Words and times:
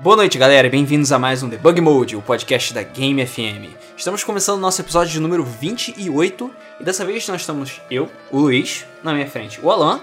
Boa 0.00 0.14
noite, 0.16 0.38
galera, 0.38 0.66
e 0.66 0.70
bem-vindos 0.70 1.10
a 1.12 1.18
mais 1.18 1.42
um 1.42 1.48
Debug 1.48 1.80
Mode, 1.80 2.14
o 2.16 2.22
podcast 2.22 2.72
da 2.72 2.82
Game 2.82 3.24
FM. 3.26 3.74
Estamos 3.96 4.22
começando 4.22 4.58
o 4.58 4.60
nosso 4.60 4.80
episódio 4.80 5.12
de 5.12 5.18
número 5.20 5.42
28 5.44 6.50
e 6.80 6.84
dessa 6.84 7.04
vez 7.04 7.26
nós 7.26 7.40
estamos 7.40 7.80
eu, 7.90 8.08
o 8.30 8.38
Luiz, 8.38 8.86
na 9.02 9.12
minha 9.12 9.26
frente, 9.28 9.58
o 9.60 9.70
Alan, 9.70 10.00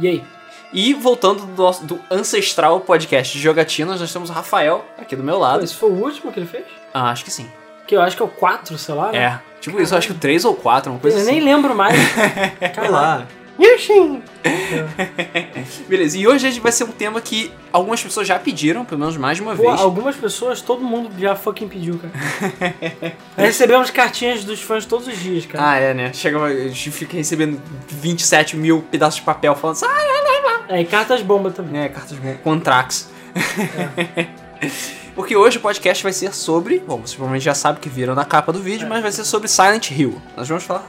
E 0.00 0.08
aí? 0.08 0.24
e 0.72 0.94
voltando 0.94 1.44
do, 1.44 1.62
nosso- 1.62 1.84
do 1.84 2.00
ancestral 2.10 2.80
podcast 2.80 3.36
de 3.36 3.42
jogatinas, 3.42 4.00
nós 4.00 4.12
temos 4.12 4.30
o 4.30 4.32
Rafael 4.32 4.84
aqui 4.98 5.14
do 5.14 5.22
meu 5.22 5.38
lado. 5.38 5.62
Esse 5.62 5.74
foi 5.74 5.90
o 5.90 5.94
último 5.94 6.32
que 6.32 6.40
ele 6.40 6.46
fez? 6.46 6.64
Ah, 6.92 7.10
acho 7.10 7.24
que 7.24 7.30
sim. 7.30 7.48
Que 7.86 7.94
eu 7.96 8.00
acho 8.00 8.16
que 8.16 8.22
é 8.22 8.26
o 8.26 8.28
4, 8.28 8.78
sei 8.78 8.94
lá, 8.94 9.12
né? 9.12 9.18
É, 9.18 9.40
tipo 9.60 9.78
isso, 9.80 9.92
eu 9.92 9.98
acho 9.98 10.06
que 10.08 10.14
o 10.14 10.18
3 10.18 10.44
ou 10.46 10.54
4, 10.56 10.90
uma 10.90 10.98
coisa 10.98 11.18
Eu 11.18 11.22
assim. 11.22 11.32
nem 11.32 11.40
lembro 11.44 11.74
mais. 11.74 11.94
Vai 12.74 12.88
lá. 12.88 13.26
Yushin! 13.58 14.20
Beleza, 15.88 16.18
e 16.18 16.26
hoje 16.26 16.46
a 16.46 16.50
gente 16.50 16.60
vai 16.60 16.72
ser 16.72 16.84
um 16.84 16.90
tema 16.92 17.20
que 17.20 17.52
algumas 17.72 18.02
pessoas 18.02 18.26
já 18.26 18.38
pediram, 18.38 18.84
pelo 18.84 19.00
menos 19.00 19.16
mais 19.16 19.36
de 19.36 19.42
uma 19.42 19.54
Pô, 19.54 19.62
vez. 19.62 19.80
algumas 19.80 20.16
pessoas, 20.16 20.60
todo 20.60 20.82
mundo 20.82 21.10
já 21.18 21.36
fucking 21.36 21.68
pediu, 21.68 21.98
cara. 21.98 22.74
Recebemos 23.36 23.90
cartinhas 23.90 24.42
dos 24.44 24.60
fãs 24.60 24.84
todos 24.84 25.06
os 25.06 25.16
dias, 25.18 25.46
cara. 25.46 25.70
Ah, 25.70 25.76
é, 25.76 25.94
né? 25.94 26.12
Chega, 26.12 26.36
uma- 26.38 26.46
a 26.48 26.68
gente 26.68 26.90
fica 26.90 27.16
recebendo 27.16 27.60
27 27.88 28.56
mil 28.56 28.82
pedaços 28.90 29.16
de 29.20 29.22
papel 29.22 29.54
falando 29.54 29.76
assim, 29.76 29.86
ah, 29.88 30.64
É, 30.68 30.80
e 30.80 30.84
cartas 30.84 31.22
bomba 31.22 31.50
também. 31.50 31.72
né, 31.72 31.88
cartas 31.88 32.18
de 32.20 32.34
contrax. 32.42 33.08
Porque 35.14 35.36
hoje 35.36 35.58
o 35.58 35.60
podcast 35.60 36.02
vai 36.02 36.12
ser 36.12 36.34
sobre, 36.34 36.80
bom, 36.80 36.96
vocês 36.96 37.12
provavelmente 37.14 37.44
já 37.44 37.54
sabem 37.54 37.80
que 37.80 37.88
viram 37.88 38.16
na 38.16 38.24
capa 38.24 38.52
do 38.52 38.58
vídeo, 38.58 38.88
mas 38.88 39.00
vai 39.00 39.12
ser 39.12 39.22
sobre 39.24 39.46
Silent 39.46 39.90
Hill. 39.92 40.20
Nós 40.36 40.48
vamos 40.48 40.64
falar 40.64 40.88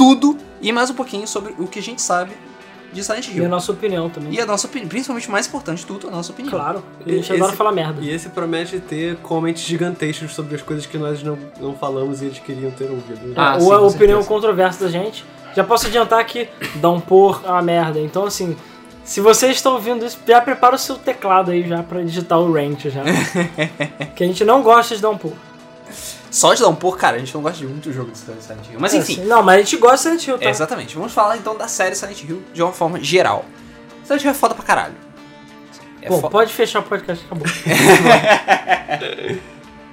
tudo 0.00 0.34
e 0.62 0.72
mais 0.72 0.88
um 0.88 0.94
pouquinho 0.94 1.26
sobre 1.28 1.54
o 1.58 1.66
que 1.66 1.78
a 1.78 1.82
gente 1.82 2.00
sabe 2.00 2.32
de 2.90 3.04
Silent 3.04 3.28
E 3.28 3.32
a 3.32 3.34
Hill. 3.34 3.48
nossa 3.50 3.70
opinião 3.70 4.08
também. 4.08 4.32
E 4.32 4.40
a 4.40 4.46
nossa 4.46 4.66
opinião, 4.66 4.88
principalmente 4.88 5.28
o 5.28 5.30
mais 5.30 5.46
importante 5.46 5.80
de 5.80 5.86
tudo, 5.86 6.08
a 6.08 6.10
nossa 6.10 6.32
opinião. 6.32 6.50
Claro, 6.58 6.82
a 7.04 7.08
gente 7.10 7.20
Esse- 7.20 7.32
adora 7.34 7.52
falar 7.52 7.70
merda. 7.72 8.00
E 8.00 8.08
esse 8.08 8.30
promete 8.30 8.80
ter 8.80 9.16
comments 9.16 9.62
gigantescos 9.62 10.32
sobre 10.34 10.54
as 10.54 10.62
coisas 10.62 10.86
que 10.86 10.96
nós 10.96 11.22
não, 11.22 11.38
não 11.60 11.74
falamos 11.74 12.22
e 12.22 12.24
eles 12.24 12.38
queriam 12.38 12.70
ter 12.70 12.90
ouvido. 12.90 13.34
Ah, 13.36 13.56
Ou 13.56 13.60
sim, 13.60 13.72
a 13.72 13.78
opinião 13.80 13.92
certeza. 14.22 14.28
controversa 14.28 14.84
da 14.86 14.90
gente. 14.90 15.22
Já 15.54 15.62
posso 15.64 15.86
adiantar 15.86 16.24
que 16.24 16.48
Downpour 16.76 17.42
é 17.44 17.50
uma 17.50 17.60
merda. 17.60 18.00
Então, 18.00 18.24
assim, 18.24 18.56
se 19.04 19.20
vocês 19.20 19.56
estão 19.56 19.74
ouvindo 19.74 20.06
isso, 20.06 20.18
já 20.26 20.40
prepara 20.40 20.76
o 20.76 20.78
seu 20.78 20.96
teclado 20.96 21.50
aí 21.50 21.68
já 21.68 21.82
pra 21.82 22.00
digitar 22.00 22.40
o 22.40 22.50
rant 22.50 22.86
já. 22.86 23.02
que 24.16 24.24
a 24.24 24.26
gente 24.26 24.44
não 24.46 24.62
gosta 24.62 24.96
de 24.96 25.02
Downpour. 25.02 25.34
Só 26.30 26.54
de 26.54 26.60
dar 26.62 26.68
um 26.68 26.76
pouco, 26.76 26.96
cara, 26.96 27.16
a 27.16 27.18
gente 27.18 27.34
não 27.34 27.42
gosta 27.42 27.58
de 27.58 27.66
muito 27.66 27.92
jogo 27.92 28.12
de 28.12 28.18
Silent 28.18 28.68
Hill. 28.70 28.78
Mas 28.78 28.94
É, 28.94 28.98
enfim, 28.98 29.14
assim, 29.20 29.24
não, 29.26 29.42
mas 29.42 29.56
a 29.56 29.58
gente 29.62 29.76
gosta 29.78 29.96
de 29.96 30.02
Silent 30.02 30.26
Hill, 30.28 30.38
tá? 30.38 30.44
É, 30.44 30.50
exatamente. 30.50 30.94
Vamos 30.96 31.12
falar 31.12 31.36
então 31.36 31.56
da 31.56 31.66
série 31.66 31.96
Silent 31.96 32.22
Hill 32.22 32.40
de 32.54 32.62
uma 32.62 32.72
forma 32.72 33.00
geral. 33.00 33.44
Silent 34.04 34.22
Hill 34.22 34.30
é 34.30 34.34
foda 34.34 34.54
pra 34.54 34.64
caralho. 34.64 34.94
É 36.02 36.08
Bom, 36.08 36.20
fo- 36.20 36.30
pode 36.30 36.52
fechar 36.52 36.78
o 36.78 36.82
podcast, 36.84 37.24
acabou. 37.26 37.46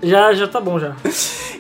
já, 0.02 0.34
já 0.34 0.48
tá 0.48 0.60
bom 0.62 0.80
já. 0.80 0.96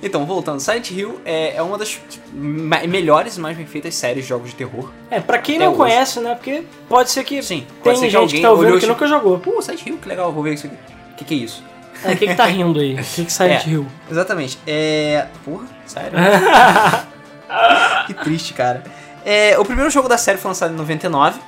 Então, 0.01 0.25
voltando, 0.25 0.59
Silent 0.59 0.91
Hill 0.91 1.19
é, 1.25 1.55
é 1.55 1.61
uma 1.61 1.77
das 1.77 1.89
tipo, 1.89 2.35
melhores 2.35 3.37
e 3.37 3.39
mais 3.39 3.57
bem 3.57 3.65
feitas 3.65 3.95
séries 3.95 4.23
de 4.23 4.29
jogos 4.29 4.49
de 4.51 4.55
terror. 4.55 4.91
É, 5.09 5.19
pra 5.19 5.37
quem 5.39 5.57
não 5.57 5.69
hoje. 5.69 5.77
conhece, 5.77 6.19
né? 6.19 6.35
Porque 6.35 6.63
pode 6.87 7.09
ser 7.09 7.23
que 7.23 7.41
Sim, 7.41 7.65
tem 7.83 7.95
ser 7.95 8.05
que 8.05 8.09
gente 8.11 8.35
que 8.35 8.41
tá 8.41 8.51
ouvindo 8.51 8.79
que 8.79 8.85
nunca 8.85 9.07
jogou. 9.07 9.39
Pô, 9.39 9.61
Silent 9.61 9.85
Hill, 9.85 9.97
que 9.97 10.07
legal, 10.07 10.31
vou 10.31 10.43
ver 10.43 10.53
isso 10.53 10.67
aqui. 10.67 10.75
O 11.11 11.15
que, 11.15 11.25
que 11.25 11.33
é 11.33 11.37
isso? 11.37 11.63
É, 12.03 12.13
o 12.13 12.17
que 12.17 12.27
que 12.27 12.35
tá 12.35 12.45
rindo 12.45 12.79
aí? 12.79 12.93
O 12.93 13.03
que 13.03 13.25
que 13.25 13.33
Silent 13.33 13.65
É. 13.65 13.69
Hill? 13.69 13.85
Exatamente. 14.09 14.59
É. 14.67 15.25
Porra, 15.43 15.65
sério? 15.85 16.11
que 18.07 18.13
triste, 18.13 18.53
cara. 18.53 18.83
É, 19.25 19.57
o 19.59 19.65
primeiro 19.65 19.89
jogo 19.89 20.07
da 20.07 20.17
série 20.17 20.37
foi 20.37 20.49
lançado 20.49 20.73
em 20.73 20.77
99, 20.77 21.39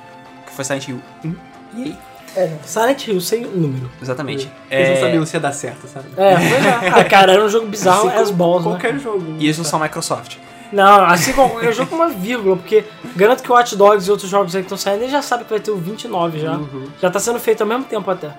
que 0.46 0.52
foi 0.52 0.64
Silent 0.64 0.88
Hill 0.88 1.00
1. 1.24 1.34
E 1.76 1.82
aí? 1.84 1.96
É, 2.36 2.52
Silent 2.64 3.06
Hill 3.08 3.20
sem 3.20 3.42
número. 3.44 3.90
Exatamente. 4.00 4.50
Eles 4.70 4.88
É, 4.88 4.94
não 4.94 5.00
sabiam 5.00 5.26
se 5.26 5.36
ia 5.36 5.40
dar 5.40 5.52
certo, 5.52 5.88
sabe? 5.88 6.06
É, 6.16 6.34
pois 6.36 6.66
é. 6.66 6.88
Ah, 7.00 7.04
cara, 7.04 7.32
era 7.32 7.44
um 7.44 7.48
jogo 7.48 7.66
bizarro 7.66 8.08
Assim 8.08 8.18
as 8.18 8.30
balls, 8.30 8.64
né? 8.64 8.72
Qualquer 8.72 8.98
jogo. 8.98 9.36
E 9.38 9.44
eles 9.46 9.58
não 9.58 9.64
são 9.64 9.80
Microsoft. 9.80 10.36
Não, 10.72 11.04
assim 11.04 11.32
como 11.32 11.58
eu 11.60 11.72
jogo 11.72 11.90
com 11.90 11.96
uma 11.96 12.08
vírgula, 12.10 12.56
porque 12.56 12.84
garanto 13.16 13.42
que 13.42 13.50
o 13.50 13.54
Watch 13.54 13.74
Dogs 13.74 14.06
e 14.06 14.10
outros 14.12 14.30
jogos 14.30 14.54
aí 14.54 14.62
que 14.62 14.66
estão 14.66 14.78
saindo, 14.78 15.02
ele 15.02 15.10
já 15.10 15.20
sabe 15.20 15.42
que 15.42 15.50
vai 15.50 15.58
ter 15.58 15.72
o 15.72 15.76
29 15.76 16.38
já. 16.38 16.52
Uhum. 16.52 16.86
Já 17.02 17.10
tá 17.10 17.18
sendo 17.18 17.40
feito 17.40 17.62
ao 17.62 17.66
mesmo 17.66 17.84
tempo 17.84 18.08
até. 18.08 18.30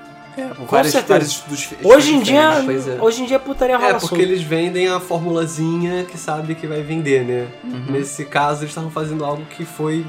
É, 0.42 0.54
com 0.56 0.66
Com 0.66 0.84
certeza. 0.84 1.44
Hoje 1.84 2.16
em 2.16 2.20
dia, 2.22 2.42
é. 2.42 3.02
hoje 3.02 3.22
em 3.22 3.26
dia 3.26 3.36
é 3.36 3.40
putaria 3.40 3.78
rola 3.78 3.90
É, 3.90 3.94
porque 3.94 4.08
solta. 4.08 4.24
eles 4.24 4.42
vendem 4.42 4.88
a 4.88 5.00
formulazinha 5.00 6.04
que 6.06 6.18
sabe 6.18 6.56
que 6.56 6.66
vai 6.66 6.82
vender, 6.82 7.24
né? 7.24 7.48
Uhum. 7.64 7.86
Nesse 7.90 8.26
caso, 8.26 8.62
eles 8.62 8.72
estavam 8.72 8.90
fazendo 8.90 9.24
algo 9.24 9.44
que 9.46 9.64
foi 9.64 10.06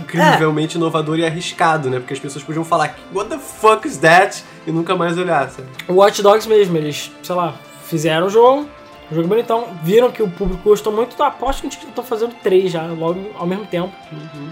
incrivelmente 0.00 0.76
inovador 0.76 1.18
e 1.18 1.26
arriscado, 1.26 1.90
né? 1.90 1.98
Porque 1.98 2.14
as 2.14 2.20
pessoas 2.20 2.44
podiam 2.44 2.64
falar, 2.64 2.96
what 3.12 3.28
the 3.28 3.38
fuck 3.38 3.86
is 3.86 3.96
that? 3.98 4.44
E 4.66 4.70
nunca 4.70 4.94
mais 4.94 5.18
olhar, 5.18 5.50
sabe? 5.50 5.66
O 5.88 5.94
Watch 5.94 6.22
Dogs 6.22 6.48
mesmo, 6.48 6.76
eles, 6.76 7.10
sei 7.22 7.34
lá, 7.34 7.54
fizeram 7.86 8.28
o 8.28 8.30
jogo, 8.30 8.68
um 9.10 9.14
jogo 9.14 9.26
bonitão, 9.26 9.66
viram 9.82 10.12
que 10.12 10.22
o 10.22 10.30
público 10.30 10.62
gostou 10.62 10.92
muito, 10.92 11.14
então 11.14 11.26
aposto 11.26 11.60
que 11.60 11.66
eles 11.66 11.78
estão 11.82 12.04
fazendo 12.04 12.34
três 12.42 12.70
já, 12.70 12.86
logo 12.86 13.30
ao 13.34 13.46
mesmo 13.46 13.66
tempo, 13.66 13.92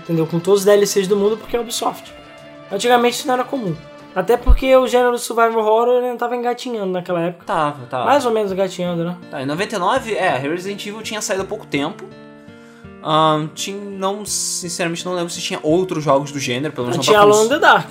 entendeu? 0.02 0.26
Com 0.26 0.40
todos 0.40 0.60
os 0.60 0.66
DLCs 0.66 1.06
do 1.06 1.16
mundo, 1.16 1.36
porque 1.36 1.56
é 1.56 1.60
Ubisoft. 1.60 2.12
Antigamente 2.72 3.16
isso 3.16 3.26
não 3.26 3.34
era 3.34 3.44
comum. 3.44 3.76
Até 4.14 4.36
porque 4.36 4.74
o 4.76 4.86
gênero 4.86 5.16
survival 5.18 5.64
horror 5.64 6.02
ainda 6.02 6.16
tava 6.16 6.34
engatinhando 6.34 6.92
naquela 6.92 7.20
época. 7.20 7.44
Tava, 7.46 7.86
tava. 7.86 8.04
Mais 8.04 8.26
ou 8.26 8.32
menos 8.32 8.50
engatinhando, 8.50 9.04
né? 9.04 9.16
Tá, 9.30 9.42
em 9.42 9.46
99, 9.46 10.14
é, 10.14 10.36
Resident 10.36 10.84
Evil 10.84 11.02
tinha 11.02 11.20
saído 11.20 11.42
há 11.42 11.46
pouco 11.46 11.66
tempo. 11.66 12.04
Ahn, 13.02 13.48
tinha, 13.54 13.78
não, 13.78 14.26
sinceramente 14.26 15.06
não 15.06 15.14
lembro 15.14 15.30
se 15.30 15.40
tinha 15.40 15.60
outros 15.62 16.04
jogos 16.04 16.32
do 16.32 16.38
gênero, 16.38 16.72
pelo 16.72 16.88
menos 16.88 16.98
não 16.98 17.04
Tinha 17.04 17.20
Alone 17.20 17.46
in 17.46 17.48
the 17.48 17.58
Dark. 17.58 17.88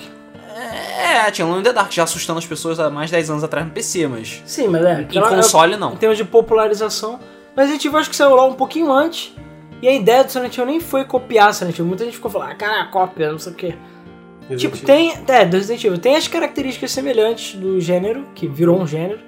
É, 0.99 1.31
tinha 1.31 1.45
Alone 1.45 1.61
in 1.61 1.63
the 1.63 1.73
Dark 1.73 1.91
já 1.91 2.03
assustando 2.03 2.37
as 2.37 2.45
pessoas 2.45 2.79
há 2.79 2.89
mais 2.89 3.09
de 3.09 3.15
10 3.15 3.29
anos 3.31 3.43
atrás 3.43 3.65
no 3.65 3.71
PC, 3.71 4.07
mas 4.07 4.43
Sim, 4.45 4.67
mas 4.67 4.83
é. 4.85 5.07
em 5.09 5.21
console 5.21 5.77
não. 5.77 5.93
Em 5.93 5.97
termos 5.97 6.17
de 6.17 6.25
popularização. 6.25 7.19
Mas 7.55 7.65
Resident 7.65 7.85
Evil 7.85 7.99
acho 7.99 8.09
que 8.09 8.15
saiu 8.15 8.35
lá 8.35 8.45
um 8.45 8.53
pouquinho 8.53 8.91
antes. 8.91 9.33
E 9.81 9.87
a 9.87 9.93
ideia 9.93 10.23
do 10.23 10.31
Silent 10.31 10.55
Hill 10.57 10.65
nem 10.65 10.79
foi 10.79 11.05
copiar 11.05 11.53
Silent 11.53 11.77
Hill. 11.77 11.85
Muita 11.85 12.03
gente 12.03 12.15
ficou 12.15 12.29
falando, 12.29 12.51
ah, 12.51 12.55
cara, 12.55 12.85
cópia, 12.87 13.31
não 13.31 13.39
sei 13.39 13.53
o 13.53 13.55
quê. 13.55 13.75
Tipo, 14.57 14.77
tem. 14.77 15.13
É, 15.27 15.45
do 15.45 15.57
Resident 15.57 15.83
Evil. 15.83 15.97
Tem 15.99 16.15
as 16.15 16.27
características 16.27 16.91
semelhantes 16.91 17.55
do 17.55 17.79
gênero, 17.79 18.25
que 18.35 18.47
virou 18.47 18.79
um 18.81 18.87
gênero. 18.87 19.19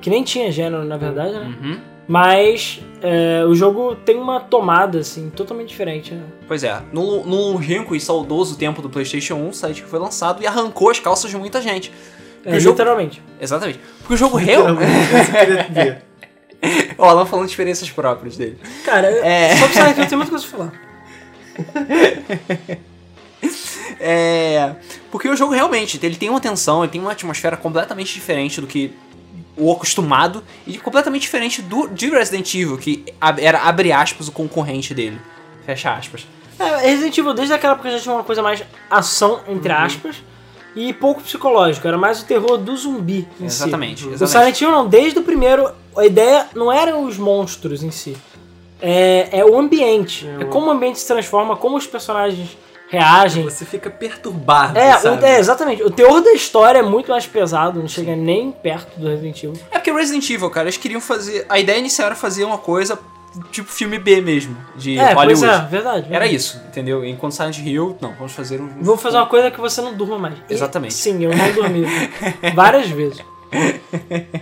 Que 0.00 0.10
nem 0.10 0.22
tinha 0.22 0.50
gênero, 0.50 0.84
na 0.84 0.96
verdade, 0.96 1.32
né? 1.32 1.56
Uhum. 1.60 1.80
Mas 2.06 2.80
é, 3.02 3.44
o 3.44 3.54
jogo 3.54 3.94
tem 3.96 4.16
uma 4.16 4.40
tomada, 4.40 4.98
assim, 5.00 5.28
totalmente 5.30 5.68
diferente. 5.68 6.14
Né? 6.14 6.22
Pois 6.46 6.64
é, 6.64 6.80
no, 6.92 7.24
no 7.26 7.52
longínquo 7.52 7.94
e 7.94 8.00
saudoso 8.00 8.56
tempo 8.56 8.80
do 8.80 8.88
PlayStation 8.88 9.34
1, 9.34 9.48
o 9.48 9.52
site 9.52 9.82
que 9.82 9.88
foi 9.88 9.98
lançado 9.98 10.42
e 10.42 10.46
arrancou 10.46 10.90
as 10.90 10.98
calças 10.98 11.30
de 11.30 11.36
muita 11.36 11.60
gente. 11.60 11.92
É, 12.44 12.56
o 12.56 12.60
jogo- 12.60 12.76
literalmente. 12.78 13.22
Exatamente. 13.40 13.78
Porque 13.98 14.14
o 14.14 14.16
jogo 14.16 14.36
real. 14.40 14.64
Ver. 15.70 16.02
o 16.96 17.04
Alan 17.04 17.26
falando 17.26 17.44
de 17.46 17.52
experiências 17.52 17.90
próprias 17.90 18.36
dele. 18.36 18.56
Cara, 18.84 19.08
É. 19.08 19.54
sobre 19.56 19.74
Silent 19.74 19.98
Hill 19.98 20.06
tem 20.06 20.16
muita 20.18 20.30
coisa 20.30 20.46
pra 20.46 20.56
falar. 20.58 20.72
É. 24.00 24.74
Porque 25.10 25.28
o 25.28 25.36
jogo 25.36 25.52
realmente, 25.52 25.98
ele 26.02 26.16
tem 26.16 26.28
uma 26.30 26.40
tensão, 26.40 26.82
ele 26.82 26.92
tem 26.92 27.00
uma 27.00 27.12
atmosfera 27.12 27.56
completamente 27.56 28.12
diferente 28.14 28.60
do 28.60 28.66
que 28.66 28.92
o 29.56 29.72
acostumado 29.72 30.44
e 30.66 30.78
completamente 30.78 31.22
diferente 31.22 31.60
do 31.62 31.88
de 31.88 32.08
Resident 32.10 32.54
Evil, 32.54 32.78
que 32.78 33.04
era, 33.38 33.60
abre 33.62 33.90
aspas, 33.92 34.28
o 34.28 34.32
concorrente 34.32 34.94
dele. 34.94 35.20
Fecha 35.66 35.92
aspas. 35.92 36.26
É, 36.58 36.76
Resident 36.88 37.16
Evil 37.18 37.34
desde 37.34 37.54
aquela 37.54 37.74
época 37.74 37.90
já 37.90 37.98
tinha 38.00 38.14
uma 38.14 38.24
coisa 38.24 38.42
mais 38.42 38.62
ação, 38.90 39.40
entre 39.48 39.72
Uhum. 39.72 39.78
aspas, 39.78 40.16
e 40.76 40.92
pouco 40.92 41.20
psicológico. 41.22 41.86
Era 41.88 41.98
mais 41.98 42.20
o 42.22 42.24
terror 42.24 42.56
do 42.58 42.76
zumbi 42.76 43.26
em 43.40 43.46
Exatamente, 43.46 44.02
si. 44.02 44.08
O 44.08 44.12
exatamente. 44.12 44.56
Silent 44.56 44.60
Hill 44.60 44.70
não, 44.70 44.88
desde 44.88 45.18
o 45.18 45.22
primeiro, 45.22 45.70
a 45.96 46.04
ideia 46.06 46.46
não 46.54 46.70
eram 46.72 47.04
os 47.04 47.16
monstros 47.18 47.82
em 47.82 47.90
si. 47.90 48.16
É, 48.80 49.28
é 49.40 49.44
o 49.44 49.58
ambiente. 49.58 50.26
É, 50.26 50.42
É 50.42 50.44
o- 50.44 50.48
como 50.50 50.66
o 50.68 50.70
ambiente 50.70 51.00
se 51.00 51.06
transforma, 51.06 51.56
como 51.56 51.76
os 51.76 51.86
personagens 51.86 52.56
reagem. 52.88 53.44
Você 53.44 53.64
fica 53.64 53.88
perturbado, 53.90 54.78
É, 54.78 54.96
o- 54.96 55.24
é, 55.24 55.38
exatamente. 55.38 55.82
O 55.82 55.90
teor 55.90 56.20
da 56.22 56.32
história 56.32 56.78
é 56.78 56.82
muito 56.82 57.10
mais 57.10 57.26
pesado, 57.26 57.80
não 57.80 57.88
chega 57.88 58.14
nem 58.16 58.50
perto 58.50 58.98
do 58.98 59.06
Resident 59.08 59.42
Evil. 59.42 59.60
É 59.70 59.78
porque 59.78 59.92
Resident 59.92 60.28
Evil, 60.30 60.50
cara, 60.50 60.64
eles 60.66 60.76
queriam 60.76 61.00
fazer. 61.00 61.44
A 61.48 61.58
ideia 61.58 61.78
inicial 61.78 62.06
era 62.06 62.14
fazer 62.16 62.44
uma 62.44 62.58
coisa 62.58 62.98
tipo 63.52 63.70
filme 63.70 63.98
B 63.98 64.20
mesmo, 64.22 64.56
de 64.74 64.98
é, 64.98 65.12
Hollywood. 65.12 65.40
pois 65.40 65.42
é, 65.42 65.66
verdade. 65.66 65.98
Era 66.06 66.08
verdade. 66.08 66.34
isso, 66.34 66.60
entendeu? 66.66 67.04
Enquanto 67.04 67.32
Silent 67.32 67.58
Hill, 67.58 67.96
não, 68.00 68.12
vamos 68.14 68.32
fazer 68.32 68.60
um. 68.60 68.68
Vou 68.82 68.96
fazer 68.96 69.18
uma 69.18 69.26
coisa 69.26 69.50
que 69.50 69.60
você 69.60 69.80
não 69.82 69.94
durma 69.94 70.18
mais. 70.18 70.34
E- 70.48 70.54
Exatamente. 70.54 70.94
sim, 70.94 71.22
eu 71.22 71.30
não 71.36 71.52
dormi. 71.52 71.84
Várias 72.54 72.88
vezes. 72.88 73.22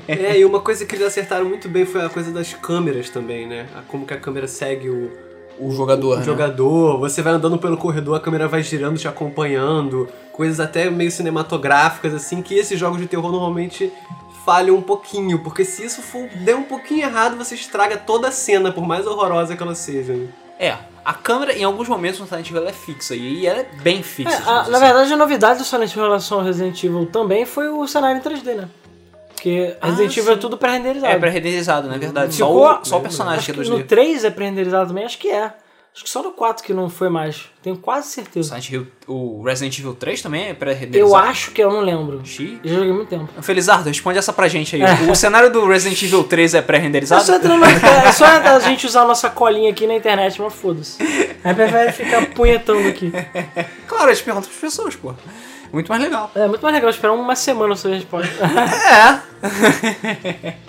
É, 0.08 0.38
e 0.38 0.44
uma 0.44 0.60
coisa 0.60 0.84
que 0.87 0.94
eles 0.94 1.06
acertaram 1.06 1.44
muito 1.44 1.69
bem 1.69 1.84
foi 1.84 2.04
a 2.04 2.08
coisa 2.08 2.31
das 2.31 2.54
câmeras 2.54 3.08
também, 3.10 3.46
né? 3.46 3.66
A- 3.75 3.82
Como 3.82 4.06
que 4.06 4.14
a 4.14 4.16
câmera 4.19 4.46
segue 4.48 4.88
o, 4.88 5.10
O 5.58 5.73
jogador, 5.73 6.14
o 6.14 6.19
né? 6.19 6.25
jogador. 6.25 6.99
Você 6.99 7.23
vai 7.23 7.32
andando 7.32 7.58
pelo 7.58 7.76
corredor, 7.76 8.17
a 8.17 8.20
câmera 8.20 8.47
vai 8.49 8.62
girando, 8.62 8.99
te 8.99 9.08
acompanhando. 9.08 10.08
Coisas 10.32 10.61
até 10.61 10.91
meio 10.91 11.11
cinematográficas, 11.11 12.12
assim, 12.14 12.43
que 12.43 12.55
esses 12.55 12.79
jogos 12.79 13.00
de 13.00 13.06
terror 13.06 13.31
normalmente 13.31 13.93
falham 14.44 14.76
um 14.76 14.82
pouquinho. 14.82 15.38
Porque 15.41 15.64
se 15.64 15.85
isso 15.85 16.03
for, 16.03 16.29
der 16.44 16.55
um 16.56 16.62
pouquinho 16.62 17.03
errado, 17.05 17.37
você 17.37 17.55
estraga 17.55 17.97
toda 17.97 18.29
a 18.29 18.31
cena, 18.32 18.70
por 18.70 18.87
mais 18.87 19.06
horrorosa 19.06 19.56
que 19.56 19.62
ela 19.62 19.75
seja. 19.75 20.12
né? 20.12 20.29
É, 20.58 20.75
a 21.05 21.12
câmera 21.12 21.53
em 21.53 21.64
alguns 21.64 21.87
momentos 21.88 22.19
no 22.19 22.26
Silent 22.26 22.49
Hill 22.50 22.56
ela 22.58 22.70
é 22.70 22.73
fixa 22.73 23.14
e 23.14 23.47
ela 23.47 23.61
é 23.61 23.67
bem 23.82 24.03
fixa. 24.03 24.35
É, 24.35 24.38
a- 24.43 24.53
na 24.55 24.61
assim. 24.62 24.70
verdade, 24.81 25.12
a 25.12 25.17
novidade 25.17 25.58
do 25.58 25.64
Silent 25.64 25.93
Hill 25.94 26.03
em 26.03 26.06
relação 26.06 26.38
ao 26.38 26.44
Resident 26.44 26.82
Evil 26.82 27.06
também 27.06 27.44
foi 27.44 27.69
o 27.69 27.87
cenário 27.87 28.19
em 28.19 28.23
3D, 28.23 28.55
né? 28.55 28.69
Porque 29.36 29.76
Ah, 29.80 29.86
Resident 29.90 30.16
Evil 30.16 30.32
é 30.32 30.36
tudo 30.36 30.56
pré-renderizado. 30.56 31.12
É 31.14 31.18
pré-renderizado, 31.18 31.88
na 31.88 31.98
verdade. 31.98 32.34
Só 32.34 32.46
Ficou- 32.48 32.80
o, 32.80 32.84
só 32.84 32.98
o 32.98 33.00
personagem 33.02 33.38
Acho 33.38 33.46
que 33.46 33.50
é 33.52 33.54
que 33.64 33.70
2D. 33.70 33.78
no 33.78 33.84
3 33.84 34.24
é 34.24 34.30
pré-renderizado 34.30 34.88
também? 34.88 35.04
Acho 35.04 35.18
que 35.18 35.28
é. 35.28 35.52
Acho 35.94 36.04
que 36.04 36.10
só 36.10 36.22
no 36.22 36.30
4 36.32 36.62
que 36.62 36.74
não 36.74 36.90
foi 36.90 37.08
mais. 37.08 37.44
Tenho 37.62 37.76
quase 37.78 38.08
certeza. 38.08 38.48
Silent 38.50 38.68
Hill, 38.70 38.86
o 39.06 39.42
Resident 39.42 39.78
Evil 39.78 39.94
3 39.94 40.20
também 40.20 40.48
é 40.48 40.52
pré-renderizado? 40.54 41.10
Eu 41.10 41.16
acho 41.16 41.52
que 41.52 41.62
eu 41.64 41.70
não 41.72 41.80
lembro. 41.80 42.20
Xiii. 42.22 42.60
Eu 42.62 42.74
joguei 42.74 42.92
muito 42.92 43.08
tempo. 43.08 43.28
Felizardo, 43.42 43.88
responde 43.88 44.18
essa 44.18 44.30
pra 44.30 44.46
gente 44.46 44.76
aí. 44.76 44.82
O 45.10 45.14
cenário 45.14 45.50
do 45.50 45.66
Resident 45.66 46.02
Evil 46.02 46.24
3 46.24 46.52
é 46.54 46.58
É 46.58 46.62
pré-renderizado? 46.62 47.24
só, 47.24 47.38
numa- 47.38 47.66
é 48.06 48.12
só 48.12 48.26
a 48.26 48.58
gente 48.60 48.86
usar 48.86 49.02
a 49.02 49.06
nossa 49.06 49.30
colinha 49.30 49.70
aqui 49.70 49.86
na 49.86 49.94
internet, 49.94 50.38
mas 50.40 50.52
foda-se. 50.52 50.98
Aí 51.42 51.54
prefere 51.54 51.92
ficar 51.92 52.26
punhetando 52.34 52.86
aqui. 52.88 53.10
Claro, 53.86 54.10
a 54.10 54.12
gente 54.12 54.22
pergunta 54.24 54.48
pras 54.48 54.60
pessoas, 54.60 54.96
pô. 54.96 55.14
Muito 55.76 55.90
mais 55.90 56.00
legal. 56.00 56.31
É 56.34 56.49
muito 56.49 56.62
mais 56.62 56.75
legal 56.75 56.88
esperar 56.88 57.12
uma 57.12 57.37
semana 57.37 57.75
a 57.75 57.88
resposta. 57.88 58.32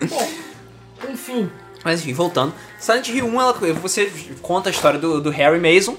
É. 0.00 1.10
Enfim. 1.10 1.50
Mas 1.84 2.00
enfim, 2.00 2.14
voltando. 2.14 2.54
Silent 2.78 3.08
Hill 3.08 3.26
1, 3.26 3.40
ela, 3.40 3.52
você 3.74 4.10
conta 4.40 4.70
a 4.70 4.72
história 4.72 4.98
do, 4.98 5.20
do 5.20 5.28
Harry 5.28 5.60
Mason 5.60 5.94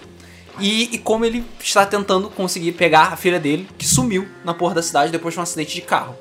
e, 0.59 0.95
e 0.95 0.97
como 0.97 1.23
ele 1.23 1.45
está 1.59 1.85
tentando 1.85 2.27
conseguir 2.31 2.71
pegar 2.71 3.13
a 3.13 3.15
filha 3.15 3.39
dele, 3.39 3.69
que 3.77 3.85
sumiu 3.85 4.27
na 4.43 4.55
porra 4.55 4.73
da 4.73 4.81
cidade 4.81 5.11
depois 5.11 5.35
de 5.35 5.39
um 5.39 5.43
acidente 5.43 5.75
de 5.75 5.81
carro. 5.81 6.15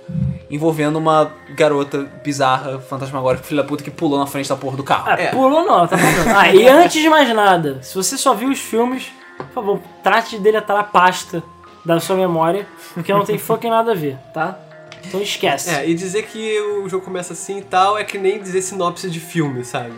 Envolvendo 0.50 0.99
uma 0.99 1.33
garota 1.57 2.03
bizarra, 2.23 2.81
fantasmagórica, 2.81 3.45
filha 3.45 3.62
da 3.62 3.69
puta, 3.69 3.83
que 3.83 3.91
pulou 3.91 4.19
na 4.19 4.27
frente 4.27 4.50
da 4.50 4.57
porra 4.57 4.77
do 4.77 4.85
carro. 4.85 5.09
Ah, 5.09 5.17
pulou 5.33 5.65
não, 5.65 5.89
tá 5.89 5.97
falando. 5.97 6.29
Ah, 6.37 6.55
e 6.55 6.69
antes 6.69 7.00
de 7.00 7.09
mais 7.09 7.35
nada, 7.35 7.83
se 7.83 7.95
você 7.95 8.19
só 8.19 8.35
viu 8.35 8.50
os 8.50 8.61
filmes, 8.61 9.11
por 9.39 9.49
favor, 9.49 9.81
trate 10.03 10.37
de 10.37 10.43
deletar 10.43 10.77
a 10.77 10.85
pasta 10.85 11.43
da 11.85 12.01
sua 12.01 12.17
memória, 12.17 12.67
porque 12.95 13.13
não 13.13 13.25
tem 13.25 13.39
fucking 13.39 13.71
nada 13.71 13.93
a 13.93 13.95
ver, 13.95 14.17
tá? 14.33 14.59
Então 15.07 15.21
esquece. 15.21 15.69
É, 15.71 15.89
e 15.89 15.95
dizer 15.95 16.23
que 16.25 16.59
o 16.61 16.89
jogo 16.89 17.05
começa 17.05 17.35
assim 17.35 17.59
e 17.59 17.63
tal 17.63 17.99
é 17.99 18.05
que 18.05 18.17
nem 18.19 18.39
dizer 18.41 18.63
sinopse 18.63 19.11
de 19.11 19.21
filme, 19.21 19.65
sabe? 19.65 19.93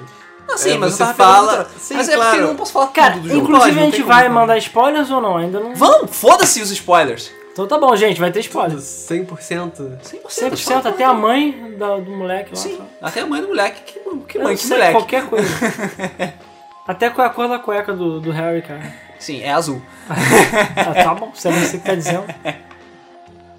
Ah, 0.49 0.56
sim, 0.56 0.73
É, 0.73 0.79
mas 0.79 0.94
você 0.94 1.03
eu 1.03 1.06
tava 1.06 1.17
fala- 1.17 1.69
Sim, 1.79 1.94
mas 1.94 2.09
é 2.09 2.15
claro. 2.17 2.31
porque 2.31 2.43
eu 2.44 2.49
não 2.49 2.56
posso 2.56 2.73
falar 2.73 2.87
Cara, 2.88 3.15
tudo 3.15 3.23
do 3.23 3.29
jogo. 3.31 3.41
inclusive 3.43 3.65
Pode, 3.69 3.77
não 3.77 3.83
a 3.83 3.91
gente 3.91 4.03
vai 4.03 4.23
como. 4.25 4.35
mandar 4.35 4.59
spoilers 4.59 5.11
ou 5.11 5.21
não? 5.21 5.37
Ainda 5.37 5.61
não. 5.61 5.75
Vamos, 5.75 6.17
foda-se 6.17 6.61
os 6.61 6.71
spoilers. 6.71 7.31
Então 7.53 7.67
tá 7.67 7.79
bom, 7.79 7.94
gente, 7.97 8.21
vai 8.21 8.31
ter 8.31 8.41
spoiler. 8.41 8.77
100%. 8.79 9.99
100% 10.29 10.87
até 10.87 11.05
a 11.05 11.15
mãe 11.15 11.75
da- 11.79 11.97
do 11.99 12.11
moleque 12.11 12.50
lá. 12.50 12.56
Sim, 12.56 12.77
tá? 12.77 12.85
até 13.09 13.21
a 13.23 13.27
mãe 13.27 13.41
do 13.41 13.49
moleque. 13.49 13.81
Que, 13.93 13.99
que 14.29 14.38
mãe, 14.38 14.49
não 14.49 14.55
que 14.56 14.59
sei, 14.59 14.77
moleque. 14.77 14.93
qualquer 14.93 15.27
coisa. 15.27 15.49
até 16.87 17.11
qual 17.11 17.27
é 17.27 17.31
a 17.31 17.33
cor 17.33 17.49
da 17.49 17.59
cueca 17.59 17.93
do, 17.93 18.21
do 18.21 18.31
Harry, 18.31 18.62
cara. 18.62 18.83
Sim, 19.18 19.42
é 19.42 19.52
azul. 19.52 19.80
Ah, 20.76 20.94
tá 20.94 21.14
bom, 21.14 21.30
se 21.34 21.48
é 21.48 21.52
você 21.52 21.78
que 21.78 21.84
tá 21.84 21.94
dizendo. 21.94 22.24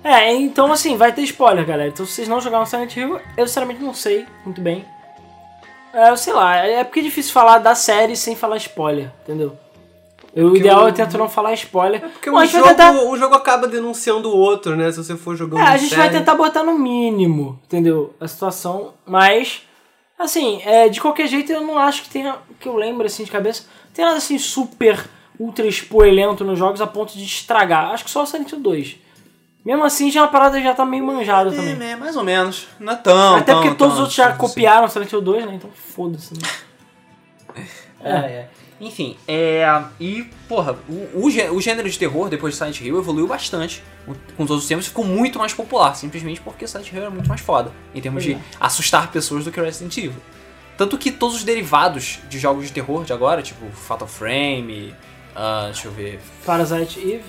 É, 0.03 0.33
então 0.33 0.71
assim, 0.71 0.95
vai 0.95 1.11
ter 1.11 1.21
spoiler, 1.23 1.65
galera. 1.65 1.89
Então 1.89 2.05
se 2.05 2.13
vocês 2.13 2.27
não 2.27 2.39
jogaram 2.39 2.65
Silent 2.65 2.95
Hill, 2.95 3.19
eu 3.35 3.47
sinceramente 3.47 3.81
não 3.81 3.93
sei 3.93 4.25
muito 4.45 4.61
bem. 4.61 4.85
É, 5.93 6.09
eu 6.09 6.17
sei 6.17 6.33
lá, 6.33 6.55
é 6.57 6.83
porque 6.83 6.99
é 6.99 7.03
difícil 7.03 7.33
falar 7.33 7.57
da 7.57 7.75
série 7.75 8.15
sem 8.15 8.35
falar 8.35 8.57
spoiler, 8.57 9.11
entendeu? 9.23 9.57
Eu, 10.35 10.51
o 10.51 10.55
ideal 10.57 10.83
o- 10.85 10.87
é 10.87 10.91
tentar 10.91 11.17
não 11.17 11.27
falar 11.27 11.53
spoiler. 11.53 11.99
Porque 12.01 12.29
Bom, 12.29 12.37
um 12.37 12.41
gente 12.41 12.51
jogo, 12.51 12.65
vai 12.65 12.75
tentar, 12.75 12.91
um 12.91 13.17
jogo 13.17 13.35
acaba 13.35 13.67
denunciando 13.67 14.29
o 14.29 14.37
outro, 14.37 14.75
né? 14.75 14.91
Se 14.91 14.97
você 15.03 15.15
for 15.17 15.35
jogando 15.35 15.59
é, 15.59 15.63
a 15.63 15.77
gente 15.77 15.95
vai 15.95 16.07
série. 16.07 16.19
tentar 16.19 16.35
botar 16.35 16.63
no 16.63 16.77
mínimo, 16.77 17.59
entendeu? 17.65 18.13
A 18.19 18.27
situação, 18.27 18.93
mas 19.05 19.63
assim, 20.17 20.61
é, 20.63 20.87
de 20.89 21.01
qualquer 21.01 21.27
jeito 21.27 21.51
eu 21.51 21.61
não 21.61 21.77
acho 21.77 22.03
que 22.03 22.09
tenha, 22.09 22.35
que 22.59 22.67
eu 22.69 22.75
lembro 22.75 23.05
assim 23.07 23.23
de 23.23 23.31
cabeça, 23.31 23.63
tem 23.93 24.05
nada 24.05 24.17
assim 24.17 24.37
super 24.37 25.09
ultra 25.39 25.67
spoilento 25.67 26.43
nos 26.43 26.57
jogos 26.57 26.81
a 26.81 26.87
ponto 26.87 27.17
de 27.17 27.23
estragar. 27.23 27.91
Acho 27.91 28.03
que 28.05 28.11
só 28.11 28.23
o 28.23 28.25
Silent 28.25 28.51
Hill 28.51 28.59
2. 28.59 28.95
Mesmo 29.65 29.83
assim, 29.83 30.09
já 30.09 30.21
é 30.21 30.23
uma 30.23 30.29
parada 30.29 30.61
já 30.61 30.73
tá 30.73 30.85
meio 30.85 31.05
manjada 31.05 31.51
também. 31.51 31.77
É, 31.81 31.91
é, 31.91 31.95
mais 31.95 32.15
ou 32.15 32.23
menos. 32.23 32.67
Não 32.79 32.93
é 32.93 32.95
tão. 32.95 33.35
Até 33.35 33.51
tão, 33.51 33.61
porque 33.61 33.75
todos 33.75 33.93
os 33.93 33.97
tão- 33.97 34.01
outros 34.03 34.15
já 34.15 34.29
tão- 34.29 34.37
copiaram 34.37 34.87
Silent 34.87 35.11
Hill 35.11 35.21
2, 35.21 35.45
né? 35.45 35.53
Então 35.55 35.69
foda-se. 35.73 36.33
Né? 36.33 36.39
É, 38.03 38.11
é. 38.11 38.49
Enfim, 38.79 39.17
é. 39.27 39.65
E, 39.99 40.23
porra, 40.47 40.77
o, 40.87 41.25
o, 41.25 41.55
o 41.55 41.61
gênero 41.61 41.89
de 41.89 41.97
terror, 41.97 42.29
depois 42.29 42.53
de 42.53 42.59
Silent 42.59 42.79
Hill, 42.79 42.99
evoluiu 42.99 43.27
bastante 43.27 43.83
com 44.37 44.43
os 44.43 44.49
outros 44.51 44.67
tempos 44.67 44.85
e 44.85 44.89
ficou 44.89 45.03
muito 45.03 45.39
mais 45.39 45.51
popular, 45.53 45.95
simplesmente 45.95 46.39
porque 46.41 46.67
Silent 46.67 46.91
Hill 46.91 47.01
era 47.01 47.09
muito 47.09 47.27
mais 47.27 47.41
foda 47.41 47.71
em 47.95 47.99
termos 47.99 48.23
Pois 48.23 48.37
de 48.37 48.43
assustar 48.59 49.11
pessoas 49.11 49.43
do 49.43 49.51
que 49.51 49.59
Resident 49.59 49.97
Evil. 49.97 50.13
Tanto 50.77 50.95
que 50.95 51.11
todos 51.11 51.37
os 51.37 51.43
derivados 51.43 52.19
de 52.29 52.37
jogos 52.37 52.67
de 52.67 52.71
terror 52.71 53.03
de 53.03 53.11
agora, 53.11 53.41
tipo 53.41 53.65
Fatal 53.71 54.07
Frame, 54.07 54.93
ah, 55.37 55.63
deixa 55.65 55.87
eu 55.87 55.91
ver. 55.91 56.19
Parasite 56.45 56.99
Eve. 56.99 57.23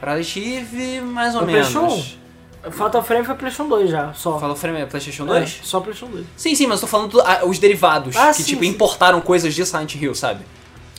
Parasite 0.00 0.40
Eve, 0.40 1.00
mais 1.00 1.34
ou 1.34 1.42
Foi 1.42 1.52
menos. 1.52 1.68
PlayStation 1.72 2.18
Fatal 2.72 3.02
Frame 3.02 3.24
foi 3.24 3.34
PlayStation 3.36 3.68
2 3.68 3.90
já, 3.90 4.12
só. 4.14 4.38
Fatal 4.38 4.56
Frame 4.56 4.80
é 4.80 4.86
PlayStation 4.86 5.24
É, 5.24 5.26
2? 5.40 5.60
só 5.62 5.80
PlayStation 5.80 6.12
2. 6.12 6.26
Sim, 6.36 6.54
sim, 6.54 6.66
mas 6.66 6.76
eu 6.76 6.80
tô 6.82 6.86
falando 6.86 7.10
do- 7.12 7.20
ah, 7.20 7.40
os 7.44 7.58
derivados 7.58 8.16
Ah, 8.16 8.28
que, 8.28 8.34
sim, 8.34 8.42
tipo, 8.44 8.62
sim. 8.62 8.68
importaram 8.70 9.20
coisas 9.20 9.54
de 9.54 9.64
Silent 9.64 9.94
Hill, 9.94 10.14
sabe? 10.14 10.44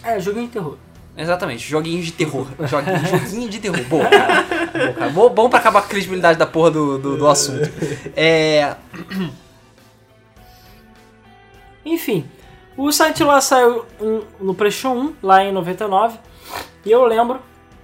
É, 0.03 0.19
joguinho 0.19 0.47
de 0.47 0.53
terror. 0.53 0.77
Exatamente, 1.17 1.67
joguinhos 1.69 2.05
de 2.05 2.13
terror. 2.13 2.47
Joguinho, 2.65 3.05
joguinho 3.07 3.49
de 3.49 3.59
terror. 3.59 3.83
Boa, 3.89 4.05
cara. 4.07 4.43
Boa, 4.71 4.93
cara. 4.93 5.09
Bom, 5.11 5.29
bom 5.29 5.49
pra 5.49 5.59
acabar 5.59 5.81
com 5.81 5.87
a 5.87 5.89
credibilidade 5.89 6.39
da 6.39 6.45
porra 6.45 6.71
do, 6.71 6.97
do, 6.97 7.17
do 7.17 7.27
assunto. 7.27 7.69
É. 8.15 8.75
Enfim, 11.85 12.25
o 12.77 12.91
Silent 12.91 13.19
Hill 13.19 13.27
lá 13.27 13.41
saiu 13.41 13.85
no 14.39 14.53
PlayStation 14.53 14.93
1, 14.95 15.13
lá 15.23 15.43
em 15.43 15.51
99. 15.51 16.17
E 16.89 16.91
eu 16.91 17.05
lembro, 17.05 17.39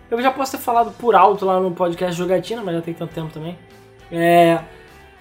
eu 0.10 0.20
já 0.20 0.32
posso 0.32 0.54
ter 0.54 0.64
falado 0.64 0.90
por 0.94 1.14
alto 1.14 1.46
lá 1.46 1.60
no 1.60 1.70
podcast 1.70 2.18
Jogatina, 2.18 2.64
mas 2.64 2.74
já 2.74 2.82
tem 2.82 2.92
tanto 2.92 3.14
tempo 3.14 3.32
também. 3.32 3.56
É. 4.12 4.60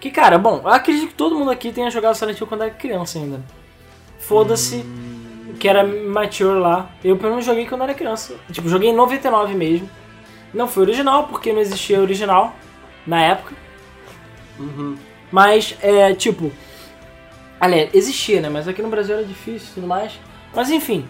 Que, 0.00 0.10
cara, 0.10 0.38
bom, 0.38 0.62
eu 0.64 0.68
acredito 0.68 1.08
que 1.08 1.14
todo 1.14 1.36
mundo 1.36 1.50
aqui 1.50 1.70
tenha 1.70 1.90
jogado 1.90 2.14
Silent 2.14 2.40
Hill 2.40 2.46
quando 2.46 2.62
era 2.62 2.70
criança 2.70 3.18
ainda. 3.18 3.42
Foda-se 4.18 4.86
que 5.60 5.68
era 5.68 5.84
mature 5.84 6.58
lá. 6.58 6.88
Eu 7.04 7.18
pelo 7.18 7.32
menos 7.32 7.44
joguei 7.44 7.66
quando 7.66 7.82
era 7.82 7.92
criança. 7.92 8.36
Tipo, 8.50 8.70
joguei 8.70 8.88
em 8.88 8.94
99 8.94 9.54
mesmo. 9.54 9.90
Não 10.54 10.66
foi 10.66 10.84
original, 10.84 11.26
porque 11.26 11.52
não 11.52 11.60
existia 11.60 12.00
original 12.00 12.54
na 13.06 13.20
época. 13.20 13.54
Mas, 15.30 15.76
é, 15.82 16.14
tipo. 16.14 16.50
Aliás, 17.60 17.90
existia, 17.92 18.40
né? 18.40 18.48
Mas 18.48 18.66
aqui 18.66 18.80
no 18.80 18.88
Brasil 18.88 19.16
era 19.16 19.24
difícil 19.26 19.68
e 19.72 19.74
tudo 19.74 19.86
mais. 19.86 20.18
Mas 20.54 20.70
enfim. 20.70 21.06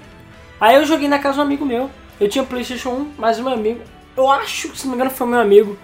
Aí 0.60 0.74
eu 0.74 0.84
joguei 0.84 1.06
na 1.06 1.20
casa 1.20 1.34
de 1.34 1.40
um 1.40 1.42
amigo 1.44 1.64
meu. 1.64 1.88
Eu 2.20 2.28
tinha 2.28 2.44
PlayStation 2.44 2.90
1, 2.90 3.12
mas 3.18 3.38
meu 3.38 3.52
amigo. 3.52 3.80
Eu 4.16 4.30
acho 4.30 4.68
que, 4.68 4.78
se 4.78 4.84
não 4.84 4.92
me 4.92 4.96
engano, 4.96 5.10
foi 5.10 5.26
meu 5.26 5.40
amigo 5.40 5.76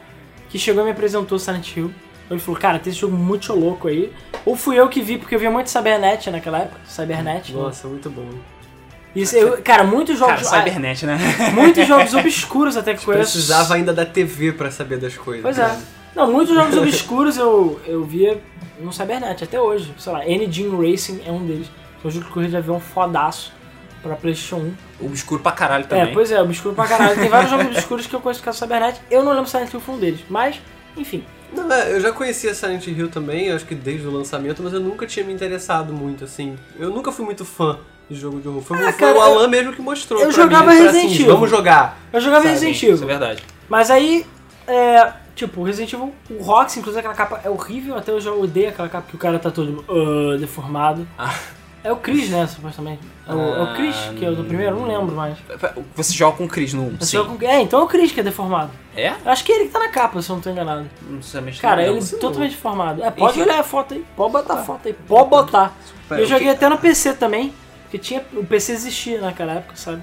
que 0.49 0.59
chegou 0.59 0.83
e 0.83 0.85
me 0.85 0.93
apresentou 0.93 1.39
Silent 1.39 1.77
Hill. 1.77 1.93
Ele 2.31 2.39
falou, 2.39 2.61
cara, 2.61 2.79
tem 2.79 2.93
esse 2.93 3.01
jogo 3.01 3.17
muito 3.17 3.53
louco 3.53 3.89
aí. 3.89 4.13
Ou 4.47 4.55
fui 4.55 4.79
eu 4.79 4.89
que 4.89 5.03
vi, 5.03 5.19
porque 5.19 5.35
eu 5.35 5.39
via 5.39 5.51
muito 5.51 5.69
Cybernet 5.69 6.31
naquela 6.31 6.59
época. 6.61 6.81
Cybernet. 6.87 7.53
né? 7.53 7.61
Nossa, 7.61 7.89
muito 7.89 8.09
bom. 8.09 8.29
Isso, 9.15 9.35
eu, 9.37 9.61
cara, 9.63 9.83
muitos 9.83 10.17
jogos. 10.17 10.49
Cara, 10.49 10.63
Cybernet, 10.63 11.05
né? 11.05 11.19
ah, 11.41 11.51
muitos 11.51 11.87
jogos 11.89 12.15
obscuros 12.15 12.77
até 12.77 12.95
que 12.95 13.01
eu 13.01 13.05
conheço. 13.05 13.33
Precisava 13.33 13.75
ainda 13.75 13.93
da 13.93 14.07
TV 14.07 14.53
pra 14.53 14.71
saber 14.71 14.99
das 14.99 15.17
coisas. 15.17 15.43
Pois 15.43 15.59
é. 15.59 15.67
né? 15.67 15.83
Não, 16.15 16.31
muitos 16.31 16.55
jogos 16.55 16.77
obscuros 16.79 17.37
eu, 17.37 17.81
eu 17.85 18.05
via 18.05 18.41
no 18.81 18.93
Cybernet 18.93 19.43
até 19.43 19.61
hoje. 19.61 19.93
Sei 19.99 20.13
lá, 20.13 20.25
N-Gene 20.25 20.91
Racing 20.91 21.23
é 21.27 21.33
um 21.33 21.45
deles. 21.45 21.69
É 22.05 22.07
um 22.07 22.11
jogo 22.13 22.27
de 22.27 22.31
corrida 22.31 22.51
de 22.53 22.57
avião 22.59 22.79
fodaço 22.79 23.53
pra 24.03 24.17
PlayStation 24.17 24.57
1. 25.01 25.07
Obscuro 25.07 25.43
pra 25.43 25.53
caralho 25.53 25.85
É, 25.85 25.87
também. 25.87 26.13
pois 26.15 26.31
é, 26.31 26.41
obscuro 26.43 26.75
pra 26.75 26.87
caralho. 26.87 27.17
Tem 27.19 27.29
vários 27.29 27.51
jogos 27.51 27.67
obscuros 27.77 28.07
que 28.07 28.15
eu 28.15 28.21
conheço 28.21 28.41
do 28.41 28.45
caso 28.45 28.59
do 28.59 28.63
Cybernet. 28.63 29.01
Eu 29.11 29.23
não 29.25 29.33
lembro 29.33 29.47
se 29.47 29.53
Silent 29.53 29.73
Hill 29.73 29.81
foi 29.81 29.95
um 29.95 29.99
deles. 29.99 30.21
Mas, 30.29 30.61
enfim. 30.97 31.25
Não, 31.53 31.71
é, 31.73 31.93
eu 31.93 32.01
já 32.01 32.13
conhecia 32.13 32.55
Silent 32.55 32.87
Hill 32.87 33.09
também, 33.09 33.51
acho 33.51 33.67
que 33.67 33.75
desde 33.75 34.07
o 34.07 34.11
lançamento, 34.11 34.63
mas 34.63 34.73
eu 34.73 34.79
nunca 34.81 35.05
tinha 35.07 35.25
me 35.27 35.33
interessado 35.33 35.93
muito, 35.93 36.23
assim. 36.25 36.57
Eu 36.79 36.91
nunca 36.91 37.11
fui 37.11 37.25
muito 37.25 37.45
fã 37.45 37.79
de 38.09 38.17
jogo 38.17 38.41
de 38.41 38.49
horror. 38.49 38.63
Foi, 38.63 38.77
Ah, 38.79 38.93
foi 38.93 38.93
cara, 38.93 39.19
o 39.19 39.21
Alan 39.21 39.49
mesmo 39.49 39.73
que 39.73 39.83
mostrou 39.83 40.21
eu 40.21 40.29
pra 40.29 40.37
jogava 40.43 40.71
mim. 40.71 40.79
Resident 40.83 41.07
assim, 41.07 41.15
Evil. 41.23 41.35
Vamos 41.35 41.51
jogar. 41.51 41.99
Eu 42.13 42.21
jogava 42.21 42.43
Sabe, 42.43 42.55
Resident 42.55 42.77
Isso 42.77 42.87
é 42.87 42.89
Evil. 42.91 43.07
verdade. 43.07 43.43
Mas 43.69 43.91
aí, 43.91 44.25
é, 44.67 45.13
tipo, 45.35 45.63
Resident 45.65 45.93
Evil, 45.93 46.15
o 46.31 46.43
Rox, 46.43 46.77
inclusive 46.77 47.01
aquela 47.01 47.15
capa 47.15 47.41
é 47.45 47.51
horrível, 47.51 47.97
até 47.97 48.13
eu 48.13 48.41
odeio 48.41 48.69
aquela 48.69 48.89
capa 48.89 49.07
que 49.09 49.15
o 49.17 49.19
cara 49.19 49.39
tá 49.39 49.51
todo 49.51 49.85
uh, 49.89 50.39
deformado. 50.39 51.07
Ah. 51.19 51.35
É 51.83 51.91
o 51.91 51.97
Chris, 51.97 52.29
né, 52.29 52.47
supostamente. 52.47 53.01
É 53.27 53.33
o, 53.35 53.41
é 53.41 53.63
o 53.63 53.75
Chris, 53.75 53.97
que 54.19 54.25
é 54.25 54.29
o 54.29 54.37
do 54.37 54.45
primeiro, 54.45 54.77
não 54.79 54.87
lembro 54.87 55.15
mais. 55.17 55.39
Você 55.97 56.13
joga 56.13 56.37
com 56.37 56.45
o 56.45 56.49
Chris 56.49 56.75
no 56.75 56.83
1, 56.83 56.87
É, 57.01 57.05
sim. 57.05 57.17
só 57.17 57.25
com- 57.25 57.39
é, 57.47 57.63
então 57.63 57.81
é 57.81 57.85
o 57.85 57.87
Chris 57.87 58.13
que 58.13 58.21
é 58.21 58.23
deformado. 58.23 58.71
É? 58.95 59.15
Eu 59.25 59.31
acho 59.31 59.43
que 59.45 59.51
é 59.51 59.57
ele 59.57 59.65
que 59.67 59.71
tá 59.71 59.79
na 59.79 59.89
capa, 59.89 60.21
se 60.21 60.29
eu 60.29 60.37
não 60.37 60.43
tô 60.43 60.51
enganado. 60.51 60.87
Não 61.09 61.23
sinceramente 61.23 61.59
Cara, 61.61 61.87
não 61.87 61.97
ele 61.97 62.05
é 62.05 62.17
totalmente 62.19 62.51
deformado. 62.51 63.03
É, 63.03 63.11
pode 63.11 63.39
Enfim. 63.39 63.49
olhar 63.49 63.61
a 63.61 63.65
foto 63.65 63.95
aí, 63.95 64.05
pode 64.15 64.33
botar 64.33 64.55
a 64.55 64.57
foto 64.65 64.89
aí, 64.89 64.93
pode 64.93 65.31
botar. 65.31 65.75
Super. 65.87 66.19
Eu 66.21 66.27
joguei 66.27 66.51
até 66.51 66.69
no 66.69 66.77
PC 66.77 67.15
também, 67.15 67.53
porque 67.85 67.97
tinha, 67.99 68.23
o 68.35 68.45
PC 68.45 68.73
existia 68.73 69.21
naquela 69.21 69.53
época, 69.55 69.75
sabe? 69.77 70.03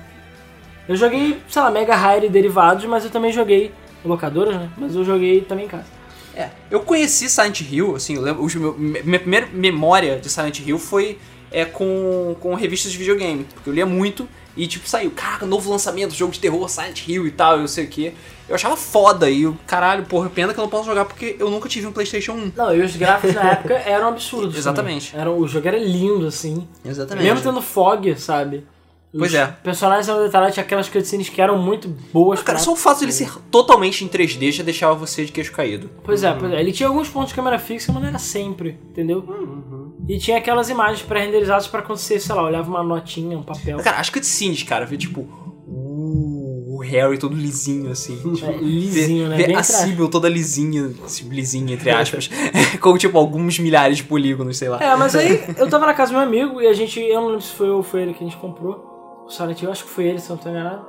Eu 0.88 0.96
joguei, 0.96 1.39
sei 1.50 1.62
lá, 1.62 1.69
Mega 1.69 1.96
High 1.96 2.25
e 2.25 2.29
derivados, 2.29 2.86
mas 2.86 3.03
eu 3.03 3.12
também 3.12 3.31
joguei 3.31 3.72
locadoras, 4.03 4.55
né? 4.55 4.69
Mas 4.77 4.96
eu 4.96 5.03
joguei 5.03 5.41
também 5.41 5.65
em 5.65 5.67
casa. 5.67 5.86
É, 6.34 6.50
eu 6.72 6.79
conheci 6.81 7.29
Silent 7.29 7.62
Hill, 7.62 7.96
assim, 7.96 8.15
eu 8.15 8.22
lembro, 8.22 8.43
os 8.43 8.55
meu- 8.55 8.74
me- 8.77 9.01
minha 9.03 9.19
primeira 9.19 9.48
memória 9.51 10.17
de 10.17 10.29
Silent 10.29 10.60
Hill 10.60 10.79
foi 10.79 11.17
é, 11.51 11.66
com, 11.66 12.36
com 12.39 12.54
revistas 12.54 12.92
de 12.92 12.98
videogame, 12.98 13.46
porque 13.54 13.70
eu 13.70 13.74
lia 13.74 13.86
muito 13.86 14.27
E 14.56 14.66
tipo, 14.66 14.89
saiu, 14.89 15.12
caraca, 15.12 15.46
novo 15.46 15.70
lançamento, 15.70 16.16
jogo 16.16 16.34
de 16.34 16.39
terror, 16.39 16.68
Silent 16.68 17.08
Hill 17.08 17.27
e 17.27 17.32
tal, 17.32 17.58
e 17.58 17.60
não 17.60 17.68
sei 17.68 17.86
o 17.86 17.88
que. 17.88 18.13
Eu 18.50 18.56
achava 18.56 18.75
foda, 18.75 19.30
e 19.30 19.46
o 19.46 19.58
caralho, 19.68 20.06
porra, 20.06 20.30
pena 20.30 20.54
que 20.54 20.60
eu 20.60 20.63
não 20.63 20.70
posso 20.70 20.86
jogar 20.86 21.06
porque 21.06 21.36
eu 21.38 21.50
nunca 21.50 21.70
tive 21.70 21.86
um 21.86 21.92
Playstation 21.92 22.34
1. 22.34 22.51
Não, 22.56 22.75
e 22.75 22.82
os 22.82 22.96
gráficos 22.96 23.36
na 23.36 23.51
época 23.51 23.74
eram 23.75 24.08
absurdos. 24.08 24.56
Exatamente. 24.58 25.16
Era, 25.16 25.30
o 25.30 25.48
jogo 25.48 25.68
era 25.68 25.77
lindo, 25.77 26.25
assim. 26.25 26.68
Exatamente. 26.84 27.24
Mesmo 27.24 27.42
tendo 27.42 27.62
fog, 27.62 28.18
sabe? 28.20 28.66
Pois 29.12 29.32
Os 29.32 29.38
é. 29.38 29.48
personagens 29.64 30.10
eram 30.10 30.24
detalhados, 30.24 30.54
tinha 30.54 30.64
aquelas 30.64 30.90
cutscenes 30.90 31.30
que 31.30 31.42
eram 31.42 31.58
muito 31.58 31.88
boas. 32.12 32.42
Cara, 32.42 32.58
pra 32.58 32.66
só 32.66 32.74
o 32.74 32.76
fato 32.76 33.00
de 33.00 33.06
ele 33.06 33.12
ser 33.14 33.32
totalmente 33.50 34.04
em 34.04 34.08
3D 34.08 34.52
já 34.52 34.64
deixava 34.64 34.94
você 34.96 35.24
de 35.24 35.32
queixo 35.32 35.52
caído. 35.54 35.90
Pois 36.04 36.24
é, 36.24 36.34
pois 36.34 36.52
é. 36.52 36.60
Ele 36.60 36.72
tinha 36.72 36.90
alguns 36.90 37.08
pontos 37.08 37.30
de 37.30 37.36
câmera 37.36 37.58
fixa, 37.58 37.92
mas 37.92 38.02
não 38.02 38.10
era 38.10 38.20
sempre, 38.20 38.78
entendeu? 38.90 39.24
Uhum. 39.28 39.94
E 40.08 40.18
tinha 40.20 40.38
aquelas 40.38 40.70
imagens 40.70 41.02
pré-renderizadas 41.02 41.68
pra 41.68 41.80
acontecer, 41.80 42.20
sei 42.20 42.36
lá, 42.36 42.44
olhava 42.44 42.70
uma 42.70 42.84
notinha, 42.84 43.38
um 43.38 43.44
papel. 43.44 43.78
Cara, 43.80 43.98
as 43.98 44.10
cutscenes, 44.10 44.64
cara, 44.64 44.86
ver 44.86 44.98
tipo. 44.98 45.22
Uh, 45.70 46.76
o 46.76 46.80
Harry 46.82 47.18
todo 47.18 47.36
lisinho, 47.36 47.92
assim. 47.92 48.18
Tipo, 48.36 48.52
É, 48.52 48.58
lisinho, 48.58 49.30
né? 49.30 49.38
ver 49.38 49.48
Bem 49.48 49.56
a. 49.56 49.64
Sibyl 49.64 50.10
toda 50.10 50.30
lisinha, 50.30 50.94
lisinha, 51.30 51.74
entre 51.74 51.90
aspas. 51.90 52.30
com, 52.80 52.98
tipo, 52.98 53.18
alguns 53.18 53.58
milhares 53.58 53.98
de 53.98 54.04
polígonos, 54.04 54.58
sei 54.58 54.70
lá. 54.70 54.82
É, 54.82 54.96
mas 54.96 55.16
aí 55.16 55.44
eu 55.58 55.70
tava 55.70 55.86
na 55.86 55.94
casa 55.94 56.12
do 56.12 56.18
meu 56.18 56.28
amigo 56.28 56.62
e 56.62 56.68
a 56.68 56.74
gente, 56.74 57.00
eu 57.00 57.22
não 57.22 57.28
lembro 57.28 57.42
se 57.42 57.54
foi 57.54 57.68
eu 57.70 57.78
ou 57.78 57.84
foi 57.84 58.04
ele 58.04 58.14
que 58.14 58.24
a 58.24 58.28
gente 58.28 58.38
comprou. 58.38 58.97
O 59.27 59.29
Silent 59.29 59.62
Hill, 59.62 59.72
acho 59.72 59.84
que 59.84 59.89
foi 59.89 60.05
ele, 60.05 60.19
se 60.19 60.29
não 60.29 60.38
tô 60.38 60.50
enganado. 60.50 60.86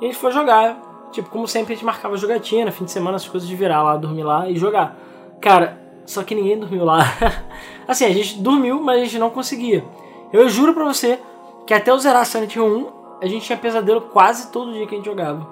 E 0.00 0.04
a 0.04 0.08
gente 0.08 0.18
foi 0.18 0.32
jogar. 0.32 1.10
Tipo, 1.12 1.28
como 1.28 1.46
sempre 1.46 1.74
a 1.74 1.76
gente 1.76 1.84
marcava 1.84 2.16
jogatina, 2.16 2.70
fim 2.72 2.84
de 2.84 2.90
semana, 2.90 3.16
as 3.16 3.28
coisas 3.28 3.46
de 3.46 3.54
virar 3.54 3.82
lá, 3.82 3.96
dormir 3.96 4.22
lá 4.22 4.48
e 4.48 4.56
jogar. 4.56 4.96
Cara, 5.40 5.78
só 6.06 6.22
que 6.22 6.34
ninguém 6.34 6.58
dormiu 6.58 6.84
lá. 6.84 7.00
assim, 7.86 8.06
a 8.06 8.10
gente 8.10 8.38
dormiu, 8.38 8.82
mas 8.82 9.00
a 9.00 9.04
gente 9.04 9.18
não 9.18 9.28
conseguia. 9.28 9.84
Eu 10.32 10.48
juro 10.48 10.72
pra 10.72 10.84
você 10.84 11.20
que 11.66 11.74
até 11.74 11.90
eu 11.90 11.98
zerar 11.98 12.24
Silent 12.24 12.56
Hill 12.56 12.64
1, 12.64 13.02
a 13.20 13.26
gente 13.26 13.44
tinha 13.44 13.58
pesadelo 13.58 14.00
quase 14.00 14.50
todo 14.50 14.72
dia 14.72 14.86
que 14.86 14.94
a 14.94 14.96
gente 14.96 15.06
jogava. 15.06 15.46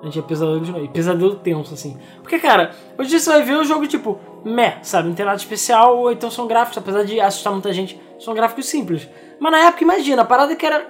A 0.00 0.04
gente 0.04 0.12
tinha 0.12 0.22
pesadelo 0.22 0.60
de 0.60 0.70
noite. 0.70 0.92
Pesadelo 0.92 1.36
tenso, 1.36 1.74
assim. 1.74 1.98
Porque, 2.22 2.38
cara, 2.38 2.72
hoje 2.96 3.18
você 3.18 3.30
vai 3.30 3.42
ver 3.42 3.56
o 3.56 3.64
jogo, 3.64 3.86
tipo, 3.86 4.20
meh, 4.44 4.78
sabe? 4.82 5.08
Não 5.08 5.14
tem 5.14 5.26
nada 5.26 5.38
especial, 5.38 5.98
ou 5.98 6.12
então 6.12 6.30
são 6.30 6.46
gráficos, 6.46 6.78
apesar 6.78 7.02
de 7.04 7.20
assustar 7.20 7.52
muita 7.52 7.72
gente, 7.72 8.00
são 8.18 8.34
gráficos 8.34 8.66
simples. 8.66 9.08
Mas 9.40 9.52
na 9.52 9.58
época, 9.58 9.82
imagina, 9.82 10.22
a 10.22 10.24
parada 10.24 10.54
que 10.54 10.64
era 10.64 10.86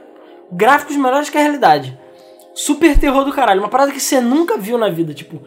gráficos 0.51 0.97
melhores 0.97 1.31
que 1.31 1.39
a 1.39 1.43
realidade. 1.43 1.99
Super 2.55 2.99
terror 2.99 3.25
do 3.25 3.33
caralho. 3.33 3.61
Uma 3.61 3.69
parada 3.69 3.93
que 3.93 4.01
você 4.01 4.21
nunca 4.21 4.57
viu 4.57 4.77
na 4.79 4.89
vida. 4.89 5.15
Tipo, 5.15 5.41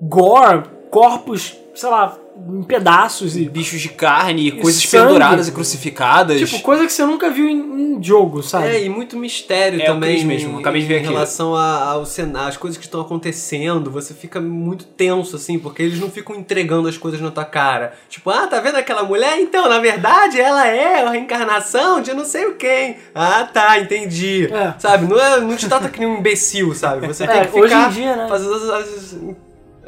gore, 0.00 0.64
corpos, 0.90 1.56
sei 1.74 1.88
lá, 1.88 2.18
em 2.48 2.62
pedaços 2.62 3.36
e. 3.36 3.48
Bichos 3.48 3.80
de 3.80 3.88
carne, 3.90 4.48
E 4.48 4.52
coisas 4.52 4.82
sangue. 4.82 5.06
penduradas 5.08 5.48
e 5.48 5.52
crucificadas. 5.52 6.38
Tipo, 6.38 6.62
coisa 6.62 6.86
que 6.86 6.92
você 6.92 7.04
nunca 7.04 7.30
viu 7.30 7.48
em, 7.48 7.96
em 7.98 8.02
jogo, 8.02 8.42
sabe? 8.42 8.66
É, 8.68 8.84
e 8.84 8.88
muito 8.88 9.16
mistério 9.16 9.80
É, 9.80 9.84
também. 9.84 10.24
Mesmo, 10.24 10.56
em- 10.56 10.60
acabei 10.60 10.80
de 10.82 10.86
ver 10.88 10.94
Em 10.94 10.98
aqui. 11.04 11.08
relação 11.08 11.54
a- 11.54 11.84
ao 11.90 12.06
cenário, 12.06 12.48
às 12.48 12.56
coisas 12.56 12.78
que 12.78 12.84
estão 12.84 13.00
acontecendo, 13.00 13.90
você 13.90 14.14
fica 14.14 14.40
muito 14.40 14.84
tenso, 14.84 15.36
assim, 15.36 15.58
porque 15.58 15.82
eles 15.82 15.98
não 16.00 16.10
ficam 16.10 16.34
entregando 16.36 16.88
as 16.88 16.96
coisas 16.96 17.20
na 17.20 17.30
tua 17.30 17.44
cara. 17.44 17.92
Tipo, 18.08 18.30
ah, 18.30 18.46
tá 18.46 18.60
vendo 18.60 18.76
aquela 18.76 19.02
mulher? 19.02 19.38
Então, 19.40 19.68
na 19.68 19.78
verdade, 19.78 20.40
ela 20.40 20.66
é 20.66 21.02
a 21.04 21.10
reencarnação 21.10 22.00
de 22.00 22.14
não 22.14 22.24
sei 22.24 22.46
o 22.46 22.54
quem. 22.56 22.96
Ah, 23.14 23.44
tá, 23.52 23.78
entendi. 23.78 24.48
É. 24.52 24.74
Sabe? 24.78 25.06
Não, 25.06 25.18
é, 25.20 25.40
não 25.40 25.56
te 25.56 25.68
trata 25.68 25.88
que 25.88 25.98
nem 26.00 26.08
um 26.08 26.18
imbecil, 26.18 26.74
sabe? 26.74 27.06
Você 27.06 27.26
tem 27.28 27.40
É, 27.40 27.44
que 27.46 27.58
hoje 27.58 27.74
em 27.74 27.76
ficar 27.76 27.90
dia, 27.92 28.16
né? 28.16 28.26
fazendo, 28.28 28.54
as, 28.54 28.62
as- 28.70 29.16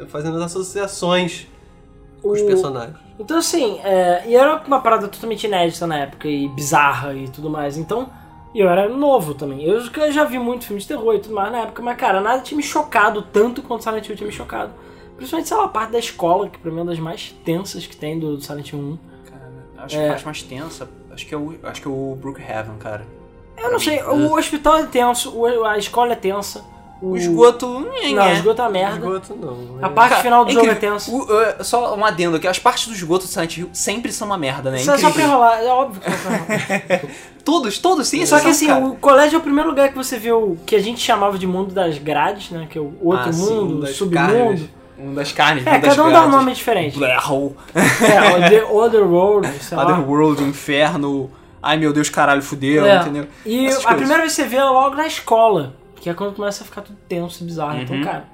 fazendo 0.09 0.37
as 0.37 0.43
associações 0.43 1.47
com 2.23 2.29
os 2.31 2.41
O- 2.41 2.45
personagens. 2.47 2.97
Então, 3.19 3.37
assim, 3.37 3.79
é, 3.83 4.23
e 4.25 4.35
era 4.35 4.63
uma 4.65 4.81
parada 4.81 5.07
totalmente 5.07 5.45
inédita 5.45 5.85
na 5.85 5.97
época, 5.99 6.27
e 6.27 6.47
bizarra 6.49 7.13
e 7.13 7.27
tudo 7.27 7.49
mais. 7.49 7.77
Então, 7.77 8.09
e 8.55 8.59
eu 8.59 8.69
era 8.69 8.89
novo 8.89 9.33
também. 9.35 9.63
Eu 9.63 9.79
já- 10.11 10.23
vi 10.23 10.39
muito 10.39 10.65
filme 10.65 10.81
de 10.81 10.87
terror 10.87 11.13
e 11.15 11.19
tudo 11.19 11.35
mais 11.35 11.51
na 11.51 11.59
época, 11.59 11.81
mas, 11.83 11.97
cara, 11.97 12.21
nada 12.21 12.41
tinha 12.41 12.57
me 12.57 12.63
chocado 12.63 13.21
tanto 13.21 13.61
quanto 13.61 13.83
Silent 13.83 14.07
Hill 14.07 14.15
tinha 14.15 14.27
me 14.27 14.33
chocado. 14.33 14.71
Principalmente, 15.15 15.47
sei 15.47 15.57
lá, 15.57 15.65
a 15.65 15.67
parte 15.67 15.91
da 15.91 15.99
escola, 15.99 16.49
que 16.49 16.57
pra 16.57 16.71
mim 16.71 16.79
é 16.79 16.81
uma 16.81 16.89
das 16.91 16.99
mais 16.99 17.31
tensas 17.45 17.85
que 17.85 17.95
tem 17.95 18.17
do 18.19 18.41
Silent 18.41 18.71
Hill 18.73 18.79
1. 18.79 18.97
Cara, 19.29 19.51
acho 19.85 19.95
que 19.97 20.03
a 20.03 20.07
parte 20.09 20.25
mais 20.25 20.41
tensa, 20.41 20.89
acho 21.11 21.25
que 21.27 21.33
é 21.35 21.37
o, 21.37 21.55
acho 21.63 21.81
que 21.81 21.87
é 21.87 21.91
o 21.91 22.17
Brookhaven, 22.19 22.77
cara. 22.79 23.05
Eu 23.55 23.71
não 23.71 23.79
sei, 23.79 24.01
o 24.01 24.33
hospital 24.35 24.77
é 24.77 24.85
tenso, 24.87 25.45
a 25.65 25.77
escola 25.77 26.13
é 26.13 26.15
tensa. 26.15 26.63
O 27.05 27.17
esgoto. 27.17 27.67
Não, 27.67 27.89
o 27.89 27.93
é. 28.21 28.33
esgoto 28.33 28.61
é 28.61 28.65
uma 28.65 28.71
merda. 28.71 28.95
Esgoto 29.05 29.35
não. 29.35 29.77
A 29.85 29.89
parte 29.89 30.09
Cara, 30.11 30.21
final 30.23 30.45
do 30.45 30.51
é 30.51 30.53
jogo 30.53 30.67
é 30.67 30.75
tensa. 30.75 31.11
O- 31.11 31.23
uh, 31.23 31.63
só 31.63 31.95
um 31.95 32.05
adendo 32.05 32.37
aqui, 32.37 32.47
as 32.47 32.57
partes 32.59 32.87
do 32.87 32.93
esgoto 32.93 33.25
do 33.25 33.29
Silent 33.29 33.57
Hill 33.57 33.69
sempre 33.73 34.11
são 34.13 34.25
uma 34.27 34.37
merda, 34.37 34.71
né? 34.71 34.77
É 34.79 34.83
Só, 34.83 34.97
só 34.97 35.11
pra 35.11 35.21
enrolar, 35.23 35.59
é 35.61 35.67
óbvio 35.67 35.99
que 36.01 36.09
só 36.11 36.29
pra 36.29 36.35
enrolar. 36.37 37.01
Todos, 37.43 37.77
todos 37.77 38.07
sim, 38.07 38.25
Só 38.25 38.39
que 38.39 38.47
assim, 38.47 38.67
cara. 38.67 38.85
o 38.85 38.95
colégio 38.95 39.35
é 39.35 39.39
o 39.39 39.41
primeiro 39.41 39.67
lugar 39.69 39.89
que 39.89 39.95
você 39.95 40.17
vê 40.17 40.31
o 40.31 40.55
que 40.65 40.77
a 40.77 40.79
gente 40.81 41.01
chamava 41.01 41.37
de 41.37 41.45
mundo 41.45 41.73
das 41.73 41.97
grades, 41.97 42.49
né? 42.51 42.67
Que 42.69 42.77
é 42.77 42.81
o 42.81 42.93
outro 43.01 43.27
Ah, 43.29 43.33
sim, 43.33 43.53
mundo, 43.53 43.81
das 43.81 43.97
submundo. 43.97 44.27
carnes. 44.33 44.61
Um 44.97 45.13
das 45.13 45.31
carnes, 45.33 45.67
É, 45.67 45.71
um 45.77 45.81
cada 45.81 45.93
um 45.93 45.95
dá 45.97 46.03
um 46.05 46.09
grades. 46.11 46.31
nome 46.31 46.53
diferente. 46.53 46.97
Hole, 46.97 47.11
É, 47.75 47.75
o 48.47 48.49
The 48.49 48.63
Other 48.71 49.03
World, 49.05 49.49
sei 49.61 49.75
lá. 49.77 49.83
Otherworld, 49.83 50.41
Inferno. 50.41 51.29
Ai 51.61 51.75
meu 51.77 51.91
Deus, 51.91 52.09
caralho, 52.09 52.41
fudeu, 52.41 52.85
É. 52.85 52.95
entendeu? 53.01 53.27
E 53.45 53.65
Essas 53.65 53.79
a 53.79 53.81
coisas. 53.89 53.97
primeira 53.97 54.21
vez 54.21 54.35
que 54.35 54.41
você 54.41 54.47
vê 54.47 54.55
é 54.57 54.63
logo 54.63 54.95
na 54.95 55.05
escola, 55.07 55.73
que 56.03 56.09
é 56.09 56.13
quando 56.13 56.35
começa 56.35 56.63
a 56.63 56.65
ficar 56.65 56.81
tudo 56.81 56.97
tenso 57.07 57.41
e 57.41 57.45
bizarro. 57.47 57.79
Então, 57.79 57.95
Uhum. 57.95 58.03
cara, 58.03 58.25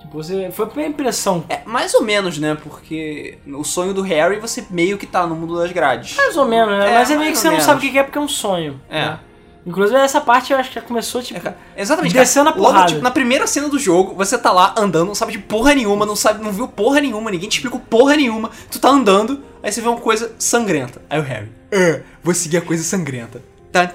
tipo, 0.00 0.16
você. 0.16 0.50
Foi 0.50 0.64
a 0.64 0.68
primeira 0.68 0.90
impressão. 0.90 1.44
É, 1.50 1.60
mais 1.66 1.92
ou 1.92 2.02
menos, 2.02 2.38
né? 2.38 2.56
Porque 2.62 3.36
o 3.46 3.62
sonho 3.62 3.92
do 3.92 4.00
Harry 4.00 4.40
você 4.40 4.64
meio 4.70 4.96
que 4.96 5.06
tá 5.06 5.26
no 5.26 5.36
mundo 5.36 5.58
das 5.58 5.70
grades. 5.70 6.16
Mais 6.16 6.34
ou 6.34 6.46
menos, 6.46 6.78
né? 6.78 6.92
É, 6.92 6.94
Mas 6.94 7.10
é 7.10 7.16
meio 7.18 7.30
que 7.32 7.36
você 7.38 7.44
não 7.48 7.52
menos. 7.52 7.66
sabe 7.66 7.86
o 7.86 7.92
que 7.92 7.98
é 7.98 8.02
porque 8.02 8.16
é 8.16 8.20
um 8.22 8.28
sonho. 8.28 8.80
É. 8.88 9.00
né? 9.04 9.20
Inclusive, 9.66 9.98
essa 9.98 10.20
parte 10.20 10.52
eu 10.52 10.58
acho 10.58 10.68
que 10.70 10.74
já 10.76 10.80
começou, 10.82 11.22
tipo. 11.22 11.46
É, 11.46 11.54
Exatamente. 11.76 12.14
Descendo 12.14 12.46
cara. 12.46 12.56
a 12.56 12.58
porrada. 12.58 12.78
Logo, 12.80 12.88
tipo, 12.92 13.02
na 13.02 13.10
primeira 13.10 13.46
cena 13.46 13.68
do 13.68 13.78
jogo, 13.78 14.14
você 14.14 14.38
tá 14.38 14.50
lá 14.50 14.74
andando, 14.78 15.06
não 15.08 15.14
sabe 15.14 15.32
de 15.32 15.38
porra 15.38 15.74
nenhuma, 15.74 16.04
não 16.06 16.16
sabe, 16.16 16.42
não 16.42 16.52
viu 16.52 16.68
porra 16.68 17.00
nenhuma, 17.00 17.30
ninguém 17.30 17.48
te 17.50 17.56
explicou 17.58 17.80
porra 17.80 18.16
nenhuma. 18.16 18.50
Tu 18.70 18.78
tá 18.78 18.88
andando, 18.90 19.42
aí 19.62 19.70
você 19.70 19.80
vê 19.82 19.88
uma 19.88 20.00
coisa 20.00 20.32
sangrenta. 20.38 21.00
Aí 21.08 21.18
o 21.18 21.22
Harry, 21.22 21.50
"Ah, 21.72 22.00
vou 22.22 22.34
seguir 22.34 22.56
a 22.58 22.62
coisa 22.62 22.82
sangrenta. 22.82 23.42
Tá, 23.74 23.86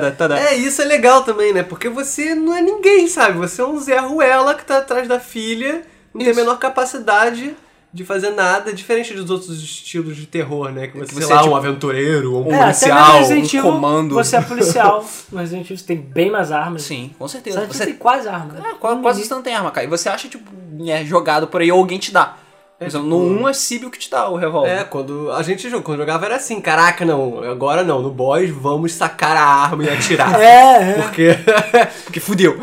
tá, 0.00 0.10
tá. 0.28 0.38
É, 0.38 0.54
isso 0.54 0.80
é 0.80 0.84
legal 0.84 1.22
também, 1.24 1.52
né? 1.52 1.62
Porque 1.62 1.88
você 1.88 2.34
não 2.34 2.54
é 2.56 2.62
ninguém, 2.62 3.08
sabe? 3.08 3.38
Você 3.38 3.60
é 3.60 3.66
um 3.66 3.78
Zé 3.80 3.98
Ruela 3.98 4.54
que 4.54 4.64
tá 4.64 4.78
atrás 4.78 5.08
da 5.08 5.18
filha, 5.18 5.82
não 6.14 6.20
tem 6.20 6.28
a 6.28 6.30
Isso. 6.30 6.40
menor 6.40 6.58
capacidade 6.58 7.56
de 7.92 8.04
fazer 8.04 8.30
nada, 8.30 8.72
diferente 8.72 9.12
dos 9.12 9.30
outros 9.30 9.60
estilos 9.60 10.16
de 10.16 10.24
terror, 10.26 10.70
né? 10.70 10.86
Que 10.86 10.96
você, 10.96 11.06
Que 11.08 11.14
você 11.14 11.26
lá, 11.32 11.40
é 11.40 11.42
tipo- 11.42 11.52
um 11.52 11.56
aventureiro, 11.56 12.34
ou 12.34 12.46
um 12.48 12.52
É, 12.52 12.60
até 12.60 12.88
policial. 12.88 13.16
um 13.16 13.32
Evil, 13.32 13.62
comando. 13.62 14.14
Você 14.14 14.36
é 14.36 14.40
policial. 14.40 15.04
No 15.32 15.38
Resident 15.40 15.64
Evil 15.66 15.76
você 15.76 15.84
tem 15.84 15.96
bem 15.96 16.30
mais 16.30 16.52
armas. 16.52 16.82
Sim, 16.82 17.10
com 17.18 17.26
certeza. 17.26 17.62
Hill 17.62 17.66
Você 17.66 17.86
tem 17.86 17.94
quase 17.96 18.28
armas. 18.28 18.64
É, 18.64 18.74
quase, 18.78 19.00
quase 19.02 19.24
você 19.24 19.34
não 19.34 19.42
tem 19.42 19.56
arma, 19.56 19.72
cara. 19.72 19.84
E 19.84 19.90
você 19.90 20.08
acha, 20.08 20.28
tipo, 20.28 20.48
é 20.86 21.04
jogado 21.04 21.48
por 21.48 21.60
aí 21.60 21.72
ou 21.72 21.80
alguém 21.80 21.98
te 21.98 22.12
dá. 22.12 22.36
Por 22.80 22.86
exemplo, 22.86 23.08
no 23.08 23.42
1 23.42 23.48
é 23.50 23.52
Sibyl 23.52 23.90
que 23.90 23.98
te 23.98 24.10
dá 24.10 24.26
o 24.30 24.36
revólver. 24.36 24.70
É, 24.70 24.84
quando 24.84 25.30
a 25.32 25.42
gente 25.42 25.68
jogou, 25.68 25.82
quando 25.82 25.98
jogava 25.98 26.24
era 26.24 26.36
assim, 26.36 26.62
caraca, 26.62 27.04
não, 27.04 27.44
agora 27.44 27.84
não, 27.84 28.00
no 28.00 28.10
boss 28.10 28.48
vamos 28.48 28.94
sacar 28.94 29.36
a 29.36 29.44
arma 29.44 29.84
e 29.84 29.90
atirar. 29.90 30.30
É, 30.40 30.92
é. 30.92 31.02
Porque 31.02 31.28
Porque 32.04 32.20
fudeu. 32.20 32.58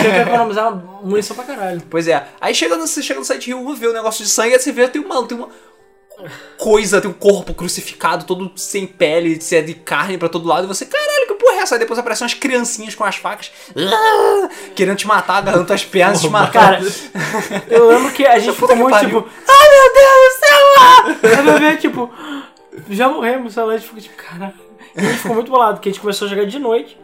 Tinha 0.00 0.24
que 0.24 0.30
economizar 0.30 0.74
munição 1.02 1.36
pra 1.36 1.44
caralho. 1.44 1.82
Pois 1.90 2.08
é. 2.08 2.26
Aí 2.40 2.54
chega 2.54 2.76
no, 2.76 2.86
você 2.86 3.02
chega 3.02 3.20
no 3.20 3.26
site 3.26 3.50
Hill, 3.50 3.74
vê 3.74 3.88
o 3.88 3.92
negócio 3.92 4.24
de 4.24 4.30
sangue, 4.30 4.54
aí 4.54 4.58
você 4.58 4.72
vê, 4.72 4.88
tem 4.88 5.02
uma, 5.02 5.26
tem 5.26 5.36
uma 5.36 5.48
coisa, 6.58 7.00
tem 7.00 7.10
um 7.10 7.14
corpo 7.14 7.54
crucificado, 7.54 8.24
todo 8.24 8.50
sem 8.56 8.86
pele, 8.86 9.40
se 9.40 9.56
é 9.56 9.62
de 9.62 9.74
carne 9.74 10.18
pra 10.18 10.28
todo 10.28 10.46
lado, 10.48 10.64
e 10.64 10.66
você, 10.66 10.84
caralho, 10.86 11.26
que 11.28 11.34
porra 11.34 11.54
é 11.56 11.58
essa? 11.60 11.74
Aí 11.74 11.78
depois 11.78 11.98
aparecem 11.98 12.24
umas 12.24 12.34
criancinhas 12.34 12.94
com 12.94 13.04
as 13.04 13.16
facas, 13.16 13.50
ah, 13.76 14.48
querendo 14.74 14.96
te 14.96 15.06
matar, 15.06 15.36
agarrando 15.36 15.66
tuas 15.66 15.84
pernas, 15.84 16.20
te 16.20 16.28
matar. 16.28 16.52
Cara, 16.52 16.80
eu 17.68 17.88
lembro 17.88 18.10
que 18.12 18.26
a 18.26 18.38
gente 18.38 18.54
ficou 18.54 18.74
muito 18.76 18.90
pariu. 18.90 19.22
tipo, 19.22 19.30
ai 19.48 19.68
meu 19.68 19.94
Deus 19.94 20.24
do 20.34 20.46
céu! 20.46 21.44
ah!" 21.46 21.52
Aí 21.52 21.58
ver, 21.60 21.78
tipo, 21.78 22.10
já 22.90 23.08
morremos, 23.08 23.54
sei 23.54 23.62
lá, 23.62 23.72
a 23.72 23.76
gente 23.76 23.86
ficou 23.86 24.00
tipo, 24.02 24.16
caralho. 24.16 24.54
E 24.96 25.00
a 25.00 25.04
gente 25.04 25.18
ficou 25.18 25.34
muito 25.34 25.50
bolado, 25.50 25.74
porque 25.74 25.88
a 25.88 25.92
gente 25.92 26.00
começou 26.00 26.26
a 26.26 26.30
jogar 26.30 26.44
de 26.46 26.58
noite. 26.58 26.98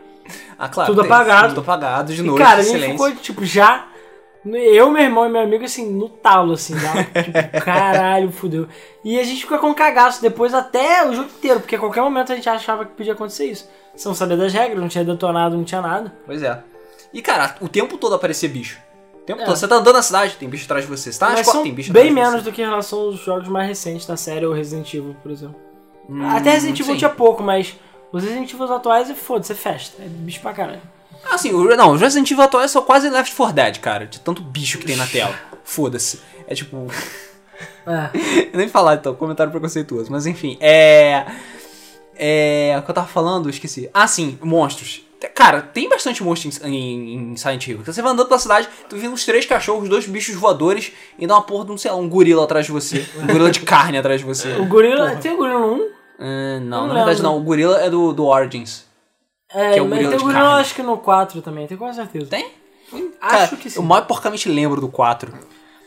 Ah, 0.59 0.69
claro. 0.69 0.91
Tudo 0.93 1.03
tem- 1.03 1.13
apagado. 1.13 1.49
Tudo 1.51 1.61
apagado, 1.61 2.13
de 2.13 2.21
E 2.21 2.25
noite, 2.25 2.43
cara, 2.43 2.61
a 2.61 2.63
gente 2.63 2.73
silêncio. 2.73 2.93
ficou, 2.93 3.13
tipo, 3.23 3.45
já. 3.45 3.87
Eu, 4.47 4.91
meu 4.91 5.03
irmão 5.03 5.27
e 5.27 5.29
meu 5.31 5.41
amigo, 5.41 5.65
assim, 5.65 5.91
no 5.91 6.09
talo, 6.09 6.53
assim, 6.53 6.79
já, 6.79 6.93
tipo, 7.23 7.61
caralho, 7.65 8.31
fudeu. 8.31 8.69
E 9.03 9.19
a 9.19 9.25
gente 9.25 9.41
ficou 9.41 9.59
com 9.59 9.75
cagaço 9.75 10.21
depois 10.21 10.53
até 10.53 11.07
o 11.09 11.15
jogo 11.15 11.31
inteiro, 11.39 11.61
porque 11.61 11.77
a 11.77 11.79
qualquer 11.79 12.03
momento 12.03 12.33
a 12.33 12.37
gente 12.37 12.49
achava 12.49 12.85
que 12.85 12.93
podia 12.93 13.15
acontecer 13.15 13.47
isso. 13.47 13.69
Você 13.97 14.07
não 14.07 14.15
sabia 14.15 14.37
das 14.37 14.53
regras, 14.53 14.79
não 14.79 14.89
tinha 14.89 15.05
detonado, 15.05 15.57
não 15.57 15.65
tinha 15.65 15.81
nada. 15.81 16.13
Pois 16.27 16.43
é. 16.43 16.63
E 17.13 17.23
cara, 17.23 17.55
o 17.61 17.69
tempo 17.69 17.97
todo 17.97 18.15
aparecia 18.15 18.49
bicho. 18.49 18.79
O 19.15 19.19
tempo 19.25 19.41
É. 19.41 19.45
todo. 19.47 19.57
Você 19.57 19.67
tá 19.69 19.77
andando 19.77 19.95
na 19.95 20.03
cidade, 20.03 20.37
tem 20.37 20.49
bicho 20.49 20.65
atrás 20.65 20.85
de 20.85 20.91
você. 20.91 21.11
Você 21.11 21.19
tá 21.19 21.31
na 21.31 21.41
escola, 21.41 21.63
tem 21.63 21.73
bicho 21.73 21.93
bem 21.93 22.11
menos 22.11 22.43
do 22.43 22.53
que 22.53 22.61
em 22.61 22.67
relação 22.67 22.99
aos 22.99 23.21
jogos 23.21 23.49
mais 23.49 23.69
recentes 23.69 24.07
da 24.07 24.17
série, 24.17 24.45
ou 24.45 24.53
Resident 24.53 24.93
Evil, 24.93 25.17
por 25.23 25.31
exemplo. 25.33 25.57
Hum, 26.09 26.27
Até 26.29 26.51
Resident 26.51 26.79
Evil 26.81 26.93
sim. 26.95 26.99
tinha 26.99 27.11
pouco, 27.11 27.43
mas 27.43 27.75
os 28.13 28.23
Resident 28.23 28.53
Evil 28.53 28.73
atuais 28.75 29.09
é 29.09 29.15
foda-se, 29.15 29.53
é 29.53 29.55
festa. 29.55 30.03
É 30.03 30.07
bicho 30.07 30.41
pra 30.41 30.53
caralho. 30.53 30.83
Assim, 31.31 31.53
o, 31.53 31.77
não, 31.77 31.93
os 31.93 32.01
Resident 32.01 32.31
Evil 32.31 32.45
atuais 32.45 32.71
são 32.71 32.83
quase 32.83 33.09
Left 33.09 33.35
4 33.35 33.55
Dead, 33.55 33.79
cara. 33.79 34.07
De 34.07 34.21
tanto 34.21 34.43
bicho 34.43 34.79
que 34.79 34.87
tem 34.87 34.97
na 34.97 35.07
tela. 35.07 35.35
Foda-se. 35.65 36.21
É 36.47 36.55
tipo. 36.55 36.87
É. 37.87 38.49
Nem 38.57 38.69
falar 38.69 38.95
então, 38.95 39.15
comentário 39.15 39.53
preconceituoso. 39.53 40.11
Mas 40.11 40.27
enfim, 40.27 40.57
é. 40.61 41.25
É. 42.17 42.75
O 42.79 42.83
que 42.83 42.91
eu 42.91 42.95
tava 42.95 43.07
falando, 43.07 43.49
esqueci. 43.49 43.91
Ah, 43.93 44.07
sim, 44.07 44.39
monstros. 44.43 45.03
Cara, 45.35 45.63
tem 45.63 45.89
bastante 45.89 46.23
monstro 46.23 46.51
em, 46.67 47.33
em, 47.33 47.37
Silent 47.37 47.67
Hill. 47.67 47.83
Você 47.85 48.03
vai 48.03 48.13
andando 48.13 48.27
pela 48.27 48.39
cidade, 48.39 48.69
tu 48.89 48.97
vê 48.97 49.09
uns 49.09 49.25
três 49.25 49.47
cachorros, 49.47 49.89
dois 49.89 50.07
bichos 50.07 50.35
voadores 50.35 50.93
e 51.19 51.27
dá 51.27 51.35
uma 51.35 51.43
porra 51.43 51.65
de 51.65 51.73
um, 51.73 51.79
sei 51.79 51.91
lá, 51.91 51.97
um 51.97 52.09
gorila 52.09 52.45
atrás 52.45 52.67
de 52.67 52.73
você. 52.73 53.07
Um 53.17 53.27
gorila 53.27 53.51
de 53.51 53.61
carne 53.61 53.97
atrás 53.97 54.21
de 54.21 54.27
você. 54.27 54.53
O 54.61 54.67
gorila. 54.67 55.17
Tem 55.17 55.33
o 55.33 55.37
gorila 55.37 55.61
no 55.61 55.75
1? 55.75 55.89
Ah, 56.19 56.61
não, 56.61 56.61
Não 56.61 56.87
na 56.89 56.95
verdade 56.95 57.17
lembro. 57.17 57.23
não. 57.23 57.39
O 57.39 57.41
gorila 57.41 57.81
é 57.81 57.89
do, 57.89 58.13
do 58.13 58.27
Origins. 58.27 58.85
É, 59.55 59.73
Que 59.73 59.79
é 59.79 59.83
o 59.83 59.89
gorila 59.89 60.11
tem 60.11 60.19
o 60.19 60.23
gorila, 60.23 60.41
carne. 60.41 60.61
acho 60.61 60.75
que 60.75 60.83
no 60.83 60.99
4 60.99 61.43
também, 61.43 61.67
tenho 61.67 61.79
quase 61.79 61.97
certeza. 61.97 62.27
Tem? 62.27 62.47
Acho 62.93 63.11
Cara, 63.21 63.49
que 63.57 63.71
sim. 63.71 63.79
Eu 63.79 63.83
mal 63.83 64.05
porcamente 64.05 64.49
lembro 64.49 64.81
do 64.81 64.89
4. 64.89 65.33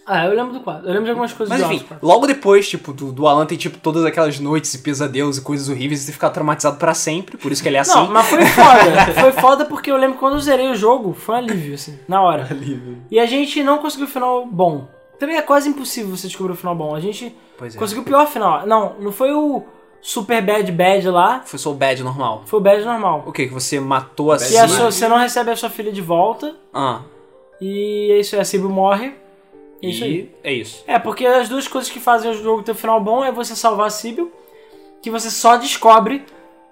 Ah, 0.10 0.26
eu 0.26 0.34
lembro 0.34 0.54
do 0.54 0.62
4. 0.62 0.88
Eu 0.88 0.90
lembro 0.90 1.04
de 1.04 1.10
algumas 1.10 1.34
coisas 1.34 1.50
Mas 1.58 1.68
do 1.68 1.74
enfim, 1.74 1.86
4. 1.86 2.08
logo 2.08 2.26
depois, 2.26 2.68
tipo, 2.68 2.94
do, 2.94 3.12
do 3.12 3.28
Alan 3.28 3.46
tem, 3.46 3.58
tipo, 3.58 3.78
todas 3.78 4.06
aquelas 4.06 4.40
noites 4.40 4.74
e 4.74 4.78
pesadelos 4.78 5.38
e 5.38 5.42
coisas 5.42 5.68
horríveis 5.68 6.02
e 6.02 6.06
você 6.06 6.12
fica 6.14 6.30
traumatizado 6.30 6.78
pra 6.78 6.94
sempre, 6.94 7.36
por 7.38 7.52
isso 7.52 7.62
que 7.62 7.68
ele 7.68 7.76
é 7.76 7.82
assim. 7.82 7.94
Não, 7.94 8.08
mas 8.10 8.26
foi 8.26 8.46
foda. 8.46 9.06
foi 9.20 9.32
foda 9.34 9.66
porque 9.66 9.92
eu 9.92 9.98
lembro 9.98 10.14
que 10.14 10.20
quando 10.22 10.36
eu 10.36 10.40
zerei 10.40 10.70
o 10.70 10.76
jogo, 10.76 11.14
foi 11.14 11.36
um 11.36 11.38
alívio, 11.40 11.76
assim, 11.76 12.00
na 12.08 12.22
hora. 12.22 12.48
Alívio. 12.50 13.00
E 13.12 13.20
a 13.20 13.26
gente 13.26 13.62
não 13.62 13.80
conseguiu 13.80 14.06
o 14.06 14.10
final 14.10 14.46
bom. 14.46 14.88
Também 15.20 15.36
é 15.36 15.42
quase 15.42 15.68
impossível 15.68 16.16
você 16.16 16.28
descobrir 16.28 16.54
o 16.54 16.56
final 16.56 16.74
bom. 16.74 16.96
A 16.96 17.02
gente 17.02 17.36
é. 17.62 17.70
conseguiu 17.72 18.04
o 18.04 18.06
pior 18.06 18.28
final. 18.28 18.66
Não, 18.66 18.96
não 19.00 19.12
foi 19.12 19.34
o 19.34 19.66
Super 20.02 20.42
Bad 20.42 20.72
Bad 20.72 21.10
lá, 21.10 21.42
Foi 21.46 21.60
só 21.60 21.72
o 21.72 21.74
bad 21.74 22.02
normal. 22.04 22.44
foi 22.46 22.60
o 22.60 22.62
Bad 22.62 22.84
normal. 22.86 23.24
O 23.26 23.32
que? 23.32 23.48
Que 23.48 23.54
você 23.54 23.80
matou 23.80 24.32
a 24.32 24.36
a 24.36 24.40
sua- 24.40 24.92
você 24.92 25.08
não 25.08 25.18
recebe 25.18 25.52
a 25.52 25.56
sua 25.56 25.70
filha 25.70 25.92
de 25.92 26.02
volta, 26.02 26.56
Ah, 26.74 27.02
e 27.60 28.12
é 28.12 28.20
isso 28.20 28.36
aí, 28.36 28.42
a 28.42 28.46
Sibyl 28.46 28.70
morre. 28.70 29.14
É 29.82 29.88
isso 29.88 30.04
e 30.04 30.08
aí. 30.08 30.36
É 30.44 30.54
isso. 30.54 30.84
É, 30.88 30.98
porque 30.98 31.26
as 31.26 31.50
duas 31.50 31.68
coisas 31.68 31.90
que 31.92 32.00
fazem 32.00 32.32
o 32.32 32.34
jogo 32.34 32.64
ter 32.64 32.72
um 32.72 32.76
final 32.76 33.00
bom 33.02 33.24
é 33.24 33.32
você 33.32 33.56
salvar 33.56 33.88
a 33.88 33.90
Sibyl, 33.90 34.32
que 35.02 35.12
você 35.12 35.30
só 35.30 35.58
descobre 35.58 36.24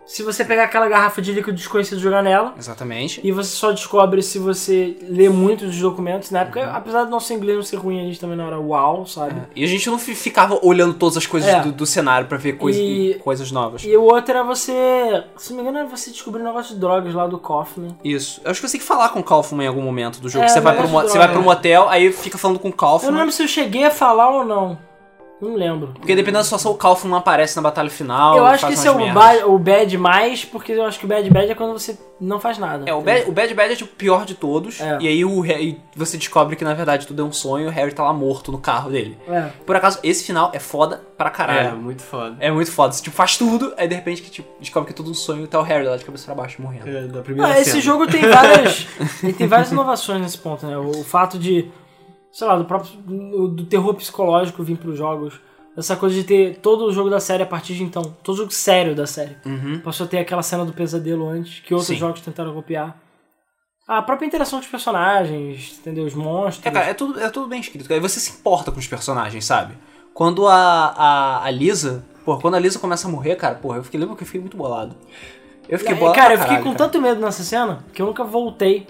se 0.06 0.22
você 0.24 0.46
pegar 0.46 0.66
aquela 0.66 0.88
garrafa 0.88 1.22
de 1.22 1.32
líquido 1.32 1.58
desconhecido 1.58 1.98
e 1.98 2.02
jogar 2.02 2.22
nela. 2.22 2.54
Exatamente. 2.58 3.20
E 3.24 3.32
você 3.32 3.50
só 3.56 3.72
descobre 3.72 4.22
se 4.22 4.38
você 4.38 4.96
lê 5.02 5.30
muito 5.30 5.66
dos 5.66 5.80
documentos. 5.80 6.30
Na 6.32 6.40
Uhum. 6.40 6.46
época, 6.46 6.72
apesar 6.72 7.04
do 7.06 7.10
nosso 7.10 7.34
inglês 7.34 7.58
não 7.58 7.64
ser 7.64 7.78
ruim, 7.78 8.00
a 8.00 8.04
gente 8.04 8.20
também 8.20 8.38
não 8.38 8.46
era 8.46 8.60
uau, 8.60 9.06
sabe? 9.08 9.42
E 9.56 9.64
a 9.64 9.68
gente 9.68 9.90
não 9.90 9.98
fi- 9.98 10.14
ficava 10.14 10.60
olhando 10.62 10.94
todas 10.94 11.18
as 11.18 11.26
coisas 11.26 11.50
É. 11.50 11.60
do, 11.62 11.72
do 11.72 11.86
cenário 11.86 12.28
pra 12.28 12.38
ver 12.38 12.54
coisa, 12.54 12.80
E- 12.80 13.16
coisas 13.24 13.52
novas. 13.52 13.84
E 13.84 13.98
o 13.98 14.04
outro 14.04 14.32
era 14.32 14.44
você. 14.44 15.24
Se 15.38 15.50
não 15.54 15.58
me 15.58 15.64
engano, 15.64 15.80
era 15.80 15.88
você 15.88 16.12
descobrir 16.12 16.42
um 16.42 16.46
negócio 16.46 16.76
de 16.76 16.80
drogas 16.80 17.14
lá 17.14 17.26
do 17.28 17.40
Kaufman. 17.40 17.98
Isso. 18.04 18.42
Eu 18.44 18.52
acho 18.52 18.62
que 18.62 18.68
você 18.68 18.74
tem 18.74 18.82
que 18.82 18.88
falar 18.88 19.10
com 19.10 19.20
o 19.20 19.24
Kaufman 19.24 19.66
em 19.66 19.68
algum 19.68 19.82
momento 19.82 20.20
do 20.22 20.30
jogo. 20.30 20.46
É, 20.46 20.48
você, 20.48 20.60
vai 20.62 20.76
pro, 20.76 20.88
você 20.88 21.18
vai 21.18 21.32
pro 21.32 21.42
motel, 21.42 21.90
aí 21.90 22.12
fica 22.12 22.38
falando 22.38 22.60
com 22.60 22.68
o 22.68 22.72
Eu 22.72 22.72
não 22.74 22.78
Kaufman. 22.78 23.12
lembro 23.18 23.32
se 23.32 23.42
eu 23.44 23.48
cheguei 23.48 23.84
a 23.86 23.92
falar 23.92 24.30
ou 24.30 24.46
não. 24.46 24.78
Não 25.42 25.54
lembro. 25.56 25.90
Porque 25.96 26.16
dependendo 26.16 26.40
da 26.40 26.44
situação, 26.46 26.72
o 26.72 26.76
Kaufman 26.76 27.12
não 27.12 27.18
aparece 27.18 27.56
na 27.58 27.62
batalha 27.62 27.90
final. 27.90 28.38
eu 28.38 28.46
acho 28.46 28.66
que 28.68 28.74
esse 28.74 28.88
é 28.88 28.92
o, 28.92 29.14
ba 29.14 29.46
o 29.46 29.60
bad 29.60 29.98
mais, 29.98 30.46
porque 30.46 30.72
eu 30.72 30.84
acho 30.86 30.98
que 30.98 31.06
o 31.06 31.08
bad 31.08 31.30
bad 31.30 31.52
é 31.52 31.56
quando 31.56 31.74
você 31.74 31.98
não 32.22 32.40
faz 32.40 32.58
nada. 32.58 32.86
É, 32.90 32.94
o 32.94 33.02
bad, 33.02 33.30
o 33.30 33.34
bad 33.34 33.54
Bad 33.54 33.74
é 33.74 33.76
tipo, 33.76 33.92
o 33.92 33.96
pior 33.96 34.24
de 34.26 34.34
todos. 34.36 34.80
É. 34.80 34.98
E 35.02 35.08
aí 35.10 35.26
o, 35.26 35.42
Harry- 35.42 35.78
você 35.96 36.18
descobre 36.18 36.56
que 36.56 36.64
na 36.64 36.74
verdade 36.74 37.06
tudo 37.06 37.22
é 37.22 37.26
um 37.26 37.34
sonho 37.34 37.66
e 37.66 37.68
o 37.68 37.72
Harry 37.72 37.92
tá 37.94 38.04
lá 38.04 38.14
morto 38.14 38.50
no 38.52 38.58
carro 38.58 38.90
dele. 38.90 39.18
É. 39.28 39.50
Por 39.66 39.76
acaso, 39.76 40.00
esse 40.02 40.24
final 40.24 40.52
é 40.54 40.60
foda 40.60 41.02
pra 41.18 41.28
É, 41.28 41.32
caralho. 41.32 41.78
muito 41.78 42.02
foda. 42.02 42.38
É, 42.40 42.50
muito 42.50 42.72
foda. 42.72 42.94
Você 42.94 43.04
tipo, 43.04 43.16
faz 43.16 43.38
tudo, 43.38 43.74
aí 43.78 43.88
de 43.90 43.96
repente 43.96 44.22
que, 44.22 44.30
tipo, 44.32 44.48
descobre 44.60 44.88
que 44.88 44.94
é 44.94 44.96
tudo 44.96 45.12
um 45.12 45.14
sonho 45.14 45.44
e 45.44 45.48
tá 45.48 45.60
o 45.60 45.64
Harry 45.64 45.86
lá 45.86 45.98
de 45.98 46.06
cabeça 46.06 46.26
pra 46.26 46.36
baixo 46.36 46.62
morrendo. 46.62 46.88
É, 46.90 47.02
da 47.08 47.22
primeira 47.22 47.52
Ah, 47.54 47.60
esse 47.60 47.72
cena. 47.72 47.82
jogo 47.84 48.08
tem 48.08 48.22
várias. 48.30 48.88
ele 49.22 49.34
tem 49.34 49.48
várias 49.48 49.72
inovações 49.72 50.22
nesse 50.22 50.38
ponto, 50.38 50.66
né? 50.66 50.78
O, 50.78 50.90
o 51.02 51.04
fato 51.04 51.38
de, 51.38 51.70
sei 52.36 52.46
lá, 52.46 52.58
do 52.58 52.66
próprio 52.66 52.92
do, 52.98 53.48
do 53.48 53.66
terror 53.66 53.94
psicológico 53.94 54.62
vir 54.62 54.78
pros 54.78 54.98
jogos. 54.98 55.40
Essa 55.78 55.96
coisa 55.96 56.16
de 56.16 56.24
ter 56.26 56.58
todo 56.58 56.86
o 56.86 56.92
jogo 56.92 57.10
da 57.10 57.20
série 57.20 57.44
a 57.44 57.46
partir 57.46 57.76
de 57.76 57.84
então. 57.84 58.14
Todo 58.22 58.38
jogo 58.38 58.52
sério 58.52 58.94
da 58.94 59.08
série. 59.08 59.38
Uhum. 59.46 59.80
Passou 59.80 60.06
a 60.06 60.10
ter 60.10 60.18
aquela 60.18 60.44
cena 60.44 60.66
do 60.66 60.74
pesadelo 60.74 61.28
antes, 61.30 61.62
que 61.62 61.74
outros 61.74 61.88
Sim. 61.88 61.96
jogos 61.96 62.20
tentaram 62.20 62.54
copiar. 62.54 62.98
A 63.88 64.02
própria 64.02 64.26
interação 64.26 64.60
dos 64.60 64.68
personagens, 64.68 65.78
entendeu? 65.80 66.04
Os 66.04 66.14
monstros. 66.14 66.66
É, 66.66 66.72
cara, 66.72 66.88
é 66.88 66.94
tudo, 66.94 67.20
é 67.20 67.30
tudo 67.30 67.48
bem 67.48 67.62
escrito. 67.62 67.92
Aí 67.92 68.00
você 68.02 68.20
se 68.20 68.32
importa 68.32 68.70
com 68.70 68.80
os 68.80 68.88
personagens, 68.88 69.46
sabe? 69.46 69.78
Quando 70.14 70.46
a, 70.46 70.56
a, 70.56 71.46
a 71.46 71.52
Lisa. 71.52 72.04
Pô, 72.26 72.38
quando 72.38 72.56
a 72.56 72.60
Lisa 72.60 72.80
começa 72.80 73.08
a 73.08 73.12
morrer, 73.12 73.36
cara, 73.36 73.56
porra, 73.56 73.78
eu 73.78 73.84
fiquei, 73.84 74.00
lembro 74.00 74.16
que 74.16 74.24
eu 74.24 74.26
fiquei 74.26 74.42
muito 74.42 74.58
bolado. 74.58 74.96
Eu 75.70 75.80
fiquei 75.80 75.96
bolado. 75.96 76.16
cara, 76.16 76.34
eu 76.34 76.38
fiquei 76.40 76.58
caralho, 76.58 76.64
com 76.64 76.76
cara. 76.76 76.90
tanto 76.90 77.02
medo 77.02 77.22
nessa 77.22 77.44
cena 77.44 77.86
que 77.94 78.02
eu 78.02 78.06
nunca 78.06 78.24
voltei 78.26 78.88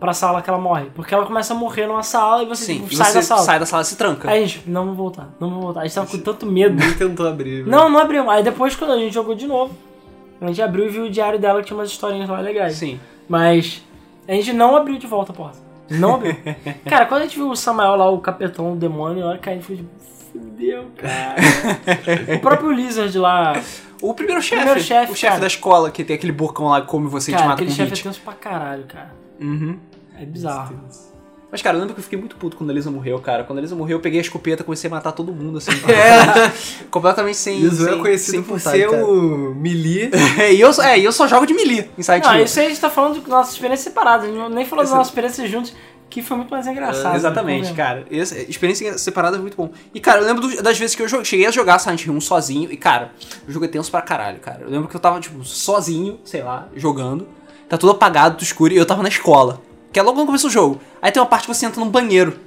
pra 0.00 0.14
sala 0.14 0.40
que 0.40 0.48
ela 0.48 0.58
morre. 0.58 0.86
Porque 0.94 1.14
ela 1.14 1.26
começa 1.26 1.52
a 1.52 1.56
morrer 1.56 1.86
numa 1.86 2.02
sala 2.02 2.42
e 2.42 2.46
você 2.46 2.64
Sim, 2.64 2.80
tipo, 2.80 2.94
e 2.94 2.96
sai 2.96 3.08
você 3.08 3.18
da 3.18 3.22
sala. 3.22 3.40
sai 3.42 3.58
da 3.60 3.66
sala 3.66 3.82
e 3.82 3.86
se 3.86 3.96
tranca. 3.96 4.30
Aí 4.30 4.42
a 4.42 4.46
gente, 4.46 4.68
não 4.68 4.86
vou 4.86 4.94
voltar, 4.94 5.28
não 5.38 5.50
vou 5.50 5.60
voltar. 5.60 5.80
A 5.80 5.84
gente 5.84 5.94
tava 5.94 6.10
com 6.10 6.18
tanto 6.18 6.46
medo. 6.46 6.74
Nem 6.80 6.94
tentou 6.94 7.28
abrir. 7.28 7.66
Não, 7.66 7.88
não 7.90 8.00
abriu. 8.00 8.28
Aí 8.30 8.42
depois, 8.42 8.74
quando 8.74 8.92
a 8.94 8.98
gente 8.98 9.12
jogou 9.12 9.34
de 9.34 9.46
novo, 9.46 9.76
a 10.40 10.46
gente 10.46 10.62
abriu 10.62 10.86
e 10.86 10.88
viu 10.88 11.04
o 11.04 11.10
diário 11.10 11.38
dela 11.38 11.60
que 11.60 11.66
tinha 11.66 11.76
umas 11.78 11.90
historinhas 11.90 12.28
lá 12.28 12.40
legais. 12.40 12.74
Sim. 12.76 12.98
Mas 13.28 13.82
a 14.26 14.32
gente 14.32 14.52
não 14.54 14.74
abriu 14.74 14.98
de 14.98 15.06
volta 15.06 15.32
a 15.32 15.34
porta. 15.34 15.58
Não 15.90 16.14
abriu. 16.14 16.34
cara, 16.88 17.04
quando 17.04 17.20
a 17.22 17.24
gente 17.24 17.36
viu 17.36 17.50
o 17.50 17.56
Samael 17.56 17.96
lá, 17.96 18.08
o 18.10 18.18
capetão, 18.18 18.72
o 18.72 18.76
demônio, 18.76 19.26
lá, 19.26 19.36
cara, 19.36 19.56
a 19.56 19.60
gente 19.60 19.66
foi 19.66 19.76
tipo, 19.76 19.90
fudeu, 20.32 20.86
cara. 20.96 21.36
o 22.36 22.38
próprio 22.40 22.70
Lizard 22.70 23.16
lá, 23.18 23.60
O 24.00 24.14
primeiro 24.14 24.40
chefe. 24.40 24.56
Primeiro 24.56 24.80
chefe, 24.80 25.12
o 25.12 25.16
chefe 25.16 25.26
cara. 25.32 25.40
da 25.40 25.46
escola 25.46 25.90
que 25.90 26.04
tem 26.04 26.16
aquele 26.16 26.32
bocão 26.32 26.68
lá 26.68 26.80
que 26.80 26.86
come 26.86 27.06
você 27.08 27.32
e 27.32 27.34
te 27.34 27.36
cara, 27.36 27.48
mata 27.50 27.62
aquele 27.62 27.70
com 27.70 27.76
chefe 27.76 27.92
é 27.92 27.94
hit. 27.94 28.02
tenso 28.04 28.20
pra 28.20 28.32
caralho, 28.32 28.84
cara. 28.84 29.12
Uhum. 29.40 29.78
É 30.20 30.24
bizarro. 30.26 30.74
Mas, 31.50 31.62
cara, 31.62 31.76
eu 31.76 31.80
lembro 31.80 31.94
que 31.94 32.00
eu 32.00 32.04
fiquei 32.04 32.16
muito 32.18 32.36
puto 32.36 32.56
quando 32.56 32.70
a 32.70 32.72
Lisa 32.72 32.92
morreu, 32.92 33.18
cara. 33.18 33.42
Quando 33.42 33.58
a 33.58 33.62
Lisa 33.62 33.74
morreu, 33.74 33.96
eu 33.98 34.00
peguei 34.00 34.20
a 34.20 34.22
escopeta 34.22 34.62
e 34.62 34.64
comecei 34.64 34.86
a 34.88 34.90
matar 34.92 35.10
todo 35.10 35.32
mundo, 35.32 35.58
assim. 35.58 35.72
É. 35.90 36.52
Completamente 36.90 37.36
sem. 37.36 37.58
Liso 37.58 37.88
é 37.88 37.96
conhecido 37.96 38.30
sem 38.36 38.42
por 38.42 38.56
vontade, 38.58 38.78
ser 38.78 38.88
cara. 38.88 39.04
o 39.04 39.52
melee. 39.56 40.10
e 40.54 40.60
eu, 40.60 40.70
é, 40.82 40.98
e 41.00 41.04
eu 41.04 41.10
só 41.10 41.26
jogo 41.26 41.46
de 41.46 41.54
melee 41.54 41.90
em 41.98 42.02
Silent 42.04 42.22
Não, 42.24 42.36
Hill. 42.36 42.44
isso 42.44 42.60
aí 42.60 42.66
a 42.66 42.68
gente 42.68 42.80
tá 42.80 42.88
falando 42.88 43.20
de 43.20 43.28
nossas 43.28 43.54
experiências 43.54 43.84
separadas. 43.92 44.26
A 44.26 44.28
gente 44.28 44.38
não- 44.38 44.48
nem 44.48 44.64
falou 44.64 44.84
das 44.84 44.90
Esse- 44.90 44.96
nossas 44.96 45.10
experiências 45.10 45.50
juntos, 45.50 45.74
que 46.08 46.22
foi 46.22 46.36
muito 46.36 46.50
mais 46.50 46.68
engraçado. 46.68 47.14
É, 47.14 47.16
Exatamente, 47.16 47.70
né? 47.70 47.74
cara. 47.76 48.04
Essa 48.12 48.38
experiência 48.38 48.96
separada 48.96 49.36
é 49.36 49.40
muito 49.40 49.56
bom. 49.56 49.72
E, 49.92 49.98
cara, 49.98 50.20
eu 50.20 50.26
lembro 50.26 50.46
do- 50.46 50.62
das 50.62 50.78
vezes 50.78 50.94
que 50.94 51.02
eu 51.02 51.08
joguei, 51.08 51.24
cheguei 51.24 51.46
a 51.46 51.50
jogar 51.50 51.80
Silent 51.80 52.04
Hill 52.06 52.12
1 52.14 52.20
sozinho. 52.20 52.70
E, 52.70 52.76
cara, 52.76 53.10
o 53.48 53.50
jogo 53.50 53.64
é 53.64 53.68
tenso 53.68 53.90
pra 53.90 54.02
caralho, 54.02 54.38
cara. 54.38 54.60
Eu 54.62 54.70
lembro 54.70 54.86
que 54.88 54.94
eu 54.94 55.00
tava, 55.00 55.18
tipo, 55.18 55.44
sozinho, 55.44 56.20
sei 56.24 56.44
lá, 56.44 56.68
jogando. 56.76 57.26
Tá 57.68 57.76
tudo 57.76 57.90
apagado, 57.90 58.36
tudo 58.36 58.44
escuro, 58.44 58.72
e 58.72 58.76
eu 58.76 58.86
tava 58.86 59.02
na 59.02 59.08
escola. 59.08 59.60
Que 59.92 59.98
é 59.98 60.02
logo 60.02 60.16
quando 60.16 60.26
começa 60.26 60.46
o 60.46 60.50
jogo. 60.50 60.80
Aí 61.02 61.10
tem 61.10 61.20
uma 61.22 61.28
parte 61.28 61.46
que 61.46 61.54
você 61.54 61.66
entra 61.66 61.80
num 61.82 61.90
banheiro. 61.90 62.38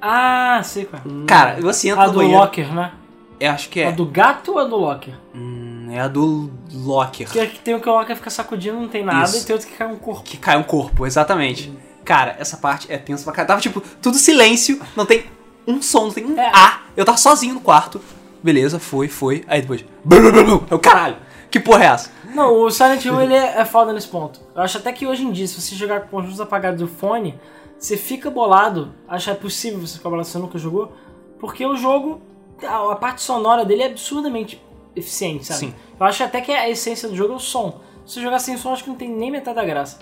Ah, 0.00 0.60
sei 0.64 0.84
qual 0.84 1.00
é. 1.04 1.26
Cara, 1.26 1.60
você 1.60 1.88
entra 1.88 2.04
A 2.04 2.06
no 2.06 2.12
do 2.12 2.18
banheiro. 2.18 2.38
Locker, 2.40 2.74
né? 2.74 2.92
Eu 3.40 3.50
acho 3.50 3.68
que 3.68 3.82
A 3.82 3.88
é. 3.88 3.92
do 3.92 4.06
gato 4.06 4.52
ou 4.52 4.58
a 4.58 4.64
do 4.64 4.76
Locker? 4.76 5.14
Hum, 5.34 5.88
é 5.90 6.00
a 6.00 6.08
do 6.08 6.50
Locker. 6.72 7.28
Que 7.28 7.46
que 7.46 7.58
tem 7.60 7.74
o 7.74 7.80
que 7.80 7.88
o 7.88 7.92
Locker 7.92 8.14
fica 8.16 8.30
sacudindo, 8.30 8.78
não 8.78 8.88
tem 8.88 9.04
nada, 9.04 9.24
Isso. 9.24 9.42
e 9.42 9.44
tem 9.44 9.54
outro 9.54 9.68
que 9.68 9.76
cai 9.76 9.86
um 9.88 9.96
corpo. 9.96 10.22
Que 10.22 10.36
cai 10.36 10.56
um 10.56 10.62
corpo, 10.62 11.06
exatamente. 11.06 11.72
Cara, 12.04 12.36
essa 12.38 12.56
parte 12.56 12.90
é 12.92 12.98
tensa 12.98 13.24
pra 13.24 13.32
caralho. 13.32 13.48
Tava, 13.48 13.60
tipo, 13.60 13.80
tudo 14.00 14.16
silêncio, 14.16 14.80
não 14.96 15.06
tem 15.06 15.24
um 15.66 15.80
som, 15.82 16.04
não 16.06 16.12
tem 16.12 16.24
um 16.24 16.38
É. 16.38 16.50
A. 16.54 16.80
Eu 16.96 17.04
tava 17.04 17.18
sozinho 17.18 17.54
no 17.54 17.60
quarto. 17.60 18.00
Beleza, 18.42 18.78
foi, 18.78 19.06
foi. 19.08 19.44
Aí 19.46 19.60
depois. 19.60 19.84
Blu, 20.04 20.32
blu. 20.32 20.66
Eu, 20.70 20.78
caralho, 20.78 21.16
que 21.50 21.60
porra 21.60 21.84
é 21.84 21.86
essa? 21.88 22.10
Não, 22.34 22.62
o 22.62 22.70
Silent 22.70 23.04
Hill 23.04 23.20
ele 23.20 23.34
é, 23.34 23.60
é 23.60 23.64
foda 23.64 23.92
nesse 23.92 24.08
ponto. 24.08 24.40
Eu 24.54 24.62
acho 24.62 24.78
até 24.78 24.92
que 24.92 25.06
hoje 25.06 25.24
em 25.24 25.32
dia, 25.32 25.46
se 25.46 25.60
você 25.60 25.74
jogar 25.74 26.02
com 26.02 26.16
os 26.18 26.24
luzes 26.24 26.40
apagadas 26.40 26.80
do 26.80 26.88
fone, 26.88 27.38
você 27.78 27.96
fica 27.96 28.30
bolado. 28.30 28.92
Acho 29.08 29.30
é 29.30 29.34
possível 29.34 29.80
você 29.80 29.98
ficar 29.98 30.08
bolado 30.08 30.26
se 30.26 30.32
você 30.32 30.38
nunca 30.38 30.58
jogou. 30.58 30.92
Porque 31.38 31.66
o 31.66 31.76
jogo, 31.76 32.20
a, 32.64 32.92
a 32.92 32.96
parte 32.96 33.22
sonora 33.22 33.64
dele 33.64 33.82
é 33.82 33.86
absurdamente 33.86 34.62
eficiente, 34.94 35.46
sabe? 35.46 35.60
Sim. 35.60 35.74
Eu 35.98 36.06
acho 36.06 36.22
até 36.22 36.40
que 36.40 36.52
a 36.52 36.68
essência 36.68 37.08
do 37.08 37.16
jogo 37.16 37.32
é 37.32 37.36
o 37.36 37.40
som. 37.40 37.80
Se 38.06 38.14
você 38.14 38.22
jogar 38.22 38.38
sem 38.38 38.56
som, 38.56 38.72
acho 38.72 38.84
que 38.84 38.90
não 38.90 38.96
tem 38.96 39.08
nem 39.10 39.30
metade 39.30 39.56
da 39.56 39.64
graça. 39.64 39.98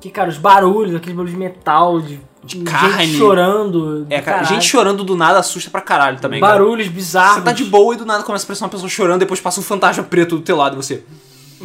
Que, 0.00 0.10
cara, 0.10 0.28
os 0.28 0.38
barulhos, 0.38 0.94
aquele 0.94 1.14
barulho 1.14 1.32
de 1.32 1.38
metal, 1.38 2.00
de, 2.00 2.20
de 2.44 2.62
carne. 2.62 3.06
gente 3.06 3.18
chorando. 3.18 4.06
É, 4.08 4.20
cara, 4.20 4.44
gente 4.44 4.64
chorando 4.64 5.02
do 5.02 5.16
nada 5.16 5.40
assusta 5.40 5.70
pra 5.70 5.80
caralho 5.80 6.20
também. 6.20 6.40
cara. 6.40 6.52
Barulhos 6.52 6.86
bizarros. 6.86 7.38
Você 7.38 7.42
tá 7.42 7.52
de 7.52 7.64
boa 7.64 7.94
e 7.94 7.96
do 7.96 8.06
nada 8.06 8.22
começa 8.22 8.44
a 8.44 8.46
aparecer 8.46 8.64
uma 8.64 8.70
pessoa 8.70 8.88
chorando, 8.88 9.20
depois 9.20 9.40
passa 9.40 9.58
um 9.58 9.62
fantasma 9.62 10.04
preto 10.04 10.36
do 10.36 10.42
teu 10.42 10.56
lado 10.56 10.74
e 10.74 10.76
você. 10.76 11.04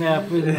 É, 0.02 0.20
pois 0.28 0.44
é. 0.48 0.58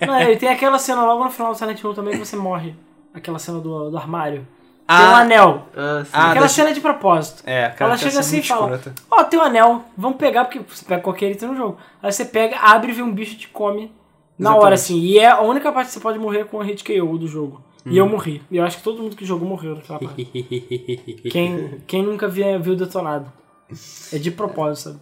Não, 0.06 0.20
e 0.30 0.36
tem 0.36 0.48
aquela 0.48 0.78
cena 0.78 1.02
logo 1.04 1.24
no 1.24 1.30
final 1.30 1.52
do 1.52 1.58
Silent 1.58 1.82
Hill 1.82 1.94
também 1.94 2.12
que 2.18 2.24
você 2.24 2.36
morre. 2.36 2.74
Aquela 3.14 3.38
cena 3.38 3.58
do, 3.60 3.90
do 3.90 3.96
armário. 3.96 4.46
Tem 4.86 4.96
um 4.96 5.00
Ah. 5.00 5.18
anel. 5.20 5.66
Ah. 5.76 6.04
Ah, 6.12 6.30
Aquela 6.30 6.46
da- 6.46 6.48
cena 6.52 6.70
é 6.70 6.72
de 6.72 6.80
propósito. 6.80 7.42
É, 7.46 7.70
cara, 7.70 7.90
Ela 7.92 7.98
chega 7.98 8.10
cena 8.10 8.20
assim 8.20 8.38
e 8.38 8.42
fala. 8.42 8.80
Ó, 9.10 9.24
tem 9.24 9.38
um 9.38 9.42
anel, 9.42 9.84
vamos 9.96 10.16
pegar, 10.18 10.44
porque 10.44 10.60
você 10.60 10.84
pega 10.84 11.02
qualquer 11.02 11.30
item 11.32 11.48
no 11.48 11.56
jogo. 11.56 11.78
Aí 12.02 12.12
você 12.12 12.24
pega, 12.24 12.56
abre 12.58 12.92
e 12.92 12.94
vê 12.94 13.02
um 13.02 13.12
bicho 13.12 13.34
e 13.34 13.38
te 13.38 13.48
come 13.48 13.90
na 14.38 14.50
Exatamente. 14.50 14.64
hora, 14.64 14.74
assim. 14.74 14.98
E 15.00 15.18
é 15.18 15.28
a 15.30 15.40
única 15.40 15.72
parte 15.72 15.88
que 15.88 15.94
você 15.94 16.00
pode 16.00 16.18
morrer 16.18 16.44
com 16.44 16.60
a 16.60 16.64
hit 16.64 16.84
KO 16.84 17.18
do 17.18 17.26
jogo. 17.26 17.62
E 17.84 17.96
eu 17.96 18.08
morri. 18.08 18.42
E 18.50 18.56
eu 18.56 18.64
acho 18.64 18.78
que 18.78 18.82
todo 18.82 19.00
mundo 19.00 19.14
que 19.16 19.24
jogou 19.24 19.48
morreu 19.48 19.76
naquela 19.76 19.98
parte. 20.00 20.24
quem, 21.30 21.80
quem 21.86 22.02
nunca 22.02 22.26
viu, 22.28 22.60
viu 22.60 22.74
detonado. 22.76 23.32
É 24.12 24.18
de 24.18 24.30
propósito, 24.30 24.88
sabe? 24.90 25.00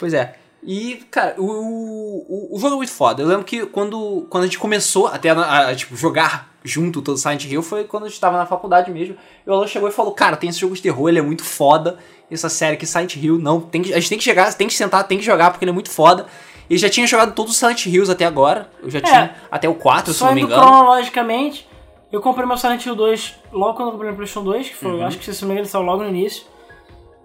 Pois 0.00 0.12
é. 0.14 0.37
E, 0.62 0.96
cara, 1.10 1.34
o, 1.38 1.44
o, 1.44 2.56
o 2.56 2.58
jogo 2.58 2.74
é 2.74 2.76
muito 2.78 2.92
foda. 2.92 3.22
Eu 3.22 3.28
lembro 3.28 3.44
que 3.44 3.64
quando, 3.66 4.26
quando 4.28 4.42
a 4.42 4.46
gente 4.46 4.58
começou 4.58 5.06
até 5.06 5.30
a, 5.30 5.68
a, 5.68 5.74
tipo, 5.74 5.96
jogar 5.96 6.48
junto 6.64 7.00
todo 7.00 7.16
Silent 7.16 7.44
Hill 7.44 7.62
foi 7.62 7.84
quando 7.84 8.04
a 8.06 8.08
gente 8.08 8.20
tava 8.20 8.36
na 8.36 8.44
faculdade 8.44 8.90
mesmo. 8.90 9.16
E 9.46 9.50
o 9.50 9.52
Alan 9.52 9.66
chegou 9.66 9.88
e 9.88 9.92
falou: 9.92 10.12
Cara, 10.12 10.36
tem 10.36 10.50
esse 10.50 10.58
jogo 10.60 10.74
de 10.74 10.82
terror, 10.82 11.08
ele 11.08 11.18
é 11.18 11.22
muito 11.22 11.44
foda. 11.44 11.98
Essa 12.30 12.48
série 12.48 12.74
aqui, 12.74 12.84
Silent 12.84 13.16
Hill, 13.16 13.38
não, 13.38 13.60
tem 13.60 13.80
que, 13.82 13.92
a 13.94 13.98
gente 13.98 14.08
tem 14.10 14.18
que 14.18 14.24
chegar, 14.24 14.52
tem 14.52 14.66
que 14.68 14.74
sentar, 14.74 15.02
tem 15.04 15.16
que 15.18 15.24
jogar, 15.24 15.50
porque 15.50 15.64
ele 15.64 15.70
é 15.70 15.74
muito 15.74 15.90
foda. 15.90 16.26
Ele 16.68 16.78
já 16.78 16.90
tinha 16.90 17.06
jogado 17.06 17.32
todos 17.34 17.52
os 17.52 17.58
Silent 17.58 17.86
Hills 17.86 18.10
até 18.12 18.26
agora. 18.26 18.68
Eu 18.82 18.90
já 18.90 19.00
tinha 19.00 19.34
até 19.50 19.66
o 19.68 19.74
4, 19.74 20.12
se 20.12 20.22
não 20.22 20.34
me 20.34 20.42
engano. 20.42 20.60
cronologicamente, 20.60 21.66
eu 22.12 22.20
comprei 22.20 22.44
meu 22.46 22.58
Silent 22.58 22.84
Hill 22.84 22.94
2 22.94 23.34
logo 23.52 23.74
quando 23.74 23.88
eu 23.88 23.92
comprei 23.92 24.10
no 24.10 24.16
PlayStation 24.16 24.44
2, 24.44 24.68
que 24.68 24.74
foi, 24.74 24.90
Uhum. 24.90 25.06
acho 25.06 25.18
que 25.18 25.32
se 25.32 25.40
não 25.42 25.48
me 25.48 25.54
engano, 25.54 25.64
ele 25.64 25.70
saiu 25.70 25.84
logo 25.84 26.02
no 26.02 26.08
início. 26.10 26.44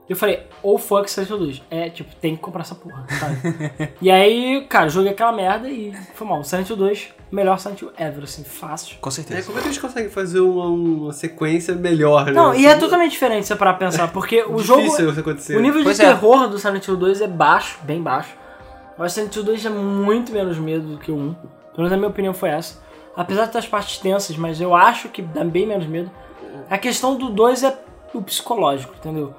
Eu 0.09 0.15
falei, 0.17 0.45
ou 0.61 0.77
fuck 0.77 1.09
Silent 1.09 1.29
Hill 1.29 1.37
2. 1.37 1.61
É, 1.71 1.89
tipo, 1.89 2.13
tem 2.17 2.35
que 2.35 2.41
comprar 2.41 2.61
essa 2.61 2.75
porra, 2.75 3.05
sabe? 3.19 3.37
e 4.01 4.11
aí, 4.11 4.65
cara, 4.69 4.89
joguei 4.89 5.11
aquela 5.11 5.31
merda 5.31 5.69
e 5.69 5.93
foi 6.13 6.27
mal. 6.27 6.43
Silent 6.43 6.69
Hill 6.69 6.75
2, 6.75 7.07
melhor 7.31 7.57
Silent 7.57 7.81
Hill 7.81 7.91
ever, 7.97 8.23
assim, 8.25 8.43
fácil. 8.43 8.97
Com 8.99 9.07
É, 9.07 9.11
certeza. 9.11 9.47
como 9.47 9.57
é 9.59 9.61
que 9.61 9.67
eles 9.69 9.77
conseguem 9.77 10.09
fazer 10.09 10.41
uma, 10.41 10.65
uma 10.67 11.13
sequência 11.13 11.73
melhor, 11.73 12.25
né? 12.25 12.31
Não, 12.33 12.53
e 12.53 12.65
é 12.65 12.71
Assim, 12.71 12.79
totalmente 12.81 13.11
diferente 13.11 13.43
se 13.43 13.47
você 13.47 13.55
parar 13.55 13.75
pra 13.75 13.87
pensar, 13.87 14.09
porque 14.11 14.43
o 14.43 14.59
jogo. 14.59 14.81
isso 14.81 15.19
acontecer. 15.19 15.55
O 15.55 15.61
nível 15.61 15.79
de 15.79 15.85
Pois 15.85 15.99
é. 15.99 16.05
terror 16.07 16.49
do 16.49 16.59
Silent 16.59 16.85
Hill 16.85 16.97
2 16.97 17.21
é 17.21 17.27
baixo, 17.27 17.79
bem 17.83 18.01
baixo. 18.01 18.35
Eu 18.97 19.05
acho 19.05 19.15
que 19.15 19.21
Silent 19.21 19.35
Hill 19.37 19.43
2 19.43 19.65
é 19.65 19.69
muito 19.69 20.31
menos 20.33 20.57
medo 20.59 20.85
do 20.85 20.97
que 20.97 21.11
o 21.11 21.15
1. 21.15 21.33
Pelo 21.33 21.43
menos 21.77 21.93
a 21.93 21.97
minha 21.97 22.09
opinião 22.09 22.33
foi 22.33 22.49
essa. 22.49 22.83
Apesar 23.15 23.45
de 23.45 23.53
ter 23.53 23.59
as 23.59 23.67
partes 23.67 23.97
tensas, 23.99 24.35
mas 24.35 24.59
eu 24.59 24.75
acho 24.75 25.07
que 25.07 25.21
dá 25.21 25.43
bem 25.45 25.65
menos 25.65 25.87
medo. 25.87 26.11
A 26.69 26.77
questão 26.77 27.15
do 27.15 27.29
2 27.29 27.63
é 27.63 27.77
o 28.13 28.21
psicológico, 28.21 28.93
entendeu? 28.97 29.33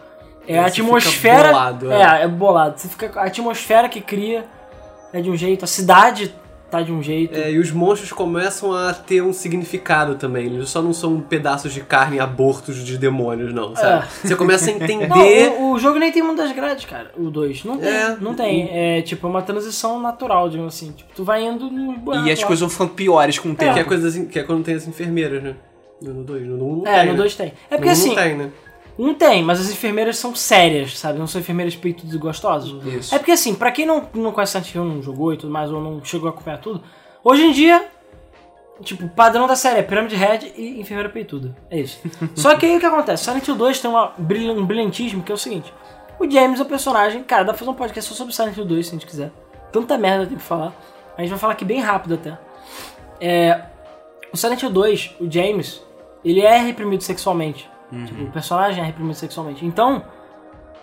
É 0.46 0.58
a 0.58 0.66
atmosfera. 0.66 1.48
bolado, 1.48 1.92
é. 1.92 2.02
é. 2.02 2.22
é, 2.24 2.28
bolado. 2.28 2.78
Você 2.78 2.88
fica, 2.88 3.20
a 3.20 3.24
atmosfera 3.24 3.88
que 3.88 4.00
cria 4.00 4.44
é 5.12 5.20
de 5.20 5.30
um 5.30 5.36
jeito, 5.36 5.64
a 5.64 5.68
cidade 5.68 6.34
tá 6.70 6.82
de 6.82 6.90
um 6.90 7.00
jeito. 7.00 7.38
É, 7.38 7.52
e 7.52 7.58
os 7.58 7.70
monstros 7.70 8.12
começam 8.12 8.74
a 8.74 8.92
ter 8.92 9.22
um 9.22 9.32
significado 9.32 10.16
também. 10.16 10.46
Eles 10.46 10.68
só 10.68 10.82
não 10.82 10.92
são 10.92 11.20
pedaços 11.20 11.72
de 11.72 11.80
carne 11.80 12.18
abortos 12.18 12.84
de 12.84 12.98
demônios, 12.98 13.54
não, 13.54 13.76
sabe? 13.76 14.06
Você 14.24 14.34
começa 14.34 14.70
a 14.70 14.72
entender. 14.74 15.08
Não, 15.50 15.70
o, 15.70 15.72
o 15.74 15.78
jogo 15.78 16.00
nem 16.00 16.10
tem 16.10 16.20
mundo 16.22 16.38
das 16.38 16.50
grades, 16.52 16.84
cara. 16.84 17.12
O 17.16 17.30
2. 17.30 17.64
Não 17.64 17.78
tem. 17.78 17.88
É. 17.88 18.16
Não 18.20 18.34
tem. 18.34 18.68
É 18.72 19.02
tipo 19.02 19.28
uma 19.28 19.40
transição 19.40 20.00
natural, 20.00 20.48
digamos 20.48 20.74
assim. 20.74 20.90
Tipo, 20.90 21.10
tu 21.14 21.22
vai 21.22 21.44
indo 21.44 21.70
no 21.70 21.92
buraco 21.92 22.26
E 22.26 22.32
as 22.32 22.40
lá. 22.40 22.46
coisas 22.46 22.60
vão 22.60 22.68
ficando 22.70 22.90
piores 22.90 23.38
com 23.38 23.50
o 23.50 23.54
tempo. 23.54 23.74
Que 23.74 23.80
é, 23.80 23.84
coisa 23.84 24.08
assim, 24.08 24.26
que 24.26 24.38
é 24.38 24.42
quando 24.42 24.64
tem 24.64 24.74
as 24.74 24.88
enfermeiras, 24.88 25.42
né? 25.44 25.54
No 26.02 26.24
2, 26.24 26.46
no 26.48 26.54
1 26.56 26.76
não 26.78 26.86
É, 26.88 26.96
tem. 26.96 27.06
no 27.06 27.12
né? 27.12 27.18
2 27.18 27.36
tem. 27.36 27.52
É 27.70 27.76
porque 27.76 27.84
no 27.84 27.88
um 27.88 27.92
assim, 27.92 28.08
Não 28.08 28.16
tem, 28.16 28.34
né? 28.36 28.50
Um 28.98 29.12
tem, 29.12 29.42
mas 29.42 29.60
as 29.60 29.70
enfermeiras 29.70 30.16
são 30.16 30.34
sérias, 30.34 30.98
sabe? 30.98 31.18
Não 31.18 31.26
são 31.26 31.40
enfermeiras 31.40 31.74
peitudas 31.74 32.14
e 32.14 32.18
gostosas. 32.18 32.70
Isso. 32.86 33.14
É 33.14 33.18
porque 33.18 33.32
assim, 33.32 33.54
pra 33.54 33.72
quem 33.72 33.84
não, 33.84 34.08
não 34.14 34.30
conhece 34.30 34.52
Silent 34.52 34.74
Hill, 34.74 34.84
não 34.84 35.02
jogou 35.02 35.32
e 35.32 35.36
tudo 35.36 35.52
mais, 35.52 35.70
ou 35.70 35.80
não 35.80 36.04
chegou 36.04 36.28
a 36.28 36.30
acompanhar 36.30 36.58
tudo, 36.58 36.82
hoje 37.22 37.42
em 37.44 37.50
dia, 37.50 37.86
tipo, 38.82 39.04
o 39.06 39.08
padrão 39.08 39.46
da 39.46 39.56
série 39.56 39.80
é 39.80 39.82
Pyramid 39.82 40.14
Head 40.14 40.52
e 40.56 40.80
enfermeira 40.80 41.08
peituda. 41.08 41.56
É 41.70 41.80
isso. 41.80 42.00
Só 42.36 42.54
que 42.56 42.66
aí 42.66 42.76
o 42.76 42.80
que 42.80 42.86
acontece? 42.86 43.24
Silent 43.24 43.46
Hill 43.46 43.56
2 43.56 43.80
tem 43.80 43.90
uma 43.90 44.12
um 44.18 44.64
brilhantismo 44.64 45.22
que 45.22 45.32
é 45.32 45.34
o 45.34 45.38
seguinte. 45.38 45.72
O 46.18 46.30
James 46.30 46.60
é 46.60 46.62
o 46.62 46.66
personagem, 46.66 47.24
cara, 47.24 47.42
dá 47.42 47.52
pra 47.52 47.58
fazer 47.58 47.70
um 47.70 47.74
podcast 47.74 48.08
só 48.08 48.16
sobre 48.16 48.32
Silent 48.32 48.56
Hill 48.56 48.64
2 48.64 48.86
se 48.86 48.92
a 48.92 48.94
gente 48.94 49.06
quiser. 49.06 49.32
Tanta 49.72 49.98
merda 49.98 50.26
tem 50.26 50.36
pra 50.36 50.46
falar. 50.46 50.72
A 51.18 51.20
gente 51.20 51.30
vai 51.30 51.38
falar 51.38 51.52
aqui 51.54 51.64
bem 51.64 51.80
rápido 51.80 52.14
até. 52.14 52.38
É, 53.20 53.64
o 54.32 54.36
Silent 54.36 54.62
Hill 54.62 54.70
2, 54.70 55.16
o 55.20 55.30
James, 55.30 55.82
ele 56.24 56.40
é 56.40 56.56
reprimido 56.58 57.02
sexualmente. 57.02 57.68
Tipo, 58.06 58.24
o 58.24 58.30
personagem 58.30 58.82
é 58.82 58.86
reprimido 58.86 59.14
sexualmente. 59.14 59.64
Então, 59.64 60.04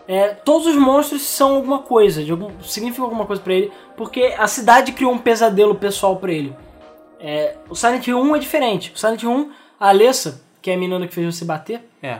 é, 0.08 0.30
todos 0.30 0.68
os 0.68 0.76
monstros 0.76 1.22
são 1.22 1.56
alguma 1.56 1.80
coisa, 1.80 2.24
de 2.24 2.32
algum, 2.32 2.50
significam 2.64 3.06
alguma 3.06 3.26
coisa 3.26 3.42
pra 3.42 3.54
ele, 3.54 3.72
porque 3.96 4.34
a 4.38 4.48
cidade 4.48 4.92
criou 4.92 5.12
um 5.14 5.18
pesadelo 5.18 5.76
pessoal 5.76 6.16
pra 6.18 6.32
ele. 6.32 6.56
É, 7.20 7.56
o 7.70 7.76
Silent 7.76 8.08
Hill 8.08 8.20
1 8.20 8.36
é 8.36 8.40
diferente. 8.40 8.92
O 8.96 8.98
Silent 9.00 9.22
Hill 9.24 9.32
1, 9.32 9.52
a 9.80 9.90
Alessa, 9.90 10.42
que 10.62 10.72
é 10.72 10.74
a 10.74 10.78
menina 10.78 11.08
que 11.08 11.14
fez 11.14 11.36
você 11.36 11.46
bater, 11.46 11.82
É. 12.02 12.20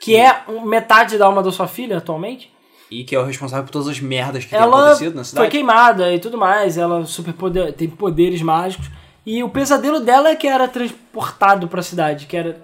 que 0.00 0.16
é 0.16 0.42
metade 0.64 1.18
da 1.18 1.26
alma 1.26 1.42
da 1.42 1.52
sua 1.52 1.66
filha 1.68 1.98
atualmente, 1.98 2.50
E 2.90 3.04
que 3.04 3.14
é 3.14 3.20
o 3.20 3.24
responsável 3.24 3.64
por 3.66 3.70
todas 3.72 3.88
as 3.88 4.00
merdas 4.00 4.44
que 4.44 4.50
tem 4.50 4.58
ela 4.58 4.78
acontecido 4.86 5.10
na 5.14 5.16
foi 5.22 5.24
cidade. 5.24 5.50
queimada 5.50 6.10
e 6.14 6.18
tudo 6.18 6.38
mais, 6.38 6.78
ela 6.78 7.04
super 7.04 7.34
poder, 7.34 7.74
tem 7.74 7.86
poderes 7.86 8.40
mágicos. 8.40 8.88
E 9.26 9.42
o 9.44 9.50
pesadelo 9.50 10.00
dela 10.00 10.30
é 10.30 10.34
que 10.36 10.46
era 10.48 10.66
transportado 10.66 11.68
pra 11.68 11.82
cidade, 11.82 12.24
que 12.24 12.34
era 12.34 12.58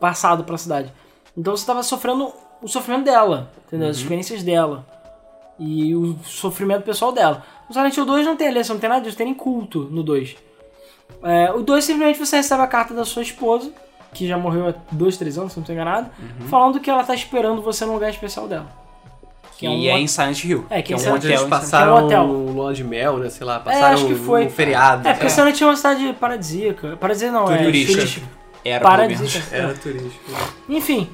passado 0.00 0.44
pra 0.44 0.56
cidade. 0.58 0.92
Então 1.36 1.56
você 1.56 1.66
tava 1.66 1.82
sofrendo 1.82 2.32
o 2.62 2.68
sofrimento 2.68 3.04
dela, 3.04 3.50
entendeu? 3.66 3.86
Uhum. 3.86 3.90
As 3.90 3.96
experiências 3.98 4.42
dela. 4.42 4.84
E 5.58 5.94
o 5.94 6.18
sofrimento 6.24 6.82
pessoal 6.82 7.12
dela. 7.12 7.42
O 7.68 7.72
Silent 7.72 7.96
Hill 7.96 8.04
2 8.06 8.26
não 8.26 8.36
tem 8.36 8.48
aliança, 8.48 8.72
não 8.72 8.80
tem 8.80 8.88
nada 8.90 9.02
disso, 9.02 9.16
tem 9.16 9.26
nem 9.26 9.34
culto 9.34 9.88
no 9.90 10.02
2. 10.02 10.36
É, 11.22 11.52
o 11.52 11.62
2 11.62 11.84
simplesmente 11.84 12.18
você 12.18 12.36
recebe 12.36 12.62
a 12.62 12.66
carta 12.66 12.92
da 12.94 13.04
sua 13.04 13.22
esposa, 13.22 13.70
que 14.12 14.26
já 14.26 14.36
morreu 14.38 14.68
há 14.68 14.74
2, 14.92 15.16
3 15.16 15.38
anos, 15.38 15.52
se 15.52 15.58
não 15.58 15.62
estou 15.62 15.74
enganado, 15.74 16.08
Uhum. 16.18 16.46
falando 16.48 16.80
que 16.80 16.90
ela 16.90 17.02
tá 17.04 17.14
esperando 17.14 17.62
você 17.62 17.84
no 17.84 17.92
lugar 17.94 18.10
especial 18.10 18.46
dela. 18.48 18.66
Que 19.58 19.66
é 19.66 19.70
um 19.70 19.72
é 19.96 19.98
em 20.00 20.06
Silent 20.06 20.44
Hill. 20.44 20.66
É, 20.68 20.82
que 20.82 20.88
que 20.88 20.92
é 20.94 20.96
em 20.96 21.10
um 21.10 21.14
Onde 21.14 21.26
eles 21.26 21.38
Silent 21.40 21.50
passaram 21.50 21.96
é 21.96 22.00
um 22.02 22.04
hotel. 22.04 22.22
um 22.24 22.52
lua 22.52 22.74
de 22.74 22.84
mel, 22.84 23.16
né? 23.16 23.30
Sei 23.30 23.46
lá, 23.46 23.56
É, 23.56 23.58
passaram 23.60 23.94
acho 23.94 24.06
que 24.06 24.14
foi. 24.14 24.46
um 24.46 24.50
feriado. 24.50 25.08
É, 25.08 25.14
porque 25.14 25.30
Silent 25.30 25.58
Hill 25.58 25.68
é 25.68 25.70
uma 25.70 25.76
cidade 25.76 26.12
paradisíaca. 26.20 26.96
Paradisíaca 26.98 27.32
não, 27.32 27.50
é 27.50 27.62
Turística. 27.64 28.22
Era. 28.68 28.82
Paradisíaca. 28.82 29.54
Era 29.56 29.74
turístico. 29.74 30.30
né? 30.30 30.38
Enfim. 30.68 31.08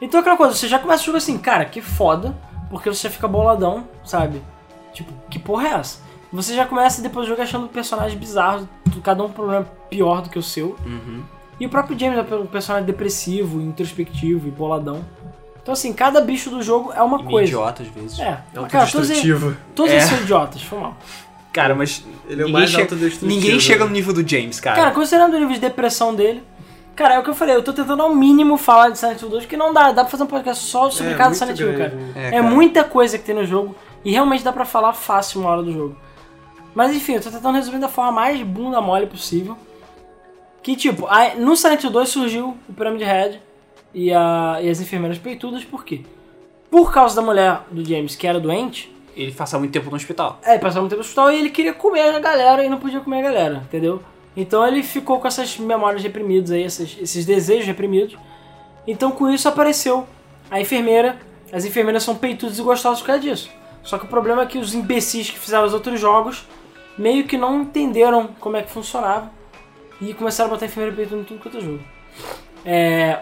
Então 0.00 0.20
aquela 0.20 0.36
coisa, 0.36 0.54
você 0.54 0.68
já 0.68 0.78
começa 0.78 1.02
o 1.02 1.06
jogo 1.06 1.18
assim, 1.18 1.38
cara, 1.38 1.64
que 1.64 1.80
foda, 1.80 2.36
porque 2.70 2.88
você 2.88 3.08
fica 3.08 3.26
boladão, 3.26 3.84
sabe? 4.04 4.42
Tipo, 4.92 5.12
que 5.30 5.38
porra 5.38 5.68
é 5.68 5.72
essa? 5.72 6.00
Você 6.32 6.54
já 6.54 6.66
começa 6.66 7.00
depois 7.00 7.26
do 7.26 7.30
jogo 7.30 7.40
achando 7.42 7.66
personagens 7.68 8.18
bizarros, 8.18 8.66
cada 9.02 9.22
um 9.22 9.26
com 9.26 9.32
um 9.32 9.34
problema 9.34 9.66
pior 9.88 10.20
do 10.22 10.28
que 10.28 10.38
o 10.38 10.42
seu. 10.42 10.76
Uhum. 10.84 11.22
E 11.58 11.64
o 11.64 11.68
próprio 11.70 11.98
James 11.98 12.18
é 12.18 12.34
um 12.34 12.46
personagem 12.46 12.84
depressivo, 12.86 13.60
introspectivo 13.60 14.46
e 14.46 14.50
boladão. 14.50 15.02
Então 15.62 15.72
assim, 15.72 15.92
cada 15.94 16.20
bicho 16.20 16.50
do 16.50 16.62
jogo 16.62 16.92
é 16.94 17.00
uma 17.02 17.20
E 17.20 17.24
coisa. 17.24 17.46
idiota 17.48 17.82
às 17.82 17.88
vezes. 17.88 18.18
É, 18.18 18.38
É 18.54 18.66
cara, 18.68 18.86
todos, 18.90 19.08
eles- 19.10 19.56
todos 19.74 19.90
É. 19.92 19.96
eles 19.96 20.08
são 20.08 20.18
idiotas, 20.20 20.62
foi 20.62 20.78
mal. 20.78 20.96
Cara, 21.52 21.74
mas. 21.74 22.04
Ele 22.28 22.42
é 22.42 22.44
o 22.44 22.48
ninguém 22.48 22.52
mais 22.52 22.70
chega- 22.70 22.82
autodestrutivo. 22.82 23.26
Ninguém 23.26 23.58
chega 23.58 23.78
né? 23.84 23.86
no 23.86 23.92
nível 23.96 24.12
do 24.12 24.28
James, 24.28 24.60
cara. 24.60 24.76
Cara, 24.76 24.90
considerando 24.90 25.34
o 25.34 25.38
nível 25.38 25.54
de 25.54 25.60
depressão 25.60 26.14
dele. 26.14 26.42
Cara, 26.96 27.14
é 27.14 27.18
o 27.18 27.22
que 27.22 27.28
eu 27.30 27.34
falei, 27.34 27.54
eu 27.54 27.62
tô 27.62 27.72
tentando 27.74 28.02
ao 28.02 28.14
mínimo 28.14 28.56
falar 28.56 28.88
de 28.88 28.98
Silent 28.98 29.20
Hill 29.20 29.28
2, 29.28 29.44
porque 29.44 29.56
não 29.56 29.72
dá, 29.72 29.92
dá 29.92 30.02
pra 30.02 30.10
fazer 30.10 30.22
um 30.22 30.26
podcast 30.26 30.64
só 30.64 30.90
sobre 30.90 31.12
É, 31.12 31.16
cada 31.16 31.34
Silent 31.34 31.60
Hill, 31.60 31.76
cara. 31.76 31.92
É, 32.16 32.28
É, 32.28 32.30
cara. 32.30 32.42
muita 32.42 32.84
coisa 32.84 33.18
que 33.18 33.24
tem 33.24 33.34
no 33.34 33.44
jogo 33.44 33.76
e 34.02 34.10
realmente 34.12 34.42
dá 34.42 34.50
pra 34.52 34.64
falar 34.64 34.94
fácil 34.94 35.42
uma 35.42 35.50
hora 35.50 35.62
do 35.62 35.70
jogo. 35.72 35.96
Mas 36.74 36.94
enfim, 36.94 37.12
eu 37.14 37.22
tô 37.22 37.30
tentando 37.30 37.54
resumir 37.54 37.78
da 37.78 37.88
forma 37.88 38.12
mais 38.12 38.40
bunda 38.42 38.80
mole 38.80 39.06
possível. 39.06 39.56
Que 40.62 40.74
tipo, 40.74 41.06
no 41.38 41.54
Silent 41.54 41.82
Hill 41.84 41.90
2 41.90 42.08
surgiu 42.08 42.56
o 42.68 42.72
Pyramid 42.72 43.04
Head 43.04 43.42
e, 43.94 44.12
a, 44.12 44.58
e 44.62 44.68
as 44.70 44.80
enfermeiras 44.80 45.18
peitudas, 45.18 45.64
por 45.64 45.84
quê? 45.84 46.00
Por 46.70 46.92
causa 46.92 47.14
da 47.14 47.22
mulher 47.22 47.60
do 47.70 47.84
James 47.84 48.16
que 48.16 48.26
era 48.26 48.40
doente, 48.40 48.92
Ele 49.14 49.32
passa 49.32 49.58
muito 49.58 49.70
tempo 49.72 49.88
no 49.90 49.96
hospital. 49.96 50.40
é, 50.42 50.52
ele 50.54 50.58
passava 50.60 50.80
muito 50.80 50.90
tempo 50.90 51.00
no 51.02 51.04
hospital 51.06 51.30
e 51.30 51.38
ele 51.38 51.50
queria 51.50 51.72
comer 51.74 52.14
a 52.14 52.18
galera 52.18 52.64
e 52.64 52.68
não 52.68 52.78
podia 52.78 53.00
comer 53.00 53.18
a 53.18 53.22
galera, 53.22 53.62
entendeu? 53.66 54.02
Então 54.36 54.66
ele 54.66 54.82
ficou 54.82 55.18
com 55.18 55.26
essas 55.26 55.56
memórias 55.58 56.02
reprimidas 56.02 56.50
aí, 56.50 56.62
esses, 56.62 56.96
esses 57.00 57.24
desejos 57.24 57.66
reprimidos. 57.66 58.16
Então 58.86 59.10
com 59.10 59.30
isso 59.30 59.48
apareceu 59.48 60.06
a 60.50 60.60
enfermeira. 60.60 61.18
As 61.52 61.64
enfermeiras 61.64 62.02
são 62.02 62.14
peitudas 62.14 62.58
e 62.58 62.62
gostosas 62.62 63.00
por 63.00 63.06
causa 63.06 63.22
disso. 63.22 63.50
Só 63.82 63.98
que 63.98 64.04
o 64.04 64.08
problema 64.08 64.42
é 64.42 64.46
que 64.46 64.58
os 64.58 64.74
imbecis 64.74 65.30
que 65.30 65.38
fizeram 65.38 65.64
os 65.64 65.72
outros 65.72 65.98
jogos 65.98 66.46
meio 66.98 67.24
que 67.24 67.36
não 67.36 67.62
entenderam 67.62 68.28
como 68.40 68.56
é 68.56 68.62
que 68.62 68.70
funcionava 68.70 69.30
e 70.00 70.12
começaram 70.12 70.50
a 70.50 70.54
botar 70.54 70.66
enfermeira 70.66 70.96
peituda 70.96 71.20
em 71.20 71.24
tudo 71.24 71.40
quanto 71.40 71.58
é 71.58 71.60
jogo. 71.60 71.80
É, 72.64 73.20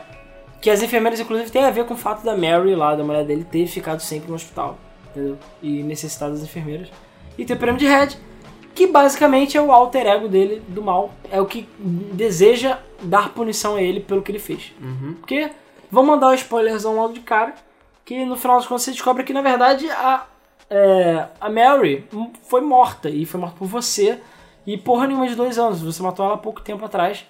que 0.61 0.71
as 0.71 0.83
enfermeiras, 0.83 1.21
inclusive, 1.21 1.51
tem 1.51 1.65
a 1.65 1.71
ver 1.71 1.85
com 1.85 1.95
o 1.95 1.97
fato 1.97 2.25
da 2.25 2.37
Mary 2.37 2.75
lá, 2.75 2.95
da 2.95 3.05
mulher 3.05 3.25
dele, 3.25 3.45
ter 3.45 3.67
ficado 3.67 4.01
sempre 4.01 4.29
no 4.29 4.35
hospital. 4.35 4.79
Entendeu? 5.11 5.39
E 5.63 5.83
necessitado 5.83 6.33
das 6.33 6.43
enfermeiras. 6.43 6.89
E 7.37 7.45
tem 7.45 7.55
o 7.55 7.59
Pyramid 7.59 7.85
Head, 7.85 8.19
que 8.75 8.87
basicamente 8.87 9.57
é 9.57 9.63
o 9.63 9.71
alter 9.71 10.07
ego 10.07 10.29
dele 10.29 10.63
do 10.69 10.83
mal. 10.83 11.13
É 11.31 11.41
o 11.41 11.47
que 11.47 11.69
deseja 12.13 12.79
dar 13.03 13.31
punição 13.31 13.77
a 13.77 13.83
ele 13.83 14.01
pelo 14.01 14.23
que 14.23 14.33
ele 14.33 14.39
fez. 14.39 14.73
Porque, 15.21 15.51
vamos 15.91 16.11
mandar 16.11 16.29
o 16.29 16.35
spoilerzão 16.35 16.97
logo 16.97 17.13
de 17.13 17.21
cara, 17.21 17.55
que 18.05 18.25
no 18.25 18.37
final 18.37 18.57
das 18.57 18.67
contas 18.67 18.83
você 18.83 18.91
descobre 18.91 19.23
que 19.25 19.33
na 19.33 19.41
verdade 19.41 19.89
a, 19.91 20.27
é, 20.69 21.27
a 21.41 21.49
Mary 21.49 22.07
foi 22.49 22.61
morta. 22.61 23.09
E 23.09 23.25
foi 23.25 23.41
morta 23.41 23.57
por 23.57 23.69
você. 23.69 24.21
E 24.67 24.77
porra 24.77 25.07
nenhuma 25.07 25.29
de 25.29 25.35
dois 25.35 25.59
anos. 25.59 25.83
Você 25.83 26.03
matou 26.03 26.25
ela 26.25 26.35
há 26.35 26.39
pouco 26.39 26.61
tempo 26.61 26.85
atrás. 26.85 27.25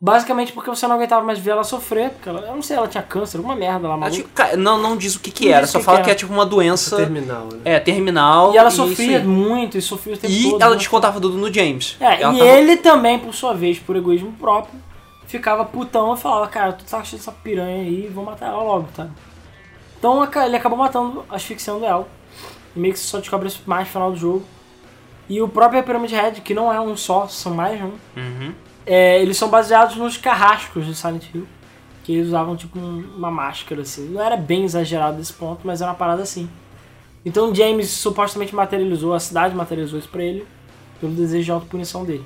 Basicamente 0.00 0.52
porque 0.52 0.70
você 0.70 0.86
não 0.86 0.94
aguentava 0.94 1.26
mais 1.26 1.40
ver 1.40 1.50
ela 1.50 1.64
sofrer. 1.64 2.10
Porque 2.10 2.28
ela, 2.28 2.40
eu 2.42 2.54
não 2.54 2.62
sei, 2.62 2.76
ela 2.76 2.86
tinha 2.86 3.02
câncer, 3.02 3.36
alguma 3.38 3.56
merda 3.56 3.88
lá, 3.88 3.94
Ela, 3.94 3.96
maluca. 3.96 4.56
não, 4.56 4.78
não 4.78 4.96
diz 4.96 5.16
o 5.16 5.20
que, 5.20 5.30
que 5.32 5.48
Não 5.48 5.56
era, 5.56 5.66
só 5.66 5.78
que 5.80 5.84
fala 5.84 5.98
que 5.98 6.04
que 6.04 6.10
é 6.12 6.14
tipo 6.14 6.32
uma 6.32 6.46
doença. 6.46 6.96
Terminal, 6.96 7.46
né? 7.46 7.58
É, 7.64 7.80
terminal. 7.80 8.54
E 8.54 8.56
ela 8.58 8.68
isso 8.68 8.76
sofria 8.86 9.18
muito 9.20 9.76
e 9.76 9.82
sofria 9.82 10.14
o 10.14 10.16
tempo 10.18 10.32
E 10.32 10.50
todo. 10.52 10.62
ela 10.62 10.70
né? 10.72 10.76
descontava 10.78 11.20
tudo 11.20 11.36
no 11.36 11.52
James. 11.52 11.96
É, 11.98 12.22
Ela 12.22 12.34
e 12.34 12.38
tava- 12.38 12.50
ele 12.50 12.76
também, 12.76 13.18
por 13.18 13.34
sua 13.34 13.54
vez, 13.54 13.80
por 13.80 13.96
egoísmo 13.96 14.32
próprio, 14.34 14.80
ficava 15.26 15.64
putão 15.64 16.14
e 16.14 16.16
falava, 16.16 16.46
cara, 16.46 16.72
tu 16.74 16.84
tá 16.84 17.02
cheio 17.02 17.18
dessa 17.18 17.32
piranha 17.32 17.82
aí, 17.82 18.08
vou 18.08 18.24
matar 18.24 18.46
ela 18.46 18.62
logo, 18.62 18.86
tá? 18.94 19.08
Então 19.98 20.22
ele 20.46 20.56
acabou 20.56 20.78
matando, 20.78 21.24
asfixiando 21.28 21.84
ela. 21.84 22.06
E 22.76 22.78
meio 22.78 22.94
que 22.94 23.00
você 23.00 23.06
só 23.08 23.18
descobre 23.18 23.48
isso 23.48 23.62
mais 23.66 23.88
no 23.88 23.92
final 23.92 24.12
do 24.12 24.16
jogo. 24.16 24.44
E 25.28 25.42
o 25.42 25.48
próprio 25.48 25.82
Pyramid 25.82 26.12
Head, 26.14 26.40
que 26.42 26.54
não 26.54 26.72
é 26.72 26.80
um 26.80 26.96
só, 26.96 27.26
são 27.26 27.52
mais 27.52 27.80
um. 27.82 27.90
Uhum. 28.16 28.52
É, 28.88 29.20
eles 29.20 29.36
são 29.36 29.48
baseados 29.48 29.96
nos 29.96 30.16
carrascos 30.16 30.86
de 30.86 30.94
Silent 30.94 31.24
Hill. 31.34 31.46
Que 32.04 32.12
eles 32.14 32.28
usavam 32.28 32.56
tipo 32.56 32.78
um- 32.78 33.04
uma 33.16 33.30
máscara 33.30 33.82
assim. 33.82 34.08
Não 34.08 34.22
era 34.22 34.34
bem 34.36 34.64
exagerado 34.64 35.18
desse 35.18 35.32
ponto, 35.34 35.60
mas 35.64 35.82
era 35.82 35.90
uma 35.90 35.96
parada 35.96 36.22
assim. 36.22 36.48
Então 37.24 37.54
James 37.54 37.90
supostamente 37.90 38.54
materializou, 38.54 39.12
a 39.12 39.20
cidade 39.20 39.54
materializou 39.54 39.98
isso 39.98 40.08
pra 40.08 40.22
ele, 40.22 40.46
pelo 41.00 41.12
desejo 41.12 41.44
de 41.44 41.50
autopunição 41.52 42.04
dele. 42.06 42.24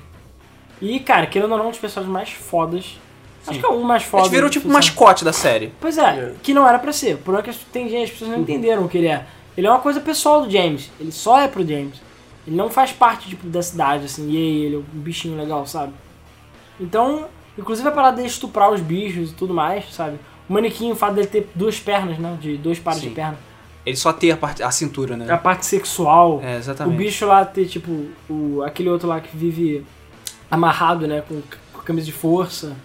E, 0.81 0.99
cara, 1.01 1.25
querendo 1.27 1.51
ou 1.51 1.57
não, 1.57 1.67
um 1.67 1.71
dos 1.71 1.79
personagens 1.79 2.13
mais 2.13 2.29
fodas. 2.31 2.97
Acho 3.45 3.59
que 3.59 3.65
é 3.65 3.69
um 3.69 3.81
mais 3.83 4.03
A 4.03 4.05
foda. 4.05 4.23
gente 4.23 4.31
virou 4.31 4.49
tipo 4.49 4.67
que 4.67 4.71
mascote 4.73 5.25
da 5.25 5.33
série. 5.33 5.73
Pois 5.81 5.97
é, 5.97 6.33
que 6.41 6.53
não 6.53 6.65
era 6.65 6.79
pra 6.79 6.93
ser. 6.93 7.15
O 7.15 7.17
problema 7.17 7.45
é 7.49 7.51
que 7.51 7.59
tem 7.65 7.89
gente, 7.89 8.05
as 8.05 8.11
pessoas 8.11 8.31
não 8.31 8.39
entenderam 8.39 8.85
o 8.85 8.89
que 8.89 8.97
ele 8.99 9.07
é. 9.07 9.25
Ele 9.57 9.67
é 9.67 9.69
uma 9.69 9.79
coisa 9.81 9.99
pessoal 9.99 10.43
do 10.43 10.49
James. 10.49 10.89
Ele 10.97 11.11
só 11.11 11.41
é 11.41 11.47
pro 11.49 11.65
James. 11.67 12.01
Ele 12.47 12.55
não 12.55 12.69
faz 12.69 12.93
parte, 12.93 13.27
tipo, 13.27 13.47
da 13.47 13.61
cidade, 13.61 14.05
assim, 14.05 14.31
e 14.31 14.37
aí, 14.37 14.65
ele 14.65 14.75
é 14.75 14.79
um 14.79 14.83
bichinho 15.01 15.37
legal, 15.37 15.65
sabe? 15.67 15.91
Então, 16.79 17.25
inclusive 17.57 17.87
a 17.87 17.91
parada 17.91 18.17
dele 18.17 18.27
estuprar 18.27 18.71
os 18.71 18.81
bichos 18.81 19.31
e 19.31 19.33
tudo 19.33 19.53
mais, 19.53 19.85
sabe? 19.93 20.17
O 20.49 20.53
manequim, 20.53 20.91
o 20.91 20.95
fato 20.95 21.13
dele 21.15 21.27
ter 21.27 21.49
duas 21.55 21.79
pernas, 21.79 22.17
né? 22.17 22.37
De 22.41 22.57
dois 22.57 22.79
pares 22.79 23.01
Sim. 23.01 23.09
de 23.09 23.15
perna. 23.15 23.37
Ele 23.85 23.95
só 23.97 24.13
tem 24.13 24.31
a, 24.31 24.37
parte, 24.37 24.63
a 24.63 24.71
cintura, 24.71 25.17
né? 25.17 25.31
A 25.31 25.37
parte 25.37 25.65
sexual. 25.65 26.39
É, 26.43 26.55
o 26.55 26.57
exatamente. 26.57 26.97
bicho 26.97 27.25
lá 27.25 27.43
ter, 27.45 27.65
tipo, 27.65 27.91
o, 28.29 28.61
aquele 28.65 28.89
outro 28.89 29.07
lá 29.07 29.19
que 29.19 29.35
vive 29.35 29.85
amarrado, 30.49 31.07
né? 31.07 31.21
Com, 31.27 31.41
com 31.73 31.81
camisa 31.81 32.05
de 32.05 32.11
força. 32.13 32.75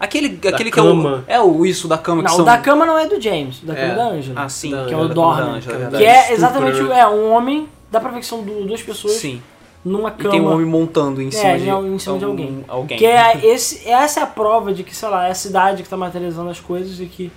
Aquele, 0.00 0.30
Da 0.30 0.50
aquele 0.50 0.70
que 0.70 0.76
cama. 0.76 1.24
é 1.28 1.38
o. 1.40 1.44
É 1.44 1.44
o 1.44 1.64
isso 1.66 1.86
da 1.86 1.96
cama 1.98 2.22
que 2.22 2.28
Não, 2.28 2.34
são. 2.36 2.42
o 2.42 2.46
da 2.46 2.58
cama 2.58 2.84
não 2.84 2.98
é 2.98 3.06
do 3.06 3.20
James, 3.20 3.62
o 3.62 3.66
da 3.66 3.74
cama 3.74 3.86
É. 3.86 3.90
é 3.92 3.94
da 3.94 4.04
Angela. 4.08 4.40
Ah, 4.42 4.48
sim. 4.48 4.70
Da- 4.72 4.84
que 4.86 4.94
é 4.94 4.96
o 4.96 5.08
cama 5.08 5.42
Angela, 5.56 5.76
é 5.76 5.90
Que. 5.90 5.98
Que 5.98 6.04
é 6.04 6.32
exatamente 6.32 6.80
o- 6.82 6.92
é, 6.92 7.08
um 7.08 7.30
homem, 7.32 7.68
dá 7.90 8.00
pra 8.00 8.10
ver 8.10 8.20
que 8.20 8.26
são 8.26 8.42
du- 8.42 8.64
duas 8.66 8.82
pessoas 8.82 9.14
Sim. 9.14 9.40
Numa 9.84 10.08
E 10.10 10.12
cama. 10.12 10.30
tem 10.30 10.40
um 10.40 10.52
homem 10.52 10.66
montando 10.66 11.22
em 11.22 11.30
cima, 11.30 11.48
É, 11.50 11.56
de, 11.58 11.68
em 11.68 11.98
cima 11.98 12.18
de 12.18 12.24
alguém. 12.24 12.64
alguém. 12.68 12.98
Que 12.98 13.06
é 13.06 13.46
esse, 13.46 13.88
essa 13.88 14.20
é 14.20 14.22
a 14.22 14.26
prova 14.26 14.72
de 14.74 14.82
que, 14.82 14.94
sei 14.94 15.08
lá, 15.08 15.26
é 15.28 15.30
a 15.30 15.34
cidade 15.34 15.82
que 15.82 15.88
tá 15.88 15.96
materializando 15.96 16.50
as 16.50 16.60
coisas 16.60 16.98
e 17.00 17.06
que, 17.06 17.30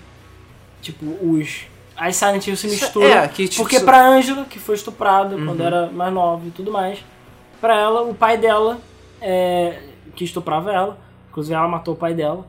tipo, 0.82 1.06
os. 1.22 1.68
As 1.96 2.16
Silent 2.16 2.48
Hill 2.48 2.58
se 2.58 2.68
Isso- 2.68 2.82
misturam. 2.86 3.06
é, 3.08 3.28
que, 3.28 3.48
tipo, 3.48 3.62
porque 3.64 3.80
pra 3.80 4.08
Angela, 4.08 4.44
que 4.46 4.58
foi 4.58 4.74
estuprada 4.76 5.36
quando 5.36 5.60
Uhum. 5.60 5.66
era 5.66 5.88
mais 5.92 6.12
nova 6.14 6.48
e 6.48 6.52
tudo 6.52 6.72
mais, 6.72 6.98
pra 7.60 7.76
ela, 7.80 8.02
o 8.02 8.14
pai 8.16 8.38
dela, 8.38 8.80
é, 9.22 9.80
que 10.16 10.24
estuprava 10.24 10.72
ela, 10.72 10.98
inclusive 11.30 11.54
ela 11.56 11.68
matou 11.68 11.94
o 11.94 11.98
pai 11.98 12.14
dela. 12.16 12.46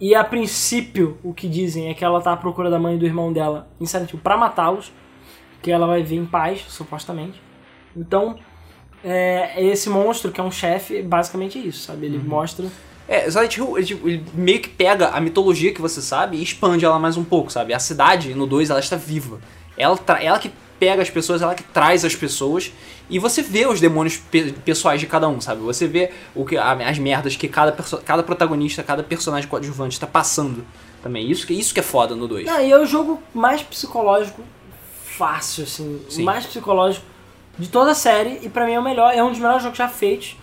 E 0.00 0.14
a 0.14 0.24
princípio, 0.24 1.18
o 1.22 1.34
que 1.34 1.46
dizem 1.48 1.88
é 1.90 1.94
que 1.94 2.02
ela 2.04 2.20
tá 2.20 2.32
à 2.32 2.36
procura 2.36 2.70
da 2.70 2.78
mãe 2.78 2.96
e 2.96 2.98
do 2.98 3.04
irmão 3.04 3.32
dela 3.32 3.68
em 3.80 3.84
Silent 3.86 4.10
Hill 4.12 4.20
pra 4.22 4.36
matá-los, 4.38 4.90
que 5.60 5.70
ela 5.70 5.86
vai 5.86 6.02
ver 6.02 6.16
em 6.16 6.24
paz, 6.26 6.64
supostamente. 6.68 7.40
Então, 7.96 8.36
é, 9.04 9.62
esse 9.64 9.88
monstro, 9.88 10.30
que 10.30 10.40
é 10.40 10.44
um 10.44 10.50
chefe, 10.50 10.98
é 10.98 11.02
basicamente 11.02 11.58
isso, 11.58 11.84
sabe? 11.86 12.06
Uhum. 12.06 12.14
Ele 12.14 12.22
mostra. 12.22 12.66
É, 13.08 13.28
Silent 13.30 13.56
Hill, 13.56 13.76
ele, 13.76 13.86
tipo, 13.86 14.08
ele 14.08 14.24
meio 14.32 14.60
que 14.60 14.68
pega 14.68 15.08
a 15.08 15.20
mitologia 15.20 15.72
que 15.74 15.80
você 15.80 16.00
sabe 16.00 16.36
e 16.36 16.42
expande 16.42 16.84
ela 16.84 16.98
mais 16.98 17.16
um 17.16 17.24
pouco, 17.24 17.50
sabe? 17.52 17.74
A 17.74 17.78
cidade, 17.78 18.34
no 18.34 18.46
2, 18.46 18.70
ela 18.70 18.80
está 18.80 18.96
viva. 18.96 19.40
Ela, 19.76 19.98
ela 20.20 20.38
que 20.38 20.50
pega 20.78 21.02
as 21.02 21.10
pessoas, 21.10 21.42
ela 21.42 21.54
que 21.54 21.62
traz 21.62 22.04
as 22.04 22.14
pessoas 22.14 22.72
e 23.10 23.18
você 23.18 23.42
vê 23.42 23.66
os 23.66 23.80
demônios 23.80 24.16
pe- 24.16 24.52
pessoais 24.64 25.00
de 25.00 25.06
cada 25.06 25.28
um, 25.28 25.40
sabe? 25.40 25.60
Você 25.62 25.86
vê 25.86 26.10
o 26.34 26.44
que, 26.44 26.56
as 26.56 26.98
merdas 26.98 27.36
que 27.36 27.48
cada, 27.48 27.72
cada 28.04 28.22
protagonista, 28.22 28.82
cada 28.82 29.02
personagem 29.02 29.48
coadjuvante 29.48 29.94
está 29.94 30.06
passando 30.06 30.64
também. 31.02 31.30
Isso 31.30 31.46
que, 31.46 31.52
isso 31.54 31.74
que 31.74 31.80
é 31.80 31.82
foda 31.82 32.14
no 32.14 32.26
2. 32.28 32.46
Não, 32.46 32.60
e 32.60 32.70
é 32.70 32.78
o 32.78 32.86
jogo 32.86 33.20
mais 33.34 33.62
psicológico 33.62 34.42
fácil, 35.04 35.64
assim. 35.64 36.00
Sim. 36.08 36.22
O 36.22 36.24
mais 36.24 36.46
psicológico 36.46 37.04
de 37.58 37.68
toda 37.68 37.92
a 37.92 37.94
série. 37.94 38.40
E 38.42 38.48
pra 38.48 38.66
mim 38.66 38.72
é 38.72 38.78
o 38.78 38.82
melhor, 38.82 39.12
é 39.14 39.22
um 39.22 39.30
dos 39.30 39.38
melhores 39.38 39.62
jogos 39.62 39.78
já 39.78 39.88
feitos. 39.88 40.36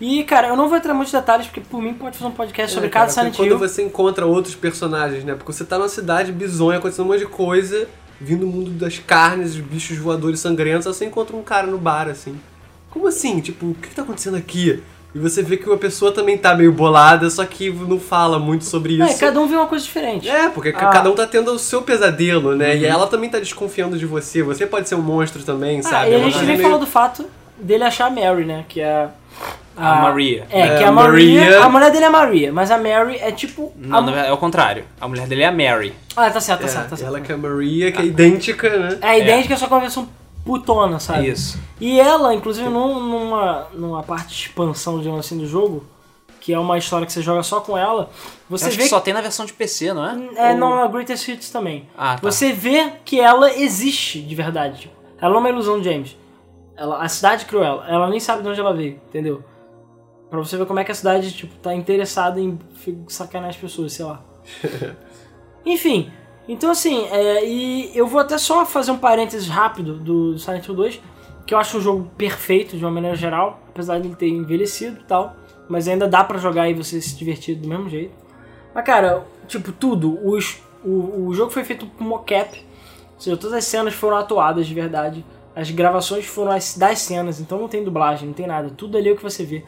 E, 0.00 0.24
cara, 0.24 0.48
eu 0.48 0.56
não 0.56 0.68
vou 0.68 0.76
entrar 0.76 0.92
em 0.92 0.96
muitos 0.96 1.12
detalhes, 1.12 1.46
porque 1.46 1.60
por 1.60 1.80
mim 1.80 1.94
pode 1.94 2.18
fazer 2.18 2.28
um 2.30 2.34
podcast 2.34 2.74
sobre 2.74 2.88
É, 2.88 2.90
cada 2.90 3.06
cara, 3.06 3.12
Silent 3.12 3.32
porque 3.34 3.48
Hill. 3.48 3.58
Quando 3.58 3.68
você 3.68 3.82
encontra 3.82 4.26
outros 4.26 4.54
personagens, 4.54 5.24
né? 5.24 5.34
Porque 5.34 5.52
você 5.52 5.64
tá 5.64 5.78
numa 5.78 5.88
cidade 5.88 6.32
bizonha, 6.32 6.78
acontecendo 6.78 7.06
um 7.06 7.08
monte 7.08 7.20
de 7.20 7.26
coisa, 7.26 7.88
vindo 8.20 8.40
do 8.40 8.46
mundo 8.46 8.70
das 8.72 8.98
carnes, 8.98 9.54
os 9.54 9.60
bichos 9.60 9.96
voadores 9.96 10.40
sangrentos, 10.40 10.86
aí 10.86 10.92
você 10.92 11.06
encontra 11.06 11.34
um 11.34 11.42
cara 11.42 11.66
no 11.66 11.78
bar, 11.78 12.08
assim. 12.08 12.38
Como 12.90 13.06
assim? 13.06 13.40
Tipo, 13.40 13.70
o 13.70 13.74
que, 13.74 13.88
que 13.88 13.94
tá 13.94 14.02
acontecendo 14.02 14.36
aqui? 14.36 14.82
E 15.16 15.18
você 15.18 15.42
vê 15.42 15.56
que 15.56 15.66
uma 15.66 15.78
pessoa 15.78 16.12
também 16.12 16.36
tá 16.36 16.54
meio 16.54 16.70
bolada, 16.70 17.30
só 17.30 17.42
que 17.46 17.70
não 17.70 17.98
fala 17.98 18.38
muito 18.38 18.66
sobre 18.66 19.00
É, 19.00 19.06
isso. 19.06 19.18
cada 19.18 19.40
um 19.40 19.46
vê 19.46 19.56
uma 19.56 19.66
coisa 19.66 19.82
diferente. 19.82 20.28
É, 20.28 20.50
porque 20.50 20.68
Ah. 20.68 20.90
cada 20.90 21.10
um 21.10 21.14
tá 21.14 21.26
tendo 21.26 21.50
o 21.52 21.58
seu 21.58 21.80
pesadelo, 21.80 22.54
né? 22.54 22.76
E 22.76 22.84
ela 22.84 23.06
também 23.06 23.30
tá 23.30 23.38
desconfiando 23.38 23.96
de 23.96 24.04
você. 24.04 24.42
Você 24.42 24.66
pode 24.66 24.86
ser 24.90 24.94
um 24.94 25.00
monstro 25.00 25.42
também, 25.42 25.78
Ah, 25.78 25.82
sabe? 25.82 26.10
e 26.10 26.12
É 26.12 26.16
a 26.16 26.18
gente 26.18 26.32
coisa 26.34 26.46
nem 26.46 26.56
meio- 26.58 26.62
falou 26.68 26.78
do 26.78 26.86
fato 26.86 27.24
dele 27.58 27.84
achar 27.84 28.08
a 28.08 28.10
Mary, 28.10 28.44
né? 28.44 28.66
Que 28.68 28.82
é 28.82 29.08
a... 29.78 29.92
A 29.92 30.02
Maria. 30.02 30.46
É, 30.50 30.60
É, 30.60 30.78
que 30.78 30.84
a 30.84 30.88
a 30.88 30.92
Maria... 30.92 31.40
Maria- 31.40 31.60
A 31.64 31.68
mulher 31.70 31.90
dele 31.90 32.04
é 32.04 32.08
a 32.08 32.10
Maria, 32.10 32.52
mas 32.52 32.70
a 32.70 32.76
Mary 32.76 33.16
é 33.18 33.32
tipo... 33.32 33.72
Não, 33.76 33.98
a... 33.98 34.00
verdade, 34.02 34.28
é 34.28 34.32
o 34.32 34.36
contrário. 34.36 34.84
A 35.00 35.08
mulher 35.08 35.26
dele 35.26 35.42
é 35.42 35.46
a 35.46 35.52
Mary. 35.52 35.94
Ah, 36.14 36.30
tá 36.30 36.40
certo, 36.40 36.60
tá 36.60 36.66
É, 36.66 36.68
certo, 36.68 36.90
tá 36.90 36.96
certo. 36.96 37.08
ela 37.08 37.20
que 37.20 37.32
é 37.32 37.34
a 37.34 37.38
Maria, 37.38 37.90
que 37.92 38.02
é 38.02 38.04
idêntica, 38.04 38.68
né? 38.76 38.98
É 39.00 39.18
idêntica, 39.18 39.56
só 39.56 39.66
que 39.66 39.72
é 39.72 39.76
uma 39.76 39.80
versão 39.82 40.06
putona, 40.46 40.98
sabe? 40.98 41.28
Isso. 41.28 41.58
E 41.80 42.00
ela, 42.00 42.32
inclusive, 42.34 42.68
num- 42.68 43.00
numa, 43.00 43.66
numa 43.74 44.02
parte 44.02 44.28
de 44.28 44.34
expansão, 44.48 44.98
digamos 44.98 45.20
assim, 45.26 45.36
do 45.36 45.46
jogo, 45.46 45.84
que 46.40 46.54
é 46.54 46.58
uma 46.58 46.78
história 46.78 47.04
que 47.06 47.12
você 47.12 47.20
joga 47.20 47.42
só 47.42 47.60
com 47.60 47.76
ela, 47.76 48.08
você 48.48 48.70
vê 48.70 48.84
que 48.84 48.88
só 48.88 49.00
tem 49.00 49.12
na 49.12 49.20
versão 49.20 49.44
de 49.44 49.52
PC, 49.52 49.92
não 49.92 50.06
é? 50.06 50.28
É, 50.36 50.52
Ou- 50.52 50.56
não, 50.58 50.82
a 50.82 50.86
Greatest 50.86 51.26
Hits 51.28 51.50
também. 51.50 51.88
Ah, 51.98 52.14
tá. 52.14 52.20
Você 52.30 52.52
vê 52.52 52.92
que 53.04 53.20
ela 53.20 53.52
existe 53.52 54.22
de 54.22 54.34
verdade. 54.34 54.90
Ela 55.20 55.30
não 55.30 55.38
é 55.38 55.40
uma 55.40 55.48
ilusão 55.50 55.82
James. 55.82 56.16
Ela, 56.76 57.02
a 57.02 57.08
cidade 57.08 57.44
criou 57.46 57.64
ela. 57.64 57.88
Ela 57.88 58.08
nem 58.08 58.20
sabe 58.20 58.42
de 58.42 58.48
onde 58.48 58.60
ela 58.60 58.72
veio, 58.72 59.00
entendeu? 59.08 59.42
Pra 60.30 60.38
você 60.38 60.56
ver 60.56 60.66
como 60.66 60.78
é 60.78 60.84
que 60.84 60.92
a 60.92 60.94
cidade, 60.94 61.32
tipo, 61.32 61.54
tá 61.56 61.74
interessada 61.74 62.40
em 62.40 62.58
sacanear 63.08 63.50
as 63.50 63.56
pessoas, 63.56 63.92
sei 63.92 64.04
lá. 64.04 64.22
Enfim, 65.64 66.10
então 66.48 66.70
assim, 66.70 67.06
é, 67.06 67.44
e 67.44 67.96
eu 67.96 68.06
vou 68.06 68.20
até 68.20 68.38
só 68.38 68.64
fazer 68.64 68.90
um 68.90 68.98
parênteses 68.98 69.48
rápido 69.48 69.94
do 69.94 70.38
Silent 70.38 70.66
Hill 70.66 70.74
2, 70.74 71.00
que 71.46 71.54
eu 71.54 71.58
acho 71.58 71.78
um 71.78 71.80
jogo 71.80 72.10
perfeito 72.16 72.76
de 72.76 72.84
uma 72.84 72.90
maneira 72.90 73.16
geral, 73.16 73.60
apesar 73.68 73.98
de 73.98 74.08
ele 74.08 74.16
ter 74.16 74.28
envelhecido 74.28 75.00
e 75.00 75.04
tal, 75.04 75.36
mas 75.68 75.88
ainda 75.88 76.08
dá 76.08 76.24
pra 76.24 76.38
jogar 76.38 76.68
e 76.68 76.74
você 76.74 77.00
se 77.00 77.16
divertir 77.16 77.56
do 77.56 77.68
mesmo 77.68 77.88
jeito. 77.88 78.12
Mas 78.74 78.84
cara, 78.84 79.26
tipo, 79.46 79.72
tudo, 79.72 80.18
os, 80.24 80.60
o, 80.84 81.26
o 81.26 81.34
jogo 81.34 81.50
foi 81.50 81.64
feito 81.64 81.86
com 81.86 82.04
mocap, 82.04 82.64
ou 83.14 83.20
seja, 83.20 83.36
todas 83.36 83.56
as 83.56 83.64
cenas 83.64 83.94
foram 83.94 84.16
atuadas 84.16 84.66
de 84.66 84.74
verdade, 84.74 85.24
as 85.54 85.70
gravações 85.70 86.26
foram 86.26 86.52
as, 86.52 86.76
das 86.76 86.98
cenas, 86.98 87.40
então 87.40 87.58
não 87.58 87.68
tem 87.68 87.82
dublagem, 87.82 88.28
não 88.28 88.34
tem 88.34 88.46
nada, 88.46 88.68
tudo 88.70 88.98
ali 88.98 89.08
é 89.08 89.12
o 89.12 89.16
que 89.16 89.22
você 89.22 89.44
vê. 89.44 89.64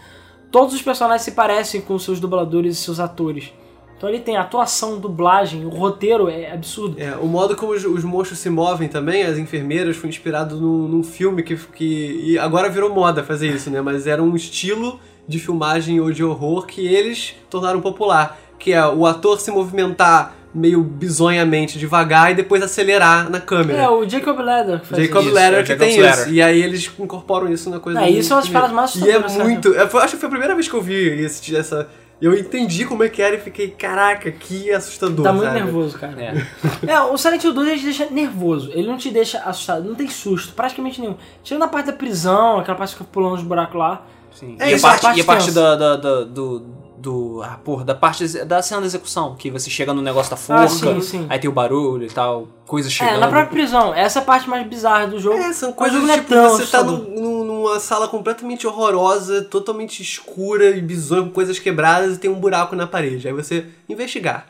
Todos 0.51 0.75
os 0.75 0.83
personagens 0.83 1.23
se 1.23 1.33
parecem 1.33 1.81
com 1.81 1.99
seus 1.99 2.21
dubladores 2.21 2.77
e 2.77 2.81
seus 2.81 3.01
atores. 3.01 3.53
Então 3.99 4.09
ele 4.09 4.21
tem 4.21 4.37
atuação, 4.37 4.99
dublagem, 4.99 5.67
o 5.67 5.69
roteiro 5.69 6.29
é 6.31 6.53
absurdo. 6.53 6.95
É, 6.99 7.17
o 7.17 7.27
modo 7.27 7.55
como 7.57 7.73
os, 7.73 7.85
os 7.85 8.05
monstros 8.05 8.39
se 8.39 8.49
movem 8.49 8.89
também, 8.89 9.25
as 9.25 9.37
enfermeiras, 9.39 9.97
foi 9.97 10.09
inspirado 10.09 10.57
num, 10.57 10.87
num 10.89 11.03
filme 11.03 11.43
que, 11.43 11.57
que. 11.57 12.21
E 12.25 12.39
agora 12.39 12.69
virou 12.71 12.95
moda 12.95 13.25
fazer 13.25 13.49
isso, 13.49 13.69
né? 13.71 13.81
Mas 13.81 14.07
era 14.07 14.23
um 14.23 14.37
estilo 14.37 15.01
de 15.27 15.39
filmagem 15.41 16.01
ou 16.01 16.13
de 16.13 16.23
horror 16.25 16.65
que 16.65 16.87
eles 16.87 17.35
tornaram 17.51 17.81
popular. 17.81 18.39
Que 18.57 18.73
é 18.73 18.87
o 18.87 19.05
ator 19.05 19.39
se 19.41 19.51
movimentar 19.51 20.35
meio 20.55 20.83
bizonhamente 20.83 21.79
devagar 21.79 22.31
e 22.33 22.35
depois 22.35 22.63
acelerar 22.63 23.29
na 23.29 23.41
câmera. 23.41 23.83
É, 23.83 23.89
o 23.89 24.09
Jacob 24.09 24.39
Leder 24.39 24.81
que 24.81 24.87
faz 24.87 25.03
Jacob 25.03 25.21
isso. 25.23 25.29
Isso, 25.31 25.39
é 25.39 25.63
que 25.63 25.69
Jacob 25.69 25.79
tem 25.87 26.01
isso. 26.11 26.31
E 26.31 26.41
aí 26.43 26.63
eles 26.63 26.91
incorporam 26.99 27.53
isso 27.53 27.69
na 27.69 27.79
coisa 27.81 28.01
É, 28.01 28.07
do 28.07 28.19
isso 28.19 28.33
é 28.33 28.37
uma 28.37 28.43
das 28.43 28.49
primeiro. 28.51 28.75
paradas 28.75 28.97
mais 28.97 29.07
E 29.07 29.11
é 29.11 29.45
muito. 29.45 29.75
é, 29.75 29.87
foi- 29.89 30.03
acho 30.03 30.15
que 30.15 30.21
foi 30.21 30.27
a 30.29 30.31
primeira 30.31 30.55
vez 30.55 30.69
que 30.69 30.75
eu 30.75 30.81
vi 30.83 30.95
esse, 31.23 31.55
essa. 31.57 31.89
Eu 32.21 32.37
entendi 32.37 32.85
como 32.85 33.05
é 33.05 33.09
que 33.09 33.23
era 33.23 33.37
e 33.37 33.41
fiquei, 33.41 33.71
caraca, 33.71 34.31
que 34.33 34.73
assustador. 34.73 35.25
Tá 35.25 35.33
muito 35.33 35.47
sabe? 35.47 35.61
nervoso, 35.61 35.97
cara. 35.99 36.21
É. 36.21 36.91
É, 36.93 37.01
o 37.01 37.17
Silent 37.17 37.45
Hill 37.45 37.53
2 37.53 37.69
ele 37.69 37.79
te 37.79 37.85
deixa 37.85 38.07
nervoso, 38.11 38.71
ele 38.73 38.89
não 38.89 38.97
te 38.97 39.11
deixa 39.11 39.39
assustado, 39.39 39.85
não 39.89 39.95
tem 39.95 40.09
susto, 40.09 40.53
praticamente 40.53 41.01
nenhum. 41.01 41.17
Tirando 41.45 41.63
a 41.63 41.69
parte 41.69 41.87
da 41.87 41.93
prisão, 41.93 42.59
aquela 42.59 42.77
parte 42.77 42.91
que 42.91 42.99
fica 42.99 43.11
pulando 43.13 43.35
os 43.37 43.43
buracos 43.43 43.77
lá. 43.79 44.03
Sim. 44.33 44.57
É 44.59 44.71
e, 44.71 44.75
isso, 44.75 44.87
a 44.87 44.95
a 44.95 44.99
parte, 44.99 45.19
e 45.19 45.21
a 45.21 45.25
parte 45.25 45.51
da, 45.53 45.77
da, 45.77 45.97
da- 45.97 46.25
do. 46.25 46.88
Do 47.01 47.41
ah, 47.45 47.59
porra, 47.65 47.85
da 47.85 47.95
parte 47.95 48.27
da 48.45 48.61
cena 48.61 48.81
da 48.81 48.87
execução, 48.87 49.35
que 49.37 49.51
você 49.51 49.71
chega 49.71 49.95
no 49.95 50.03
negócio 50.03 50.31
da 50.31 50.37
forca, 50.37 50.65
Ah, 50.65 50.69
sim, 50.69 51.01
sim. 51.01 51.27
aí 51.29 51.39
tem 51.39 51.49
o 51.49 51.53
barulho 51.53 52.05
e 52.05 52.11
tal, 52.11 52.49
coisa 52.67 52.89
É, 52.89 52.91
chegando. 52.91 53.21
na 53.21 53.29
própria 53.29 53.51
prisão, 53.51 53.95
essa 53.95 54.19
é 54.19 54.23
a 54.23 54.25
parte 54.25 54.49
mais 54.49 54.67
bizarra 54.67 55.07
do 55.07 55.19
jogo. 55.21 55.39
É, 55.39 55.53
são 55.53 55.73
coisas 55.73 56.09
é 56.09 56.15
tipo, 56.15 56.29
tão 56.29 56.43
você 56.43 56.67
tá 56.67 56.79
assustador. 56.81 56.99
num- 56.99 57.21
num- 57.21 57.45
numa 57.45 57.79
sala 57.81 58.09
completamente 58.09 58.67
horrorosa, 58.67 59.43
totalmente 59.43 60.03
escura 60.03 60.71
e 60.71 60.81
bizonha, 60.81 61.23
com 61.23 61.31
coisas 61.31 61.59
quebradas 61.59 62.17
e 62.17 62.19
tem 62.19 62.31
um 62.31 62.39
buraco 62.41 62.75
na 62.75 62.87
parede. 62.87 63.27
Aí 63.29 63.33
você 63.35 63.67
investigar. 63.89 64.47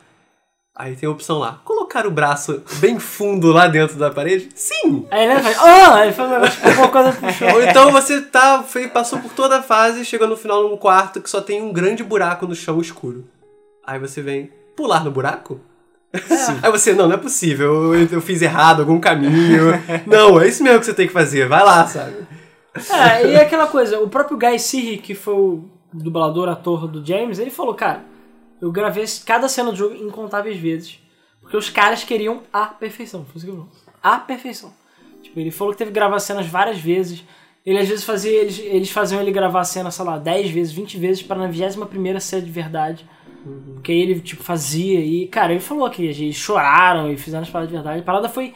Aí 0.79 0.95
tem 0.95 1.09
a 1.09 1.11
opção 1.11 1.39
lá, 1.39 1.59
colocar 1.65 2.07
o 2.07 2.11
braço 2.11 2.63
bem 2.79 2.97
fundo 2.99 3.51
lá 3.51 3.67
dentro 3.67 3.97
da 3.97 4.09
parede? 4.09 4.47
Sim! 4.55 5.05
Aí 5.11 5.29
ele 5.29 5.41
faz, 5.41 5.57
ah, 5.59 6.05
ele 6.05 6.13
faz 6.13 6.29
um 6.29 6.31
negócio, 6.31 6.69
alguma 6.69 6.87
coisa 6.87 7.11
puxou. 7.11 7.51
Ou 7.53 7.63
então 7.63 7.91
você 7.91 8.21
tá, 8.21 8.63
foi, 8.63 8.87
passou 8.87 9.19
por 9.19 9.33
toda 9.33 9.57
a 9.57 9.61
fase 9.61 10.05
chegou 10.05 10.25
no 10.25 10.37
final 10.37 10.63
num 10.63 10.77
quarto 10.77 11.19
que 11.19 11.29
só 11.29 11.41
tem 11.41 11.61
um 11.61 11.73
grande 11.73 12.01
buraco 12.01 12.47
no 12.47 12.55
chão 12.55 12.79
escuro. 12.79 13.25
Aí 13.85 13.99
você 13.99 14.21
vem 14.21 14.51
pular 14.73 15.03
no 15.03 15.11
buraco? 15.11 15.59
Aí 16.63 16.71
você, 16.71 16.93
não, 16.93 17.09
não 17.09 17.15
é 17.15 17.19
possível, 17.19 17.93
eu, 17.93 18.07
eu 18.09 18.21
fiz 18.21 18.41
errado, 18.41 18.79
algum 18.79 19.01
caminho. 19.01 19.73
não, 20.07 20.39
é 20.39 20.47
isso 20.47 20.63
mesmo 20.63 20.79
que 20.79 20.85
você 20.85 20.93
tem 20.93 21.07
que 21.07 21.13
fazer, 21.13 21.45
vai 21.45 21.61
lá, 21.61 21.85
sabe? 21.87 22.25
É, 22.89 23.33
e 23.33 23.35
aquela 23.35 23.67
coisa, 23.67 23.99
o 23.99 24.07
próprio 24.07 24.37
Guy 24.37 24.57
Sirri, 24.57 24.97
que 24.99 25.13
foi 25.13 25.33
o 25.33 25.65
dublador, 25.91 26.47
ator 26.47 26.87
do 26.87 27.05
James, 27.05 27.37
ele 27.37 27.51
falou, 27.51 27.73
cara, 27.73 28.05
eu 28.61 28.71
gravei 28.71 29.05
cada 29.25 29.47
cena 29.47 29.71
do 29.71 29.77
jogo 29.77 29.95
incontáveis 29.95 30.57
vezes, 30.57 30.99
porque 31.41 31.55
os 31.55 31.69
caras 31.69 32.03
queriam 32.03 32.43
a 32.51 32.65
perfeição. 32.67 33.25
Foi 33.25 33.37
isso 33.37 33.45
que. 33.45 33.89
A 34.01 34.17
perfeição. 34.19 34.73
Tipo, 35.21 35.39
ele 35.39 35.51
falou 35.51 35.73
que 35.73 35.77
teve 35.77 35.91
que 35.91 35.95
gravar 35.95 36.19
cenas 36.19 36.47
várias 36.47 36.79
vezes. 36.79 37.23
Ele 37.65 37.77
às 37.77 37.87
vezes 37.87 38.03
fazia, 38.03 38.31
eles, 38.31 38.59
eles 38.59 38.89
faziam 38.89 39.21
ele 39.21 39.31
gravar 39.31 39.61
a 39.61 39.65
cena, 39.65 39.91
sei 39.91 40.05
lá, 40.05 40.17
10 40.17 40.49
vezes, 40.49 40.73
20 40.73 40.97
vezes, 40.97 41.21
para 41.21 41.37
na 41.37 41.47
21 41.47 41.85
primeira 41.85 42.19
ser 42.19 42.41
de 42.41 42.49
verdade. 42.49 43.07
Porque 43.73 43.91
aí 43.91 43.99
ele, 44.01 44.19
tipo, 44.19 44.43
fazia 44.43 44.99
e, 44.99 45.27
cara, 45.27 45.51
ele 45.51 45.61
falou 45.61 45.89
que 45.89 46.03
eles 46.03 46.35
choraram 46.35 47.11
e 47.11 47.17
fizeram 47.17 47.43
as 47.43 47.49
paradas 47.49 47.69
de 47.69 47.75
verdade. 47.75 47.99
A 47.99 48.03
parada 48.03 48.29
foi 48.29 48.53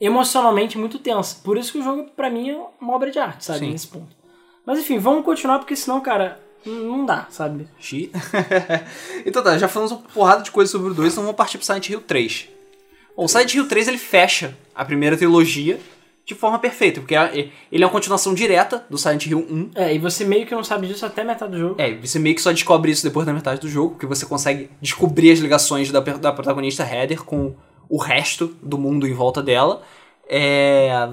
emocionalmente 0.00 0.78
muito 0.78 0.98
tensa. 0.98 1.40
Por 1.42 1.56
isso 1.56 1.72
que 1.72 1.78
o 1.78 1.82
jogo, 1.82 2.10
pra 2.16 2.30
mim, 2.30 2.50
é 2.50 2.66
uma 2.80 2.94
obra 2.94 3.10
de 3.10 3.18
arte, 3.18 3.44
sabe? 3.44 3.60
Sim. 3.60 3.70
Nesse 3.70 3.88
ponto. 3.88 4.16
Mas 4.64 4.78
enfim, 4.78 4.98
vamos 4.98 5.24
continuar, 5.24 5.58
porque 5.58 5.74
senão, 5.74 6.00
cara, 6.00 6.40
não 6.66 7.06
dá, 7.06 7.26
sabe? 7.30 7.66
Xi. 7.78 8.10
então 9.24 9.42
tá, 9.42 9.56
já 9.58 9.68
falamos 9.68 9.92
uma 9.92 10.02
porrada 10.02 10.42
de 10.42 10.50
coisas 10.50 10.70
sobre 10.70 10.90
o 10.90 10.94
2, 10.94 11.12
então 11.12 11.24
vamos 11.24 11.36
partir 11.36 11.58
pro 11.58 11.66
Silent 11.66 11.88
Hill 11.88 12.00
3. 12.00 12.48
Bom, 13.16 13.24
o 13.24 13.28
Silent 13.28 13.54
Hill 13.54 13.68
3 13.68 13.88
ele 13.88 13.98
fecha 13.98 14.56
a 14.74 14.84
primeira 14.84 15.16
trilogia 15.16 15.80
de 16.24 16.34
forma 16.34 16.58
perfeita, 16.58 17.00
porque 17.00 17.16
é- 17.16 17.48
ele 17.72 17.82
é 17.82 17.86
uma 17.86 17.92
continuação 17.92 18.34
direta 18.34 18.84
do 18.90 18.98
Silent 18.98 19.26
Hill 19.26 19.46
1. 19.50 19.70
É, 19.74 19.94
e 19.94 19.98
você 19.98 20.24
meio 20.26 20.46
que 20.46 20.54
não 20.54 20.62
sabe 20.62 20.86
disso 20.86 21.06
até 21.06 21.24
metade 21.24 21.52
do 21.52 21.58
jogo. 21.58 21.76
É, 21.78 21.94
você 21.94 22.18
meio 22.18 22.34
que 22.34 22.42
só 22.42 22.52
descobre 22.52 22.90
isso 22.90 23.02
depois 23.02 23.24
da 23.24 23.32
metade 23.32 23.60
do 23.60 23.68
jogo, 23.68 23.92
porque 23.92 24.04
você 24.04 24.26
consegue 24.26 24.70
descobrir 24.80 25.30
as 25.32 25.38
ligações 25.38 25.90
da, 25.90 26.00
da 26.00 26.30
protagonista 26.30 26.82
Heather 26.84 27.24
com 27.24 27.54
o 27.88 27.96
resto 27.96 28.54
do 28.62 28.76
mundo 28.76 29.06
em 29.06 29.14
volta 29.14 29.42
dela. 29.42 29.82
É... 30.28 31.08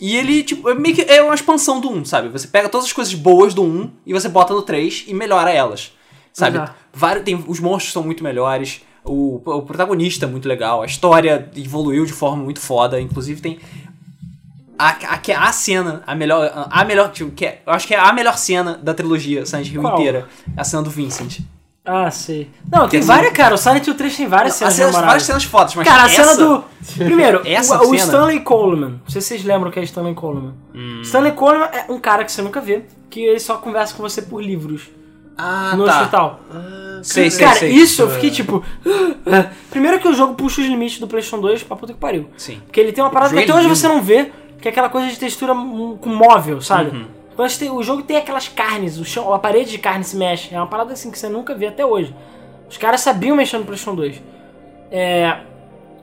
E 0.00 0.16
ele, 0.16 0.42
tipo, 0.42 0.68
é 0.68 0.74
meio 0.74 0.94
que 0.94 1.02
é 1.02 1.22
uma 1.22 1.34
expansão 1.34 1.80
do 1.80 1.90
1, 1.90 2.04
sabe? 2.06 2.28
Você 2.28 2.46
pega 2.48 2.68
todas 2.68 2.86
as 2.86 2.92
coisas 2.92 3.12
boas 3.14 3.52
do 3.52 3.62
1 3.62 3.90
e 4.06 4.12
você 4.12 4.28
bota 4.28 4.54
no 4.54 4.62
3 4.62 5.04
e 5.08 5.14
melhora 5.14 5.50
elas, 5.50 5.92
sabe? 6.32 6.58
Vários, 6.92 7.24
tem, 7.24 7.44
os 7.46 7.60
monstros 7.60 7.92
são 7.92 8.02
muito 8.02 8.24
melhores, 8.24 8.80
o, 9.04 9.36
o 9.44 9.62
protagonista 9.62 10.24
é 10.24 10.28
muito 10.28 10.48
legal, 10.48 10.82
a 10.82 10.86
história 10.86 11.50
evoluiu 11.54 12.04
de 12.06 12.12
forma 12.12 12.42
muito 12.42 12.60
foda, 12.60 13.00
inclusive 13.00 13.40
tem 13.42 13.58
a, 14.78 14.88
a, 15.16 15.20
é 15.28 15.34
a 15.34 15.52
cena, 15.52 16.02
a 16.06 16.14
melhor, 16.14 16.50
a 16.70 16.84
melhor, 16.86 17.12
tipo, 17.12 17.30
que 17.32 17.44
é- 17.44 17.60
eu 17.66 17.72
acho 17.72 17.86
que 17.86 17.94
é 17.94 17.98
a 17.98 18.12
melhor 18.14 18.38
cena 18.38 18.78
da 18.82 18.94
trilogia 18.94 19.44
Silent 19.44 19.68
Hill 19.70 19.82
Qual? 19.82 19.92
inteira, 19.94 20.28
a 20.56 20.64
cena 20.64 20.82
do 20.82 20.88
Vincent. 20.90 21.40
Ah, 21.84 22.10
sei. 22.10 22.50
Não, 22.70 22.88
tem 22.88 23.00
Que 23.00 23.06
várias, 23.06 23.32
cara. 23.32 23.54
O 23.54 23.58
Silent 23.58 23.86
Hill 23.86 23.94
3 23.94 24.16
tem 24.16 24.26
várias 24.26 24.52
As 24.62 24.74
cenas 24.74 24.92
cenas, 24.92 25.06
várias 25.06 25.22
cenas 25.24 25.44
fodas, 25.44 25.74
mas 25.74 25.88
Cara, 25.88 26.02
a 26.02 26.06
essa, 26.06 26.34
cena 26.34 26.36
do. 26.36 26.64
Primeiro, 27.04 27.42
Essa 27.44 27.82
o, 27.82 27.90
o? 27.90 27.94
Stanley 27.94 28.40
Coleman. 28.40 29.00
Não 29.02 29.08
sei 29.08 29.20
se 29.20 29.28
vocês 29.28 29.44
lembram 29.44 29.70
que 29.70 29.80
é 29.80 29.82
Stanley 29.84 30.14
Coleman. 30.14 30.54
Hum. 30.74 31.00
Stanley 31.02 31.32
Coleman 31.32 31.68
é 31.72 31.86
um 31.88 31.98
cara 31.98 32.24
que 32.24 32.30
você 32.30 32.42
nunca 32.42 32.60
vê, 32.60 32.84
que 33.08 33.20
ele 33.22 33.40
só 33.40 33.56
conversa 33.56 33.94
com 33.94 34.02
você 34.02 34.20
por 34.20 34.42
livros 34.42 34.90
Ah, 35.38 35.74
no 35.74 35.86
tá. 35.86 36.00
hospital. 36.00 36.40
Sei, 37.02 37.30
sei, 37.30 37.46
cara, 37.46 37.58
sei. 37.58 37.70
isso 37.70 38.02
eu 38.02 38.10
fiquei 38.10 38.30
tipo. 38.30 38.62
Primeiro 39.70 39.98
que 39.98 40.06
o 40.08 40.12
jogo 40.12 40.34
puxa 40.34 40.60
os 40.60 40.66
limites 40.66 40.98
do 41.00 41.08
PlayStation 41.08 41.40
2 41.40 41.62
pra 41.62 41.76
puta 41.76 41.94
que 41.94 41.98
pariu. 41.98 42.28
Sim. 42.36 42.60
Porque 42.66 42.78
ele 42.78 42.92
tem 42.92 43.02
uma 43.02 43.10
parada 43.10 43.30
que 43.30 43.40
jogo 43.40 43.50
até 43.52 43.58
é 43.58 43.60
hoje 43.60 43.68
você 43.74 43.88
não 43.88 44.02
vê, 44.02 44.30
que 44.60 44.68
é 44.68 44.70
aquela 44.70 44.90
coisa 44.90 45.08
de 45.08 45.18
textura 45.18 45.54
com 45.54 46.10
móvel, 46.10 46.60
sabe? 46.60 46.90
Uhum. 46.94 47.19
Que 47.36 47.58
tem- 47.58 47.70
o 47.70 47.82
jogo 47.82 48.02
tem 48.02 48.16
aquelas 48.16 48.48
carnes, 48.48 48.98
o 48.98 49.04
chão, 49.04 49.32
a 49.32 49.38
parede 49.38 49.70
de 49.70 49.78
carne 49.78 50.04
se 50.04 50.16
mexe. 50.16 50.54
É 50.54 50.58
uma 50.58 50.66
parada 50.66 50.92
assim 50.92 51.10
que 51.10 51.18
você 51.18 51.28
nunca 51.28 51.54
vê 51.54 51.66
até 51.68 51.84
hoje. 51.86 52.14
Os 52.68 52.76
caras 52.76 53.00
sabiam 53.00 53.34
mexer 53.36 53.58
no 53.58 53.64
PlayStation 53.64 53.94
2. 53.96 54.22
É, 54.90 55.38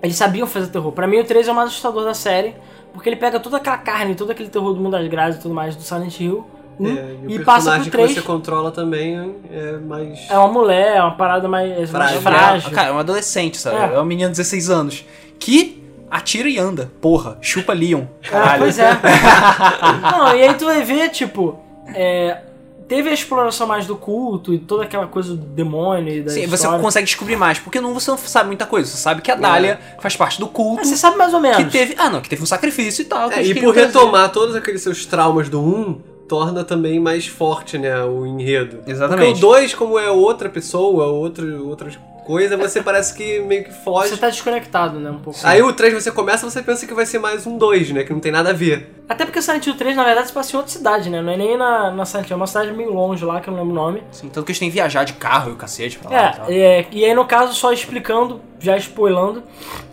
eles 0.02 0.16
sabiam 0.16 0.48
fazer 0.48 0.68
terror. 0.68 0.92
Pra 0.92 1.08
mim, 1.08 1.20
o 1.20 1.24
3 1.24 1.48
é 1.48 1.52
o 1.52 1.56
mais 1.56 1.70
assustador 1.70 2.04
da 2.04 2.14
série, 2.14 2.56
porque 2.94 3.08
ele 3.10 3.16
pega 3.16 3.40
toda 3.40 3.58
aquela 3.58 3.78
carne, 3.78 4.16
todo 4.16 4.32
aquele 4.32 4.50
terror 4.50 4.74
do 4.74 4.80
mundo 4.80 4.92
das 4.94 5.08
grades 5.08 5.38
e 5.38 5.42
tudo 5.42 5.54
mais 5.54 5.76
do 5.76 5.82
Silent 5.84 6.20
Hill 6.20 6.46
um, 6.80 6.88
É, 6.88 7.16
e, 7.28 7.34
e 7.34 7.38
o 7.40 7.44
passa 7.46 7.72
personagem 7.72 7.90
pro 7.92 8.00
que 8.00 8.06
3. 8.08 8.14
você 8.14 8.22
controla 8.22 8.72
também 8.72 9.36
é 9.52 9.78
mais. 9.78 10.20
É 10.30 10.38
uma 10.38 10.48
mulher, 10.48 10.98
é 10.98 11.02
uma 11.02 11.16
parada 11.16 11.48
mais 11.48 11.76
mais 11.76 11.90
Frágil. 11.90 12.22
frágil. 12.22 12.72
Cara, 12.72 12.90
é 12.90 12.92
um 12.92 13.00
adolescente, 13.00 13.58
sabe? 13.58 13.94
É. 13.94 13.96
É, 13.96 14.00
um 14.02 14.06
menino 14.06 14.30
de 14.30 14.38
16 14.38 14.70
anos. 14.70 15.04
Que 15.40 15.84
atira 16.10 16.50
e 16.50 16.58
anda. 16.58 16.92
Porra, 17.02 17.38
chupa 17.42 17.74
Leon. 17.74 18.04
Ah, 18.26 18.30
Caralho. 18.30 18.60
pois 18.60 18.80
é. 18.80 18.92
Não, 20.12 20.36
e 20.36 20.44
aí 20.44 20.54
tu 20.56 20.66
vai 20.66 20.84
ver, 20.84 21.10
tipo, 21.10 21.60
é, 21.94 22.42
teve 22.88 23.10
a 23.10 23.14
exploração 23.14 23.68
mais 23.68 23.86
do 23.86 23.96
culto 23.96 24.54
e 24.54 24.60
toda 24.60 24.84
aquela 24.84 25.08
coisa 25.08 25.36
do 25.36 25.46
demônio 25.46 26.14
e 26.14 26.22
da 26.22 26.32
Sim, 26.32 26.48
você 26.48 26.56
história. 26.56 26.80
consegue 26.80 27.06
descobrir 27.06 27.36
mais, 27.36 27.60
porque 27.60 27.82
não, 27.82 27.94
você 27.94 28.10
não 28.10 28.18
sabe 28.18 28.48
muita 28.48 28.66
coisa. 28.66 28.90
Você 28.90 28.98
sabe 28.98 29.22
que 29.22 29.30
a 29.30 29.36
Dália 29.36 29.80
faz 30.00 30.16
parte 30.16 30.40
do 30.40 30.48
culto. 30.48 30.78
Mas 30.78 30.88
você 30.88 30.98
sabe 30.98 31.18
mais 31.18 31.34
ou 31.34 31.40
menos. 31.40 31.58
que 31.58 31.66
teve. 31.66 31.96
Ah, 31.98 32.10
não, 32.10 32.22
que 32.22 32.30
teve 32.30 32.42
um 32.42 32.46
sacrifício 32.46 33.02
e 33.02 33.06
tal. 33.06 33.32
É, 33.32 33.44
e 33.44 33.54
por 33.60 33.74
retomar 33.76 34.32
todos 34.32 34.56
aqueles 34.56 34.82
seus 34.82 35.06
traumas 35.06 35.50
do 35.50 35.62
1, 35.62 36.02
torna 36.28 36.64
também 36.64 37.00
mais 37.00 37.28
forte, 37.28 37.78
né, 37.78 38.04
o 38.04 38.26
enredo. 38.26 38.80
Exatamente. 38.86 39.40
Porque 39.40 39.46
o 39.46 39.50
2, 39.50 39.74
como 39.76 39.98
é 40.00 40.10
outra 40.10 40.50
pessoa, 40.50 41.08
outro, 41.08 41.68
outra 41.68 41.90
coisa, 42.28 42.58
você 42.58 42.82
parece 42.84 43.16
que 43.16 43.40
meio 43.40 43.64
que 43.64 43.72
foge. 43.72 44.10
Você 44.10 44.18
tá 44.18 44.30
desconectado, 44.30 45.00
né, 45.00 45.10
um 45.10 45.20
pouco. 45.20 45.40
Aí 45.44 45.62
o 45.62 45.72
3 45.72 45.94
você 45.94 46.12
começa, 46.12 46.48
você 46.48 46.62
pensa 46.62 46.86
que 46.86 46.94
vai 46.94 47.06
ser 47.06 47.20
mais 47.20 47.48
um 47.48 47.58
2, 47.58 47.92
né, 47.92 48.04
que 48.04 48.12
não 48.12 48.20
tem 48.20 48.34
nada 48.34 48.50
a 48.50 48.54
ver. 48.54 48.94
Até 49.08 49.24
porque 49.24 49.42
Silent 49.42 49.66
Hill 49.66 49.78
3, 49.78 49.96
na 49.96 50.04
verdade, 50.04 50.28
se 50.28 50.34
passa 50.34 50.54
em 50.54 50.58
outra 50.58 50.72
cidade, 50.72 51.10
né? 51.10 51.22
Não 51.22 51.32
é 51.32 51.38
nem 51.38 51.58
na, 51.58 51.90
na 51.92 52.04
Silent 52.04 52.28
Hill, 52.30 52.34
é 52.34 52.36
uma 52.36 52.46
cidade 52.46 52.74
meio 52.74 52.94
longe 52.94 53.24
lá, 53.24 53.40
que 53.40 53.48
eu 53.48 53.54
não 53.54 53.62
lembro 53.62 53.72
o 53.72 53.86
nome. 53.86 54.04
Sim, 54.12 54.28
tanto 54.28 54.46
que 54.46 54.52
eles 54.52 54.60
têm 54.60 54.68
que 54.68 54.74
viajar 54.74 55.06
de 55.06 55.14
carro 55.14 55.52
e 55.52 55.54
o 55.54 55.56
cacete 55.56 55.98
pra 55.98 56.10
lá. 56.12 56.30
e 56.30 56.36
tal. 56.36 56.46
É, 56.50 56.56
é, 56.56 56.88
e 56.92 57.06
aí 57.06 57.14
no 57.14 57.24
caso, 57.26 57.54
só 57.54 57.72
explicando, 57.72 58.42
já 58.60 58.76
spoilando, 58.76 59.44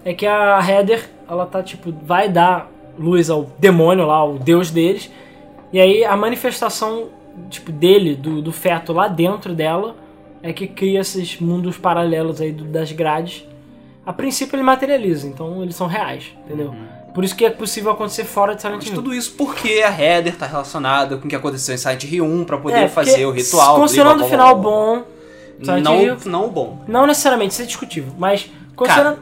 é 0.05 0.13
que 0.13 0.27
a 0.27 0.59
Heather, 0.69 1.09
ela 1.31 1.47
tá 1.47 1.63
tipo, 1.63 1.95
vai 2.05 2.29
dar 2.29 2.69
luz 2.99 3.31
ao 3.31 3.45
demônio 3.59 4.07
lá, 4.07 4.17
ao 4.17 4.35
deus 4.35 4.73
deles, 4.73 5.09
e 5.73 5.81
aí 5.81 6.05
a 6.05 6.17
manifestação, 6.17 7.11
tipo, 7.49 7.71
dele, 7.71 8.17
do, 8.17 8.43
do 8.43 8.51
feto 8.51 8.93
lá 8.93 9.07
dentro 9.07 9.55
dela, 9.55 9.95
é 10.47 10.53
que 10.53 10.67
cria 10.69 11.01
esses 11.01 11.41
mundos 11.41 11.77
paralelos 11.79 12.41
aí 12.41 12.53
das 12.53 12.93
grades. 12.93 13.45
A 14.07 14.13
princípio 14.13 14.55
ele 14.57 14.63
materializa, 14.63 15.27
então 15.27 15.63
eles 15.63 15.75
são 15.75 15.87
reais, 15.87 16.25
entendeu? 16.45 16.75
Por 17.15 17.25
isso 17.25 17.35
que 17.35 17.45
é 17.47 17.51
possível 17.51 17.91
acontecer 17.93 18.25
fora 18.25 18.55
de 18.55 18.61
Silent 18.61 18.77
Mas 18.81 18.89
Hill. 18.89 18.95
tudo 18.95 19.15
isso 19.15 19.33
porque 19.39 19.83
a 19.87 19.91
Heather 19.91 20.37
tá 20.37 20.47
relacionada 20.47 21.17
com 21.17 21.27
o 21.27 21.29
que 21.31 21.35
aconteceu 21.37 21.75
em 21.75 21.79
Silent 21.79 22.05
Hill 22.05 22.25
1 22.25 22.45
pra 22.45 22.59
poder 22.59 22.77
É, 22.83 22.89
fazer 22.89 23.25
o 23.25 23.31
ritual. 23.31 23.77
Considerando 23.77 24.25
o 24.25 24.29
final 24.29 24.59
bom, 24.61 25.05
Silent 25.63 25.85
Não, 25.85 26.03
Hill- 26.03 26.17
não 26.27 26.49
bom. 26.51 26.85
não 26.87 27.07
necessariamente, 27.07 27.53
isso 27.55 27.63
é 27.63 27.65
discutível, 27.65 28.13
mas 28.19 28.51
considerando... 28.77 29.19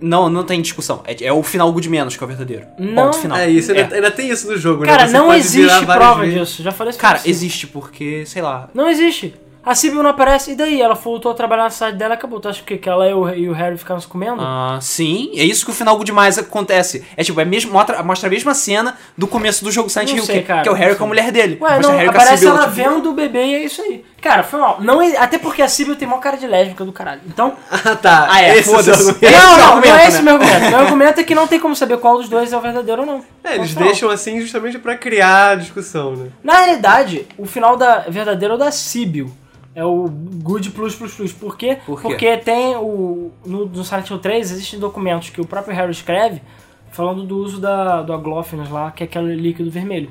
Não, 0.00 0.28
não 0.28 0.42
tem 0.44 0.60
discussão. 0.60 1.00
É, 1.06 1.24
é 1.24 1.32
o 1.32 1.42
final 1.44 1.72
good 1.72 1.88
menos 1.88 2.16
que 2.16 2.22
é 2.22 2.26
o 2.26 2.28
verdadeiro. 2.28 2.66
Não- 2.78 3.04
Ponto 3.04 3.18
final. 3.18 3.38
É 3.38 3.48
isso, 3.48 3.70
ainda, 3.72 3.94
É. 3.94 3.94
ainda 3.96 4.10
tem 4.10 4.28
isso 4.28 4.48
no 4.50 4.56
jogo, 4.58 4.84
Cara, 4.84 5.06
né? 5.06 5.12
Não 5.12 5.32
existe 5.32 5.86
prova 5.86 6.20
vezes. 6.22 6.38
disso. 6.38 6.62
Já 6.62 6.72
falei 6.72 6.90
isso 6.90 6.98
Cara, 6.98 7.14
pra 7.14 7.22
você. 7.22 7.30
existe 7.30 7.66
porque, 7.68 8.26
sei 8.26 8.42
lá. 8.42 8.68
Não 8.74 8.88
existe. 8.88 9.32
A 9.64 9.76
Sibyl 9.76 10.02
não 10.02 10.10
aparece, 10.10 10.50
e 10.50 10.54
daí? 10.56 10.80
Ela 10.82 10.94
voltou 10.94 11.30
a 11.30 11.34
trabalhar 11.34 11.62
na 11.64 11.70
cidade 11.70 11.96
dela 11.96 12.14
e 12.14 12.16
acabou. 12.16 12.40
Tu 12.40 12.48
acha 12.48 12.62
que, 12.64 12.76
que 12.76 12.88
ela 12.88 13.08
e 13.08 13.14
o, 13.14 13.28
e 13.32 13.48
o 13.48 13.52
Harry 13.52 13.78
ficaram 13.78 14.00
se 14.00 14.08
comendo? 14.08 14.42
Ah, 14.42 14.78
sim, 14.80 15.30
é 15.36 15.44
isso 15.44 15.64
que 15.64 15.70
o 15.70 15.74
final 15.74 15.96
good 15.96 16.10
mais 16.10 16.36
acontece. 16.36 17.04
É 17.16 17.22
tipo, 17.22 17.40
é 17.40 17.44
mesmo, 17.44 17.72
mostra, 17.72 18.02
mostra 18.02 18.28
a 18.28 18.30
mesma 18.30 18.54
cena 18.54 18.96
do 19.16 19.28
começo 19.28 19.62
do 19.64 19.70
jogo 19.70 19.88
Silent 19.88 20.08
Não 20.10 20.16
Hill, 20.16 20.24
sei, 20.24 20.40
que, 20.40 20.46
cara, 20.48 20.62
que 20.62 20.68
é 20.68 20.72
o 20.72 20.74
Harry 20.74 20.96
com 20.96 21.04
a 21.04 21.06
mulher 21.06 21.30
dele. 21.30 21.58
Ué, 21.60 21.76
Mostra 21.76 21.82
não, 21.82 21.90
o 21.90 21.92
Harry 21.98 22.08
com 22.08 22.12
a 22.18 22.22
aparece 22.22 22.38
Sibyl, 22.42 22.56
ela 22.56 22.64
tipo, 22.64 22.74
vendo 22.74 23.10
o 23.10 23.12
bebê 23.12 23.44
e 23.44 23.54
é 23.54 23.64
isso 23.64 23.82
aí. 23.82 24.04
Cara, 24.20 24.42
foi 24.42 24.58
mal. 24.60 24.78
Não, 24.80 25.00
é- 25.00 25.16
até 25.16 25.38
porque 25.38 25.62
a 25.62 25.68
Sibyl 25.68 25.94
tem 25.94 26.08
maior 26.08 26.20
cara 26.20 26.36
de 26.36 26.46
lésbica 26.46 26.84
do 26.84 26.92
caralho. 26.92 27.20
Então. 27.26 27.54
Ah, 27.84 27.96
tá. 27.96 28.28
Ah, 28.30 28.42
é, 28.42 28.58
Esse 28.58 28.70
foda-se. 28.70 29.10
é 29.24 29.28
o 29.28 29.32
não, 29.32 29.58
não, 29.58 29.64
argumento, 29.68 29.88
não 29.88 29.94
é 29.94 30.02
né? 30.02 30.08
esse 30.08 30.20
o 30.20 30.22
meu 30.24 30.34
argumento. 30.34 30.60
Meu 30.70 30.78
argumento 30.78 31.20
é 31.20 31.24
que 31.24 31.34
não 31.34 31.46
tem 31.48 31.58
como 31.60 31.74
saber 31.74 31.98
qual 31.98 32.16
dos 32.18 32.28
dois 32.28 32.52
é 32.52 32.56
o 32.56 32.60
verdadeiro 32.60 33.02
ou 33.02 33.06
não. 33.06 33.24
É, 33.44 33.56
eles 33.56 33.74
deixam 33.74 34.08
assim 34.10 34.40
justamente 34.40 34.78
pra 34.78 34.96
criar 34.96 35.56
discussão, 35.56 36.14
né? 36.16 36.28
Na 36.44 36.58
realidade, 36.58 37.26
o 37.36 37.44
final 37.46 37.76
da 37.76 38.00
verdadeiro 38.08 38.54
é 38.54 38.56
o 38.56 38.58
da 38.58 38.70
Sibyl. 38.70 39.32
É 39.74 39.84
o 39.84 40.06
Good 40.08 40.70
Plus 40.70 40.94
Plus 40.94 41.14
Plus. 41.14 41.32
Por 41.32 41.56
quê? 41.56 41.78
Por 41.86 42.00
quê? 42.00 42.08
Porque 42.08 42.36
tem 42.38 42.76
o. 42.76 43.30
No, 43.44 43.66
no 43.66 43.84
Silent 43.84 44.10
Hill 44.10 44.18
3 44.18 44.50
existem 44.50 44.78
documentos 44.78 45.30
que 45.30 45.40
o 45.40 45.46
próprio 45.46 45.74
Harry 45.74 45.90
escreve 45.90 46.42
falando 46.90 47.24
do 47.24 47.38
uso 47.38 47.58
da, 47.58 48.02
do 48.02 48.12
aglófinos 48.12 48.70
lá, 48.70 48.90
que 48.90 49.02
é 49.02 49.06
aquele 49.06 49.34
líquido 49.34 49.70
vermelho. 49.70 50.10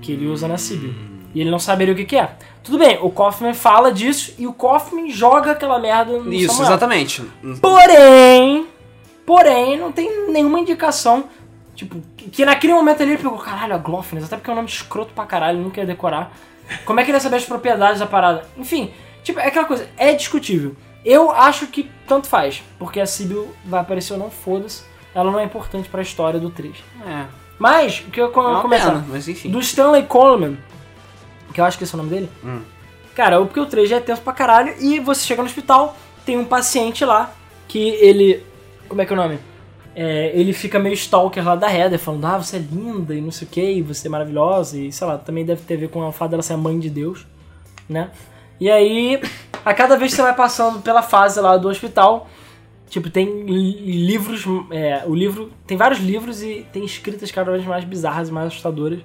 Que 0.00 0.12
ele 0.12 0.28
usa 0.28 0.48
na 0.48 0.56
Sibyl. 0.56 0.94
E 1.34 1.40
ele 1.40 1.50
não 1.50 1.58
saberia 1.58 1.92
o 1.92 1.96
que, 1.96 2.04
que 2.04 2.16
é. 2.16 2.36
Tudo 2.62 2.78
bem, 2.78 2.98
o 3.02 3.10
Kaufman 3.10 3.54
fala 3.54 3.90
disso 3.90 4.34
e 4.38 4.46
o 4.46 4.52
Kaufman 4.52 5.10
joga 5.10 5.52
aquela 5.52 5.78
merda 5.78 6.18
no 6.18 6.32
Isso, 6.32 6.48
Samuel. 6.48 6.68
exatamente. 6.68 7.22
Porém, 7.60 8.66
porém, 9.26 9.78
não 9.78 9.90
tem 9.90 10.30
nenhuma 10.30 10.60
indicação, 10.60 11.24
tipo, 11.74 12.00
que, 12.16 12.30
que 12.30 12.44
naquele 12.44 12.74
momento 12.74 13.02
ali 13.02 13.12
ele 13.12 13.22
pegou, 13.22 13.38
caralho, 13.38 13.74
a 13.74 13.78
Glófines, 13.78 14.24
até 14.24 14.36
porque 14.36 14.50
é 14.50 14.52
um 14.52 14.56
nome 14.56 14.68
escroto 14.68 15.12
pra 15.12 15.24
caralho, 15.26 15.58
não 15.58 15.70
quer 15.70 15.86
decorar. 15.86 16.32
Como 16.84 16.98
é 17.00 17.04
que 17.04 17.10
ele 17.10 17.16
ia 17.16 17.20
saber 17.20 17.36
as 17.36 17.44
propriedades 17.44 18.00
da 18.00 18.06
parada? 18.06 18.46
Enfim, 18.56 18.92
tipo, 19.22 19.38
é 19.40 19.46
aquela 19.48 19.66
coisa, 19.66 19.88
é 19.96 20.12
discutível. 20.14 20.74
Eu 21.04 21.30
acho 21.32 21.66
que 21.66 21.90
tanto 22.06 22.28
faz, 22.28 22.62
porque 22.78 23.00
a 23.00 23.06
Sibyl 23.06 23.52
vai 23.64 23.80
aparecer 23.80 24.12
ou 24.12 24.18
não, 24.18 24.30
foda-se, 24.30 24.84
ela 25.14 25.30
não 25.30 25.38
é 25.40 25.44
importante 25.44 25.88
pra 25.88 26.00
história 26.00 26.38
do 26.38 26.48
3. 26.50 26.74
É, 27.06 27.24
Mas, 27.58 28.00
o 28.00 28.10
que 28.10 28.20
eu 28.20 28.26
é 28.32 28.38
uma 28.38 28.62
comentar? 28.62 28.92
pena, 28.92 29.04
mas 29.08 29.28
enfim. 29.28 29.50
Do 29.50 29.58
Stanley 29.60 30.04
Coleman, 30.04 30.56
que 31.52 31.60
eu 31.60 31.64
acho 31.64 31.76
que 31.76 31.84
esse 31.84 31.94
é 31.94 31.96
o 31.96 32.02
nome 32.02 32.10
dele. 32.10 32.30
Hum. 32.44 32.62
Cara, 33.14 33.38
porque 33.40 33.60
o 33.60 33.66
3 33.66 33.88
já 33.90 33.96
é 33.96 34.00
tenso 34.00 34.22
pra 34.22 34.32
caralho 34.32 34.74
e 34.80 34.98
você 35.00 35.24
chega 35.26 35.42
no 35.42 35.48
hospital, 35.48 35.96
tem 36.24 36.38
um 36.38 36.44
paciente 36.44 37.04
lá 37.04 37.30
que 37.68 37.90
ele. 37.96 38.44
Como 38.88 39.02
é 39.02 39.04
que 39.04 39.12
é 39.12 39.14
o 39.14 39.16
nome? 39.16 39.38
É, 39.94 40.32
ele 40.34 40.52
fica 40.54 40.78
meio 40.78 40.94
stalker 40.94 41.44
lá 41.44 41.54
da 41.54 41.70
Heather, 41.72 41.98
falando, 41.98 42.24
ah, 42.24 42.38
você 42.38 42.56
é 42.56 42.60
linda 42.60 43.14
e 43.14 43.20
não 43.20 43.30
sei 43.30 43.46
o 43.46 43.50
que, 43.50 43.82
você 43.82 44.08
é 44.08 44.10
maravilhosa, 44.10 44.78
e 44.78 44.90
sei 44.90 45.06
lá, 45.06 45.18
também 45.18 45.44
deve 45.44 45.62
ter 45.62 45.74
a 45.74 45.76
ver 45.76 45.88
com 45.90 46.00
o 46.00 46.12
fato 46.12 46.30
dela 46.30 46.42
ser 46.42 46.54
a 46.54 46.56
mãe 46.56 46.78
de 46.78 46.88
Deus, 46.88 47.26
né? 47.88 48.10
E 48.58 48.70
aí, 48.70 49.20
a 49.64 49.74
cada 49.74 49.96
vez 49.96 50.12
que 50.12 50.16
você 50.16 50.22
vai 50.22 50.34
passando 50.34 50.80
pela 50.80 51.02
fase 51.02 51.40
lá 51.40 51.56
do 51.56 51.68
hospital, 51.68 52.28
tipo, 52.88 53.10
tem 53.10 53.44
li- 53.44 54.06
livros, 54.06 54.44
é, 54.70 55.02
o 55.06 55.14
livro, 55.14 55.50
tem 55.66 55.76
vários 55.76 56.00
livros 56.00 56.42
e 56.42 56.64
tem 56.72 56.84
escritas 56.84 57.30
cada 57.30 57.50
vez 57.52 57.64
mais 57.64 57.84
bizarras 57.84 58.28
e 58.28 58.32
mais 58.32 58.46
assustadoras. 58.46 59.00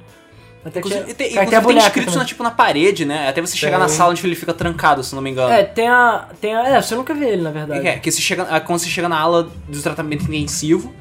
Até 0.67 0.79
Inclusive, 0.79 1.03
tem, 1.05 1.15
tem, 1.15 1.25
até 1.27 1.39
a 1.39 1.43
inclusive 1.43 1.49
tem 1.51 1.61
boneca 1.61 1.87
escritos 1.87 2.13
também. 2.13 2.23
na, 2.23 2.27
tipo, 2.27 2.43
na 2.43 2.51
parede, 2.51 3.05
né? 3.05 3.29
Até 3.29 3.39
você 3.41 3.55
chegar 3.55 3.79
na 3.79 3.87
sala 3.87 4.11
onde 4.11 4.25
ele 4.25 4.35
fica 4.35 4.53
trancado, 4.53 5.01
se 5.03 5.15
não 5.15 5.21
me 5.21 5.29
engano. 5.29 5.51
É, 5.53 5.63
tem 5.63 5.87
a, 5.87 6.25
tem 6.41 6.53
a... 6.55 6.67
É, 6.67 6.81
você 6.81 6.93
nunca 6.95 7.13
vê 7.13 7.29
ele, 7.29 7.41
na 7.41 7.51
verdade. 7.51 7.87
É, 7.87 7.97
que 7.97 8.11
você 8.11 8.21
chega, 8.21 8.43
ah, 8.49 8.59
quando 8.59 8.79
você 8.79 8.89
chega 8.89 9.07
na 9.07 9.17
ala 9.17 9.49
do 9.67 9.81
tratamento 9.81 10.23
intensivo, 10.23 10.93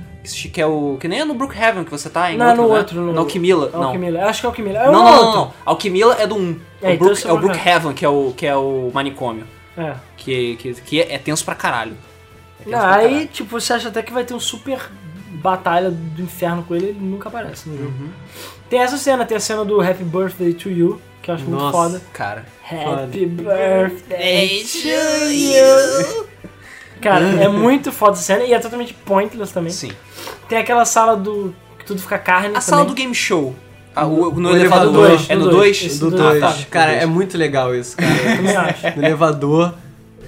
que, 0.53 0.61
é 0.61 0.67
o. 0.67 0.97
Que 1.01 1.07
nem 1.09 1.21
é 1.21 1.25
no 1.25 1.35
Brookhaven 1.35 1.85
que 1.85 1.91
você 1.91 2.11
tá, 2.11 2.33
em 2.33 2.37
Não, 2.37 2.49
outro, 2.49 2.63
no 2.63 2.69
né? 2.73 2.79
outro. 2.79 3.01
No, 3.01 3.13
Na 3.13 3.21
Alquimila. 3.21 3.71
Não. 3.73 3.83
Alquimila. 3.85 4.19
Eu 4.21 4.29
acho 4.29 4.41
que 4.41 4.47
é 4.47 4.49
Alquimila. 4.49 4.79
É 4.79 4.85
Não, 4.87 4.91
um 4.91 4.93
não, 4.93 5.05
não, 5.05 5.19
outro. 5.25 5.41
não. 5.41 5.53
Alquimila 5.65 6.17
é 6.19 6.27
do 6.27 6.35
1. 6.37 6.39
É, 6.83 6.89
o 6.91 6.93
então 6.93 6.97
Brook, 6.99 7.13
esse 7.13 7.27
é 7.27 7.31
o 7.33 7.35
é 7.35 7.39
o 7.39 7.41
Brookhaven, 7.41 7.93
que 7.93 8.05
é 8.05 8.09
o, 8.09 8.35
que 8.37 8.47
é 8.47 8.57
o 8.57 8.91
manicômio. 8.93 9.47
É. 9.79 9.95
Que, 10.17 10.57
que, 10.57 10.75
que 10.75 11.01
é, 11.01 11.15
é 11.15 11.19
tenso 11.19 11.45
pra 11.45 11.55
caralho. 11.55 11.97
É 12.61 12.65
tenso 12.65 12.77
Não, 12.77 12.83
pra 12.85 12.95
aí, 12.97 13.09
caralho. 13.09 13.27
tipo, 13.29 13.61
você 13.61 13.73
acha 13.73 13.89
até 13.89 14.03
que 14.03 14.13
vai 14.13 14.25
ter 14.25 14.35
um 14.35 14.41
super 14.41 14.81
batalha 15.43 15.91
do 15.91 16.23
inferno 16.23 16.63
com 16.63 16.75
ele, 16.75 16.87
ele 16.87 16.99
nunca 17.01 17.29
aparece 17.29 17.69
no 17.69 17.77
jogo. 17.77 17.91
Uhum. 17.91 18.09
Tem 18.69 18.81
essa 18.81 18.97
cena, 18.97 19.25
tem 19.25 19.37
a 19.37 19.41
cena 19.41 19.65
do 19.65 19.81
Happy 19.81 20.05
Birthday 20.05 20.53
to 20.55 20.71
You, 20.71 21.01
que 21.23 21.31
eu 21.31 21.35
acho 21.35 21.45
muito 21.45 21.61
Nossa. 21.63 21.77
foda. 21.77 22.03
Cara. 22.13 22.45
Happy 22.71 23.27
Birthday 23.27 24.65
to 24.65 24.89
you. 25.31 26.27
Cara, 27.01 27.25
é 27.43 27.49
muito 27.49 27.93
foda 27.93 28.13
essa 28.13 28.23
cena 28.23 28.45
e 28.45 28.53
é 28.53 28.59
totalmente 28.59 28.95
pointless 28.95 29.53
também. 29.53 29.71
Sim. 29.71 29.93
Tem 30.49 30.59
aquela 30.59 30.85
sala 30.85 31.17
do. 31.17 31.55
que 31.79 31.85
tudo 31.85 32.01
fica 32.01 32.19
carne. 32.19 32.47
A 32.49 32.51
também. 32.53 32.63
sala 32.63 32.85
do 32.85 32.95
game 32.95 33.15
show. 33.15 33.55
Ah, 33.95 34.07
o, 34.07 34.31
no 34.39 34.51
O 34.51 34.57
elevador. 34.57 34.57
elevador. 34.57 35.09
dois, 35.09 35.31
é 35.31 35.35
no 35.37 35.45
no 35.47 35.51
dois. 35.51 35.79
2? 35.81 35.83
Esse 35.93 35.99
Do 36.01 36.11
do 36.11 36.17
2. 36.19 36.41
dois. 36.41 36.57
tá. 36.59 36.65
Cara, 36.71 36.93
é 36.93 37.01
dois. 37.01 37.11
muito 37.11 37.39
legal 37.39 37.75
isso, 37.75 37.97
cara. 37.97 38.13
Eu 38.31 38.37
também 38.37 38.57
acho. 38.57 38.87
no 38.99 39.05
elevador. 39.05 39.75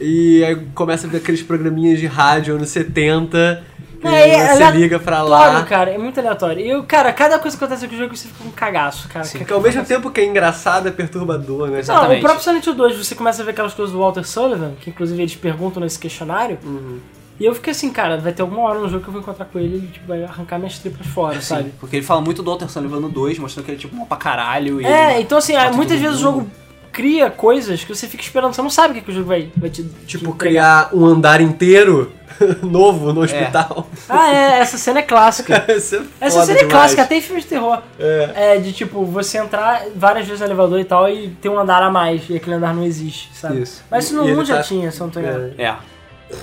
E 0.00 0.44
aí 0.44 0.56
começa 0.74 1.06
a 1.06 1.10
ver 1.10 1.18
aqueles 1.18 1.42
programinhas 1.42 1.98
de 1.98 2.06
rádio 2.06 2.54
anos 2.54 2.68
70. 2.70 3.62
É, 4.02 4.30
é 4.30 4.56
você 4.56 4.70
liga 4.72 4.98
pra 4.98 5.22
lá. 5.22 5.62
cara, 5.64 5.90
é 5.90 5.98
muito 5.98 6.18
aleatório. 6.20 6.60
E, 6.64 6.68
eu, 6.70 6.82
cara, 6.84 7.12
cada 7.12 7.38
coisa 7.38 7.56
que 7.56 7.64
acontece 7.64 7.84
aqui 7.86 7.94
no 7.96 8.02
jogo 8.02 8.16
você 8.16 8.28
fica 8.28 8.42
com 8.42 8.48
um 8.48 8.52
cagaço, 8.52 9.08
cara. 9.08 9.24
Sim. 9.24 9.38
Que- 9.38 9.44
Que 9.44 9.52
ao 9.52 9.60
mesmo 9.60 9.84
tempo 9.84 10.10
que 10.10 10.20
é 10.20 10.24
engraçado, 10.24 10.86
é 10.88 10.90
perturbador, 10.90 11.66
né? 11.66 11.72
Não, 11.72 11.78
Exatamente. 11.78 12.18
o 12.18 12.22
próprio 12.22 12.42
Silent 12.44 12.66
Hill 12.66 12.74
2, 12.74 12.96
você 13.06 13.14
começa 13.14 13.42
a 13.42 13.44
ver 13.44 13.52
aquelas 13.52 13.74
coisas 13.74 13.92
do 13.92 13.98
Walter 14.00 14.24
Sullivan, 14.24 14.72
que 14.80 14.90
inclusive 14.90 15.20
eles 15.20 15.34
perguntam 15.36 15.82
nesse 15.82 15.98
questionário. 15.98 16.58
Uhum. 16.64 16.98
E 17.40 17.44
eu 17.44 17.54
fiquei 17.54 17.70
assim, 17.70 17.90
cara, 17.92 18.16
vai 18.18 18.32
ter 18.32 18.42
alguma 18.42 18.62
hora 18.62 18.80
no 18.80 18.88
jogo 18.88 19.02
que 19.02 19.08
eu 19.08 19.12
vou 19.12 19.22
encontrar 19.22 19.44
com 19.44 19.58
ele 19.60 19.68
e 19.68 19.78
ele 19.78 19.86
tipo, 19.86 20.06
vai 20.08 20.24
arrancar 20.24 20.58
minhas 20.58 20.76
tripas 20.78 21.06
fora, 21.06 21.40
sabe? 21.40 21.64
Sim, 21.64 21.72
porque 21.78 21.94
ele 21.96 22.04
fala 22.04 22.20
muito 22.20 22.42
do 22.42 22.50
Walter 22.50 22.68
Sullivan 22.68 22.98
no 22.98 23.08
2, 23.08 23.38
mostrando 23.38 23.64
que 23.64 23.70
ele 23.70 23.78
é 23.78 23.80
tipo 23.80 23.94
mal 23.94 24.06
pra 24.06 24.16
caralho. 24.16 24.80
E 24.80 24.84
É, 24.84 25.20
então 25.20 25.38
assim, 25.38 25.54
Bota 25.54 25.72
muitas 25.72 26.00
vezes 26.00 26.16
o 26.16 26.20
jogo 26.20 26.50
cria 26.92 27.30
coisas 27.30 27.84
que 27.84 27.94
você 27.94 28.06
fica 28.06 28.22
esperando, 28.22 28.52
você 28.54 28.62
não 28.62 28.70
sabe 28.70 28.92
o 28.92 28.94
que, 28.96 29.00
que 29.02 29.10
o 29.10 29.14
jogo 29.14 29.26
vai, 29.28 29.50
vai 29.56 29.70
te. 29.70 29.84
Tipo, 30.06 30.32
te 30.32 30.38
criar 30.38 30.90
um 30.92 31.04
andar 31.04 31.40
inteiro 31.40 32.12
novo 32.62 33.12
no 33.12 33.22
hospital. 33.22 33.88
Ah, 34.08 34.28
é, 34.32 34.58
essa 34.60 34.78
cena 34.78 35.00
é 35.00 35.02
clássica. 35.02 35.64
Isso 35.72 35.96
é 36.20 36.26
Essa 36.26 36.40
cena 36.46 36.58
é 36.58 36.62
demais. 36.62 36.72
clássica, 36.72 37.02
até 37.02 37.16
em 37.16 37.20
filmes 37.20 37.44
de 37.44 37.50
terror. 37.50 37.80
É. 37.98 38.32
É, 38.34 38.56
de 38.58 38.72
tipo, 38.72 39.04
você 39.04 39.38
entrar 39.38 39.84
várias 39.94 40.26
vezes 40.26 40.40
no 40.40 40.46
elevador 40.46 40.78
e 40.80 40.84
tal 40.84 41.08
e 41.08 41.28
ter 41.40 41.48
um 41.48 41.58
andar 41.58 41.82
a 41.82 41.90
mais, 41.90 42.22
e 42.28 42.36
aquele 42.36 42.56
andar 42.56 42.74
não 42.74 42.84
existe, 42.84 43.30
sabe? 43.34 43.62
Isso. 43.62 43.82
Mas 43.90 44.04
isso 44.04 44.14
no 44.16 44.24
1 44.24 44.28
ele 44.28 44.44
já 44.44 44.56
tá- 44.56 44.62
tinha, 44.62 44.90
se 44.90 45.00
eu 45.00 45.06
não 45.06 45.12
tô 45.12 45.20
enganado. 45.20 45.54
É. 45.58 45.74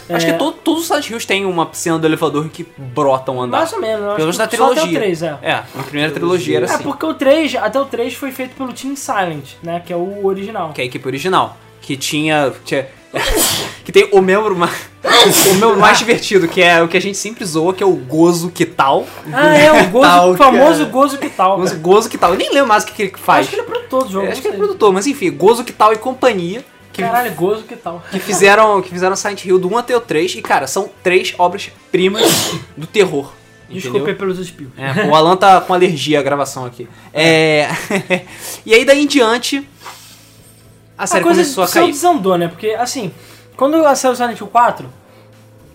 É. 0.10 0.16
Acho 0.16 0.26
que 0.26 0.34
to- 0.34 0.52
todos 0.52 0.82
os 0.82 0.88
Silent 0.88 1.10
Hills 1.10 1.28
têm 1.28 1.46
uma 1.46 1.70
cena 1.74 2.00
do 2.00 2.08
elevador 2.08 2.48
que 2.50 2.66
brota 2.78 3.32
um 3.32 3.42
andar. 3.42 3.58
Mais 3.60 3.74
ou 3.74 3.80
menos, 3.80 4.00
Pelo 4.16 4.18
menos 4.20 4.36
que 4.36 4.42
na 4.44 4.50
só 4.50 4.66
até 4.66 4.74
trilogia. 4.82 4.84
o 4.84 5.02
3, 5.02 5.24
é. 5.24 5.38
É, 5.42 5.64
na 5.76 5.84
primeira 5.84 6.12
trilogia 6.14 6.58
era 6.58 6.66
É, 6.66 6.70
assim. 6.74 6.84
porque 6.84 7.06
o 7.06 7.14
3, 7.14 7.56
até 7.56 7.80
o 7.80 7.86
3 7.86 8.14
foi 8.16 8.32
feito 8.32 8.56
pelo 8.56 8.74
Team 8.74 8.96
Silent, 8.96 9.52
né? 9.62 9.82
Que 9.86 9.94
é 9.94 9.96
o 9.96 10.26
original. 10.26 10.72
Que 10.74 10.82
é 10.82 10.84
a 10.84 10.88
equipe 10.88 11.08
original. 11.08 11.56
Que 11.82 11.96
tinha. 11.96 12.52
tinha- 12.64 12.88
que 13.86 13.92
tem 13.92 14.10
o 14.12 14.22
membro 14.22 14.56
mais. 14.56 14.72
o 15.52 15.54
membro 15.54 15.78
mais 15.78 16.00
divertido, 16.00 16.48
que 16.48 16.62
é 16.62 16.82
o 16.82 16.88
que 16.88 16.98
a 16.98 17.00
gente 17.00 17.18
sempre 17.18 17.46
zoa, 17.46 17.74
que 17.74 17.84
é 17.84 17.86
o 17.86 17.94
Gozo 17.96 18.50
que 18.50 18.66
tal. 18.66 19.06
Ah, 19.32 19.56
é, 19.56 19.72
o, 19.84 19.90
gozo, 19.90 20.08
Tal, 20.08 20.36
famoso 20.36 20.80
cara. 20.80 20.90
Gozo 20.92 21.18
que 21.20 21.30
tal. 21.30 21.60
Gozo, 21.80 22.10
que 22.10 22.18
tal. 22.18 22.32
Eu 22.32 22.38
nem 22.38 22.50
lembro 22.52 22.68
mais 22.68 22.84
o 22.84 22.88
que, 22.88 22.94
que 22.94 23.02
ele 23.04 23.14
faz. 23.16 23.42
Acho 23.42 23.50
que 23.50 23.56
ele 23.56 23.62
é 23.62 23.66
produtor 23.66 24.04
do 24.06 24.12
jogo. 24.12 24.26
É, 24.26 24.32
acho 24.32 24.42
que 24.42 24.48
ele 24.48 24.56
é 24.56 24.58
produtor, 24.58 24.92
mas 24.92 25.06
enfim, 25.08 25.32
Gozo 25.32 25.64
que 25.64 25.72
tal 25.72 25.94
e 25.94 25.98
companhia. 25.98 26.66
Que, 26.96 27.02
Caralho, 27.02 27.36
Gozo 27.36 27.64
que 27.64 27.76
tal. 27.76 28.02
que 28.10 28.20
fizeram 28.20 28.82
que 28.82 28.90
fizeram 28.90 29.16
Silent 29.18 29.44
Hill 29.44 29.60
do 29.60 29.68
1 29.68 29.78
até 29.78 29.98
o 29.98 30.00
3. 30.00 30.36
E, 30.36 30.42
cara, 30.42 30.66
são 30.66 30.90
três 31.04 31.36
obras-primas 31.38 32.54
do 32.78 32.88
terror. 32.88 33.34
Desculpe 33.70 34.14
pelos 34.14 34.40
espios. 34.40 34.70
É, 34.78 35.08
o 35.08 35.16
Alan 35.16 35.36
tá 35.36 35.60
com 35.60 35.74
alergia 35.74 36.20
à 36.20 36.24
gravação 36.24 36.66
aqui. 36.66 36.88
É. 37.14 37.68
e 38.66 38.74
aí 38.74 38.86
daí 38.86 39.04
em 39.04 39.08
diante. 39.08 39.68
A 40.98 41.06
série 41.06 41.22
a 41.22 41.24
coisa 41.24 41.42
começou 41.42 41.64
a 41.64 41.68
só 41.68 41.80
cair. 41.82 41.92
desandou, 41.92 42.38
né? 42.38 42.48
Porque, 42.48 42.70
assim, 42.70 43.12
quando 43.58 43.84
saiu 43.96 44.16
Silent 44.16 44.40
Hill 44.40 44.48
4, 44.48 44.88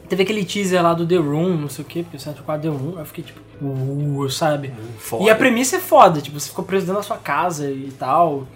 teve 0.09 0.23
aquele 0.23 0.45
teaser 0.45 0.83
lá 0.83 0.95
do 0.95 1.07
The 1.07 1.17
Room, 1.17 1.57
não 1.57 1.69
sei 1.69 1.85
o 1.85 1.89
que, 1.89 2.03
porque 2.03 2.17
o 2.17 2.21
Silent 2.21 2.39
Hill 2.39 2.45
4 2.45 2.63
deu 2.63 2.73
um, 2.73 2.99
eu 2.99 3.05
fiquei 3.05 3.25
tipo, 3.25 3.41
uh, 3.61 4.31
sabe? 4.31 4.73
Foda. 4.99 5.25
E 5.25 5.31
a 5.31 5.35
premissa 5.35 5.77
é 5.77 5.81
foda, 5.81 6.23
tipo, 6.23 6.41
você 6.41 6.49
ficou 6.49 6.65
preso 6.65 6.87
dentro 6.87 7.03
da 7.03 7.07
sua 7.07 7.19
casa 7.19 7.71
e 7.71 7.93
tal. 7.99 8.47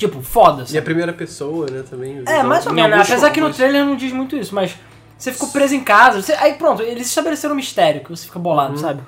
Tipo, 0.00 0.22
foda, 0.22 0.62
E 0.62 0.66
sabe? 0.66 0.78
a 0.78 0.82
primeira 0.82 1.12
pessoa, 1.12 1.66
né, 1.70 1.84
também. 1.88 2.22
É, 2.26 2.42
mais 2.42 2.64
ou 2.66 2.72
menos, 2.72 2.98
apesar 3.00 3.30
que 3.30 3.40
no 3.40 3.52
trailer 3.52 3.84
não 3.84 3.94
diz 3.96 4.12
muito 4.12 4.34
isso, 4.34 4.54
mas 4.54 4.74
você 5.18 5.30
ficou 5.30 5.48
preso 5.50 5.74
em 5.74 5.84
casa, 5.84 6.22
você- 6.22 6.32
aí 6.32 6.54
pronto, 6.54 6.80
eles 6.82 7.06
estabeleceram 7.06 7.52
um 7.52 7.56
mistério 7.56 8.02
que 8.02 8.08
você 8.10 8.24
fica 8.24 8.38
bolado, 8.38 8.78
sabe? 8.78 9.02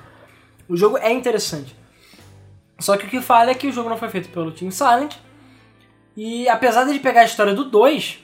O 0.69 0.77
jogo 0.77 0.99
é 0.99 1.11
interessante. 1.11 1.75
Só 2.79 2.97
que 2.99 3.07
o 3.07 3.09
que 3.09 3.21
fala 3.23 3.51
é 3.51 3.55
que 3.55 3.67
o 3.69 3.73
jogo 3.73 3.89
não 3.89 3.97
foi 3.97 4.11
feito 4.11 4.29
pelo 4.29 4.51
Team 4.53 4.71
Silent, 4.71 5.15
e 6.17 6.47
apesar 6.49 6.85
dele 6.85 6.99
pegar 7.01 7.23
a 7.23 7.25
história 7.25 7.55
do 7.55 7.65
2, 7.65 8.19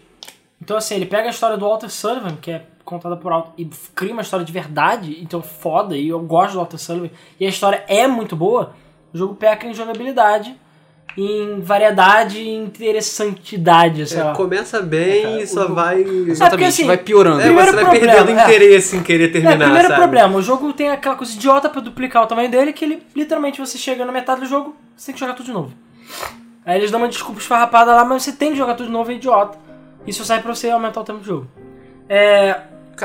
então 0.60 0.76
assim, 0.76 0.94
ele 0.94 1.06
pega 1.06 1.28
a 1.28 1.30
história 1.30 1.56
do 1.56 1.66
Walter 1.66 1.88
Sullivan, 1.88 2.36
que 2.36 2.50
é 2.50 2.66
contada 2.84 3.16
por 3.16 3.32
alto, 3.32 3.52
e 3.56 3.64
cria 3.94 4.12
uma 4.12 4.20
história 4.22 4.44
de 4.44 4.52
verdade, 4.52 5.18
então 5.22 5.40
foda, 5.40 5.96
e 5.96 6.08
eu 6.08 6.20
gosto 6.20 6.52
do 6.52 6.58
Walter 6.58 6.76
Sullivan, 6.78 7.10
e 7.40 7.46
a 7.46 7.48
história 7.48 7.82
é 7.88 8.06
muito 8.06 8.36
boa, 8.36 8.74
o 9.12 9.16
jogo 9.16 9.34
peca 9.34 9.66
em 9.66 9.72
jogabilidade, 9.72 10.54
em 11.20 11.60
variedade 11.60 12.38
e 12.38 12.54
interessantidade, 12.54 14.06
sei 14.06 14.22
lá. 14.22 14.30
É, 14.30 14.34
começa 14.34 14.80
bem 14.80 15.40
e 15.40 15.46
só 15.48 15.66
vai. 15.66 16.00
Exatamente, 16.02 16.68
assim, 16.68 16.86
vai 16.86 16.96
piorando. 16.96 17.40
É, 17.40 17.44
primeiro 17.46 17.70
você 17.70 17.76
vai 17.76 17.84
problema, 17.86 18.12
perdendo 18.14 18.38
é. 18.38 18.44
interesse 18.44 18.96
em 18.96 19.02
querer 19.02 19.24
É, 19.24 19.28
terminar, 19.32 19.58
primeiro 19.64 19.88
sabe? 19.88 20.00
problema, 20.00 20.38
o 20.38 20.42
jogo 20.42 20.72
tem 20.72 20.90
aquela 20.90 21.16
coisa 21.16 21.32
idiota 21.34 21.68
pra 21.68 21.80
duplicar 21.80 22.22
o 22.22 22.26
tamanho 22.26 22.48
dele, 22.48 22.72
que 22.72 22.84
ele, 22.84 23.02
literalmente, 23.16 23.58
você 23.60 23.76
chega 23.76 24.04
na 24.04 24.12
metade 24.12 24.42
do 24.42 24.46
jogo, 24.46 24.76
você 24.96 25.06
tem 25.06 25.14
que 25.14 25.20
jogar 25.20 25.34
tudo 25.34 25.46
de 25.46 25.52
novo. 25.52 25.72
Aí 26.64 26.78
eles 26.78 26.90
dão 26.90 27.00
uma 27.00 27.08
desculpa 27.08 27.40
esfarrapada 27.40 27.92
lá, 27.94 28.04
mas 28.04 28.22
você 28.22 28.30
tem 28.32 28.52
que 28.52 28.56
jogar 28.58 28.74
tudo 28.74 28.86
de 28.86 28.92
novo, 28.92 29.10
é 29.10 29.14
idiota. 29.14 29.58
Isso 30.06 30.24
serve 30.24 30.44
pra 30.44 30.54
você 30.54 30.70
aumentar 30.70 31.00
o 31.00 31.04
tempo 31.04 31.18
do 31.18 31.24
jogo. 31.24 31.48
É, 32.08 32.60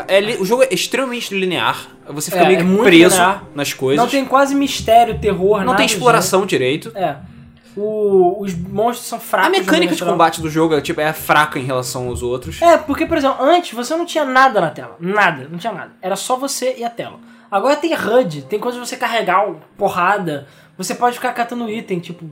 é 0.07 0.37
o 0.39 0.45
jogo 0.45 0.63
é 0.63 0.67
extremamente 0.71 1.33
linear. 1.33 1.87
Você 2.09 2.29
fica 2.29 2.43
É, 2.43 2.47
meio 2.47 2.57
é 2.59 2.61
que 2.61 2.67
muito 2.67 2.83
preso 2.83 3.15
linear. 3.15 3.43
nas 3.55 3.73
coisas. 3.73 3.97
não 4.03 4.09
tem 4.09 4.23
quase 4.25 4.53
mistério, 4.53 5.17
terror, 5.19 5.59
não 5.59 5.65
nada 5.67 5.77
tem 5.77 5.85
exploração 5.87 6.45
direito. 6.45 6.91
gênero. 6.91 7.05
É. 7.29 7.32
O- 7.75 8.37
os 8.41 8.53
monstros 8.55 9.07
são 9.07 9.19
fracos. 9.19 9.47
A 9.47 9.51
mecânica 9.51 9.95
de 9.95 10.03
combate 10.05 10.41
do 10.41 10.49
jogo 10.49 10.75
é, 10.75 10.81
tipo, 10.81 11.01
é 11.01 11.11
fraca 11.13 11.57
em 11.57 11.63
relação 11.63 12.07
aos 12.07 12.21
outros. 12.21 12.61
É, 12.61 12.77
porque, 12.77 13.05
por 13.05 13.17
exemplo, 13.17 13.37
antes 13.43 13.73
você 13.73 13.95
não 13.95 14.05
tinha 14.05 14.23
nada 14.25 14.61
na 14.61 14.69
tela. 14.69 14.95
Nada, 14.99 15.47
não 15.49 15.57
tinha 15.57 15.73
nada. 15.73 15.91
Era 16.01 16.15
só 16.15 16.35
você 16.37 16.75
e 16.77 16.83
a 16.83 16.89
tela. 16.89 17.19
Agora 17.49 17.75
tem 17.75 17.93
HUD, 17.93 18.43
tem 18.43 18.59
coisa 18.59 18.79
de 18.79 18.85
você 18.87 18.95
carregar, 18.97 19.45
porrada. 19.77 20.47
Você 20.77 20.95
pode 20.95 21.15
ficar 21.15 21.33
catando 21.33 21.69
item, 21.69 21.99
tipo. 21.99 22.25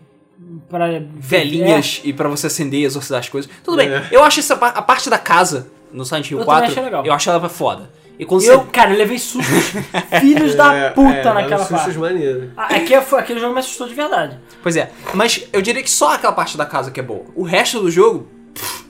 Pra. 0.69 0.85
Velinhas 1.15 2.01
e 2.03 2.11
pra 2.11 2.27
você 2.27 2.47
acender 2.47 2.79
e 2.79 2.85
exorcizar 2.85 3.19
as 3.19 3.29
coisas. 3.29 3.49
Tudo 3.63 3.77
bem, 3.77 3.89
É. 3.89 4.07
eu 4.11 4.23
acho 4.23 4.39
essa 4.39 4.55
a 4.55 4.81
parte 4.81 5.09
da 5.09 5.17
casa 5.19 5.67
no 5.93 6.03
Silent 6.03 6.31
Hill 6.31 6.39
Eu 6.39 6.45
também 6.45 6.59
4, 6.61 6.71
achei 6.71 6.83
legal. 6.83 7.05
eu 7.05 7.13
acho 7.13 7.29
ela 7.29 7.49
foda. 7.49 7.89
E 8.19 8.25
quando 8.25 8.43
É. 8.43 8.53
Eu, 8.53 8.61
cara, 8.65 8.91
eu 8.91 8.97
levei 8.97 9.17
sustos. 9.17 9.73
filhos 10.19 10.53
da 10.55 10.73
É, 10.73 10.89
puta 10.91 11.09
é, 11.09 11.33
naquela 11.33 11.65
sustos 11.65 11.81
parte. 11.95 11.97
maneiros. 11.97 12.49
Ah, 12.55 12.65
Aquele, 12.75 13.01
foi- 13.01 13.19
aquele 13.19 13.39
jogo 13.39 13.53
me 13.53 13.59
assustou 13.59 13.87
de 13.87 13.93
verdade. 13.95 14.37
Pois 14.61 14.75
é, 14.75 14.91
mas 15.13 15.47
eu 15.51 15.61
diria 15.61 15.81
que 15.81 15.89
só 15.89 16.13
aquela 16.13 16.33
parte 16.33 16.55
da 16.57 16.65
casa 16.65 16.91
que 16.91 16.99
é 16.99 17.03
boa. 17.03 17.25
O 17.35 17.43
resto 17.43 17.79
do 17.79 17.89
jogo 17.89 18.27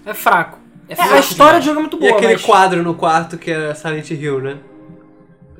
É 0.05 0.13
fraco. 0.13 0.59
é 0.89 0.93
É, 0.93 0.95
fraco 0.95 1.13
a 1.13 1.19
história 1.19 1.59
demais. 1.59 1.63
do 1.63 1.67
jogo 1.67 1.77
é 1.77 1.81
muito 1.81 1.97
E 1.97 1.99
boa, 2.01 2.11
aquele 2.17 2.33
mas... 2.33 2.41
quadro 2.43 2.83
no 2.83 2.93
quarto 2.93 3.37
que 3.37 3.49
era 3.51 3.73
Silent 3.73 4.09
Hill, 4.11 4.39
né? 4.41 4.57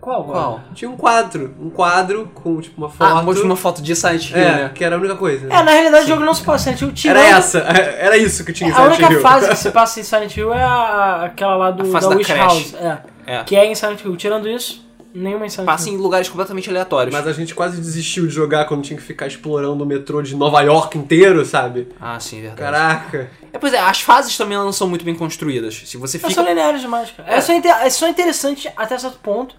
Qual? 0.02 0.24
Qual? 0.24 0.62
Tinha 0.74 0.90
um 0.90 0.98
quadro, 0.98 1.54
um 1.62 1.70
quadro 1.70 2.28
com 2.34 2.60
tipo 2.60 2.76
uma 2.82 2.90
foto. 2.90 3.04
Ah, 3.08 3.22
uma 3.22 3.56
foto 3.56 3.84
de 3.84 3.96
Silent 3.96 4.32
Hill, 4.32 4.38
é, 4.38 4.56
né? 4.64 4.72
que 4.74 4.84
era 4.84 4.96
a 4.96 5.00
única 5.00 5.16
coisa. 5.16 5.46
É, 5.46 5.62
na 5.62 5.70
realidade 5.72 6.06
o 6.06 6.08
jogo 6.08 6.24
não 6.26 6.34
se 6.34 6.44
passa 6.44 6.72
em 6.72 6.76
Silent 6.76 6.82
Hill. 6.90 6.96
tirando- 6.96 7.24
Era 7.24 7.38
essa, 7.38 7.60
era 7.60 8.18
isso 8.18 8.44
que 8.44 8.52
tinha 8.52 8.70
em 8.72 8.74
A 8.74 8.76
Silent 8.78 8.98
única 8.98 9.14
Hill. 9.14 9.22
fase 9.22 9.48
que 9.50 9.56
se 9.58 9.70
passa 9.70 10.00
em 10.00 10.04
Silent 10.04 10.36
Hill 10.36 10.52
é 10.52 10.64
a- 10.64 11.26
aquela 11.26 11.56
lá 11.56 11.70
do, 11.72 11.84
A 11.84 11.86
fase 11.86 12.08
da 12.08 12.14
da 12.16 12.18
Wish. 12.18 12.34
House. 12.34 12.74
É. 12.74 12.98
É. 13.26 13.44
Que 13.44 13.56
é 13.56 13.66
em 13.66 13.76
Silent 13.76 14.04
Hill. 14.04 14.16
Tirando 14.18 14.48
isso, 14.50 14.90
Nenhuma 15.14 15.46
em 15.46 15.50
Silent 15.50 15.66
Passa 15.66 15.90
Hill. 15.90 15.96
em 15.96 16.02
lugares 16.02 16.30
completamente 16.30 16.70
aleatórios. 16.70 17.14
Mas 17.14 17.28
a 17.28 17.34
gente 17.34 17.54
quase 17.54 17.78
desistiu 17.82 18.26
de 18.28 18.34
jogar 18.34 18.64
quando 18.66 18.82
tinha 18.82 18.98
que 18.98 19.04
ficar 19.04 19.28
explorando 19.28 19.84
o 19.84 19.86
metrô 19.86 20.22
de 20.22 20.34
Nova 20.38 20.62
York 20.62 20.98
inteiro, 20.98 21.46
sabe? 21.46 21.90
Ah, 22.00 22.18
sim, 22.20 22.38
é 22.40 22.42
verdade. 22.44 22.62
Caraca. 22.62 23.32
É, 23.52 23.58
pois 23.60 23.74
é, 23.74 23.80
as 23.80 24.00
fases 24.00 24.38
também 24.38 24.58
não 24.58 24.72
são 24.72 24.88
muito 24.88 25.04
bem 25.04 25.14
construídas. 25.14 25.82
Se 25.86 25.98
você 25.98 26.16
Elas 26.18 26.30
fica. 26.30 26.34
são 26.42 26.46
lineares 26.50 26.80
demais, 26.80 27.12
cara. 27.12 27.30
Elas 27.30 27.44
são, 27.44 27.54
inte- 27.56 27.68
elas 27.68 27.94
são 27.94 28.08
interessantes 28.08 28.72
até 28.78 28.98
certo 28.98 29.20
ponto. 29.20 29.54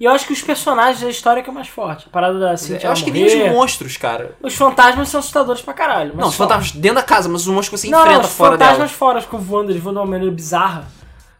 E 0.00 0.04
eu 0.04 0.10
acho 0.12 0.26
que 0.26 0.32
os 0.32 0.42
personagens 0.42 1.00
da 1.00 1.08
história 1.10 1.42
que 1.44 1.50
é 1.50 1.52
mais 1.52 1.68
forte. 1.68 2.06
A 2.08 2.10
parada 2.10 2.38
da 2.38 2.56
Cintia 2.56 2.86
Eu 2.88 2.92
acho 2.92 3.04
que 3.04 3.10
morrer. 3.12 3.24
nem 3.34 3.48
os 3.50 3.52
monstros, 3.56 3.96
cara. 3.96 4.32
Os 4.42 4.54
fantasmas 4.54 5.08
são 5.08 5.18
assustadores 5.20 5.60
pra 5.62 5.74
caralho. 5.74 6.10
mas 6.14 6.20
Não, 6.20 6.28
os 6.28 6.34
fantasmas 6.36 6.70
dentro 6.72 6.96
da 6.96 7.02
casa, 7.02 7.28
mas 7.28 7.42
os 7.42 7.46
monstros 7.48 7.68
que 7.82 7.86
você 7.86 7.90
Não, 7.92 8.00
enfrenta 8.00 8.18
não, 8.22 8.24
os 8.28 8.32
fora 8.34 8.52
fantasmas 8.52 8.76
dela. 8.78 8.88
fora 8.88 9.20
ficam 9.20 9.38
voando, 9.40 9.70
eles 9.72 9.82
voam 9.82 9.94
de 9.94 10.00
uma 10.00 10.06
maneira 10.06 10.32
bizarra. 10.34 10.86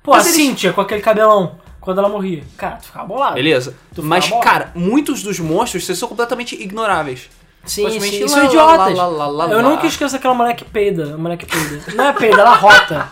Pô, 0.08 0.14
Mas 0.16 0.26
a 0.26 0.28
eles- 0.30 0.36
Cintia 0.40 0.72
com 0.72 0.80
aquele 0.80 1.02
cabelão, 1.02 1.56
quando 1.80 1.98
ela 1.98 2.08
morria. 2.08 2.42
Cara, 2.56 2.76
tu 2.76 2.86
ficava 2.86 3.06
bolado. 3.06 3.34
Beleza. 3.34 3.74
Tu 3.94 4.02
Mas, 4.02 4.26
bolado. 4.28 4.44
cara, 4.48 4.70
muitos 4.74 5.22
dos 5.22 5.38
monstros 5.38 5.84
vocês 5.84 5.98
são 5.98 6.08
completamente 6.08 6.54
ignoráveis. 6.54 7.28
Sim, 7.66 7.88
sim, 8.00 8.22
lá, 8.22 8.28
são 8.28 8.44
idiotas. 8.46 8.96
lá, 8.96 9.06
lá, 9.06 9.26
lá, 9.26 9.44
eu 9.50 9.56
lá. 9.58 9.62
nunca 9.62 9.86
esqueço 9.86 10.16
aquela 10.16 10.32
mulher 10.32 10.54
que 10.54 10.64
peida. 10.64 11.14
A 11.14 11.18
mulher 11.18 11.36
que 11.36 11.44
peida. 11.44 11.82
Não 11.94 12.04
é 12.04 12.12
peida, 12.14 12.40
ela 12.40 12.54
rota. 12.54 13.06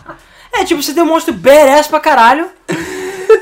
É, 0.53 0.64
tipo, 0.64 0.82
você 0.82 0.94
tem 0.94 1.03
um 1.03 1.07
monstro 1.07 1.34
badass 1.34 1.86
pra 1.86 2.01
caralho. 2.01 2.49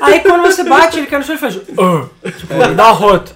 Aí 0.01 0.19
quando 0.19 0.41
você 0.41 0.63
bate, 0.65 0.97
ele 0.97 1.07
cai 1.07 1.19
no 1.19 1.25
chão 1.25 1.35
e 1.35 1.37
faz. 1.37 1.55
"Ah", 1.55 2.05
tipo, 2.37 2.53
ele 2.53 2.73
dá 2.73 2.83
uma 2.87 2.91
rota. 2.91 3.31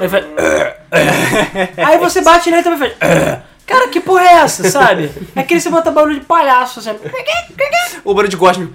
Aí 0.00 0.08
faz. 0.08 0.24
"Ah". 0.38 1.86
Aí 1.88 1.98
você 1.98 2.20
bate 2.20 2.50
nele 2.50 2.60
e 2.60 2.64
também 2.64 2.78
faz. 2.78 2.92
"Ah". 3.00 3.40
Cara, 3.70 3.86
que 3.88 4.00
porra 4.00 4.22
é 4.22 4.32
essa, 4.34 4.68
sabe? 4.68 5.12
É 5.36 5.40
aquele 5.40 5.60
que 5.60 5.60
você 5.60 5.70
bota 5.70 5.92
barulho 5.92 6.18
de 6.18 6.26
palhaço, 6.26 6.80
assim. 6.80 6.90
O 8.04 8.12
barulho 8.12 8.28
de 8.28 8.36
gosme. 8.36 8.74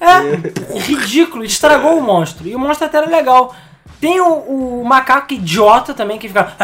É, 0.00 0.78
ridículo, 0.78 1.44
estragou 1.44 1.98
o 1.98 2.00
monstro. 2.00 2.46
E 2.46 2.54
o 2.54 2.58
monstro 2.58 2.86
até 2.86 2.98
era 2.98 3.08
legal. 3.08 3.52
Tem 4.00 4.20
o, 4.20 4.80
o 4.80 4.84
macaco 4.84 5.34
idiota 5.34 5.92
também 5.92 6.18
que 6.18 6.28
fica. 6.28 6.56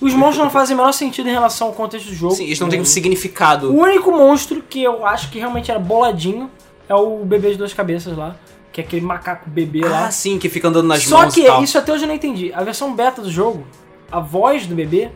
Os 0.00 0.12
monstros 0.12 0.44
não 0.44 0.50
fazem 0.50 0.74
o 0.74 0.78
menor 0.78 0.92
sentido 0.92 1.28
em 1.28 1.32
relação 1.32 1.68
ao 1.68 1.72
contexto 1.72 2.06
do 2.06 2.14
jogo. 2.14 2.34
Sim, 2.34 2.46
eles 2.46 2.58
não 2.58 2.68
têm 2.68 2.80
um 2.80 2.84
significado. 2.84 3.70
O 3.70 3.80
único 3.80 4.10
monstro 4.10 4.62
que 4.62 4.82
eu 4.82 5.06
acho 5.06 5.30
que 5.30 5.38
realmente 5.38 5.70
era 5.70 5.78
boladinho 5.78 6.50
é 6.88 6.94
o 6.94 7.24
bebê 7.24 7.52
de 7.52 7.58
duas 7.58 7.72
cabeças 7.72 8.16
lá. 8.16 8.34
Que 8.72 8.80
é 8.80 8.84
aquele 8.84 9.04
macaco 9.04 9.48
bebê 9.48 9.80
lá. 9.86 10.06
Ah, 10.06 10.10
sim, 10.10 10.38
que 10.38 10.48
fica 10.48 10.68
andando 10.68 10.86
nas 10.88 11.04
Só 11.04 11.22
mãos 11.22 11.34
que 11.34 11.42
e 11.42 11.46
tal. 11.46 11.62
isso 11.62 11.76
até 11.76 11.92
hoje 11.92 12.04
eu 12.04 12.08
não 12.08 12.14
entendi. 12.14 12.52
A 12.54 12.62
versão 12.64 12.94
beta 12.94 13.20
do 13.20 13.30
jogo, 13.30 13.66
a 14.10 14.20
voz 14.20 14.66
do 14.66 14.74
bebê, 14.74 15.10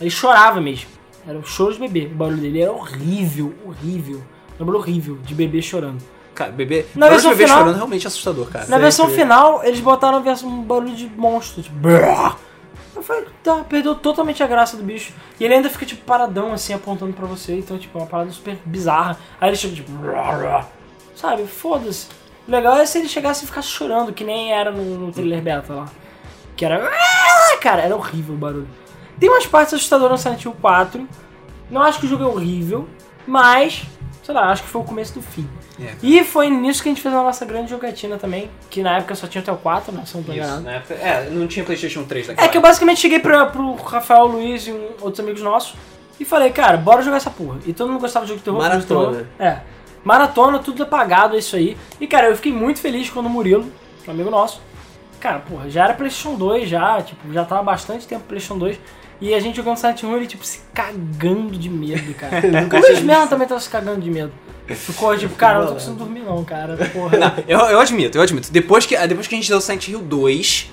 ele 0.00 0.10
chorava 0.10 0.60
mesmo. 0.60 0.88
Era 1.26 1.38
o 1.38 1.44
choro 1.44 1.72
de 1.74 1.78
bebê. 1.80 2.06
O 2.06 2.14
barulho 2.16 2.38
dele 2.38 2.62
era 2.62 2.72
horrível, 2.72 3.54
horrível. 3.64 4.22
Um 4.58 4.64
barulho 4.64 4.78
horrível 4.78 5.18
de 5.18 5.34
bebê 5.34 5.60
chorando. 5.62 6.02
Cara, 6.34 6.50
bebê. 6.52 6.86
Na 6.94 7.08
versão 7.08 7.30
bebê 7.32 7.44
final- 7.44 7.58
chorando 7.58 7.74
é 7.74 7.76
realmente 7.78 8.06
assustador, 8.06 8.46
cara. 8.50 8.66
Na 8.66 8.78
versão 8.78 9.08
final, 9.08 9.62
eles 9.64 9.80
botaram 9.80 10.22
um 10.44 10.62
barulho 10.62 10.94
de 10.94 11.06
monstro, 11.08 11.62
tipo. 11.62 11.76
Eu 12.96 13.02
falei, 13.02 13.26
tá, 13.42 13.64
perdeu 13.68 13.94
totalmente 13.94 14.42
a 14.42 14.46
graça 14.46 14.76
do 14.76 14.82
bicho. 14.82 15.12
E 15.38 15.44
ele 15.44 15.54
ainda 15.54 15.70
fica, 15.70 15.86
tipo, 15.86 16.04
paradão, 16.04 16.52
assim, 16.52 16.72
apontando 16.74 17.12
pra 17.12 17.26
você. 17.26 17.56
Então, 17.58 17.78
tipo, 17.78 17.96
é 17.98 18.02
uma 18.02 18.06
parada 18.06 18.30
super 18.30 18.58
bizarra. 18.64 19.18
Aí 19.40 19.50
ele 19.50 19.56
chega, 19.56 19.74
tipo. 19.76 19.90
Sabe, 21.14 21.46
foda-se. 21.46 22.08
O 22.48 22.50
legal 22.50 22.76
é 22.78 22.86
se 22.86 22.98
ele 22.98 23.08
chegasse 23.08 23.44
e 23.44 23.46
ficasse 23.46 23.68
chorando, 23.68 24.12
que 24.12 24.24
nem 24.24 24.52
era 24.52 24.70
no, 24.70 24.98
no 24.98 25.12
trailer 25.12 25.40
beta 25.42 25.72
lá. 25.74 25.88
Que 26.56 26.64
era. 26.64 26.90
Cara, 27.60 27.82
era 27.82 27.94
horrível 27.94 28.34
o 28.34 28.38
barulho. 28.38 28.68
Tem 29.20 29.28
umas 29.28 29.46
partes 29.46 29.74
assustadoras 29.74 30.12
no 30.12 30.18
Silent 30.18 30.44
Hill 30.44 30.56
4. 30.60 31.06
Não 31.70 31.82
acho 31.82 32.00
que 32.00 32.06
o 32.06 32.08
jogo 32.08 32.24
é 32.24 32.26
horrível, 32.26 32.88
mas. 33.26 33.82
Sei 34.24 34.34
lá, 34.34 34.50
acho 34.50 34.62
que 34.62 34.68
foi 34.68 34.80
o 34.80 34.84
começo 34.84 35.14
do 35.14 35.22
fim. 35.22 35.48
É. 35.80 35.94
E 36.02 36.22
foi 36.24 36.50
nisso 36.50 36.82
que 36.82 36.88
a 36.88 36.92
gente 36.92 37.00
fez 37.02 37.12
a 37.14 37.22
nossa 37.22 37.44
grande 37.44 37.70
jogatina 37.70 38.16
também, 38.18 38.50
que 38.68 38.82
na 38.82 38.98
época 38.98 39.14
só 39.14 39.26
tinha 39.26 39.40
até 39.42 39.50
o 39.50 39.56
4, 39.56 39.92
né? 39.92 40.02
Se 40.04 40.14
não 40.16 40.22
tô 40.22 40.32
Isso, 40.32 40.60
na 40.60 40.72
época- 40.72 40.94
É, 40.94 41.28
não 41.30 41.46
tinha 41.46 41.64
PlayStation 41.64 42.04
3 42.04 42.28
naquela 42.28 42.46
É 42.46 42.50
que 42.50 42.56
eu 42.56 42.60
basicamente 42.62 43.00
cheguei 43.00 43.18
pra, 43.18 43.46
pro 43.46 43.74
Rafael, 43.76 44.26
Luiz 44.26 44.66
e 44.66 44.72
um- 44.72 44.88
outros 45.00 45.20
amigos 45.20 45.40
nossos 45.42 45.74
e 46.18 46.24
falei, 46.24 46.50
cara, 46.50 46.76
bora 46.76 47.02
jogar 47.02 47.16
essa 47.16 47.30
porra. 47.30 47.58
E 47.66 47.72
todo 47.72 47.90
mundo 47.90 48.00
gostava 48.00 48.24
de 48.26 48.28
jogo 48.28 48.38
de 48.40 48.44
terror. 48.44 48.60
Maratona. 48.60 49.10
terror. 49.10 49.26
É. 49.38 49.60
Maratona, 50.04 50.58
tudo 50.58 50.82
apagado, 50.82 51.34
é 51.34 51.38
isso 51.38 51.56
aí. 51.56 51.76
E 52.00 52.06
cara, 52.06 52.28
eu 52.28 52.36
fiquei 52.36 52.52
muito 52.52 52.78
feliz 52.80 53.08
quando 53.10 53.26
o 53.26 53.30
Murilo, 53.30 53.66
um 54.06 54.10
amigo 54.10 54.30
nosso, 54.30 54.60
cara, 55.20 55.38
porra, 55.40 55.70
já 55.70 55.84
era 55.84 55.94
PlayStation 55.94 56.34
2 56.34 56.68
já, 56.68 57.00
tipo, 57.02 57.32
já 57.32 57.44
tava 57.44 57.62
bastante 57.62 58.06
tempo 58.06 58.24
PlayStation 58.24 58.58
2. 58.58 58.78
E 59.20 59.34
a 59.34 59.40
gente 59.40 59.56
jogando 59.56 59.76
Silent 59.76 60.02
Hill, 60.02 60.16
ele 60.16 60.26
tipo 60.26 60.44
se 60.44 60.60
cagando 60.72 61.56
de 61.56 61.68
medo, 61.68 62.14
cara. 62.14 62.40
o 62.40 62.80
Luiz 62.80 63.02
mesmo 63.02 63.28
também 63.28 63.46
tava 63.46 63.60
se 63.60 63.68
cagando 63.68 64.00
de 64.00 64.10
medo. 64.10 64.32
Ficou 64.66 65.16
tipo, 65.16 65.34
cara, 65.34 65.58
eu 65.58 65.60
não 65.60 65.68
tô 65.68 65.74
conseguindo 65.74 65.98
dormir 65.98 66.20
não, 66.20 66.42
cara. 66.44 66.76
Porra. 66.92 67.18
Eu, 67.46 67.58
eu 67.58 67.80
admito, 67.80 68.16
eu 68.16 68.22
admito. 68.22 68.50
Depois 68.50 68.86
que, 68.86 68.96
depois 69.06 69.26
que 69.26 69.34
a 69.34 69.38
gente 69.38 69.48
deu 69.48 69.58
o 69.58 69.60
Silent 69.60 69.88
Hill 69.88 70.00
2, 70.00 70.70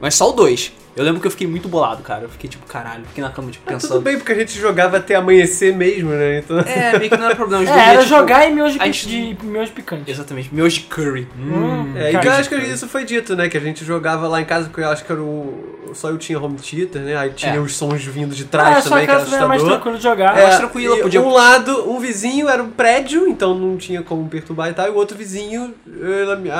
mas 0.00 0.14
só 0.14 0.30
o 0.30 0.32
2, 0.32 0.72
eu 0.96 1.04
lembro 1.04 1.20
que 1.20 1.26
eu 1.26 1.30
fiquei 1.30 1.46
muito 1.46 1.68
bolado, 1.68 2.02
cara. 2.02 2.24
Eu 2.24 2.28
fiquei 2.28 2.50
tipo, 2.50 2.66
caralho, 2.66 3.04
fiquei 3.06 3.22
na 3.22 3.30
cama, 3.30 3.50
tipo, 3.50 3.64
Ah, 3.68 3.72
pensando. 3.74 3.92
tudo 3.92 4.02
bem, 4.02 4.16
porque 4.16 4.32
a 4.32 4.34
gente 4.34 4.58
jogava 4.58 4.96
até 4.96 5.14
amanhecer 5.14 5.74
mesmo, 5.74 6.10
né? 6.10 6.38
Então... 6.38 6.58
É, 6.60 6.98
meio 6.98 7.10
que 7.10 7.16
não 7.16 7.26
era 7.26 7.36
problema. 7.36 7.62
É, 7.62 7.66
dormia, 7.66 7.84
era 7.84 8.02
tipo, 8.02 8.08
jogar 8.08 8.48
e 8.48 8.52
miojo 8.52 8.78
gente- 8.78 9.06
de 9.08 9.38
miojo 9.46 9.72
picante. 9.72 10.10
Exatamente, 10.10 10.52
meus 10.52 10.72
de 10.74 10.80
curry. 10.80 11.28
Hum. 11.38 11.92
É, 11.96 12.08
e 12.10 12.12
Cara, 12.12 12.18
que 12.22 12.28
eu 12.28 12.32
acho 12.32 12.48
que 12.48 12.56
isso 12.56 12.88
foi 12.88 13.04
dito, 13.04 13.36
né? 13.36 13.48
Que 13.48 13.56
a 13.56 13.60
gente 13.60 13.84
jogava 13.84 14.26
lá 14.26 14.40
em 14.40 14.44
casa, 14.44 14.68
porque 14.68 14.80
eu 14.80 14.88
acho 14.88 15.04
que 15.04 15.12
era 15.12 15.20
o. 15.22 15.76
Só 15.94 16.08
eu 16.08 16.18
tinha 16.18 16.38
home 16.40 16.56
theater, 16.56 17.02
né? 17.02 17.16
Aí 17.16 17.30
tinha 17.30 17.54
É. 17.54 17.58
os 17.58 17.74
sons 17.74 18.04
vindo 18.04 18.32
de 18.34 18.44
trás 18.44 18.84
só 18.84 18.90
também, 18.90 19.06
que 19.06 19.10
era 19.10 19.20
também 19.20 19.38
era 19.38 19.48
mais 19.48 19.60
assustador. 19.60 19.80
tranquilo 19.82 19.96
de 19.96 20.02
jogar. 20.04 20.38
É, 20.38 20.42
mais 20.44 20.56
tranquila, 20.58 20.96
e 20.98 21.02
podia- 21.02 21.20
Um 21.20 21.30
lado, 21.32 21.90
um 21.90 21.98
vizinho 21.98 22.48
era 22.48 22.62
um 22.62 22.70
prédio, 22.70 23.26
então 23.28 23.54
não 23.54 23.76
tinha 23.76 24.00
como 24.02 24.28
perturbar 24.28 24.70
e 24.70 24.72
tal, 24.72 24.86
e 24.86 24.90
o 24.90 24.94
outro 24.94 25.16
vizinho 25.16 25.74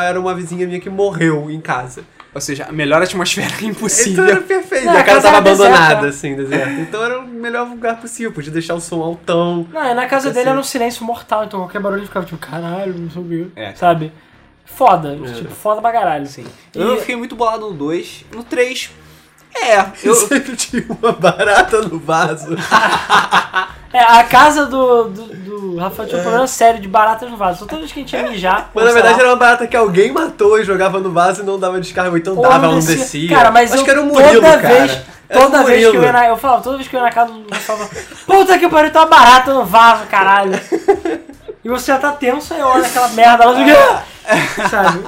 era 0.03 0.19
uma 0.21 0.35
vizinha 0.35 0.67
minha 0.67 0.81
que 0.81 0.91
morreu 0.91 1.49
em 1.51 1.61
casa. 1.61 2.03
Ou 2.33 2.41
seja, 2.41 2.67
a 2.69 2.73
melhor 2.73 3.03
atmosfera 3.03 3.49
Então 3.59 3.69
impossível. 3.71 4.25
era 4.25 4.41
perfeito. 4.41 4.87
Não, 4.87 4.95
e 4.95 4.97
a 4.97 5.01
a 5.01 5.05
casa 5.05 5.21
casa 5.23 5.29
tava 5.33 5.41
deserta. 5.43 5.75
abandonada, 5.77 6.09
assim, 6.09 6.37
deserta. 6.37 6.71
Então 6.81 7.03
era 7.03 7.19
o 7.19 7.27
melhor 7.27 7.67
lugar 7.69 7.97
possível, 8.01 8.31
podia 8.33 8.53
deixar 8.53 8.75
o 8.75 8.81
som 8.81 9.01
altão. 9.03 9.67
Não, 9.73 9.85
e 9.91 9.95
na 9.95 10.07
casa 10.07 10.29
Assim. 10.29 10.39
dele 10.39 10.51
era 10.51 10.59
um 10.59 10.63
silêncio 10.63 11.05
mortal, 11.05 11.45
então 11.45 11.59
qualquer 11.61 11.81
barulho 11.81 12.05
ficava 12.05 12.25
tipo, 12.25 12.39
caralho, 12.39 12.95
não 12.95 13.09
quê. 13.29 13.47
É. 13.57 13.75
Sabe? 13.75 14.13
Foda, 14.65 15.19
tipo, 15.35 15.51
foda 15.51 15.81
pra 15.81 15.91
caralho. 15.91 16.27
Sim. 16.27 16.47
E- 16.75 16.81
Eu 16.81 16.99
fiquei 17.01 17.17
muito 17.17 17.35
bolado 17.35 17.67
no 17.69 17.73
2. 17.73 18.25
No 18.33 18.45
3. 18.45 18.91
É, 19.53 19.85
eu. 20.05 20.15
sempre 20.29 20.55
tinha 20.55 20.85
uma 20.89 21.11
barata 21.11 21.83
no 21.83 21.99
vaso. 21.99 22.57
É, 23.93 23.99
a 24.01 24.23
casa 24.23 24.67
do, 24.67 25.05
do, 25.05 25.27
do 25.35 25.77
Rafael 25.77 26.09
tinha 26.09 26.21
um 26.21 26.23
problema 26.23 26.47
sério 26.47 26.81
de 26.81 26.87
baratas 26.87 27.29
no 27.29 27.37
vaso. 27.37 27.61
Só 27.61 27.67
toda 27.67 27.81
vez 27.81 27.93
que 27.93 28.01
a 28.01 28.03
gente 28.03 28.15
ia 28.15 28.23
mijar. 28.31 28.71
Mas 28.73 28.85
na 28.85 28.93
verdade 28.93 29.15
lá, 29.15 29.21
era 29.21 29.31
uma 29.31 29.37
barata 29.37 29.67
que 29.67 29.77
alguém 29.77 30.13
matou 30.13 30.61
e 30.61 30.65
jogava 30.65 31.01
no 31.01 31.11
vaso 31.11 31.43
e 31.43 31.45
não 31.45 31.59
dava 31.59 31.81
descarga, 31.81 32.17
então 32.17 32.37
ou 32.37 32.43
dava, 32.43 32.67
ela 32.67 32.75
não 32.75 32.81
descia. 32.81 33.29
Cara, 33.29 33.51
mas 33.51 33.73
Acho 33.73 33.81
eu, 33.81 33.85
que 33.85 33.91
era 33.91 34.01
o 34.01 34.07
Murilo, 34.07 34.35
toda 34.35 34.59
cara. 34.59 34.75
vez, 34.75 34.99
Era 35.29 35.41
toda 35.41 35.65
vez 35.65 35.91
que 35.91 35.97
eu 35.97 36.03
ia 36.03 36.13
na, 36.13 36.27
eu 36.29 36.37
falava, 36.37 36.63
toda 36.63 36.77
vez 36.77 36.89
que 36.89 36.95
eu 36.95 37.01
ia 37.01 37.05
na 37.05 37.13
casa 37.13 37.33
do 37.33 37.43
Rafael, 37.51 37.79
eu 37.79 37.87
falava, 37.87 37.91
puta 38.27 38.59
que 38.59 38.69
pariu, 38.69 38.93
tem 38.93 39.01
uma 39.01 39.09
barata 39.09 39.55
no 39.55 39.65
vaso, 39.65 40.07
caralho. 40.07 40.53
E 41.63 41.69
você 41.69 41.93
já 41.93 41.99
tá 41.99 42.13
tenso, 42.13 42.55
aí 42.55 42.63
olha 42.63 42.87
aquela 42.87 43.09
merda 43.09 43.45
lá, 43.45 44.03
sabe? 44.71 45.05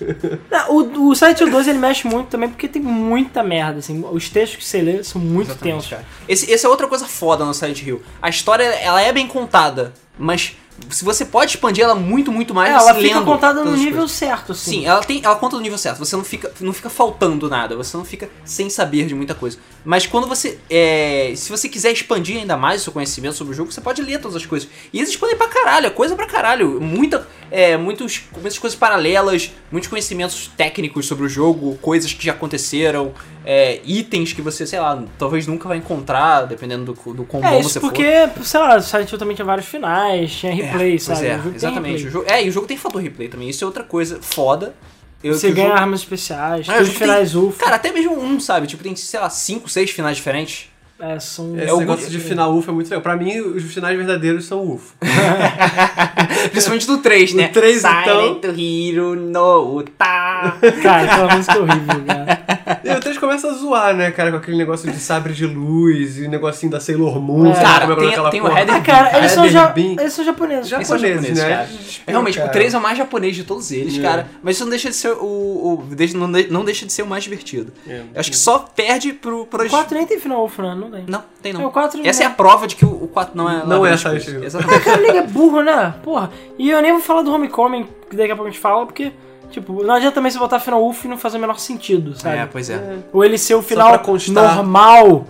O, 0.68 1.08
o 1.10 1.14
Silent 1.14 1.40
Hill 1.40 1.50
2 1.50 1.68
ele 1.68 1.78
mexe 1.78 2.06
muito 2.06 2.28
também 2.28 2.48
porque 2.48 2.68
tem 2.68 2.82
muita 2.82 3.42
merda, 3.42 3.78
assim. 3.78 4.04
Os 4.10 4.28
textos 4.28 4.58
que 4.58 4.64
você 4.64 4.82
lê 4.82 5.02
são 5.02 5.20
muito 5.20 5.50
Exatamente, 5.50 5.74
tensos. 5.74 5.90
cara. 5.90 6.04
Esse, 6.28 6.50
esse 6.50 6.66
é 6.66 6.68
outra 6.68 6.86
coisa 6.86 7.06
foda 7.06 7.44
no 7.44 7.54
Silent 7.54 7.82
Hill. 7.82 8.02
A 8.20 8.28
história, 8.28 8.64
ela 8.64 9.00
é 9.00 9.12
bem 9.12 9.26
contada, 9.26 9.92
mas 10.18 10.56
se 10.90 11.04
você 11.04 11.24
pode 11.24 11.52
expandir 11.52 11.84
ela 11.84 11.94
muito, 11.94 12.30
muito 12.32 12.54
mais, 12.54 12.70
É, 12.70 12.74
ela 12.74 12.94
você 12.94 13.00
fica 13.02 13.20
contada 13.22 13.64
no 13.64 13.76
nível 13.76 13.98
coisas. 13.98 14.12
certo, 14.12 14.52
assim. 14.52 14.70
Sim, 14.80 14.86
ela 14.86 15.00
tem, 15.00 15.20
ela 15.24 15.36
conta 15.36 15.56
no 15.56 15.62
nível 15.62 15.78
certo. 15.78 15.98
Você 15.98 16.16
não 16.16 16.24
fica, 16.24 16.52
não 16.60 16.72
fica 16.72 16.88
faltando 16.88 17.48
nada. 17.48 17.76
Você 17.76 17.96
não 17.96 18.04
fica 18.04 18.28
sem 18.44 18.70
saber 18.70 19.06
de 19.06 19.14
muita 19.14 19.34
coisa. 19.34 19.58
Mas 19.84 20.06
quando 20.06 20.26
você, 20.26 20.58
é, 20.70 21.32
se 21.36 21.50
você 21.50 21.68
quiser 21.68 21.92
expandir 21.92 22.38
ainda 22.38 22.56
mais 22.56 22.80
o 22.80 22.84
seu 22.84 22.92
conhecimento 22.92 23.34
sobre 23.36 23.52
o 23.52 23.56
jogo, 23.56 23.72
você 23.72 23.80
pode 23.80 24.00
ler 24.02 24.20
todas 24.20 24.36
as 24.36 24.46
coisas. 24.46 24.68
E 24.92 24.98
eles 24.98 25.10
expandem 25.10 25.36
pra 25.36 25.48
caralho, 25.48 25.86
é 25.86 25.90
coisa 25.90 26.14
pra 26.14 26.26
caralho. 26.26 26.80
Muita, 26.80 27.26
é, 27.50 27.76
muitos, 27.76 28.22
muitas 28.32 28.58
coisas 28.58 28.78
paralelas, 28.78 29.50
muitos 29.70 29.88
conhecimentos 29.88 30.50
técnicos 30.56 31.06
sobre 31.06 31.24
o 31.24 31.28
jogo, 31.28 31.76
coisas 31.82 32.12
que 32.12 32.24
já 32.24 32.32
aconteceram, 32.32 33.12
é, 33.44 33.80
itens 33.84 34.32
que 34.32 34.42
você, 34.42 34.66
sei 34.66 34.78
lá, 34.78 35.02
talvez 35.18 35.46
nunca 35.46 35.66
vai 35.68 35.78
encontrar, 35.78 36.42
dependendo 36.42 36.92
do, 36.92 37.14
do 37.14 37.24
quão 37.24 37.42
É, 37.44 37.50
bom 37.52 37.60
isso 37.60 37.70
você 37.70 37.80
porque, 37.80 38.28
for. 38.34 38.44
sei 38.44 38.60
lá, 38.60 38.76
o 38.76 38.82
Silent 38.82 39.10
Hill 39.10 39.18
também 39.18 39.34
tinha 39.34 39.46
vários 39.46 39.66
finais, 39.66 40.30
tinha 40.32 40.52
replay, 40.70 40.90
Pois 40.90 41.02
sabe? 41.02 41.26
é, 41.26 41.40
exatamente. 41.54 42.06
O 42.06 42.10
jogo, 42.10 42.26
é, 42.28 42.44
e 42.44 42.48
o 42.48 42.52
jogo 42.52 42.66
tem 42.66 42.76
fator 42.76 43.00
replay 43.02 43.28
também. 43.28 43.48
Isso 43.48 43.62
é 43.64 43.66
outra 43.66 43.82
coisa 43.84 44.18
foda. 44.22 44.74
Eu, 45.22 45.34
Você 45.34 45.50
ganha 45.50 45.68
jogo- 45.68 45.80
armas 45.80 46.00
especiais, 46.00 46.68
Ah, 46.68 46.76
tem 46.76 46.86
finais 46.86 47.32
tem- 47.32 47.40
UFO. 47.40 47.58
Cara, 47.58 47.74
até 47.76 47.90
mesmo 47.90 48.16
um, 48.20 48.38
sabe? 48.38 48.66
Tipo, 48.68 48.82
tem, 48.84 48.94
sei 48.94 49.18
lá, 49.18 49.28
cinco, 49.28 49.68
seis 49.68 49.90
finais 49.90 50.16
diferentes. 50.16 50.68
É, 51.00 51.20
são... 51.20 51.56
Esse 51.56 51.68
É 51.68 51.72
o 51.72 51.78
negócio 51.78 52.10
de 52.10 52.18
final 52.18 52.52
UFO 52.56 52.70
é 52.70 52.74
muito 52.74 52.86
legal. 52.88 53.00
Pra 53.02 53.16
mim, 53.16 53.38
os 53.40 53.62
finais 53.72 53.96
verdadeiros 53.96 54.44
são 54.46 54.62
UFO. 54.68 54.94
Principalmente 56.50 56.86
do 56.86 56.98
3, 56.98 57.34
né? 57.34 57.46
No 57.48 57.52
três, 57.52 57.80
Silent 57.82 58.44
Hero 58.44 59.14
no 59.14 59.82
tá. 59.96 60.56
Cara, 60.82 61.02
aquela 61.12 61.36
música 61.36 61.58
horrível, 61.58 62.04
cara. 62.06 62.80
E 62.84 62.90
o 62.90 63.00
3 63.00 63.18
começa 63.18 63.48
a 63.48 63.52
zoar, 63.54 63.94
né, 63.96 64.10
cara, 64.10 64.30
com 64.30 64.36
aquele 64.38 64.56
negócio 64.56 64.90
de 64.90 64.98
sabre 64.98 65.32
de 65.32 65.46
luz 65.46 66.18
e 66.18 66.26
o 66.26 66.30
negocinho 66.30 66.70
da 66.72 66.80
Sailor 66.80 67.20
Moon. 67.20 67.50
É. 67.50 67.54
Cara, 67.54 67.92
é 67.92 67.96
tem- 67.96 68.30
tem 68.30 68.40
o? 68.42 68.46
Header 68.58 68.74
Ah, 68.74 68.80
cara, 68.80 69.18
eles 69.18 69.32
são, 69.32 69.48
ja 69.48 69.72
eles 69.76 70.12
são 70.12 70.24
japoneses. 70.24 70.68
Já- 70.68 70.76
Eles 70.76 70.88
são 70.88 70.98
japoneses, 70.98 71.28
japoneses, 71.38 71.44
né? 71.44 71.56
cara. 71.56 71.68
Realmente, 72.06 72.38
cara. 72.38 72.48
o 72.48 72.52
3 72.52 72.74
é 72.74 72.78
o 72.78 72.82
mais 72.82 72.98
japonês 72.98 73.36
de 73.36 73.44
todos 73.44 73.70
eles, 73.72 73.98
É. 73.98 74.02
cara. 74.02 74.26
Mas 74.42 74.56
isso 74.56 74.64
não 74.64 74.70
deixa 74.70 74.90
de 74.90 74.96
ser 74.96 75.12
o. 75.12 75.24
o 75.24 75.84
deixa- 75.94 76.16
não, 76.16 76.30
de- 76.30 76.48
não 76.50 76.64
deixa 76.64 76.86
de 76.86 76.92
ser 76.92 77.02
o 77.02 77.06
mais 77.06 77.24
divertido. 77.24 77.72
É. 77.86 78.02
Eu 78.14 78.20
acho 78.20 78.30
que 78.30 78.36
só 78.36 78.58
perde 78.58 79.12
pro. 79.12 79.46
pro 79.46 79.64
O 79.66 79.70
4 79.70 79.96
nem 79.96 80.06
tem 80.06 80.18
final 80.18 80.44
UFO, 80.44 80.62
né? 80.62 80.74
Não 80.88 80.98
tem. 80.98 81.04
Não, 81.08 81.24
tem 81.42 81.52
não. 81.52 81.62
É, 81.62 81.66
o 81.66 81.70
4 81.70 82.00
Essa 82.06 82.22
é 82.22 82.26
a 82.26 82.28
não. 82.28 82.36
prova 82.36 82.66
de 82.66 82.76
que 82.76 82.84
o 82.84 82.98
o 83.04 83.08
4 83.08 83.36
não 83.36 83.50
é. 83.50 83.64
Não 83.64 83.86
é. 83.86 83.94
Hill. 83.94 84.44
Exatamente. 84.44 84.84
Cara, 84.84 85.00
ele 85.00 85.18
é 85.18 85.22
burro, 85.22 85.62
né? 85.62 85.94
Porra. 86.02 86.30
E 86.58 86.70
eu 86.70 86.80
nem 86.82 86.92
vou 86.92 87.00
falar 87.00 87.22
do 87.22 87.32
Homecoming, 87.32 87.86
que 88.08 88.16
daqui 88.16 88.30
a 88.32 88.36
pouco 88.36 88.48
a 88.48 88.50
gente 88.50 88.60
fala, 88.60 88.84
porque, 88.84 89.12
tipo, 89.50 89.82
não 89.82 89.94
adianta 89.94 90.14
também 90.16 90.30
você 90.30 90.38
botar 90.38 90.60
final 90.60 90.86
UFO 90.86 91.06
e 91.06 91.10
não 91.10 91.16
fazer 91.16 91.38
o 91.38 91.40
menor 91.40 91.58
sentido, 91.58 92.18
sabe? 92.18 92.38
É, 92.38 92.46
pois 92.46 92.68
é. 92.70 92.98
Ou 93.12 93.24
ele 93.24 93.38
ser 93.38 93.54
o 93.54 93.62
final 93.62 93.98
constar. 94.00 94.56
normal. 94.56 95.26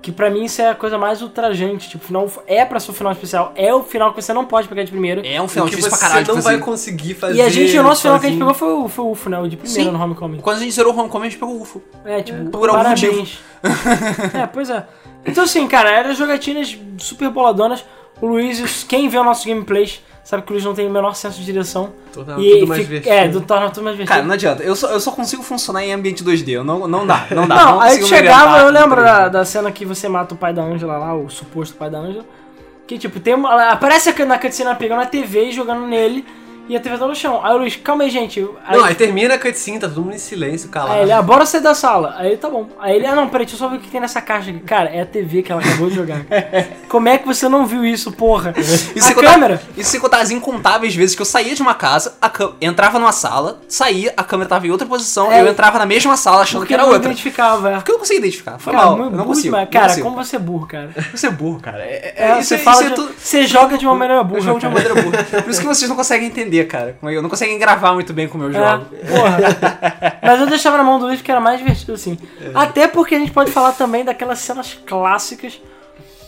Que 0.00 0.12
pra 0.12 0.30
mim 0.30 0.44
isso 0.44 0.62
é 0.62 0.70
a 0.70 0.74
coisa 0.74 0.96
mais 0.96 1.22
ultrajante. 1.22 1.88
Tipo, 1.88 2.04
final 2.04 2.30
é 2.46 2.64
pra 2.64 2.78
ser 2.78 2.90
o 2.90 2.94
final 2.94 3.12
especial. 3.12 3.52
É 3.56 3.74
o 3.74 3.82
final 3.82 4.12
que 4.14 4.22
você 4.22 4.32
não 4.32 4.44
pode 4.44 4.68
pegar 4.68 4.84
de 4.84 4.90
primeiro. 4.90 5.22
É 5.24 5.42
um 5.42 5.48
final 5.48 5.66
que 5.66 5.70
difícil 5.70 5.90
você 5.90 5.98
pra 5.98 6.08
caralho 6.08 6.24
de 6.24 6.28
não 6.28 6.36
fazer. 6.36 6.56
vai 6.56 6.64
conseguir 6.64 7.14
fazer 7.14 7.34
E 7.36 7.42
a 7.42 7.48
gente, 7.48 7.76
o 7.76 7.82
nosso 7.82 8.02
final 8.02 8.20
que 8.20 8.26
a 8.26 8.28
gente 8.28 8.38
pegou 8.38 8.54
foi 8.54 8.68
o, 8.68 8.88
foi 8.88 9.04
o 9.04 9.10
UFO, 9.10 9.28
né? 9.28 9.38
O 9.40 9.48
de 9.48 9.56
primeiro 9.56 9.90
Sim. 9.90 9.96
no 9.96 10.02
Homecoming. 10.02 10.38
Quando 10.38 10.56
a 10.58 10.60
gente 10.60 10.72
zerou 10.72 10.94
o 10.94 10.98
Homecoming, 10.98 11.26
a 11.26 11.30
gente 11.30 11.38
pegou 11.38 11.56
o 11.56 11.62
UFO. 11.62 11.82
É, 12.04 12.22
tipo, 12.22 12.50
Por 12.50 12.68
algum 12.68 12.82
parabéns. 12.82 13.40
é, 14.34 14.46
pois 14.46 14.70
é. 14.70 14.86
Então 15.26 15.44
assim, 15.44 15.66
cara, 15.66 15.90
eram 15.90 16.14
jogatinas 16.14 16.78
super 16.98 17.28
boladonas. 17.30 17.84
O 18.20 18.26
Luiz, 18.26 18.84
quem 18.84 19.08
vê 19.08 19.18
o 19.18 19.24
nosso 19.24 19.46
gameplay, 19.46 19.90
sabe 20.28 20.42
que 20.42 20.50
o 20.50 20.52
Luiz 20.52 20.64
não 20.64 20.74
tem 20.74 20.86
o 20.86 20.90
menor 20.90 21.14
senso 21.14 21.38
de 21.38 21.44
direção. 21.46 21.90
Torna 22.12 22.38
e 22.38 22.50
tudo 22.50 22.66
mais 22.66 22.80
fica- 22.82 23.00
divertido. 23.00 23.14
É, 23.14 23.28
do, 23.28 23.40
torna 23.40 23.70
tudo 23.70 23.84
mais 23.84 23.96
divertido. 23.96 24.14
Cara, 24.14 24.26
não 24.26 24.34
adianta. 24.34 24.62
Eu 24.62 24.76
só, 24.76 24.90
eu 24.90 25.00
só 25.00 25.10
consigo 25.10 25.42
funcionar 25.42 25.82
em 25.82 25.92
ambiente 25.94 26.22
2D. 26.22 26.50
Eu 26.50 26.62
não, 26.64 26.86
não 26.86 27.06
dá, 27.06 27.26
não 27.30 27.48
dá. 27.48 27.54
Não, 27.56 27.80
aí 27.80 27.98
consigo 27.98 28.10
me 28.10 28.16
chegava, 28.16 28.58
eu 28.58 28.68
em 28.68 28.72
lembro 28.72 29.00
3D. 29.00 29.04
da, 29.04 29.28
da 29.28 29.44
cena 29.46 29.72
que 29.72 29.86
você 29.86 30.06
mata 30.06 30.34
o 30.34 30.36
pai 30.36 30.52
da 30.52 30.62
Angela 30.62 30.98
lá, 30.98 31.14
o 31.16 31.30
suposto 31.30 31.76
pai 31.76 31.88
da 31.88 31.98
Angela. 31.98 32.26
Que 32.86 32.98
tipo, 32.98 33.18
tem 33.20 33.34
uma, 33.34 33.70
aparece 33.72 34.12
na 34.26 34.38
cutscene 34.38 34.74
pegando 34.74 35.00
a 35.00 35.06
TV 35.06 35.46
e 35.46 35.52
jogando 35.52 35.86
nele. 35.86 36.26
E 36.68 36.76
a 36.76 36.80
TV 36.80 36.98
tá 36.98 37.06
no 37.06 37.14
chão. 37.14 37.40
Aí 37.42 37.54
o 37.54 37.58
Luiz, 37.58 37.76
calma 37.76 38.04
aí, 38.04 38.10
gente. 38.10 38.46
Aí, 38.66 38.76
Não, 38.76 38.84
aí 38.84 38.94
termina 38.94 39.34
a 39.34 39.38
cutscene, 39.38 39.78
tá 39.78 39.88
todo 39.88 40.02
mundo 40.02 40.14
em 40.14 40.18
silêncio, 40.18 40.68
calado. 40.68 40.92
aí 40.94 41.02
ele, 41.02 41.12
ah, 41.12 41.22
bora 41.22 41.46
sair 41.46 41.62
da 41.62 41.74
sala. 41.74 42.14
Aí 42.18 42.28
ele, 42.28 42.36
tá 42.36 42.50
bom. 42.50 42.68
Aí 42.78 42.96
ele, 42.96 43.06
ah 43.06 43.14
não, 43.14 43.28
peraí, 43.28 43.46
deixa 43.46 43.56
eu 43.56 43.58
só 43.66 43.68
ver 43.68 43.78
o 43.78 43.80
que 43.80 43.88
tem 43.90 44.00
nessa 44.00 44.20
caixa 44.20 44.50
aqui. 44.50 44.60
Cara, 44.60 44.90
é 44.90 45.00
a 45.00 45.06
TV 45.06 45.42
que 45.42 45.50
ela 45.50 45.62
acabou 45.62 45.88
de 45.88 45.94
jogar. 45.96 46.20
Como 46.88 47.08
é 47.08 47.16
que 47.18 47.26
você 47.26 47.48
não 47.48 47.64
viu 47.66 47.84
isso, 47.84 48.12
porra? 48.12 48.52
Isso 48.58 49.10
a 49.10 49.14
contar- 49.14 49.32
câmera. 49.32 49.62
Isso 49.76 49.90
sem 49.90 50.00
contar 50.00 50.18
as 50.20 50.30
incontáveis 50.30 50.94
vezes 50.94 51.14
que 51.16 51.22
eu 51.22 51.26
saía 51.26 51.54
de 51.54 51.62
uma 51.62 51.74
casa, 51.74 52.14
cam- 52.32 52.52
entrava 52.60 52.98
numa 52.98 53.12
sala, 53.12 53.60
saía, 53.68 54.12
a 54.16 54.22
câmera 54.22 54.48
tava 54.48 54.66
em 54.66 54.70
outra 54.70 54.86
posição, 54.86 55.32
É. 55.32 55.40
eu 55.40 55.48
entrava 55.48 55.78
na 55.78 55.86
mesma 55.86 56.16
sala 56.16 56.42
achando 56.42 56.66
que 56.66 56.74
era 56.74 56.82
não 56.82 56.90
outra. 56.90 57.08
identificava. 57.08 57.70
é. 57.70 57.74
Porque 57.76 57.90
eu 57.90 57.94
não 57.94 58.00
consigo 58.00 58.18
identificar. 58.18 58.58
Foi 58.58 58.72
Cara, 58.74 58.86
mal. 58.86 58.98
Eu 58.98 59.10
não 59.10 59.24
consigo. 59.24 59.44
demais. 59.44 59.64
não 59.66 59.72
Cara, 59.72 59.86
consigo. 59.88 60.06
como 60.10 60.22
você 60.24 60.36
é 60.36 60.38
burro, 60.38 60.66
cara. 60.66 60.90
Você 61.14 61.26
é 61.26 61.30
burro, 61.30 61.60
cara. 61.60 61.78
É, 61.78 62.14
é- 62.16 62.28
É, 62.38 62.42
você 62.42 62.56
é- 62.56 62.58
fala 62.58 62.82
é 62.84 62.88
de- 62.90 62.94
tudo- 62.94 63.14
Você 63.18 63.46
joga 63.46 63.78
de 63.78 63.86
uma 63.86 63.94
maneira 63.94 64.20
Eu 64.20 64.24
burra. 64.24 64.40
jogo 64.42 64.58
de 64.60 64.66
uma 64.66 64.74
cara. 64.80 64.94
maneira 64.94 65.10
burra. 65.18 65.42
Por 65.42 65.50
isso 65.50 65.60
que 65.60 65.66
vocês 65.66 65.88
não 65.88 65.96
conseguem 65.96 66.26
entender, 66.28 66.57
cara. 66.66 66.96
Como 67.00 67.10
eu 67.12 67.22
não 67.22 67.28
conseguem 67.30 67.58
gravar 67.58 67.92
muito 67.92 68.12
bem 68.12 68.28
como 68.28 68.44
eu 68.44 68.50
É, 68.50 68.52
jogo. 68.52 68.84
porra. 68.86 69.38
Mas 70.22 70.40
eu 70.40 70.46
deixava 70.46 70.76
na 70.76 70.84
mão 70.84 70.98
do 70.98 71.06
Luiz 71.06 71.18
porque 71.18 71.30
era 71.30 71.40
mais 71.40 71.58
divertido 71.58 71.92
assim. 71.92 72.18
É. 72.40 72.50
Até 72.54 72.86
porque 72.88 73.14
a 73.14 73.18
gente 73.18 73.32
pode 73.32 73.50
falar 73.50 73.72
também 73.72 74.04
daquelas 74.04 74.38
cenas 74.40 74.78
clássicas 74.86 75.60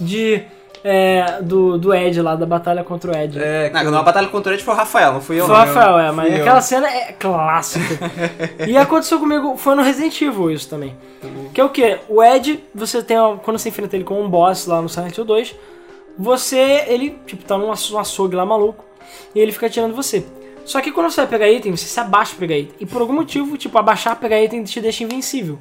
de. 0.01 0.43
é, 0.83 1.41
do, 1.43 1.77
do 1.79 1.93
Ed 1.95 2.21
lá, 2.23 2.35
da 2.35 2.47
batalha 2.47 2.83
contra 2.83 3.13
o 3.13 3.15
Ed. 3.17 3.39
É, 3.39 3.69
Não, 3.71 3.91
na 3.91 4.03
batalha 4.03 4.29
contra 4.29 4.53
o 4.53 4.55
Ed 4.55 4.65
foi 4.65 4.73
o 4.73 4.77
Rafael, 4.77 5.13
não 5.13 5.21
fui 5.21 5.39
eu. 5.41 5.45
Foi 5.47 5.55
o. 5.55 5.59
Rafael, 5.59 5.99
é, 5.99 6.11
mas 6.11 6.29
fui 6.29 6.37
eu. 6.39 6.43
aquela 6.43 6.61
cena 6.63 6.89
é 6.89 7.13
clássica. 7.13 8.11
e 8.67 8.77
aconteceu 8.77 9.19
comigo, 9.19 9.57
foi 9.59 9.75
no 9.75 9.83
Resident 9.83 10.19
Evil 10.23 10.51
isso 10.51 10.69
também. 10.71 10.97
Que 11.53 11.61
é 11.61 11.65
o 11.65 11.69
que? 11.69 11.99
O 12.09 12.23
Ed, 12.23 12.65
você 12.75 13.03
tem. 13.03 13.19
Quando 13.43 13.59
você 13.59 13.69
enfrenta 13.69 13.95
ele 13.95 14.05
com 14.05 14.21
um 14.23 14.29
boss 14.31 14.67
lá 14.67 14.81
no 14.81 14.89
Silent 14.89 15.17
Hill 15.19 15.25
2, 15.27 15.55
você. 16.19 16.85
Ele, 16.87 17.19
tipo, 17.27 17.45
tá 17.45 17.59
num 17.59 17.71
aço- 17.71 17.95
um 17.97 17.99
açougue 17.99 18.35
lá 18.35 18.47
maluco. 18.47 18.85
E 19.35 19.41
ele 19.41 19.53
fica 19.53 19.67
atirando 19.67 19.95
você. 19.95 20.25
Só 20.65 20.81
que 20.81 20.93
quando 20.93 21.11
você 21.11 21.23
vai 21.23 21.31
pegar 21.31 21.51
item, 21.51 21.77
você 21.77 21.87
se 21.87 21.99
abaixa 21.99 22.31
pra 22.33 22.47
pegar 22.47 22.59
item. 22.59 22.75
E 22.81 22.87
por 22.87 23.01
algum 23.01 23.15
motivo, 23.15 23.57
tipo, 23.57 23.77
abaixar 23.79 24.17
pegar 24.17 24.41
item 24.43 24.63
te 24.63 24.81
deixa 24.81 25.05
invencível. 25.05 25.59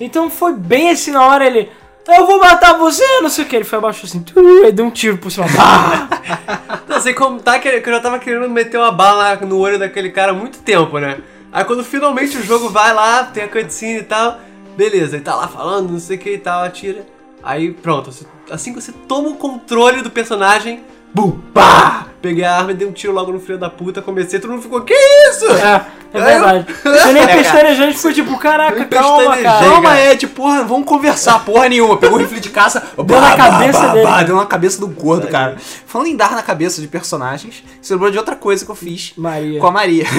Então 0.00 0.30
foi 0.30 0.54
bem 0.54 0.90
assim 0.90 1.10
na 1.10 1.26
hora 1.26 1.46
ele. 1.46 1.70
Eu 2.06 2.26
vou 2.26 2.38
matar 2.38 2.74
você, 2.74 3.20
não 3.20 3.30
sei 3.30 3.44
o 3.44 3.48
que. 3.48 3.56
Ele 3.56 3.64
foi 3.64 3.78
abaixo 3.78 4.04
assim, 4.04 4.22
aí 4.62 4.70
deu 4.70 4.84
um 4.84 4.90
tiro 4.90 5.16
por 5.16 5.30
cima. 5.30 5.46
Não 6.86 7.00
sei 7.00 7.14
como 7.14 7.40
tá 7.40 7.58
que 7.58 7.66
eu 7.66 7.82
já 7.82 7.98
tava 7.98 8.18
querendo 8.18 8.48
meter 8.48 8.76
uma 8.76 8.92
bala 8.92 9.34
no 9.36 9.58
olho 9.58 9.78
daquele 9.78 10.10
cara 10.10 10.32
há 10.32 10.34
muito 10.34 10.58
tempo, 10.58 10.98
né? 10.98 11.18
Aí 11.50 11.64
quando 11.64 11.82
finalmente 11.82 12.36
o 12.36 12.42
jogo 12.42 12.68
vai 12.68 12.92
lá, 12.92 13.24
tem 13.24 13.44
a 13.44 13.48
cutscene 13.48 14.00
e 14.00 14.02
tal, 14.02 14.38
beleza, 14.76 15.16
ele 15.16 15.24
tá 15.24 15.34
lá 15.34 15.48
falando, 15.48 15.90
não 15.90 15.98
sei 15.98 16.16
o 16.16 16.20
que 16.20 16.30
e 16.30 16.38
tal, 16.38 16.62
atira. 16.62 17.06
Aí 17.42 17.72
pronto, 17.72 18.10
assim 18.50 18.72
que 18.72 18.80
você 18.80 18.92
toma 19.08 19.30
o 19.30 19.36
controle 19.36 20.02
do 20.02 20.10
personagem, 20.10 20.84
bum, 21.14 21.38
pá! 21.54 22.08
Peguei 22.20 22.42
a 22.42 22.56
arma 22.56 22.72
e 22.72 22.74
dei 22.74 22.88
um 22.88 22.92
tiro 22.92 23.12
logo 23.12 23.30
no 23.30 23.38
filho 23.38 23.58
da 23.58 23.68
puta, 23.68 24.00
comecei, 24.00 24.40
todo 24.40 24.52
mundo 24.52 24.62
ficou, 24.62 24.80
que 24.80 24.94
isso? 24.94 25.44
É, 25.52 25.84
é 26.14 26.20
verdade. 26.22 26.66
Você 26.82 27.12
nem 27.12 27.26
pestanejou, 27.28 27.84
a 27.84 27.86
gente 27.88 27.96
ficou 27.98 28.12
tipo, 28.14 28.38
caraca, 28.38 28.78
Nem 28.78 28.88
calma, 28.88 29.36
cara. 29.36 29.66
Calma, 29.66 30.00
Ed, 30.00 30.26
porra, 30.28 30.64
vamos 30.64 30.88
conversar, 30.88 31.44
porra 31.44 31.68
nenhuma. 31.68 31.98
Pegou 31.98 32.16
o 32.16 32.20
rifle 32.22 32.40
de 32.40 32.48
caça, 32.48 32.82
deu 32.96 33.20
na 33.20 33.36
cabeça 33.36 33.88
dele. 33.88 34.24
deu 34.24 34.36
na 34.36 34.46
cabeça 34.46 34.80
do 34.80 34.88
gordo, 34.88 35.28
cara. 35.28 35.58
Falando 35.84 36.06
em 36.06 36.16
dar 36.16 36.32
na 36.32 36.42
cabeça 36.42 36.80
de 36.80 36.88
personagens, 36.88 37.62
você 37.82 37.92
lembrou 37.92 38.10
de 38.10 38.16
outra 38.16 38.36
coisa 38.36 38.64
que 38.64 38.70
eu 38.70 38.74
fiz 38.74 39.12
Maria. 39.18 39.60
com 39.60 39.66
a 39.66 39.70
Maria. 39.70 40.06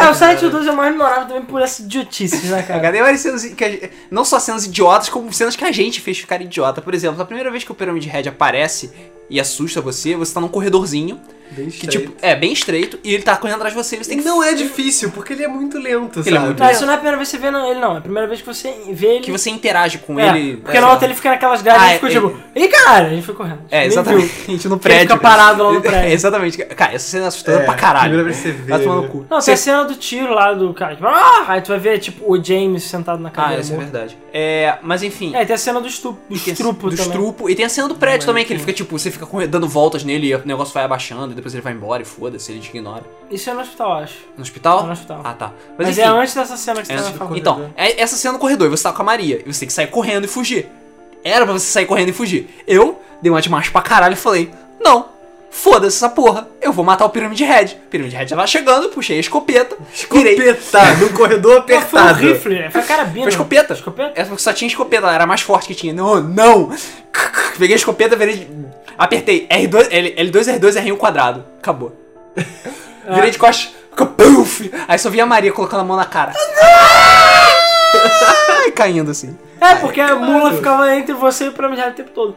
É, 0.00 0.08
o 0.08 0.14
Silent 0.14 0.40
Hill 0.40 0.50
2 0.50 0.66
é 0.68 0.70
o 0.70 0.76
mais 0.76 0.92
memorável 0.92 1.26
também 1.26 1.42
por 1.42 1.60
essa 1.60 1.82
idiotice, 1.82 2.46
né, 2.46 2.62
cara? 2.62 2.80
Cadê 2.80 3.02
várias 3.02 3.20
cenas 3.20 3.44
que 3.44 3.90
não 4.08 4.24
só 4.24 4.38
cenas 4.38 4.66
idiotas, 4.66 5.08
como 5.08 5.32
cenas 5.32 5.56
que 5.56 5.64
a 5.64 5.72
gente 5.72 6.00
fez 6.00 6.18
ficar 6.18 6.40
idiota. 6.40 6.80
Por 6.80 6.94
exemplo, 6.94 7.20
a 7.20 7.24
primeira 7.24 7.50
vez 7.50 7.64
que 7.64 7.72
o 7.72 7.74
Pyramid 7.74 8.06
Head 8.06 8.28
aparece 8.28 8.92
e 9.30 9.40
assusta 9.40 9.80
você, 9.80 10.16
você 10.16 10.29
tá 10.34 10.40
num 10.40 10.48
corredorzinho 10.48 11.20
Bem 11.50 11.66
que 11.68 11.84
estreito. 11.86 12.08
tipo 12.10 12.16
é 12.22 12.34
bem 12.36 12.52
estreito 12.52 12.98
e 13.02 13.12
ele 13.14 13.22
tá 13.22 13.36
correndo 13.36 13.56
atrás 13.56 13.74
de 13.74 13.82
você. 13.82 13.96
e 13.96 13.98
Você 14.04 14.10
tem 14.10 14.18
que 14.18 14.24
não 14.24 14.42
é 14.42 14.54
difícil, 14.54 15.10
porque 15.10 15.32
ele 15.32 15.42
é 15.44 15.48
muito 15.48 15.78
lento, 15.78 16.20
Ele 16.20 16.28
é 16.30 16.32
sabe? 16.32 16.46
muito 16.46 16.60
Não, 16.62 16.70
isso 16.70 16.84
não 16.86 16.92
é 16.92 16.94
a 16.94 16.98
primeira 16.98 17.16
vez 17.16 17.28
que 17.30 17.36
você 17.36 17.42
vê 17.42 17.48
ele, 17.70 17.80
não. 17.80 17.94
É 17.94 17.98
a 17.98 18.00
primeira 18.00 18.28
vez 18.28 18.40
que 18.40 18.46
você 18.46 18.74
vê 18.90 19.06
ele. 19.16 19.20
que 19.24 19.32
você 19.32 19.50
interage 19.50 19.98
com 19.98 20.18
É, 20.18 20.28
ele. 20.28 20.56
porque 20.58 20.76
é, 20.76 20.80
na 20.80 20.90
outra 20.90 21.06
ele 21.06 21.14
fica 21.14 21.30
naquelas 21.30 21.62
grades 21.62 21.82
Ah, 21.82 21.90
e 21.90 21.94
ficou 21.94 22.08
é, 22.08 22.12
tipo, 22.12 22.36
ih 22.56 22.68
caralho, 22.68 23.06
a 23.06 23.10
gente 23.10 23.24
foi 23.24 23.34
correndo. 23.34 23.60
É, 23.70 23.84
exatamente. 23.86 24.26
viu. 24.26 24.46
no 24.48 24.58
Que 24.58 24.66
ele 24.68 24.78
prédio. 24.78 25.00
fica 25.08 25.16
parado 25.18 25.62
lá 25.64 25.72
no 25.72 25.80
prédio. 25.82 25.98
É, 26.08 26.12
exatamente. 26.12 26.58
Cara, 26.58 26.94
essa 26.94 27.08
cena 27.10 27.24
é 27.24 27.28
assustadora 27.28 27.62
É, 27.62 27.66
pra 27.66 27.74
caralho. 27.74 28.02
primeira 28.14 28.24
vez 28.24 28.36
que 28.36 28.42
você 28.42 28.52
vê, 28.52 28.70
Vai 28.70 28.80
tomar 28.80 28.94
no 28.96 29.02
né? 29.02 29.08
cu. 29.08 29.18
Não, 29.18 29.26
tem 29.28 29.40
Você- 29.40 29.50
a 29.52 29.56
cena 29.56 29.84
do 29.84 29.94
tiro 29.96 30.32
lá 30.34 30.52
do 30.52 30.72
cara. 30.74 30.94
Tipo, 30.94 31.06
ah! 31.08 31.44
Aí 31.48 31.60
tu 31.60 31.68
vai 31.68 31.78
ver, 31.78 31.98
tipo, 31.98 32.30
o 32.32 32.42
James 32.42 32.82
sentado 32.84 33.20
na 33.20 33.28
Ah, 33.28 33.32
cadeira. 33.32 33.60
isso 33.62 33.72
é 33.72 33.76
morto. 33.76 33.90
verdade. 33.90 34.16
É, 34.32 34.78
mas 34.82 35.02
enfim. 35.02 35.34
É, 35.34 35.44
tem 35.44 35.54
a 35.54 35.58
cena 35.58 35.80
do, 35.80 35.88
tem 35.88 36.36
estrupo 36.52 36.88
do 36.88 36.94
estrupo. 36.94 37.50
E 37.50 37.54
tem 37.54 37.64
a 37.64 37.68
cena 37.68 37.88
do 37.88 37.94
prédio 37.94 38.26
também, 38.26 38.44
que 38.44 38.52
ele 38.52 38.60
fica 38.60 38.72
tipo, 38.72 38.98
você 38.98 39.10
fica 39.10 39.26
dando 39.46 39.66
voltas 39.68 40.04
nele 40.04 40.28
e 40.28 40.34
o 40.34 40.42
negócio 40.44 40.72
vai 40.74 40.84
abaixando, 40.84 41.34
depois 41.40 41.54
ele 41.54 41.62
vai 41.62 41.72
embora 41.72 42.02
e 42.02 42.04
foda-se, 42.04 42.52
ele 42.52 42.60
te 42.60 42.68
ignora. 42.68 43.04
Isso 43.30 43.48
é 43.50 43.54
no 43.54 43.60
hospital, 43.60 43.92
acho. 43.94 44.18
No 44.36 44.42
hospital? 44.42 44.80
É 44.80 44.86
no 44.86 44.92
hospital. 44.92 45.20
Ah, 45.24 45.32
tá. 45.34 45.52
Mas, 45.76 45.88
Mas, 45.88 45.98
é 45.98 46.02
enfim. 46.02 46.12
antes 46.18 46.34
dessa 46.34 46.56
cena 46.56 46.80
que 46.82 46.86
você 46.86 46.92
é 46.92 46.96
tava 46.96 47.12
falando. 47.12 47.36
então, 47.38 47.72
é 47.76 48.00
essa 48.00 48.16
cena 48.16 48.32
no 48.34 48.38
corredor, 48.38 48.66
e 48.66 48.70
você 48.70 48.82
tá 48.82 48.92
com 48.92 49.02
a 49.02 49.04
Maria, 49.04 49.42
e 49.44 49.52
você 49.52 49.60
tem 49.60 49.66
que 49.66 49.72
sair 49.72 49.88
correndo 49.88 50.24
e 50.24 50.28
fugir. 50.28 50.68
Era 51.24 51.44
pra 51.44 51.52
você 51.52 51.66
sair 51.66 51.86
correndo 51.86 52.08
e 52.10 52.12
fugir. 52.12 52.48
Eu 52.66 53.00
dei 53.20 53.30
uma 53.30 53.40
de 53.42 53.50
macho 53.50 53.72
pra 53.72 53.82
caralho 53.82 54.14
e 54.14 54.16
falei, 54.16 54.50
não, 54.82 55.06
foda-se 55.50 55.96
essa 55.96 56.08
porra, 56.08 56.48
eu 56.62 56.72
vou 56.72 56.84
matar 56.84 57.04
o 57.04 57.10
Pyramid 57.10 57.42
Head. 57.42 57.76
Pyramid 57.90 58.14
Head 58.14 58.30
já 58.30 58.36
vai 58.36 58.46
chegando, 58.46 58.88
puxei 58.88 59.16
a 59.16 59.20
escopeta, 59.20 59.76
virei. 60.10 60.34
Escopeta, 60.34 60.94
num 60.96 61.08
corredor 61.08 61.56
Não, 61.56 61.62
foi 61.66 61.74
um 61.74 61.78
apertado. 61.78 62.18
rifle, 62.20 62.70
foi 62.70 62.82
carabina. 62.82 63.22
Foi 63.24 63.32
escopeta. 63.32 63.74
Escopeta? 63.74 64.12
Essa 64.14 64.28
porque 64.28 64.42
só 64.42 64.52
tinha 64.52 64.68
escopeta, 64.68 65.02
ela 65.04 65.14
era 65.14 65.24
a 65.24 65.26
mais 65.26 65.40
forte 65.42 65.68
que 65.68 65.74
tinha. 65.74 65.92
Não, 65.92 66.20
não! 66.22 66.70
Peguei 67.58 67.74
a 67.74 67.76
escopeta, 67.76 68.16
virei. 68.16 68.48
Apertei 69.00 69.48
R2, 69.48 69.88
L, 69.90 70.14
L2, 70.14 70.58
R2, 70.58 70.84
R1 70.84 70.98
quadrado. 70.98 71.42
Acabou. 71.58 71.96
Virei 73.08 73.30
de 73.30 73.38
costas, 73.38 73.72
puf! 73.96 74.70
Aí 74.86 74.98
só 74.98 75.08
vi 75.08 75.18
a 75.22 75.24
Maria 75.24 75.50
colocando 75.52 75.80
a 75.80 75.84
mão 75.84 75.96
na 75.96 76.04
cara. 76.04 76.34
E 78.66 78.72
caindo 78.72 79.10
assim. 79.10 79.38
É, 79.58 79.76
porque 79.76 80.02
a 80.02 80.16
mula 80.16 80.52
ficava 80.52 80.94
entre 80.94 81.14
você 81.14 81.46
e 81.46 81.48
o 81.48 81.74
Head 81.74 81.88
o 81.88 81.94
tempo 81.94 82.10
todo. 82.10 82.36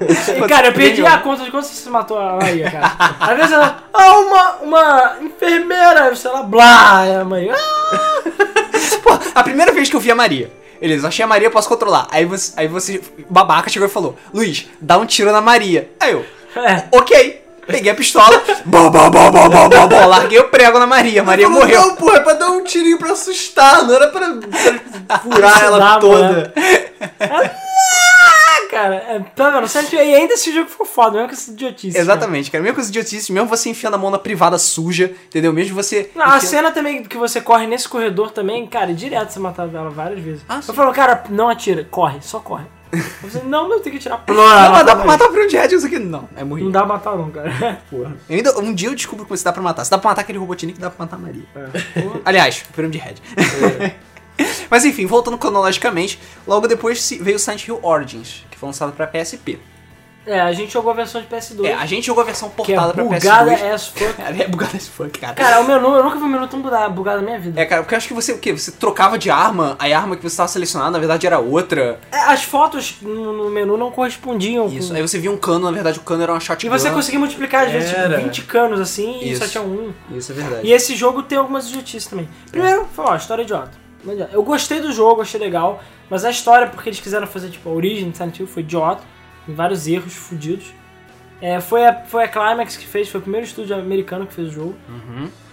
E, 0.00 0.48
cara, 0.48 0.68
eu 0.68 0.72
perdi 0.72 1.04
a 1.04 1.18
conta 1.18 1.44
de 1.44 1.50
quanto 1.50 1.66
você 1.66 1.90
matou 1.90 2.18
a 2.18 2.36
Maria, 2.36 2.70
cara. 2.70 2.90
Às 3.20 3.36
vezes 3.36 3.52
ela, 3.52 3.84
ah, 3.92 4.18
uma, 4.18 4.52
uma 4.62 5.16
enfermeira, 5.20 6.16
sei 6.16 6.30
lá, 6.30 6.42
blá, 6.42 7.06
e 7.06 7.16
a 7.16 7.24
mãe, 7.24 7.50
ah, 7.50 8.22
Pô, 9.02 9.10
a 9.34 9.42
primeira 9.42 9.72
vez 9.72 9.90
que 9.90 9.94
eu 9.94 10.00
vi 10.00 10.10
a 10.10 10.14
Maria. 10.14 10.50
Beleza, 10.80 11.08
achei 11.08 11.24
a 11.24 11.28
Maria, 11.28 11.50
posso 11.50 11.68
controlar. 11.68 12.06
Aí 12.10 12.24
você, 12.24 12.52
aí 12.56 12.68
você, 12.68 13.00
babaca, 13.28 13.68
chegou 13.68 13.88
e 13.88 13.90
falou: 13.90 14.16
Luiz, 14.32 14.66
dá 14.80 14.98
um 14.98 15.06
tiro 15.06 15.32
na 15.32 15.40
Maria. 15.40 15.90
Aí 16.00 16.12
eu, 16.12 16.24
é. 16.56 16.84
ok. 16.92 17.48
Peguei 17.66 17.92
a 17.92 17.94
pistola, 17.94 18.42
bó, 18.64 18.88
bó, 18.88 19.10
bó, 19.10 19.30
bó, 19.30 19.46
bó, 19.46 19.68
bó, 19.68 19.86
bó, 19.86 20.06
larguei 20.06 20.38
o 20.38 20.48
prego 20.48 20.78
na 20.78 20.86
Maria. 20.86 21.22
Maria 21.22 21.46
Falou, 21.46 21.60
morreu. 21.60 21.82
Não, 21.82 21.96
porra, 21.96 22.16
é 22.16 22.20
pra 22.20 22.32
dar 22.32 22.48
um 22.48 22.64
tirinho 22.64 22.96
pra 22.98 23.12
assustar, 23.12 23.84
não 23.84 23.94
era 23.94 24.06
pra, 24.08 24.26
pra 25.06 25.18
furar 25.20 25.64
ela 25.64 25.78
dá, 25.78 25.98
toda. 25.98 26.54
Cara. 28.70 28.94
É, 28.96 29.18
tá? 29.34 29.66
Silent 29.66 29.92
Hill- 29.92 30.02
E 30.04 30.14
ainda 30.14 30.34
esse 30.34 30.52
jogo 30.54 30.68
ficou 30.68 30.86
foda, 30.86 31.12
mesmo 31.12 31.28
com 31.28 31.34
essa 31.34 31.50
idiotice. 31.50 31.96
Exatamente, 31.98 32.50
cara. 32.50 32.62
Mesmo 32.62 32.74
com 32.76 32.80
as 32.82 32.88
idiotices, 32.88 33.30
mesmo 33.30 33.48
você 33.48 33.70
enfiando 33.70 33.94
a 33.94 33.98
mão 33.98 34.10
na 34.10 34.18
privada 34.18 34.58
suja, 34.58 35.12
entendeu? 35.26 35.52
Mesmo 35.52 35.74
você. 35.74 36.10
Não, 36.14 36.24
a 36.24 36.28
enfiando- 36.36 36.46
cena 36.50 36.70
também 36.70 37.02
que 37.02 37.16
você 37.16 37.40
corre 37.40 37.66
nesse 37.66 37.88
corredor 37.88 38.30
também, 38.30 38.66
cara, 38.66 38.92
direto 38.92 39.30
você 39.30 39.38
matava 39.40 39.76
ela 39.76 39.90
várias 39.90 40.20
vezes. 40.20 40.42
Ah, 40.48 40.60
eu 40.66 40.74
falo, 40.74 40.92
cara, 40.92 41.24
não 41.30 41.48
atira, 41.48 41.84
corre, 41.90 42.18
só 42.20 42.40
corre. 42.40 42.64
Você, 43.20 43.40
não, 43.44 43.64
mas 43.68 43.72
eu 43.76 43.80
tenho 43.80 43.98
que 43.98 44.08
atirar. 44.08 44.24
Não, 44.26 44.70
mas 44.72 44.86
dá 44.86 44.96
pra 44.96 45.04
matar 45.04 45.26
o 45.26 45.30
Pyramid 45.30 45.52
Head 45.52 45.74
isso 45.74 45.86
aqui. 45.86 45.98
Não, 45.98 46.26
é 46.34 46.42
morrer. 46.42 46.62
Não 46.62 46.70
dá 46.70 46.78
pra 46.86 46.94
matar 46.94 47.16
não, 47.18 47.30
cara. 47.30 47.50
Porra. 47.90 48.16
Eu 48.30 48.36
ainda, 48.36 48.58
um 48.60 48.72
dia 48.72 48.88
eu 48.88 48.94
descubro 48.94 49.26
como 49.26 49.36
se 49.36 49.44
dá 49.44 49.52
pra 49.52 49.60
matar. 49.62 49.84
Se 49.84 49.90
dá 49.90 49.98
pra 49.98 50.08
matar 50.08 50.22
aquele 50.22 50.38
Robotnik, 50.38 50.80
dá 50.80 50.88
pra 50.88 51.04
matar 51.04 51.16
a 51.16 51.18
Maria. 51.18 51.42
Aliás, 52.24 52.64
Pyramid 52.74 52.96
Head. 52.98 53.22
Mas 54.70 54.84
enfim, 54.86 55.04
voltando 55.04 55.36
cronologicamente, 55.36 56.18
logo 56.46 56.66
depois 56.66 57.10
veio 57.20 57.38
Silent 57.38 57.66
Hill 57.66 57.78
Origins, 57.82 58.44
que 58.58 58.60
foi 58.60 58.66
lançado 58.66 58.92
pra 58.92 59.06
PSP. 59.06 59.58
É, 60.26 60.40
a 60.40 60.52
gente 60.52 60.70
jogou 60.70 60.90
a 60.90 60.94
versão 60.94 61.22
de 61.22 61.26
PS2. 61.26 61.64
É, 61.64 61.72
a 61.72 61.86
gente 61.86 62.06
jogou 62.06 62.22
a 62.22 62.26
versão 62.26 62.50
que 62.50 62.60
é 62.60 62.76
portada 62.76 62.92
pra 62.92 63.02
bugada 63.04 63.50
PS2. 63.50 63.64
as 63.72 63.86
fuck. 63.86 64.14
É 64.42 64.46
bugada 64.46 64.76
as 64.76 64.86
fuck, 64.86 65.18
cara. 65.18 65.32
Cara, 65.34 65.60
o 65.60 65.66
menu, 65.66 65.96
eu 65.96 66.04
nunca 66.04 66.16
vi 66.18 66.22
um 66.24 66.28
menu 66.28 66.46
tão 66.46 66.60
bugado, 66.60 66.92
bugado 66.92 67.22
na 67.22 67.24
minha 67.24 67.38
vida. 67.38 67.58
É, 67.58 67.64
cara, 67.64 67.82
porque 67.82 67.94
eu 67.94 67.96
acho 67.96 68.08
que 68.08 68.12
você, 68.12 68.32
o 68.32 68.38
quê? 68.38 68.52
Você 68.52 68.72
trocava 68.72 69.16
de 69.16 69.30
arma, 69.30 69.74
aí 69.78 69.90
a 69.90 69.98
arma 69.98 70.16
que 70.16 70.20
você 70.22 70.26
estava 70.26 70.48
selecionando, 70.48 70.90
na 70.90 70.98
verdade, 70.98 71.26
era 71.26 71.38
outra. 71.38 71.98
É, 72.12 72.18
As 72.18 72.42
fotos 72.42 72.96
no, 73.00 73.32
no 73.32 73.48
menu 73.48 73.78
não 73.78 73.90
correspondiam 73.90 74.66
Isso. 74.68 74.88
com... 74.90 74.96
Aí 74.96 75.00
você 75.00 75.18
via 75.18 75.30
um 75.32 75.38
cano, 75.38 75.64
na 75.64 75.72
verdade, 75.72 75.98
o 75.98 76.02
cano 76.02 76.22
era 76.22 76.32
uma 76.32 76.38
E 76.38 76.42
shotgun. 76.42 76.68
você 76.70 76.90
conseguia 76.90 77.20
multiplicar, 77.20 77.64
às 77.64 77.72
vezes, 77.72 77.88
tipo, 77.88 78.00
Era. 78.02 78.18
20 78.18 78.42
canos 78.42 78.80
assim 78.80 79.20
e 79.22 79.32
Isso. 79.32 79.42
só 79.42 79.48
tinha 79.50 79.62
um. 79.64 79.94
Isso 80.10 80.30
é 80.30 80.34
verdade. 80.34 80.66
E 80.66 80.72
esse 80.72 80.94
jogo 80.94 81.22
tem 81.22 81.38
algumas 81.38 81.68
idiotices 81.70 82.06
também. 82.06 82.28
Primeiro, 82.50 82.86
foi 82.92 83.06
ó, 83.06 83.16
história 83.16 83.42
idiota. 83.44 83.87
Não 84.08 84.14
adianta. 84.14 84.34
Eu 84.34 84.42
gostei 84.42 84.80
do 84.80 84.90
jogo, 84.92 85.20
achei 85.22 85.38
legal, 85.38 85.82
mas 86.08 86.24
a 86.24 86.30
história, 86.30 86.66
porque 86.66 86.88
eles 86.88 86.98
quiseram 87.00 87.26
fazer 87.26 87.50
tipo 87.50 87.68
a 87.68 87.72
origem 87.72 88.10
de 88.10 88.16
Silent 88.16 88.38
Hill, 88.40 88.46
foi 88.46 88.62
idiota. 88.62 89.02
Tem 89.46 89.54
vários 89.54 89.86
erros 89.86 90.14
fodidos. 90.14 90.66
É, 91.40 91.60
foi, 91.60 91.86
a, 91.86 92.02
foi 92.04 92.24
a 92.24 92.28
Climax 92.28 92.76
que 92.76 92.86
fez, 92.86 93.08
foi 93.08 93.20
o 93.20 93.22
primeiro 93.22 93.46
estúdio 93.46 93.76
americano 93.76 94.26
que 94.26 94.34
fez 94.34 94.48
o 94.48 94.50
jogo. 94.50 94.74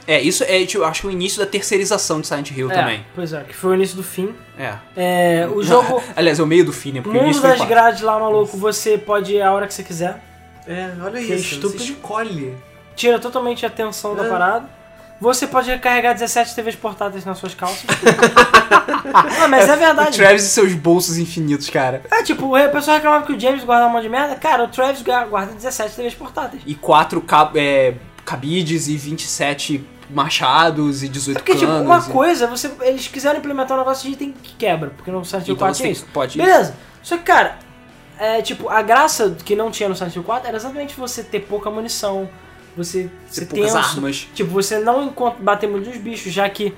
É, 0.07 0.21
isso 0.21 0.43
é, 0.43 0.63
tipo, 0.65 0.83
eu 0.83 0.87
acho 0.87 1.01
que 1.01 1.07
o 1.07 1.11
início 1.11 1.39
da 1.39 1.45
terceirização 1.47 2.21
de 2.21 2.27
Silent 2.27 2.51
Hill 2.51 2.71
É, 2.71 2.73
também. 2.75 3.05
Pois 3.15 3.33
é, 3.33 3.41
que 3.43 3.53
foi 3.55 3.71
o 3.71 3.73
início 3.75 3.95
do 3.95 4.03
fim. 4.03 4.33
É. 4.57 4.75
É, 4.95 5.47
o 5.47 5.61
jogo. 5.63 6.01
Aliás, 6.15 6.39
é 6.39 6.43
o 6.43 6.47
meio 6.47 6.63
do 6.65 6.71
fim, 6.73 6.91
né? 6.91 7.01
Porque 7.01 7.09
o 7.09 7.13
Mundo 7.13 7.25
início 7.25 7.41
foi 7.41 7.49
das 7.51 7.59
quatro. 7.59 7.73
grades 7.75 8.01
lá, 8.01 8.19
maluco, 8.19 8.55
você 8.57 8.97
pode 8.97 9.33
ir 9.33 9.41
a 9.41 9.51
hora 9.51 9.67
que 9.67 9.73
você 9.73 9.83
quiser. 9.83 10.21
É, 10.67 10.91
olha 11.03 11.19
Que 11.19 11.33
isso. 11.33 11.55
estúpido. 11.55 11.83
Você 11.83 11.91
escolhe. 11.91 12.55
Tira 12.95 13.19
totalmente 13.19 13.65
a 13.65 13.67
atenção 13.67 14.15
da 14.15 14.25
É. 14.25 14.29
parada. 14.29 14.69
Você 15.21 15.47
pode 15.47 15.69
recarregar 15.69 16.13
17 16.13 16.53
TVs 16.55 16.75
portáteis 16.75 17.23
nas 17.25 17.37
suas 17.37 17.53
calças. 17.55 17.85
Não, 19.39 19.47
mas 19.47 19.67
é 19.69 19.73
O 19.73 19.77
verdade. 19.77 20.17
Travis 20.17 20.43
e 20.43 20.49
seus 20.49 20.73
bolsos 20.73 21.17
infinitos, 21.17 21.69
cara. 21.69 22.01
É, 22.11 22.21
tipo, 22.23 22.55
o 22.55 22.69
pessoal 22.69 22.97
reclamava 22.97 23.25
que 23.25 23.31
o 23.33 23.39
James 23.39 23.63
guardava 23.63 23.89
um 23.89 23.93
monte 23.93 24.03
de 24.03 24.09
merda. 24.09 24.35
Cara, 24.35 24.63
o 24.63 24.67
Travis 24.67 25.01
gu- 25.01 25.29
guarda 25.29 25.53
17 25.53 25.95
TVs 25.95 26.13
portáteis. 26.15 26.63
E 26.65 26.75
quatro 26.75 27.21
cab 27.21 27.57
é, 27.57 27.95
cabides 28.25 28.87
e 28.87 28.97
27 28.97 29.85
machados 30.09 31.01
e 31.01 31.07
18 31.07 31.37
Porque, 31.37 31.53
tipo, 31.53 31.65
canos. 31.67 31.85
uma 31.85 31.97
e- 31.99 32.11
coisa, 32.11 32.45
você, 32.47 32.69
eles 32.81 33.07
quiseram 33.07 33.39
implementar 33.39 33.75
um 33.77 33.79
negócio 33.81 34.07
de 34.07 34.13
item 34.13 34.33
que 34.33 34.53
quebra, 34.55 34.89
porque 34.91 35.09
no 35.11 35.23
Silent 35.23 35.47
Hill 35.47 35.55
Então 35.55 35.67
4 35.67 35.75
você 35.75 35.83
tinha 35.83 35.93
tem- 35.95 36.01
isso. 36.03 36.11
pode- 36.13 36.37
Beleza. 36.37 36.75
Só 37.01 37.17
que, 37.17 37.23
cara, 37.23 37.57
é, 38.19 38.41
tipo, 38.41 38.69
a 38.69 38.81
graça 38.81 39.35
que 39.45 39.55
não 39.55 39.71
tinha 39.71 39.87
no 39.89 39.95
Silent 39.95 40.15
Hill 40.15 40.23
4 40.23 40.47
era 40.47 40.57
exatamente 40.57 40.95
você 40.95 41.23
ter 41.23 41.39
pouca 41.41 41.69
munição, 41.71 42.29
você 42.75 43.09
ser 43.27 43.45
poucas 43.45 43.73
tenso. 43.73 43.77
armas. 43.97 44.27
Tipo, 44.33 44.49
você 44.51 44.79
não 44.79 45.03
encont- 45.05 45.37
bater 45.39 45.67
muito 45.69 45.87
nos 45.89 45.97
bichos, 45.97 46.31
já 46.33 46.47
que 46.49 46.73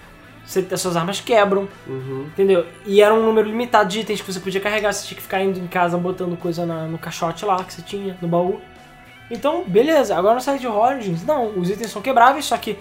você, 0.46 0.66
as 0.72 0.80
suas 0.80 0.96
armas 0.96 1.20
quebram, 1.20 1.68
Uhum. 1.88 2.26
entendeu? 2.28 2.66
E 2.86 3.02
era 3.02 3.14
um 3.14 3.24
número 3.24 3.48
limitado 3.50 3.90
de 3.90 4.00
itens 4.00 4.22
que 4.22 4.32
você 4.32 4.40
podia 4.40 4.62
carregar, 4.62 4.94
você 4.94 5.06
tinha 5.08 5.16
que 5.18 5.22
ficar 5.24 5.42
indo 5.44 5.60
em 5.60 5.68
casa 5.68 5.98
botando 5.98 6.38
coisa 6.38 6.66
na- 6.66 6.86
no 6.86 6.98
caixote 6.98 7.44
lá 7.46 7.64
que 7.64 7.74
você 7.74 7.82
tinha, 7.82 8.18
no 8.22 8.28
baú. 8.28 8.62
Então, 9.30 9.64
beleza. 9.68 10.16
Agora 10.16 10.36
no 10.36 10.42
Silent 10.42 10.64
Hill 10.64 10.74
Origins, 10.74 11.24
não, 11.26 11.58
os 11.60 11.70
itens 11.70 11.92
são 11.92 12.02
quebráveis, 12.02 12.46
só 12.46 12.56
que 12.58 12.80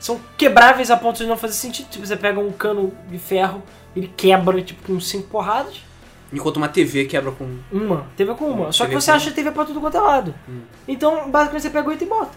são 0.00 0.20
quebráveis 0.36 0.90
a 0.90 0.96
ponto 0.96 1.18
de 1.18 1.26
não 1.26 1.36
fazer 1.36 1.54
sentido. 1.54 1.88
Tipo, 1.88 2.04
você 2.04 2.16
pega 2.16 2.40
um 2.40 2.50
cano 2.50 2.92
de 3.08 3.18
ferro, 3.18 3.62
ele 3.94 4.12
quebra, 4.16 4.60
tipo, 4.60 4.82
com 4.84 4.98
cinco 4.98 5.28
porradas. 5.28 5.82
Enquanto 6.32 6.56
uma 6.56 6.66
TV 6.68 7.04
quebra 7.04 7.30
com. 7.30 7.58
Uma, 7.70 8.06
TV 8.16 8.34
com 8.34 8.46
uma. 8.46 8.72
Só 8.72 8.84
que 8.84 8.90
TV 8.90 9.00
você 9.00 9.12
com 9.12 9.16
acha 9.18 9.30
TV 9.30 9.52
pra 9.52 9.64
tudo 9.64 9.80
quanto 9.80 9.96
é 9.96 10.00
lado. 10.00 10.34
Então, 10.88 11.30
basicamente, 11.30 11.62
você 11.62 11.70
pega 11.70 11.88
o 11.88 11.92
item 11.92 12.08
e 12.08 12.10
bota. 12.10 12.32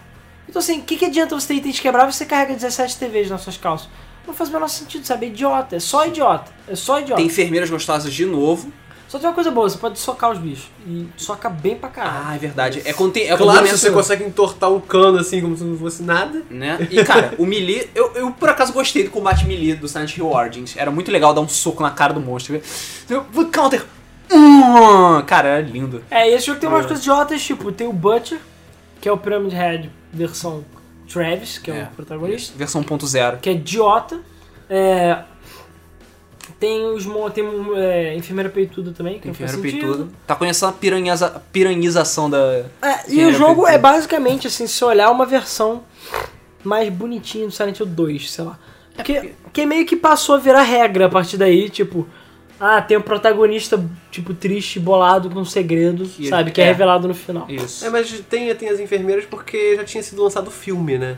Então, 0.48 0.60
assim, 0.60 0.78
o 0.80 0.82
que, 0.82 0.96
que 0.96 1.04
adianta 1.04 1.38
você 1.38 1.48
ter 1.48 1.54
itens 1.54 1.78
quebráveis 1.80 2.14
e 2.14 2.18
você 2.18 2.24
carrega 2.24 2.54
17 2.54 2.96
TVs 2.96 3.30
nas 3.30 3.42
suas 3.42 3.56
calças? 3.56 3.88
Não 4.26 4.34
faz 4.34 4.50
o 4.50 4.52
menor 4.52 4.68
sentido, 4.68 5.06
sabe? 5.06 5.26
É 5.26 5.28
idiota. 5.28 5.76
É 5.76 5.80
só 5.80 6.06
idiota. 6.06 6.50
É 6.68 6.74
só 6.74 6.98
idiota. 7.00 7.16
Tem 7.16 7.26
enfermeiras 7.26 7.70
gostosas 7.70 8.12
de 8.12 8.24
novo. 8.26 8.70
Só 9.08 9.18
tem 9.18 9.26
uma 9.26 9.34
coisa 9.34 9.50
boa, 9.50 9.66
você 9.66 9.78
pode 9.78 9.98
socar 9.98 10.30
os 10.30 10.36
bichos. 10.38 10.68
E 10.86 11.06
soca 11.16 11.48
bem 11.48 11.74
pra 11.74 11.88
caralho. 11.88 12.26
Ah, 12.26 12.34
é 12.34 12.38
verdade. 12.38 12.82
É 12.84 12.92
quando 12.92 13.12
tem. 13.12 13.30
É 13.30 13.34
Claro, 13.38 13.66
se 13.66 13.78
você 13.78 13.90
consegue 13.90 14.22
entortar 14.24 14.70
um 14.70 14.78
cano 14.80 15.18
assim, 15.18 15.40
como 15.40 15.56
se 15.56 15.64
não 15.64 15.78
fosse 15.78 16.02
nada. 16.02 16.42
né? 16.50 16.76
E 16.90 17.02
cara, 17.02 17.32
o 17.38 17.46
melee, 17.46 17.88
eu, 17.94 18.12
eu 18.14 18.30
por 18.32 18.50
acaso 18.50 18.70
gostei 18.70 19.04
do 19.04 19.10
combate 19.10 19.46
melee 19.46 19.74
do 19.74 19.88
Silent 19.88 20.14
Hill 20.14 20.30
Origins. 20.30 20.76
Era 20.76 20.90
muito 20.90 21.10
legal 21.10 21.32
dar 21.32 21.40
um 21.40 21.48
soco 21.48 21.82
na 21.82 21.90
cara 21.90 22.12
do 22.12 22.20
monstro. 22.20 22.60
Counter. 23.50 23.82
Hum, 24.30 25.22
Cara, 25.26 25.48
era 25.48 25.60
lindo. 25.66 26.04
É, 26.10 26.30
e 26.30 26.34
esse 26.34 26.46
jogo 26.46 26.60
tem 26.60 26.68
umas 26.68 26.84
coisas 26.84 27.02
idiotas, 27.02 27.42
tipo, 27.42 27.72
tem 27.72 27.86
o 27.86 27.92
Butcher, 27.94 28.38
que 29.00 29.08
é 29.08 29.12
o 29.12 29.16
Pyramid 29.16 29.54
Head 29.54 29.90
versão 30.12 30.64
Travis, 31.08 31.58
que 31.58 31.70
é, 31.70 31.74
É. 31.80 31.82
o 31.84 31.96
protagonista, 31.96 32.52
Versão 32.56 32.82
1.0. 32.82 33.38
que 33.40 33.48
é 33.48 33.52
idiota. 33.52 34.20
É, 34.68 35.22
tem 36.60 36.84
os 36.86 37.04
tem 37.34 37.44
um, 37.44 37.76
é, 37.76 38.14
enfermeira 38.16 38.50
peituda 38.50 38.92
também, 38.92 39.18
que 39.18 39.28
não 39.28 39.34
faz 39.34 39.52
Enfermeiro 39.52 39.76
sentido. 39.78 39.94
peitudo. 39.96 40.16
Tá 40.26 40.34
conhecendo 40.34 40.70
a 40.70 40.72
piranhaza, 40.72 41.42
piranhização 41.52 42.28
da. 42.28 42.38
É, 42.38 42.64
e 43.08 43.12
Enfermeira 43.12 43.28
o 43.30 43.32
jogo 43.32 43.54
peituda. 43.62 43.70
é 43.72 43.78
basicamente, 43.78 44.46
assim, 44.46 44.66
se 44.66 44.74
você 44.74 44.84
olhar, 44.84 45.10
uma 45.10 45.24
versão 45.26 45.82
mais 46.64 46.88
bonitinha 46.92 47.46
do 47.46 47.52
Silent 47.52 47.78
Hill 47.78 47.86
2, 47.86 48.30
sei 48.30 48.44
lá. 48.44 48.58
Porque, 48.96 49.32
que 49.52 49.64
meio 49.64 49.86
que 49.86 49.94
passou 49.96 50.34
a 50.34 50.38
virar 50.38 50.62
regra 50.62 51.06
a 51.06 51.08
partir 51.08 51.36
daí, 51.36 51.70
tipo... 51.70 52.06
Ah, 52.60 52.82
tem 52.82 52.96
um 52.96 53.00
protagonista, 53.02 53.82
tipo, 54.10 54.34
triste, 54.34 54.80
bolado, 54.80 55.30
com 55.30 55.40
um 55.40 55.44
segredo, 55.44 56.04
Que- 56.08 56.28
sabe? 56.28 56.50
Que 56.50 56.60
é. 56.60 56.64
é. 56.64 56.66
revelado 56.68 57.06
no 57.06 57.14
final. 57.14 57.46
Isso. 57.48 57.84
É, 57.86 57.90
mas 57.90 58.10
tem, 58.28 58.52
tem 58.54 58.68
as 58.68 58.80
enfermeiras 58.80 59.24
porque 59.26 59.76
já 59.76 59.84
tinha 59.84 60.02
sido 60.02 60.22
lançado 60.22 60.48
o 60.48 60.50
filme, 60.50 60.98
né? 60.98 61.16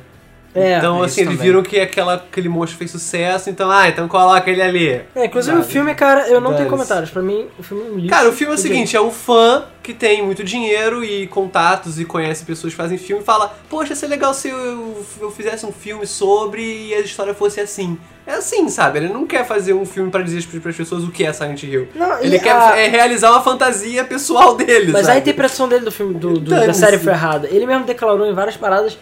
É, 0.54 0.78
então, 0.78 1.02
é 1.02 1.06
assim, 1.06 1.20
eles 1.20 1.34
também. 1.34 1.46
viram 1.46 1.62
que 1.62 1.78
aquela, 1.78 2.14
aquele 2.14 2.48
monstro 2.48 2.76
fez 2.76 2.90
sucesso, 2.90 3.48
então, 3.48 3.70
ah, 3.70 3.88
então 3.88 4.08
coloca 4.08 4.50
ele 4.50 4.60
ali. 4.60 5.00
É, 5.14 5.26
inclusive 5.26 5.56
Sabe? 5.56 5.66
o 5.66 5.70
filme, 5.70 5.94
cara, 5.94 6.28
eu 6.28 6.40
não 6.40 6.54
tenho 6.54 6.68
comentários. 6.68 7.08
Pra 7.10 7.22
mim, 7.22 7.46
o 7.58 7.62
filme 7.62 7.84
é 7.84 7.90
um 7.90 7.94
lixo. 7.96 8.08
Cara, 8.08 8.28
o 8.28 8.32
filme 8.32 8.52
é 8.52 8.56
o 8.56 8.58
seguinte, 8.58 8.96
é 8.96 9.00
um 9.00 9.12
fã 9.12 9.64
que 9.82 9.94
tem 9.94 10.22
muito 10.22 10.42
dinheiro 10.42 11.04
e 11.04 11.26
contatos 11.28 12.00
e 12.00 12.04
conhece 12.04 12.44
pessoas 12.44 12.72
que 12.72 12.76
fazem 12.76 12.98
filme 12.98 13.22
e 13.22 13.24
fala, 13.24 13.54
poxa, 13.68 13.94
seria 13.94 14.14
legal 14.16 14.34
se 14.34 14.48
eu, 14.48 15.04
eu 15.20 15.30
fizesse 15.30 15.64
um 15.64 15.72
filme 15.72 16.04
sobre 16.06 16.62
e 16.88 16.94
a 16.94 17.00
história 17.00 17.32
fosse 17.32 17.60
assim. 17.60 17.96
É 18.26 18.34
assim, 18.34 18.68
sabe? 18.68 18.98
Ele 18.98 19.08
não 19.08 19.26
quer 19.26 19.46
fazer 19.46 19.72
um 19.72 19.86
filme 19.86 20.10
pra 20.10 20.20
dizer 20.22 20.44
para 20.60 20.70
as 20.70 20.76
pessoas 20.76 21.04
o 21.04 21.10
que 21.10 21.24
é 21.24 21.32
Silent 21.32 21.62
Hill. 21.62 21.88
Não, 21.94 22.18
Ele 22.20 22.38
quer 22.38 22.52
a- 22.54 22.76
é, 22.76 22.88
realizar 22.88 23.30
uma 23.30 23.40
fantasia 23.42 24.04
pessoal 24.04 24.54
dele, 24.56 24.92
Mas 24.92 25.06
sabe? 25.06 25.18
a 25.18 25.20
interpretação 25.20 25.68
dele 25.68 25.84
do 25.84 25.90
filme, 25.92 26.14
do, 26.14 26.34
do- 26.38 26.50
da 26.50 26.74
série 26.74 26.98
foi 26.98 27.12
errada. 27.12 27.48
Ele 27.50 27.66
mesmo 27.66 27.84
declarou 27.84 28.26
em 28.26 28.34
várias 28.34 28.56
paradas 28.56 28.98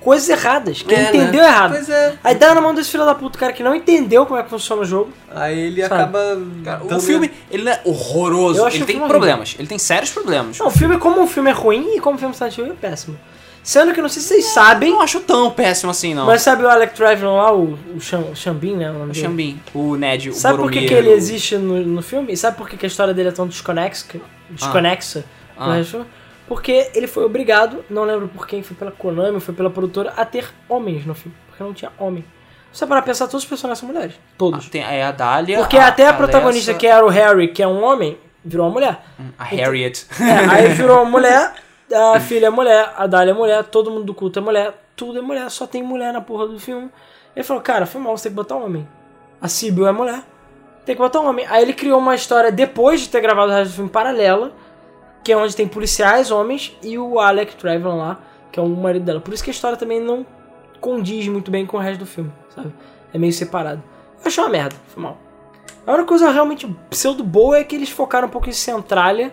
coisas 0.00 0.28
erradas, 0.28 0.82
que 0.82 0.94
É, 0.94 0.98
ele 1.08 1.18
entendeu 1.18 1.42
né? 1.42 1.48
errado. 1.48 1.72
Pois 1.72 1.88
é. 1.88 2.14
Aí 2.22 2.34
dá 2.34 2.54
na 2.54 2.60
mão 2.60 2.74
desse 2.74 2.90
filho 2.90 3.04
da 3.04 3.14
puta, 3.14 3.38
cara, 3.38 3.52
que 3.52 3.62
não 3.62 3.74
entendeu 3.74 4.24
como 4.26 4.38
é 4.38 4.42
que 4.42 4.50
funciona 4.50 4.82
o 4.82 4.84
jogo. 4.84 5.10
Aí 5.34 5.58
ele 5.58 5.82
Sabe? 5.82 5.94
acaba... 5.94 6.18
Cara, 6.64 6.84
o 6.84 7.00
filme, 7.00 7.30
ele 7.50 7.64
não 7.64 7.72
é 7.72 7.80
horroroso. 7.84 8.66
Ele 8.68 8.84
tem 8.84 9.00
problemas. 9.00 9.56
Ele 9.58 9.68
tem 9.68 9.78
sérios 9.78 10.10
problemas. 10.10 10.58
Não, 10.58 10.68
o 10.68 10.70
filme, 10.70 10.98
como 10.98 11.20
um 11.20 11.26
filme 11.26 11.50
é 11.50 11.52
ruim 11.52 11.96
e 11.96 12.00
como 12.00 12.16
o 12.16 12.18
filme 12.18 12.34
Silent 12.34 12.58
Hill 12.58 12.66
é 12.66 12.72
péssimo. 12.74 13.18
Sendo 13.62 13.92
que 13.92 14.00
não 14.00 14.08
sei 14.08 14.22
se 14.22 14.28
vocês 14.28 14.44
sabem, 14.46 14.88
Eu 14.90 14.94
não 14.94 15.02
acho 15.02 15.20
tão 15.20 15.50
péssimo 15.50 15.90
assim, 15.90 16.14
não. 16.14 16.24
mas 16.24 16.40
sabe 16.40 16.62
o 16.62 16.68
Alec 16.70 16.94
Travelon 16.94 17.36
lá, 17.36 17.52
o, 17.52 17.78
o 17.94 18.00
Cham- 18.00 18.34
Chambin, 18.34 18.76
né? 18.76 18.88
O 18.88 18.94
nome 18.94 19.10
O 19.10 19.12
dele? 19.12 19.26
Xambin, 19.26 19.60
o 19.74 19.94
Ned, 19.96 20.30
o 20.30 20.32
Sabe 20.32 20.56
por 20.56 20.70
que, 20.70 20.80
Boromir, 20.80 20.88
que 20.88 20.94
ele 20.94 21.10
existe 21.10 21.56
no, 21.58 21.76
no 21.84 22.00
filme? 22.00 22.32
E 22.32 22.36
sabe 22.36 22.56
por 22.56 22.66
que, 22.66 22.78
que 22.78 22.86
a 22.86 22.88
história 22.88 23.12
dele 23.12 23.28
é 23.28 23.32
tão 23.32 23.46
desconexa? 23.46 24.06
Desconexa? 24.48 25.24
Ah. 25.58 25.82
filme? 25.84 26.06
Porque 26.48 26.90
ele 26.94 27.06
foi 27.06 27.24
obrigado, 27.24 27.84
não 27.90 28.04
lembro 28.04 28.26
por 28.26 28.46
quem, 28.46 28.62
foi 28.62 28.74
pela 28.74 28.90
Konami, 28.90 29.38
foi 29.38 29.54
pela 29.54 29.68
produtora, 29.68 30.14
a 30.16 30.24
ter 30.24 30.48
homens 30.68 31.04
no 31.04 31.14
filme. 31.14 31.36
Porque 31.46 31.62
não 31.62 31.74
tinha 31.74 31.92
homem. 31.98 32.24
Você 32.72 32.86
para 32.86 33.02
pensar, 33.02 33.26
todos 33.26 33.42
os 33.42 33.48
personagens 33.48 33.80
são 33.80 33.88
mulheres. 33.88 34.14
Ah, 34.16 34.34
Todos. 34.38 34.68
tem 34.68 34.82
é 34.82 35.04
a 35.04 35.10
Dália. 35.10 35.58
Porque 35.58 35.76
até 35.76 36.06
a, 36.06 36.12
protagonista, 36.12 36.70
Alessa, 36.70 36.80
que 36.80 36.86
era 36.86 37.04
o 37.04 37.08
Harry, 37.08 37.48
que 37.48 37.62
é 37.62 37.66
um 37.66 37.82
homem, 37.82 38.18
virou 38.44 38.66
uma 38.66 38.72
mulher. 38.72 39.00
A 39.38 39.44
Harriet. 39.44 40.06
É, 40.20 40.50
aí 40.50 40.68
virou 40.74 41.02
uma 41.02 41.10
mulher, 41.10 41.54
a 42.14 42.20
filha 42.20 42.46
é 42.46 42.50
mulher, 42.50 42.92
a 42.96 43.06
Dália 43.06 43.32
é 43.32 43.34
mulher, 43.34 43.64
todo 43.64 43.90
mundo 43.90 44.04
do 44.04 44.14
culto 44.14 44.38
é 44.38 44.42
mulher, 44.42 44.74
tudo 44.94 45.18
é 45.18 45.22
mulher, 45.22 45.50
só 45.50 45.66
tem 45.66 45.82
mulher 45.82 46.12
na 46.12 46.20
porra 46.20 46.46
do 46.46 46.58
filme. 46.58 46.90
Ele 47.34 47.44
falou, 47.44 47.62
cara, 47.62 47.86
foi 47.86 48.00
mal, 48.00 48.16
você 48.16 48.24
tem 48.24 48.32
que 48.32 48.36
botar 48.36 48.56
um 48.56 48.64
homem. 48.64 48.88
A 49.40 49.48
Sibyl 49.48 49.86
é 49.86 49.92
mulher, 49.92 50.22
tem 50.84 50.94
que 50.94 51.00
botar 51.00 51.20
um 51.20 51.28
homem. 51.28 51.46
Aí 51.48 51.62
ele 51.62 51.72
criou 51.72 51.98
uma 51.98 52.14
história 52.14 52.52
depois 52.52 53.00
de 53.00 53.08
ter 53.08 53.20
gravado 53.20 53.50
o 53.50 53.54
resto 53.54 53.70
do 53.70 53.74
filme 53.74 53.90
paralela, 53.90 54.52
que 55.22 55.32
é 55.32 55.36
onde 55.36 55.54
tem 55.54 55.66
policiais, 55.68 56.30
homens, 56.30 56.76
e 56.82 56.98
o 56.98 57.18
Alec 57.20 57.56
Travelon 57.56 57.96
lá, 57.98 58.20
que 58.50 58.58
é 58.58 58.62
o 58.62 58.68
marido 58.68 59.04
dela. 59.04 59.20
Por 59.20 59.34
isso 59.34 59.42
que 59.44 59.50
a 59.50 59.52
história 59.52 59.76
também 59.76 60.00
não 60.00 60.24
condiz 60.80 61.26
muito 61.28 61.50
bem 61.50 61.66
com 61.66 61.76
o 61.76 61.80
resto 61.80 62.00
do 62.00 62.06
filme, 62.06 62.32
sabe? 62.54 62.72
É 63.12 63.18
meio 63.18 63.32
separado. 63.32 63.82
Eu 64.22 64.26
achei 64.28 64.42
uma 64.42 64.50
merda, 64.50 64.76
foi 64.88 65.02
mal. 65.02 65.18
A 65.86 65.92
única 65.92 66.06
coisa 66.08 66.30
realmente 66.30 66.66
pseudo 66.90 67.24
boa 67.24 67.56
é 67.58 67.64
que 67.64 67.74
eles 67.74 67.88
focaram 67.90 68.28
um 68.28 68.30
pouco 68.30 68.48
em 68.48 68.52
Centralia, 68.52 69.32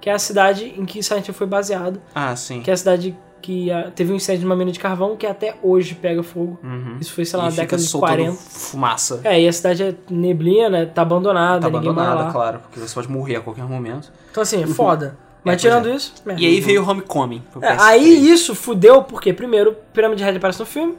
que 0.00 0.08
é 0.08 0.12
a 0.12 0.18
cidade 0.18 0.72
em 0.78 0.84
que 0.84 1.02
Silent 1.02 1.26
Hill 1.28 1.34
foi 1.34 1.46
baseado, 1.46 2.00
Ah, 2.14 2.34
sim. 2.36 2.62
que 2.62 2.70
é 2.70 2.74
a 2.74 2.76
cidade 2.76 3.16
que 3.40 3.70
ah, 3.70 3.90
teve 3.94 4.12
um 4.12 4.16
incêndio 4.16 4.44
numa 4.44 4.56
mina 4.56 4.70
de 4.70 4.78
carvão 4.78 5.16
que 5.16 5.26
até 5.26 5.56
hoje 5.62 5.94
pega 5.94 6.22
fogo. 6.22 6.58
Uhum. 6.62 6.98
Isso 7.00 7.12
foi, 7.12 7.24
sei 7.24 7.38
lá, 7.38 7.46
na 7.46 7.50
fica 7.50 7.62
década 7.62 7.82
de 7.82 7.88
soltando 7.88 8.16
40. 8.16 8.36
fumaça. 8.36 9.20
É, 9.24 9.40
e 9.40 9.48
a 9.48 9.52
cidade 9.52 9.82
é 9.82 9.94
neblina, 10.10 10.68
né? 10.68 10.86
Tá 10.86 11.02
abandonada, 11.02 11.60
Tá 11.60 11.66
abandonada, 11.66 12.30
claro, 12.30 12.60
porque 12.60 12.78
você 12.80 12.94
pode 12.94 13.08
morrer 13.08 13.36
a 13.36 13.40
qualquer 13.40 13.64
momento. 13.64 14.12
Então 14.30 14.42
assim, 14.42 14.62
é 14.62 14.66
foda. 14.66 15.16
Mas 15.42 15.54
pois 15.54 15.62
tirando 15.62 15.88
é. 15.88 15.94
isso, 15.94 16.12
merda. 16.24 16.40
E 16.40 16.46
aí 16.46 16.60
veio 16.60 16.82
o 16.82 16.88
Homecoming. 16.88 17.42
É, 17.62 17.74
PS3. 17.74 17.80
aí 17.80 18.30
isso 18.30 18.54
fudeu, 18.54 19.02
porque 19.02 19.32
primeiro, 19.32 19.74
Pirâmide 19.92 20.22
Red 20.22 20.36
aparece 20.36 20.60
no 20.60 20.66
filme, 20.66 20.96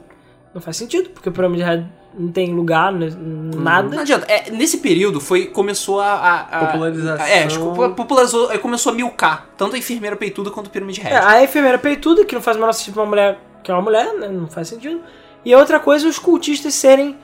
não 0.52 0.60
faz 0.60 0.76
sentido, 0.76 1.10
porque 1.10 1.28
o 1.28 1.32
Pirâmide 1.32 1.62
Red 1.62 1.84
não 2.18 2.30
tem 2.30 2.54
lugar, 2.54 2.92
né, 2.92 3.08
nada. 3.56 3.88
Não 3.88 4.00
adianta. 4.02 4.26
É, 4.30 4.50
nesse 4.50 4.78
período 4.78 5.20
foi 5.20 5.46
começou 5.46 6.00
a. 6.00 6.12
a- 6.12 6.40
a- 6.40 6.66
Popularização. 6.66 7.26
É, 7.26 7.46
popularizou, 7.94 8.48
começou 8.58 8.92
a 8.92 8.94
milcar. 8.94 9.46
Tanto 9.56 9.74
a 9.74 9.78
enfermeira 9.78 10.16
peituda 10.16 10.50
quanto 10.50 10.66
o 10.66 10.70
Pyramid 10.70 10.98
Head. 11.00 11.14
É, 11.14 11.18
a 11.18 11.42
enfermeira 11.42 11.78
peituda, 11.78 12.24
que 12.24 12.34
não 12.34 12.42
faz 12.42 12.56
o 12.56 12.60
menor 12.60 12.72
sentido 12.72 12.94
pra 12.94 13.02
uma 13.02 13.08
mulher 13.10 13.38
que 13.62 13.70
é 13.70 13.74
uma 13.74 13.82
mulher, 13.82 14.12
né, 14.14 14.28
não 14.28 14.48
faz 14.48 14.68
sentido. 14.68 15.00
E 15.44 15.54
a 15.54 15.58
outra 15.58 15.78
coisa, 15.78 16.08
os 16.08 16.18
cultistas 16.18 16.74
serem, 16.74 17.16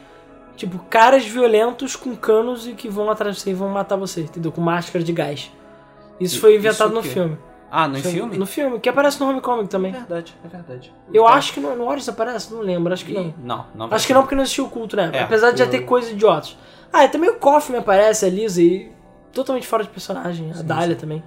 tipo, 0.56 0.78
caras 0.88 1.24
violentos 1.24 1.96
com 1.96 2.14
canos 2.16 2.66
e 2.66 2.72
que 2.72 2.88
vão 2.88 3.10
atrás 3.10 3.34
de 3.36 3.42
você 3.42 3.50
e 3.50 3.54
vão 3.54 3.68
matar 3.68 3.96
você, 3.96 4.20
entendeu? 4.22 4.52
Com 4.52 4.60
máscara 4.60 5.04
de 5.04 5.12
gás. 5.12 5.50
Isso 6.20 6.36
E- 6.36 6.40
foi 6.40 6.56
inventado 6.56 6.88
isso 6.88 6.94
no 6.94 7.02
filme. 7.02 7.38
Ah, 7.70 7.86
no 7.86 7.98
filme? 7.98 8.38
No 8.38 8.46
filme, 8.46 8.80
que 8.80 8.88
aparece 8.88 9.20
no 9.20 9.28
Homecoming 9.28 9.66
também. 9.66 9.90
É 9.92 9.98
verdade, 9.98 10.34
é 10.44 10.48
verdade. 10.48 10.92
Eu 11.12 11.24
Tá. 11.24 11.32
acho 11.34 11.52
que 11.52 11.60
no, 11.60 11.76
no 11.76 11.84
Origins 11.86 12.08
aparece, 12.08 12.52
não 12.52 12.60
lembro, 12.60 12.92
acho 12.92 13.04
que 13.04 13.12
não. 13.12 13.34
Não, 13.42 13.66
não. 13.74 13.88
Acho 13.94 14.06
que 14.06 14.14
não, 14.14 14.22
porque 14.22 14.34
não 14.34 14.42
existiu 14.42 14.64
o 14.66 14.70
culto, 14.70 14.96
né? 14.96 15.10
É, 15.12 15.22
Apesar 15.22 15.50
de 15.50 15.58
já 15.58 15.66
ter 15.66 15.80
coisas 15.80 16.10
idiotas. 16.10 16.56
Ah, 16.92 17.04
e 17.04 17.08
também 17.08 17.28
o 17.28 17.34
Coffin 17.34 17.76
aparece, 17.76 18.24
a 18.24 18.28
Lisa, 18.30 18.62
e 18.62 18.90
totalmente 19.32 19.66
fora 19.66 19.82
de 19.84 19.90
personagem. 19.90 20.50
A 20.58 20.62
Dália 20.62 20.96
também. 20.96 21.22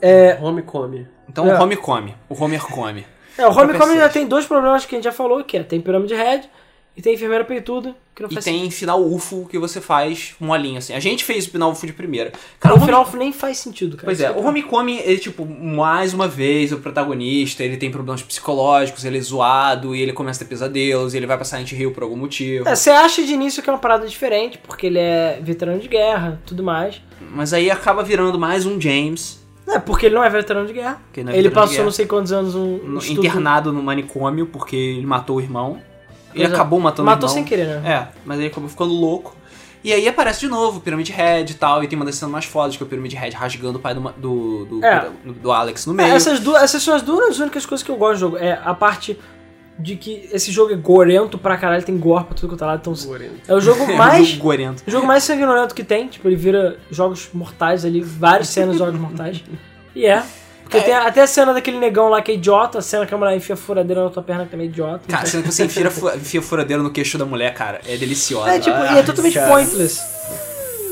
É. 0.00 0.38
Homecoming. 0.40 1.06
Então 1.28 1.46
É. 1.50 1.58
o 1.58 1.62
Home 1.62 1.76
come. 1.76 2.14
O 2.28 2.44
Homer 2.44 2.62
come. 2.66 3.06
É, 3.38 3.46
o 3.46 3.50
Homecoming 3.50 3.96
já 3.96 4.08
tem 4.08 4.26
dois 4.26 4.46
problemas 4.46 4.84
que 4.84 4.94
a 4.94 4.98
gente 4.98 5.04
já 5.04 5.12
falou, 5.12 5.42
que 5.42 5.56
é 5.56 5.62
tem 5.62 5.80
Pirâmide 5.80 6.14
Red 6.14 6.42
e 6.96 7.02
tem 7.02 7.14
Enfermeira 7.14 7.44
Peituda, 7.44 7.94
que 8.14 8.22
não 8.22 8.30
E 8.30 8.34
faz 8.34 8.44
tem 8.44 8.70
final 8.70 9.02
UFO 9.04 9.46
que 9.50 9.58
você 9.58 9.80
faz 9.80 10.34
molinho, 10.38 10.78
assim. 10.78 10.92
A 10.94 11.00
gente 11.00 11.24
fez 11.24 11.46
o 11.46 11.50
final 11.50 11.72
UFO 11.72 11.86
de 11.86 11.92
primeira. 11.92 12.32
Cara, 12.60 12.74
o 12.74 12.78
Home- 12.78 12.86
final 12.86 13.08
nem 13.14 13.32
faz 13.32 13.58
sentido, 13.58 13.96
cara. 13.96 14.06
Pois 14.06 14.20
é, 14.20 14.30
o 14.30 14.44
Homecoming, 14.46 14.98
ele, 14.98 15.18
tipo, 15.18 15.44
mais 15.44 16.14
uma 16.14 16.28
vez, 16.28 16.70
o 16.72 16.78
protagonista, 16.78 17.64
ele 17.64 17.76
tem 17.76 17.90
problemas 17.90 18.22
psicológicos, 18.22 19.04
ele 19.04 19.18
é 19.18 19.20
zoado, 19.20 19.94
e 19.94 20.00
ele 20.00 20.12
começa 20.12 20.42
a 20.42 20.46
ter 20.46 20.50
pesadelos, 20.50 21.14
e 21.14 21.16
ele 21.16 21.26
vai 21.26 21.36
pra 21.36 21.44
Silent 21.44 21.72
Hill 21.72 21.90
por 21.92 22.02
algum 22.04 22.16
motivo. 22.16 22.68
É, 22.68 22.74
você 22.76 22.90
acha 22.90 23.24
de 23.24 23.32
início 23.32 23.62
que 23.62 23.68
é 23.68 23.72
uma 23.72 23.78
parada 23.80 24.06
diferente, 24.06 24.58
porque 24.58 24.86
ele 24.86 24.98
é 25.00 25.40
veterano 25.42 25.80
de 25.80 25.88
guerra, 25.88 26.40
tudo 26.46 26.62
mais. 26.62 27.00
Mas 27.32 27.52
aí 27.52 27.70
acaba 27.70 28.02
virando 28.04 28.38
mais 28.38 28.64
um 28.66 28.80
James, 28.80 29.42
É, 29.66 29.78
porque 29.80 30.06
ele 30.06 30.14
não 30.14 30.22
é 30.22 30.30
veterano 30.30 30.66
de 30.66 30.72
guerra. 30.74 31.00
é 31.16 31.20
ele 31.20 31.26
veterano 31.26 31.48
de 31.48 31.54
passou 31.54 31.84
não 31.84 31.90
sei 31.90 32.06
quantos 32.06 32.30
anos 32.30 32.54
um 32.54 32.76
no- 32.78 32.98
estudo- 32.98 33.26
internado 33.26 33.72
no 33.72 33.82
manicômio, 33.82 34.46
porque 34.46 34.76
ele 34.76 35.06
matou 35.06 35.38
o 35.38 35.40
irmão. 35.40 35.80
Ele 36.34 36.44
é. 36.44 36.46
acabou 36.46 36.80
matando 36.80 37.06
Matou 37.06 37.28
o 37.28 37.32
irmão. 37.32 37.34
sem 37.34 37.44
querer, 37.44 37.66
né? 37.80 37.90
É, 38.12 38.18
mas 38.24 38.38
aí 38.40 38.46
acabou 38.46 38.68
ficando 38.68 38.92
louco. 38.92 39.36
E 39.82 39.92
aí 39.92 40.08
aparece 40.08 40.40
de 40.40 40.48
novo 40.48 40.78
o 40.78 40.80
Pyramid 40.80 41.10
Head 41.12 41.52
e 41.52 41.54
tal, 41.56 41.84
e 41.84 41.86
tem 41.88 41.94
uma 41.96 42.06
das 42.06 42.14
cenas 42.14 42.32
mais 42.32 42.44
fodas, 42.46 42.74
que 42.76 42.82
é 42.82 42.86
o 42.86 42.88
Pyramid 42.88 43.14
Head 43.14 43.36
rasgando 43.36 43.76
o 43.78 43.80
pai 43.80 43.94
do, 43.94 44.00
do, 44.16 44.64
do, 44.64 44.84
É. 44.84 45.08
do 45.24 45.52
Alex 45.52 45.84
no 45.84 45.92
É, 45.92 45.96
meio. 46.04 46.14
essas, 46.14 46.40
duas, 46.40 46.62
essas 46.62 46.82
são 46.82 46.94
as 46.94 47.02
duas 47.02 47.38
únicas 47.38 47.66
coisas 47.66 47.84
que 47.84 47.90
eu 47.90 47.96
gosto 47.96 48.14
do 48.14 48.20
jogo. 48.20 48.36
É 48.38 48.58
a 48.64 48.72
parte 48.72 49.18
de 49.78 49.96
que 49.96 50.26
esse 50.32 50.50
jogo 50.50 50.72
é 50.72 50.76
gorento 50.76 51.36
pra 51.36 51.58
caralho, 51.58 51.82
tem 51.84 51.98
gore 51.98 52.24
pra 52.24 52.34
tudo 52.34 52.48
quanto 52.50 52.64
é 52.64 52.66
lado. 52.66 52.78
Então 52.80 52.94
Gorento. 53.06 53.34
é 53.46 53.54
o 53.54 53.60
jogo 53.60 53.82
É 53.90 53.94
mais. 53.96 54.26
jogo 54.28 54.42
gorento. 54.44 54.82
o 54.86 54.90
jogo 54.90 55.06
mais 55.06 55.22
sanguinolento 55.24 55.74
que 55.74 55.84
tem. 55.84 56.08
Tipo, 56.08 56.28
ele 56.28 56.36
vira 56.36 56.78
jogos 56.90 57.28
mortais 57.34 57.84
ali, 57.84 58.00
várias 58.00 58.48
cenas 58.48 58.72
de 58.74 58.78
jogos 58.78 58.98
mortais. 58.98 59.44
E 59.94 60.06
é. 60.06 60.22
Porque 60.64 60.80
tem 60.80 60.94
até 60.94 61.22
a 61.22 61.26
cena 61.26 61.52
daquele 61.54 61.78
negão 61.78 62.08
lá 62.08 62.20
que 62.20 62.32
é 62.32 62.34
idiota, 62.34 62.78
a 62.78 62.82
cena 62.82 63.06
que 63.06 63.14
a 63.14 63.18
mulher 63.18 63.36
enfia 63.36 63.54
furadeira 63.56 64.02
na 64.02 64.10
tua 64.10 64.22
perna 64.22 64.44
que 64.44 64.50
também 64.50 64.66
é 64.66 64.70
idiota. 64.70 65.00
Cara, 65.06 65.22
a 65.22 65.26
cena 65.26 65.42
que 65.44 65.52
você 65.52 65.64
enfia, 65.66 65.90
fu- 65.90 66.08
enfia 66.10 66.42
furadeira 66.42 66.82
no 66.82 66.90
queixo 66.90 67.16
da 67.16 67.24
mulher, 67.24 67.52
cara, 67.54 67.80
é 67.86 67.96
deliciosa. 67.96 68.50
É, 68.50 68.58
tipo, 68.58 68.74
Ah, 68.76 68.94
e 68.94 68.98
é 68.98 69.02
totalmente 69.02 69.34
cara. 69.34 69.50
pointless. 69.52 70.00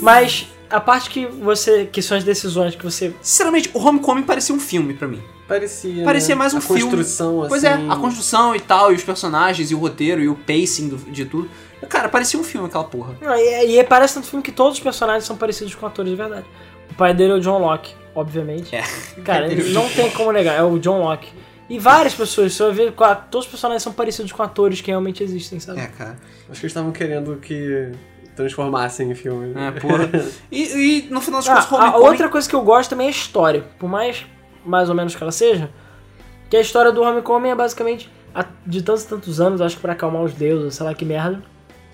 Mas 0.00 0.46
a 0.70 0.80
parte 0.80 1.10
que 1.10 1.26
você. 1.26 1.86
que 1.90 2.00
são 2.02 2.16
as 2.16 2.24
decisões 2.24 2.74
que 2.74 2.84
você. 2.84 3.14
Sinceramente, 3.22 3.70
o 3.74 3.78
Homecoming 3.84 4.22
parecia 4.22 4.54
um 4.54 4.60
filme 4.60 4.94
pra 4.94 5.08
mim. 5.08 5.22
Parecia. 5.48 6.04
Parecia 6.04 6.34
né? 6.34 6.38
mais 6.38 6.54
um 6.54 6.58
a 6.58 6.60
filme. 6.60 6.82
construção, 6.82 7.44
Pois 7.48 7.64
assim. 7.64 7.86
é, 7.88 7.92
a 7.92 7.96
construção 7.96 8.54
e 8.56 8.60
tal, 8.60 8.92
e 8.92 8.94
os 8.94 9.02
personagens, 9.02 9.70
e 9.70 9.74
o 9.74 9.78
roteiro, 9.78 10.22
e 10.22 10.28
o 10.28 10.34
pacing 10.34 10.88
do- 10.88 11.10
de 11.10 11.24
tudo. 11.24 11.48
Cara, 11.88 12.08
parecia 12.08 12.38
um 12.38 12.44
filme 12.44 12.68
aquela 12.68 12.84
porra. 12.84 13.14
Não, 13.20 13.34
e, 13.36 13.78
e 13.78 13.84
parece 13.84 14.14
tanto 14.14 14.28
filme 14.28 14.42
que 14.42 14.52
todos 14.52 14.74
os 14.78 14.80
personagens 14.82 15.24
são 15.24 15.36
parecidos 15.36 15.74
com 15.74 15.84
atores 15.84 16.10
de 16.10 16.16
verdade. 16.16 16.46
O 16.90 16.94
pai 16.94 17.12
dele 17.12 17.32
é 17.32 17.34
o 17.34 17.40
John 17.40 17.58
Locke, 17.58 17.92
obviamente. 18.14 18.74
É. 18.74 18.82
Cara, 19.24 19.48
não 19.72 19.88
tem 19.88 20.10
como 20.10 20.32
negar, 20.32 20.58
é 20.58 20.62
o 20.62 20.78
John 20.78 21.00
Locke. 21.00 21.28
E 21.68 21.78
várias 21.78 22.14
pessoas, 22.14 22.52
você 22.52 22.62
vai 22.64 22.72
ver, 22.72 22.92
todos 23.30 23.46
os 23.46 23.50
personagens 23.50 23.82
são 23.82 23.92
parecidos 23.92 24.30
com 24.32 24.42
atores 24.42 24.80
que 24.80 24.90
realmente 24.90 25.22
existem, 25.22 25.58
sabe? 25.58 25.80
É, 25.80 25.86
cara. 25.86 26.16
Acho 26.50 26.60
que 26.60 26.66
eles 26.66 26.72
estavam 26.72 26.92
querendo 26.92 27.36
que 27.36 27.92
transformassem 28.36 29.10
em 29.10 29.14
filme. 29.14 29.52
É, 29.56 29.70
porra. 29.80 30.10
E, 30.50 31.06
e 31.06 31.08
no 31.10 31.20
final 31.20 31.40
das 31.40 31.48
Ah, 31.48 31.54
contas, 31.54 31.70
o 31.70 31.76
a, 31.76 31.78
a 31.78 31.86
Homecoming... 31.88 32.08
outra 32.08 32.28
coisa 32.28 32.48
que 32.48 32.54
eu 32.54 32.62
gosto 32.62 32.90
também 32.90 33.06
é 33.06 33.08
a 33.08 33.12
história. 33.12 33.64
Por 33.78 33.88
mais, 33.88 34.26
mais 34.64 34.88
ou 34.88 34.94
menos 34.94 35.14
que 35.14 35.22
ela 35.22 35.32
seja, 35.32 35.70
que 36.50 36.56
a 36.56 36.60
história 36.60 36.92
do 36.92 37.00
Homecoming 37.02 37.50
é 37.50 37.54
basicamente, 37.54 38.10
de 38.66 38.82
tantos 38.82 39.04
e 39.04 39.08
tantos 39.08 39.40
anos, 39.40 39.60
acho 39.60 39.76
que 39.76 39.82
pra 39.82 39.92
acalmar 39.92 40.22
os 40.22 40.34
deuses, 40.34 40.74
sei 40.74 40.84
lá 40.84 40.94
que 40.94 41.04
merda, 41.04 41.42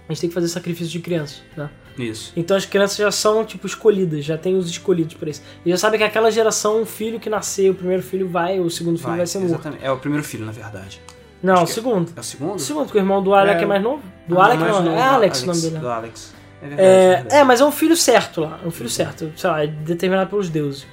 a 0.08 0.12
gente 0.12 0.20
tem 0.22 0.30
que 0.30 0.34
fazer 0.34 0.48
sacrifício 0.48 0.90
de 0.90 1.00
crianças, 1.00 1.42
né? 1.56 1.68
Isso. 1.98 2.32
Então 2.36 2.56
as 2.56 2.64
crianças 2.64 2.96
já 2.96 3.10
são, 3.10 3.44
tipo, 3.44 3.66
escolhidas, 3.66 4.24
já 4.24 4.38
tem 4.38 4.56
os 4.56 4.68
escolhidos 4.70 5.14
pra 5.14 5.28
isso. 5.30 5.42
E 5.66 5.70
já 5.70 5.76
sabe 5.76 5.98
que 5.98 6.04
aquela 6.04 6.30
geração, 6.30 6.80
o 6.82 6.86
filho 6.86 7.18
que 7.18 7.28
nasceu, 7.28 7.72
o 7.72 7.74
primeiro 7.74 8.02
filho 8.02 8.28
vai, 8.28 8.60
o 8.60 8.70
segundo 8.70 8.98
filho 8.98 9.16
vai, 9.16 9.26
ser 9.26 9.38
morto. 9.40 9.50
exatamente. 9.54 9.84
É 9.84 9.90
o 9.90 9.96
primeiro 9.98 10.24
filho, 10.24 10.46
na 10.46 10.52
verdade. 10.52 11.00
Não, 11.42 11.54
Acho 11.54 11.62
o 11.64 11.68
é- 11.68 11.72
segundo. 11.74 12.12
É 12.16 12.20
o 12.20 12.22
segundo? 12.22 12.54
O 12.56 12.58
segundo, 12.58 12.84
porque 12.86 12.98
o 12.98 13.00
irmão 13.00 13.22
do 13.22 13.34
Alec 13.34 13.60
é, 13.60 13.62
É. 13.62 13.66
mais 13.66 13.82
novo. 13.82 14.02
Do 14.26 14.40
Ah, 14.40 14.44
Alec 14.46 14.60
mais 14.60 14.72
não, 14.74 14.82
novo, 14.84 14.96
é 14.96 15.02
Alex, 15.02 15.42
o 15.42 15.46
nome 15.46 15.60
dele. 15.60 15.78
Do 15.78 15.88
Alex. 15.88 16.34
É 16.62 16.66
verdade. 16.68 16.82
é 16.82 16.92
É, 16.92 17.14
verdade. 17.16 17.34
é, 17.36 17.44
mas 17.44 17.60
é 17.60 17.64
um 17.64 17.70
filho 17.72 17.96
certo 17.96 18.40
lá. 18.40 18.60
É 18.64 18.66
um 18.66 18.70
filho 18.70 18.88
certo. 18.90 19.32
Sei 19.36 19.50
lá, 19.50 19.62
é 19.62 19.66
determinado 19.66 20.30
pelos 20.30 20.48
deuses. 20.48 20.86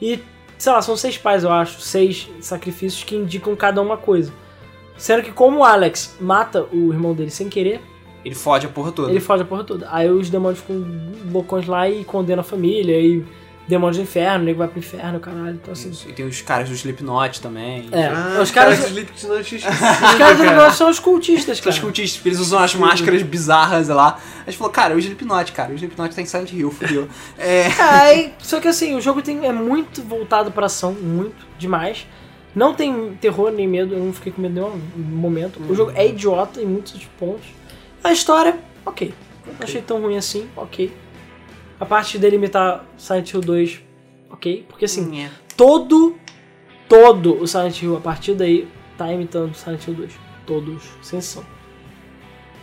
E, 0.00 0.20
sei 0.58 0.72
lá, 0.72 0.82
são 0.82 0.96
seis 0.96 1.16
pais, 1.18 1.42
eu 1.44 1.52
acho. 1.52 1.80
Seis 1.80 2.28
sacrifícios 2.40 3.02
que 3.04 3.16
indicam 3.16 3.54
cada 3.56 3.80
uma 3.80 3.96
coisa. 3.96 4.32
Sendo 4.96 5.22
que 5.22 5.32
como 5.32 5.58
o 5.60 5.64
Alex 5.64 6.16
mata 6.20 6.64
o 6.72 6.92
irmão 6.92 7.14
dele 7.14 7.30
sem 7.30 7.48
querer, 7.48 7.80
Ele 8.26 8.34
fode 8.34 8.66
a 8.66 8.68
porra 8.68 8.90
toda. 8.90 9.10
ele 9.10 9.20
foge 9.20 9.42
a 9.42 9.46
porra 9.46 9.62
toda. 9.62 9.86
Aí 9.90 10.10
os 10.10 10.28
demônios 10.28 10.58
ficam 10.58 10.84
loucões 11.32 11.66
lá 11.66 11.88
e 11.88 12.04
condenam 12.04 12.40
a 12.40 12.44
família. 12.44 12.98
E 13.00 13.24
demônios 13.68 13.96
do 13.96 14.02
inferno, 14.02 14.42
o 14.42 14.44
nego 14.46 14.58
vai 14.58 14.68
pro 14.68 14.78
inferno, 14.80 15.18
caralho. 15.20 15.54
Então 15.62 15.72
assim... 15.72 15.90
Isso. 15.90 16.08
E 16.08 16.12
tem 16.12 16.26
os 16.26 16.40
caras 16.42 16.68
do 16.68 16.74
Slipknot 16.74 17.40
também. 17.40 17.88
É, 17.92 18.06
Ah, 18.06 18.38
os 18.42 18.50
caras... 18.50 18.78
do 18.78 18.86
Slipknot, 18.86 19.40
esquecido, 19.56 19.72
Os 19.72 20.14
caras 20.16 20.38
do 20.38 20.44
negócio 20.44 20.78
são 20.78 20.90
os 20.90 20.98
cultistas, 20.98 21.58
Os 21.58 21.64
cara. 21.64 21.80
cultistas, 21.80 22.26
eles 22.26 22.38
usam 22.40 22.58
as 22.58 22.74
máscaras 22.74 23.22
bizarras 23.22 23.88
lá. 23.88 24.18
A 24.44 24.50
gente 24.50 24.58
falou, 24.58 24.72
cara, 24.72 24.94
o 24.94 24.98
Slipknot, 24.98 25.52
cara, 25.52 25.72
o 25.72 25.74
Slipknot 25.76 26.14
tá 26.14 26.22
em 26.22 26.26
Silent 26.26 26.52
Hill, 26.52 26.70
fudeu. 26.70 27.08
É. 27.38 27.66
Aí, 27.80 28.32
só 28.38 28.58
que 28.60 28.68
assim, 28.68 28.96
o 28.96 29.00
jogo 29.00 29.22
tem, 29.22 29.44
é 29.46 29.52
muito 29.52 30.02
voltado 30.02 30.50
pra 30.50 30.66
ação, 30.66 30.92
muito, 30.92 31.46
demais. 31.58 32.06
Não 32.54 32.72
tem 32.72 33.12
terror 33.20 33.50
nem 33.52 33.68
medo, 33.68 33.94
eu 33.94 34.00
não 34.02 34.12
fiquei 34.12 34.32
com 34.32 34.40
medo 34.40 34.52
em 34.52 34.62
nenhum 34.62 34.80
momento. 34.96 35.60
O 35.68 35.74
jogo 35.74 35.92
é 35.94 36.08
idiota 36.08 36.60
em 36.60 36.64
muitos 36.66 37.04
pontos. 37.18 37.44
A 38.02 38.12
história, 38.12 38.58
ok. 38.84 39.12
Não 39.46 39.54
achei 39.60 39.80
tão 39.82 40.00
ruim 40.00 40.16
assim, 40.16 40.48
ok. 40.56 40.92
A 41.78 41.84
parte 41.86 42.18
dele 42.18 42.36
imitar 42.36 42.84
Silent 42.96 43.32
Hill 43.32 43.40
2, 43.40 43.80
ok. 44.30 44.64
Porque 44.68 44.84
assim, 44.84 45.22
É. 45.24 45.30
todo, 45.56 46.16
todo 46.88 47.40
o 47.40 47.46
Silent 47.46 47.82
Hill 47.82 47.96
a 47.96 48.00
partir 48.00 48.34
daí 48.34 48.68
tá 48.96 49.12
imitando 49.12 49.54
Silent 49.54 49.86
Hill 49.86 49.94
2. 49.94 50.12
Todos, 50.46 50.82
sem 51.02 51.18
exceção. 51.18 51.44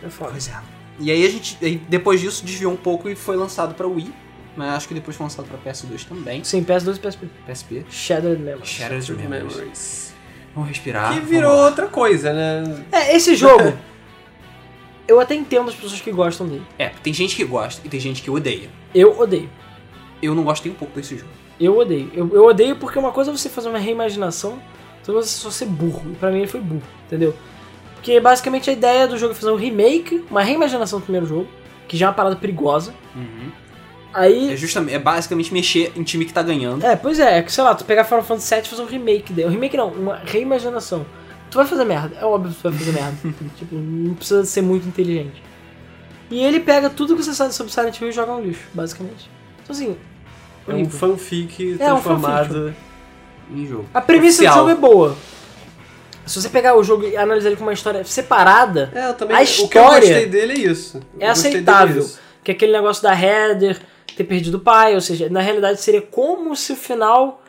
É 0.02 0.08
foda. 0.08 0.30
Pois 0.32 0.48
é. 0.48 0.54
E 0.98 1.10
aí 1.10 1.24
a 1.26 1.28
gente, 1.30 1.58
aí 1.62 1.76
depois 1.88 2.20
disso, 2.20 2.44
desviou 2.44 2.72
um 2.72 2.76
pouco 2.76 3.08
e 3.08 3.14
foi 3.14 3.36
lançado 3.36 3.74
pra 3.74 3.86
Wii. 3.86 4.12
Mas 4.56 4.68
acho 4.74 4.88
que 4.88 4.94
depois 4.94 5.16
foi 5.16 5.24
lançado 5.24 5.46
pra 5.48 5.58
PS2 5.58 6.04
também. 6.06 6.44
Sim, 6.44 6.62
PS2 6.62 6.96
e 6.96 7.00
PSP. 7.00 7.26
PSP. 7.46 7.86
Shattered 7.90 8.40
Memories. 8.40 8.68
Shattered 8.68 9.12
Memories. 9.14 9.56
Memories. 9.56 10.14
Vamos 10.54 10.68
respirar. 10.68 11.12
Que 11.14 11.20
virou 11.20 11.52
outra 11.52 11.88
coisa, 11.88 12.32
né? 12.32 12.84
É, 12.92 13.16
esse 13.16 13.34
jogo. 13.34 13.72
eu 15.06 15.20
até 15.20 15.34
entendo 15.34 15.68
as 15.68 15.74
pessoas 15.74 16.00
que 16.00 16.10
gostam 16.10 16.46
dele. 16.46 16.66
É, 16.78 16.88
tem 17.02 17.12
gente 17.12 17.36
que 17.36 17.44
gosta 17.44 17.80
e 17.84 17.88
tem 17.88 18.00
gente 18.00 18.22
que 18.22 18.30
odeia. 18.30 18.68
Eu 18.94 19.18
odeio. 19.18 19.50
Eu 20.22 20.34
não 20.34 20.44
gostei 20.44 20.70
um 20.72 20.74
pouco 20.74 20.94
desse 20.94 21.16
jogo. 21.16 21.30
Eu 21.60 21.76
odeio. 21.76 22.10
Eu, 22.14 22.30
eu 22.32 22.44
odeio 22.46 22.76
porque 22.76 22.98
uma 22.98 23.12
coisa 23.12 23.30
é 23.30 23.36
você 23.36 23.48
fazer 23.48 23.68
uma 23.68 23.78
reimaginação, 23.78 24.58
outra 24.98 25.12
coisa 25.12 25.28
é 25.28 25.30
só 25.30 25.50
ser 25.50 25.66
burro. 25.66 26.02
E 26.12 26.16
pra 26.16 26.30
mim 26.30 26.38
ele 26.38 26.46
foi 26.46 26.60
burro, 26.60 26.82
entendeu? 27.06 27.34
Porque 27.94 28.18
basicamente 28.20 28.68
a 28.68 28.72
ideia 28.72 29.06
do 29.06 29.16
jogo 29.16 29.32
é 29.32 29.34
fazer 29.34 29.50
um 29.50 29.56
remake, 29.56 30.24
uma 30.30 30.42
reimaginação 30.42 30.98
do 30.98 31.02
primeiro 31.02 31.26
jogo, 31.26 31.48
que 31.88 31.96
já 31.96 32.06
é 32.06 32.08
uma 32.08 32.14
parada 32.14 32.36
perigosa. 32.36 32.94
É, 34.14 34.20
Aí. 34.20 34.56
justamente, 34.56 34.94
é 34.94 34.98
basicamente 34.98 35.52
mexer 35.52 35.92
em 35.96 36.02
time 36.02 36.24
que 36.24 36.32
tá 36.32 36.42
ganhando. 36.42 36.84
É, 36.84 36.96
pois 36.96 37.18
é, 37.18 37.38
é 37.38 37.42
que 37.42 37.52
sei 37.52 37.64
lá, 37.64 37.74
tu 37.74 37.84
pegar 37.84 38.04
Final 38.04 38.22
Fantasy 38.22 38.54
VII 38.54 38.64
e 38.64 38.68
fazer 38.68 38.82
um 38.82 38.86
remake 38.86 39.32
dele. 39.32 39.48
Um 39.48 39.52
remake 39.52 39.76
não, 39.76 39.88
uma 39.88 40.16
reimaginação. 40.24 41.04
Tu 41.54 41.58
vai 41.58 41.66
fazer 41.68 41.84
merda, 41.84 42.16
é 42.20 42.24
óbvio 42.24 42.50
que 42.50 42.60
tu 42.60 42.68
vai 42.68 42.72
fazer 42.76 42.90
merda. 42.90 43.16
tipo, 43.56 43.76
não 43.76 44.12
precisa 44.14 44.44
ser 44.44 44.60
muito 44.60 44.88
inteligente. 44.88 45.40
E 46.28 46.42
ele 46.42 46.58
pega 46.58 46.90
tudo 46.90 47.14
que 47.14 47.22
você 47.22 47.32
sabe 47.32 47.54
sobre 47.54 47.72
Silent 47.72 48.00
Hill 48.00 48.08
e 48.08 48.12
joga 48.12 48.32
no 48.32 48.40
lixo, 48.42 48.66
basicamente. 48.74 49.30
Então 49.62 49.72
assim, 49.76 49.96
É 50.66 50.74
um 50.74 50.90
fanfic 50.90 51.76
É, 51.78 51.92
um 51.92 52.00
transformado. 52.00 52.74
Em 53.54 53.64
jogo. 53.68 53.86
A 53.94 54.00
premissa 54.00 54.38
Oficial. 54.42 54.54
do 54.54 54.58
jogo 54.70 54.70
é 54.72 54.74
boa. 54.74 55.16
Se 56.26 56.42
você 56.42 56.48
pegar 56.48 56.74
o 56.74 56.82
jogo 56.82 57.04
e 57.06 57.16
analisar 57.16 57.50
ele 57.50 57.56
com 57.56 57.62
uma 57.62 57.72
história 57.72 58.02
separada, 58.02 58.90
É, 58.92 59.12
também. 59.12 59.36
A 59.36 59.40
O 59.42 59.44
que 59.44 59.50
eu 59.60 59.64
história 59.66 60.00
gostei 60.08 60.26
dele 60.26 60.52
é 60.54 60.70
isso. 60.72 60.96
é 60.96 60.98
Eu 60.98 61.18
dele 61.18 61.26
aceitável. 61.30 62.02
isso. 62.02 62.18
Que 62.42 62.50
é 62.50 62.54
aquele 62.56 62.72
negócio 62.72 63.00
da 63.00 63.14
Heather 63.16 63.78
ter 64.16 64.24
perdido 64.24 64.56
o 64.56 64.60
pai, 64.60 64.96
ou 64.96 65.00
seja, 65.00 65.28
na 65.30 65.40
realidade 65.40 65.80
seria 65.80 66.02
como 66.02 66.56
se 66.56 66.72
o 66.72 66.76
final. 66.76 67.43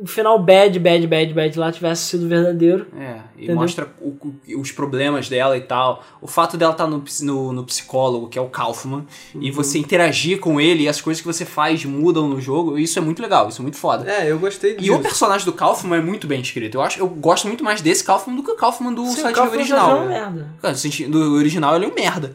O 0.00 0.06
final 0.06 0.36
bad, 0.38 0.78
bad, 0.80 1.06
bad, 1.06 1.32
bad 1.32 1.58
lá 1.58 1.70
tivesse 1.70 2.02
sido 2.06 2.26
verdadeiro. 2.28 2.86
É, 2.98 3.18
e 3.36 3.44
Entendeu? 3.44 3.56
mostra 3.56 3.88
o- 4.00 4.16
os 4.58 4.72
problemas 4.72 5.28
dela 5.28 5.56
e 5.56 5.60
tal. 5.60 6.02
O 6.20 6.26
fato 6.26 6.56
dela 6.56 6.72
estar 6.72 6.86
no, 6.88 7.00
ps- 7.00 7.20
no, 7.20 7.52
no 7.52 7.62
psicólogo, 7.64 8.28
que 8.28 8.36
é 8.38 8.42
o 8.42 8.48
Kaufman, 8.48 9.06
e 9.34 9.48
Uhum. 9.48 9.54
você 9.54 9.78
interagir 9.78 10.40
com 10.40 10.60
ele 10.60 10.84
e 10.84 10.88
as 10.88 11.00
coisas 11.00 11.20
que 11.20 11.26
você 11.26 11.44
faz 11.44 11.84
mudam 11.84 12.26
no 12.28 12.40
jogo, 12.40 12.76
isso 12.78 12.98
é 12.98 13.02
muito 13.02 13.22
legal, 13.22 13.48
isso 13.48 13.60
é 13.60 13.62
muito 13.62 13.76
foda. 13.76 14.10
É, 14.10 14.30
eu 14.30 14.38
gostei 14.40 14.72
E 14.72 14.76
disso. 14.78 14.94
o 14.94 14.98
personagem 15.00 15.44
do 15.44 15.52
Kaufman 15.52 15.98
é 15.98 16.02
muito 16.02 16.26
bem 16.26 16.40
escrito. 16.40 16.74
Eu 16.76 16.82
acho, 16.82 16.98
eu 16.98 17.06
gosto 17.08 17.46
muito 17.46 17.62
mais 17.62 17.80
desse 17.80 18.02
Kaufman 18.02 18.34
do 18.34 18.42
que 18.42 18.50
o 18.50 18.56
Kaufman 18.56 18.92
do 18.92 19.04
Sim, 19.04 19.10
o 19.10 19.14
Silent 19.14 19.36
Hill 19.36 19.42
Kaufman 19.44 19.64
já 19.64 19.76
original. 19.86 19.90
é 19.90 20.00
uma 20.00 20.06
merda. 20.08 20.48
Cara, 20.60 20.72
no 20.72 20.78
sentido- 20.78 21.10
do 21.12 21.34
original 21.34 21.76
ele 21.76 21.84
é 21.84 21.88
um 21.88 21.94
merda. 21.94 22.34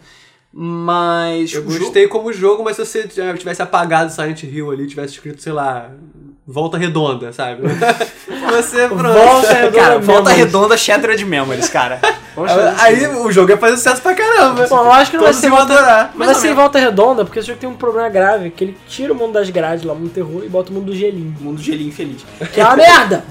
Mas 0.59 1.53
Eu 1.53 1.61
o 1.61 1.69
jogo- 1.69 1.83
gostei 1.85 2.07
como 2.07 2.31
jogo, 2.33 2.63
mas 2.63 2.75
se 2.77 2.85
você 2.85 3.07
tivesse 3.07 3.61
apagado 3.61 4.11
Silent 4.11 4.41
Hill 4.43 4.71
ali, 4.71 4.87
tivesse 4.87 5.13
escrito, 5.13 5.41
sei 5.41 5.51
lá, 5.53 5.91
Volta 6.47 6.77
Redonda, 6.77 7.33
sabe? 7.33 7.61
você, 8.49 8.87
pronto. 8.87 9.03
Volta 9.13 9.53
Redonda 9.53 9.77
Cara, 9.77 9.99
volta 9.99 10.29
Memories. 10.29 10.37
redonda 10.37 10.77
Shattered 10.77 11.25
Memories, 11.25 11.67
cara. 11.69 11.99
Aí 12.79 13.05
o 13.07 13.29
jogo 13.31 13.51
ia 13.51 13.57
fazer 13.57 13.75
sucesso 13.77 14.01
pra 14.01 14.13
caramba. 14.15 14.65
Bom, 14.67 14.77
eu 14.77 14.91
acho 14.93 15.11
que 15.11 15.17
não 15.17 15.23
vai 15.25 15.33
ser 15.33 15.49
volta, 15.49 15.73
adorar. 15.73 16.11
não 16.11 16.19
Mais 16.19 16.31
vai 16.31 16.35
ser 16.41 16.47
menos. 16.47 16.57
volta 16.61 16.79
redonda, 16.79 17.25
porque 17.25 17.39
esse 17.39 17.47
jogo 17.49 17.59
tem 17.59 17.69
um 17.69 17.75
problema 17.75 18.07
grave, 18.09 18.49
que 18.49 18.63
ele 18.63 18.77
tira 18.87 19.11
o 19.11 19.15
mundo 19.15 19.33
das 19.33 19.49
grades 19.49 19.83
lá, 19.83 19.91
o 19.91 19.95
mundo 19.97 20.07
do 20.07 20.13
terror, 20.13 20.41
e 20.45 20.47
bota 20.49 20.71
o 20.71 20.73
mundo 20.73 20.85
do 20.85 20.95
gelinho. 20.95 21.35
Mundo 21.41 21.61
gelinho 21.61 21.91
feliz. 21.91 22.25
Que 22.53 22.61
é 22.61 22.65
uma 22.65 22.77
merda! 22.77 23.25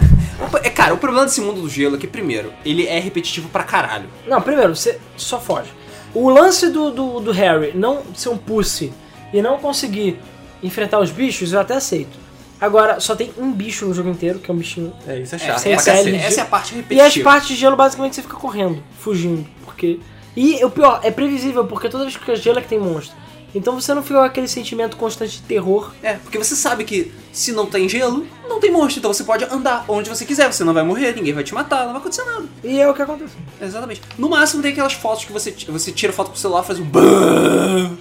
O- 0.53 0.57
é, 0.59 0.69
Cara, 0.69 0.93
o 0.93 0.99
problema 0.99 1.25
desse 1.25 1.41
mundo 1.41 1.63
do 1.63 1.69
gelo 1.71 1.97
é 1.97 1.99
que, 1.99 2.07
primeiro, 2.07 2.53
ele 2.67 2.87
é 2.87 2.99
repetitivo 2.99 3.49
pra 3.49 3.63
caralho. 3.63 4.05
Não, 4.27 4.43
primeiro, 4.43 4.77
você 4.77 4.99
só 5.17 5.41
foge. 5.41 5.71
O 6.13 6.29
lance 6.29 6.69
do, 6.69 6.91
do, 6.91 7.21
do 7.21 7.33
Harry 7.33 7.73
não 7.75 8.03
ser 8.15 8.29
um 8.29 8.37
pussy 8.37 8.93
e 9.33 9.41
não 9.41 9.57
conseguir 9.59 10.19
enfrentar 10.63 10.99
os 11.01 11.11
bichos, 11.11 11.53
eu 11.55 11.61
até 11.61 11.75
aceito. 11.75 12.26
Agora, 12.61 13.01
só 13.01 13.15
tem 13.15 13.33
um 13.39 13.53
bicho 13.53 13.85
no 13.87 13.93
jogo 13.95 14.09
inteiro, 14.09 14.39
que 14.39 14.51
é 14.51 14.55
um 14.55 14.57
bichinho. 14.57 14.93
É, 15.07 15.19
isso 15.19 15.35
é 15.35 15.39
É, 15.39 15.41
chato. 15.41 15.59
sem 15.59 15.73
essa, 15.73 15.91
cacete. 15.93 16.17
essa 16.17 16.41
é 16.41 16.43
a 16.43 16.47
parte 16.47 16.75
E 16.75 16.79
as 16.79 16.83
repetitiva. 16.89 17.31
partes 17.31 17.49
de 17.49 17.57
gelo, 17.57 17.77
basicamente, 17.77 18.17
você 18.17 18.23
fica 18.23 18.37
correndo, 18.37 18.83
fugindo. 18.99 19.47
Porque. 19.65 20.01
E 20.37 20.65
o 20.65 20.71
pior, 20.71 21.01
é 21.03 21.11
previsível, 21.11 21.65
porque 21.67 21.89
toda 21.89 22.05
vez 22.05 22.15
que 22.17 22.21
fica 22.21 22.37
gelo 22.37 22.59
é 22.59 22.63
que 22.63 22.69
tem 22.69 22.79
monstro. 22.79 23.17
Então 23.55 23.79
você 23.81 23.95
não 23.95 24.03
fica 24.03 24.17
com 24.19 24.25
aquele 24.25 24.49
sentimento 24.49 24.99
constante 24.99 25.37
de 25.39 25.43
terror. 25.43 25.91
É, 26.03 26.15
porque 26.15 26.37
você 26.37 26.55
sabe 26.55 26.85
que 26.85 27.11
se 27.33 27.53
não 27.53 27.65
tem 27.65 27.89
gelo, 27.89 28.27
não 28.47 28.61
tem 28.61 28.71
monstro. 28.71 28.99
Então 28.99 29.13
você 29.15 29.25
pode 29.25 29.45
andar 29.45 29.85
onde 29.89 30.11
você 30.11 30.27
quiser, 30.27 30.53
você 30.53 30.63
não 30.63 30.75
vai 30.75 30.83
morrer, 30.83 31.15
ninguém 31.15 31.33
vai 31.33 31.43
te 31.43 31.55
matar, 31.55 31.85
não 31.85 31.93
vai 31.93 32.01
acontecer 32.01 32.23
nada. 32.25 32.45
E 32.63 32.79
é 32.79 32.87
o 32.87 32.93
que 32.93 33.01
acontece. 33.01 33.33
Exatamente. 33.61 34.03
No 34.19 34.29
máximo 34.29 34.61
tem 34.63 34.73
aquelas 34.73 34.93
fotos 34.93 35.25
que 35.25 35.33
você, 35.33 35.55
você 35.69 35.91
tira 35.91 36.13
foto 36.13 36.29
com 36.29 36.37
o 36.37 36.39
celular, 36.39 36.65
faz 36.65 36.79
um 36.79 36.85
bam. 36.85 37.97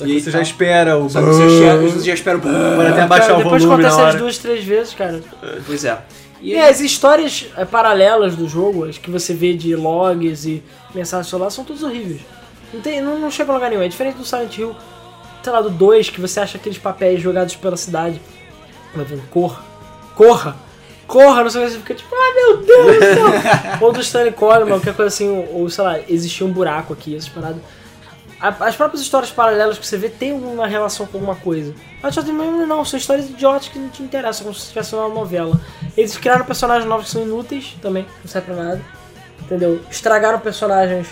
Só 0.00 0.06
que 0.06 0.12
E 0.12 0.20
você 0.20 0.28
aí 0.28 0.32
já 0.32 0.38
tá. 0.38 0.42
espera 0.42 0.96
o. 0.96 1.10
Só 1.10 1.20
que 1.20 1.26
você 1.26 1.66
já, 1.66 1.76
você 1.76 2.06
já 2.06 2.14
espera 2.14 2.38
o 2.38 2.40
bam. 2.40 2.76
Pode 2.76 2.88
até 2.88 3.02
abaixar 3.02 3.28
Cara, 3.28 3.40
o 3.40 3.44
depois 3.44 3.62
volume 3.62 3.82
na 3.82 3.88
acontece 3.90 4.16
as 4.16 4.20
duas, 4.20 4.38
três 4.38 4.64
vezes, 4.64 4.94
cara. 4.94 5.20
Pois 5.66 5.84
é. 5.84 5.98
E 6.40 6.52
E 6.52 6.58
as 6.58 6.80
histórias 6.80 7.48
é, 7.54 7.66
paralelas 7.66 8.34
do 8.34 8.48
jogo, 8.48 8.86
as 8.86 8.96
que 8.96 9.10
você 9.10 9.34
vê 9.34 9.52
de 9.52 9.76
logs 9.76 10.46
e 10.46 10.62
mensagens 10.94 11.26
do 11.26 11.30
celular, 11.30 11.50
são 11.50 11.64
todas 11.64 11.82
horríveis. 11.82 12.22
Não, 12.72 12.80
tem, 12.80 13.02
não, 13.02 13.18
não 13.18 13.30
chega 13.30 13.52
a 13.52 13.54
lugar 13.54 13.68
nenhum. 13.68 13.82
É 13.82 13.88
diferente 13.88 14.16
do 14.16 14.24
Silent 14.24 14.56
Hill, 14.56 14.74
sei 15.42 15.52
lá, 15.52 15.60
do 15.60 15.68
2, 15.68 16.08
que 16.08 16.20
você 16.20 16.40
acha 16.40 16.56
aqueles 16.56 16.78
papéis 16.78 17.20
jogados 17.20 17.54
pela 17.56 17.76
cidade. 17.76 18.18
Vai 18.94 19.04
vendo, 19.04 19.22
corra, 19.28 19.62
corra, 20.16 20.56
corra, 21.06 21.42
não 21.42 21.50
sei 21.50 21.60
o 21.60 21.64
que, 21.66 21.72
você 21.72 21.78
fica 21.78 21.94
tipo, 21.94 22.14
ah 22.14 22.34
meu 22.34 22.56
Deus 22.62 22.96
do 22.96 23.00
céu. 23.00 23.26
ou 23.86 23.92
do 23.92 24.00
Stanley 24.00 24.32
Coleman, 24.32 24.68
qualquer 24.68 24.94
coisa 24.94 25.08
assim, 25.08 25.28
ou, 25.28 25.60
ou, 25.60 25.68
sei 25.68 25.84
lá, 25.84 26.00
existia 26.08 26.46
um 26.46 26.50
buraco 26.50 26.92
aqui, 26.94 27.14
essas 27.14 27.28
paradas. 27.28 27.60
A- 28.40 28.66
As 28.66 28.74
próprias 28.76 29.02
histórias 29.02 29.30
paralelas 29.30 29.78
que 29.78 29.86
você 29.86 29.96
vê 29.96 30.08
tem 30.08 30.32
alguma 30.32 30.66
relação 30.66 31.06
com 31.06 31.18
alguma 31.18 31.36
coisa. 31.36 31.74
Mas 32.02 32.14
só 32.14 32.22
tem 32.22 32.32
não, 32.34 32.84
são 32.84 32.98
histórias 32.98 33.28
idiotas 33.28 33.68
que 33.68 33.78
não 33.78 33.88
te 33.88 34.02
interessam, 34.02 34.44
como 34.44 34.54
se 34.56 34.68
tivesse 34.68 34.94
uma 34.94 35.08
novela. 35.08 35.60
Eles 35.96 36.16
criaram 36.16 36.44
personagens 36.44 36.88
novos 36.88 37.06
que 37.06 37.12
são 37.12 37.22
inúteis 37.22 37.76
também, 37.82 38.06
não 38.24 38.30
serve 38.30 38.52
pra 38.54 38.62
nada. 38.64 38.80
Entendeu? 39.42 39.80
Estragaram 39.90 40.38
personagens. 40.40 41.08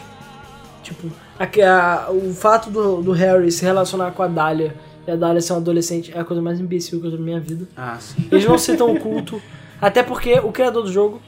Tipo, 0.82 1.10
aque- 1.38 1.62
a- 1.62 2.06
o 2.10 2.32
fato 2.34 2.70
do, 2.70 3.02
do 3.02 3.12
Harry 3.12 3.50
se 3.52 3.64
relacionar 3.64 4.12
com 4.12 4.22
a 4.22 4.28
Dahlia 4.28 4.74
e 5.06 5.10
a 5.10 5.16
Dahlia 5.16 5.40
ser 5.40 5.52
uma 5.52 5.58
adolescente 5.60 6.12
é 6.14 6.20
a 6.20 6.24
coisa 6.24 6.40
mais 6.42 6.58
imbecil 6.60 7.00
que 7.00 7.06
eu 7.06 7.10
já 7.10 7.16
vi 7.16 7.22
na 7.22 7.26
minha 7.26 7.40
vida. 7.40 7.66
Ah, 7.76 7.96
sim. 8.00 8.26
Eles 8.30 8.44
não 8.46 8.56
citam 8.58 8.90
o 8.92 8.98
culto. 8.98 9.40
Até 9.80 10.02
porque 10.02 10.38
o 10.40 10.50
criador 10.50 10.82
do 10.84 10.92
jogo, 10.92 11.20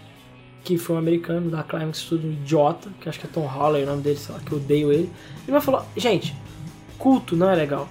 que 0.64 0.76
foi 0.76 0.96
um 0.96 0.98
americano 0.98 1.50
da 1.50 1.62
Climax 1.62 1.98
Studio, 1.98 2.28
um 2.28 2.32
idiota, 2.32 2.88
que 3.00 3.08
acho 3.08 3.18
que 3.18 3.26
é 3.26 3.30
Tom 3.32 3.46
Holland 3.46 3.84
o 3.84 3.86
nome 3.86 4.02
dele, 4.02 4.18
sei 4.18 4.34
lá, 4.34 4.40
que 4.40 4.52
eu 4.52 4.58
odeio 4.58 4.92
ele, 4.92 5.10
ele 5.46 5.56
me 5.56 5.60
falou, 5.60 5.84
gente, 5.96 6.34
culto 6.98 7.36
não 7.36 7.50
é 7.50 7.54
legal. 7.54 7.88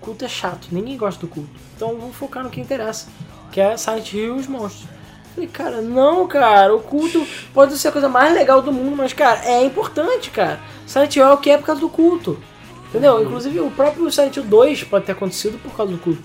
Culto 0.00 0.24
é 0.24 0.28
chato, 0.28 0.68
ninguém 0.72 0.96
gosta 0.96 1.20
do 1.20 1.28
culto. 1.28 1.50
Então 1.76 1.96
vamos 1.96 2.16
focar 2.16 2.42
no 2.42 2.50
que 2.50 2.60
interessa, 2.60 3.08
que 3.50 3.60
é 3.60 3.76
Silent 3.76 4.12
Hill 4.12 4.36
e 4.36 4.40
os 4.40 4.46
monstros. 4.46 4.84
Eu 4.84 5.34
Falei, 5.34 5.48
cara, 5.48 5.80
não, 5.80 6.26
cara, 6.28 6.74
o 6.74 6.80
culto 6.80 7.26
pode 7.54 7.76
ser 7.78 7.88
a 7.88 7.92
coisa 7.92 8.08
mais 8.08 8.34
legal 8.34 8.60
do 8.60 8.72
mundo, 8.72 8.96
mas, 8.96 9.12
cara, 9.12 9.44
é 9.44 9.64
importante, 9.64 10.30
cara. 10.30 10.60
Silent 10.86 11.16
Hill 11.16 11.24
é 11.24 11.32
o 11.32 11.38
que 11.38 11.50
é 11.50 11.56
por 11.56 11.66
causa 11.66 11.80
do 11.80 11.88
culto. 11.88 12.38
Entendeu? 12.88 13.22
Inclusive 13.22 13.58
o 13.60 13.70
próprio 13.70 14.10
Silent 14.12 14.36
Hill 14.36 14.44
2 14.44 14.84
pode 14.84 15.06
ter 15.06 15.12
acontecido 15.12 15.58
por 15.58 15.74
causa 15.74 15.92
do 15.92 15.98
culto. 15.98 16.22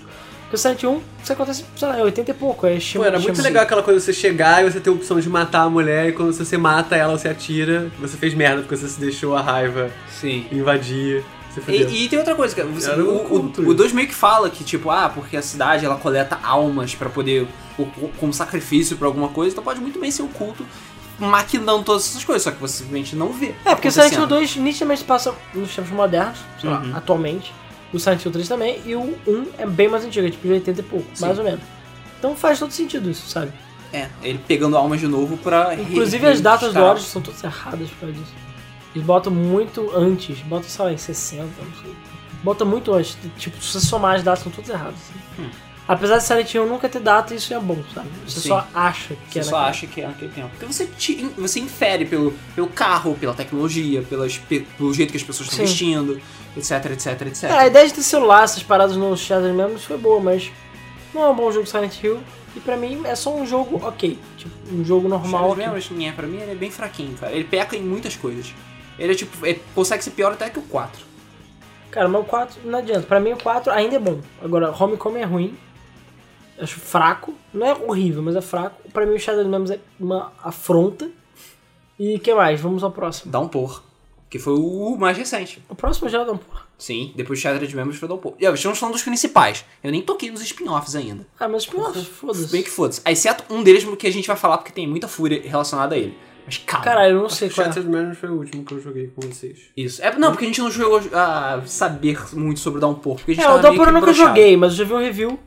Porque 0.48 0.56
o 0.56 0.58
Silent 0.58 0.82
Hill 0.82 0.90
1, 0.92 1.02
isso 1.22 1.32
acontece, 1.34 1.64
sei 1.76 1.88
lá, 1.88 1.98
é 1.98 2.02
80 2.02 2.30
e 2.30 2.34
pouco. 2.34 2.66
É 2.66 2.78
Pô, 2.94 3.04
era 3.04 3.18
muito 3.20 3.42
legal 3.42 3.64
aquela 3.64 3.82
coisa 3.82 4.00
de 4.00 4.06
você 4.06 4.14
chegar 4.14 4.64
e 4.64 4.70
você 4.70 4.80
ter 4.80 4.88
a 4.88 4.92
opção 4.94 5.20
de 5.20 5.28
matar 5.28 5.62
a 5.64 5.68
mulher 5.68 6.08
e 6.08 6.12
quando 6.12 6.32
você 6.32 6.56
mata 6.56 6.96
ela, 6.96 7.18
você 7.18 7.28
atira, 7.28 7.90
você 7.98 8.16
fez 8.16 8.32
merda 8.32 8.62
porque 8.62 8.74
você 8.74 8.88
se 8.88 8.98
deixou 8.98 9.36
a 9.36 9.42
raiva 9.42 9.90
Sim. 10.10 10.46
invadir. 10.50 11.22
E, 11.66 12.04
e 12.04 12.08
tem 12.08 12.18
outra 12.18 12.34
coisa, 12.34 12.54
cara. 12.54 12.68
Você, 12.68 12.90
um 12.92 13.16
o, 13.16 13.18
culto 13.24 13.60
o, 13.60 13.64
o 13.64 13.66
isso. 13.68 13.74
2 13.74 13.92
meio 13.92 14.08
que 14.08 14.14
fala 14.14 14.48
que, 14.48 14.62
tipo, 14.64 14.90
ah, 14.90 15.10
porque 15.12 15.36
a 15.36 15.42
cidade 15.42 15.84
ela 15.84 15.96
coleta 15.96 16.38
almas 16.42 16.94
pra 16.94 17.10
poder. 17.10 17.46
o- 17.78 17.82
o- 17.82 18.10
como 18.18 18.32
sacrifício 18.32 18.96
pra 18.96 19.06
alguma 19.06 19.28
coisa, 19.28 19.52
então 19.52 19.62
pode 19.64 19.80
muito 19.80 19.98
bem 20.00 20.10
ser 20.10 20.22
o 20.22 20.28
culto 20.28 20.64
maquinando 21.18 21.82
todas 21.82 22.08
essas 22.08 22.24
coisas, 22.24 22.42
só 22.42 22.50
que 22.52 22.60
você 22.60 22.78
simplesmente 22.78 23.14
não 23.16 23.32
vê. 23.32 23.54
É, 23.64 23.74
porque 23.74 23.88
o 23.88 23.92
Silent 23.92 24.12
Hill 24.12 24.18
acontecendo. 24.24 24.38
2 24.54 24.56
nitidamente 24.56 25.04
passa 25.04 25.34
nos 25.54 25.74
tempos 25.74 25.90
modernos, 25.90 26.38
sei 26.60 26.70
lá, 26.70 26.78
Uhum. 26.80 26.96
atualmente. 26.96 27.52
O 27.92 27.98
Silent 27.98 28.24
Hill 28.24 28.32
3 28.32 28.48
também, 28.48 28.80
e 28.84 28.94
o 28.94 29.18
1 29.26 29.46
é 29.58 29.66
bem 29.66 29.88
mais 29.88 30.04
antigo, 30.04 30.26
é 30.26 30.30
tipo 30.30 30.46
de 30.46 30.52
80 30.54 30.80
e 30.80 30.82
pouco, 30.84 31.06
Sim. 31.14 31.24
mais 31.24 31.38
ou 31.38 31.44
menos. 31.44 31.60
Então 32.18 32.36
faz 32.36 32.58
todo 32.58 32.70
sentido 32.70 33.08
isso, 33.10 33.28
sabe? 33.28 33.52
É, 33.92 34.08
ele 34.22 34.38
pegando 34.46 34.76
almas 34.76 35.00
de 35.00 35.06
novo 35.08 35.36
pra. 35.38 35.74
Inclusive 35.74 36.26
as 36.26 36.40
datas 36.40 36.60
do 36.60 36.66
registrar. 36.74 36.90
Origin 36.90 37.06
são 37.06 37.22
todas 37.22 37.42
erradas 37.44 37.88
por 37.90 38.00
causa 38.00 38.14
disso. 38.14 38.32
Eles 38.94 39.06
botam 39.06 39.32
muito 39.32 39.90
antes, 39.96 40.38
botam, 40.40 40.68
sei 40.68 40.84
lá, 40.84 40.92
em 40.92 40.98
60, 40.98 41.44
não 41.44 41.82
sei. 41.82 41.92
Bota 42.42 42.64
muito 42.64 42.92
antes, 42.92 43.16
tipo, 43.38 43.62
se 43.62 43.72
você 43.72 43.86
somar 43.86 44.16
as 44.16 44.22
datas 44.22 44.42
são 44.42 44.52
todas 44.52 44.68
erradas. 44.68 44.94
assim. 44.94 45.42
Hum. 45.42 45.50
Apesar 45.86 46.18
de 46.18 46.24
Silent 46.24 46.52
Hill 46.52 46.66
nunca 46.66 46.86
ter 46.86 47.00
data, 47.00 47.34
isso 47.34 47.54
é 47.54 47.58
bom, 47.58 47.78
sabe? 47.94 48.08
Você 48.26 48.40
Sim. 48.40 48.48
só 48.48 48.68
acha 48.74 49.14
que 49.30 49.32
Você 49.32 49.38
é 49.38 49.42
só 49.42 49.50
naquela- 49.52 49.70
acha 49.70 49.86
que 49.86 50.00
é 50.02 50.06
naquele 50.06 50.30
tempo. 50.32 50.48
Porque 50.50 50.66
você, 50.66 50.84
te- 50.84 51.30
você 51.38 51.60
infere 51.60 52.04
pelo, 52.04 52.34
pelo 52.54 52.66
carro, 52.66 53.16
pela 53.18 53.32
tecnologia, 53.32 54.02
pelas, 54.02 54.36
pe- 54.36 54.66
pelo 54.76 54.92
jeito 54.92 55.12
que 55.12 55.16
as 55.16 55.22
pessoas 55.22 55.48
estão 55.48 55.64
Sim. 55.66 55.70
vestindo, 55.72 56.20
etc, 56.58 56.92
etc, 56.92 57.22
etc. 57.22 57.44
É, 57.44 57.52
a 57.52 57.66
ideia 57.66 57.86
de 57.86 57.94
ter 57.94 58.02
celular, 58.02 58.44
essas 58.44 58.62
paradas 58.62 58.96
no 58.96 59.16
Shadow 59.16 59.52
Memories 59.52 59.84
foi 59.84 59.96
boa, 59.96 60.20
mas 60.20 60.50
não 61.14 61.24
é 61.24 61.28
um 61.30 61.34
bom 61.34 61.50
jogo 61.50 61.66
Silent 61.66 62.02
Hill. 62.02 62.20
E 62.56 62.60
pra 62.60 62.76
mim 62.76 63.02
é 63.04 63.14
só 63.14 63.34
um 63.34 63.46
jogo 63.46 63.80
ok. 63.86 64.18
Tipo, 64.36 64.52
um 64.72 64.84
jogo 64.84 65.08
normal. 65.08 65.50
Shadow. 65.50 65.56
Memories, 65.56 65.90
é, 66.00 66.12
pra 66.12 66.26
mim, 66.26 66.38
ele 66.38 66.52
é 66.52 66.54
bem 66.54 66.70
fraquinho, 66.70 67.16
cara. 67.16 67.32
Ele 67.32 67.44
peca 67.44 67.76
em 67.76 67.82
muitas 67.82 68.16
coisas. 68.16 68.52
Ele 68.98 69.12
é 69.12 69.14
tipo, 69.14 69.46
ele 69.46 69.62
consegue 69.74 70.02
ser 70.02 70.10
pior 70.10 70.32
até 70.32 70.50
que 70.50 70.58
o 70.58 70.62
4. 70.62 71.06
Cara, 71.90 72.08
mas 72.08 72.20
o 72.20 72.24
4 72.24 72.60
não 72.64 72.78
adianta. 72.78 73.02
Pra 73.02 73.20
mim 73.20 73.32
o 73.32 73.36
4 73.36 73.72
ainda 73.72 73.96
é 73.96 73.98
bom. 73.98 74.20
Agora, 74.42 74.70
Homecoming 74.70 75.20
é 75.20 75.24
ruim. 75.24 75.56
Acho 76.60 76.80
fraco. 76.80 77.34
Não 77.54 77.66
é 77.66 77.74
horrível, 77.74 78.22
mas 78.22 78.34
é 78.34 78.40
fraco. 78.40 78.88
Pra 78.90 79.06
mim 79.06 79.14
o 79.14 79.20
Shadow 79.20 79.44
Memories 79.44 79.70
é 79.70 79.80
uma 79.98 80.32
afronta. 80.42 81.08
E 81.98 82.16
o 82.16 82.20
que 82.20 82.34
mais? 82.34 82.60
Vamos 82.60 82.82
ao 82.84 82.90
próximo. 82.90 83.30
Downpour, 83.30 83.82
que 84.30 84.38
foi 84.38 84.54
o 84.54 84.96
mais 84.98 85.16
recente. 85.16 85.62
O 85.68 85.74
próximo 85.74 86.08
já 86.08 86.20
é 86.22 86.24
Downpour. 86.24 86.62
Sim, 86.76 87.12
depois 87.16 87.38
de 87.38 87.42
Shattered 87.42 87.74
Memories 87.74 87.98
foi 87.98 88.08
Downpour. 88.08 88.34
E 88.38 88.46
ó, 88.46 88.52
estamos 88.54 88.78
falando 88.78 88.94
dos 88.94 89.02
principais. 89.02 89.64
Eu 89.82 89.90
nem 89.90 90.02
toquei 90.02 90.30
nos 90.30 90.42
spin-offs 90.42 90.94
ainda. 90.94 91.26
Ah, 91.40 91.48
mas 91.48 91.62
spin-offs, 91.64 92.06
foda-se. 92.06 92.46
Bem 92.52 92.62
que 92.62 92.70
foda-se. 92.70 93.00
Exceto 93.06 93.44
um 93.52 93.62
deles 93.62 93.84
que 93.98 94.06
a 94.06 94.12
gente 94.12 94.26
vai 94.28 94.36
falar 94.36 94.58
porque 94.58 94.72
tem 94.72 94.86
muita 94.86 95.08
fúria 95.08 95.42
relacionada 95.44 95.94
a 95.94 95.98
ele. 95.98 96.16
Mas 96.46 96.56
calma. 96.58 96.84
Caralho, 96.84 97.16
eu 97.16 97.22
não 97.22 97.28
sei 97.28 97.50
qual 97.50 97.66
é. 97.66 97.68
Shattered 97.68 97.90
Memories 97.90 98.18
foi 98.18 98.28
o 98.30 98.34
último 98.38 98.64
que 98.64 98.72
eu 98.72 98.80
joguei 98.80 99.08
com 99.08 99.20
vocês. 99.20 99.58
Isso. 99.76 100.02
É, 100.02 100.16
não, 100.16 100.30
porque 100.30 100.44
a 100.44 100.48
gente 100.48 100.60
não 100.60 100.70
jogou 100.70 101.00
a 101.12 101.60
saber 101.66 102.18
muito 102.32 102.60
sobre 102.60 102.78
o 102.78 102.80
Downpour. 102.80 103.16
Porque 103.16 103.32
a 103.32 103.34
gente 103.34 103.44
É, 103.44 103.50
o 103.50 103.58
Downpour 103.58 103.88
eu 103.88 103.92
nunca 103.92 104.06
broxado. 104.06 104.28
joguei, 104.28 104.56
mas 104.56 104.72
eu 104.72 104.78
já 104.78 104.84
vi 104.84 104.92
um 104.94 104.98
review 104.98 105.38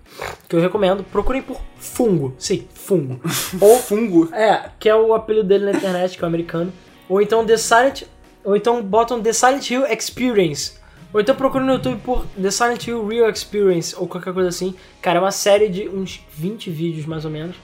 que 0.47 0.55
eu 0.55 0.59
recomendo. 0.59 1.03
Procurem 1.03 1.41
por 1.41 1.59
Fungo. 1.77 2.36
Sim, 2.38 2.67
Fungo. 2.73 3.19
Ou 3.59 3.77
Fungo. 3.79 4.29
É, 4.34 4.69
que 4.79 4.88
é 4.89 4.95
o 4.95 5.13
apelido 5.15 5.47
dele 5.47 5.65
na 5.65 5.71
internet, 5.71 6.15
que 6.17 6.23
é 6.23 6.25
o 6.25 6.27
americano. 6.27 6.71
Ou 7.09 7.19
então 7.21 7.43
The 7.45 7.57
Silent. 7.57 8.03
Ou 8.43 8.55
então 8.55 8.81
botam 8.81 9.21
The 9.21 9.33
Silent 9.33 9.69
Hill 9.69 9.85
Experience 9.85 10.73
Ou 11.13 11.21
então 11.21 11.35
procura 11.35 11.63
no 11.63 11.73
YouTube 11.73 12.01
por 12.03 12.25
The 12.41 12.49
Silent 12.49 12.87
Hill 12.87 13.05
Real 13.07 13.29
Experience 13.29 13.95
ou 13.97 14.07
qualquer 14.07 14.33
coisa 14.33 14.49
assim. 14.49 14.75
Cara, 15.01 15.19
é 15.19 15.21
uma 15.21 15.31
série 15.31 15.69
de 15.69 15.87
uns 15.89 16.25
20 16.31 16.69
vídeos 16.69 17.05
mais 17.05 17.25
ou 17.25 17.31
menos. 17.31 17.55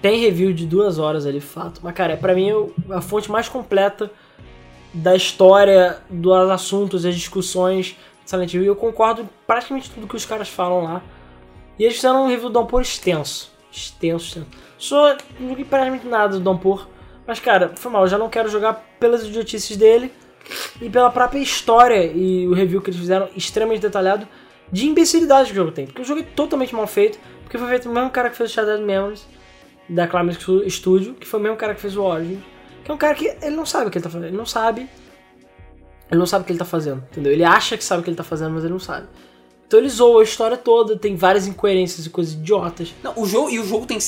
Tem 0.00 0.20
review 0.20 0.52
de 0.52 0.66
duas 0.66 0.98
horas 0.98 1.26
ali, 1.26 1.40
fato. 1.40 1.80
Mas, 1.82 1.94
cara, 1.94 2.12
é 2.12 2.16
pra 2.16 2.34
mim 2.34 2.50
é 2.50 2.94
a 2.94 3.00
fonte 3.00 3.30
mais 3.30 3.48
completa 3.48 4.10
da 4.92 5.16
história, 5.16 5.98
dos 6.08 6.50
assuntos, 6.50 7.02
das 7.02 7.14
discussões 7.14 7.96
de 8.22 8.30
Silent 8.30 8.52
Hill. 8.54 8.62
E 8.62 8.66
eu 8.66 8.76
concordo 8.76 9.22
em 9.22 9.28
praticamente 9.46 9.90
tudo 9.90 10.06
que 10.06 10.14
os 10.14 10.24
caras 10.24 10.48
falam 10.48 10.84
lá. 10.84 11.02
E 11.78 11.84
eles 11.84 11.96
fizeram 11.96 12.24
um 12.24 12.28
review 12.28 12.48
do 12.48 12.52
Downpour 12.52 12.80
extenso. 12.80 13.50
Extenso, 13.72 14.26
extenso. 14.26 14.46
Só 14.78 15.16
não 15.40 15.48
joguei 15.48 15.64
praticamente 15.64 16.06
nada 16.06 16.34
do 16.34 16.40
Downpour. 16.40 16.86
Mas, 17.26 17.40
cara, 17.40 17.72
foi 17.74 17.90
mal. 17.90 18.02
Eu 18.02 18.08
já 18.08 18.18
não 18.18 18.28
quero 18.28 18.48
jogar 18.48 18.84
pelas 18.98 19.24
idiotices 19.24 19.76
dele 19.76 20.12
e 20.80 20.90
pela 20.90 21.10
própria 21.10 21.38
história 21.38 22.04
e 22.04 22.46
o 22.46 22.52
review 22.52 22.82
que 22.82 22.90
eles 22.90 23.00
fizeram 23.00 23.28
extremamente 23.34 23.80
detalhado 23.80 24.26
de 24.70 24.86
imbecilidade 24.86 25.46
que 25.48 25.52
o 25.52 25.56
jogo 25.56 25.72
tem. 25.72 25.86
Porque 25.86 26.02
o 26.02 26.04
jogo 26.04 26.20
é 26.20 26.24
totalmente 26.24 26.74
mal 26.74 26.86
feito, 26.86 27.18
porque 27.42 27.56
foi 27.56 27.68
feito 27.68 27.82
pelo 27.82 27.94
mesmo 27.94 28.10
cara 28.10 28.30
que 28.30 28.36
fez 28.36 28.50
o 28.50 28.52
Shattered 28.52 28.82
Memories 28.82 29.26
da 29.88 30.06
Climax 30.06 30.38
Studio, 30.68 31.14
que 31.14 31.26
foi 31.26 31.40
o 31.40 31.42
mesmo 31.42 31.56
cara 31.56 31.74
que 31.74 31.80
fez 31.80 31.96
o 31.96 32.02
Origin, 32.02 32.42
que 32.84 32.90
é 32.90 32.94
um 32.94 32.98
cara 32.98 33.14
que 33.14 33.26
ele 33.42 33.56
não 33.56 33.66
sabe 33.66 33.88
o 33.88 33.90
que 33.90 33.98
ele 33.98 34.02
tá 34.02 34.10
fazendo, 34.10 34.28
ele 34.28 34.36
não 34.36 34.46
sabe, 34.46 34.88
ele 36.10 36.18
não 36.18 36.26
sabe 36.26 36.42
o 36.42 36.46
que 36.46 36.52
ele 36.52 36.58
tá 36.58 36.64
fazendo, 36.64 37.04
entendeu? 37.10 37.32
Ele 37.32 37.44
acha 37.44 37.76
que 37.76 37.84
sabe 37.84 38.00
o 38.00 38.04
que 38.04 38.10
ele 38.10 38.16
tá 38.16 38.24
fazendo, 38.24 38.52
mas 38.52 38.64
ele 38.64 38.72
não 38.72 38.80
sabe. 38.80 39.06
Então 39.74 39.82
ele 39.82 39.88
zoa 39.88 40.20
a 40.20 40.22
história 40.22 40.56
toda, 40.56 40.96
tem 40.96 41.16
várias 41.16 41.48
incoerências 41.48 42.06
e 42.06 42.10
coisas 42.10 42.34
idiotas. 42.34 42.94
Não, 43.02 43.12
o 43.16 43.26
jogo, 43.26 43.50
e 43.50 43.58
o 43.58 43.66
jogo 43.66 43.86
tem 43.86 43.98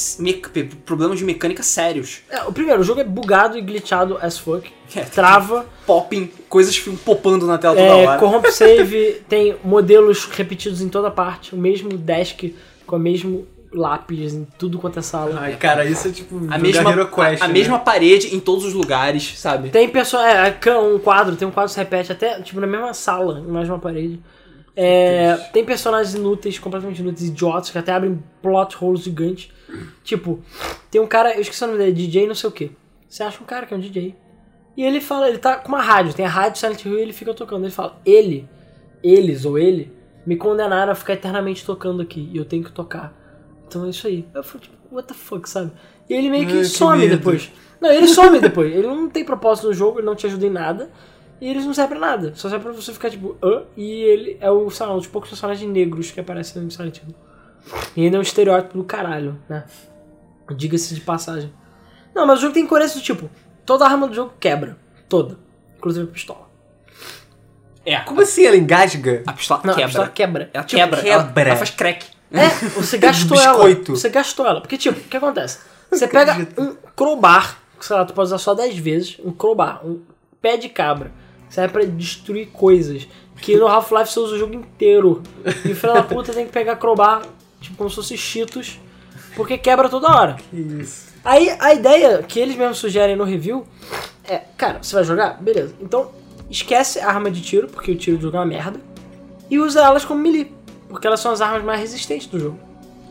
problemas 0.84 1.18
de 1.18 1.24
mecânica 1.24 1.60
sérios. 1.64 2.20
É, 2.30 2.44
o 2.44 2.52
primeiro, 2.52 2.82
o 2.82 2.84
jogo 2.84 3.00
é 3.00 3.04
bugado 3.04 3.58
e 3.58 3.60
glitchado 3.60 4.16
as 4.22 4.38
fuck, 4.38 4.70
É, 4.94 5.00
trava, 5.00 5.66
Popping, 5.84 6.30
coisas 6.48 6.76
ficam 6.76 6.94
popando 6.96 7.48
na 7.48 7.58
tela 7.58 7.74
toda 7.74 7.86
É, 7.86 8.06
hora. 8.06 8.20
corrompe 8.20 8.50
save, 8.54 9.22
tem 9.28 9.56
modelos 9.64 10.26
repetidos 10.26 10.80
em 10.80 10.88
toda 10.88 11.10
parte, 11.10 11.52
o 11.52 11.58
mesmo 11.58 11.88
desk 11.98 12.54
com 12.86 12.94
o 12.94 13.00
mesmo 13.00 13.44
lápis 13.72 14.34
em 14.34 14.46
tudo 14.56 14.78
quanto 14.78 15.00
é 15.00 15.02
sala. 15.02 15.36
Ai, 15.40 15.56
cara, 15.56 15.84
isso 15.84 16.06
é 16.06 16.12
tipo 16.12 16.36
A 16.48 16.58
mesma, 16.58 17.06
Quest, 17.08 17.42
a, 17.42 17.44
a 17.46 17.48
né? 17.48 17.54
mesma 17.54 17.80
parede 17.80 18.32
em 18.36 18.38
todos 18.38 18.64
os 18.64 18.72
lugares, 18.72 19.36
sabe? 19.36 19.70
Tem 19.70 19.88
pessoa, 19.88 20.24
é, 20.30 20.56
um 20.78 21.00
quadro, 21.00 21.34
tem 21.34 21.48
um 21.48 21.50
quadro 21.50 21.68
que 21.68 21.74
se 21.74 21.80
repete 21.80 22.12
até 22.12 22.40
tipo 22.40 22.60
na 22.60 22.68
mesma 22.68 22.94
sala, 22.94 23.40
em 23.40 23.50
mais 23.50 23.68
uma 23.68 23.80
parede. 23.80 24.20
É, 24.78 25.34
tem 25.54 25.64
personagens 25.64 26.14
inúteis, 26.14 26.58
completamente 26.58 27.00
inúteis, 27.00 27.30
idiotas, 27.30 27.70
que 27.70 27.78
até 27.78 27.92
abrem 27.92 28.22
plot 28.42 28.76
holes 28.78 29.02
gigantes. 29.02 29.50
Tipo, 30.04 30.40
tem 30.90 31.00
um 31.00 31.06
cara, 31.06 31.34
eu 31.34 31.40
esqueci 31.40 31.64
o 31.64 31.66
nome 31.66 31.78
dele, 31.78 31.92
DJ 31.92 32.26
não 32.26 32.34
sei 32.34 32.50
o 32.50 32.52
que. 32.52 32.70
Você 33.08 33.22
acha 33.22 33.42
um 33.42 33.46
cara 33.46 33.64
que 33.64 33.72
é 33.72 33.76
um 33.76 33.80
DJ. 33.80 34.14
E 34.76 34.84
ele 34.84 35.00
fala, 35.00 35.28
ele 35.28 35.38
tá 35.38 35.56
com 35.56 35.68
uma 35.68 35.80
rádio, 35.80 36.12
tem 36.12 36.26
a 36.26 36.28
rádio 36.28 36.60
Silent 36.60 36.84
Hill 36.84 36.98
e 36.98 37.00
ele 37.00 37.12
fica 37.14 37.32
tocando. 37.32 37.64
Ele 37.64 37.72
fala, 37.72 37.98
ele, 38.04 38.46
eles 39.02 39.46
ou 39.46 39.58
ele, 39.58 39.90
me 40.26 40.36
condenaram 40.36 40.92
a 40.92 40.94
ficar 40.94 41.14
eternamente 41.14 41.64
tocando 41.64 42.02
aqui 42.02 42.28
e 42.30 42.36
eu 42.36 42.44
tenho 42.44 42.62
que 42.62 42.72
tocar. 42.72 43.14
Então 43.66 43.86
é 43.86 43.88
isso 43.90 44.06
aí. 44.06 44.28
Eu 44.34 44.44
falo, 44.44 44.60
tipo, 44.60 44.76
what 44.92 45.08
the 45.08 45.14
fuck, 45.14 45.48
sabe? 45.48 45.72
E 46.08 46.14
ele 46.14 46.28
meio 46.28 46.46
que 46.46 46.52
Ai, 46.52 46.58
que 46.58 46.64
some 46.66 46.98
medo. 46.98 47.16
depois. 47.16 47.50
Não, 47.80 47.90
ele 47.90 48.08
some 48.08 48.38
depois. 48.40 48.70
Ele 48.70 48.86
não 48.86 49.08
tem 49.08 49.24
propósito 49.24 49.68
no 49.68 49.72
jogo, 49.72 49.98
ele 49.98 50.06
não 50.06 50.14
te 50.14 50.26
ajuda 50.26 50.46
em 50.46 50.50
nada. 50.50 50.90
E 51.40 51.48
eles 51.48 51.64
não 51.66 51.74
servem 51.74 51.98
pra 51.98 52.08
nada. 52.08 52.32
Só 52.34 52.48
serve 52.48 52.64
pra 52.64 52.72
você 52.72 52.92
ficar 52.92 53.10
tipo, 53.10 53.36
hã? 53.42 53.64
E 53.76 54.02
ele 54.02 54.36
é 54.40 54.50
o, 54.50 54.70
sei 54.70 54.86
lá, 54.86 54.94
um 54.94 54.98
dos 54.98 55.06
poucos 55.06 55.28
personagens 55.30 55.70
negros 55.70 56.10
que 56.10 56.18
aparecem 56.20 56.62
no 56.62 56.70
Silent 56.70 56.98
Hill. 56.98 57.14
E 57.96 58.04
ainda 58.04 58.16
é 58.16 58.18
um 58.18 58.22
estereótipo 58.22 58.78
do 58.78 58.84
caralho, 58.84 59.38
né? 59.48 59.64
Diga-se 60.54 60.94
de 60.94 61.00
passagem. 61.00 61.52
Não, 62.14 62.26
mas 62.26 62.38
o 62.38 62.42
jogo 62.42 62.54
tem 62.54 62.66
coerência 62.66 62.98
do 62.98 63.02
tipo, 63.04 63.28
toda 63.66 63.84
arma 63.84 64.06
do 64.08 64.14
jogo 64.14 64.32
quebra. 64.40 64.78
Toda. 65.08 65.38
Inclusive 65.76 66.08
a 66.08 66.12
pistola. 66.12 66.46
É, 67.84 68.00
Como 68.00 68.20
assim 68.20 68.44
ela 68.44 68.56
engasga? 68.56 69.22
a 69.26 69.32
pistola 69.32 69.60
Não, 69.64 69.72
a 69.72 69.76
quebra. 69.76 69.88
pistola 69.88 70.08
quebra. 70.08 70.50
Ela 70.52 70.64
Tipo, 70.64 70.80
quebra, 70.82 71.00
ela- 71.08 71.24
quebra. 71.24 71.48
Ela, 71.50 71.56
faz 71.56 71.70
crack. 71.70 72.06
É, 72.32 72.48
você 72.70 72.98
gastou 72.98 73.38
ela. 73.38 73.52
biscoito. 73.52 73.92
Você 73.96 74.08
gastou 74.08 74.46
ela. 74.46 74.60
Porque, 74.60 74.76
tipo, 74.76 74.98
o 74.98 75.02
que 75.04 75.16
acontece? 75.16 75.58
Você 75.90 76.08
pega 76.08 76.36
um 76.58 76.74
crowbar, 76.96 77.58
que, 77.78 77.86
sei 77.86 77.94
lá, 77.94 78.04
tu 78.04 78.12
pode 78.12 78.26
usar 78.26 78.38
só 78.38 78.54
10 78.54 78.76
vezes, 78.78 79.18
um 79.24 79.30
crowbar, 79.30 79.86
um 79.86 80.00
pé 80.42 80.56
de 80.56 80.68
cabra, 80.68 81.12
serve 81.48 81.72
pra 81.72 81.84
destruir 81.84 82.48
coisas. 82.48 83.06
Que 83.40 83.56
no 83.56 83.66
Half-Life 83.66 84.12
você 84.12 84.20
usa 84.20 84.34
o 84.34 84.38
jogo 84.38 84.54
inteiro. 84.54 85.22
E 85.64 85.72
o 85.72 85.76
filho 85.76 85.92
da 85.92 86.02
puta 86.02 86.32
tem 86.32 86.46
que 86.46 86.52
pegar 86.52 86.76
crowbar, 86.76 87.22
tipo, 87.60 87.76
como 87.76 87.90
se 87.90 87.96
fosse 87.96 88.16
cheetos, 88.16 88.80
porque 89.34 89.58
quebra 89.58 89.88
toda 89.88 90.08
hora. 90.08 90.36
Isso. 90.52 91.14
Aí 91.24 91.54
a 91.60 91.74
ideia 91.74 92.22
que 92.22 92.40
eles 92.40 92.56
mesmos 92.56 92.78
sugerem 92.78 93.16
no 93.16 93.24
review 93.24 93.66
é, 94.28 94.42
cara, 94.56 94.82
você 94.82 94.94
vai 94.94 95.04
jogar? 95.04 95.42
Beleza. 95.42 95.74
Então 95.80 96.10
esquece 96.50 96.98
a 97.00 97.08
arma 97.08 97.30
de 97.30 97.40
tiro, 97.40 97.68
porque 97.68 97.92
o 97.92 97.96
tiro 97.96 98.16
do 98.16 98.22
jogo 98.22 98.36
é 98.36 98.40
uma 98.40 98.46
merda, 98.46 98.80
e 99.50 99.58
usa 99.58 99.82
elas 99.82 100.04
como 100.04 100.20
melee, 100.20 100.52
porque 100.88 101.06
elas 101.06 101.20
são 101.20 101.32
as 101.32 101.40
armas 101.40 101.64
mais 101.64 101.80
resistentes 101.80 102.26
do 102.26 102.38
jogo. 102.38 102.58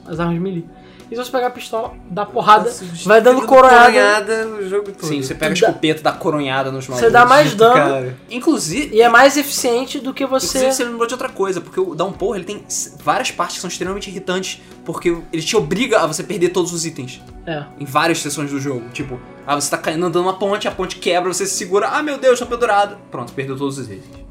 As 0.06 0.20
armas 0.20 0.40
melee. 0.40 0.66
E 1.10 1.16
se 1.16 1.24
você 1.24 1.32
pegar 1.32 1.48
a 1.48 1.52
pistola, 1.52 1.94
dá 2.10 2.26
porrada, 2.26 2.74
vai 3.06 3.22
dando 3.22 3.46
coronhada, 3.46 3.92
coronhada 3.92 4.48
o 4.48 4.68
jogo 4.68 4.92
todo. 4.92 5.06
Sim, 5.08 5.22
você 5.22 5.36
pega 5.36 5.52
a 5.52 5.54
escopeta, 5.54 6.02
dá 6.02 6.12
coronhada 6.12 6.72
nos 6.72 6.88
malucos. 6.88 7.06
você 7.08 7.12
dá 7.12 7.26
mais 7.26 7.54
dano 7.54 7.74
Cara. 7.76 8.18
Inclusive, 8.30 8.96
e 8.96 9.02
é 9.02 9.08
mais 9.08 9.38
eficiente 9.38 10.00
do 10.00 10.14
que 10.14 10.26
você. 10.26 10.48
Inclusive, 10.48 10.74
você 10.74 10.84
lembrou 10.84 11.06
de 11.08 11.14
outra 11.14 11.30
coisa, 11.30 11.62
porque 11.62 11.80
o 11.80 11.94
Downpour 11.94 12.36
ele 12.38 12.46
tem 12.46 12.64
várias 13.04 13.30
partes 13.30 13.58
que 13.58 13.62
são 13.62 13.68
extremamente 13.70 14.10
irritantes, 14.10 14.62
porque 14.84 15.16
ele 15.32 15.44
te 15.44 15.56
obriga 15.56 16.00
a 16.02 16.08
você 16.08 16.24
perder 16.24 16.50
todos 16.50 16.74
os 16.74 16.86
itens 16.86 17.22
É. 17.46 17.64
em 17.80 17.86
várias 17.86 18.20
sessões 18.22 18.50
do 18.50 18.60
jogo. 18.60 18.90
Tipo, 18.92 19.20
ah, 19.46 19.54
você 19.54 19.70
tá 19.70 19.78
caindo 19.78 20.06
andando 20.06 20.24
uma 20.24 20.34
ponte, 20.40 20.68
a 20.68 20.72
ponte 20.72 20.96
quebra, 20.98 21.32
você 21.32 21.46
se 21.46 21.54
segura, 21.56 21.88
ah 21.90 22.02
meu 22.02 22.18
Deus, 22.18 22.40
tô 22.40 22.48
pendurado. 22.48 22.98
Pronto, 23.12 23.32
perdeu 23.34 23.56
todos 23.56 23.78
os 23.78 23.86
itens. 23.86 24.26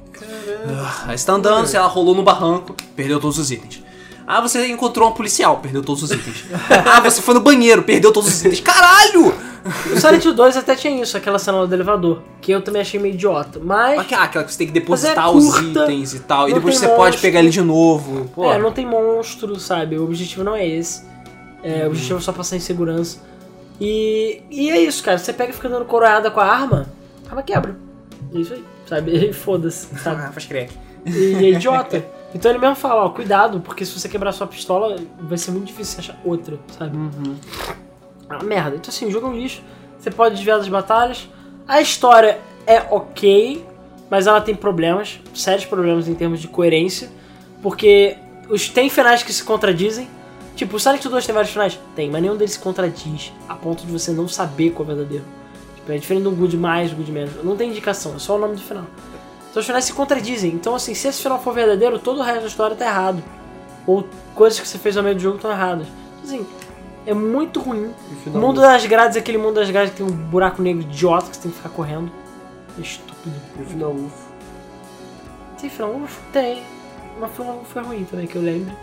Ah, 0.68 1.04
Aí 1.08 1.18
você 1.18 1.26
tá 1.26 1.34
andando, 1.34 1.66
se 1.66 1.76
ela 1.76 1.86
rolou 1.86 2.14
no 2.14 2.22
barranco, 2.22 2.74
perdeu 2.96 3.20
todos 3.20 3.38
os 3.38 3.50
itens. 3.50 3.83
Ah, 4.26 4.40
você 4.40 4.66
encontrou 4.68 5.06
uma 5.08 5.14
policial, 5.14 5.58
perdeu 5.58 5.82
todos 5.82 6.02
os 6.02 6.10
itens. 6.10 6.44
ah, 6.86 7.00
você 7.00 7.20
foi 7.20 7.34
no 7.34 7.40
banheiro, 7.40 7.82
perdeu 7.82 8.12
todos 8.12 8.30
os 8.30 8.40
itens. 8.40 8.60
Caralho! 8.60 9.34
O 9.64 9.98
Silent 9.98 10.22
Hill 10.24 10.34
2 10.34 10.56
até 10.58 10.74
tinha 10.76 11.02
isso, 11.02 11.16
aquela 11.16 11.38
cena 11.38 11.66
do 11.66 11.74
elevador, 11.74 12.20
que 12.40 12.52
eu 12.52 12.60
também 12.60 12.82
achei 12.82 13.00
meio 13.00 13.14
idiota. 13.14 13.58
Mas. 13.62 13.98
Aquela 13.98 14.24
aquela 14.24 14.44
que 14.44 14.52
você 14.52 14.58
tem 14.58 14.66
que 14.66 14.72
depositar 14.74 15.32
Mas 15.32 15.44
é 15.44 15.48
os 15.48 15.54
curta, 15.58 15.84
itens 15.84 16.14
e 16.14 16.20
tal, 16.20 16.48
e 16.48 16.54
depois 16.54 16.76
você 16.76 16.86
pode 16.86 16.98
monstro. 16.98 17.20
pegar 17.22 17.40
ele 17.40 17.48
de 17.50 17.62
novo. 17.62 18.30
Pô, 18.34 18.50
É, 18.52 18.58
não 18.58 18.72
tem 18.72 18.84
monstro, 18.86 19.58
sabe? 19.58 19.98
O 19.98 20.04
objetivo 20.04 20.44
não 20.44 20.54
é 20.54 20.66
esse. 20.66 21.02
É, 21.62 21.84
O 21.84 21.88
objetivo 21.88 22.18
é 22.18 22.22
só 22.22 22.32
passar 22.32 22.56
em 22.56 22.60
segurança. 22.60 23.18
E, 23.80 24.42
e 24.50 24.70
é 24.70 24.78
isso, 24.80 25.02
cara. 25.02 25.16
Você 25.18 25.32
pega 25.32 25.50
e 25.50 25.54
fica 25.54 25.68
dando 25.68 25.84
coroada 25.86 26.30
com 26.30 26.40
a 26.40 26.44
arma, 26.44 26.86
a 27.26 27.30
arma 27.30 27.42
quebra. 27.42 27.76
É 28.34 28.38
isso 28.38 28.52
aí, 28.52 28.64
sabe? 28.86 29.12
E 29.12 29.32
foda-se, 29.34 29.88
sabe? 29.98 30.22
Ah, 30.22 30.30
faz 30.32 30.46
crack. 30.46 30.72
E 31.06 31.36
é 31.36 31.50
idiota. 31.50 32.04
Então 32.34 32.50
ele 32.50 32.58
mesmo 32.58 32.74
fala, 32.74 33.04
ó, 33.04 33.10
cuidado, 33.10 33.60
porque 33.60 33.86
se 33.86 33.98
você 33.98 34.08
quebrar 34.08 34.32
sua 34.32 34.46
pistola, 34.46 34.96
vai 35.20 35.38
ser 35.38 35.52
muito 35.52 35.66
difícil 35.66 35.94
você 36.02 36.10
achar 36.10 36.20
outra, 36.24 36.58
sabe? 36.76 36.96
É 38.28 38.34
uma 38.34 38.42
merda. 38.42 38.76
Então 38.76 38.90
assim, 38.90 39.06
o 39.06 39.10
jogo 39.10 39.28
é 39.28 39.30
um 39.30 39.36
lixo. 39.36 39.62
Você 39.98 40.10
pode 40.10 40.34
desviar 40.34 40.58
das 40.58 40.68
batalhas. 40.68 41.28
A 41.66 41.80
história 41.80 42.40
é 42.66 42.80
ok, 42.90 43.64
mas 44.10 44.26
ela 44.26 44.40
tem 44.40 44.54
problemas, 44.54 45.20
sérios 45.32 45.64
problemas 45.64 46.08
em 46.08 46.14
termos 46.14 46.40
de 46.40 46.48
coerência. 46.48 47.08
Porque 47.62 48.18
os, 48.50 48.68
tem 48.68 48.90
finais 48.90 49.22
que 49.22 49.32
se 49.32 49.44
contradizem. 49.44 50.08
Tipo, 50.56 50.76
o 50.76 50.80
Silent 50.80 51.02
Hill 51.02 51.10
2 51.10 51.26
tem 51.26 51.34
vários 51.34 51.52
finais? 51.52 51.80
Tem, 51.96 52.10
mas 52.10 52.20
nenhum 52.20 52.36
deles 52.36 52.52
se 52.52 52.58
contradiz 52.58 53.32
a 53.48 53.54
ponto 53.54 53.84
de 53.84 53.90
você 53.90 54.12
não 54.12 54.28
saber 54.28 54.70
qual 54.70 54.88
é 54.88 54.92
o 54.92 54.96
verdadeiro. 54.96 55.24
Tipo, 55.76 55.92
é 55.92 55.98
diferente 55.98 56.24
do 56.24 56.30
Good 56.30 56.56
mais, 56.56 56.92
Good 56.92 57.10
menos. 57.10 57.44
Não 57.44 57.56
tem 57.56 57.70
indicação, 57.70 58.14
é 58.14 58.18
só 58.18 58.36
o 58.36 58.38
nome 58.38 58.54
do 58.54 58.60
final. 58.60 58.84
Então 59.54 59.60
os 59.60 59.66
finais 59.66 59.84
se 59.84 59.92
contradizem. 59.92 60.50
Então, 60.50 60.74
assim, 60.74 60.94
se 60.94 61.06
esse 61.06 61.22
final 61.22 61.40
for 61.40 61.54
verdadeiro, 61.54 61.96
todo 62.00 62.18
o 62.18 62.22
resto 62.24 62.40
da 62.40 62.46
história 62.48 62.74
tá 62.74 62.86
errado. 62.86 63.22
Ou 63.86 64.04
coisas 64.34 64.58
que 64.58 64.66
você 64.66 64.78
fez 64.78 64.96
ao 64.96 65.02
meio 65.04 65.14
do 65.14 65.20
jogo 65.22 65.36
estão 65.36 65.48
erradas. 65.48 65.86
Assim, 66.24 66.44
é 67.06 67.14
muito 67.14 67.60
ruim. 67.60 67.94
O 68.26 68.30
mundo 68.36 68.60
das 68.60 68.84
grades 68.84 69.16
é 69.16 69.20
aquele 69.20 69.38
mundo 69.38 69.54
das 69.54 69.70
grades 69.70 69.92
que 69.92 69.98
tem 69.98 70.06
um 70.06 70.10
buraco 70.10 70.60
negro 70.60 70.82
idiota 70.82 71.30
que 71.30 71.36
você 71.36 71.42
tem 71.42 71.50
que 71.52 71.56
ficar 71.58 71.68
correndo. 71.68 72.10
É 72.76 72.80
estúpido. 72.80 73.36
E 73.56 73.62
o 73.62 73.64
final 73.64 73.90
UFO. 73.92 74.24
Tem 75.60 75.70
final 75.70 75.90
UFO? 75.92 76.20
Tem. 76.32 76.60
Mas 77.20 77.30
final 77.30 77.54
UFO 77.58 77.64
foi 77.72 77.82
ruim 77.84 78.04
também, 78.10 78.26
que 78.26 78.34
eu 78.34 78.42
lembro. 78.42 78.74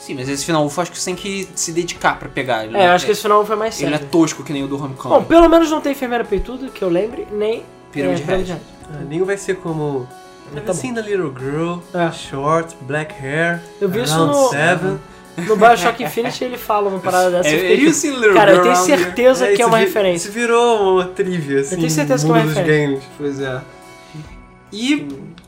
Sim, 0.00 0.14
mas 0.14 0.28
esse 0.28 0.44
final 0.44 0.64
UFO 0.66 0.80
acho 0.80 0.90
que 0.90 0.98
você 0.98 1.04
tem 1.04 1.14
que 1.14 1.48
se 1.54 1.70
dedicar 1.70 2.18
pra 2.18 2.28
pegar. 2.28 2.64
Ele 2.64 2.76
É, 2.76 2.88
não- 2.88 2.94
acho 2.94 3.06
que 3.06 3.12
esse 3.12 3.22
final 3.22 3.42
UFO 3.42 3.52
é 3.52 3.56
mais 3.56 3.80
Ele 3.80 3.88
não 3.90 3.98
sério. 3.98 4.08
é 4.08 4.10
tosco 4.10 4.42
que 4.42 4.52
nem 4.52 4.64
o 4.64 4.66
do 4.66 4.76
Bom, 4.78 4.86
Homecoming. 4.86 5.24
pelo 5.26 5.48
menos 5.48 5.70
não 5.70 5.80
tem 5.80 5.92
enfermeira 5.92 6.24
peituda, 6.24 6.68
que 6.70 6.82
eu 6.82 6.88
lembre, 6.88 7.28
nem 7.30 7.62
Pirâmide 7.92 8.22
é, 8.22 8.24
Head. 8.36 8.56
Head. 8.90 9.02
Ah, 9.02 9.04
Nem 9.08 9.22
vai 9.22 9.36
ser 9.36 9.56
como. 9.56 10.08
Tá 10.64 10.72
the 10.72 11.02
little 11.02 11.32
girl? 11.38 11.78
É. 11.92 12.10
Short, 12.10 12.74
black 12.82 13.14
hair. 13.22 13.60
Eu 13.80 13.88
vi 13.88 14.02
isso 14.02 14.16
no- 14.16 14.48
seven. 14.48 14.98
No 15.46 15.56
Bioshock 15.56 16.02
Infinite 16.02 16.42
ele 16.42 16.56
fala 16.58 16.88
uma 16.88 16.98
parada 16.98 17.30
dessa. 17.42 17.48
eu 17.50 17.54
É, 17.54 17.60
fiquei 17.60 17.74
you 17.76 17.80
tipo, 17.86 17.92
seen 17.94 18.14
Little 18.16 18.34
Cara, 18.34 18.52
eu 18.54 18.62
tenho 18.62 18.74
here? 18.74 18.84
certeza 18.86 19.46
que 19.52 19.62
é 19.62 19.66
uma 19.66 19.78
vi- 19.78 19.84
referência. 19.84 20.26
Isso 20.28 20.32
virou 20.34 20.94
uma 20.94 21.04
trivia, 21.04 21.60
assim. 21.60 21.76
tenho 21.76 21.90
certeza 21.90 22.24
que 22.24 22.30
é 22.30 22.34
uma 22.34 22.42
referência. 22.42 22.86
games. 22.88 23.04
Pois 23.16 23.40
é. 23.40 23.60
E 24.72 25.06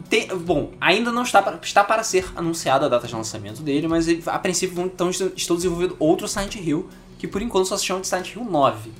tem, 0.08 0.28
bom, 0.28 0.70
ainda 0.80 1.10
não 1.10 1.22
está 1.22 1.42
para, 1.42 1.58
está 1.62 1.82
para 1.84 2.02
ser 2.02 2.24
anunciada 2.36 2.86
a 2.86 2.88
data 2.88 3.06
de 3.06 3.14
lançamento 3.14 3.62
dele, 3.62 3.88
mas 3.88 4.06
ele- 4.06 4.22
a 4.26 4.38
princípio 4.38 4.76
vão- 4.76 4.86
então, 4.86 5.10
estão 5.10 5.56
desenvolvendo 5.56 5.96
outro 5.98 6.28
Silent 6.28 6.54
Hill, 6.56 6.88
que 7.18 7.26
por 7.26 7.42
enquanto 7.42 7.66
só 7.66 7.76
se 7.76 7.84
chama 7.84 8.00
de 8.00 8.06
Silent 8.06 8.34
Hill 8.34 8.44
9. 8.44 8.90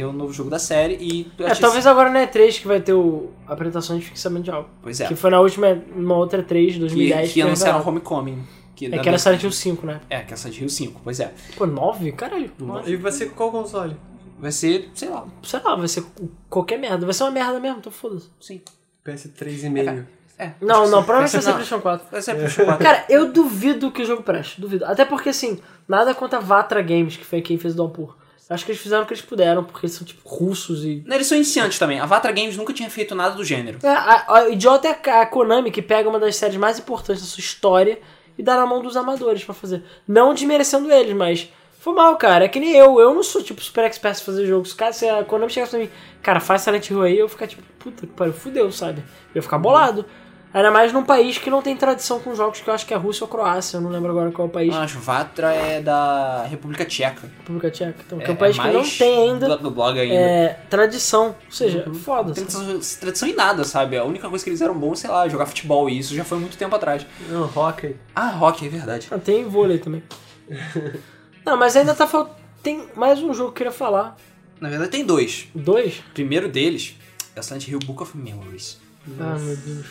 É 0.00 0.06
o 0.06 0.12
novo 0.12 0.32
jogo 0.32 0.48
da 0.50 0.58
série 0.58 0.94
e... 1.00 1.30
É, 1.38 1.46
achei- 1.46 1.60
talvez 1.60 1.86
agora 1.86 2.10
na 2.10 2.26
E3 2.26 2.60
que 2.60 2.66
vai 2.66 2.80
ter 2.80 2.92
o, 2.94 3.30
a 3.46 3.52
apresentação 3.52 3.98
de 3.98 4.04
fixamento 4.04 4.44
de 4.44 4.50
algo. 4.50 4.68
Pois 4.82 5.00
é. 5.00 5.06
Que 5.06 5.14
foi 5.16 5.30
na 5.30 5.40
última, 5.40 5.66
uma 5.94 6.16
outra 6.16 6.42
E3, 6.42 6.72
Que, 6.72 6.78
2010. 6.78 7.28
que 7.32 7.40
foi 7.40 7.42
anunciaram 7.48 7.78
revelado. 7.78 7.88
Homecoming. 7.90 8.42
Que, 8.74 8.86
É 8.86 8.98
que 8.98 9.08
era 9.08 9.18
Silent 9.18 9.42
Hill 9.42 9.52
5, 9.52 9.86
né? 9.86 10.00
É, 10.08 10.20
que 10.20 10.32
é 10.32 10.36
Silent 10.36 10.60
Hill 10.60 10.68
5, 10.68 11.00
pois 11.04 11.20
é. 11.20 11.32
Pô, 11.56 11.66
9? 11.66 12.12
Caralho. 12.12 12.50
nove. 12.58 12.90
E 12.92 12.96
vai 12.96 13.12
ser 13.12 13.26
com 13.26 13.34
qual 13.36 13.50
console? 13.52 13.96
Vai 14.38 14.50
ser, 14.50 14.90
sei 14.94 15.08
lá, 15.08 15.24
Sei 15.42 15.60
lá, 15.62 15.76
vai 15.76 15.86
ser 15.86 16.02
qualquer 16.50 16.78
merda. 16.78 17.04
Vai 17.06 17.14
ser 17.14 17.22
uma 17.24 17.30
merda 17.30 17.60
mesmo, 17.60 17.78
então 17.78 17.92
foda-se. 17.92 18.28
sim. 18.40 18.60
PS3 19.04 19.64
e 19.64 19.68
meio. 19.68 20.06
É. 20.38 20.52
Não, 20.60 20.88
não, 20.88 21.04
provavelmente 21.04 21.32
vai 21.36 21.42
ser. 21.42 21.52
PlayStation 21.52 21.80
4. 21.80 22.06
Vai 22.10 22.22
ser 22.22 22.34
PlayStation 22.34 22.64
4. 22.64 22.84
Cara, 22.84 23.04
eu 23.08 23.32
duvido 23.32 23.90
que 23.92 24.02
o 24.02 24.04
jogo 24.04 24.22
preste. 24.22 24.60
Duvido. 24.60 24.84
Até 24.84 25.04
porque, 25.04 25.28
assim, 25.28 25.58
nada 25.86 26.14
contra 26.14 26.40
Vatra 26.40 26.80
Games, 26.82 27.16
que 27.16 27.24
foi 27.24 27.40
quem 27.42 27.58
fez 27.58 27.74
o 27.74 27.76
Downpour. 27.76 28.16
Acho 28.52 28.64
que 28.64 28.70
eles 28.72 28.80
fizeram 28.80 29.02
o 29.02 29.06
que 29.06 29.12
eles 29.12 29.24
puderam, 29.24 29.64
porque 29.64 29.86
eles 29.86 29.96
são, 29.96 30.06
tipo, 30.06 30.28
russos 30.28 30.84
e... 30.84 31.02
Não, 31.06 31.16
eles 31.16 31.26
são 31.26 31.36
iniciantes 31.36 31.78
também. 31.78 31.98
A 31.98 32.06
Vatra 32.06 32.30
Games 32.32 32.56
nunca 32.56 32.72
tinha 32.72 32.90
feito 32.90 33.14
nada 33.14 33.34
do 33.34 33.44
gênero. 33.44 33.78
É, 33.82 33.88
a, 33.88 34.24
a, 34.26 34.44
o 34.44 34.52
idiota 34.52 34.88
é 34.88 35.10
a, 35.10 35.22
a 35.22 35.26
Konami, 35.26 35.70
que 35.70 35.82
pega 35.82 36.08
uma 36.08 36.18
das 36.18 36.36
séries 36.36 36.56
mais 36.56 36.78
importantes 36.78 37.22
da 37.22 37.28
sua 37.28 37.40
história 37.40 37.98
e 38.36 38.42
dá 38.42 38.56
na 38.56 38.66
mão 38.66 38.82
dos 38.82 38.96
amadores 38.96 39.44
pra 39.44 39.54
fazer. 39.54 39.82
Não 40.06 40.34
desmerecendo 40.34 40.92
eles, 40.92 41.14
mas... 41.14 41.48
Foi 41.80 41.92
mal, 41.94 42.16
cara. 42.16 42.44
É 42.44 42.48
que 42.48 42.60
nem 42.60 42.76
eu. 42.76 43.00
Eu 43.00 43.12
não 43.12 43.24
sou, 43.24 43.42
tipo, 43.42 43.60
super 43.60 43.82
expert 43.82 44.16
em 44.16 44.24
fazer 44.24 44.46
jogos. 44.46 44.72
Cara, 44.72 44.92
se 44.92 45.08
a 45.08 45.24
Konami 45.24 45.50
chegasse 45.50 45.70
pra 45.72 45.80
mim, 45.80 45.90
cara, 46.22 46.38
faz 46.38 46.62
Silent 46.62 46.88
Hill 46.88 47.02
aí, 47.02 47.18
eu 47.18 47.28
ficar, 47.28 47.48
tipo, 47.48 47.60
puta 47.80 48.06
que 48.06 48.12
pariu, 48.12 48.32
fudeu, 48.32 48.70
sabe? 48.70 49.00
Eu 49.00 49.36
ia 49.36 49.42
ficar 49.42 49.58
bolado. 49.58 50.06
Ainda 50.54 50.70
mais 50.70 50.92
num 50.92 51.02
país 51.02 51.38
que 51.38 51.48
não 51.48 51.62
tem 51.62 51.74
tradição 51.74 52.20
com 52.20 52.34
jogos, 52.34 52.60
que 52.60 52.68
eu 52.68 52.74
acho 52.74 52.84
que 52.86 52.92
é 52.92 52.96
a 52.96 53.00
Rússia 53.00 53.24
ou 53.24 53.28
a 53.28 53.30
Croácia. 53.30 53.78
Eu 53.78 53.80
não 53.80 53.90
lembro 53.90 54.10
agora 54.10 54.30
qual 54.30 54.46
é 54.46 54.50
o 54.50 54.52
país. 54.52 54.74
Eu 54.74 54.80
acho 54.80 54.98
Vatra 54.98 55.50
é 55.52 55.80
da 55.80 56.44
República 56.44 56.84
Tcheca. 56.84 57.22
República 57.38 57.70
Tcheca. 57.70 57.94
Então, 58.06 58.18
que 58.18 58.30
é 58.30 58.34
um 58.34 58.36
país 58.36 58.58
que 58.58 58.68
não 58.68 58.82
tem 58.82 59.30
ainda 59.30 59.56
Do, 59.56 59.70
blog 59.70 59.98
ainda. 59.98 60.14
é, 60.14 60.48
tradição. 60.68 61.28
Ou 61.46 61.52
seja, 61.52 61.90
foda. 62.04 62.34
sabe? 62.34 62.46
Tradição, 62.46 62.98
tradição 63.00 63.28
em 63.28 63.34
nada, 63.34 63.64
sabe? 63.64 63.96
A 63.96 64.04
única 64.04 64.28
coisa 64.28 64.44
que 64.44 64.50
eles 64.50 64.60
eram 64.60 64.78
bons, 64.78 64.98
sei 64.98 65.08
lá, 65.08 65.26
jogar 65.26 65.46
futebol. 65.46 65.88
E 65.88 65.98
isso 65.98 66.14
já 66.14 66.24
foi 66.24 66.38
muito 66.38 66.58
tempo 66.58 66.76
atrás. 66.76 67.06
Não, 67.30 67.44
hockey. 67.44 67.96
Ah, 68.14 68.28
rock, 68.28 68.66
é 68.66 68.68
verdade. 68.68 69.08
Ah, 69.10 69.18
tem 69.18 69.44
vôlei 69.44 69.78
também. 69.78 70.02
não, 71.46 71.56
mas 71.56 71.74
ainda 71.76 71.94
tá 71.94 72.06
faltando. 72.06 72.36
Tem 72.62 72.86
mais 72.94 73.20
um 73.20 73.32
jogo 73.32 73.52
que 73.52 73.62
eu 73.62 73.66
queria 73.66 73.72
falar. 73.72 74.16
Na 74.60 74.68
verdade, 74.68 74.90
tem 74.90 75.04
dois. 75.04 75.48
Dois? 75.54 75.98
O 75.98 76.12
primeiro 76.14 76.48
deles 76.48 76.96
é 77.34 77.40
o 77.40 77.42
Silent 77.42 77.66
Hill 77.66 77.80
Book 77.80 78.02
of 78.02 78.16
Memories. 78.16 78.78
Ah, 79.18 79.36
meu 79.38 79.56
Deus. 79.56 79.86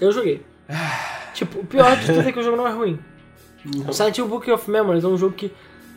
Eu 0.00 0.12
joguei. 0.12 0.42
tipo, 1.34 1.60
o 1.60 1.66
pior 1.66 1.96
de 1.96 2.06
tudo 2.06 2.28
é 2.28 2.32
que 2.32 2.38
o 2.38 2.42
jogo 2.42 2.56
não 2.56 2.66
é 2.66 2.72
ruim. 2.72 2.98
O 3.86 3.92
Silent 3.92 4.18
Hill 4.18 4.28
Book 4.28 4.50
of 4.50 4.70
Memories 4.70 5.04
é 5.04 5.08
um 5.08 5.16
jogo 5.16 5.34
que, 5.34 5.52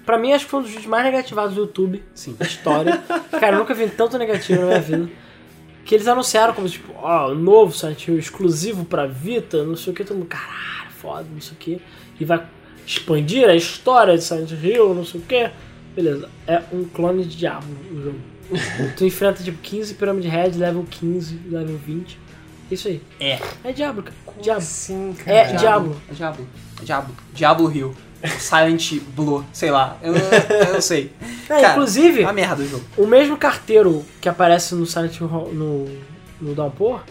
pra 0.06 0.18
mim, 0.18 0.34
acho 0.34 0.46
que 0.46 0.52
foi 0.52 0.60
um 0.60 0.64
dos 0.64 0.72
vídeos 0.72 0.88
mais 0.88 1.04
negativados 1.04 1.56
do 1.56 1.62
YouTube 1.62 2.04
Sim. 2.14 2.36
da 2.38 2.46
história. 2.46 2.98
Cara, 3.32 3.56
eu 3.56 3.60
nunca 3.60 3.74
vi 3.74 3.88
tanto 3.90 4.18
negativo 4.18 4.62
na 4.62 4.68
minha 4.68 4.82
vida. 4.82 5.10
Que 5.86 5.96
eles 5.96 6.08
anunciaram 6.08 6.54
como, 6.54 6.68
tipo, 6.70 6.94
ó, 6.98 7.34
novo 7.34 7.74
Silent 7.74 8.08
Hill 8.08 8.18
exclusivo 8.18 8.86
pra 8.86 9.08
Vita, 9.08 9.64
não 9.64 9.76
sei 9.76 9.94
o 9.94 9.96
que, 9.96 10.04
todo 10.04 10.18
mundo, 10.18 10.28
caralho, 10.28 10.92
foda, 10.92 11.26
não 11.32 11.42
sei 11.42 11.54
o 11.54 11.56
que. 11.56 11.82
E 12.20 12.26
vai 12.26 12.46
expandir 12.86 13.50
a 13.50 13.56
história 13.56 14.18
de 14.18 14.24
Silent 14.24 14.52
Hill, 14.52 14.94
não 14.94 15.06
sei 15.06 15.22
o 15.22 15.24
que. 15.24 15.50
Beleza, 15.96 16.30
é 16.48 16.62
um 16.72 16.86
clone 16.86 17.26
de 17.26 17.36
Diablo 17.36 17.76
o 17.92 18.02
jogo. 18.02 18.20
tu 18.98 19.06
enfrenta, 19.06 19.44
tipo, 19.44 19.58
15 19.62 19.96
Pyramid 19.96 20.28
Head, 20.28 20.58
level 20.58 20.86
15, 20.90 21.40
level 21.50 21.78
20. 21.78 22.20
Isso 22.72 22.88
aí. 22.88 23.02
É. 23.20 23.40
É 23.64 23.72
Diablo, 23.72 24.04
cara. 24.04 24.16
Diablo. 24.42 24.64
Sim, 24.64 25.16
É 25.26 25.54
Diablo. 25.54 26.02
É 26.10 26.14
Diablo. 26.14 26.48
É 26.82 26.84
Diablo. 26.86 27.16
Diablo 27.34 27.72
Hill. 27.76 27.96
Silent 28.40 29.00
Blue, 29.16 29.44
sei 29.52 29.72
lá. 29.72 29.98
Eu, 30.02 30.14
eu 30.16 30.74
não 30.74 30.82
sei. 30.82 31.12
É, 31.50 31.60
Cara, 31.60 31.72
inclusive, 31.72 32.22
uma 32.22 32.32
merda 32.32 32.62
o 32.62 32.68
jogo. 32.68 32.84
o 32.96 33.08
mesmo 33.08 33.36
carteiro 33.36 34.06
que 34.22 34.30
aparece 34.30 34.76
no 34.76 34.86
Silent 34.86 35.20
Hill 35.20 35.28
no, 35.28 35.90
no 36.40 36.54
Downpour 36.54 37.02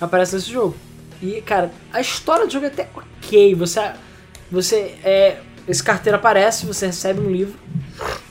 aparece 0.00 0.36
nesse 0.36 0.52
jogo. 0.52 0.76
E, 1.20 1.42
cara, 1.42 1.72
a 1.92 2.00
história 2.00 2.46
do 2.46 2.52
jogo 2.52 2.66
é 2.66 2.68
até 2.68 2.88
ok. 2.94 3.54
Você, 3.56 3.92
você 4.50 4.94
é, 5.02 5.38
esse 5.66 5.82
carteiro 5.82 6.16
aparece, 6.16 6.64
você 6.64 6.86
recebe 6.86 7.20
um 7.20 7.30
livro. 7.30 7.58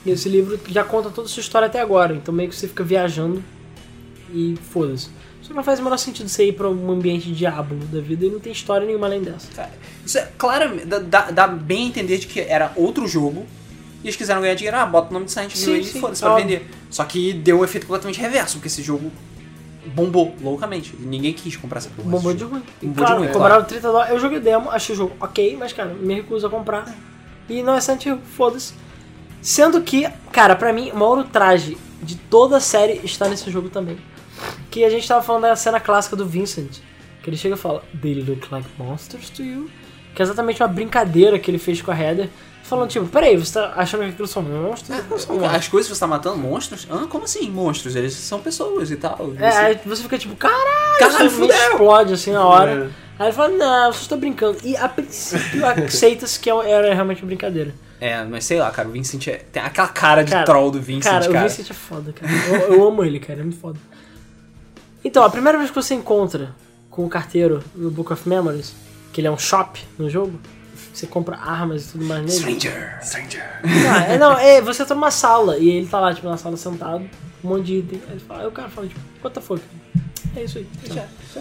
E 0.04 0.10
esse 0.10 0.28
livro 0.28 0.58
já 0.68 0.82
conta 0.84 1.10
toda 1.10 1.26
a 1.26 1.30
sua 1.30 1.42
história 1.42 1.66
até 1.66 1.80
agora. 1.80 2.14
Então 2.14 2.32
meio 2.34 2.48
que 2.48 2.56
você 2.56 2.66
fica 2.66 2.82
viajando 2.82 3.44
e 4.32 4.56
foda-se. 4.70 5.10
Não 5.54 5.62
faz 5.62 5.80
o 5.80 5.82
menor 5.82 5.96
sentido 5.98 6.28
você 6.28 6.46
ir 6.48 6.52
pra 6.52 6.68
um 6.68 6.90
ambiente 6.90 7.30
diabo 7.32 7.74
da 7.86 8.00
vida 8.00 8.26
e 8.26 8.30
não 8.30 8.40
tem 8.40 8.52
história 8.52 8.86
nenhuma 8.86 9.06
além 9.06 9.22
dessa. 9.22 9.48
Cara, 9.54 9.70
isso 10.04 10.18
é 10.18 10.28
claramente. 10.38 10.86
Dá, 10.86 11.30
dá- 11.30 11.46
bem 11.46 11.84
a 11.84 11.88
entender 11.88 12.18
de 12.18 12.26
que 12.26 12.40
era 12.40 12.72
outro 12.76 13.06
jogo. 13.06 13.46
E 14.02 14.06
eles 14.06 14.16
quiseram 14.16 14.40
ganhar 14.40 14.54
dinheiro, 14.54 14.76
ah, 14.76 14.84
bota 14.86 15.10
o 15.10 15.12
nome 15.12 15.26
de 15.26 15.32
Silent 15.32 15.54
Hill 15.54 15.76
e 15.76 15.84
foda-se 15.84 16.20
pra 16.22 16.32
óbvio. 16.32 16.46
vender. 16.46 16.70
Só 16.90 17.04
que 17.04 17.32
deu 17.32 17.60
um 17.60 17.64
efeito 17.64 17.86
completamente 17.86 18.20
reverso, 18.20 18.54
porque 18.56 18.66
esse 18.66 18.82
jogo 18.82 19.12
bombou 19.94 20.34
loucamente. 20.40 20.94
Ninguém 20.98 21.32
quis 21.32 21.56
comprar 21.56 21.78
essa 21.78 21.90
porra. 21.90 22.08
Bombou 22.10 22.34
de 22.34 22.42
ruim. 22.44 22.62
Bombou 22.80 22.94
de 22.94 23.10
claro, 23.10 23.18
ruim, 23.22 23.32
cobraram 23.32 23.64
30 23.64 23.88
dólares. 23.88 24.12
Eu 24.12 24.18
joguei 24.18 24.40
demo, 24.40 24.70
achei 24.70 24.94
o 24.94 24.98
jogo 24.98 25.12
ok, 25.20 25.56
mas, 25.58 25.72
cara, 25.72 25.94
me 25.94 26.14
recuso 26.14 26.46
a 26.46 26.50
comprar. 26.50 26.92
E 27.48 27.62
não 27.62 27.74
é 27.74 27.80
Silent 27.80 28.06
Hill, 28.06 28.18
foda-se. 28.36 28.74
Sendo 29.40 29.80
que, 29.82 30.08
cara, 30.32 30.54
pra 30.56 30.72
mim, 30.72 30.90
o 30.90 30.96
maior 30.96 31.24
traje 31.28 31.76
de 32.02 32.16
toda 32.16 32.56
a 32.56 32.60
série 32.60 33.00
está 33.04 33.28
nesse 33.28 33.50
jogo 33.50 33.68
também. 33.68 33.96
Que 34.70 34.84
a 34.84 34.90
gente 34.90 35.06
tava 35.06 35.22
falando 35.22 35.42
da 35.42 35.56
cena 35.56 35.78
clássica 35.80 36.16
do 36.16 36.26
Vincent. 36.26 36.78
Que 37.22 37.30
ele 37.30 37.36
chega 37.36 37.54
e 37.54 37.58
fala, 37.58 37.82
They 38.00 38.14
look 38.14 38.48
like 38.50 38.68
monsters 38.78 39.30
to 39.30 39.42
you? 39.42 39.70
Que 40.14 40.22
é 40.22 40.24
exatamente 40.24 40.62
uma 40.62 40.68
brincadeira 40.68 41.38
que 41.38 41.50
ele 41.50 41.58
fez 41.58 41.80
com 41.80 41.90
a 41.90 41.98
Heather. 41.98 42.28
Falando, 42.64 42.88
tipo, 42.90 43.06
peraí, 43.06 43.36
você 43.36 43.54
tá 43.54 43.72
achando 43.76 44.00
que 44.04 44.10
aquilo 44.10 44.26
são 44.28 44.42
monstros? 44.42 44.88
Não 45.10 45.18
são 45.18 45.34
monstros. 45.36 45.54
As 45.56 45.68
coisas 45.68 45.88
que 45.90 45.94
você 45.96 46.00
tá 46.00 46.06
matando, 46.06 46.38
monstros? 46.38 46.86
Ah, 46.90 47.06
como 47.08 47.24
assim, 47.24 47.50
monstros? 47.50 47.96
Eles 47.96 48.14
são 48.14 48.40
pessoas 48.40 48.90
e 48.90 48.96
tal. 48.96 49.32
É, 49.38 49.50
Você- 49.50 49.58
aí 49.58 49.80
você 49.84 50.02
fica 50.02 50.18
tipo, 50.18 50.34
caralho, 50.36 50.98
Caralho, 50.98 51.30
fudeu! 51.30 51.56
explode 51.56 52.14
assim 52.14 52.30
na 52.32 52.46
hora. 52.46 52.70
É. 53.18 53.22
Aí 53.22 53.26
ele 53.28 53.32
fala, 53.36 53.48
não, 53.50 53.92
você 53.92 54.02
está 54.02 54.16
brincando. 54.16 54.58
E 54.64 54.76
a 54.76 54.88
princípio 54.88 55.66
aceita-se 55.66 56.38
que 56.40 56.48
era 56.50 56.94
realmente 56.94 57.24
brincadeira. 57.24 57.74
É, 58.00 58.24
mas 58.24 58.44
sei 58.44 58.58
lá, 58.58 58.70
cara, 58.70 58.88
o 58.88 58.92
Vincent 58.92 59.28
é, 59.28 59.36
tem 59.52 59.62
aquela 59.62 59.88
cara 59.88 60.24
de 60.24 60.32
Cara, 60.32 60.44
troll 60.44 60.70
do 60.72 60.80
Vincent, 60.80 61.04
cara, 61.12 61.26
cara. 61.28 61.38
o 61.46 61.48
Vincent 61.48 61.70
é 61.70 61.74
foda, 61.74 62.12
cara. 62.12 62.32
Eu, 62.48 62.74
eu 62.74 62.88
amo 62.88 63.04
ele, 63.04 63.20
cara, 63.20 63.40
é 63.40 63.42
muito 63.42 63.58
foda. 63.60 63.78
Então, 65.04 65.24
a 65.24 65.30
primeira 65.30 65.58
vez 65.58 65.70
que 65.70 65.76
você 65.76 65.94
encontra 65.94 66.54
com 66.90 67.04
o 67.04 67.08
carteiro 67.08 67.62
no 67.74 67.90
Book 67.90 68.12
of 68.12 68.28
Memories, 68.28 68.74
que 69.12 69.20
ele 69.20 69.28
é 69.28 69.30
um 69.30 69.38
shop 69.38 69.82
no 69.98 70.08
jogo, 70.08 70.38
você 70.92 71.06
compra 71.06 71.36
armas 71.36 71.86
e 71.88 71.92
tudo 71.92 72.04
mais 72.04 72.20
nele. 72.22 72.38
Stranger, 72.60 72.98
Stranger. 73.02 73.42
Ah, 73.90 74.04
é, 74.12 74.18
não, 74.18 74.32
é, 74.38 74.60
você 74.60 74.84
tá 74.84 74.94
numa 74.94 75.10
sala 75.10 75.58
e 75.58 75.68
ele 75.68 75.86
tá 75.86 75.98
lá, 76.00 76.12
tipo, 76.14 76.28
na 76.28 76.36
sala 76.36 76.56
sentado, 76.56 77.04
um 77.42 77.48
monte 77.48 77.64
de 77.64 77.78
item. 77.78 78.00
Aí, 78.06 78.12
ele 78.12 78.20
fala, 78.20 78.40
aí 78.42 78.46
o 78.46 78.52
cara 78.52 78.68
fala, 78.68 78.86
tipo, 78.86 79.00
what 79.24 79.34
the 79.34 79.40
fuck? 79.40 79.62
É 80.36 80.44
isso 80.44 80.58
aí. 80.58 80.66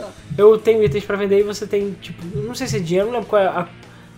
Lá. 0.01 0.09
Eu 0.37 0.57
tenho 0.57 0.83
itens 0.83 1.03
pra 1.05 1.15
vender 1.17 1.39
e 1.39 1.43
você 1.43 1.67
tem, 1.67 1.91
tipo, 2.01 2.25
não 2.37 2.55
sei 2.55 2.67
se 2.67 2.77
é 2.77 2.79
dinheiro, 2.79 3.07
não 3.07 3.13
lembro 3.13 3.29
qual 3.29 3.41
é 3.41 3.47
a, 3.47 3.67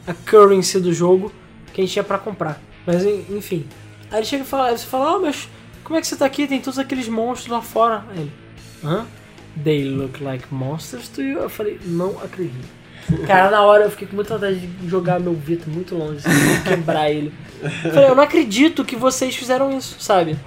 a 0.07 0.13
currency 0.13 0.79
do 0.79 0.93
jogo 0.93 1.31
que 1.73 1.81
a 1.81 1.83
gente 1.83 1.93
tinha 1.93 2.03
pra 2.03 2.17
comprar. 2.17 2.59
Mas 2.85 3.03
en- 3.03 3.25
enfim. 3.31 3.67
Aí 4.11 4.19
ele 4.19 4.25
chega 4.25 4.43
e 4.43 4.47
fala, 4.47 4.67
aí 4.69 4.77
você 4.77 4.85
fala, 4.85 5.15
ah, 5.15 5.19
mas 5.19 5.47
como 5.83 5.97
é 5.97 6.01
que 6.01 6.07
você 6.07 6.15
tá 6.15 6.25
aqui? 6.25 6.47
Tem 6.47 6.61
todos 6.61 6.77
aqueles 6.79 7.07
monstros 7.07 7.51
lá 7.51 7.61
fora. 7.61 8.03
Aí 8.11 8.19
ele, 8.21 8.31
hã? 8.83 9.05
They 9.61 9.84
look 9.84 10.23
like 10.23 10.45
monsters 10.51 11.07
to 11.09 11.21
you? 11.21 11.39
Eu 11.39 11.49
falei, 11.49 11.80
não 11.85 12.17
acredito. 12.23 12.84
Cara, 13.27 13.51
na 13.51 13.61
hora 13.61 13.84
eu 13.84 13.91
fiquei 13.91 14.07
com 14.07 14.15
muita 14.15 14.34
vontade 14.35 14.59
de 14.59 14.89
jogar 14.89 15.19
meu 15.19 15.34
Vita 15.34 15.69
muito 15.69 15.95
longe, 15.95 16.19
assim, 16.25 16.63
quebrar 16.63 17.11
ele. 17.11 17.34
Eu 17.61 17.91
falei, 17.91 18.09
eu 18.09 18.15
não 18.15 18.23
acredito 18.23 18.85
que 18.85 18.95
vocês 18.95 19.35
fizeram 19.35 19.77
isso, 19.77 19.97
sabe? 19.99 20.38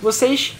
Vocês 0.00 0.54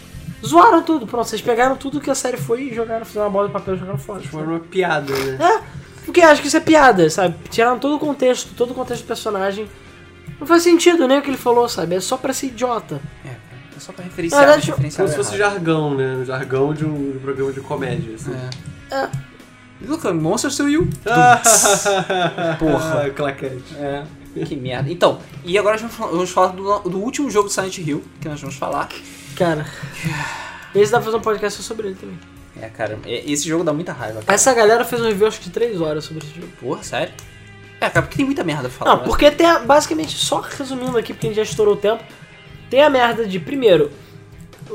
zoaram 0.44 0.82
tudo, 0.82 1.06
pronto, 1.06 1.28
vocês 1.28 1.43
pegaram 1.43 1.77
tudo 1.77 2.01
que 2.01 2.10
a 2.10 2.14
série 2.14 2.36
foi 2.36 2.62
e 2.64 2.74
jogaram, 2.74 3.05
fizeram 3.05 3.27
uma 3.27 3.32
bola 3.32 3.48
de 3.48 3.52
papel 3.52 3.74
e 3.74 3.78
jogaram 3.78 3.98
fora. 3.98 4.23
Foi 4.23 4.43
uma 4.43 4.60
piada, 4.60 5.12
né? 5.12 5.39
É, 5.40 5.62
porque 6.05 6.20
acho 6.20 6.40
que 6.40 6.48
isso 6.48 6.56
é 6.56 6.60
piada, 6.60 7.10
sabe? 7.10 7.35
Tiraram 7.51 7.78
todo 7.78 7.97
o 7.97 7.98
contexto, 7.98 8.55
todo 8.56 8.70
o 8.70 8.74
contexto 8.74 9.02
do 9.02 9.06
personagem. 9.09 9.69
Não 10.39 10.47
faz 10.47 10.62
sentido 10.62 11.06
nem 11.06 11.19
o 11.19 11.23
que 11.23 11.31
ele 11.31 11.36
falou, 11.36 11.69
sabe? 11.69 11.97
É 11.97 12.01
só 12.01 12.16
pra 12.16 12.32
ser 12.32 12.47
idiota. 12.47 13.01
É 13.24 13.41
só 13.82 13.92
pra 13.92 14.04
referenciar, 14.04 14.40
verdade, 14.40 14.66
referenciar 14.70 14.96
Como 14.96 15.09
se 15.09 15.16
fosse 15.16 15.36
jargão, 15.36 15.94
né? 15.94 16.16
Um 16.16 16.24
jargão 16.24 16.72
de 16.72 16.84
um, 16.84 17.18
programa 17.20 17.52
de 17.52 17.60
comédia, 17.60 18.14
assim. 18.14 18.32
É. 18.90 19.09
Look, 19.84 20.04
Monsters 20.12 20.56
to 20.56 20.68
You. 20.68 20.88
Porra. 22.59 23.10
Claquete. 23.14 23.62
É. 23.76 24.04
Que 24.46 24.56
merda. 24.56 24.90
Então, 24.90 25.18
e 25.44 25.59
agora 25.59 25.78
nós 25.78 25.92
vamos- 25.92 26.30
falar 26.30 26.48
do, 26.52 26.78
do 26.88 26.98
último 26.98 27.30
jogo 27.30 27.48
do 27.48 27.52
Silent 27.52 27.78
Hill, 27.78 28.02
que 28.20 28.28
nós 28.28 28.40
vamos 28.40 28.56
falar. 28.56 28.88
Cara. 29.36 29.66
Esse 30.74 30.90
dá 30.90 30.98
pra 30.98 31.04
fazer 31.04 31.16
um 31.18 31.20
podcast 31.20 31.60
só 31.62 31.68
sobre 31.68 31.88
ele 31.88 31.96
também. 31.96 32.18
É, 32.60 32.68
cara, 32.68 32.98
é- 33.04 33.30
esse 33.30 33.46
jogo 33.46 33.62
dá 33.64 33.72
muita 33.74 33.92
raiva, 33.92 34.20
cara. 34.22 34.34
Essa 34.34 34.54
galera 34.54 34.84
fez 34.84 35.02
um 35.02 35.06
review 35.06 35.26
acho 35.26 35.38
que 35.38 35.46
de 35.46 35.50
3 35.50 35.80
horas 35.80 36.04
sobre 36.04 36.24
esse 36.24 36.34
jogo. 36.34 36.50
Porra, 36.60 36.82
sério? 36.82 37.12
É, 37.80 37.90
cara, 37.90 38.02
porque 38.02 38.16
tem 38.16 38.24
muita 38.24 38.42
merda 38.44 38.68
pra 38.68 38.70
falar. 38.70 38.90
Não, 38.92 38.98
né? 39.02 39.06
porque 39.06 39.30
tem 39.30 39.46
a- 39.46 39.59
basicamente, 39.59 40.16
só 40.16 40.40
resumindo 40.40 40.96
aqui, 40.96 41.12
porque 41.12 41.26
a 41.26 41.30
gente 41.30 41.36
já 41.36 41.42
estourou 41.42 41.74
o 41.74 41.76
tempo, 41.76 42.02
tem 42.73 42.82
a 42.82 42.89
merda 42.89 43.27
de, 43.27 43.39
primeiro, 43.39 43.90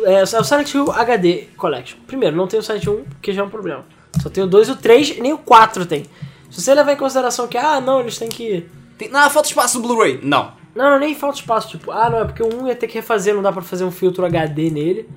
é, 0.04 0.22
o 0.22 0.44
Silent 0.44 0.72
Hill 0.72 0.92
HD 0.92 1.48
Collection. 1.58 1.98
Primeiro, 2.06 2.36
não 2.36 2.46
tem 2.46 2.60
o 2.60 2.62
Silent 2.62 2.84
Hill 2.84 3.00
1, 3.00 3.06
que 3.20 3.34
já 3.34 3.42
é 3.42 3.44
um 3.44 3.50
problema. 3.50 3.84
Só 4.22 4.30
tem 4.30 4.44
o 4.44 4.48
2 4.48 4.68
e 4.68 4.72
o 4.74 4.76
3, 4.76 5.18
nem 5.18 5.34
o 5.34 5.40
4 5.40 5.84
tem. 5.88 6.06
Se 6.52 6.62
você 6.62 6.76
levar 6.76 6.94
em 6.94 6.96
consideração 6.96 7.48
que, 7.48 7.58
ah, 7.58 7.82
não, 7.82 8.02
eles 8.02 8.16
têm 8.20 8.30
que... 8.30 8.70
Tem... 9.00 9.10
Não, 9.10 9.28
falta 9.32 9.48
espaço 9.48 9.80
no 9.80 9.88
Blu-ray. 9.88 10.20
Não. 10.22 10.54
Não, 10.76 10.92
não, 10.92 11.00
nem 11.00 11.16
falta 11.16 11.40
espaço, 11.40 11.70
tipo, 11.70 11.90
ah, 11.90 12.08
não, 12.08 12.20
é 12.20 12.26
porque 12.26 12.44
o 12.44 12.62
1 12.62 12.68
ia 12.68 12.76
ter 12.76 12.86
que 12.86 12.94
refazer, 12.94 13.34
não 13.34 13.42
dá 13.42 13.52
pra 13.52 13.64
fazer 13.64 13.84
um 13.84 13.90
filtro 13.90 14.24
HD 14.24 14.70
nele. 14.70 15.10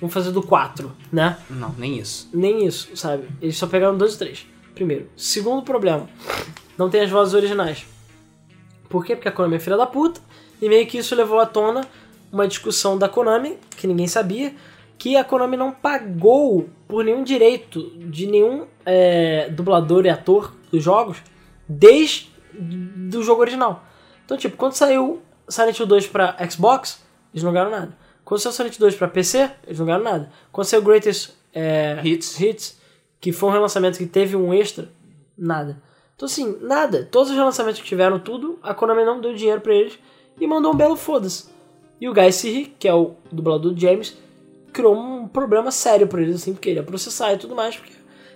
vamos 0.00 0.12
fazer 0.12 0.32
do 0.32 0.42
4, 0.42 0.90
né? 1.12 1.38
Não, 1.48 1.72
nem 1.78 2.00
isso. 2.00 2.28
Nem 2.34 2.66
isso, 2.66 2.96
sabe? 2.96 3.28
Eles 3.40 3.56
só 3.56 3.68
pegaram 3.68 3.96
dois 3.96 4.14
e 4.14 4.18
três. 4.18 4.44
Primeiro. 4.74 5.06
Segundo 5.16 5.62
problema, 5.62 6.08
não 6.76 6.90
tem 6.90 7.02
as 7.02 7.10
vozes 7.10 7.32
originais. 7.32 7.86
Por 8.88 9.04
quê? 9.04 9.14
Porque 9.14 9.28
a 9.28 9.32
Konami 9.32 9.54
é 9.54 9.60
filha 9.60 9.76
da 9.76 9.86
puta, 9.86 10.20
e 10.60 10.68
meio 10.68 10.84
que 10.88 10.98
isso 10.98 11.14
levou 11.14 11.38
à 11.38 11.46
tona 11.46 11.82
uma 12.34 12.48
discussão 12.48 12.98
da 12.98 13.08
Konami, 13.08 13.58
que 13.76 13.86
ninguém 13.86 14.08
sabia, 14.08 14.54
que 14.98 15.16
a 15.16 15.24
Konami 15.24 15.56
não 15.56 15.70
pagou 15.70 16.68
por 16.88 17.04
nenhum 17.04 17.22
direito 17.22 17.90
de 17.96 18.26
nenhum 18.26 18.66
é, 18.84 19.48
dublador 19.50 20.04
e 20.04 20.08
ator 20.08 20.52
dos 20.70 20.82
jogos 20.82 21.18
desde 21.68 22.32
do 22.52 23.22
jogo 23.22 23.40
original. 23.40 23.84
Então, 24.24 24.36
tipo, 24.36 24.56
quando 24.56 24.74
saiu 24.74 25.22
Silent 25.48 25.78
Hill 25.78 25.86
2 25.86 26.06
pra 26.08 26.36
Xbox, 26.50 27.02
eles 27.32 27.42
não 27.42 27.52
ganharam 27.52 27.70
nada. 27.70 27.96
Quando 28.24 28.40
saiu 28.40 28.52
Silent 28.52 28.74
Hill 28.74 28.80
2 28.80 28.96
pra 28.96 29.08
PC, 29.08 29.50
eles 29.66 29.78
não 29.78 29.86
ganharam 29.86 30.04
nada. 30.04 30.32
Quando 30.50 30.66
saiu 30.66 30.82
Greatest 30.82 31.30
é, 31.52 32.00
Hits. 32.02 32.40
Hits, 32.40 32.80
que 33.20 33.32
foi 33.32 33.48
um 33.48 33.52
relançamento 33.52 33.98
que 33.98 34.06
teve 34.06 34.36
um 34.36 34.52
extra, 34.52 34.88
nada. 35.36 35.80
Então, 36.16 36.26
assim, 36.26 36.58
nada. 36.60 37.08
Todos 37.10 37.30
os 37.30 37.36
relançamentos 37.36 37.80
que 37.80 37.86
tiveram 37.86 38.18
tudo, 38.18 38.58
a 38.62 38.74
Konami 38.74 39.04
não 39.04 39.20
deu 39.20 39.34
dinheiro 39.34 39.60
pra 39.60 39.74
eles 39.74 39.98
e 40.40 40.46
mandou 40.46 40.72
um 40.72 40.76
belo 40.76 40.96
foda-se. 40.96 41.53
E 42.04 42.08
o 42.08 42.12
Guy 42.12 42.30
Siri, 42.32 42.76
que 42.78 42.86
é 42.86 42.92
o 42.92 43.12
dublador 43.32 43.72
do 43.72 43.80
James, 43.80 44.14
criou 44.74 44.94
um 44.94 45.26
problema 45.26 45.70
sério 45.70 46.06
pra 46.06 46.20
eles, 46.20 46.36
assim, 46.36 46.52
porque 46.52 46.68
ele 46.68 46.78
ia 46.78 46.82
processar 46.82 47.32
e 47.32 47.38
tudo 47.38 47.54
mais, 47.54 47.78
porque 47.78 47.94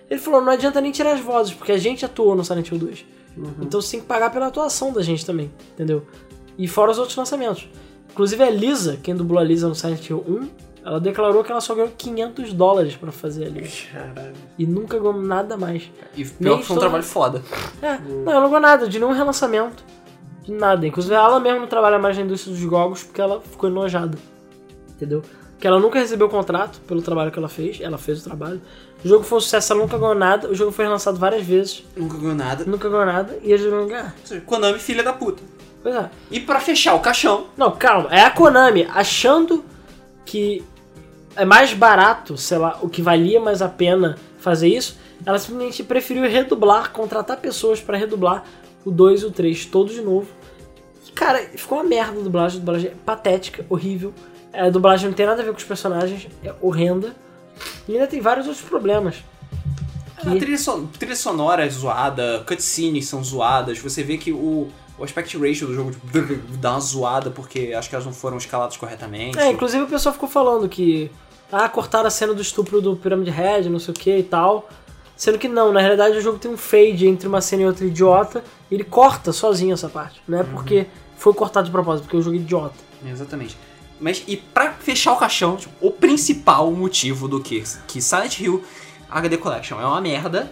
ele 0.09 0.19
falou, 0.19 0.41
não 0.41 0.51
adianta 0.51 0.81
nem 0.81 0.91
tirar 0.91 1.11
as 1.11 1.19
vozes, 1.19 1.53
porque 1.53 1.71
a 1.71 1.77
gente 1.77 2.03
atuou 2.03 2.35
no 2.35 2.43
Silent 2.43 2.67
Hill 2.71 2.79
2. 2.79 3.05
Então 3.61 3.79
você 3.79 3.91
tem 3.91 3.99
que 3.99 4.07
pagar 4.07 4.31
pela 4.31 4.47
atuação 4.47 4.91
da 4.91 5.03
gente 5.03 5.23
também, 5.23 5.51
entendeu? 5.73 6.03
E 6.57 6.67
fora 6.67 6.89
os 6.89 6.97
outros 6.97 7.15
lançamentos. 7.15 7.69
Inclusive 8.09 8.41
a 8.43 8.49
Lisa, 8.49 8.97
quem 9.03 9.15
dublou 9.15 9.39
a 9.39 9.43
Lisa 9.43 9.67
no 9.67 9.75
Silent 9.75 10.09
Hill 10.09 10.25
1, 10.27 10.49
ela 10.83 10.99
declarou 10.99 11.43
que 11.43 11.51
ela 11.51 11.61
só 11.61 11.75
ganhou 11.75 11.91
500 11.95 12.53
dólares 12.53 12.95
pra 12.95 13.11
fazer 13.11 13.45
a 13.45 13.49
Lisa. 13.49 13.85
Caralho. 13.93 14.33
E 14.57 14.65
nunca 14.65 14.97
ganhou 14.97 15.21
nada 15.21 15.55
mais. 15.55 15.91
E 16.17 16.25
pior 16.25 16.53
Nem 16.53 16.57
que 16.57 16.65
foi 16.65 16.75
um 16.75 16.79
trabalho 16.79 17.03
foda. 17.03 17.43
É, 17.83 17.99
não, 17.99 18.31
ela 18.31 18.41
não 18.41 18.47
ganhou 18.47 18.61
nada, 18.61 18.87
de 18.87 18.97
nenhum 18.97 19.11
relançamento. 19.11 19.83
Nada. 20.49 20.85
Inclusive 20.85 21.13
ela 21.13 21.39
mesma 21.39 21.59
não 21.59 21.67
trabalha 21.67 21.99
mais 21.99 22.17
na 22.17 22.23
indústria 22.23 22.53
dos 22.53 22.61
jogos 22.61 23.03
porque 23.03 23.21
ela 23.21 23.41
ficou 23.41 23.69
enojada. 23.69 24.17
Entendeu? 24.89 25.23
Porque 25.51 25.67
ela 25.67 25.79
nunca 25.79 25.99
recebeu 25.99 26.29
contrato 26.29 26.79
pelo 26.87 27.01
trabalho 27.01 27.31
que 27.31 27.39
ela 27.39 27.49
fez. 27.49 27.79
Ela 27.81 27.97
fez 27.97 28.21
o 28.21 28.23
trabalho. 28.23 28.61
O 29.03 29.07
jogo 29.07 29.23
foi 29.23 29.37
um 29.37 29.41
sucesso, 29.41 29.73
ela 29.73 29.81
nunca 29.81 29.97
ganhou 29.97 30.15
nada. 30.15 30.49
O 30.49 30.55
jogo 30.55 30.71
foi 30.71 30.85
relançado 30.85 31.17
várias 31.17 31.45
vezes. 31.45 31.83
Nunca 31.95 32.17
ganhou 32.17 32.35
nada. 32.35 32.65
Nunca 32.65 32.89
ganhou 32.89 33.05
nada. 33.05 33.37
E 33.43 33.51
eles 33.51 33.65
vão 33.65 33.87
ganhar. 33.87 34.15
Seja, 34.23 34.41
Konami, 34.41 34.79
filha 34.79 35.03
da 35.03 35.13
puta. 35.13 35.41
Pois 35.81 35.95
é. 35.95 36.09
E 36.31 36.39
pra 36.39 36.59
fechar 36.59 36.93
o 36.95 36.99
caixão, 36.99 37.47
Não, 37.57 37.71
calma. 37.71 38.09
É 38.11 38.21
a 38.21 38.31
Konami 38.31 38.87
achando 38.93 39.63
que 40.25 40.63
é 41.35 41.45
mais 41.45 41.73
barato, 41.73 42.37
sei 42.37 42.57
lá, 42.57 42.79
o 42.81 42.89
que 42.89 43.01
valia 43.01 43.39
mais 43.39 43.61
a 43.61 43.69
pena 43.69 44.17
fazer 44.39 44.67
isso. 44.67 44.97
Ela 45.25 45.37
simplesmente 45.39 45.83
preferiu 45.83 46.23
redublar, 46.23 46.91
contratar 46.91 47.37
pessoas 47.37 47.81
pra 47.81 47.97
redublar 47.97 48.43
o 48.85 48.91
2 48.91 49.21
e 49.21 49.25
o 49.25 49.31
3 49.31 49.65
todos 49.65 49.93
de 49.93 50.01
novo. 50.01 50.27
Cara, 51.19 51.39
ficou 51.55 51.79
uma 51.79 51.83
merda 51.83 52.17
a 52.19 52.23
dublagem. 52.23 52.57
A 52.57 52.59
dublagem 52.61 52.87
é 52.91 52.93
patética, 53.05 53.65
horrível. 53.69 54.13
É, 54.53 54.61
A 54.61 54.69
dublagem 54.69 55.07
não 55.09 55.13
tem 55.13 55.25
nada 55.25 55.41
a 55.41 55.45
ver 55.45 55.51
com 55.51 55.57
os 55.57 55.63
personagens, 55.65 56.27
é 56.43 56.53
horrenda. 56.61 57.13
E 57.87 57.93
ainda 57.93 58.07
tem 58.07 58.21
vários 58.21 58.47
outros 58.47 58.65
problemas. 58.65 59.17
a 60.17 60.21
trilha, 60.37 60.57
son- 60.57 60.85
trilha 60.97 61.15
sonora 61.17 61.65
é 61.65 61.69
zoada, 61.69 62.43
cutscenes 62.47 63.05
são 63.07 63.21
zoadas, 63.21 63.79
você 63.79 64.01
vê 64.01 64.17
que 64.17 64.31
o, 64.31 64.69
o 64.97 65.03
aspect 65.03 65.37
ratio 65.37 65.67
do 65.67 65.73
jogo 65.75 65.91
tipo, 65.91 66.07
dá 66.57 66.71
uma 66.71 66.79
zoada 66.79 67.29
porque 67.29 67.73
acho 67.77 67.89
que 67.89 67.95
elas 67.95 68.05
não 68.05 68.13
foram 68.13 68.37
escaladas 68.37 68.77
corretamente. 68.77 69.37
É, 69.37 69.51
inclusive 69.51 69.83
o 69.83 69.87
pessoal 69.87 70.13
ficou 70.13 70.29
falando 70.29 70.69
que. 70.69 71.11
Ah, 71.51 71.67
cortaram 71.67 72.07
a 72.07 72.11
cena 72.11 72.33
do 72.33 72.41
estupro 72.41 72.79
do 72.79 72.95
Pyramid 72.95 73.29
Head, 73.29 73.69
não 73.69 73.79
sei 73.79 73.91
o 73.93 73.97
que 73.97 74.17
e 74.17 74.23
tal. 74.23 74.69
Sendo 75.17 75.37
que 75.37 75.49
não, 75.49 75.73
na 75.73 75.81
realidade 75.81 76.17
o 76.17 76.21
jogo 76.21 76.37
tem 76.39 76.49
um 76.49 76.55
fade 76.55 77.07
entre 77.07 77.27
uma 77.27 77.41
cena 77.41 77.63
e 77.63 77.65
outra 77.65 77.85
idiota. 77.85 78.41
E 78.71 78.75
ele 78.75 78.83
corta 78.85 79.33
sozinho 79.33 79.73
essa 79.73 79.89
parte. 79.89 80.21
Não 80.27 80.39
é 80.39 80.43
porque 80.43 80.85
foi 81.19 81.33
cortado 81.33 81.65
de 81.65 81.71
propósito, 81.71 82.05
porque 82.05 82.17
o 82.17 82.21
jogo 82.21 82.37
é 82.37 82.39
idiota. 82.39 82.75
Exatamente. 83.05 83.57
Mas 83.99 84.23
e 84.25 84.37
pra 84.37 84.71
fechar 84.71 85.11
o 85.11 85.17
caixão, 85.17 85.57
tipo, 85.57 85.73
o 85.85 85.91
principal 85.91 86.71
motivo 86.71 87.27
do 87.27 87.41
que, 87.41 87.61
que 87.87 88.01
Silent 88.01 88.39
Hill 88.39 88.63
HD 89.09 89.37
Collection 89.37 89.79
é 89.81 89.85
uma 89.85 89.99
merda 89.99 90.51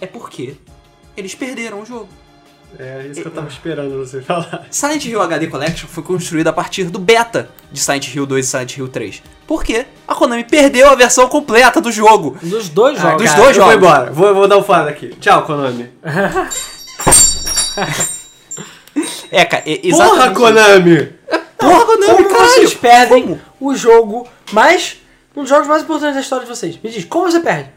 é 0.00 0.06
porque 0.06 0.56
eles 1.14 1.34
perderam 1.34 1.82
o 1.82 1.86
jogo. 1.86 2.08
É 2.78 3.06
isso 3.06 3.20
que 3.20 3.28
eu 3.28 3.30
tava 3.30 3.46
esperando 3.46 3.96
você 3.98 4.22
falar. 4.22 4.66
Silent 4.70 5.04
Hill 5.04 5.20
HD 5.20 5.48
Collection 5.48 5.86
foi 5.86 6.02
construído 6.02 6.48
a 6.48 6.52
partir 6.52 6.84
do 6.84 6.98
beta 6.98 7.50
de 7.70 7.78
Silent 7.78 8.14
Hill 8.14 8.26
2 8.26 8.44
e 8.44 8.48
Silent 8.48 8.76
Hill 8.78 8.88
3. 8.88 9.22
Por 9.46 9.62
quê? 9.62 9.86
A 10.08 10.14
Konami 10.14 10.44
perdeu 10.44 10.88
a 10.88 10.94
versão 10.94 11.28
completa 11.28 11.80
do 11.80 11.92
jogo. 11.92 12.38
Dos 12.42 12.70
dois 12.70 12.98
jogos. 12.98 13.22
dos 13.22 13.30
Cara, 13.30 13.42
dois 13.42 13.56
eu 13.56 13.62
jogos. 13.62 13.80
Vou 13.80 13.90
embora. 13.90 14.10
Vou, 14.10 14.34
vou 14.34 14.48
dar 14.48 14.56
um 14.56 14.62
fora 14.62 14.90
aqui. 14.90 15.08
Tchau, 15.20 15.44
Konami. 15.44 15.90
É, 19.30 19.44
cara, 19.44 19.62
é 19.66 19.76
Porra. 19.90 20.30
Konami! 20.32 21.12
Porra, 21.58 21.84
Konami, 21.86 22.14
Como 22.24 22.28
caralho. 22.28 22.48
vocês 22.50 22.74
perdem 22.74 23.40
o 23.60 23.74
jogo 23.74 24.26
mais. 24.52 24.98
Um 25.36 25.40
dos 25.40 25.48
jogos 25.50 25.66
mais 25.66 25.82
importantes 25.82 26.14
da 26.14 26.20
história 26.20 26.44
de 26.46 26.50
vocês? 26.54 26.78
Me 26.82 26.90
diz, 26.90 27.04
como 27.04 27.30
você 27.30 27.40
perde? 27.40 27.70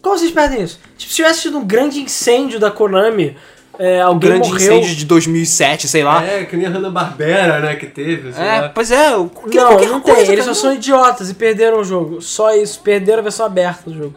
Como 0.00 0.16
vocês 0.16 0.30
perdem 0.30 0.62
isso? 0.62 0.78
Tipo, 0.96 1.10
se 1.10 1.16
tivesse 1.16 1.42
tido 1.42 1.58
um 1.58 1.64
grande 1.66 2.00
incêndio 2.00 2.58
da 2.58 2.70
Konami, 2.70 3.36
é, 3.78 4.02
Um 4.02 4.08
alguém 4.08 4.30
grande 4.30 4.48
morreu. 4.48 4.72
incêndio 4.78 4.96
de 4.96 5.04
2007, 5.04 5.88
sei 5.88 6.02
lá. 6.02 6.24
É, 6.24 6.44
que 6.44 6.56
nem 6.56 6.66
a 6.66 6.70
Hanna-Barbera, 6.70 7.60
né, 7.60 7.76
que 7.76 7.86
teve. 7.86 8.32
sei 8.32 8.42
É, 8.42 8.60
lá. 8.62 8.68
pois 8.70 8.90
é. 8.90 9.14
o- 9.14 9.28
qualquer- 9.28 9.60
Não, 9.60 9.68
qualquer 9.68 9.88
não 9.88 10.00
coisa, 10.00 10.20
tem. 10.22 10.32
Eles 10.32 10.44
cara, 10.46 10.54
só 10.54 10.60
são 10.62 10.72
idiotas 10.72 11.28
e 11.28 11.34
perderam 11.34 11.80
o 11.80 11.84
jogo. 11.84 12.22
Só 12.22 12.54
isso. 12.54 12.80
Perderam 12.80 13.18
a 13.18 13.22
versão 13.22 13.44
aberta 13.44 13.90
do 13.90 13.94
jogo. 13.96 14.14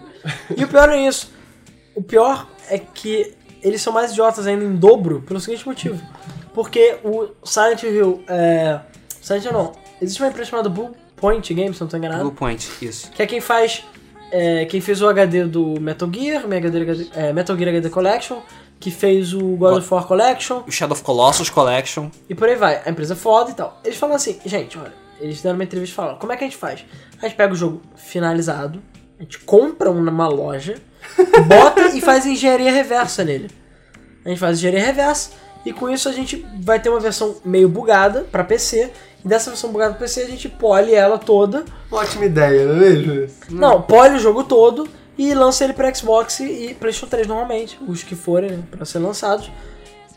E 0.56 0.64
o 0.64 0.68
pior 0.68 0.90
é 0.90 1.06
isso. 1.06 1.30
O 1.96 2.02
pior 2.02 2.48
é 2.70 2.78
que 2.80 3.34
eles 3.62 3.82
são 3.82 3.92
mais 3.92 4.12
idiotas 4.12 4.48
ainda 4.48 4.64
em 4.64 4.74
dobro 4.76 5.22
pelo 5.28 5.40
seguinte 5.42 5.68
motivo. 5.68 6.02
Porque 6.54 6.98
o 7.04 7.30
Silent 7.44 7.84
Hill. 7.84 8.24
É... 8.28 8.80
Silent 9.22 9.46
Hill 9.46 9.54
não. 9.54 9.72
Existe 10.02 10.22
uma 10.22 10.30
empresa 10.30 10.50
chamada 10.50 10.70
Blue 10.70 10.92
Point 11.16 11.54
Games, 11.54 11.78
se 11.78 11.82
não 11.82 11.88
tô 11.88 11.98
enganado. 11.98 12.22
Blue 12.24 12.34
Point, 12.34 12.70
isso. 12.82 13.10
Que 13.12 13.24
é 13.24 13.26
quem 13.28 13.40
faz. 13.42 13.84
é, 14.32 14.66
quem 14.66 14.82
fez 14.82 15.02
o 15.02 15.08
HD 15.08 15.46
do 15.46 15.80
Metal 15.80 16.10
Gear, 16.14 16.48
Mega 16.48 16.68
HD, 16.68 17.08
é, 17.16 17.32
Metal 17.34 17.56
Gear 17.58 17.70
HD 17.70 17.90
Collection, 17.90 18.40
que 18.80 18.92
fez 18.92 19.34
o 19.34 19.56
God 19.56 19.78
of 19.78 19.94
War 19.94 20.06
Collection, 20.06 20.64
O 20.68 20.72
Shadow 20.72 20.94
of 20.94 21.04
Colossus 21.04 21.50
Collection. 21.50 22.10
e 22.30 22.36
por 22.36 22.50
aí 22.50 22.56
vai. 22.56 22.82
A 22.86 22.90
empresa 22.90 23.14
é 23.14 23.16
foda 23.18 23.52
e 23.52 23.54
tal. 23.54 23.80
Eles 23.84 23.98
falam 23.98 24.16
assim, 24.16 24.40
gente, 24.46 24.78
olha, 24.78 24.94
eles 25.22 25.42
deram 25.42 25.56
uma 25.58 25.64
entrevista 25.64 25.96
falando, 25.96 26.18
como 26.18 26.34
é 26.34 26.36
que 26.36 26.44
a 26.44 26.48
gente 26.48 26.58
faz? 26.58 26.84
A 27.22 27.28
gente 27.28 27.38
pega 27.38 27.54
o 27.54 27.56
jogo 27.56 27.82
finalizado, 27.96 28.82
a 29.18 29.24
gente 29.24 29.40
compra 29.40 29.90
um 29.90 30.02
numa 30.04 30.28
loja, 30.28 30.76
bota 31.48 31.96
e 31.96 32.02
faz 32.02 32.26
engenharia 32.26 32.72
reversa 32.72 33.24
nele. 33.24 33.50
A 34.26 34.30
gente 34.30 34.40
faz 34.40 34.58
engenharia 34.58 34.86
reversa 34.86 35.32
e 35.66 35.72
com 35.72 35.90
isso 35.90 36.10
a 36.10 36.12
gente 36.12 36.46
vai 36.62 36.80
ter 36.80 36.90
uma 36.90 37.00
versão 37.00 37.36
meio 37.44 37.70
bugada 37.70 38.26
pra 38.32 38.44
PC. 38.44 38.92
E 39.24 39.28
dessa 39.28 39.50
versão 39.50 39.72
bugada 39.72 39.92
pra 39.92 40.02
PC 40.02 40.22
a 40.22 40.28
gente 40.28 40.50
pole 40.50 40.94
ela 40.94 41.18
toda. 41.18 41.64
Ótima 41.92 42.26
ideia, 42.26 42.66
não 42.66 42.76
é 42.76 42.90
mesmo? 42.90 43.28
Não, 43.50 43.82
pole 43.82 44.16
o 44.16 44.20
jogo 44.20 44.44
todo 44.44 44.88
e 45.18 45.34
lança 45.34 45.64
ele 45.64 45.74
pra 45.74 45.94
Xbox 45.94 46.40
e 46.40 46.76
PlayStation 46.80 47.08
3 47.08 47.28
normalmente, 47.28 47.80
os 47.88 48.04
que 48.04 48.16
forem 48.16 48.52
né, 48.52 48.64
pra 48.70 48.86
ser 48.86 49.00
lançados. 49.00 49.50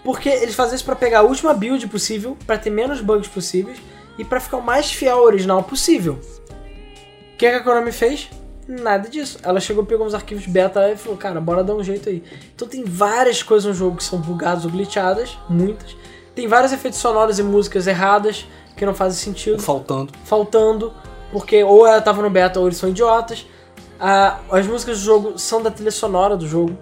Porque 0.03 0.29
eles 0.29 0.55
fazem 0.55 0.77
isso 0.77 0.85
pra 0.85 0.97
pegar 0.97 1.21
a 1.21 1.23
última 1.23 1.53
build 1.53 1.87
possível, 1.89 2.37
pra 2.47 2.57
ter 2.57 2.71
menos 2.71 3.01
bugs 3.01 3.29
possíveis 3.29 3.79
e 4.19 4.25
pra 4.25 4.41
ficar 4.41 4.57
o 4.57 4.63
mais 4.63 4.91
fiel 4.91 5.19
ao 5.19 5.25
original 5.25 5.63
possível. 5.63 6.15
O 6.15 7.37
que, 7.37 7.51
que 7.51 7.57
a 7.57 7.63
Konami 7.63 7.93
fez? 7.93 8.31
Nada 8.67 9.09
disso. 9.09 9.39
Ela 9.43 9.61
chegou, 9.61 9.85
pegou 9.85 10.07
uns 10.07 10.15
arquivos 10.15 10.47
beta 10.47 10.91
e 10.91 10.97
falou, 10.97 11.17
cara, 11.17 11.41
bora 11.41 11.63
dar 11.63 11.75
um 11.75 11.85
jeito 11.85 12.09
aí. 12.09 12.23
Então 12.55 12.67
tem 12.67 12.85
várias 12.85 13.43
coisas 13.43 13.67
no 13.67 13.75
jogo 13.75 13.97
que 13.97 14.05
são 14.05 14.19
bugadas 14.21 14.65
ou 14.65 14.71
glitchadas, 14.71 15.39
muitas. 15.49 15.97
Tem 16.35 16.49
vários 16.49 16.73
efeitos 16.73 16.99
sonoros 16.99 17.39
e 17.39 17.43
músicas 17.43 17.87
erradas 17.87 18.47
que 18.77 18.85
não 18.85 18.95
fazem 18.95 19.19
sentido 19.19 19.63
Faltando. 19.63 20.13
faltando, 20.25 20.93
porque 21.33 21.65
ou 21.65 21.87
ela 21.87 22.01
tava 22.03 22.21
no 22.21 22.29
beta 22.29 22.61
ou 22.61 22.67
eles 22.67 22.77
são 22.77 22.91
idiotas. 22.91 23.47
Ah, 23.99 24.41
as 24.51 24.67
músicas 24.67 24.99
do 24.99 25.05
jogo 25.05 25.39
são 25.39 25.63
da 25.63 25.71
trilha 25.71 25.91
sonora 25.91 26.37
do 26.37 26.47
jogo, 26.47 26.77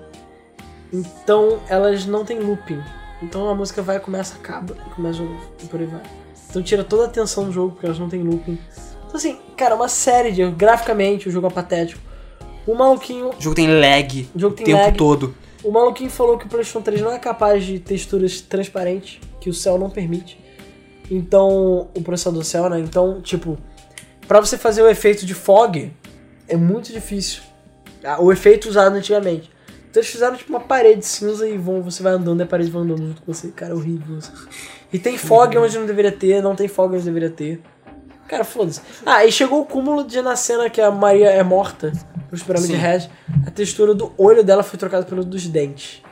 então 0.93 1.61
elas 1.69 2.05
não 2.05 2.25
tem 2.25 2.41
looping. 2.41 2.83
Então 3.23 3.49
a 3.49 3.55
música 3.55 3.81
vai, 3.81 4.01
começa, 4.01 4.35
acaba, 4.35 4.75
e 4.87 4.91
começa 4.91 5.23
e 5.63 5.67
por 5.67 5.79
aí 5.79 5.87
vai. 5.87 6.03
Então 6.51 6.63
tira 6.63 6.83
toda 6.83 7.05
a 7.05 7.07
atenção 7.07 7.45
do 7.45 7.53
jogo, 7.53 7.73
porque 7.73 7.87
elas 7.87 7.99
não 7.99 8.09
tem 8.09 8.23
looping. 8.23 8.59
Então 9.15 9.31
assim, 9.31 9.39
cara, 9.57 9.77
uma 9.77 9.89
série 9.89 10.33
de... 10.33 10.45
Graficamente 10.51 11.29
o 11.29 11.31
jogo 11.31 11.47
é 11.47 11.51
patético. 11.51 12.01
O 12.67 12.75
maluquinho... 12.75 13.31
O 13.31 13.41
jogo 13.41 13.55
tem 13.55 13.69
lag 13.69 14.29
O 14.35 14.41
jogo 14.41 14.55
o 14.55 14.57
tem 14.57 14.67
tempo 14.67 14.79
lag. 14.79 14.97
todo. 14.99 15.37
O 15.63 15.71
maluquinho 15.71 16.11
falou 16.11 16.37
que 16.37 16.47
o 16.47 16.49
PlayStation 16.49 16.83
3 16.83 17.01
não 17.01 17.13
é 17.13 17.19
capaz 17.21 17.65
de 17.65 17.79
texturas 17.79 18.41
transparentes, 18.41 19.21
que 19.41 19.49
o 19.49 19.55
céu 19.55 19.79
não 19.79 19.89
permite. 19.89 20.37
Então, 21.09 21.89
o 21.95 22.03
processador 22.03 22.43
céu, 22.43 22.69
né? 22.69 22.81
Então, 22.81 23.21
tipo, 23.21 23.57
pra 24.27 24.41
você 24.41 24.59
fazer 24.59 24.83
o 24.83 24.89
efeito 24.89 25.25
de 25.25 25.33
fog, 25.33 25.93
é 26.49 26.57
muito 26.57 26.93
difícil. 26.93 27.41
Ah, 28.03 28.21
O 28.21 28.33
efeito 28.33 28.69
usado 28.69 28.97
antigamente. 28.97 29.49
Então 29.91 30.01
eles 30.01 30.11
fizeram 30.11 30.37
tipo 30.37 30.51
uma 30.51 30.59
parede 30.61 31.07
cinza 31.07 31.49
e 31.49 31.57
vão, 31.57 31.81
você 31.81 32.03
vai 32.03 32.15
andando 32.15 32.41
e 32.41 32.43
a 32.43 32.47
parede 32.47 32.69
vai 32.69 32.83
andando 32.83 33.07
junto 33.07 33.23
com 33.23 33.33
você. 33.33 33.53
Cara, 33.53 33.71
é 33.71 33.75
horrível. 33.77 34.19
E 34.93 34.99
tem 34.99 35.17
fog 35.17 35.57
onde 35.57 35.79
não 35.79 35.87
deveria 35.87 36.11
ter, 36.11 36.43
não 36.43 36.57
tem 36.57 36.67
fog 36.67 36.93
onde 36.97 37.05
deveria 37.05 37.31
ter. 37.31 37.61
Cara, 38.29 38.45
foda-se. 38.45 38.81
Ah, 39.05 39.25
e 39.25 39.31
chegou 39.31 39.61
o 39.61 39.67
cúmulo 39.67 40.05
de 40.05 40.21
na 40.23 40.35
cena 40.37 40.71
que 40.71 40.81
a 40.81 40.91
Maria 40.91 41.29
é 41.29 41.43
morta 41.43 41.93
Pyramid 42.43 42.71
Sim. 42.71 42.77
Head, 42.77 43.11
a 43.47 43.51
textura 43.51 43.95
do 43.95 44.13
olho 44.17 44.43
dela 44.43 44.63
foi 44.63 44.79
trocada 44.79 45.05
pelo 45.05 45.25
dos 45.25 45.47
dentes. 45.47 46.03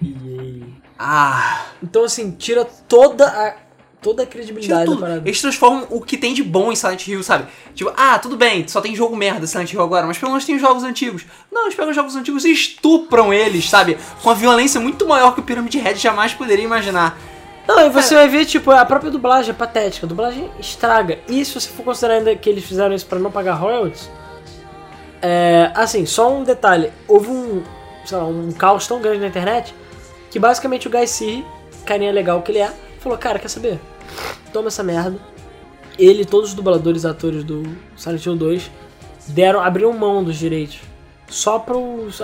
E... 0.00 0.62
Ah, 0.98 1.66
Então, 1.82 2.04
assim, 2.04 2.30
tira 2.30 2.64
toda 2.64 3.26
a, 3.26 3.56
toda 4.00 4.22
a 4.22 4.26
credibilidade 4.26 4.90
da 4.90 4.96
parada. 4.96 5.22
Eles 5.24 5.40
transformam 5.40 5.86
o 5.90 6.00
que 6.00 6.16
tem 6.16 6.32
de 6.32 6.42
bom 6.42 6.72
em 6.72 6.76
Silent 6.76 7.06
Hill, 7.06 7.22
sabe? 7.22 7.48
Tipo, 7.74 7.92
ah, 7.96 8.18
tudo 8.18 8.36
bem, 8.36 8.66
só 8.66 8.80
tem 8.80 8.94
jogo 8.94 9.14
merda 9.14 9.46
Silent 9.46 9.72
Hill 9.72 9.82
agora, 9.82 10.06
mas 10.06 10.16
pelo 10.16 10.30
menos 10.30 10.44
tem 10.44 10.58
jogos 10.58 10.82
antigos. 10.84 11.26
Não, 11.52 11.64
eles 11.64 11.74
pegam 11.74 11.90
os 11.90 11.96
jogos 11.96 12.16
antigos 12.16 12.44
e 12.44 12.52
estupram 12.52 13.32
eles, 13.32 13.68
sabe? 13.68 13.98
Com 14.22 14.30
a 14.30 14.34
violência 14.34 14.80
muito 14.80 15.06
maior 15.06 15.34
que 15.34 15.40
o 15.40 15.42
Pyramid 15.42 15.76
Head 15.76 15.98
jamais 15.98 16.32
poderia 16.32 16.64
imaginar. 16.64 17.18
Não, 17.66 17.86
e 17.86 17.90
você 17.90 18.14
vai 18.14 18.28
ver, 18.28 18.44
tipo, 18.46 18.70
a 18.70 18.84
própria 18.84 19.10
dublagem 19.10 19.50
é 19.50 19.54
patética. 19.54 20.06
A 20.06 20.08
dublagem 20.08 20.50
estraga. 20.60 21.18
E 21.28 21.44
se 21.44 21.52
você 21.52 21.68
for 21.68 21.82
considerar 21.82 22.14
ainda 22.14 22.36
que 22.36 22.48
eles 22.48 22.64
fizeram 22.64 22.94
isso 22.94 23.06
pra 23.06 23.18
não 23.18 23.30
pagar 23.30 23.54
royalties, 23.54 24.08
é, 25.20 25.72
assim, 25.74 26.06
só 26.06 26.32
um 26.32 26.44
detalhe. 26.44 26.92
Houve 27.08 27.28
um, 27.28 27.62
sei 28.04 28.16
lá, 28.16 28.24
um 28.24 28.52
caos 28.52 28.86
tão 28.86 29.00
grande 29.00 29.18
na 29.20 29.26
internet 29.26 29.74
que 30.30 30.38
basicamente 30.38 30.86
o 30.86 30.90
Guy 30.90 31.06
Seary, 31.06 31.44
carinha 31.84 32.12
legal 32.12 32.42
que 32.42 32.52
ele 32.52 32.58
é, 32.58 32.72
falou, 33.00 33.18
cara, 33.18 33.38
quer 33.38 33.48
saber? 33.48 33.80
Toma 34.52 34.68
essa 34.68 34.82
merda. 34.82 35.18
Ele 35.98 36.22
e 36.22 36.26
todos 36.26 36.50
os 36.50 36.54
dubladores 36.54 37.04
e 37.04 37.06
atores 37.06 37.42
do 37.42 37.64
Silent 37.96 38.24
Hill 38.24 38.36
2 38.36 38.70
deram, 39.28 39.60
abriram 39.60 39.92
mão 39.92 40.22
dos 40.22 40.36
direitos. 40.36 40.78
Só 41.28 41.58
pra 41.58 41.74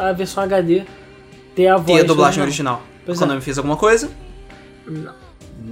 a 0.00 0.12
versão 0.12 0.42
HD 0.44 0.84
ter 1.56 1.66
a 1.66 1.76
voz 1.76 1.86
Tem 1.86 2.00
a 2.00 2.04
dublagem 2.04 2.42
original. 2.42 2.82
Pois 3.04 3.18
Quando 3.18 3.30
é. 3.30 3.32
eu 3.32 3.36
me 3.36 3.42
fez 3.42 3.58
alguma 3.58 3.76
coisa, 3.76 4.10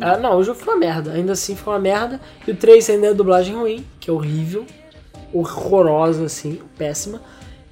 Ah, 0.01 0.17
não, 0.17 0.37
o 0.39 0.45
jogo 0.45 0.59
foi 0.59 0.75
uma 0.75 0.81
merda. 0.81 1.13
Ainda 1.13 1.33
assim 1.33 1.57
foi 1.57 1.73
uma 1.73 1.79
merda. 1.79 2.21
E 2.47 2.51
o 2.51 2.57
3 2.57 2.91
ainda 2.91 3.09
é 3.09 3.15
dublagem 3.15 3.55
ruim, 3.55 3.85
que 3.99 4.11
é 4.11 4.13
horrível. 4.13 4.67
Horrorosa, 5.33 6.25
assim, 6.25 6.61
péssima. 6.77 7.21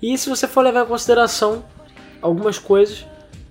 E 0.01 0.17
se 0.17 0.29
você 0.29 0.47
for 0.47 0.63
levar 0.63 0.85
em 0.85 0.89
consideração 0.89 1.65
algumas 2.23 2.59
coisas, 2.59 3.05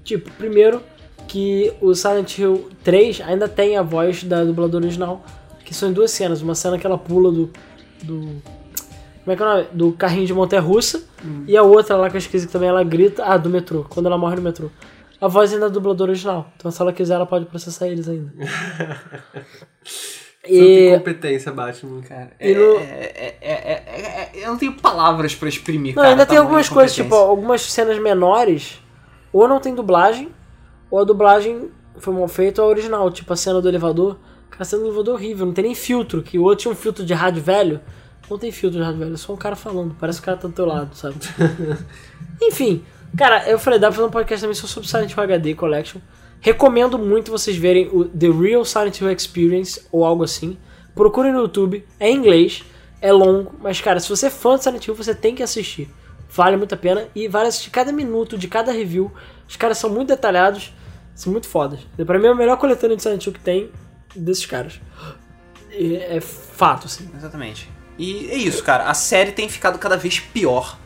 tipo, 0.03 0.31
primeiro, 0.31 0.81
que 1.27 1.73
o 1.81 1.94
Silent 1.94 2.38
Hill 2.38 2.69
3 2.84 3.22
ainda 3.22 3.48
tem 3.48 3.77
a 3.77 3.81
voz 3.81 4.23
da 4.23 4.44
dubladora 4.44 4.85
original, 4.85 5.23
que 5.65 5.73
são 5.73 5.89
em 5.89 5.94
duas 5.94 6.11
cenas. 6.11 6.41
Uma 6.41 6.56
cena 6.56 6.77
que 6.80 6.85
ela 6.88 6.98
pula 6.98 7.31
do. 7.31 7.49
do 8.02 8.41
como 9.23 9.34
é 9.34 9.35
que 9.35 9.44
é 9.44 9.45
o 9.45 9.49
nome? 9.49 9.68
Do 9.73 9.91
carrinho 9.91 10.26
de 10.26 10.34
montanha 10.34 10.61
russa. 10.61 11.03
E 11.45 11.57
a 11.57 11.64
outra 11.64 11.98
lá 11.98 12.10
que 12.10 12.15
eu 12.15 12.19
esqueci 12.19 12.48
que 12.48 12.53
também 12.53 12.69
ela 12.69 12.84
grita. 12.84 13.26
Ah, 13.26 13.35
do 13.35 13.49
metrô, 13.49 13.85
quando 13.89 14.06
ela 14.06 14.18
morre 14.18 14.38
no 14.38 14.41
metrô. 14.41 14.69
A 15.19 15.27
voz 15.27 15.52
ainda 15.53 15.65
é 15.65 15.69
dubladora 15.69 16.11
original. 16.11 16.52
Então 16.57 16.69
se 16.72 16.81
ela 16.81 16.94
quiser, 16.94 17.15
ela 17.15 17.26
pode 17.26 17.45
processar 17.45 17.88
eles 17.88 18.07
ainda. 18.07 18.31
Você 20.45 20.53
não 20.61 20.65
tem 20.65 20.98
competência, 20.99 21.52
Batman. 21.52 22.02
cara, 22.02 22.31
é, 22.39 22.53
no- 22.53 22.77
é- 22.77 22.81
é- 22.84 23.38
é- 23.41 23.52
é- 23.61 24.31
é- 24.34 24.44
eu 24.45 24.48
não 24.48 24.57
tenho 24.57 24.73
palavras 24.73 25.35
pra 25.35 25.49
exprimir, 25.49 25.94
Não, 25.94 26.02
cara, 26.03 26.14
ainda 26.14 26.26
tem 26.26 26.38
algumas 26.38 26.69
coisas, 26.69 26.95
tipo, 26.95 27.14
algumas 27.15 27.61
cenas 27.64 27.99
menores, 27.99 28.80
ou 29.34 29.45
não 29.48 29.60
tem 29.60 29.76
dublagem, 29.76 30.30
ou 30.89 30.99
a 30.99 31.03
dublagem 31.03 31.69
foi 31.98 32.14
mal 32.14 32.27
feita 32.30 32.61
ou 32.61 32.68
a 32.69 32.72
original. 32.72 33.11
Tipo 33.11 33.34
a 33.34 33.35
cena 33.35 33.60
do 33.61 33.68
elevador. 33.68 34.18
Cara, 34.49 34.61
a 34.61 34.65
cena 34.65 34.84
do 34.84 34.88
elevador 34.88 35.15
é 35.15 35.18
horrível, 35.18 35.45
não 35.45 35.53
tem 35.53 35.65
nem 35.65 35.76
filtro, 35.76 36.22
que 36.23 36.39
o 36.39 36.44
outro 36.44 36.60
tinha 36.61 36.72
um 36.72 36.76
filtro 36.76 37.03
de 37.06 37.14
rádio 37.14 37.41
velho. 37.44 37.81
Não 38.30 38.38
tem 38.38 38.52
filtro 38.52 38.80
de 38.80 38.85
rádio 38.85 38.99
velho, 38.99 39.14
é 39.15 39.18
só 39.18 39.34
um 39.34 39.38
cara 39.38 39.56
falando. 39.56 39.95
Parece 39.99 40.19
que 40.19 40.23
o 40.23 40.26
cara 40.27 40.38
tá 40.38 40.48
do 40.48 40.53
teu 40.53 40.65
lado, 40.65 40.95
sabe? 40.95 41.15
Enfim, 42.41 42.85
cara, 43.15 43.47
eu 43.49 43.59
falei, 43.59 43.79
dá 43.79 43.88
pra 43.88 43.95
fazer 43.95 44.07
um 44.07 44.11
podcast 44.11 44.41
também 44.41 44.55
só 44.55 44.67
sobre 44.67 44.89
Silent 44.89 45.11
Hill 45.11 45.23
HD 45.23 45.53
Collection. 45.53 45.99
Recomendo 46.39 46.97
muito 46.99 47.31
vocês 47.31 47.57
verem 47.57 47.89
o 47.91 48.05
The 48.05 48.29
Real 48.29 48.63
Silent 48.63 48.99
Hill 48.99 49.11
Experience 49.11 49.81
ou 49.91 50.05
algo 50.05 50.23
assim. 50.23 50.57
Procurem 50.95 51.31
no 51.31 51.39
YouTube, 51.41 51.85
é 51.99 52.09
em 52.09 52.15
inglês, 52.15 52.63
é 53.01 53.11
longo, 53.11 53.55
mas 53.59 53.79
cara, 53.81 53.99
se 53.99 54.09
você 54.09 54.27
é 54.27 54.29
fã 54.29 54.55
de 54.55 54.63
Silent 54.63 54.88
Hill, 54.88 54.95
você 54.95 55.13
tem 55.13 55.35
que 55.35 55.43
assistir. 55.43 55.89
Vale 56.29 56.57
muito 56.57 56.73
a 56.73 56.77
pena 56.77 57.07
e 57.15 57.27
vale 57.27 57.47
assistir 57.47 57.69
cada 57.69 57.91
minuto 57.91 58.38
de 58.38 58.47
cada 58.47 58.71
review. 58.71 59.11
Os 59.47 59.55
caras 59.55 59.77
são 59.77 59.89
muito 59.89 60.09
detalhados, 60.09 60.73
são 61.15 61.31
muito 61.31 61.47
fodas. 61.47 61.79
Pra 62.05 62.19
mim 62.19 62.27
é 62.27 62.29
a 62.29 62.35
melhor 62.35 62.57
coletânea 62.57 62.97
de 62.97 63.03
Silent 63.03 63.25
Hill 63.25 63.34
que 63.34 63.39
tem 63.39 63.71
desses 64.15 64.45
caras. 64.45 64.79
E 65.71 65.95
é 65.95 66.19
fato, 66.19 66.88
assim. 66.88 67.09
Exatamente. 67.15 67.69
E 67.97 68.29
é 68.29 68.35
isso, 68.35 68.63
cara. 68.63 68.89
A 68.89 68.93
série 68.93 69.31
tem 69.31 69.47
ficado 69.47 69.79
cada 69.79 69.97
vez 69.97 70.19
pior 70.19 70.77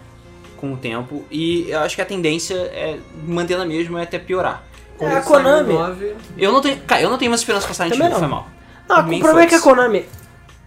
com 0.62 0.72
o 0.74 0.78
tempo. 0.78 1.26
E 1.32 1.70
eu 1.70 1.80
acho 1.80 1.96
que 1.96 2.02
a 2.02 2.06
tendência 2.06 2.54
é 2.56 3.00
mantendo 3.26 3.64
a 3.64 3.66
mesma 3.66 4.00
é 4.00 4.04
até 4.04 4.20
piorar. 4.20 4.64
É, 5.00 5.08
a 5.08 5.22
Quando 5.24 5.44
Konami. 5.44 5.66
saiu 5.74 5.76
o 5.76 5.80
9, 5.90 6.16
Eu 6.38 6.52
não 6.52 6.62
tenho. 6.62 6.80
Cara, 6.82 7.02
eu 7.02 7.10
não 7.10 7.18
tenho 7.18 7.32
mais 7.32 7.42
esperança 7.42 7.66
pra 7.66 7.74
Silent 7.74 7.94
Também 7.94 8.08
Hill, 8.08 8.14
não. 8.14 8.20
foi 8.20 8.28
mal. 8.28 8.48
Não, 8.88 9.00
o 9.00 9.20
problema 9.20 9.42
é 9.42 9.48
que 9.48 9.56
a. 9.56 9.60
Konami, 9.62 10.06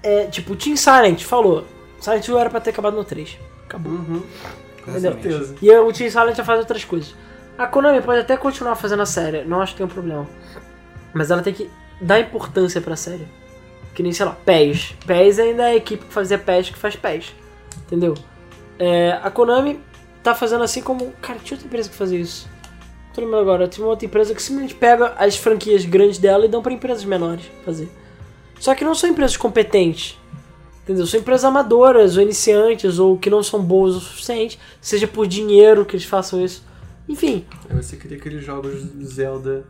é, 0.02 0.26
tipo, 0.26 0.52
o 0.54 0.56
Team 0.56 0.76
Silent 0.76 1.22
falou, 1.22 1.64
Silent 2.00 2.26
Hill 2.26 2.38
era 2.38 2.50
pra 2.50 2.60
ter 2.60 2.70
acabado 2.70 2.96
no 2.96 3.04
3. 3.04 3.38
Acabou. 3.66 3.92
Uhum, 3.92 4.22
com 4.84 4.90
Entendeu? 4.90 5.12
certeza. 5.12 5.54
E 5.62 5.70
o 5.72 5.92
Team 5.92 6.10
Silent 6.10 6.36
já 6.36 6.44
faz 6.44 6.58
outras 6.58 6.84
coisas. 6.84 7.14
A 7.56 7.66
Konami 7.68 8.00
pode 8.02 8.18
até 8.20 8.36
continuar 8.36 8.74
fazendo 8.74 9.02
a 9.02 9.06
série, 9.06 9.44
não 9.44 9.60
acho 9.62 9.72
que 9.72 9.78
tem 9.78 9.86
um 9.86 9.88
problema. 9.88 10.26
Mas 11.12 11.30
ela 11.30 11.40
tem 11.42 11.54
que 11.54 11.70
dar 12.00 12.18
importância 12.18 12.80
pra 12.80 12.96
série. 12.96 13.26
Que 13.94 14.02
nem, 14.02 14.12
sei 14.12 14.26
lá, 14.26 14.36
PES. 14.44 14.96
PES 15.06 15.38
ainda 15.38 15.62
é 15.62 15.66
a 15.66 15.76
equipe 15.76 16.04
que 16.04 16.12
fazia 16.12 16.36
PES 16.36 16.70
que 16.70 16.76
faz 16.78 16.96
PES. 16.96 17.32
Entendeu? 17.86 18.14
É, 18.78 19.18
a 19.22 19.30
Konami 19.30 19.80
tá 20.22 20.34
fazendo 20.34 20.64
assim 20.64 20.82
como. 20.82 21.12
Cara, 21.20 21.38
tinha 21.38 21.56
outra 21.56 21.66
empresa 21.66 21.88
que 21.88 21.94
fazia 21.94 22.18
isso. 22.18 22.48
Tô 23.14 23.20
lembrando 23.20 23.42
agora. 23.42 23.68
Tinha 23.68 23.84
uma 23.84 23.90
outra 23.90 24.06
empresa 24.06 24.34
que 24.34 24.42
simplesmente 24.42 24.74
pega 24.74 25.14
as 25.18 25.36
franquias 25.36 25.84
grandes 25.84 26.18
dela 26.18 26.44
e 26.44 26.48
dão 26.48 26.62
pra 26.62 26.72
empresas 26.72 27.04
menores 27.04 27.44
fazer. 27.64 27.88
Só 28.58 28.74
que 28.74 28.84
não 28.84 28.94
são 28.94 29.10
empresas 29.10 29.36
competentes. 29.36 30.18
Entendeu? 30.82 31.06
São 31.06 31.18
empresas 31.20 31.44
amadoras, 31.44 32.16
ou 32.16 32.22
iniciantes, 32.22 32.98
ou 32.98 33.16
que 33.16 33.30
não 33.30 33.42
são 33.42 33.62
boas 33.62 33.94
o 33.94 34.00
suficiente, 34.00 34.58
seja 34.80 35.06
por 35.06 35.26
dinheiro 35.26 35.84
que 35.84 35.96
eles 35.96 36.04
façam 36.04 36.44
isso. 36.44 36.62
Enfim. 37.08 37.46
Aí 37.70 37.76
você 37.76 37.96
queria 37.96 38.18
aqueles 38.18 38.44
jogos 38.44 38.82
do 38.82 39.06
Zelda. 39.06 39.64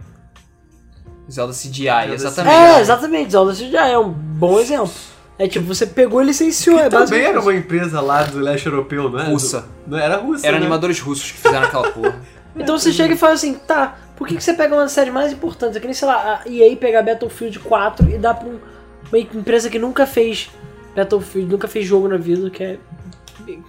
Zelda 1.31 1.53
CGI, 1.53 1.85
Zelda 1.85 2.15
exatamente. 2.15 2.55
É, 2.55 2.81
exatamente. 2.81 3.33
Zelda 3.33 3.55
já 3.55 3.87
é 3.87 3.97
um 3.97 4.11
bom 4.11 4.59
exemplo. 4.61 4.93
É 5.39 5.49
tipo, 5.49 5.67
você 5.67 5.87
pegou 5.87 6.23
e 6.23 6.27
licenciou. 6.27 6.79
É 6.79 6.85
Que 6.85 6.91
também 6.91 7.01
basicamente 7.01 7.29
era 7.31 7.41
uma 7.41 7.55
empresa 7.55 8.01
lá 8.01 8.23
do 8.23 8.39
leste 8.39 8.67
europeu, 8.67 9.11
não 9.11 9.19
é? 9.21 9.25
Russa. 9.25 9.67
Não 9.87 9.99
era 9.99 10.17
russa, 10.17 10.47
Eram 10.47 10.59
né? 10.59 10.63
animadores 10.65 11.01
russos 11.01 11.33
que 11.33 11.39
fizeram 11.39 11.67
aquela 11.67 11.91
porra. 11.91 12.15
Então 12.57 12.79
você 12.79 12.93
chega 12.93 13.15
e 13.15 13.17
fala 13.17 13.33
assim, 13.33 13.55
tá, 13.55 13.97
por 14.15 14.29
que, 14.29 14.37
que 14.37 14.45
você 14.45 14.55
pega 14.55 14.77
uma 14.77 14.87
série 14.87 15.11
mais 15.11 15.33
importante? 15.33 15.77
É 15.77 15.81
que 15.81 15.89
nem, 15.89 15.93
sei 15.95 16.07
lá, 16.07 16.41
a 16.45 16.49
EA 16.49 16.77
pegar 16.77 17.03
Battlefield 17.03 17.59
4 17.59 18.09
e 18.11 18.17
dá 18.17 18.33
pra 18.33 18.47
um- 18.49 18.61
uma 19.09 19.19
empresa 19.19 19.69
que 19.69 19.77
nunca 19.77 20.07
fez 20.07 20.53
Battlefield, 20.95 21.51
nunca 21.51 21.67
fez 21.67 21.85
jogo 21.85 22.07
na 22.07 22.17
vida, 22.17 22.49
que 22.51 22.63
é 22.63 22.79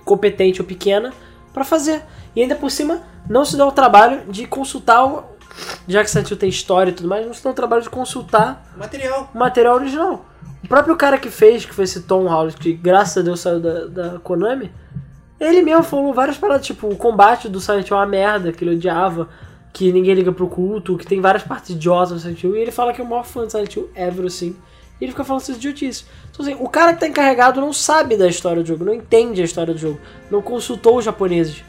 competente 0.04 0.62
ou 0.62 0.68
pequena, 0.68 1.12
pra 1.52 1.64
fazer. 1.64 2.04
E 2.36 2.42
ainda 2.44 2.56
por 2.56 2.70
cima, 2.70 3.02
não 3.28 3.44
se 3.44 3.58
dá 3.58 3.66
o 3.66 3.72
trabalho 3.72 4.22
de 4.30 4.46
consultar, 4.46 5.04
o, 5.04 5.24
já 5.88 6.04
que 6.04 6.10
Silent 6.12 6.30
Hill 6.30 6.38
tem 6.38 6.50
história 6.50 6.92
e 6.92 6.94
tudo 6.94 7.10
mais, 7.10 7.26
não 7.26 7.34
se 7.34 7.44
dá 7.44 7.50
o 7.50 7.54
trabalho 7.54 7.82
de 7.82 7.90
consultar 7.90 8.64
Material. 8.78 9.32
o 9.34 9.38
material 9.38 9.76
original. 9.76 10.26
O 10.66 10.68
próprio 10.68 10.96
cara 10.96 11.18
que 11.20 11.30
fez, 11.30 11.64
que 11.64 11.74
foi 11.76 11.84
esse 11.84 12.02
Tom 12.02 12.26
Howlett, 12.28 12.58
que 12.58 12.74
graças 12.74 13.18
a 13.18 13.22
Deus 13.22 13.40
saiu 13.40 13.60
da, 13.60 13.86
da 13.86 14.20
Konami, 14.20 14.72
ele 15.40 15.62
mesmo 15.62 15.84
falou 15.84 16.12
várias 16.12 16.38
paradas, 16.38 16.66
tipo, 16.66 16.88
o 16.88 16.96
combate 16.96 17.48
do 17.48 17.60
Silent 17.60 17.88
Hill 17.88 17.96
é 17.98 18.00
uma 18.00 18.06
merda, 18.08 18.52
que 18.52 18.64
ele 18.64 18.76
odiava, 18.76 19.30
que 19.72 19.92
ninguém 19.92 20.16
liga 20.16 20.32
pro 20.32 20.48
culto, 20.48 20.98
que 20.98 21.06
tem 21.06 21.22
várias 21.22 21.44
partes 21.44 21.70
idiotas 21.70 22.12
no 22.14 22.20
Silent 22.20 22.44
Hill, 22.44 22.56
e 22.56 22.60
ele 22.62 22.72
fala 22.72 22.92
que 22.94 23.00
é 23.00 23.04
o 23.04 23.08
maior 23.08 23.24
fã 23.26 23.46
do 23.46 23.52
Silent 23.52 23.76
Hill 23.76 23.90
ever, 23.96 24.26
assim. 24.26 24.56
E 25.00 25.04
ele 25.04 25.12
fica 25.12 25.24
falando 25.24 25.42
essas 25.44 25.58
idiotices. 25.58 26.06
Então, 26.32 26.44
assim, 26.44 26.56
o 26.60 26.68
cara 26.68 26.94
que 26.94 27.02
tá 27.02 27.08
encarregado 27.08 27.62
não 27.62 27.72
sabe 27.72 28.18
da 28.18 28.28
história 28.28 28.64
do 28.64 28.68
jogo, 28.68 28.84
não 28.86 28.94
entende 28.94 29.42
a 29.42 29.46
história 29.46 29.72
do 29.74 29.80
jogo, 29.80 30.00
não 30.32 30.42
consultou 30.42 30.98
os 30.98 31.06
japoneses. 31.06 31.64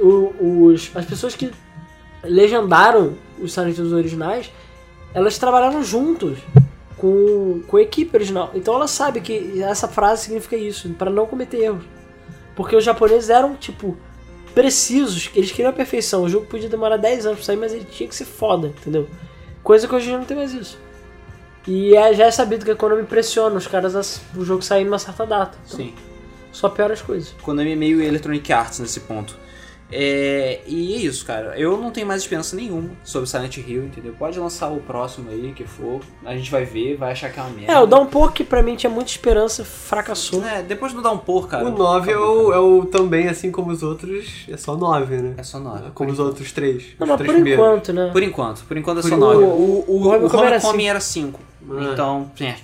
O- 0.00 0.66
os, 0.66 0.90
as 0.96 1.04
pessoas 1.04 1.36
que 1.36 1.52
legendaram 2.24 3.12
os 3.40 3.52
Silent 3.52 3.76
Hills 3.76 3.94
originais, 3.94 4.50
elas 5.14 5.38
trabalharam 5.38 5.84
juntos 5.84 6.38
com, 6.96 7.62
com 7.66 7.76
a 7.76 7.82
equipe 7.82 8.16
original. 8.16 8.50
Então 8.54 8.74
ela 8.74 8.88
sabe 8.88 9.20
que 9.20 9.62
essa 9.62 9.88
frase 9.88 10.24
significa 10.24 10.56
isso, 10.56 10.88
para 10.90 11.10
não 11.10 11.26
cometer 11.26 11.58
erros. 11.58 11.84
Porque 12.54 12.76
os 12.76 12.84
japoneses 12.84 13.30
eram, 13.30 13.54
tipo, 13.54 13.96
precisos, 14.54 15.30
eles 15.34 15.50
queriam 15.50 15.70
a 15.70 15.72
perfeição. 15.72 16.22
O 16.22 16.28
jogo 16.28 16.46
podia 16.46 16.68
demorar 16.68 16.96
10 16.96 17.26
anos 17.26 17.38
pra 17.38 17.46
sair, 17.46 17.56
mas 17.56 17.72
ele 17.72 17.84
tinha 17.84 18.08
que 18.08 18.14
ser 18.14 18.24
foda, 18.24 18.68
entendeu? 18.68 19.08
Coisa 19.62 19.88
que 19.88 19.94
hoje 19.94 20.06
em 20.06 20.08
dia 20.10 20.18
não 20.18 20.24
tem 20.24 20.36
mais 20.36 20.52
isso. 20.52 20.78
E 21.66 21.94
é, 21.94 22.12
já 22.12 22.26
é 22.26 22.30
sabido 22.30 22.64
que 22.64 22.70
a 22.70 22.76
Konami 22.76 23.04
pressiona 23.04 23.56
os 23.56 23.66
caras 23.66 24.20
o 24.36 24.44
jogo 24.44 24.62
sair 24.62 24.84
numa 24.84 24.98
certa 24.98 25.24
data. 25.24 25.56
Então, 25.64 25.76
Sim. 25.76 25.94
Só 26.50 26.68
piora 26.68 26.92
as 26.92 27.00
coisas. 27.00 27.34
Konami 27.42 27.72
é 27.72 27.76
meio 27.76 28.02
Electronic 28.02 28.52
Arts 28.52 28.80
nesse 28.80 29.00
ponto. 29.00 29.36
É, 29.94 30.60
e 30.66 30.94
é 30.94 30.98
isso, 30.98 31.24
cara. 31.26 31.54
Eu 31.58 31.76
não 31.76 31.90
tenho 31.90 32.06
mais 32.06 32.22
esperança 32.22 32.56
nenhuma 32.56 32.90
sobre 33.04 33.28
Silent 33.28 33.58
Hill, 33.58 33.84
entendeu? 33.84 34.14
Pode 34.18 34.38
lançar 34.38 34.68
o 34.70 34.80
próximo 34.80 35.30
aí, 35.30 35.52
que 35.54 35.64
for. 35.64 36.00
A 36.24 36.34
gente 36.34 36.50
vai 36.50 36.64
ver, 36.64 36.96
vai 36.96 37.12
achar 37.12 37.30
que 37.30 37.38
é 37.38 37.42
uma 37.42 37.50
merda. 37.50 37.72
É, 37.72 37.78
o 37.78 37.86
Downpour, 37.86 38.32
que 38.32 38.42
pra 38.42 38.62
mim 38.62 38.74
tinha 38.74 38.88
muita 38.88 39.10
esperança, 39.10 39.64
fracassou. 39.64 40.42
É, 40.44 40.62
depois 40.62 40.94
do 40.94 41.02
Downpour, 41.02 41.46
cara. 41.46 41.66
O 41.66 41.70
9 41.70 42.10
é 42.10 42.16
o, 42.18 42.52
é 42.52 42.58
o 42.58 42.86
também, 42.86 43.28
assim 43.28 43.50
como 43.50 43.70
os 43.70 43.82
outros, 43.82 44.46
é 44.48 44.56
só 44.56 44.74
9, 44.76 45.16
né? 45.16 45.34
É 45.36 45.42
só 45.42 45.58
9. 45.58 45.90
Como 45.94 46.10
os 46.10 46.18
outros 46.18 46.50
três. 46.52 46.84
Não, 46.98 47.04
os 47.04 47.08
mas 47.10 47.16
três 47.18 47.26
por 47.30 47.34
primeiros. 47.34 47.64
enquanto, 47.64 47.92
né? 47.92 48.10
Por 48.12 48.22
enquanto, 48.22 48.64
por 48.64 48.76
enquanto 48.78 48.98
é 48.98 49.02
Por 49.02 49.08
só 49.10 49.16
enquanto. 49.16 49.40
9. 49.40 49.44
O, 49.44 49.48
o, 49.48 49.84
O 49.88 50.02
o 50.04 50.08
Homecoming 50.08 50.44
era 50.44 50.56
Homecoming 50.56 50.86
era 50.86 51.00
5. 51.00 51.40
Ah. 51.70 51.90
Então, 51.92 52.30
é. 52.40 52.54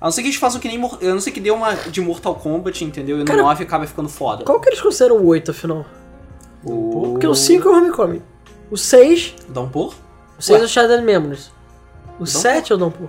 A 0.00 0.06
não 0.06 0.12
ser 0.12 0.22
que 0.22 0.28
eles 0.28 0.38
façam 0.38 0.58
que 0.60 0.66
nem. 0.66 0.82
A 0.82 1.14
não 1.14 1.20
ser 1.20 1.30
que 1.30 1.40
dê 1.40 1.50
uma 1.50 1.74
de 1.74 2.00
Mortal 2.00 2.34
Kombat, 2.34 2.82
entendeu? 2.84 3.16
E 3.16 3.20
no 3.20 3.26
Cara, 3.26 3.42
9 3.42 3.62
acaba 3.64 3.86
ficando 3.86 4.08
foda. 4.08 4.44
Qual 4.44 4.58
que 4.58 4.68
eles 4.68 4.80
consideram 4.80 5.16
o 5.18 5.26
8, 5.26 5.50
afinal? 5.50 5.84
O... 6.64 7.12
Porque 7.12 7.26
o 7.26 7.34
5 7.34 7.68
é 7.68 7.72
o 7.72 7.76
Homecoming. 7.76 8.22
O 8.70 8.76
6, 8.76 9.34
Downpour? 9.48 9.94
o 10.38 10.42
6 10.42 10.58
Ué. 10.58 10.62
é 10.62 10.64
o 10.64 10.68
Shadow 10.68 11.02
Memories. 11.02 11.50
O 12.18 12.24
Downpour? 12.24 12.26
7 12.26 12.72
é 12.72 12.74
o 12.74 12.78
Downpour. 12.78 13.08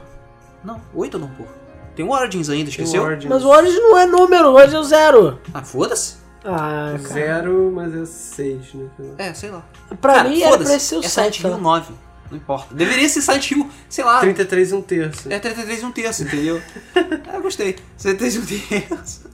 Não, 0.64 0.82
8 0.94 1.16
é 1.16 1.18
o 1.18 1.22
Downpour. 1.22 1.48
Tem 1.96 2.06
o 2.06 2.12
Origins 2.12 2.50
ainda, 2.50 2.70
esqueceu? 2.70 3.02
o 3.02 3.06
Origins. 3.06 3.30
Mas 3.30 3.44
o 3.44 3.50
Origin 3.50 3.80
não 3.80 3.98
é 3.98 4.06
número, 4.06 4.50
o 4.50 4.54
Origin 4.54 4.76
é 4.76 4.80
o 4.80 4.84
0. 4.84 5.40
Ah, 5.54 5.64
foda-se. 5.64 6.22
Ah, 6.44 6.96
cara. 7.04 7.14
Zero, 7.14 7.72
mas 7.74 7.94
é 7.94 8.06
seis, 8.06 8.74
né? 8.74 8.90
É, 9.18 9.34
sei 9.34 9.52
lá. 9.52 9.64
Pra 10.00 10.16
Cara, 10.16 10.30
mim 10.30 10.42
era 10.42 10.58
pra 10.58 10.80
ser 10.80 10.96
o 10.96 11.04
é 11.04 11.08
Silent 11.08 11.36
7. 11.36 11.48
Hill 11.48 11.58
9. 11.58 11.94
Não 12.32 12.38
importa. 12.38 12.74
Deveria 12.74 13.08
ser 13.10 13.22
Silent 13.22 13.52
Hill, 13.52 13.70
sei 13.88 14.04
lá. 14.04 14.22
33 14.22 14.72
e 14.72 14.74
um 14.74 14.82
terço. 14.82 15.32
É 15.32 15.38
33 15.38 15.82
e 15.82 15.86
um 15.86 15.92
terço, 15.92 16.24
entendeu? 16.24 16.62
ah, 16.96 17.36
eu 17.36 17.42
gostei. 17.42 17.78
33 18.00 18.36
e 18.36 18.40
um 18.40 18.46
terço. 18.46 19.30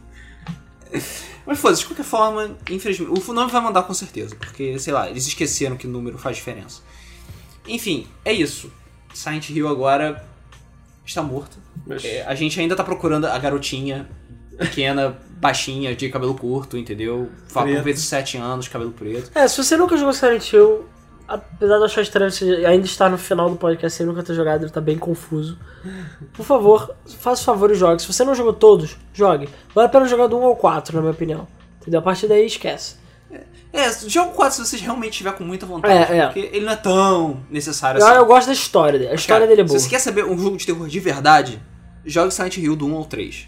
Mas 1.48 1.60
foda-se, 1.60 1.82
de 1.82 1.88
qualquer 1.88 2.04
forma, 2.04 2.58
infelizmente. 2.70 3.10
O 3.30 3.34
nome 3.34 3.50
vai 3.52 3.62
mandar 3.62 3.84
com 3.84 3.94
certeza, 3.94 4.36
porque, 4.36 4.78
sei 4.78 4.92
lá, 4.94 5.10
eles 5.10 5.26
esqueceram 5.26 5.78
que 5.78 5.88
o 5.88 5.90
número 5.90 6.18
faz 6.18 6.36
diferença. 6.36 6.82
Enfim, 7.66 8.06
é 8.26 8.34
isso. 8.34 8.72
Silent 9.14 9.50
Hill 9.50 9.68
agora 9.68 10.24
está 11.06 11.24
morto. 11.24 11.58
Mas- 11.86 12.04
É, 12.04 12.24
a 12.28 12.36
gente 12.36 12.60
ainda 12.60 12.76
tá 12.76 12.84
procurando 12.84 13.26
a 13.26 13.38
garotinha 13.40 14.10
pequena, 14.58 15.18
baixinha, 15.40 15.96
de 15.96 16.10
cabelo 16.10 16.36
curto, 16.36 16.78
entendeu? 16.78 17.32
Fala 17.48 17.74
com 17.74 17.82
vezes 17.84 18.06
7 18.06 18.38
anos, 18.38 18.68
cabelo 18.68 18.92
preto. 18.92 19.32
É, 19.34 19.48
se 19.48 19.58
você 19.64 19.78
nunca 19.78 19.96
jogou 19.96 20.14
Silent 20.14 20.52
Hill, 20.52 20.86
apesar 21.28 21.76
de 21.76 21.82
eu 21.82 21.86
achar 21.86 22.02
estranho 22.02 22.32
você 22.32 22.66
ainda 22.66 22.86
estar 22.86 23.10
no 23.10 23.18
final 23.18 23.50
do 23.50 23.56
podcast 23.56 23.98
sem 23.98 24.06
nunca 24.06 24.24
ter 24.24 24.34
jogado, 24.34 24.64
ele 24.64 24.72
tá 24.72 24.82
bem 24.82 24.98
confuso. 24.98 25.58
Por 26.34 26.46
favor, 26.46 26.96
faça 27.20 27.42
o 27.42 27.46
favor 27.46 27.72
e 27.72 27.76
jogue. 27.76 28.02
Se 28.02 28.12
você 28.12 28.24
não 28.24 28.34
jogou 28.34 28.54
todos, 28.54 28.98
jogue. 29.14 29.50
Vale 29.74 29.88
a 29.88 29.90
pena 29.90 30.08
jogar 30.08 30.28
do 30.28 30.38
1 30.38 30.44
ao 30.46 30.56
4, 30.56 30.96
na 30.96 31.02
minha 31.02 31.14
opinião. 31.14 31.48
Entendeu? 31.82 32.00
A 32.00 32.04
partir 32.04 32.28
daí, 32.28 32.46
esquece. 32.46 32.96
É, 33.74 33.92
joga 34.08 34.32
o 34.32 34.34
4 34.34 34.56
se 34.56 34.66
você 34.66 34.78
realmente 34.78 35.12
estiver 35.12 35.34
com 35.34 35.44
muita 35.44 35.66
vontade. 35.66 36.12
É, 36.12 36.18
é. 36.18 36.26
Porque 36.26 36.50
ele 36.52 36.66
não 36.66 36.74
é 36.74 36.76
tão 36.78 37.42
necessário 37.50 38.00
Eu, 38.00 38.08
assim. 38.08 38.16
eu 38.18 38.26
gosto 38.26 38.48
da 38.48 38.54
história 38.54 38.98
dele. 38.98 39.12
A 39.12 39.16
história 39.16 39.42
Cara, 39.42 39.50
dele 39.50 39.62
é 39.62 39.64
boa. 39.64 39.78
Se 39.78 39.86
você 39.86 39.90
quer 39.90 40.00
saber 40.00 40.26
um 40.26 40.38
jogo 40.38 40.58
de 40.58 40.66
terror 40.66 40.88
de 40.88 41.00
verdade, 41.00 41.62
jogue 42.06 42.34
Silent 42.34 42.58
Hill 42.58 42.76
do 42.76 42.88
1 42.88 42.96
ao 42.96 43.06
3. 43.06 43.48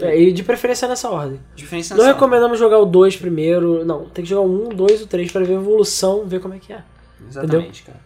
É, 0.00 0.20
e 0.20 0.32
de 0.32 0.42
preferência 0.42 0.88
nessa 0.88 1.08
ordem. 1.08 1.40
Diferença 1.54 1.94
Não 1.94 2.04
recomendamos 2.04 2.58
jogar 2.58 2.78
o 2.78 2.84
2 2.84 3.16
primeiro. 3.16 3.84
Não, 3.84 4.06
tem 4.06 4.24
que 4.24 4.30
jogar 4.30 4.42
o 4.42 4.66
1, 4.66 4.68
o 4.70 4.74
2 4.74 5.00
e 5.00 5.04
o 5.04 5.06
3 5.06 5.30
pra 5.30 5.44
ver 5.44 5.52
a 5.52 5.56
evolução, 5.56 6.24
ver 6.26 6.40
como 6.40 6.54
é 6.54 6.58
que 6.58 6.72
é. 6.72 6.82
Exatamente, 7.28 7.82
cara. 7.82 8.00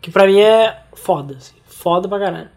Que 0.00 0.10
pra 0.10 0.26
mim 0.26 0.40
é 0.40 0.78
foda, 0.94 1.36
assim. 1.36 1.54
Foda 1.66 2.08
pra 2.08 2.18
caralho. 2.18 2.50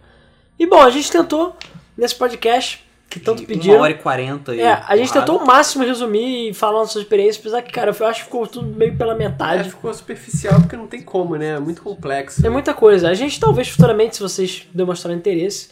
E 0.58 0.66
bom, 0.66 0.82
a 0.82 0.90
gente 0.90 1.12
tentou, 1.12 1.56
nesse 1.98 2.16
podcast, 2.16 2.84
que 3.10 3.20
tanto 3.20 3.40
Uma 3.42 3.48
pediram. 3.48 3.80
hora 3.82 3.92
e 3.92 3.98
40 3.98 4.56
e 4.56 4.62
É, 4.62 4.72
a 4.88 4.96
gente 4.98 5.10
porrada. 5.10 5.26
tentou 5.32 5.44
o 5.44 5.46
máximo 5.48 5.84
resumir 5.84 6.50
e 6.50 6.54
falar 6.54 6.80
nossa 6.80 6.98
experiência, 7.00 7.40
apesar 7.40 7.62
que, 7.62 7.72
cara, 7.72 7.96
eu 7.98 8.08
acho 8.08 8.20
que 8.22 8.26
ficou 8.26 8.48
tudo 8.48 8.68
meio 8.76 8.98
pela 8.98 9.14
É, 9.14 9.18
metade. 9.18 9.70
ficou 9.70 9.94
superficial 9.94 10.60
porque 10.62 10.76
não 10.76 10.88
tem 10.88 11.02
como, 11.02 11.36
né? 11.36 11.50
É 11.56 11.60
muito 11.60 11.82
complexo. 11.82 12.46
É 12.46 12.50
muita 12.50 12.74
coisa. 12.74 13.10
A 13.10 13.14
gente 13.14 13.40
talvez 13.40 13.68
futuramente, 13.70 14.16
se 14.16 14.22
vocês 14.22 14.68
demonstrarem 14.74 15.18
interesse, 15.20 15.70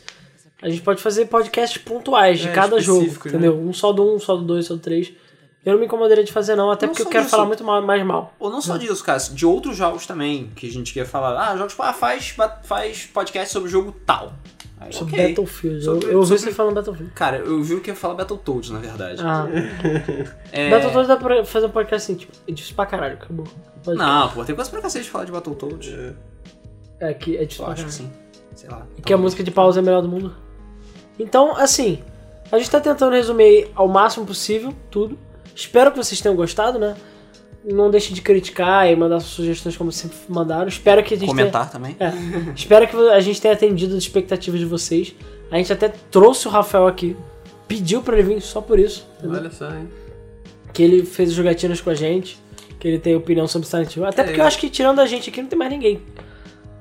a 0.61 0.69
gente 0.69 0.81
pode 0.81 1.01
fazer 1.01 1.25
podcasts 1.25 1.81
pontuais 1.81 2.39
de 2.39 2.47
É, 2.49 2.51
cada 2.51 2.79
jogo, 2.79 2.99
específicos, 2.99 3.33
entendeu? 3.33 3.57
Um 3.59 3.73
só 3.73 3.91
do 3.91 4.03
1, 4.13 4.15
um 4.15 4.19
só 4.19 4.35
do 4.35 4.43
2, 4.43 4.65
só 4.65 4.73
do 4.75 4.79
3. 4.79 5.11
Eu 5.65 5.73
não 5.73 5.79
me 5.79 5.85
incomodaria 5.85 6.23
de 6.23 6.31
fazer 6.31 6.55
não, 6.55 6.69
até 6.69 6.85
Não 6.85 6.93
porque 6.93 7.03
eu 7.03 7.09
quero 7.09 7.23
disso. 7.23 7.31
falar 7.35 7.47
muito 7.47 7.63
mal- 7.63 7.81
mais 7.81 8.05
mal. 8.05 8.33
Ou 8.37 8.49
não 8.49 8.61
só 8.61 8.75
disso, 8.75 9.01
cara, 9.03 9.17
de 9.19 9.45
outros 9.45 9.77
jogos 9.77 10.05
também, 10.05 10.51
que 10.55 10.67
a 10.67 10.71
gente 10.71 10.93
quer 10.93 11.05
falar. 11.05 11.39
Ah, 11.39 11.55
jogos, 11.55 11.71
tipo, 11.71 11.83
ah, 11.83 11.93
faz, 11.93 12.35
faz 12.63 13.05
podcast 13.05 13.53
sobre 13.53 13.69
o 13.69 13.71
jogo 13.71 13.95
tal. 14.05 14.33
Aí, 14.79 14.91
Sobre 14.91 15.13
ok. 15.15 15.27
Battlefield. 15.29 15.83
Sobre- 15.85 16.05
eu 16.07 16.11
eu 16.11 16.17
ouvi 16.19 16.27
sobre- 16.37 16.51
você 16.51 16.51
falando 16.51 16.75
Battlefield. 16.75 17.13
Cara, 17.13 17.37
eu 17.37 17.63
vi 17.63 17.79
que 17.79 17.89
ia 17.91 17.95
falar 17.95 18.15
Battletoads, 18.15 18.71
na 18.71 18.79
verdade. 18.79 19.21
Ah, 19.23 19.47
É... 20.51 20.69
Battletoads 20.69 21.07
dá 21.07 21.15
pra 21.15 21.45
fazer 21.45 21.67
um 21.67 21.69
podcast 21.69 22.11
assim, 22.11 22.19
tipo, 22.19 22.33
é 22.45 22.51
difícil 22.51 22.75
pra 22.75 22.85
caralho, 22.85 23.13
acabou. 23.13 23.47
Pode- 23.85 23.97
Não, 23.97 24.29
pô, 24.31 24.43
tem 24.43 24.53
coisa 24.55 24.69
pra 24.69 24.81
cacete 24.81 25.05
de 25.05 25.11
falar 25.11 25.23
de 25.23 25.31
Battletoads. 25.31 25.93
É, 26.99 27.13
que 27.13 27.37
é 27.37 27.45
difícil 27.45 27.65
Eu 27.65 27.71
acho 27.71 27.85
que 27.85 27.93
sim. 27.93 28.11
Sei 28.55 28.69
lá. 28.69 28.85
E 28.97 29.01
que 29.01 29.13
a 29.13 29.17
música 29.17 29.41
de 29.43 29.51
pausa 29.51 29.79
é 29.79 29.81
a 29.81 29.83
melhor 29.83 30.01
do 30.01 30.09
mundo. 30.09 30.35
Então, 31.17 31.55
assim, 31.55 32.03
a 32.51 32.57
gente 32.57 32.69
tá 32.69 32.81
tentando 32.81 33.13
resumir 33.13 33.69
ao 33.75 33.87
máximo 33.87 34.25
possível 34.25 34.73
tudo. 34.91 35.17
Espero 35.55 35.91
que 35.91 35.97
vocês 35.97 36.19
tenham 36.19 36.35
gostado, 36.35 36.79
né? 36.79 36.95
Não 37.63 37.89
deixe 37.89 38.13
de 38.13 38.21
criticar 38.21 38.89
e 38.91 38.95
mandar 38.95 39.19
suas 39.21 39.31
sugestões 39.31 39.77
como 39.77 39.91
sempre 39.91 40.17
mandaram. 40.27 40.67
Espero 40.67 41.01
que 41.03 41.13
a 41.13 41.17
gente 41.17 41.27
Comentar 41.27 41.69
também. 41.71 41.93
tenha... 41.93 42.09
É, 42.09 42.53
espero 42.55 42.87
que 42.87 42.95
a 42.95 43.19
gente 43.21 43.39
tenha 43.41 43.53
atendido 43.53 43.95
as 43.95 44.03
expectativas 44.03 44.59
de 44.59 44.65
vocês. 44.65 45.15
A 45.49 45.57
gente 45.57 45.71
até 45.71 45.87
trouxe 46.11 46.47
o 46.47 46.51
Rafael 46.51 46.87
aqui. 46.87 47.15
Pediu 47.67 48.01
pra 48.01 48.17
ele 48.17 48.33
vir 48.35 48.41
só 48.41 48.59
por 48.59 48.77
isso. 48.77 49.07
entendeu? 49.19 49.39
Olha 49.39 49.51
só, 49.51 49.69
hein? 49.69 49.87
Que 50.73 50.83
ele 50.83 51.05
fez 51.05 51.31
jogatinas 51.31 51.79
com 51.79 51.89
a 51.89 51.95
gente. 51.95 52.37
Que 52.79 52.87
ele 52.87 52.99
tem 52.99 53.15
opinião 53.15 53.47
sobre 53.47 53.67
Silent 53.67 53.95
Hill. 53.95 54.05
Até 54.05 54.21
É, 54.21 54.25
porque 54.25 54.41
eu 54.41 54.45
acho 54.45 54.57
que 54.57 54.69
tirando 54.69 54.99
a 54.99 55.05
gente 55.05 55.29
aqui 55.29 55.41
não 55.41 55.47
tem 55.47 55.57
mais 55.57 55.71
ninguém. 55.71 56.01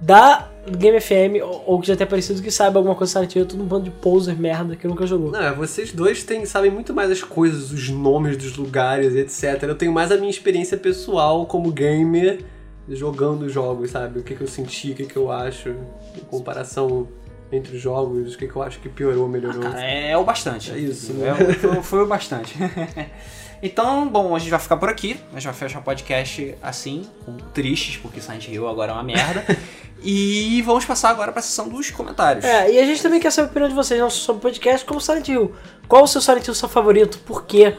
Da 0.01 0.49
Game 0.71 1.01
FM, 1.01 1.43
ou, 1.43 1.65
ou 1.67 1.81
que 1.81 1.89
já 1.89 1.97
tenha 1.97 2.07
parecido 2.07 2.41
que 2.41 2.51
saiba 2.51 2.79
alguma 2.79 2.95
coisa 2.95 3.11
de 3.11 3.13
Silent 3.13 3.35
Hill, 3.35 3.43
é 3.43 3.47
todo 3.47 3.63
um 3.63 3.67
bando 3.67 3.85
de 3.85 3.91
poser 3.91 4.39
merda 4.39 4.77
que 4.77 4.87
nunca 4.87 5.07
jogou. 5.07 5.31
Não, 5.31 5.43
é, 5.43 5.53
vocês 5.53 5.93
dois 5.93 6.23
têm, 6.23 6.47
sabem 6.47 6.71
muito 6.71 6.95
mais 6.95 7.11
as 7.11 7.23
coisas, 7.23 7.73
os 7.73 7.89
nomes 7.89 8.37
dos 8.37 8.57
lugares, 8.57 9.15
etc. 9.15 9.65
Eu 9.65 9.75
tenho 9.75 9.93
mais 9.93 10.13
a 10.13 10.17
minha 10.17 10.31
experiência 10.31 10.77
pessoal 10.77 11.47
como 11.47 11.73
gamer 11.73 12.45
jogando 12.89 13.49
jogos, 13.49 13.91
sabe? 13.91 14.21
O 14.21 14.23
que, 14.23 14.35
que 14.35 14.43
eu 14.43 14.49
senti, 14.49 14.93
o 14.93 14.95
que, 14.95 15.07
que 15.07 15.17
eu 15.17 15.31
acho, 15.33 15.71
em 15.71 16.25
comparação 16.31 17.09
entre 17.51 17.77
os 17.77 17.83
jogos, 17.83 18.35
o 18.35 18.39
que, 18.39 18.47
que 18.47 18.57
eu 18.57 18.63
acho 18.63 18.79
que 18.81 18.89
piorou, 18.89 19.29
melhorou. 19.29 19.61
Cara, 19.61 19.85
é 19.85 20.17
o 20.17 20.25
bastante. 20.25 20.71
É 20.71 20.79
isso. 20.79 21.13
É, 21.23 21.55
foi, 21.55 21.83
foi 21.83 22.03
o 22.03 22.07
bastante. 22.07 22.57
então, 23.63 24.09
bom, 24.09 24.35
a 24.35 24.39
gente 24.41 24.51
vai 24.51 24.59
ficar 24.59 24.77
por 24.77 24.89
aqui. 24.89 25.21
A 25.31 25.35
gente 25.35 25.45
vai 25.45 25.55
fechar 25.55 25.79
o 25.79 25.83
podcast 25.83 26.55
assim, 26.61 27.07
com 27.25 27.37
tristes, 27.55 27.97
porque 27.97 28.21
Silent 28.21 28.49
Hill 28.49 28.69
agora 28.69 28.91
é 28.91 28.95
uma 28.95 29.05
merda. 29.05 29.45
e 30.03 30.61
vamos 30.63 30.85
passar 30.85 31.11
agora 31.11 31.31
pra 31.31 31.41
sessão 31.41 31.69
dos 31.69 31.89
comentários. 31.91 32.45
É, 32.45 32.73
e 32.73 32.79
a 32.81 32.85
gente 32.85 33.01
também 33.01 33.21
quer 33.21 33.31
saber 33.31 33.47
a 33.47 33.51
opinião 33.51 33.69
de 33.69 33.75
vocês, 33.75 34.01
não 34.01 34.11
só 34.11 34.17
sobre 34.17 34.39
o 34.41 34.43
podcast, 34.43 34.85
como 34.85 35.01
Silent 35.01 35.29
Hill. 35.29 35.55
Qual 35.87 36.03
o 36.03 36.07
seu 36.09 36.21
Silent 36.21 36.45
Hill 36.45 36.55
seu 36.55 36.69
favorito? 36.69 37.19
Por 37.19 37.45
quê? 37.45 37.77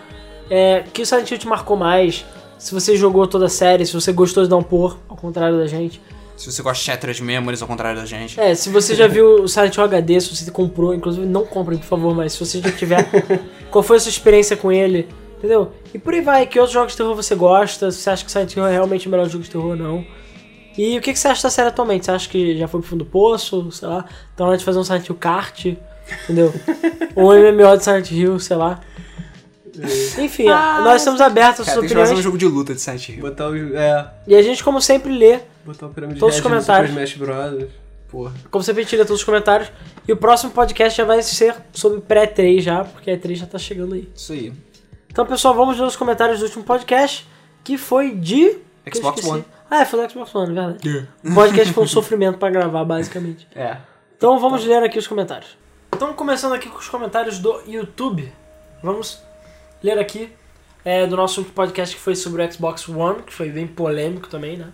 É, 0.50 0.86
que 0.94 1.06
Silent 1.06 1.30
Hill 1.30 1.38
te 1.38 1.48
marcou 1.48 1.76
mais? 1.76 2.26
Se 2.58 2.74
você 2.74 2.96
jogou 2.96 3.28
toda 3.28 3.48
a 3.48 3.50
série, 3.50 3.86
se 3.86 3.94
você 3.94 4.14
gostou 4.14 4.42
de 4.42 4.50
Downpour, 4.50 4.98
ao 5.10 5.18
contrário 5.18 5.58
da 5.58 5.68
gente. 5.68 6.02
Se 6.38 6.50
você 6.50 6.62
gosta 6.62 6.80
de 6.80 6.86
Shattered 6.86 7.22
Memories, 7.22 7.62
ao 7.62 7.68
contrário 7.68 8.00
da 8.00 8.06
gente. 8.06 8.40
É, 8.40 8.56
se 8.56 8.70
você 8.70 8.96
já 8.96 9.06
viu 9.06 9.44
o 9.44 9.48
Silent 9.50 9.76
Hill 9.76 9.84
HD, 9.84 10.22
se 10.22 10.34
você 10.34 10.50
comprou, 10.50 10.96
inclusive 10.96 11.26
não 11.26 11.46
comprem, 11.46 11.78
por 11.78 11.86
favor, 11.86 12.16
mas 12.16 12.32
se 12.32 12.40
você 12.40 12.62
já 12.62 12.72
tiver, 12.72 13.06
qual 13.70 13.84
foi 13.84 13.98
a 13.98 14.00
sua 14.00 14.10
experiência 14.10 14.56
com 14.56 14.72
ele, 14.72 15.10
entendeu? 15.44 15.74
E 15.94 16.00
por 16.00 16.14
aí 16.14 16.22
vai, 16.22 16.46
que 16.46 16.58
outros 16.58 16.74
jogos 16.74 16.94
de 16.94 16.98
terror 16.98 17.14
você 17.14 17.36
gosta, 17.36 17.92
se 17.92 18.00
você 18.00 18.10
acha 18.10 18.24
que 18.24 18.32
Silent 18.32 18.56
Hill 18.56 18.66
é 18.66 18.72
realmente 18.72 19.08
o 19.08 19.12
melhor 19.12 19.28
jogo 19.28 19.44
de 19.44 19.50
terror 19.50 19.72
ou 19.72 19.76
não. 19.76 20.06
E 20.78 20.98
o 20.98 21.02
que 21.02 21.12
que 21.12 21.20
você 21.20 21.28
acha 21.28 21.44
da 21.44 21.50
série 21.50 21.68
atualmente? 21.68 22.06
Você 22.06 22.12
acha 22.12 22.30
que 22.30 22.58
já 22.58 22.68
foi 22.68 22.80
pro 22.80 22.90
fundo 22.90 23.04
do 23.04 23.10
poço, 23.10 23.70
sei 23.72 23.88
lá, 23.88 24.04
tá 24.36 24.44
na 24.44 24.48
hora 24.48 24.58
de 24.58 24.64
fazer 24.64 24.80
um 24.80 24.84
Silent 24.84 25.08
Hill 25.08 25.16
kart, 25.16 25.66
entendeu? 26.24 26.54
ou 27.14 27.34
um 27.34 27.52
MMO 27.52 27.78
de 27.78 27.84
Silent 27.84 28.10
Hill, 28.10 28.40
sei 28.40 28.56
lá. 28.56 28.80
Enfim, 30.20 30.46
nós 30.46 31.02
estamos 31.02 31.20
abertos 31.20 31.62
às 31.62 31.66
Cara, 31.66 31.80
suas 31.80 31.88
tem 31.88 31.90
que 31.90 31.96
fazer 31.96 32.14
um 32.14 32.20
opiniões. 32.20 32.24
jogo 32.24 32.38
de 32.38 32.46
luta 32.46 32.74
de 32.74 32.80
Silent 32.80 33.10
Hill. 33.10 33.22
Botar 33.22 33.50
o. 33.50 33.76
É. 33.76 34.08
E 34.28 34.36
a 34.36 34.42
gente, 34.42 34.64
como 34.64 34.80
sempre, 34.80 35.12
lê 35.12 35.40
Botar 35.66 35.88
o 35.88 35.90
Pirâmide 35.90 36.20
Todos 36.20 36.36
os 36.36 36.42
comentários. 36.42 36.90
Super 36.90 37.04
Smash 37.04 37.18
Bros. 37.18 37.70
Porra. 38.08 38.34
Como 38.52 38.64
sempre, 38.64 38.82
a 38.82 38.84
gente 38.84 38.96
lê 38.96 39.04
todos 39.04 39.20
os 39.22 39.26
comentários. 39.26 39.72
E 40.08 40.14
o 40.14 40.18
próximo 40.18 40.52
podcast 40.52 40.96
já 40.96 41.04
vai 41.04 41.22
ser 41.24 41.56
sobre 41.74 42.00
pré-3 42.02 42.62
já, 42.62 42.84
porque 42.84 43.10
a 43.10 43.18
3 43.18 43.40
já 43.40 43.46
tá 43.48 43.58
chegando 43.58 43.96
aí. 43.96 44.08
Isso 44.16 44.34
aí. 44.34 44.54
Então, 45.14 45.28
pessoal, 45.28 45.54
vamos 45.54 45.80
ler 45.80 45.86
os 45.86 45.96
comentários 45.96 46.40
do 46.40 46.46
último 46.46 46.64
podcast, 46.64 47.30
que 47.64 47.78
foi 47.78 48.16
de... 48.16 48.58
Xbox. 48.92 49.24
One. 49.24 49.46
Ah, 49.70 49.82
é, 49.82 49.86
foi 49.86 50.02
do 50.02 50.12
Xbox 50.12 50.34
One, 50.34 50.52
é 50.52 50.54
verdade. 50.56 51.08
O 51.24 51.36
podcast 51.36 51.72
foi 51.72 51.84
um 51.84 51.86
sofrimento 51.88 52.40
pra 52.40 52.50
gravar, 52.50 52.84
basicamente. 52.84 53.48
É. 53.56 53.78
Então, 54.18 54.40
vamos 54.40 54.66
ler 54.66 54.82
aqui 54.82 54.98
os 54.98 55.06
comentários. 55.06 55.56
Então, 55.96 56.12
começando 56.14 56.54
aqui 56.54 56.68
com 56.68 56.80
os 56.80 56.90
comentários 56.90 57.38
do 57.38 57.62
YouTube. 57.68 58.34
Vamos 58.82 59.22
ler 59.84 60.00
aqui 60.00 60.34
é, 60.84 61.06
do 61.06 61.16
nosso 61.16 61.42
último 61.42 61.54
podcast 61.54 61.96
que 61.96 62.02
foi 62.02 62.16
sobre 62.16 62.44
o 62.44 62.52
Xbox 62.52 62.90
One, 62.90 63.22
que 63.22 63.34
foi 63.36 63.50
bem 63.50 63.68
polêmico 63.68 64.28
também, 64.28 64.58
né? 64.58 64.70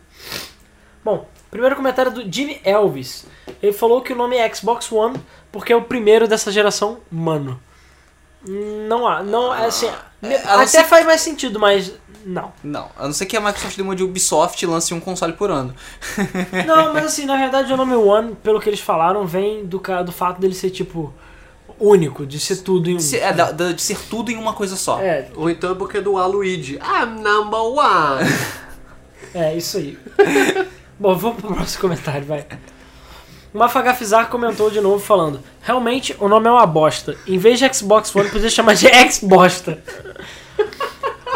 Bom, 1.04 1.28
primeiro 1.52 1.76
comentário 1.76 2.14
do 2.14 2.32
Jimmy 2.32 2.62
Elvis. 2.64 3.28
Ele 3.62 3.74
falou 3.74 4.02
que 4.02 4.14
o 4.14 4.16
nome 4.16 4.38
é 4.38 4.56
Xbox 4.56 4.90
One 4.90 5.20
porque 5.52 5.74
é 5.74 5.76
o 5.76 5.82
primeiro 5.82 6.30
dessa 6.30 6.50
geração, 6.50 7.00
mano. 7.12 7.60
Não 8.46 9.08
há, 9.08 9.22
não, 9.22 9.54
é 9.54 9.66
assim, 9.66 9.90
É, 10.24 10.36
até 10.48 10.84
faz 10.84 11.06
mais 11.06 11.22
sentido, 11.22 11.60
mas 11.60 11.92
não. 12.26 12.52
Não, 12.64 12.90
a 12.98 13.06
não 13.06 13.14
ser 13.14 13.26
que 13.26 13.36
a 13.36 13.42
Microsoft 13.42 13.76
dê 13.76 13.82
uma 13.82 13.96
de 13.96 14.04
Ubisoft 14.04 14.62
e 14.64 14.66
lance 14.68 14.94
um 14.94 15.00
console 15.00 15.34
por 15.34 15.50
ano. 15.52 15.74
Não, 16.68 16.94
mas 16.94 17.06
assim, 17.06 17.26
na 17.26 17.38
verdade 17.38 17.72
o 17.74 17.78
nome 17.78 17.96
One, 17.96 18.36
pelo 18.44 18.60
que 18.60 18.70
eles 18.70 18.80
falaram, 18.82 19.26
vem 19.26 19.66
do, 19.66 19.80
ca- 19.80 20.04
do 20.04 20.12
fato 20.12 20.40
dele 20.40 20.54
ser 20.54 20.70
tipo 20.70 21.14
único, 21.80 22.26
de 22.26 22.38
ser 22.40 22.58
tudo 22.58 22.90
em 22.90 22.96
um. 22.98 23.00
É, 23.16 23.32
da- 23.34 23.52
da- 23.52 23.72
de 23.72 23.82
ser 23.82 23.98
tudo 24.10 24.32
em 24.32 24.38
uma 24.38 24.54
coisa 24.54 24.76
só. 24.76 25.00
É, 25.00 25.30
Ou 25.36 25.50
então 25.50 25.72
é 25.72 25.76
porque 25.76 25.98
é 25.98 26.02
do 26.02 26.18
Aluigi. 26.18 26.76
I'm 26.76 27.22
number 27.22 27.60
one! 27.60 28.30
É, 29.34 29.56
isso 29.56 29.78
aí. 29.78 29.98
Bom, 31.00 31.16
vamos 31.16 31.40
pro 31.40 31.54
próximo 31.54 31.82
comentário, 31.82 32.26
vai. 32.26 32.48
Mafagafizar 33.54 34.28
comentou 34.28 34.70
de 34.70 34.80
novo 34.80 35.00
falando: 35.04 35.40
Realmente 35.62 36.16
o 36.20 36.28
nome 36.28 36.48
é 36.48 36.52
uma 36.52 36.66
bosta. 36.66 37.16
Em 37.28 37.38
vez 37.38 37.60
de 37.60 37.74
Xbox 37.74 38.16
One, 38.16 38.30
podia 38.30 38.50
chamar 38.50 38.76
de 38.76 38.88
Xbosta. 39.12 39.82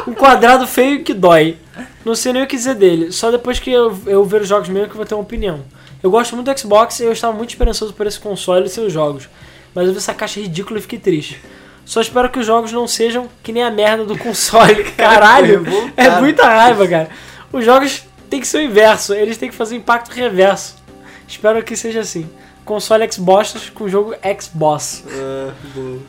Um 0.07 0.13
quadrado 0.13 0.67
feio 0.67 1.03
que 1.03 1.13
dói. 1.13 1.57
Não 2.05 2.13
sei 2.13 2.33
nem 2.33 2.43
o 2.43 2.47
que 2.47 2.55
dizer 2.55 2.75
dele. 2.75 3.11
Só 3.11 3.31
depois 3.31 3.59
que 3.59 3.71
eu, 3.71 3.97
eu 4.05 4.23
ver 4.25 4.41
os 4.41 4.47
jogos 4.47 4.69
mesmo 4.69 4.87
que 4.87 4.93
eu 4.93 4.97
vou 4.97 5.05
ter 5.05 5.15
uma 5.15 5.23
opinião. 5.23 5.61
Eu 6.03 6.11
gosto 6.11 6.35
muito 6.35 6.53
do 6.53 6.59
Xbox 6.59 6.99
e 6.99 7.05
eu 7.05 7.13
estava 7.13 7.35
muito 7.35 7.51
esperançoso 7.51 7.93
por 7.93 8.05
esse 8.05 8.19
console 8.19 8.65
e 8.65 8.69
seus 8.69 8.91
jogos. 8.91 9.29
Mas 9.73 9.87
eu 9.87 9.93
vi 9.93 9.97
essa 9.97 10.13
caixa 10.13 10.39
ridícula 10.39 10.77
e 10.77 10.81
fiquei 10.81 10.99
triste. 10.99 11.41
Só 11.85 12.01
espero 12.01 12.29
que 12.29 12.39
os 12.39 12.45
jogos 12.45 12.71
não 12.71 12.87
sejam 12.87 13.27
que 13.41 13.51
nem 13.51 13.63
a 13.63 13.71
merda 13.71 14.05
do 14.05 14.17
console. 14.17 14.83
Caralho, 14.97 15.65
é 15.95 16.09
muita 16.19 16.45
raiva, 16.45 16.87
cara. 16.87 17.09
Os 17.51 17.63
jogos 17.65 18.03
têm 18.29 18.39
que 18.39 18.47
ser 18.47 18.57
o 18.57 18.61
inverso, 18.61 19.13
eles 19.13 19.37
têm 19.37 19.49
que 19.49 19.55
fazer 19.55 19.75
o 19.75 19.77
impacto 19.77 20.11
reverso. 20.11 20.82
Espero 21.27 21.63
que 21.63 21.75
seja 21.75 22.01
assim. 22.01 22.29
Console 22.65 23.11
Xbox 23.11 23.69
com 23.71 23.87
jogo 23.89 24.15
Xbox. 24.41 25.03
Ah, 25.09 25.53
boa. 25.75 25.99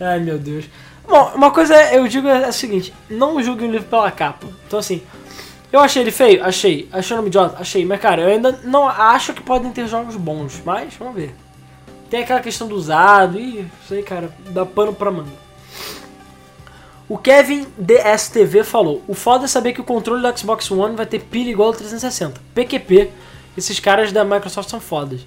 Ai 0.00 0.20
meu 0.20 0.38
Deus. 0.38 0.64
Bom, 1.08 1.32
uma 1.34 1.50
coisa 1.50 1.74
é- 1.74 1.96
eu 1.98 2.06
digo 2.08 2.28
é 2.28 2.44
a 2.44 2.52
seguinte: 2.52 2.92
não 3.08 3.42
julgue 3.42 3.64
um 3.64 3.70
livro 3.70 3.88
pela 3.88 4.10
capa. 4.10 4.46
Então, 4.66 4.78
assim, 4.78 5.02
eu 5.72 5.80
achei 5.80 6.02
ele 6.02 6.10
feio? 6.10 6.44
Achei. 6.44 6.88
Achei 6.92 7.14
o 7.14 7.16
nome 7.16 7.28
idiota? 7.28 7.56
Achei. 7.60 7.84
Mas, 7.84 8.00
cara, 8.00 8.22
eu 8.22 8.28
ainda 8.28 8.60
não 8.64 8.88
acho 8.88 9.32
que 9.32 9.42
podem 9.42 9.70
ter 9.72 9.86
jogos 9.86 10.16
bons. 10.16 10.60
Mas, 10.64 10.94
vamos 10.94 11.14
ver. 11.14 11.34
Tem 12.08 12.22
aquela 12.22 12.40
questão 12.40 12.66
do 12.66 12.74
usado 12.74 13.38
e 13.38 13.60
isso 13.84 13.94
aí, 13.94 14.02
cara, 14.02 14.32
dá 14.48 14.66
pano 14.66 14.92
pra 14.92 15.12
manga. 15.12 15.30
O 17.08 17.18
Kevin 17.18 17.66
DSTV 17.76 18.64
falou: 18.64 19.02
O 19.06 19.14
foda 19.14 19.44
é 19.44 19.48
saber 19.48 19.72
que 19.72 19.80
o 19.80 19.84
controle 19.84 20.22
do 20.22 20.38
Xbox 20.38 20.70
One 20.70 20.96
vai 20.96 21.06
ter 21.06 21.20
pilha 21.20 21.50
igual 21.50 21.68
ao 21.68 21.74
360. 21.74 22.40
PQP. 22.54 23.10
Esses 23.56 23.80
caras 23.80 24.12
da 24.12 24.24
Microsoft 24.24 24.68
são 24.68 24.80
fodas. 24.80 25.20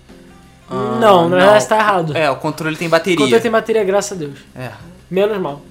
Ah, 0.70 0.98
não, 1.00 1.30
na 1.30 1.38
verdade 1.38 1.58
está 1.64 1.78
errado. 1.78 2.16
É, 2.18 2.30
o 2.30 2.38
controle 2.38 2.76
tem 2.76 2.88
O 2.88 2.92
bateria. 2.92 3.18
controle 3.18 3.42
tem 3.42 3.52
bateria, 3.52 3.84
graças 3.84 4.14
a 4.14 4.20
Deus. 4.20 4.40
É. 4.56 4.72
Menos 5.10 5.38
mal. 5.40 5.62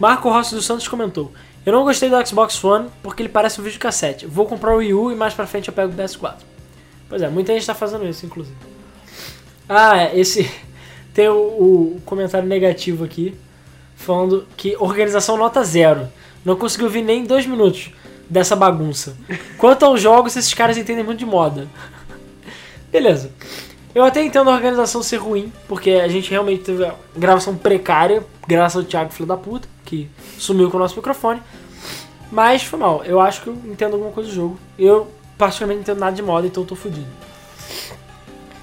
Marco 0.00 0.28
Rossi 0.30 0.54
dos 0.54 0.64
Santos 0.64 0.88
comentou: 0.88 1.30
Eu 1.64 1.72
não 1.72 1.84
gostei 1.84 2.08
do 2.08 2.26
Xbox 2.26 2.62
One 2.64 2.88
porque 3.02 3.22
ele 3.22 3.28
parece 3.28 3.60
um 3.60 3.64
videocassete. 3.64 4.26
Vou 4.26 4.46
comprar 4.46 4.74
o 4.74 4.78
Wii 4.78 4.94
U 4.94 5.12
e 5.12 5.14
mais 5.14 5.34
pra 5.34 5.46
frente 5.46 5.68
eu 5.68 5.74
pego 5.74 5.92
o 5.92 5.94
PS4. 5.94 6.36
Pois 7.08 7.20
é, 7.22 7.28
muita 7.28 7.52
gente 7.52 7.66
tá 7.66 7.74
fazendo 7.74 8.06
isso, 8.06 8.24
inclusive. 8.26 8.56
Ah, 9.68 9.96
é, 9.98 10.18
esse. 10.18 10.50
Tem 11.14 11.28
o, 11.28 11.34
o 11.34 12.02
comentário 12.06 12.48
negativo 12.48 13.04
aqui, 13.04 13.36
falando 13.94 14.46
que 14.56 14.74
organização 14.80 15.36
nota 15.36 15.62
zero. 15.62 16.08
Não 16.42 16.56
conseguiu 16.56 16.88
vir 16.88 17.02
nem 17.02 17.24
dois 17.24 17.44
minutos 17.46 17.90
dessa 18.32 18.56
bagunça. 18.56 19.14
Quanto 19.58 19.84
aos 19.84 20.00
jogos, 20.00 20.34
esses 20.34 20.54
caras 20.54 20.78
entendem 20.78 21.04
muito 21.04 21.18
de 21.18 21.26
moda. 21.26 21.68
Beleza. 22.90 23.30
Eu 23.94 24.02
até 24.04 24.24
entendo 24.24 24.48
a 24.48 24.54
organização 24.54 25.02
ser 25.02 25.18
ruim, 25.18 25.52
porque 25.68 25.90
a 25.90 26.08
gente 26.08 26.30
realmente 26.30 26.64
teve 26.64 26.90
gravação 27.14 27.54
precária, 27.54 28.24
graças 28.48 28.82
ao 28.82 28.84
Thiago, 28.84 29.12
filho 29.12 29.26
da 29.26 29.36
puta, 29.36 29.68
que 29.84 30.08
sumiu 30.38 30.70
com 30.70 30.78
o 30.78 30.80
nosso 30.80 30.96
microfone. 30.96 31.42
Mas 32.30 32.62
foi 32.62 32.78
mal. 32.78 33.04
Eu 33.04 33.20
acho 33.20 33.42
que 33.42 33.48
eu 33.48 33.54
entendo 33.66 33.92
alguma 33.92 34.12
coisa 34.12 34.30
do 34.30 34.34
jogo. 34.34 34.58
Eu, 34.78 35.12
particularmente, 35.36 35.76
não 35.76 35.82
entendo 35.82 36.00
nada 36.00 36.16
de 36.16 36.22
moda, 36.22 36.46
então 36.46 36.62
eu 36.62 36.66
tô 36.66 36.74
fudido. 36.74 37.06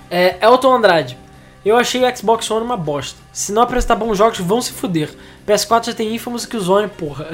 É, 0.09 0.43
Elton 0.43 0.73
Andrade. 0.77 1.15
Eu 1.63 1.75
achei 1.75 2.01
o 2.03 2.17
Xbox 2.17 2.49
One 2.49 2.65
uma 2.65 2.77
bosta. 2.77 3.19
Se 3.33 3.51
não 3.51 3.61
apresentar 3.61 3.95
bons 3.95 4.17
jogos, 4.17 4.39
vão 4.39 4.61
se 4.61 4.71
fuder. 4.71 5.09
PS4 5.45 5.87
já 5.87 5.93
tem 5.93 6.15
Infamous 6.15 6.45
que 6.45 6.55
o 6.55 6.61
Zone, 6.61 6.87
porra. 6.87 7.27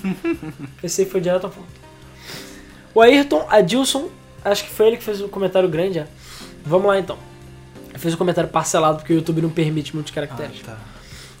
Esse 0.82 1.02
aí 1.02 1.08
foi 1.08 1.20
direto 1.20 1.44
ao 1.44 1.50
ponto. 1.50 1.66
O 2.94 3.00
Ayrton 3.00 3.46
Adilson, 3.50 4.08
acho 4.44 4.64
que 4.64 4.70
foi 4.70 4.88
ele 4.88 4.96
que 4.96 5.04
fez 5.04 5.20
o 5.20 5.28
comentário 5.28 5.68
grande, 5.68 5.98
é. 5.98 6.06
Vamos 6.64 6.86
lá 6.86 6.98
então. 6.98 7.18
Ele 7.90 7.98
fez 7.98 8.14
um 8.14 8.16
comentário 8.16 8.48
parcelado 8.48 8.98
porque 8.98 9.12
o 9.12 9.16
YouTube 9.16 9.42
não 9.42 9.50
permite 9.50 9.94
muitos 9.94 10.12
caracteres. 10.12 10.60
tá. 10.60 10.78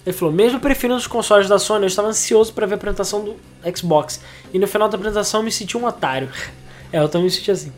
Ele 0.04 0.16
falou: 0.16 0.34
Mesmo 0.34 0.60
preferindo 0.60 0.98
os 0.98 1.06
consoles 1.06 1.48
da 1.48 1.58
Sony, 1.58 1.84
eu 1.84 1.86
estava 1.86 2.08
ansioso 2.08 2.52
para 2.52 2.66
ver 2.66 2.74
a 2.74 2.76
apresentação 2.76 3.24
do 3.24 3.36
Xbox. 3.76 4.20
E 4.52 4.58
no 4.58 4.66
final 4.66 4.88
da 4.88 4.96
apresentação 4.96 5.40
eu 5.40 5.44
me 5.44 5.52
senti 5.52 5.76
um 5.76 5.86
otário. 5.86 6.28
é, 6.92 6.98
eu 6.98 7.08
também 7.08 7.26
me 7.26 7.30
senti 7.30 7.50
assim. 7.50 7.72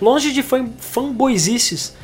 Longe 0.00 0.32
de 0.32 0.42
fan 0.42 0.68
fanboyzices, 0.80 1.94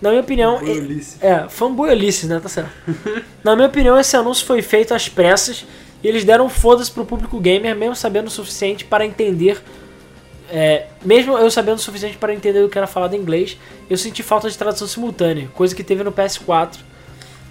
na 0.00 0.10
minha 0.10 0.20
opinião. 0.20 0.62
e- 0.62 0.78
Ulisses. 0.78 1.22
é, 1.22 1.48
fanboyolices, 1.48 2.28
né? 2.28 2.38
Tá 2.40 2.48
certo. 2.48 2.70
Na 3.42 3.54
minha 3.56 3.68
opinião, 3.68 3.98
esse 3.98 4.16
anúncio 4.16 4.44
foi 4.46 4.60
feito 4.62 4.92
às 4.92 5.08
pressas 5.08 5.64
e 6.02 6.08
eles 6.08 6.24
deram 6.24 6.48
foda-se 6.48 6.90
pro 6.90 7.04
público 7.06 7.38
gamer, 7.40 7.74
mesmo 7.76 7.94
sabendo 7.96 8.26
o 8.26 8.30
suficiente 8.30 8.84
para 8.84 9.06
entender. 9.06 9.62
é, 10.50 10.86
mesmo 11.04 11.36
eu 11.38 11.50
sabendo 11.50 11.76
o 11.76 11.80
suficiente 11.80 12.16
para 12.18 12.32
entender 12.34 12.60
o 12.62 12.68
que 12.68 12.76
era 12.78 12.86
falado 12.86 13.14
em 13.14 13.18
inglês, 13.18 13.56
eu 13.90 13.96
senti 13.96 14.22
falta 14.22 14.48
de 14.50 14.56
tradução 14.58 14.86
simultânea, 14.86 15.48
coisa 15.54 15.74
que 15.74 15.82
teve 15.82 16.04
no 16.04 16.12
PS4, 16.12 16.78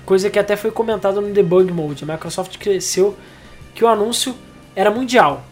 coisa 0.06 0.30
que 0.30 0.38
até 0.40 0.56
foi 0.56 0.72
comentada 0.72 1.20
no 1.20 1.34
Debug 1.34 1.72
Mode. 1.72 2.04
A 2.04 2.08
Microsoft 2.14 2.58
cresceu 2.58 3.16
que 3.74 3.84
o 3.84 3.88
anúncio 3.88 4.36
era 4.76 4.92
mundial. 4.92 5.44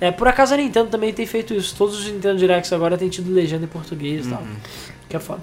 É, 0.00 0.10
por 0.10 0.26
acaso 0.28 0.52
a 0.54 0.56
Nintendo 0.56 0.90
também 0.90 1.12
tem 1.12 1.24
feito 1.26 1.54
isso. 1.54 1.74
Todos 1.76 1.98
os 1.98 2.06
Nintendo 2.06 2.36
Directs 2.36 2.72
agora 2.72 2.98
têm 2.98 3.08
tido 3.08 3.32
legenda 3.32 3.64
em 3.64 3.68
português 3.68 4.26
e 4.26 4.30
tal. 4.30 4.42
Que 5.08 5.16
é 5.16 5.20
foda. 5.20 5.40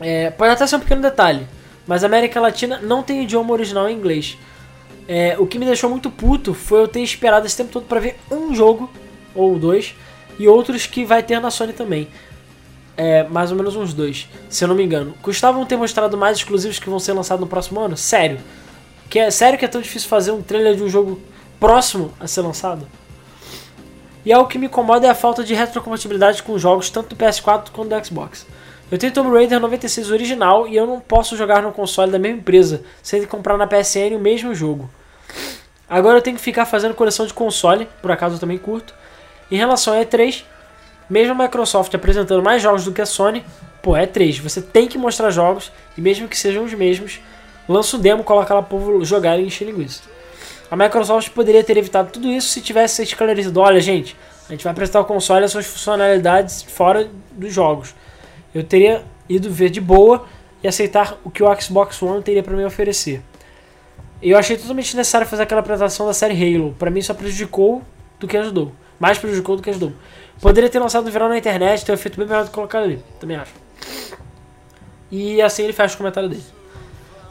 É, 0.00 0.30
pode 0.30 0.52
até 0.52 0.66
ser 0.66 0.76
um 0.76 0.80
pequeno 0.80 1.02
detalhe, 1.02 1.46
mas 1.86 2.04
a 2.04 2.06
América 2.06 2.40
Latina 2.40 2.78
não 2.82 3.02
tem 3.02 3.22
idioma 3.22 3.52
original 3.52 3.88
em 3.88 3.96
inglês. 3.96 4.38
É, 5.08 5.36
o 5.38 5.46
que 5.46 5.58
me 5.58 5.64
deixou 5.64 5.88
muito 5.88 6.10
puto 6.10 6.52
foi 6.52 6.80
eu 6.80 6.88
ter 6.88 7.00
esperado 7.00 7.46
esse 7.46 7.56
tempo 7.56 7.70
todo 7.70 7.86
pra 7.86 7.98
ver 7.98 8.18
um 8.30 8.54
jogo, 8.54 8.90
ou 9.34 9.58
dois, 9.58 9.94
e 10.38 10.46
outros 10.46 10.86
que 10.86 11.04
vai 11.04 11.22
ter 11.22 11.40
na 11.40 11.50
Sony 11.50 11.72
também. 11.72 12.08
É, 12.96 13.22
mais 13.24 13.50
ou 13.50 13.56
menos 13.56 13.76
uns 13.76 13.94
dois, 13.94 14.28
se 14.50 14.64
eu 14.64 14.68
não 14.68 14.74
me 14.74 14.84
engano. 14.84 15.14
Custavam 15.22 15.64
ter 15.64 15.76
mostrado 15.76 16.16
mais 16.18 16.36
exclusivos 16.38 16.78
que 16.78 16.90
vão 16.90 16.98
ser 16.98 17.12
lançados 17.12 17.40
no 17.40 17.46
próximo 17.46 17.80
ano? 17.80 17.96
Sério? 17.96 18.38
Que 19.08 19.20
é, 19.20 19.30
sério 19.30 19.58
que 19.58 19.64
é 19.64 19.68
tão 19.68 19.80
difícil 19.80 20.08
fazer 20.08 20.32
um 20.32 20.42
trailer 20.42 20.74
de 20.74 20.82
um 20.82 20.88
jogo 20.88 21.20
próximo 21.58 22.12
a 22.20 22.26
ser 22.26 22.42
lançado? 22.42 22.86
E 24.24 24.32
algo 24.32 24.48
que 24.48 24.58
me 24.58 24.66
incomoda 24.66 25.06
é 25.06 25.10
a 25.10 25.14
falta 25.14 25.42
de 25.42 25.54
retrocompatibilidade 25.54 26.42
com 26.42 26.58
jogos 26.58 26.90
tanto 26.90 27.14
do 27.14 27.24
PS4 27.24 27.70
quanto 27.72 27.88
do 27.88 28.04
Xbox. 28.04 28.46
Eu 28.90 28.96
tenho 28.96 29.12
Tomb 29.12 29.30
Raider 29.30 29.60
96 29.60 30.10
original 30.10 30.66
e 30.66 30.74
eu 30.74 30.86
não 30.86 30.98
posso 30.98 31.36
jogar 31.36 31.62
no 31.62 31.72
console 31.72 32.10
da 32.10 32.18
mesma 32.18 32.38
empresa, 32.38 32.82
sem 33.02 33.22
comprar 33.26 33.58
na 33.58 33.66
PSN 33.66 34.16
o 34.16 34.18
mesmo 34.18 34.54
jogo. 34.54 34.88
Agora 35.86 36.16
eu 36.16 36.22
tenho 36.22 36.38
que 36.38 36.42
ficar 36.42 36.64
fazendo 36.64 36.94
coleção 36.94 37.26
de 37.26 37.34
console, 37.34 37.86
por 38.00 38.10
acaso 38.10 38.36
eu 38.36 38.38
também 38.38 38.56
curto. 38.56 38.94
Em 39.50 39.56
relação 39.56 39.92
a 39.92 40.02
E3, 40.02 40.42
mesmo 41.08 41.34
a 41.34 41.44
Microsoft 41.44 41.94
apresentando 41.94 42.42
mais 42.42 42.62
jogos 42.62 42.86
do 42.86 42.92
que 42.92 43.02
a 43.02 43.06
Sony, 43.06 43.44
pô, 43.82 43.94
é 43.94 44.06
E3, 44.06 44.40
você 44.40 44.62
tem 44.62 44.88
que 44.88 44.96
mostrar 44.96 45.30
jogos, 45.30 45.70
e 45.96 46.00
mesmo 46.00 46.26
que 46.26 46.38
sejam 46.38 46.64
os 46.64 46.72
mesmos, 46.72 47.20
lança 47.68 47.94
um 47.94 48.00
demo, 48.00 48.24
coloca 48.24 48.54
lá 48.54 48.62
povo 48.62 49.04
jogar 49.04 49.38
e 49.38 49.44
encher 49.44 49.66
linguiça. 49.66 50.00
A 50.70 50.76
Microsoft 50.76 51.30
poderia 51.30 51.62
ter 51.62 51.76
evitado 51.76 52.10
tudo 52.10 52.28
isso 52.28 52.48
se 52.48 52.62
tivesse 52.62 53.02
esclarecido: 53.02 53.60
olha, 53.60 53.80
gente, 53.80 54.16
a 54.48 54.52
gente 54.52 54.64
vai 54.64 54.70
apresentar 54.72 55.00
o 55.00 55.04
console 55.04 55.42
e 55.42 55.44
as 55.44 55.52
suas 55.52 55.66
funcionalidades 55.66 56.62
fora 56.62 57.06
dos 57.32 57.52
jogos. 57.52 57.94
Eu 58.54 58.64
teria 58.64 59.04
ido 59.28 59.50
ver 59.50 59.70
de 59.70 59.80
boa 59.80 60.26
e 60.62 60.68
aceitar 60.68 61.18
o 61.24 61.30
que 61.30 61.42
o 61.42 61.60
Xbox 61.60 62.02
One 62.02 62.22
teria 62.22 62.42
para 62.42 62.56
me 62.56 62.64
oferecer. 62.64 63.22
Eu 64.20 64.36
achei 64.36 64.56
totalmente 64.56 64.96
necessário 64.96 65.26
fazer 65.26 65.44
aquela 65.44 65.60
apresentação 65.60 66.06
da 66.06 66.12
série 66.12 66.34
Halo. 66.34 66.74
Para 66.78 66.90
mim, 66.90 67.00
só 67.00 67.14
prejudicou 67.14 67.82
do 68.18 68.26
que 68.26 68.36
ajudou. 68.36 68.72
Mais 68.98 69.16
prejudicou 69.16 69.56
do 69.56 69.62
que 69.62 69.70
ajudou. 69.70 69.92
Poderia 70.40 70.68
ter 70.68 70.78
lançado 70.78 71.04
no 71.04 71.10
verão 71.10 71.28
na 71.28 71.38
internet, 71.38 71.84
ter 71.84 71.92
um 71.92 71.94
efeito 71.94 72.18
bem 72.18 72.26
melhor 72.26 72.44
do 72.44 72.48
que 72.48 72.54
colocar 72.54 72.80
ali. 72.80 73.02
Também 73.20 73.36
acho. 73.36 73.52
E 75.10 75.40
assim 75.40 75.62
ele 75.62 75.72
fecha 75.72 75.94
o 75.94 75.98
comentário 75.98 76.28
dele. 76.28 76.44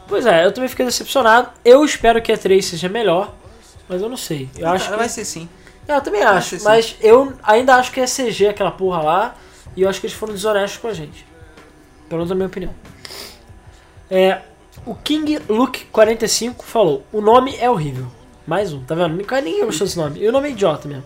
Pois 0.06 0.24
é, 0.24 0.46
eu 0.46 0.52
também 0.52 0.68
fiquei 0.68 0.86
decepcionado. 0.86 1.50
Eu 1.64 1.84
espero 1.84 2.20
que 2.22 2.32
a 2.32 2.38
3 2.38 2.64
seja 2.64 2.88
melhor, 2.88 3.34
mas 3.88 4.00
eu 4.00 4.08
não 4.08 4.16
sei. 4.16 4.48
Eu 4.56 4.68
acho 4.68 4.84
Cara, 4.84 4.96
que... 4.96 5.02
vai 5.02 5.08
ser 5.08 5.24
sim. 5.24 5.48
É, 5.86 5.96
eu 5.96 6.00
também 6.00 6.22
acho, 6.22 6.50
ser 6.50 6.58
sim. 6.58 6.64
mas 6.64 6.96
eu 7.00 7.34
ainda 7.42 7.76
acho 7.76 7.92
que 7.92 8.00
é 8.00 8.06
CG 8.06 8.48
aquela 8.48 8.70
porra 8.70 9.02
lá, 9.02 9.36
e 9.76 9.82
eu 9.82 9.88
acho 9.88 10.00
que 10.00 10.06
eles 10.06 10.16
foram 10.16 10.34
desonestos 10.34 10.80
com 10.80 10.88
a 10.88 10.92
gente. 10.92 11.26
Pelo 12.08 12.18
menos 12.18 12.30
na 12.30 12.34
minha 12.34 12.46
opinião. 12.46 12.74
É, 14.10 14.40
o 14.86 14.94
King 14.94 15.38
Luke 15.48 15.84
45 15.86 16.64
falou: 16.64 17.04
o 17.12 17.20
nome 17.20 17.56
é 17.56 17.70
horrível. 17.70 18.06
Mais 18.46 18.72
um, 18.72 18.82
tá 18.82 18.94
vendo? 18.94 19.14
Ninguém 19.14 19.64
gostou 19.64 19.86
desse 19.86 19.98
nome. 19.98 20.20
E 20.20 20.28
o 20.28 20.32
nome 20.32 20.48
é 20.48 20.52
idiota 20.52 20.88
mesmo. 20.88 21.04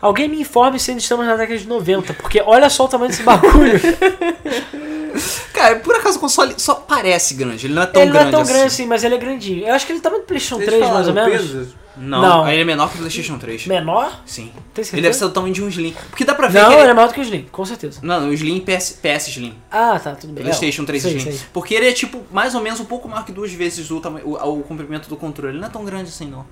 Alguém 0.00 0.28
me 0.28 0.40
informe 0.40 0.78
se 0.78 0.90
ainda 0.90 1.02
estamos 1.02 1.26
na 1.26 1.34
década 1.34 1.58
de 1.58 1.66
90, 1.66 2.14
porque 2.14 2.40
olha 2.40 2.68
só 2.68 2.84
o 2.84 2.88
tamanho 2.88 3.10
desse 3.10 3.22
bagulho. 3.22 3.80
Cara, 5.52 5.76
por 5.76 5.94
acaso 5.94 6.18
o 6.18 6.20
console 6.20 6.54
só 6.58 6.74
parece 6.74 7.34
grande, 7.34 7.66
ele 7.66 7.74
não 7.74 7.82
é 7.82 7.86
tão 7.86 8.02
ele 8.02 8.10
não 8.10 8.14
grande 8.18 8.28
é 8.28 8.32
tão 8.32 8.40
assim. 8.42 8.52
grande 8.52 8.66
assim, 8.66 8.86
mas 8.86 9.04
ele 9.04 9.14
é 9.14 9.18
grandinho. 9.18 9.66
Eu 9.66 9.74
acho 9.74 9.86
que 9.86 9.92
ele 9.92 10.00
tá 10.00 10.10
no 10.10 10.20
PlayStation 10.20 10.56
Vocês 10.56 10.68
3, 10.68 10.90
mais 10.90 11.08
ou 11.08 11.14
menos. 11.14 11.40
peso? 11.40 11.74
Não, 11.96 12.20
Não. 12.20 12.48
ele 12.48 12.62
é 12.62 12.64
menor 12.64 12.88
que 12.88 12.96
o 12.96 12.98
PlayStation 12.98 13.38
3. 13.38 13.66
Menor? 13.68 14.20
Sim. 14.26 14.50
Tem 14.74 14.82
certeza? 14.82 14.96
Ele 14.96 15.02
deve 15.02 15.14
ser 15.14 15.24
do 15.26 15.30
tamanho 15.30 15.54
de 15.54 15.62
um 15.62 15.68
Slim. 15.68 15.94
Porque 16.10 16.24
dá 16.24 16.34
pra 16.34 16.48
ver 16.48 16.60
Não, 16.60 16.68
que 16.70 16.74
ele 16.74 16.82
ele... 16.82 16.90
é 16.90 16.94
maior 16.94 17.06
do 17.06 17.14
que 17.14 17.20
o 17.20 17.22
Slim, 17.22 17.46
com 17.52 17.64
certeza. 17.64 18.00
Não, 18.02 18.28
o 18.28 18.32
Slim 18.32 18.60
PS, 18.60 18.98
PS 19.00 19.28
Slim. 19.28 19.54
Ah, 19.70 20.00
tá, 20.02 20.12
tudo 20.16 20.32
bem. 20.32 20.42
PlayStation 20.42 20.84
3 20.84 21.00
sei, 21.02 21.16
Slim. 21.16 21.32
sei. 21.32 21.40
Porque 21.52 21.72
ele 21.72 21.86
é 21.88 21.92
tipo, 21.92 22.22
mais 22.32 22.52
ou 22.56 22.60
menos 22.60 22.80
um 22.80 22.84
pouco 22.84 23.08
maior 23.08 23.24
que 23.24 23.30
duas 23.30 23.52
vezes 23.52 23.88
o, 23.92 24.00
tamanho, 24.00 24.26
o, 24.26 24.58
o 24.58 24.62
comprimento 24.64 25.08
do 25.08 25.16
controle. 25.16 25.52
Ele 25.54 25.60
não 25.60 25.68
é 25.68 25.70
tão 25.70 25.84
grande 25.84 26.08
assim, 26.08 26.26
não. 26.26 26.44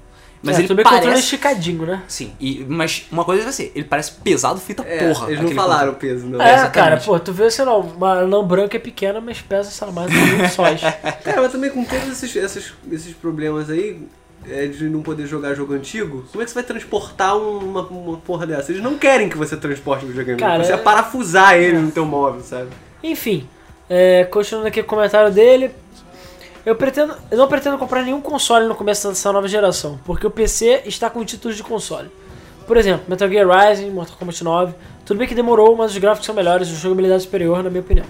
Mas 0.43 0.57
é, 0.57 0.63
ele 0.63 0.73
o 0.73 0.77
controle 0.77 0.97
é 0.99 1.01
parece... 1.03 1.23
esticadinho, 1.23 1.87
né? 1.87 2.03
Sim, 2.09 2.33
e, 2.41 2.65
mas 2.69 3.07
uma 3.13 3.25
coisa 3.25 3.45
vai 3.45 3.53
ser, 3.53 3.71
ele 3.77 3.85
parece 3.85 4.13
pesado 4.13 4.59
feita 4.61 4.83
É, 4.83 5.07
porra. 5.09 5.29
eles 5.31 5.41
não 5.41 5.53
falaram 5.53 5.93
controle. 5.93 6.15
peso, 6.15 6.27
não. 6.27 6.41
É, 6.43 6.55
exatamente. 6.55 6.73
cara, 6.75 6.97
pô, 6.99 7.19
tu 7.21 7.33
vê, 7.33 7.51
sei 7.51 7.65
lá, 7.65 7.77
uma 7.77 8.21
anão 8.21 8.45
branca 8.45 8.77
é 8.77 8.81
pequena, 8.81 9.21
mas 9.21 9.41
pesa, 9.41 9.71
sei 9.71 9.87
lá, 9.87 9.93
mais 9.93 10.11
de 10.11 10.19
20 10.19 10.49
sóis. 10.51 10.81
Cara, 11.23 11.43
mas 11.43 11.53
também 11.53 11.71
com 11.71 11.85
todos 11.85 12.09
esses, 12.09 12.35
esses, 12.35 12.73
esses 12.91 13.15
problemas 13.15 13.71
aí 13.71 14.03
é, 14.49 14.67
de 14.67 14.89
não 14.89 15.01
poder 15.01 15.27
jogar 15.27 15.55
jogo 15.55 15.75
antigo, 15.75 16.25
como 16.33 16.43
é 16.43 16.45
que 16.45 16.51
você 16.51 16.55
vai 16.55 16.65
transportar 16.65 17.37
uma, 17.39 17.83
uma 17.83 18.17
porra 18.19 18.45
dessa? 18.45 18.73
Eles 18.73 18.83
não 18.83 18.99
querem 18.99 19.29
que 19.29 19.37
você 19.39 19.57
transporte 19.57 20.05
o 20.05 20.09
videogame. 20.09 20.41
Cara, 20.41 20.65
você 20.65 20.73
é- 20.73 20.75
é 20.75 20.79
parafusar 20.79 21.55
ele 21.55 21.79
no 21.79 21.93
teu 21.93 22.05
móvel, 22.05 22.41
sabe? 22.43 22.69
Enfim, 23.01 23.49
é, 23.89 24.25
continuando 24.25 24.67
aqui 24.69 24.81
o 24.81 24.85
comentário 24.85 25.31
dele. 25.33 25.71
Eu, 26.65 26.77
pretendo, 26.77 27.17
eu 27.31 27.37
não 27.37 27.49
pretendo 27.49 27.77
comprar 27.77 28.03
nenhum 28.03 28.21
console 28.21 28.67
no 28.67 28.75
começo 28.75 29.09
dessa 29.09 29.33
nova 29.33 29.49
geração, 29.49 29.99
porque 30.05 30.27
o 30.27 30.31
PC 30.31 30.83
está 30.87 31.11
com 31.11 31.25
títulos 31.25 31.57
de 31.57 31.63
console. 31.63 32.09
Por 32.67 32.77
exemplo, 32.77 33.05
Metal 33.09 33.29
Gear 33.29 33.47
Rising, 33.49 33.91
Mortal 33.91 34.17
Kombat 34.17 34.45
9. 34.45 34.75
Tudo 35.05 35.19
bem 35.19 35.27
que 35.27 35.35
demorou, 35.35 35.77
mas 35.77 35.91
os 35.91 35.99
gráficos 35.99 36.27
são 36.27 36.35
melhores 36.35 36.69
e 36.69 36.73
a 36.73 36.75
jogabilidade 36.75 37.25
superior, 37.25 37.63
na 37.63 37.69
minha 37.69 37.83
opinião. 37.83 38.07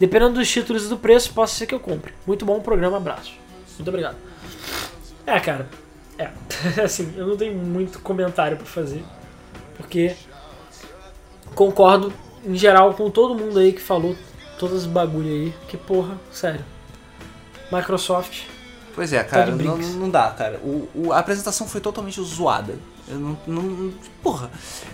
Dependendo 0.00 0.34
dos 0.34 0.50
títulos 0.50 0.86
e 0.86 0.88
do 0.88 0.96
preço, 0.96 1.34
possa 1.34 1.54
ser 1.54 1.66
que 1.66 1.74
eu 1.74 1.80
compre. 1.80 2.14
Muito 2.26 2.46
bom 2.46 2.58
programa, 2.60 2.96
abraço. 2.96 3.34
Muito 3.76 3.88
obrigado. 3.88 4.16
É, 5.26 5.38
cara, 5.38 5.68
é. 6.18 6.30
assim, 6.82 7.12
eu 7.16 7.26
não 7.26 7.36
tenho 7.36 7.54
muito 7.54 7.98
comentário 7.98 8.56
pra 8.56 8.66
fazer, 8.66 9.04
porque 9.76 10.16
concordo 11.54 12.12
em 12.44 12.56
geral 12.56 12.94
com 12.94 13.10
todo 13.10 13.34
mundo 13.34 13.58
aí 13.58 13.72
que 13.72 13.80
falou 13.80 14.16
todos 14.58 14.78
os 14.78 14.86
bagulho 14.86 15.28
aí, 15.28 15.54
que 15.68 15.76
porra, 15.76 16.18
sério. 16.30 16.64
Microsoft, 17.72 18.42
Pois 18.94 19.10
é, 19.12 19.24
cara, 19.24 19.50
Tá 19.50 19.56
de 19.56 19.64
não, 19.64 19.78
não 19.78 20.10
dá, 20.10 20.28
cara. 20.30 20.58
O, 20.62 20.86
o- 20.94 21.12
a 21.14 21.18
apresentação 21.18 21.66
foi 21.66 21.80
totalmente 21.80 22.20
zoada. 22.22 22.78
Eu 23.08 23.18
não, 23.18 23.38
não- 23.46 23.92
Porra, 24.22 24.50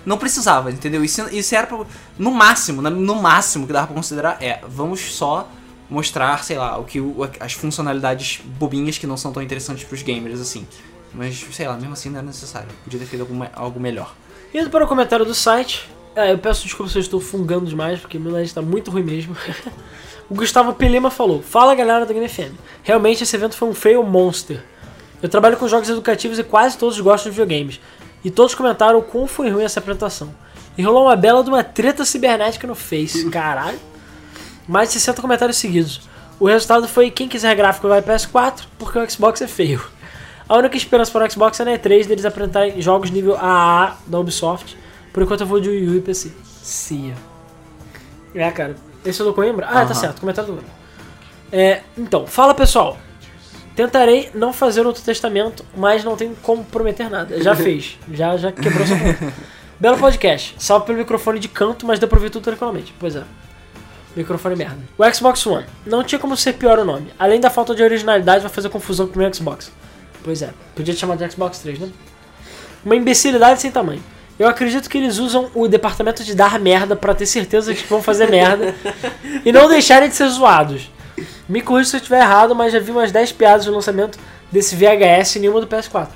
não 0.07 0.17
precisava, 0.17 0.71
entendeu? 0.71 1.03
Isso, 1.05 1.29
isso 1.35 1.53
era 1.55 1.67
pra, 1.67 1.85
No 2.17 2.31
máximo, 2.31 2.81
no 2.81 3.15
máximo 3.17 3.67
que 3.67 3.73
dava 3.73 3.87
pra 3.89 3.97
considerar 3.97 4.39
é, 4.41 4.61
vamos 4.69 5.01
só 5.01 5.49
mostrar, 5.91 6.45
sei 6.45 6.57
lá, 6.59 6.79
o 6.79 6.85
que 6.85 7.01
as 7.41 7.55
funcionalidades 7.55 8.41
bobinhas 8.45 8.99
que 8.99 9.07
não 9.07 9.17
são 9.17 9.33
tão 9.33 9.43
interessantes 9.43 9.83
pros 9.85 10.03
gamers, 10.03 10.41
assim. 10.41 10.65
Mas, 11.13 11.45
sei 11.53 11.67
lá, 11.67 11.75
mesmo 11.77 11.95
assim 11.95 12.09
não 12.11 12.19
era 12.19 12.27
necessário. 12.27 12.69
Podia 12.85 13.01
ter 13.01 13.07
feito 13.07 13.23
alguma, 13.23 13.51
algo 13.55 13.81
melhor. 13.81 14.15
Indo 14.55 14.71
para 14.71 14.85
o 14.85 14.89
comentário 14.89 15.25
do 15.25 15.35
site, 15.35 15.89
é, 16.19 16.33
eu 16.33 16.39
peço 16.39 16.65
desculpa 16.65 16.91
se 16.91 16.99
eu 16.99 17.03
estou 17.03 17.21
fungando 17.21 17.67
demais, 17.67 18.01
porque 18.01 18.19
meu 18.19 18.33
nariz 18.33 18.49
está 18.49 18.61
muito 18.61 18.91
ruim 18.91 19.05
mesmo. 19.05 19.37
o 20.29 20.35
Gustavo 20.35 20.73
Pelema 20.73 21.11
falou: 21.11 21.41
Fala 21.41 21.75
galera 21.75 22.05
da 22.05 22.13
Game 22.13 22.29
FM. 22.29 22.55
Realmente 22.83 23.23
esse 23.23 23.37
evento 23.37 23.57
foi 23.57 23.69
um 23.69 23.75
fail 23.75 24.03
monster. 24.03 24.63
Eu 25.23 25.29
trabalho 25.29 25.57
com 25.57 25.69
jogos 25.69 25.89
educativos 25.89 26.39
e 26.39 26.45
quase 26.45 26.77
todos 26.77 26.99
gostam 27.01 27.31
de 27.31 27.39
videogames. 27.39 27.81
E 28.25 28.31
todos 28.31 28.55
comentaram 28.55 28.99
o 28.99 29.03
quão 29.03 29.27
foi 29.27 29.49
ruim 29.49 29.65
essa 29.65 29.79
apresentação. 29.79 30.35
E 30.77 30.83
rolou 30.83 31.05
uma 31.05 31.17
bela 31.17 31.43
de 31.43 31.51
uma 31.51 31.63
treta 31.63 32.05
cibernética 32.05 32.67
no 32.67 32.75
Face. 32.75 33.29
Caralho. 33.31 33.79
Mais 34.67 34.89
de 34.89 34.95
60 34.95 35.23
comentários 35.23 35.57
seguidos. 35.57 36.09
O 36.41 36.47
resultado 36.47 36.87
foi 36.87 37.11
quem 37.11 37.29
quiser 37.29 37.55
gráfico 37.55 37.89
vai 37.89 38.03
PS4, 38.03 38.63
porque 38.79 38.99
o 38.99 39.11
Xbox 39.11 39.41
é 39.41 39.49
feio. 39.49 39.83
A 40.49 40.57
única 40.57 40.77
esperança 40.77 41.11
para 41.11 41.27
o 41.27 41.31
Xbox 41.31 41.59
é 41.61 41.65
na 41.65 41.73
E3 41.73 42.07
deles 42.07 42.25
apresentarem 42.25 42.81
jogos 42.81 43.11
nível 43.11 43.37
AAA 43.37 43.97
da 44.07 44.19
Ubisoft. 44.19 44.77
Por 45.13 45.23
enquanto 45.23 45.41
eu 45.43 45.47
vou 45.47 45.61
de 45.61 45.69
Wii 45.69 45.89
U 45.89 45.95
e 45.97 46.01
PC. 46.01 46.31
Cia. 46.63 47.15
É, 48.35 48.51
cara. 48.51 48.77
Esse 49.05 49.23
é 49.23 49.25
do 49.25 49.33
Coimbra? 49.33 49.67
Ah, 49.67 49.73
tá 49.73 49.81
Aham. 49.81 49.95
certo. 49.95 50.21
Comentário 50.21 50.51
do 50.53 50.57
Coimbra. 50.57 50.75
É, 51.51 51.83
então, 51.97 52.27
fala 52.27 52.55
pessoal. 52.55 52.99
Tentarei 53.75 54.31
não 54.35 54.53
fazer 54.53 54.87
outro 54.87 55.03
testamento, 55.03 55.65
mas 55.77 56.03
não 56.05 56.17
tenho 56.17 56.35
como 56.43 56.65
prometer 56.65 57.09
nada. 57.09 57.41
Já 57.43 57.55
fez. 57.57 57.97
Já, 58.11 58.37
já 58.37 58.53
quebrou 58.53 58.87
sua 58.87 58.97
mão. 58.97 59.15
Belo 59.81 59.97
podcast. 59.97 60.57
Salve 60.59 60.87
pelo 60.87 60.99
microfone 60.99 61.39
de 61.39 61.49
canto, 61.49 61.87
mas 61.87 61.99
deu 61.99 62.09
pra 62.09 62.19
ouvir 62.19 62.31
tudo 62.31 62.43
tranquilamente. 62.43 62.93
Pois 62.99 63.15
é. 63.15 63.23
Microfone 64.17 64.57
merda. 64.57 64.79
O 64.99 65.15
Xbox 65.15 65.47
One. 65.47 65.65
Não 65.87 66.03
tinha 66.03 66.19
como 66.19 66.37
ser 66.37 66.55
pior 66.55 66.79
o 66.81 66.85
nome. 66.85 67.13
Além 67.19 67.39
da 67.41 67.49
falta 67.49 67.75
de 67.75 67.83
originalidade, 67.83 68.43
vai 68.43 68.51
fazer 68.51 68.69
confusão 68.69 69.07
com 69.07 69.15
o 69.15 69.19
meu 69.19 69.33
Xbox. 69.33 69.71
Pois 70.25 70.43
é. 70.43 70.51
Podia 70.75 70.93
te 70.93 70.99
chamar 71.01 71.17
de 71.17 71.31
Xbox 71.31 71.61
3, 71.61 71.79
né? 71.79 71.89
Uma 72.85 72.97
imbecilidade 72.97 73.61
sem 73.61 73.71
tamanho. 73.71 74.03
Eu 74.39 74.49
acredito 74.49 74.89
que 74.89 74.97
eles 74.97 75.19
usam 75.19 75.51
o 75.55 75.67
departamento 75.67 76.23
de 76.23 76.35
dar 76.35 76.59
merda 76.61 76.95
pra 76.95 77.15
ter 77.15 77.27
certeza 77.27 77.75
de 77.75 77.83
que 77.83 77.89
vão 77.89 78.03
fazer 78.03 78.31
merda 78.31 78.75
e 79.45 79.51
não 79.51 79.69
deixarem 79.69 80.09
de 80.09 80.15
ser 80.15 80.29
zoados. 80.29 80.91
Me 81.49 81.61
corrija 81.61 81.91
se 81.91 81.97
eu 81.97 81.99
estiver 81.99 82.21
errado, 82.21 82.55
mas 82.55 82.73
já 82.73 82.79
vi 82.79 82.91
umas 82.91 83.11
10 83.11 83.33
piadas 83.33 83.67
no 83.67 83.73
lançamento 83.73 84.19
desse 84.53 84.77
VHS 84.77 85.37
e 85.37 85.41
nenhuma 85.41 85.61
do 85.61 85.67
PS4. 85.67 86.09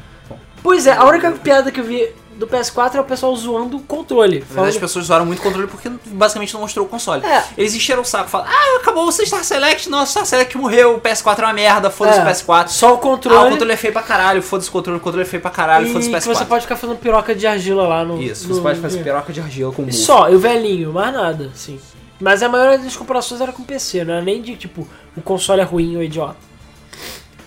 Pois 0.63 0.87
é, 0.87 0.93
a 0.93 1.05
única 1.05 1.33
piada 1.33 1.73
que 1.73 1.81
eu 1.81 1.85
vi 1.85 2.09
do 2.37 2.47
PS4 2.47 2.95
é 2.97 3.01
o 3.01 3.05
pessoal 3.05 3.35
zoando 3.37 3.77
o 3.77 3.81
controle. 3.81 4.41
Na 4.41 4.47
verdade, 4.47 4.69
as 4.71 4.77
pessoas 4.79 5.05
usaram 5.05 5.25
muito 5.25 5.39
o 5.39 5.43
controle 5.43 5.67
porque 5.69 5.91
basicamente 6.07 6.53
não 6.55 6.61
mostrou 6.61 6.87
o 6.87 6.89
console. 6.89 7.25
É. 7.25 7.45
Eles 7.57 7.75
encheram 7.75 8.03
o 8.03 8.05
saco, 8.05 8.29
falaram, 8.29 8.51
ah, 8.53 8.77
acabou 8.81 9.07
o 9.07 9.13
Star 9.13 9.45
Select, 9.45 9.89
nossa, 9.89 10.11
Star 10.13 10.27
Select 10.27 10.57
morreu, 10.59 10.97
o 10.97 11.01
PS4 11.01 11.39
é 11.41 11.45
uma 11.45 11.53
merda, 11.53 11.91
foda-se 11.91 12.19
É, 12.19 12.23
o 12.23 12.27
PS4. 12.27 12.69
Só 12.69 12.95
o 12.95 12.99
controle. 12.99 13.39
Ah, 13.39 13.47
o 13.47 13.51
controle 13.51 13.73
é 13.73 13.77
feio 13.77 13.93
pra 13.93 14.03
caralho, 14.03 14.43
foda-se 14.43 14.69
o 14.69 14.73
controle, 14.73 14.99
o 14.99 15.01
controle 15.01 15.27
é 15.27 15.29
feio 15.29 15.41
pra 15.43 15.51
caralho, 15.51 15.87
foda-se 15.89 16.09
o 16.09 16.13
que 16.13 16.17
PS4. 16.19 16.35
você 16.35 16.45
pode 16.45 16.63
ficar 16.63 16.77
fazendo 16.77 16.99
piroca 16.99 17.35
de 17.35 17.47
argila 17.47 17.87
lá 17.87 18.05
no. 18.05 18.21
Isso, 18.21 18.49
no- 18.49 18.55
você 18.55 18.61
pode 18.61 18.81
fazer 18.81 19.03
piroca 19.03 19.33
de 19.33 19.41
argila 19.41 19.73
com 19.73 19.83
burro. 19.83 19.95
Só, 19.97 20.29
e 20.31 20.35
o 20.35 20.39
velhinho, 20.39 20.93
mais 20.93 21.13
nada, 21.15 21.51
sim. 21.55 21.79
Mas 22.21 22.43
a 22.43 22.49
maioria 22.49 22.79
das 22.79 22.97
comparações 22.97 23.41
era 23.41 23.53
com 23.53 23.63
PC, 23.65 24.05
não 24.05 24.15
era 24.15 24.23
nem 24.23 24.41
de 24.41 24.57
tipo, 24.57 24.87
o 25.17 25.21
console 25.21 25.61
é 25.61 25.65
ruim 25.65 25.97
ou 25.97 26.03
idiota. 26.03 26.37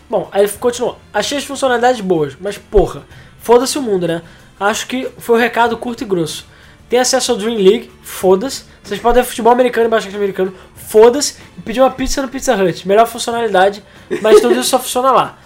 Bom, 0.10 0.28
aí 0.32 0.44
ele 0.44 0.52
continuou. 0.60 0.98
Achei 1.14 1.38
as 1.38 1.44
funcionalidades 1.44 2.00
boas, 2.02 2.36
mas 2.40 2.58
porra, 2.58 3.04
foda-se 3.40 3.78
o 3.78 3.82
mundo, 3.82 4.08
né? 4.08 4.22
Acho 4.60 4.88
que 4.88 5.10
foi 5.18 5.38
o 5.38 5.40
recado 5.40 5.78
curto 5.78 6.04
e 6.04 6.06
grosso. 6.06 6.46
Tem 6.88 7.00
acesso 7.00 7.32
ao 7.32 7.38
Dream 7.38 7.58
League, 7.58 7.92
foda-se. 8.02 8.64
Vocês 8.84 9.00
podem 9.00 9.24
ver 9.24 9.28
futebol 9.28 9.52
americano 9.52 9.88
e 9.88 9.90
basquete 9.90 10.16
americano, 10.16 10.54
foda-se. 10.76 11.38
E 11.58 11.62
pedir 11.62 11.82
uma 11.82 11.92
pizza 11.92 12.22
no 12.22 12.28
Pizza 12.28 12.56
Hut. 12.56 12.88
Melhor 12.88 13.08
funcionalidade, 13.08 13.84
mas 14.22 14.40
tudo 14.40 14.54
isso 14.54 14.70
só 14.70 14.80
funciona 14.80 15.12
lá. 15.12 15.38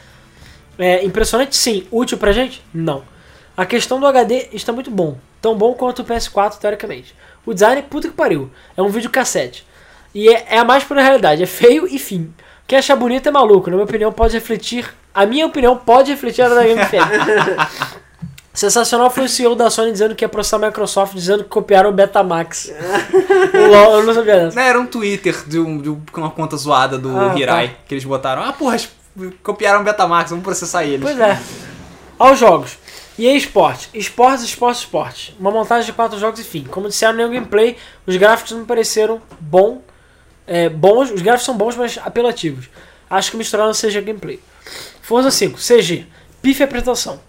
É 0.77 1.03
impressionante? 1.03 1.56
Sim. 1.56 1.88
Útil 1.91 2.18
pra 2.18 2.31
gente? 2.31 2.64
Não. 2.73 3.03
A 3.56 3.65
questão 3.65 3.99
do 3.99 4.07
HD 4.07 4.49
está 4.53 4.72
muito 4.72 4.91
bom. 4.91 5.18
Tão 5.41 5.56
bom 5.56 5.73
quanto 5.73 6.02
o 6.02 6.06
PS4, 6.06 6.57
teoricamente. 6.57 7.15
O 7.45 7.53
design, 7.53 7.81
puta 7.84 8.07
que 8.07 8.14
pariu. 8.14 8.49
É 8.76 8.81
um 8.81 8.90
videocassete. 8.90 9.65
E 10.14 10.30
é, 10.30 10.45
é 10.49 10.57
a 10.60 10.65
mais 10.65 10.84
pura 10.84 11.02
realidade. 11.02 11.44
É 11.44 11.45
feio 11.45 11.88
e 11.88 11.98
fim. 11.98 12.34
Quem 12.68 12.77
achar 12.77 12.95
bonito 12.95 13.27
é 13.27 13.31
maluco. 13.31 13.69
Na 13.69 13.76
minha 13.76 13.86
opinião, 13.86 14.11
pode 14.11 14.34
refletir. 14.34 14.94
A 15.14 15.26
minha 15.26 15.45
opinião 15.45 15.76
pode 15.76 16.11
refletir 16.11 16.41
a 16.44 16.49
da 16.49 16.64
Game. 16.64 16.80
Sensacional 18.54 19.10
foi 19.12 19.26
o 19.26 19.30
CEO 19.30 19.56
da 19.56 19.70
Sony 19.70 19.92
dizendo 19.92 20.16
que 20.16 20.24
ia 20.26 20.30
processar 20.30 20.58
a 20.58 20.68
Microsoft, 20.68 21.14
dizendo 21.14 21.44
que 21.44 21.50
copiaram 21.50 21.90
o 21.90 21.94
Betamax. 21.94 22.72
Eu 23.54 24.04
não 24.04 24.14
sabia 24.14 24.36
dessa. 24.36 24.56
Não, 24.60 24.64
era 24.64 24.80
um 24.80 24.86
Twitter 24.86 25.36
de, 25.48 25.60
um, 25.60 25.78
de 25.78 25.90
uma 25.90 26.32
conta 26.32 26.58
zoada 26.58 26.98
do 26.98 27.16
Ah, 27.18 27.34
Hirai, 27.38 27.78
que 27.88 27.94
eles 27.94 28.04
botaram. 28.04 28.44
Ah, 28.44 28.52
porra, 28.52 28.78
copiaram 29.44 29.82
o 29.82 29.84
Betamax, 29.84 30.32
vamos 30.32 30.44
processar 30.44 30.84
eles. 30.84 31.02
Pois 31.02 31.20
é. 31.20 31.40
Aos 32.18 32.40
jogos. 32.40 32.78
EA 33.18 33.36
Sport. 33.36 33.88
Esportes, 33.94 34.46
esportes, 34.46 34.82
esportes. 34.82 35.36
Uma 35.40 35.52
montagem 35.52 35.86
de 35.86 35.94
quatro 35.94 36.18
jogos 36.18 36.40
e 36.40 36.44
fim. 36.44 36.64
Como 36.64 36.88
disseram 36.88 37.18
no 37.18 37.30
gameplay, 37.30 37.78
os 38.08 38.16
gráficos 38.16 38.54
não 38.54 38.62
me 38.62 38.66
pareceram 38.66 39.22
bom, 39.40 39.82
é, 40.48 40.70
bons. 40.70 41.12
Os 41.12 41.22
gráficos 41.22 41.46
são 41.46 41.56
bons, 41.56 41.76
mas 41.76 42.00
apelativos. 42.04 42.70
Acho 43.10 43.32
que 43.32 43.38
misturaram 43.38 43.74
CG 43.74 44.00
e 44.00 44.02
gameplay. 44.02 44.40
Forza 45.02 45.32
5. 45.32 45.60
CG. 45.60 46.06
Pife 46.42 46.64
apresentação. 46.64 47.20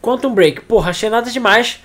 Quantum 0.00 0.34
Break. 0.34 0.62
Porra, 0.62 0.90
achei 0.90 1.08
nada 1.10 1.30
demais 1.30 1.80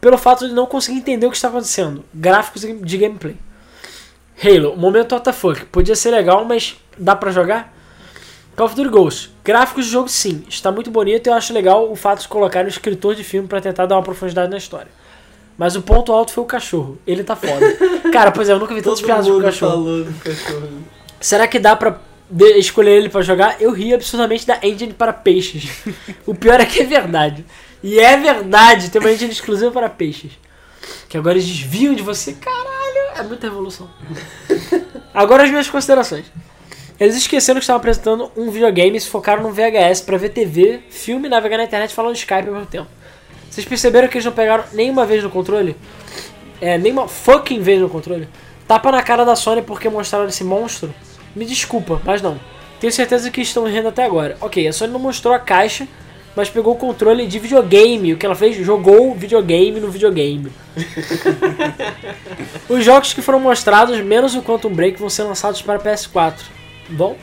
pelo 0.00 0.18
fato 0.18 0.48
de 0.48 0.54
não 0.54 0.66
conseguir 0.66 0.98
entender 0.98 1.26
o 1.26 1.30
que 1.30 1.36
está 1.36 1.48
acontecendo. 1.48 2.04
Gráficos 2.12 2.62
de 2.62 2.98
gameplay. 2.98 3.36
Halo. 4.42 4.76
Momento 4.76 5.14
WTF. 5.14 5.66
Podia 5.66 5.94
ser 5.94 6.10
legal, 6.10 6.44
mas 6.44 6.76
dá 6.98 7.14
pra 7.14 7.30
jogar? 7.30 7.72
Call 8.56 8.66
of 8.66 8.74
Duty 8.74 8.90
Ghost. 8.90 9.30
Gráficos 9.44 9.86
de 9.86 9.92
jogo 9.92 10.08
sim, 10.08 10.44
está 10.48 10.70
muito 10.70 10.90
bonito 10.90 11.26
e 11.26 11.30
eu 11.30 11.34
acho 11.34 11.52
legal 11.54 11.90
o 11.90 11.96
fato 11.96 12.20
de 12.22 12.28
colocar 12.28 12.64
um 12.64 12.68
escritor 12.68 13.14
de 13.14 13.24
filme 13.24 13.48
pra 13.48 13.60
tentar 13.60 13.86
dar 13.86 13.96
uma 13.96 14.02
profundidade 14.02 14.50
na 14.50 14.58
história. 14.58 14.88
Mas 15.56 15.76
o 15.76 15.82
ponto 15.82 16.12
alto 16.12 16.32
foi 16.32 16.44
o 16.44 16.46
cachorro. 16.46 16.98
Ele 17.06 17.22
tá 17.22 17.36
foda. 17.36 17.64
Cara, 18.12 18.30
pois 18.30 18.48
é, 18.48 18.52
eu 18.52 18.58
nunca 18.58 18.74
vi 18.74 18.82
tantas 18.82 19.00
Todo 19.00 19.06
piadas 19.06 19.26
com 19.26 19.36
o 19.36 19.42
cachorro. 19.42 19.72
falou 19.72 20.04
do 20.04 20.12
cachorro. 20.20 20.68
Será 21.20 21.46
que 21.46 21.58
dá 21.58 21.76
pra 21.76 21.98
de- 22.32 22.58
escolher 22.58 22.92
ele 22.92 23.08
pra 23.08 23.22
jogar? 23.22 23.60
Eu 23.60 23.70
ri 23.72 23.92
absurdamente 23.92 24.46
da 24.46 24.58
engine 24.62 24.92
para 24.92 25.12
peixes. 25.12 25.70
o 26.26 26.34
pior 26.34 26.60
é 26.60 26.64
que 26.66 26.80
é 26.80 26.84
verdade. 26.84 27.44
E 27.82 27.98
é 27.98 28.16
verdade, 28.16 28.90
tem 28.90 29.00
uma 29.00 29.12
engine 29.12 29.30
exclusiva 29.32 29.70
para 29.70 29.88
peixes. 29.88 30.32
Que 31.08 31.16
agora 31.16 31.36
eles 31.36 31.46
desviam 31.46 31.94
de 31.94 32.02
você. 32.02 32.32
Caralho, 32.32 33.18
é 33.18 33.22
muita 33.22 33.46
revolução. 33.46 33.88
Agora 35.14 35.42
as 35.44 35.50
minhas 35.50 35.68
considerações. 35.68 36.24
Eles 36.98 37.16
esqueceram 37.16 37.58
que 37.58 37.64
estavam 37.64 37.78
apresentando 37.80 38.30
um 38.36 38.50
videogame 38.50 38.96
e 38.96 39.00
se 39.00 39.08
focaram 39.08 39.42
no 39.42 39.52
VHS 39.52 40.00
pra 40.00 40.16
ver 40.16 40.30
TV, 40.30 40.80
filme, 40.90 41.28
navegar 41.28 41.58
na 41.58 41.64
internet 41.64 41.90
e 41.90 41.94
falar 41.94 42.08
no 42.08 42.14
Skype 42.14 42.48
ao 42.48 42.54
mesmo 42.54 42.66
tempo. 42.66 42.88
Vocês 43.50 43.66
perceberam 43.66 44.08
que 44.08 44.16
eles 44.16 44.24
não 44.24 44.32
pegaram 44.32 44.64
nenhuma 44.72 45.04
vez 45.04 45.22
no 45.22 45.28
controle? 45.28 45.76
É, 46.60 46.78
nenhuma 46.78 47.06
fucking 47.08 47.60
vez 47.60 47.80
no 47.80 47.88
controle? 47.88 48.28
Tapa 48.66 48.90
na 48.90 49.02
cara 49.02 49.24
da 49.24 49.36
Sony 49.36 49.60
porque 49.62 49.88
mostraram 49.88 50.28
esse 50.28 50.44
monstro? 50.44 50.94
Me 51.34 51.44
desculpa, 51.44 52.00
mas 52.04 52.20
não. 52.22 52.38
Tenho 52.80 52.92
certeza 52.92 53.30
que 53.30 53.40
estão 53.40 53.64
rindo 53.64 53.88
até 53.88 54.04
agora. 54.04 54.36
Ok, 54.40 54.66
a 54.66 54.72
Sony 54.72 54.92
não 54.92 54.98
mostrou 55.00 55.32
a 55.32 55.38
caixa, 55.38 55.86
mas 56.34 56.50
pegou 56.50 56.74
o 56.74 56.76
controle 56.76 57.26
de 57.26 57.38
videogame. 57.38 58.12
O 58.12 58.16
que 58.18 58.26
ela 58.26 58.34
fez? 58.34 58.56
Jogou 58.56 59.14
videogame 59.14 59.78
no 59.80 59.90
videogame. 59.90 60.50
Os 62.68 62.84
jogos 62.84 63.12
que 63.12 63.22
foram 63.22 63.40
mostrados, 63.40 64.00
menos 64.00 64.34
o 64.34 64.42
Quantum 64.42 64.70
Break, 64.72 64.98
vão 64.98 65.08
ser 65.10 65.22
lançados 65.24 65.62
para 65.62 65.78
PS4. 65.78 66.34
Bom? 66.88 67.16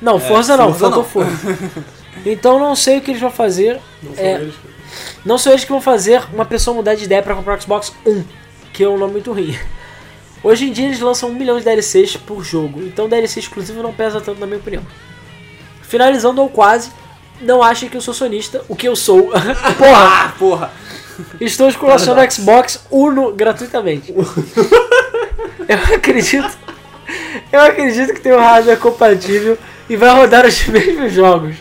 Não, 0.00 0.18
Forza 0.18 0.56
não, 0.56 0.74
Forza 0.74 0.80
faltou 0.80 1.02
não. 1.02 1.08
Forza. 1.08 1.58
Então 2.26 2.58
não 2.58 2.76
sei 2.76 2.98
o 2.98 3.00
que 3.00 3.10
eles 3.10 3.20
vão 3.20 3.30
fazer. 3.30 3.80
Não 4.02 4.14
são 4.14 4.24
É, 4.24 4.32
eles. 4.34 4.54
não 5.24 5.38
são 5.38 5.52
eles 5.52 5.64
que 5.64 5.70
vão 5.72 5.80
fazer 5.80 6.22
uma 6.32 6.44
pessoa 6.44 6.74
mudar 6.76 6.94
de 6.94 7.04
ideia 7.04 7.22
para 7.22 7.34
comprar 7.34 7.58
o 7.58 7.60
Xbox 7.62 7.92
One, 8.06 8.24
que 8.72 8.84
é 8.84 8.88
um 8.88 8.98
nome 8.98 9.12
muito 9.14 9.32
ruim. 9.32 9.56
Hoje 10.42 10.66
em 10.66 10.72
dia 10.72 10.86
eles 10.86 11.00
lançam 11.00 11.28
um 11.28 11.34
milhão 11.34 11.58
de 11.58 11.64
DLCs 11.64 12.16
por 12.16 12.42
jogo, 12.42 12.82
então 12.82 13.08
DLC 13.08 13.40
exclusivo 13.40 13.82
não 13.82 13.92
pesa 13.92 14.20
tanto 14.20 14.40
na 14.40 14.46
minha 14.46 14.58
opinião. 14.58 14.82
Finalizando 15.82 16.42
ou 16.42 16.48
quase, 16.48 16.90
não 17.40 17.62
achem 17.62 17.88
que 17.88 17.96
eu 17.96 18.00
sou 18.00 18.14
sonista, 18.14 18.64
o 18.68 18.74
que 18.74 18.88
eu 18.88 18.96
sou. 18.96 19.30
Porra! 19.78 20.26
Ah, 20.26 20.34
porra! 20.38 20.72
Estou 21.40 21.68
esculachando 21.68 22.20
o 22.20 22.30
Xbox 22.30 22.84
Uno 22.90 23.32
gratuitamente. 23.32 24.12
Eu 25.68 25.94
acredito. 25.94 26.58
Eu 27.52 27.60
acredito 27.60 28.14
que 28.14 28.20
tem 28.20 28.32
um 28.32 28.38
hardware 28.38 28.78
compatível 28.78 29.58
e 29.88 29.96
vai 29.96 30.10
rodar 30.10 30.46
os 30.46 30.66
mesmos 30.68 31.12
jogos. 31.12 31.56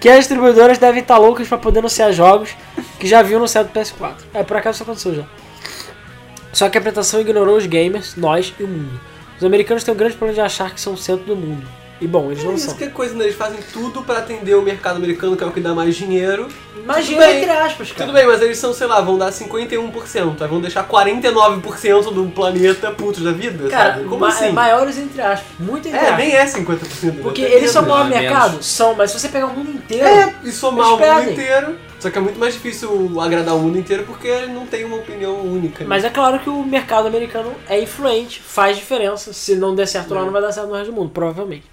Que 0.00 0.08
as 0.08 0.18
distribuidoras 0.18 0.78
devem 0.78 1.00
estar 1.02 1.18
loucas 1.18 1.48
para 1.48 1.58
poder 1.58 1.80
anunciar 1.80 2.12
jogos 2.12 2.50
que 3.00 3.06
já 3.06 3.20
haviam 3.20 3.38
anunciado 3.38 3.70
no 3.72 3.80
PS4. 3.80 4.14
É, 4.32 4.42
por 4.42 4.56
acaso 4.56 4.76
isso 4.76 4.82
aconteceu 4.84 5.14
já. 5.14 5.24
Só 6.52 6.68
que 6.68 6.78
a 6.78 6.80
apresentação 6.80 7.20
ignorou 7.20 7.56
os 7.56 7.66
gamers, 7.66 8.14
nós 8.16 8.52
e 8.58 8.62
o 8.62 8.68
mundo. 8.68 9.00
Os 9.38 9.44
americanos 9.44 9.84
têm 9.84 9.94
um 9.94 9.96
grande 9.96 10.14
problema 10.16 10.34
de 10.34 10.40
achar 10.40 10.74
que 10.74 10.80
são 10.80 10.94
o 10.94 10.96
centro 10.96 11.24
do 11.24 11.36
mundo. 11.36 11.66
E 12.00 12.06
bom, 12.06 12.30
eles 12.30 12.44
É 12.44 12.46
não 12.46 12.54
isso 12.54 12.66
são. 12.66 12.76
que 12.76 12.84
é 12.84 12.88
coisa, 12.88 13.12
né? 13.16 13.24
Eles 13.24 13.34
fazem 13.36 13.58
tudo 13.72 14.02
pra 14.02 14.18
atender 14.18 14.54
o 14.54 14.62
mercado 14.62 14.96
americano, 14.96 15.36
que 15.36 15.42
é 15.42 15.46
o 15.46 15.50
que 15.50 15.60
dá 15.60 15.74
mais 15.74 15.96
dinheiro. 15.96 16.46
Mas 16.86 16.98
Tudo 16.98 17.06
dinheiro 17.06 17.32
bem. 17.32 17.42
entre 17.42 17.50
aspas, 17.50 17.90
cara. 17.90 18.04
Tudo 18.06 18.12
bem, 18.16 18.24
mas 18.26 18.40
eles 18.40 18.56
são, 18.56 18.72
sei 18.72 18.86
lá, 18.86 19.00
vão 19.00 19.18
dar 19.18 19.32
51%, 19.32 20.40
aí 20.40 20.48
vão 20.48 20.60
deixar 20.60 20.84
49% 20.88 22.12
do 22.12 22.26
planeta 22.30 22.90
putos 22.92 23.22
da 23.24 23.32
vida, 23.32 23.68
Cara, 23.68 23.94
sabe? 23.94 24.04
Como 24.04 24.20
ma- 24.20 24.28
assim? 24.28 24.46
é 24.46 24.52
maiores 24.52 24.96
entre 24.96 25.20
aspas. 25.20 25.46
Muito 25.58 25.88
entre 25.88 25.98
É, 25.98 26.02
aspas. 26.04 26.18
nem 26.18 26.34
é 26.36 26.46
50%. 26.46 27.20
Porque 27.22 27.42
eles 27.42 27.70
são 27.72 27.82
o 27.82 27.88
maior 27.88 28.06
é 28.06 28.20
mercado? 28.20 28.50
menos. 28.52 28.66
São, 28.66 28.94
mas 28.94 29.10
se 29.10 29.18
você 29.18 29.28
pegar 29.28 29.46
o 29.46 29.56
mundo 29.56 29.70
inteiro. 29.72 30.06
É, 30.06 30.34
e 30.44 30.52
somar 30.52 30.94
o 30.94 30.98
mundo 30.98 31.30
inteiro. 31.32 31.74
Só 31.98 32.10
que 32.10 32.18
é 32.18 32.20
muito 32.20 32.38
mais 32.38 32.54
difícil 32.54 33.20
agradar 33.20 33.56
o 33.56 33.58
mundo 33.58 33.78
inteiro 33.78 34.04
porque 34.04 34.28
ele 34.28 34.52
não 34.52 34.66
tem 34.66 34.84
uma 34.84 34.96
opinião 34.98 35.40
única. 35.40 35.82
né? 35.82 35.88
Mas 35.88 36.04
é 36.04 36.10
claro 36.10 36.38
que 36.38 36.48
o 36.48 36.62
mercado 36.62 37.08
americano 37.08 37.52
é 37.68 37.82
influente, 37.82 38.40
faz 38.40 38.76
diferença. 38.76 39.32
Se 39.32 39.56
não 39.56 39.74
der 39.74 39.86
certo 39.86 40.14
lá, 40.14 40.24
não 40.24 40.30
vai 40.30 40.40
dar 40.40 40.52
certo 40.52 40.68
no 40.68 40.74
resto 40.74 40.92
do 40.92 40.96
mundo, 40.96 41.10
provavelmente. 41.10 41.64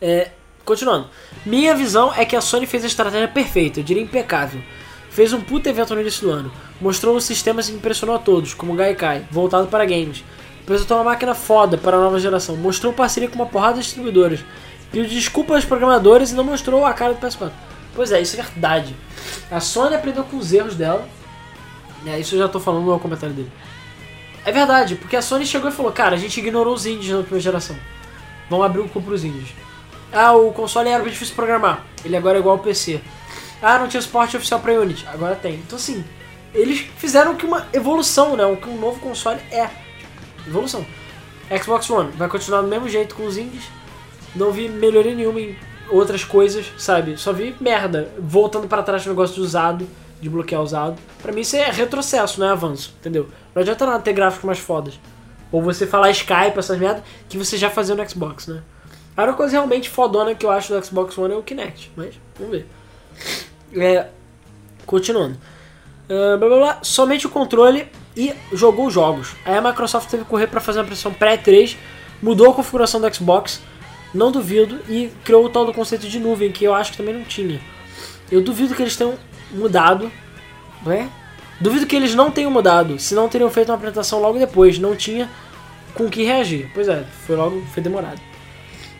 É, 0.00 0.30
continuando. 0.64 1.08
Minha 1.46 1.74
visão 1.74 2.12
é 2.16 2.24
que 2.24 2.34
a 2.34 2.40
Sony 2.40 2.66
fez 2.66 2.82
a 2.82 2.88
estratégia 2.88 3.28
perfeita, 3.28 3.78
eu 3.78 3.84
diria 3.84 4.02
impecável. 4.02 4.60
Fez 5.08 5.32
um 5.32 5.40
puta 5.40 5.70
evento 5.70 5.94
no 5.94 6.00
início 6.00 6.26
do 6.26 6.32
ano. 6.32 6.50
Mostrou 6.80 7.14
os 7.14 7.22
sistemas 7.22 7.70
que 7.70 7.76
impressionou 7.76 8.16
a 8.16 8.18
todos, 8.18 8.52
como 8.52 8.72
o 8.72 8.76
Gaikai, 8.76 9.24
voltado 9.30 9.68
para 9.68 9.84
games. 9.84 10.24
Apresentou 10.64 10.96
uma 10.96 11.04
máquina 11.04 11.34
foda 11.34 11.78
para 11.78 11.96
a 11.96 12.00
nova 12.00 12.18
geração. 12.18 12.56
Mostrou 12.56 12.92
parceria 12.92 13.28
com 13.28 13.36
uma 13.36 13.46
porrada 13.46 13.74
de 13.74 13.84
distribuidores. 13.84 14.44
Pediu 14.90 15.08
desculpa 15.08 15.54
aos 15.54 15.64
programadores 15.64 16.32
e 16.32 16.34
não 16.34 16.42
mostrou 16.42 16.84
a 16.84 16.92
cara 16.92 17.14
do 17.14 17.20
PS4. 17.24 17.52
Pois 17.94 18.10
é, 18.12 18.20
isso 18.20 18.38
é 18.38 18.42
verdade. 18.42 18.96
A 19.50 19.60
Sony 19.60 19.94
aprendeu 19.94 20.24
com 20.24 20.36
os 20.36 20.52
erros 20.52 20.74
dela. 20.74 21.08
É, 22.06 22.18
isso 22.18 22.34
eu 22.34 22.40
já 22.40 22.48
tô 22.48 22.60
falando 22.60 22.84
no 22.84 22.98
comentário 22.98 23.34
dele. 23.34 23.50
É 24.44 24.52
verdade, 24.52 24.96
porque 24.96 25.16
a 25.16 25.22
Sony 25.22 25.46
chegou 25.46 25.70
e 25.70 25.72
falou, 25.72 25.90
cara, 25.90 26.16
a 26.16 26.18
gente 26.18 26.38
ignorou 26.38 26.74
os 26.74 26.84
indies 26.84 27.10
na 27.10 27.22
primeira 27.22 27.40
geração. 27.40 27.76
Vamos 28.50 28.66
abrir 28.66 28.80
o 28.80 28.88
cu 28.88 29.00
pros 29.00 29.24
indies. 29.24 29.54
Ah, 30.12 30.32
o 30.32 30.52
console 30.52 30.88
era 30.90 31.02
muito 31.02 31.14
difícil 31.14 31.34
programar. 31.34 31.82
Ele 32.04 32.16
agora 32.16 32.36
é 32.36 32.40
igual 32.40 32.56
ao 32.56 32.62
PC. 32.62 33.00
Ah, 33.62 33.78
não 33.78 33.88
tinha 33.88 34.02
suporte 34.02 34.36
oficial 34.36 34.60
pra 34.60 34.72
Unity. 34.74 35.06
Agora 35.08 35.34
tem. 35.34 35.54
Então 35.54 35.76
assim, 35.76 36.04
eles 36.52 36.80
fizeram 36.98 37.34
que 37.34 37.46
uma 37.46 37.66
evolução, 37.72 38.36
né? 38.36 38.44
O 38.44 38.56
que 38.56 38.68
um 38.68 38.78
novo 38.78 39.00
console 39.00 39.40
é. 39.50 39.68
Evolução. 40.46 40.84
Xbox 41.62 41.88
One 41.90 42.12
vai 42.12 42.28
continuar 42.28 42.60
do 42.60 42.68
mesmo 42.68 42.88
jeito 42.88 43.14
com 43.14 43.24
os 43.24 43.36
indies. 43.36 43.64
Não 44.36 44.52
vi 44.52 44.68
melhoria 44.68 45.14
nenhuma 45.14 45.40
em 45.40 45.56
outras 45.90 46.24
coisas, 46.24 46.66
sabe? 46.78 47.16
Só 47.16 47.32
vi 47.32 47.54
merda. 47.60 48.08
Voltando 48.18 48.68
pra 48.68 48.82
trás 48.82 49.04
no 49.04 49.12
negócio 49.12 49.34
de 49.34 49.40
usado, 49.40 49.88
de 50.20 50.28
bloquear 50.28 50.62
usado. 50.62 50.96
Pra 51.22 51.32
mim 51.32 51.42
isso 51.42 51.56
é 51.56 51.70
retrocesso, 51.70 52.40
não 52.40 52.46
é 52.46 52.50
avanço, 52.50 52.94
entendeu? 53.00 53.28
Não 53.54 53.62
adianta 53.62 53.86
nada 53.86 54.00
ter 54.00 54.12
gráficos 54.12 54.44
mais 54.44 54.58
fodas. 54.58 54.98
Ou 55.52 55.62
você 55.62 55.86
falar 55.86 56.10
Skype, 56.10 56.58
essas 56.58 56.78
merdas, 56.78 57.04
que 57.28 57.38
você 57.38 57.56
já 57.56 57.70
fazia 57.70 57.94
no 57.94 58.08
Xbox, 58.08 58.48
né? 58.48 58.62
A 59.16 59.22
única 59.22 59.36
coisa 59.36 59.52
realmente 59.52 59.88
fodona 59.88 60.34
que 60.34 60.44
eu 60.44 60.50
acho 60.50 60.72
do 60.72 60.84
Xbox 60.84 61.16
One 61.16 61.34
é 61.34 61.36
o 61.36 61.42
Kinect, 61.42 61.92
mas 61.94 62.14
vamos 62.36 62.52
ver. 62.52 62.66
É, 63.76 64.08
continuando. 64.84 65.38
Ah, 66.08 66.36
blá, 66.36 66.48
blá, 66.48 66.58
blá, 66.58 66.78
somente 66.82 67.26
o 67.26 67.30
controle 67.30 67.88
e 68.16 68.34
jogou 68.52 68.86
os 68.86 68.94
jogos. 68.94 69.34
Aí 69.44 69.56
a 69.56 69.62
Microsoft 69.62 70.08
teve 70.10 70.24
que 70.24 70.30
correr 70.30 70.46
para 70.46 70.60
fazer 70.60 70.80
uma 70.80 70.86
pressão 70.86 71.12
pré-3, 71.12 71.76
mudou 72.22 72.50
a 72.50 72.54
configuração 72.54 73.00
do 73.00 73.14
Xbox, 73.14 73.60
não 74.14 74.30
duvido, 74.30 74.78
e 74.88 75.10
criou 75.24 75.44
o 75.44 75.48
tal 75.48 75.66
do 75.66 75.72
conceito 75.72 76.08
de 76.08 76.18
nuvem, 76.18 76.52
que 76.52 76.64
eu 76.64 76.74
acho 76.74 76.92
que 76.92 76.96
também 76.96 77.14
não 77.14 77.24
tinha. 77.24 77.60
Eu 78.30 78.40
duvido 78.40 78.74
que 78.74 78.82
eles 78.82 78.96
tenham 78.96 79.14
mudado, 79.50 80.10
não 80.84 80.92
é? 80.92 81.08
Duvido 81.60 81.86
que 81.86 81.96
eles 81.96 82.14
não 82.14 82.30
tenham 82.30 82.50
mudado, 82.50 82.98
senão 82.98 83.28
teriam 83.28 83.50
feito 83.50 83.68
uma 83.68 83.76
apresentação 83.76 84.20
logo 84.20 84.38
depois, 84.38 84.78
não 84.78 84.96
tinha 84.96 85.30
com 85.94 86.06
o 86.06 86.10
que 86.10 86.22
reagir. 86.22 86.70
Pois 86.74 86.88
é, 86.88 87.04
foi 87.26 87.36
logo, 87.36 87.62
foi 87.72 87.82
demorado. 87.82 88.20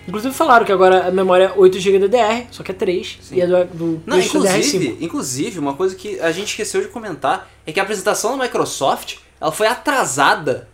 Inclusive 0.06 0.34
falaram 0.34 0.66
que 0.66 0.72
agora 0.72 1.08
a 1.08 1.10
memória 1.10 1.44
é 1.44 1.58
8GB 1.58 1.98
DDR, 1.98 2.46
só 2.50 2.62
que 2.62 2.70
é 2.70 2.74
3, 2.74 3.18
e 3.32 3.42
a 3.42 3.46
do, 3.46 3.64
do 3.64 4.02
Não, 4.06 4.18
é 4.18 4.22
5. 4.22 4.36
inclusive, 4.36 4.98
inclusive, 5.00 5.58
uma 5.58 5.74
coisa 5.74 5.94
que 5.94 6.20
a 6.20 6.30
gente 6.30 6.48
esqueceu 6.48 6.82
de 6.82 6.88
comentar 6.88 7.50
é 7.66 7.72
que 7.72 7.80
a 7.80 7.82
apresentação 7.82 8.36
da 8.36 8.44
Microsoft 8.44 9.16
ela 9.40 9.50
foi 9.50 9.66
atrasada 9.66 10.68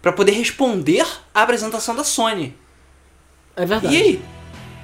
pra 0.00 0.12
poder 0.12 0.32
responder 0.32 1.06
à 1.32 1.42
apresentação 1.42 1.94
da 1.94 2.02
Sony. 2.02 2.56
É 3.56 3.66
verdade. 3.66 3.94
E 3.94 4.00
aí? 4.00 4.22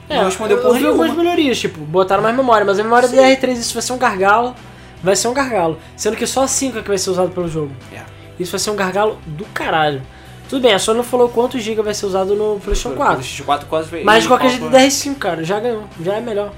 É, 0.08 0.16
não 0.18 0.24
respondeu 0.24 0.56
eu, 0.56 0.62
porra 0.62 0.74
eu 0.74 0.78
vi 0.78 0.84
nenhuma. 0.84 1.04
algumas 1.04 1.22
melhorias, 1.24 1.58
tipo, 1.58 1.80
botaram 1.80 2.22
mais 2.22 2.34
memória, 2.34 2.64
mas 2.64 2.78
a 2.78 2.82
memória 2.82 3.06
Sim. 3.08 3.16
DDR3 3.16 3.52
isso 3.52 3.74
vai 3.74 3.82
ser 3.82 3.92
um 3.92 3.98
gargalo, 3.98 4.54
vai 5.02 5.14
ser 5.16 5.28
um 5.28 5.34
gargalo. 5.34 5.78
Sendo 5.96 6.16
que 6.16 6.26
só 6.26 6.46
5 6.46 6.78
é 6.78 6.82
que 6.82 6.88
vai 6.88 6.96
ser 6.98 7.10
usado 7.10 7.30
pelo 7.30 7.46
jogo. 7.48 7.72
É. 7.92 8.00
Isso 8.40 8.50
vai 8.52 8.58
ser 8.58 8.70
um 8.70 8.76
gargalo 8.76 9.18
do 9.26 9.44
caralho. 9.46 10.00
Tudo 10.48 10.62
bem, 10.62 10.72
a 10.72 10.78
Sony 10.78 10.96
não 10.98 11.04
falou 11.04 11.28
quantos 11.28 11.62
GB 11.62 11.82
vai 11.82 11.92
ser 11.92 12.06
usado 12.06 12.34
no 12.34 12.58
PlayStation 12.58 12.96
4. 12.96 13.14
PlayStation 13.16 13.44
4 13.44 13.66
quase 13.68 13.90
veio- 13.90 14.06
Mas 14.06 14.22
de 14.22 14.28
qualquer 14.28 14.48
jeito, 14.48 14.64
DDR5, 14.70 15.14
cara, 15.16 15.44
já 15.44 15.60
ganhou, 15.60 15.84
já 16.02 16.14
é 16.14 16.20
melhor. 16.22 16.52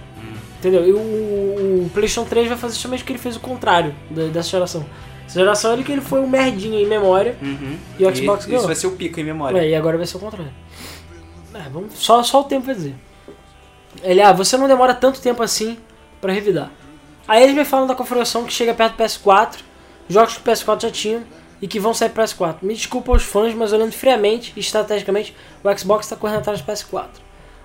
Entendeu? 0.60 0.86
E 0.86 0.92
o, 0.92 0.98
o 0.98 1.90
PlayStation 1.92 2.28
3 2.28 2.46
vai 2.48 2.56
fazer 2.56 2.74
justamente 2.74 3.02
o 3.02 3.06
que 3.06 3.12
ele 3.12 3.18
fez 3.18 3.34
o 3.34 3.40
contrário 3.40 3.92
da- 4.10 4.26
dessa 4.26 4.48
geração. 4.50 4.84
Essa 5.26 5.40
geração 5.40 5.72
ele 5.72 5.82
que 5.82 5.90
ele 5.90 6.00
foi 6.02 6.20
um 6.20 6.28
merdinha 6.28 6.78
em 6.80 6.86
memória, 6.86 7.34
Uhum. 7.42 7.76
E 7.98 8.04
o 8.04 8.14
Xbox 8.14 8.44
ganhou. 8.46 8.58
Isso 8.58 8.66
vai 8.66 8.76
ser 8.76 8.86
o 8.86 8.92
pico 8.92 9.18
em 9.18 9.24
memória. 9.24 9.58
é, 9.58 9.70
e 9.70 9.74
agora 9.74 9.96
vai 9.96 10.06
ser 10.06 10.18
o 10.18 10.20
contrário. 10.20 10.52
É, 11.54 11.68
vamos, 11.68 11.94
só, 11.98 12.22
só 12.22 12.40
o 12.40 12.44
tempo 12.44 12.66
vai 12.66 12.74
dizer. 12.74 12.94
Ele, 14.02 14.22
ah, 14.22 14.32
você 14.32 14.56
não 14.56 14.68
demora 14.68 14.94
tanto 14.94 15.20
tempo 15.20 15.42
assim 15.42 15.78
pra 16.20 16.32
revidar. 16.32 16.70
Aí 17.26 17.42
eles 17.42 17.54
me 17.54 17.64
falam 17.64 17.86
da 17.86 17.94
configuração 17.94 18.44
que 18.44 18.52
chega 18.52 18.74
perto 18.74 18.96
do 18.96 19.02
PS4, 19.02 19.58
jogos 20.08 20.36
que 20.36 20.40
o 20.40 20.52
PS4 20.52 20.82
já 20.82 20.90
tinham 20.90 21.22
e 21.60 21.68
que 21.68 21.78
vão 21.78 21.92
sair 21.92 22.10
pro 22.10 22.22
PS4. 22.22 22.56
Me 22.62 22.74
desculpa 22.74 23.12
aos 23.12 23.22
fãs, 23.22 23.54
mas 23.54 23.72
olhando 23.72 23.92
friamente 23.92 24.52
e 24.56 24.60
estrategicamente, 24.60 25.36
o 25.62 25.78
Xbox 25.78 26.06
está 26.06 26.16
correndo 26.16 26.38
atrás 26.38 26.60
do 26.60 26.72
PS4. 26.72 27.08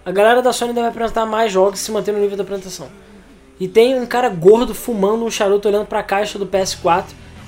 A 0.06 0.12
galera 0.12 0.42
da 0.42 0.54
Sony 0.54 0.74
deve 0.74 0.88
apresentar 0.88 1.26
mais 1.26 1.52
jogos 1.52 1.80
se 1.80 1.92
manter 1.92 2.12
no 2.12 2.20
nível 2.20 2.38
da 2.38 2.44
apresentação. 2.44 2.90
E 3.60 3.68
tem 3.68 4.00
um 4.00 4.06
cara 4.06 4.30
gordo 4.30 4.76
fumando 4.76 5.24
um 5.24 5.32
charuto 5.32 5.68
olhando 5.68 5.86
pra 5.86 6.04
caixa 6.04 6.38
do 6.38 6.46
PS4, 6.46 7.06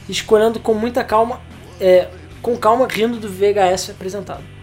escolhendo 0.08 0.60
com 0.60 0.74
muita 0.74 1.04
calma, 1.04 1.42
é, 1.80 2.08
com 2.42 2.58
calma 2.58 2.88
rindo 2.88 3.20
do 3.20 3.28
VHS 3.30 3.92
apresentado. 3.92 4.57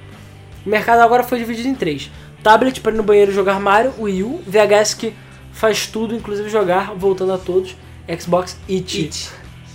O 0.65 0.69
mercado 0.69 1.01
agora 1.01 1.23
foi 1.23 1.39
dividido 1.39 1.69
em 1.69 1.75
três: 1.75 2.11
tablet 2.43 2.81
para 2.81 2.93
ir 2.93 2.97
no 2.97 3.03
banheiro 3.03 3.33
jogar 3.33 3.59
Mario, 3.61 3.93
Wii 3.99 4.23
U, 4.23 4.43
VHS 4.47 4.95
que 4.95 5.15
faz 5.53 5.87
tudo, 5.87 6.15
inclusive 6.15 6.49
jogar, 6.49 6.95
voltando 6.95 7.33
a 7.33 7.39
todos, 7.39 7.77
Xbox 8.21 8.57
It, 8.69 9.01
It. 9.03 9.31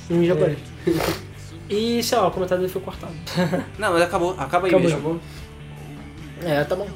em 0.10 0.26
japonês. 0.26 0.58
E 1.72 2.02
sei 2.02 2.18
lá, 2.18 2.28
o 2.28 2.32
comentário 2.32 2.62
dele 2.64 2.74
foi 2.74 2.82
cortado. 2.82 3.14
Não, 3.78 3.94
mas 3.94 4.02
acabou. 4.02 4.32
Acaba 4.40 4.66
aí 4.66 4.74
Acabou, 4.74 4.90
mesmo. 4.90 4.98
acabou. 4.98 5.20
É, 6.44 6.64
tá 6.64 6.76
bom. 6.76 6.88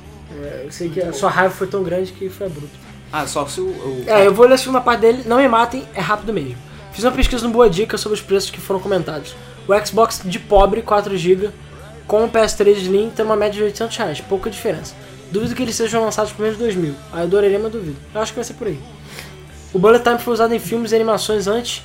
É, 0.41 0.63
Eu 0.65 0.71
sei 0.71 0.89
que 0.89 0.99
a 0.99 1.13
sua 1.13 1.29
raiva 1.29 1.53
foi 1.53 1.67
tão 1.67 1.83
grande 1.83 2.11
que 2.11 2.27
foi 2.27 2.47
abrupto. 2.47 2.75
Ah, 3.11 3.27
só 3.27 3.45
se 3.45 3.61
o. 3.61 3.65
o- 3.67 4.03
É, 4.07 4.25
eu 4.25 4.33
vou 4.33 4.47
ler 4.47 4.55
a 4.55 4.57
segunda 4.57 4.81
parte 4.81 5.01
dele. 5.01 5.21
Não 5.27 5.37
me 5.37 5.47
matem, 5.47 5.85
é 5.93 6.01
rápido 6.01 6.33
mesmo. 6.33 6.55
Fiz 6.91 7.03
uma 7.03 7.11
pesquisa 7.11 7.45
no 7.45 7.53
Boa 7.53 7.69
Dica 7.69 7.99
sobre 7.99 8.15
os 8.17 8.21
preços 8.23 8.49
que 8.49 8.59
foram 8.59 8.79
comentados. 8.79 9.35
O 9.67 9.85
Xbox 9.85 10.21
de 10.25 10.39
pobre, 10.39 10.81
4GB, 10.81 11.51
com 12.07 12.25
o 12.25 12.29
PS3 12.29 12.77
Slim, 12.77 13.09
tem 13.09 13.25
uma 13.25 13.35
média 13.35 13.57
de 13.57 13.63
800 13.63 13.97
reais, 13.97 14.21
pouca 14.21 14.49
diferença. 14.49 14.95
Duvido 15.31 15.55
que 15.55 15.63
eles 15.63 15.75
sejam 15.75 16.03
lançados 16.03 16.31
primeiro 16.31 16.57
de 16.57 16.63
2000. 16.63 16.93
Aí 17.11 17.19
eu 17.19 17.23
adoraria, 17.23 17.57
mas 17.57 17.71
duvido. 17.71 17.97
Eu 18.13 18.21
acho 18.21 18.31
que 18.31 18.35
vai 18.35 18.43
ser 18.43 18.53
por 18.53 18.67
aí. 18.67 18.79
O 19.73 19.79
Bullet 19.79 20.03
Time 20.03 20.19
foi 20.19 20.33
usado 20.33 20.53
em 20.53 20.59
filmes 20.59 20.91
e 20.91 20.95
animações 20.95 21.47
antes, 21.47 21.83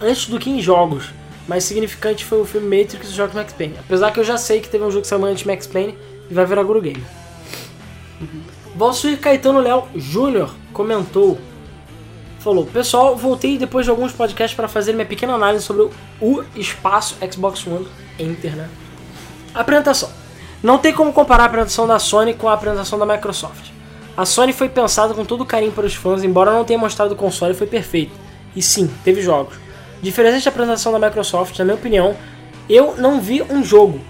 antes 0.00 0.26
do 0.26 0.38
que 0.38 0.48
em 0.48 0.60
jogos. 0.60 1.10
Mais 1.48 1.64
significante 1.64 2.24
foi 2.24 2.40
o 2.40 2.44
filme 2.44 2.78
Matrix 2.78 3.08
e 3.08 3.12
o 3.12 3.16
jogo 3.16 3.34
Max 3.34 3.52
Payne. 3.52 3.74
Apesar 3.80 4.12
que 4.12 4.20
eu 4.20 4.24
já 4.24 4.38
sei 4.38 4.60
que 4.60 4.68
teve 4.68 4.84
um 4.84 4.90
jogo 4.90 5.02
que 5.02 5.08
saiu 5.08 5.34
de 5.34 5.46
Max 5.46 5.66
Payne 5.66 5.98
e 6.30 6.32
vai 6.32 6.46
virar 6.46 6.62
Guru 6.62 6.80
Game. 6.80 7.02
Valsuir 8.76 9.18
Caetano 9.18 9.58
Léo 9.58 9.88
Júnior 9.96 10.54
comentou. 10.72 11.38
Falou, 12.38 12.64
pessoal, 12.66 13.16
voltei 13.16 13.58
depois 13.58 13.84
de 13.84 13.90
alguns 13.90 14.12
podcasts 14.12 14.54
para 14.54 14.68
fazer 14.68 14.92
minha 14.92 15.04
pequena 15.04 15.34
análise 15.34 15.64
sobre 15.64 15.90
o 16.20 16.44
espaço 16.54 17.16
Xbox 17.30 17.66
One 17.66 17.88
Enter, 18.18 18.54
né? 18.54 18.70
Apresentação. 19.54 20.10
Não 20.62 20.78
tem 20.78 20.92
como 20.92 21.12
comparar 21.12 21.44
a 21.44 21.46
apresentação 21.46 21.86
da 21.86 21.98
Sony 21.98 22.34
com 22.34 22.48
a 22.48 22.52
apresentação 22.52 22.98
da 22.98 23.06
Microsoft. 23.06 23.70
A 24.16 24.26
Sony 24.26 24.52
foi 24.52 24.68
pensada 24.68 25.14
com 25.14 25.24
todo 25.24 25.46
carinho 25.46 25.72
para 25.72 25.86
os 25.86 25.94
fãs, 25.94 26.22
embora 26.22 26.52
não 26.52 26.64
tenha 26.64 26.78
mostrado 26.78 27.14
o 27.14 27.16
console, 27.16 27.54
foi 27.54 27.66
perfeito. 27.66 28.12
E 28.54 28.60
sim, 28.60 28.90
teve 29.02 29.22
jogos. 29.22 29.54
Diferente 30.02 30.44
da 30.44 30.50
apresentação 30.50 30.92
da 30.92 30.98
Microsoft, 30.98 31.58
na 31.58 31.64
minha 31.64 31.76
opinião, 31.76 32.16
eu 32.68 32.94
não 32.96 33.20
vi 33.20 33.42
um 33.42 33.64
jogo. 33.64 34.00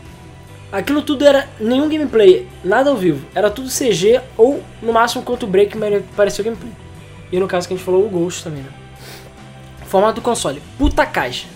Aquilo 0.73 1.03
tudo 1.03 1.25
era 1.25 1.49
nenhum 1.59 1.89
gameplay, 1.89 2.49
nada 2.65 2.91
ao 2.91 2.97
vivo. 2.97 3.27
Era 3.35 3.51
tudo 3.51 3.69
CG 3.69 4.21
ou 4.37 4.63
no 4.81 4.93
máximo 4.93 5.23
quanto 5.23 5.47
break 5.47 5.77
pareceu 6.17 6.45
gameplay. 6.45 6.73
E 7.33 7.39
no 7.39 7.47
caso 7.47 7.67
que 7.67 7.75
a 7.75 7.77
gente 7.77 7.85
falou, 7.85 8.05
o 8.05 8.09
Ghost 8.09 8.45
também, 8.45 8.63
né? 8.63 8.71
Formato 9.87 10.17
do 10.17 10.21
console. 10.21 10.63
Puta 10.79 11.05
caixa. 11.07 11.47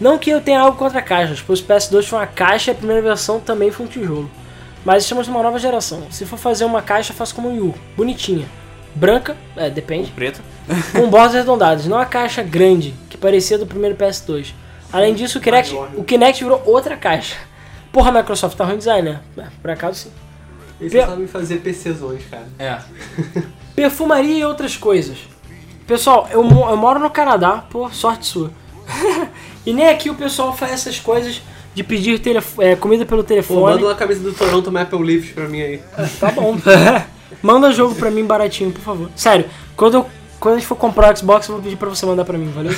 Não 0.00 0.16
que 0.18 0.30
eu 0.30 0.40
tenha 0.40 0.60
algo 0.60 0.76
contra 0.78 1.02
caixas, 1.02 1.42
pois 1.44 1.60
o 1.60 1.64
PS2 1.64 2.04
foi 2.06 2.18
uma 2.18 2.26
caixa 2.26 2.70
e 2.70 2.72
a 2.72 2.74
primeira 2.74 3.02
versão 3.02 3.40
também 3.40 3.70
foi 3.70 3.86
um 3.86 3.88
tijolo. 3.88 4.30
Mas 4.84 5.02
estamos 5.02 5.26
numa 5.26 5.42
nova 5.42 5.58
geração. 5.58 6.06
Se 6.10 6.24
for 6.24 6.38
fazer 6.38 6.64
uma 6.64 6.80
caixa, 6.80 7.12
faço 7.12 7.34
como 7.34 7.48
o 7.48 7.54
Yu. 7.56 7.74
Bonitinha. 7.96 8.46
Branca, 8.94 9.36
é, 9.56 9.68
depende. 9.68 10.10
Preto. 10.12 10.40
Com 10.92 11.08
bordas 11.10 11.34
arredondadas, 11.34 11.86
não 11.86 11.98
a 11.98 12.06
caixa 12.06 12.42
grande, 12.42 12.94
que 13.10 13.16
parecia 13.18 13.58
do 13.58 13.66
primeiro 13.66 13.96
PS2. 13.96 14.52
Além 14.92 15.14
disso, 15.14 15.38
o 15.38 15.40
Kinect, 15.40 15.74
o 15.96 16.04
Kinect 16.04 16.42
virou 16.42 16.62
outra 16.64 16.96
caixa. 16.96 17.36
Porra, 17.92 18.10
a 18.10 18.12
Microsoft 18.12 18.56
tá 18.56 18.64
ruim 18.64 18.74
de 18.74 18.78
design, 18.80 19.10
né? 19.10 19.20
É, 19.36 19.46
por 19.60 19.70
acaso 19.70 19.98
sim. 19.98 20.10
Eles 20.80 20.92
Pe- 20.92 21.04
sabem 21.04 21.26
fazer 21.26 21.56
PCzões, 21.56 22.22
cara. 22.30 22.46
É. 22.58 22.78
Perfumaria 23.74 24.38
e 24.38 24.44
outras 24.44 24.76
coisas. 24.76 25.18
Pessoal, 25.86 26.28
eu, 26.30 26.40
eu 26.42 26.76
moro 26.76 26.98
no 27.00 27.10
Canadá, 27.10 27.64
pô, 27.68 27.88
sorte 27.90 28.26
sua. 28.26 28.50
e 29.68 29.74
nem 29.74 29.86
aqui 29.86 30.08
o 30.08 30.14
pessoal 30.14 30.56
faz 30.56 30.72
essas 30.72 30.98
coisas 30.98 31.42
de 31.74 31.84
pedir 31.84 32.18
é, 32.58 32.74
comida 32.74 33.04
pelo 33.04 33.22
Pô, 33.22 33.28
telefone. 33.28 33.74
manda 33.74 33.84
uma 33.84 33.94
camisa 33.94 34.20
do 34.20 34.32
Toronto 34.32 34.72
Maple 34.72 35.02
Leafs 35.04 35.32
pra 35.32 35.46
mim 35.46 35.60
aí. 35.60 35.82
Tá 36.18 36.30
bom. 36.30 36.56
Manda 37.42 37.70
jogo 37.70 37.94
pra 37.94 38.10
mim 38.10 38.24
baratinho, 38.24 38.72
por 38.72 38.80
favor. 38.80 39.10
Sério, 39.14 39.44
quando, 39.76 39.98
eu, 39.98 40.06
quando 40.40 40.54
a 40.54 40.58
gente 40.58 40.66
for 40.66 40.74
comprar 40.76 41.12
o 41.12 41.16
Xbox, 41.16 41.46
eu 41.46 41.56
vou 41.56 41.62
pedir 41.62 41.76
pra 41.76 41.90
você 41.90 42.06
mandar 42.06 42.24
pra 42.24 42.38
mim, 42.38 42.50
valeu? 42.50 42.72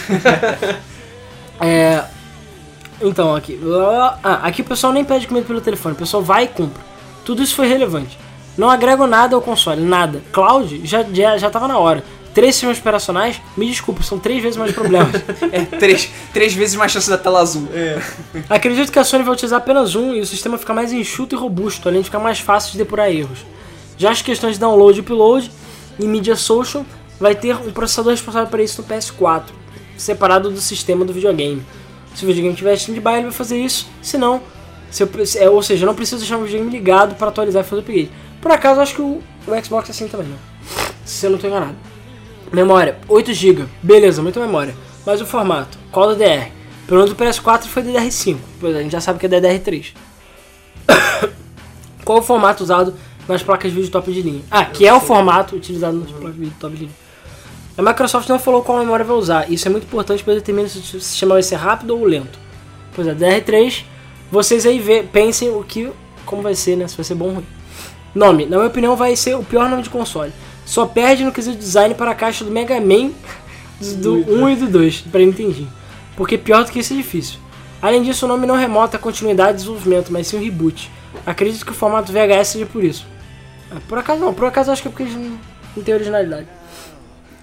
é. 1.63 2.03
Então, 3.01 3.37
aqui. 3.37 3.61
Ah, 4.25 4.41
aqui 4.43 4.63
o 4.63 4.65
pessoal 4.65 4.93
nem 4.93 5.05
pede 5.05 5.29
comida 5.29 5.47
pelo 5.47 5.61
telefone, 5.61 5.95
o 5.95 5.99
pessoal 5.99 6.25
vai 6.25 6.45
e 6.45 6.49
compra. 6.49 6.83
Tudo 7.25 7.41
isso 7.41 7.55
foi 7.55 7.69
relevante. 7.69 8.19
Não 8.59 8.69
agrego 8.69 9.07
nada 9.07 9.37
ao 9.37 9.41
console, 9.41 9.81
nada. 9.81 10.21
Cloud 10.33 10.85
já, 10.85 11.05
já, 11.05 11.39
já 11.39 11.49
tava 11.49 11.69
na 11.69 11.79
hora. 11.79 12.03
Três 12.33 12.55
sistemas 12.55 12.79
operacionais, 12.79 13.41
me 13.57 13.67
desculpa, 13.67 14.03
são 14.03 14.19
três 14.19 14.41
vezes 14.43 14.57
mais 14.57 14.73
problemas. 14.73 15.11
É 15.53 15.65
três, 15.65 16.09
três 16.33 16.55
vezes 16.55 16.77
mais 16.77 16.93
chance 16.93 17.11
da 17.11 17.19
tela 17.19 17.41
azul. 17.41 17.69
Acredito 18.49 18.93
que 18.93 18.99
a 18.99 19.05
Sony 19.05 19.25
vai 19.25 19.33
utilizar 19.33 19.59
apenas 19.59 19.97
um 19.97 20.15
e 20.15 20.21
o 20.21 20.27
sistema 20.27 20.57
fica 20.57 20.73
mais 20.73 20.93
enxuto 20.93 21.35
e 21.35 21.39
robusto, 21.39 21.89
além 21.89 22.01
de 22.01 22.05
ficar 22.05 22.21
mais 22.21 22.39
fácil 22.39 22.73
de 22.73 22.79
depurar 22.79 23.11
erros. 23.11 23.41
Já 23.99 24.13
as 24.13 24.23
questões 24.23 24.55
de 24.55 24.61
download 24.61 24.99
e 24.99 25.01
upload 25.01 25.51
e 25.99 26.07
mídia 26.07 26.37
social 26.37 26.87
vai 27.19 27.35
ter 27.35 27.57
um 27.57 27.73
processador 27.73 28.13
responsável 28.13 28.49
para 28.49 28.63
isso 28.63 28.81
no 28.81 28.89
PS4, 28.89 29.45
separado 29.97 30.51
do 30.51 30.61
sistema 30.61 31.05
do 31.05 31.13
videogame. 31.13 31.63
Se 32.15 32.25
o 32.25 32.29
videogame 32.29 32.57
tiver 32.57 32.75
standby, 32.75 33.15
ele 33.15 33.23
vai 33.25 33.33
fazer 33.33 33.59
isso, 33.59 33.89
se 34.01 34.17
não, 34.17 34.41
se 34.91 35.03
eu 35.03 35.09
é, 35.37 35.51
ou 35.51 35.63
seja, 35.63 35.85
eu 35.85 35.87
não 35.87 35.95
preciso 35.95 36.19
deixar 36.19 36.39
o 36.39 36.45
videogame 36.45 36.71
ligado 36.71 37.15
para 37.15 37.29
atualizar 37.29 37.65
e 37.65 37.67
fazer 37.67 37.83
upgrade. 37.83 38.11
Por 38.41 38.51
acaso, 38.51 38.79
eu 38.79 38.83
acho 38.83 38.95
que 38.95 39.03
o, 39.03 39.23
o 39.47 39.65
Xbox 39.65 39.89
é 39.89 39.93
assim 39.93 40.09
também, 40.09 40.29
né? 40.29 40.37
Se 41.05 41.27
eu 41.27 41.31
não 41.31 41.37
estou 41.37 41.51
enganado. 41.51 41.77
Memória, 42.53 42.99
8GB, 43.09 43.67
beleza, 43.83 44.21
muita 44.23 44.41
memória. 44.41 44.75
Mas 45.07 45.21
o 45.21 45.27
formato, 45.27 45.79
qual 45.93 46.15
DDR? 46.15 46.51
Pelo 46.87 47.01
menos 47.01 47.13
o 47.13 47.17
PS4 47.17 47.67
foi 47.67 47.83
DDR5, 47.85 48.37
pois 48.61 48.75
a 48.75 48.83
gente 48.83 48.91
já 48.91 49.01
sabe 49.01 49.21
que 49.21 49.27
é 49.27 49.29
DDR3. 49.29 49.95
qual 52.05 52.19
o 52.19 52.23
formato 52.23 52.65
usado 52.65 52.95
nas 53.29 53.43
placas 53.43 53.71
de 53.71 53.77
vídeo 53.77 53.93
top 53.93 54.13
de 54.13 54.23
linha? 54.23 54.43
Ah, 54.51 54.65
que 54.65 54.85
é 54.85 54.93
o 54.93 55.01
formato 55.01 55.55
utilizado 55.55 55.99
nas 55.99 56.11
placas 56.11 56.35
de 56.35 56.41
vídeo 56.41 56.57
top 56.59 56.75
de 56.75 56.81
linha. 56.87 56.97
A 57.79 57.83
Microsoft 57.83 58.29
não 58.29 58.39
falou 58.39 58.63
qual 58.63 58.79
memória 58.79 59.05
vai 59.05 59.17
usar, 59.17 59.51
isso 59.51 59.69
é 59.69 59.71
muito 59.71 59.85
importante 59.85 60.25
para 60.25 60.35
determinar 60.35 60.69
se 60.69 60.79
o 60.79 61.01
sistema 61.01 61.35
vai 61.35 61.43
ser 61.45 61.55
rápido 61.55 61.97
ou 61.97 62.05
lento. 62.05 62.37
Pois 62.93 63.07
é, 63.07 63.15
DDR3, 63.15 63.85
vocês 64.31 64.67
aí 64.67 64.81
vê, 64.81 65.05
pensem 65.05 65.51
o 65.51 65.63
que, 65.63 65.89
como 66.27 66.43
vai 66.43 66.57
ser, 66.57 66.77
né, 66.77 66.89
se 66.89 66.97
vai 66.97 67.05
ser 67.05 67.15
bom 67.15 67.27
ou 67.27 67.35
ruim. 67.35 67.47
Nome, 68.13 68.47
na 68.47 68.57
minha 68.57 68.69
opinião, 68.69 68.97
vai 68.97 69.15
ser 69.15 69.37
o 69.37 69.45
pior 69.45 69.71
nome 69.71 69.85
de 69.85 69.91
console. 69.91 70.33
Só 70.71 70.87
perde 70.87 71.25
no 71.25 71.33
quesito 71.33 71.59
design 71.59 71.97
para 71.97 72.13
a 72.13 72.15
caixa 72.15 72.45
do 72.45 72.51
Mega 72.53 72.81
Man 72.81 73.11
do 73.97 74.15
1 74.19 74.51
e 74.51 74.55
do 74.55 74.69
2, 74.69 75.01
para 75.11 75.21
entendi. 75.21 75.67
Porque 76.17 76.39
pior 76.39 76.65
do 76.65 76.71
que 76.71 76.79
isso 76.79 76.93
é 76.93 76.97
difícil. 76.97 77.41
Além 77.83 78.05
disso, 78.05 78.25
o 78.25 78.29
nome 78.29 78.47
não 78.47 78.55
remota 78.55 78.97
a 78.97 79.01
continuidade 79.01 79.55
de 79.55 79.65
desenvolvimento, 79.65 80.13
mas 80.13 80.29
sim 80.29 80.37
um 80.37 80.41
reboot. 80.41 80.89
Acredito 81.27 81.67
que 81.67 81.73
o 81.73 81.75
formato 81.75 82.13
VHS 82.13 82.47
seja 82.47 82.67
por 82.67 82.85
isso. 82.85 83.05
Ah, 83.69 83.79
Por 83.89 83.99
acaso 83.99 84.21
não, 84.21 84.33
por 84.33 84.45
acaso 84.45 84.71
acho 84.71 84.81
que 84.81 84.87
é 84.87 84.91
porque 84.93 85.03
eles 85.03 85.17
não, 85.17 85.37
não 85.77 85.83
têm 85.83 85.93
originalidade. 85.93 86.47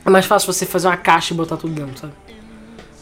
É 0.06 0.10
mais 0.10 0.26
fácil 0.26 0.54
você 0.54 0.66
fazer 0.66 0.88
uma 0.88 0.96
caixa 0.96 1.34
e 1.34 1.38
botar 1.38 1.58
tudo 1.58 1.74
dentro, 1.74 2.00
sabe? 2.00 2.14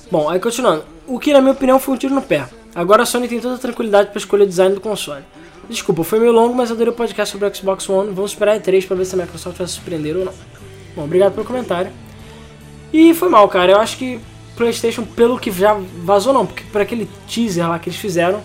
Bom, 0.09 0.27
aí 0.27 0.39
continuando. 0.39 0.85
O 1.05 1.19
que 1.19 1.33
na 1.33 1.39
minha 1.39 1.53
opinião 1.53 1.79
foi 1.79 1.93
um 1.93 1.97
tiro 1.97 2.15
no 2.15 2.21
pé. 2.23 2.49
Agora 2.73 3.03
a 3.03 3.05
Sony 3.05 3.27
tem 3.27 3.39
toda 3.39 3.53
a 3.55 3.59
tranquilidade 3.59 4.09
para 4.09 4.17
escolher 4.17 4.45
o 4.45 4.47
design 4.47 4.73
do 4.73 4.81
console. 4.81 5.23
Desculpa, 5.69 6.03
foi 6.03 6.19
meio 6.19 6.31
longo, 6.31 6.53
mas 6.53 6.71
adorei 6.71 6.93
o 6.93 6.95
podcast 6.95 7.31
sobre 7.31 7.47
o 7.47 7.55
Xbox 7.55 7.89
One. 7.89 8.13
Vamos 8.13 8.31
esperar 8.31 8.55
a 8.55 8.59
E3 8.59 8.87
para 8.87 8.95
ver 8.95 9.05
se 9.05 9.15
a 9.15 9.17
Microsoft 9.17 9.57
vai 9.57 9.67
se 9.67 9.73
surpreender 9.73 10.15
ou 10.15 10.25
não. 10.25 10.33
Bom, 10.95 11.03
obrigado 11.03 11.33
pelo 11.33 11.45
comentário. 11.45 11.91
E 12.93 13.13
foi 13.13 13.29
mal, 13.29 13.47
cara. 13.49 13.71
Eu 13.71 13.79
acho 13.79 13.97
que 13.97 14.19
PlayStation, 14.55 15.03
pelo 15.03 15.39
que 15.39 15.51
já 15.51 15.73
vazou, 16.03 16.33
não, 16.33 16.45
porque 16.45 16.63
por 16.71 16.81
aquele 16.81 17.09
teaser 17.27 17.67
lá 17.67 17.77
que 17.79 17.89
eles 17.89 17.99
fizeram, 17.99 18.41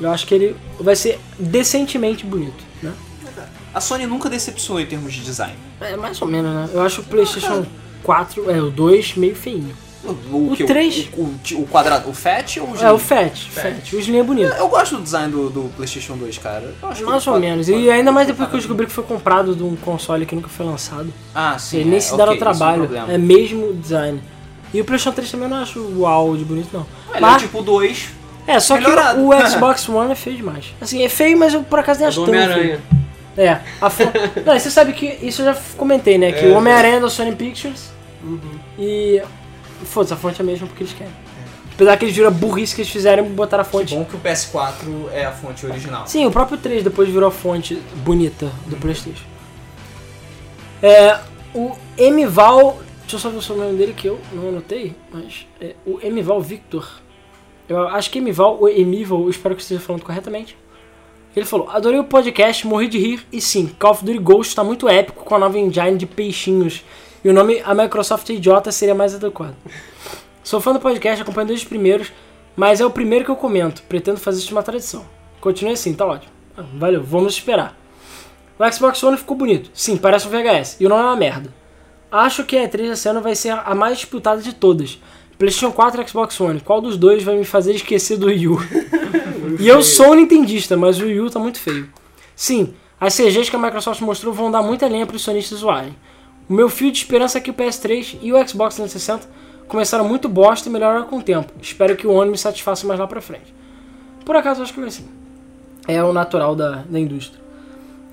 eu 0.00 0.10
acho 0.10 0.26
que 0.26 0.34
ele 0.34 0.56
vai 0.80 0.96
ser 0.96 1.18
decentemente 1.38 2.24
bonito, 2.24 2.64
né? 2.82 2.92
A 3.74 3.80
Sony 3.80 4.06
nunca 4.06 4.30
decepcionou 4.30 4.80
em 4.80 4.86
termos 4.86 5.12
de 5.12 5.20
design. 5.22 5.54
É 5.80 5.96
mais 5.96 6.20
ou 6.22 6.28
menos, 6.28 6.50
né? 6.50 6.70
Eu 6.72 6.80
acho 6.80 7.02
o 7.02 7.04
PlayStation 7.04 7.66
4, 8.02 8.50
é, 8.50 8.60
o 8.60 8.70
2 8.70 9.16
meio 9.16 9.36
feinho. 9.36 9.76
O, 10.32 10.52
O 10.52 10.56
que, 10.56 10.64
três. 10.64 11.08
O, 11.16 11.22
o, 11.22 11.62
o 11.62 11.66
quadrado, 11.66 12.08
o 12.08 12.12
Fat 12.14 12.56
ou 12.58 12.64
o 12.70 12.76
É, 12.76 12.92
o 12.92 12.96
Slim? 12.96 12.98
Fat, 12.98 13.48
Fat. 13.50 13.92
O 13.94 13.98
Slim 13.98 14.18
é 14.18 14.22
bonito. 14.22 14.52
Eu 14.56 14.68
gosto 14.68 14.96
do 14.96 15.02
design 15.02 15.30
do, 15.32 15.50
do 15.50 15.62
PlayStation 15.76 16.16
2, 16.16 16.38
cara. 16.38 16.72
Eu 16.82 16.88
acho 16.88 17.00
que 17.04 17.10
Mais 17.10 17.26
ou 17.26 17.32
pode- 17.34 17.46
menos. 17.46 17.66
pode- 17.68 17.78
E 17.80 17.90
ainda 17.90 18.12
mais 18.12 18.26
depois 18.26 18.48
que 18.48 18.54
eu 18.54 18.58
descobri 18.58 18.86
que 18.86 18.92
foi 18.92 19.04
comprado 19.04 19.54
de 19.54 19.62
um 19.62 19.74
console 19.76 20.24
que 20.26 20.34
nunca 20.34 20.48
foi 20.48 20.64
lançado. 20.66 21.12
Ah, 21.34 21.58
sim. 21.58 21.76
Eles 21.78 21.88
nem 21.88 21.96
é, 21.96 22.00
se 22.00 22.16
deram 22.16 22.32
ok, 22.32 22.42
ao 22.42 22.48
é 22.48 22.50
um 22.54 22.56
trabalho. 22.58 22.82
problema. 22.82 23.12
É 23.12 23.18
mesmo 23.18 23.72
design. 23.74 24.20
E 24.74 24.80
o 24.80 24.84
PlayStation 24.84 25.14
3 25.14 25.30
também 25.30 25.46
eu 25.48 25.50
não 25.54 25.62
acho 25.62 25.80
uau 25.98 26.36
de 26.36 26.44
bonito, 26.44 26.68
não. 26.72 26.86
Ele 27.12 27.20
Mas- 27.20 27.36
é 27.42 27.46
tipo 27.46 27.62
2. 27.62 28.08
É, 28.46 28.60
só 28.60 28.74
Melhorado. 28.76 29.18
que 29.18 29.24
o 29.24 29.48
Xbox 29.50 29.88
One 29.88 30.12
é 30.12 30.14
feio 30.14 30.36
demais. 30.36 30.66
Assim, 30.80 31.02
é 31.02 31.08
feio, 31.08 31.36
mas 31.36 31.52
eu 31.52 31.62
por 31.64 31.78
acaso 31.80 31.98
nem 31.98 32.06
É 32.06 32.08
acho 32.08 32.24
tão 32.24 32.32
feio. 32.32 32.80
É, 33.36 33.58
a 33.80 33.90
fo... 33.90 34.04
Não, 34.46 34.54
e 34.54 34.60
você 34.60 34.70
sabe 34.70 34.92
que 34.92 35.18
isso 35.20 35.42
eu 35.42 35.46
já 35.52 35.56
comentei, 35.76 36.16
né? 36.16 36.30
Que 36.32 36.44
É, 36.46 36.48
o 36.48 36.54
Homem-Aranha 36.54 36.96
é 36.96 37.00
da 37.00 37.10
Sony 37.10 37.34
Pictures 37.34 37.90
Uhum. 38.24 38.38
e. 38.78 39.20
Foda-se, 39.84 40.14
a 40.14 40.16
fonte 40.16 40.40
é 40.40 40.42
a 40.42 40.46
mesma 40.46 40.66
porque 40.66 40.82
eles 40.82 40.92
querem. 40.92 41.12
Apesar 41.74 41.96
que 41.98 42.06
eles 42.06 42.16
viram 42.16 42.28
a 42.28 42.30
burrice 42.30 42.74
que 42.74 42.80
eles 42.80 42.90
fizeram 42.90 43.26
e 43.26 43.28
botaram 43.28 43.60
a 43.60 43.64
fonte. 43.64 43.94
Bom 43.94 44.04
que 44.04 44.16
o 44.16 44.18
PS4 44.18 45.10
é 45.12 45.26
a 45.26 45.32
fonte 45.32 45.66
original. 45.66 46.06
Sim, 46.06 46.24
o 46.24 46.30
próprio 46.30 46.56
3 46.56 46.82
depois 46.82 47.08
virou 47.08 47.28
a 47.28 47.30
fonte 47.30 47.74
bonita 47.96 48.50
do 48.66 48.76
Playstation. 48.76 49.24
É, 50.82 51.20
o 51.54 51.72
Emival, 51.98 52.78
deixa 53.00 53.16
eu 53.16 53.18
só 53.18 53.28
ver 53.28 53.36
o 53.36 53.42
sobrenome 53.42 53.76
dele 53.76 53.92
que 53.92 54.06
eu 54.08 54.18
não 54.32 54.48
anotei, 54.48 54.94
mas 55.12 55.46
é 55.60 55.74
o 55.84 55.98
Emival 56.02 56.40
Victor. 56.40 56.88
Eu 57.68 57.88
acho 57.88 58.10
que 58.10 58.18
Emival 58.20 58.58
ou 58.58 58.70
Emival, 58.70 59.22
eu 59.24 59.30
espero 59.30 59.54
que 59.54 59.60
eu 59.60 59.64
esteja 59.64 59.80
falando 59.80 60.02
corretamente. 60.02 60.56
Ele 61.36 61.44
falou: 61.44 61.68
Adorei 61.68 62.00
o 62.00 62.04
podcast, 62.04 62.66
morri 62.66 62.88
de 62.88 62.98
rir 62.98 63.26
e 63.30 63.38
sim, 63.38 63.70
Call 63.78 63.90
of 63.90 64.04
Duty 64.04 64.18
Ghost 64.18 64.48
está 64.52 64.64
muito 64.64 64.88
épico 64.88 65.22
com 65.24 65.34
a 65.34 65.38
nova 65.38 65.58
engine 65.58 65.98
de 65.98 66.06
peixinhos. 66.06 66.82
E 67.26 67.28
o 67.28 67.32
nome 67.32 67.60
a 67.64 67.74
Microsoft 67.74 68.30
é 68.30 68.34
idiota 68.34 68.70
seria 68.70 68.94
mais 68.94 69.12
adequado. 69.12 69.56
Sou 70.44 70.60
fã 70.60 70.72
do 70.72 70.78
podcast, 70.78 71.20
acompanho 71.20 71.48
desde 71.48 71.64
os 71.64 71.68
primeiros, 71.68 72.12
mas 72.54 72.80
é 72.80 72.86
o 72.86 72.90
primeiro 72.90 73.24
que 73.24 73.30
eu 73.32 73.34
comento. 73.34 73.82
Pretendo 73.88 74.20
fazer 74.20 74.38
isso 74.38 74.46
de 74.46 74.54
uma 74.54 74.62
tradição. 74.62 75.04
Continue 75.40 75.72
assim, 75.72 75.92
tá 75.92 76.06
ótimo. 76.06 76.30
Ah, 76.56 76.62
Valeu, 76.74 77.02
vamos 77.02 77.32
esperar. 77.32 77.76
O 78.56 78.72
Xbox 78.72 79.02
One 79.02 79.16
ficou 79.16 79.36
bonito. 79.36 79.72
Sim, 79.74 79.96
parece 79.96 80.28
um 80.28 80.30
VHS. 80.30 80.76
E 80.78 80.86
o 80.86 80.88
nome 80.88 81.02
é 81.02 81.04
uma 81.04 81.16
merda. 81.16 81.52
Acho 82.12 82.44
que 82.44 82.56
a 82.56 82.62
E3 82.62 82.90
desse 82.90 83.08
ano 83.08 83.20
vai 83.20 83.34
ser 83.34 83.50
a 83.50 83.74
mais 83.74 83.98
disputada 83.98 84.40
de 84.40 84.54
todas. 84.54 85.00
PlayStation 85.36 85.72
4 85.72 86.00
e 86.00 86.08
Xbox 86.08 86.40
One. 86.40 86.60
Qual 86.60 86.80
dos 86.80 86.96
dois 86.96 87.24
vai 87.24 87.34
me 87.34 87.44
fazer 87.44 87.74
esquecer 87.74 88.18
do 88.18 88.26
Wii 88.26 88.46
U? 88.46 88.58
e 89.58 89.66
eu 89.66 89.82
sou 89.82 90.12
um 90.12 90.14
nintendista, 90.14 90.76
mas 90.76 91.00
o 91.00 91.02
Wii 91.02 91.22
U 91.22 91.28
tá 91.28 91.40
muito 91.40 91.58
feio. 91.58 91.90
Sim, 92.36 92.72
As 93.00 93.16
CGs 93.16 93.50
que 93.50 93.56
a 93.56 93.58
Microsoft 93.58 94.00
mostrou 94.02 94.32
vão 94.32 94.48
dar 94.48 94.62
muita 94.62 94.86
linha 94.86 95.04
para 95.04 95.16
os 95.16 95.22
sonistas 95.22 95.58
zoarem. 95.58 95.96
O 96.48 96.52
meu 96.52 96.68
fio 96.68 96.92
de 96.92 96.98
esperança 96.98 97.38
é 97.38 97.40
que 97.40 97.50
o 97.50 97.54
PS3 97.54 98.18
e 98.22 98.32
o 98.32 98.48
Xbox 98.48 98.76
360 98.76 99.28
começaram 99.66 100.06
muito 100.06 100.28
bosta 100.28 100.68
e 100.68 100.72
melhoraram 100.72 101.06
com 101.06 101.18
o 101.18 101.22
tempo. 101.22 101.52
Espero 101.60 101.96
que 101.96 102.06
o 102.06 102.12
One 102.12 102.30
me 102.30 102.38
satisfaça 102.38 102.86
mais 102.86 103.00
lá 103.00 103.06
pra 103.06 103.20
frente. 103.20 103.54
Por 104.24 104.36
acaso, 104.36 104.62
acho 104.62 104.72
que 104.72 104.80
vai 104.80 104.90
sim. 104.90 105.06
É 105.88 106.02
o 106.02 106.12
natural 106.12 106.54
da, 106.54 106.84
da 106.88 106.98
indústria. 106.98 107.46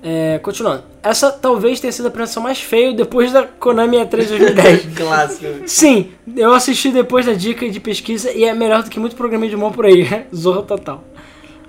É, 0.02 0.38
continuando. 0.38 0.84
Essa 1.02 1.32
talvez 1.32 1.80
tenha 1.80 1.90
sido 1.90 2.04
a 2.04 2.08
apresentação 2.08 2.42
mais 2.42 2.60
feia 2.60 2.92
depois 2.92 3.32
da 3.32 3.46
Konami 3.46 3.96
E3 3.96 4.28
2010. 4.28 4.86
Clássico. 4.94 5.46
Sim, 5.66 6.12
eu 6.36 6.52
assisti 6.52 6.90
depois 6.90 7.24
da 7.24 7.32
dica 7.32 7.68
de 7.68 7.80
pesquisa 7.80 8.30
e 8.30 8.44
é 8.44 8.52
melhor 8.52 8.82
do 8.82 8.90
que 8.90 9.00
muito 9.00 9.16
programa 9.16 9.48
de 9.48 9.56
mão 9.56 9.72
por 9.72 9.86
aí. 9.86 10.06
Zorro 10.34 10.62
total. 10.62 11.02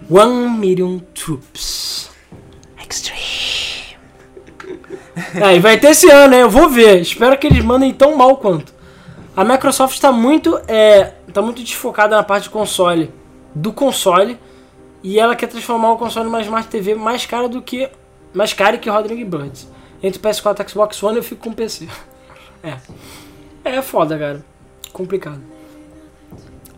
One 0.10 0.50
Million 0.60 1.00
Troops. 1.14 2.10
Extreme. 2.88 3.45
Aí 5.42 5.60
vai 5.60 5.78
ter 5.78 5.90
esse 5.90 6.10
ano, 6.10 6.34
hein? 6.34 6.42
Eu 6.42 6.50
vou 6.50 6.70
ver. 6.70 7.02
Espero 7.02 7.38
que 7.38 7.48
eles 7.48 7.64
mandem 7.64 7.94
tão 7.94 8.16
mal 8.16 8.38
quanto. 8.38 8.74
A 9.36 9.44
Microsoft 9.44 9.94
está 9.94 10.12
muito, 10.12 10.60
é, 10.68 11.14
tá 11.34 11.42
muito 11.42 11.62
desfocada 11.62 12.16
na 12.16 12.24
parte 12.24 12.44
de 12.44 12.50
console. 12.50 13.12
Do 13.54 13.72
console. 13.72 14.38
E 15.04 15.20
ela 15.20 15.36
quer 15.36 15.48
transformar 15.48 15.92
o 15.92 15.98
console 15.98 16.26
numa 16.26 16.42
Smart 16.42 16.68
TV 16.68 16.96
mais 16.96 17.26
cara 17.26 17.48
do 17.48 17.62
que. 17.62 17.90
Mais 18.34 18.54
cara 18.54 18.78
que 18.78 18.90
Rodrigo 18.90 19.38
Birds. 19.38 19.68
Entre 20.02 20.20
PS4 20.20 20.66
e 20.66 20.70
Xbox 20.70 21.02
One 21.02 21.18
eu 21.18 21.24
fico 21.24 21.44
com 21.44 21.50
o 21.50 21.56
PC. 21.56 21.88
É. 22.64 22.78
É 23.64 23.82
foda, 23.82 24.18
cara. 24.18 24.46
Complicado. 24.92 25.42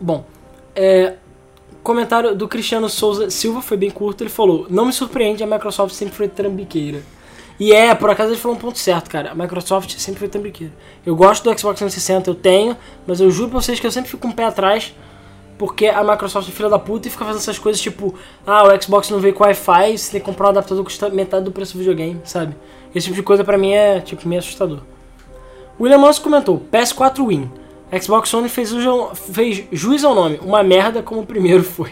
Bom, 0.00 0.24
é, 0.74 1.14
comentário 1.82 2.36
do 2.36 2.46
Cristiano 2.46 2.88
Souza 2.88 3.30
Silva 3.30 3.62
foi 3.62 3.76
bem 3.76 3.90
curto. 3.90 4.22
Ele 4.22 4.30
falou: 4.30 4.66
Não 4.68 4.86
me 4.86 4.92
surpreende, 4.92 5.42
a 5.42 5.46
Microsoft 5.46 5.94
sempre 5.94 6.14
foi 6.14 6.28
trambiqueira. 6.28 7.02
E 7.58 7.72
é, 7.72 7.94
por 7.94 8.08
acaso 8.08 8.30
ele 8.30 8.38
falou 8.38 8.56
um 8.56 8.60
ponto 8.60 8.78
certo, 8.78 9.10
cara. 9.10 9.32
A 9.32 9.34
Microsoft 9.34 9.98
sempre 9.98 10.20
foi 10.20 10.28
trambiqueira. 10.28 10.72
Eu 11.04 11.16
gosto 11.16 11.42
do 11.42 11.58
Xbox 11.58 11.78
360, 11.78 12.30
eu 12.30 12.34
tenho, 12.34 12.76
mas 13.06 13.20
eu 13.20 13.30
juro 13.30 13.50
pra 13.50 13.60
vocês 13.60 13.80
que 13.80 13.86
eu 13.86 13.90
sempre 13.90 14.10
fico 14.10 14.22
com 14.22 14.28
um 14.28 14.32
pé 14.32 14.44
atrás. 14.44 14.94
Porque 15.58 15.88
a 15.88 16.04
Microsoft 16.04 16.48
é 16.48 16.52
filha 16.52 16.68
da 16.68 16.78
puta 16.78 17.08
e 17.08 17.10
fica 17.10 17.24
fazendo 17.24 17.40
essas 17.40 17.58
coisas 17.58 17.82
tipo, 17.82 18.14
ah, 18.46 18.62
o 18.62 18.82
Xbox 18.82 19.10
não 19.10 19.18
veio 19.18 19.34
com 19.34 19.42
Wi-Fi, 19.42 19.98
você 19.98 20.12
tem 20.12 20.20
que 20.20 20.26
comprar 20.26 20.46
um 20.46 20.50
adaptador 20.50 20.84
que 20.84 20.90
custa 20.90 21.08
metade 21.08 21.44
do 21.44 21.50
preço 21.50 21.72
do 21.72 21.80
videogame, 21.80 22.20
sabe? 22.24 22.54
Esse 22.94 23.06
tipo 23.06 23.16
de 23.16 23.24
coisa 23.24 23.42
pra 23.42 23.58
mim 23.58 23.72
é, 23.72 24.00
tipo, 24.00 24.26
meio 24.28 24.38
assustador. 24.38 24.82
William 25.80 25.98
Manso 25.98 26.22
comentou, 26.22 26.62
PS4 26.72 27.26
Win. 27.26 27.50
Xbox 28.00 28.32
One 28.34 28.48
fez, 28.48 28.70
fez 29.32 29.64
juiz 29.72 30.04
ao 30.04 30.14
nome, 30.14 30.38
uma 30.42 30.62
merda 30.62 31.02
como 31.02 31.22
o 31.22 31.26
primeiro 31.26 31.64
foi. 31.64 31.90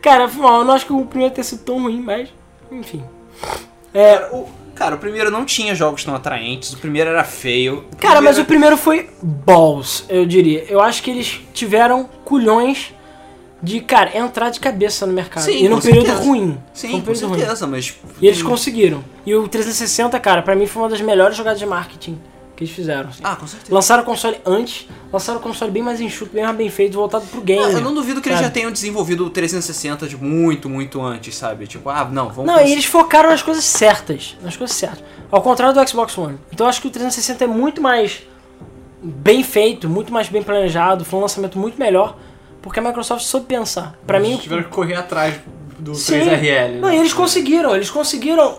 Cara, 0.00 0.24
eu 0.24 0.64
não 0.64 0.72
acho 0.72 0.86
que 0.86 0.92
o 0.92 1.04
primeiro 1.04 1.34
tenha 1.34 1.44
sido 1.44 1.64
tão 1.64 1.82
ruim, 1.82 2.00
mas, 2.00 2.32
enfim. 2.70 3.04
É, 3.94 4.16
Cara, 4.18 4.34
o, 4.34 4.48
cara, 4.74 4.94
o 4.96 4.98
primeiro 4.98 5.30
não 5.30 5.44
tinha 5.44 5.74
jogos 5.74 6.04
tão 6.04 6.14
atraentes, 6.14 6.72
o 6.72 6.78
primeiro 6.78 7.08
era 7.10 7.22
feio. 7.24 7.84
Cara, 8.00 8.20
mas 8.20 8.38
o 8.38 8.44
primeiro- 8.44 8.76
foi 8.76 9.08
balls, 9.22 10.04
eu 10.08 10.26
diria. 10.26 10.64
Eu 10.68 10.80
acho 10.80 11.02
que 11.02 11.10
eles 11.10 11.40
tiveram 11.54 12.08
culhões 12.24 12.92
de, 13.62 13.80
cara, 13.80 14.16
entrar 14.18 14.50
de 14.50 14.60
cabeça 14.60 15.06
no 15.06 15.12
mercado. 15.12 15.44
Sim, 15.44 15.64
e 15.64 15.68
num 15.68 15.76
com 15.76 15.82
período 15.82 16.06
certeza. 16.06 16.26
ruim. 16.28 16.58
Sim, 16.74 16.88
um 16.88 16.92
com 16.92 17.00
período 17.02 17.28
ruim. 17.28 17.38
certeza, 17.38 17.66
mas. 17.66 17.94
E 18.20 18.26
eles 18.26 18.42
conseguiram. 18.42 19.02
E 19.24 19.34
o 19.34 19.48
360, 19.48 20.18
cara, 20.20 20.42
pra 20.42 20.54
mim 20.54 20.66
foi 20.66 20.82
uma 20.82 20.88
das 20.88 21.00
melhores 21.00 21.36
jogadas 21.36 21.58
de 21.60 21.64
marketing 21.66 22.18
que 22.56 22.64
eles 22.64 22.74
fizeram. 22.74 23.10
assim. 23.10 23.20
Ah, 23.24 23.36
com 23.36 23.46
certeza. 23.46 23.74
Lançaram 23.74 24.02
o 24.02 24.06
console 24.06 24.36
antes, 24.44 24.86
lançaram 25.12 25.38
o 25.38 25.42
console 25.42 25.70
bem 25.70 25.82
mais 25.82 26.00
enxuto, 26.00 26.32
bem 26.32 26.44
mais 26.44 26.56
bem 26.56 26.70
feito, 26.70 26.94
voltado 26.94 27.26
pro 27.26 27.40
game. 27.40 27.62
Não, 27.62 27.70
eu 27.70 27.80
não 27.80 27.94
duvido 27.94 28.20
que 28.20 28.28
eles 28.28 28.38
sabe? 28.38 28.48
já 28.48 28.52
tenham 28.52 28.70
desenvolvido 28.70 29.26
o 29.26 29.30
360 29.30 30.06
de 30.06 30.16
muito, 30.16 30.68
muito 30.68 31.02
antes, 31.02 31.34
sabe? 31.36 31.66
Tipo, 31.66 31.90
ah, 31.90 32.04
não, 32.04 32.28
vamos. 32.28 32.46
Não, 32.46 32.64
e 32.64 32.72
eles 32.72 32.84
focaram 32.84 33.30
nas 33.30 33.42
coisas 33.42 33.64
certas. 33.64 34.36
Nas 34.42 34.56
coisas 34.56 34.76
certas. 34.76 35.04
Ao 35.30 35.42
contrário 35.42 35.74
do 35.74 35.88
Xbox 35.88 36.16
One. 36.16 36.38
Então 36.52 36.66
eu 36.66 36.68
acho 36.68 36.80
que 36.80 36.88
o 36.88 36.90
360 36.90 37.44
é 37.44 37.46
muito 37.46 37.82
mais 37.82 38.22
bem 39.02 39.42
feito, 39.42 39.88
muito 39.88 40.12
mais 40.12 40.28
bem 40.28 40.42
planejado, 40.42 41.04
foi 41.04 41.18
um 41.18 41.22
lançamento 41.22 41.58
muito 41.58 41.78
melhor, 41.78 42.16
porque 42.62 42.78
a 42.78 42.82
Microsoft 42.82 43.24
soube 43.24 43.46
pensar. 43.46 43.98
Pra 44.06 44.18
mim, 44.18 44.36
tiveram 44.36 44.62
que 44.62 44.70
correr 44.70 44.94
atrás 44.94 45.34
do 45.78 45.94
Sim. 45.94 46.20
3RL. 46.20 46.80
Não, 46.80 46.88
né? 46.88 46.96
e 46.96 46.98
eles 47.00 47.12
conseguiram, 47.12 47.74
eles 47.74 47.90
conseguiram 47.90 48.58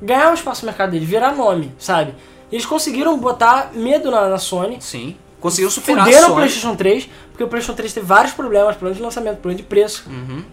ganhar 0.00 0.30
o 0.30 0.34
espaço 0.34 0.62
no 0.64 0.66
mercado 0.66 0.90
deles, 0.92 1.08
virar 1.08 1.32
nome, 1.34 1.72
sabe? 1.78 2.14
Eles 2.52 2.66
conseguiram 2.66 3.18
botar 3.18 3.70
medo 3.74 4.10
na, 4.10 4.28
na 4.28 4.38
Sony, 4.38 4.76
Sim. 4.80 5.16
Conseguiu 5.40 5.70
superar 5.70 6.02
a 6.02 6.04
fuderam 6.04 6.24
o 6.24 6.28
Sony. 6.28 6.36
PlayStation 6.36 6.76
3, 6.76 7.08
porque 7.30 7.42
o 7.42 7.48
PlayStation 7.48 7.76
3 7.76 7.92
teve 7.94 8.06
vários 8.06 8.32
problemas, 8.32 8.76
problema 8.76 8.94
de 8.94 9.02
lançamento, 9.02 9.38
problema 9.38 9.56
de 9.56 9.64
preço. 9.64 10.04
Uhum. 10.08 10.44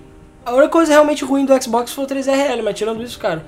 A 0.43 0.53
única 0.53 0.69
coisa 0.69 0.91
realmente 0.91 1.23
ruim 1.23 1.45
do 1.45 1.63
Xbox 1.63 1.91
foi 1.91 2.05
o 2.05 2.07
3RL, 2.07 2.63
mas 2.63 2.75
tirando 2.75 3.03
isso, 3.03 3.19
cara. 3.19 3.45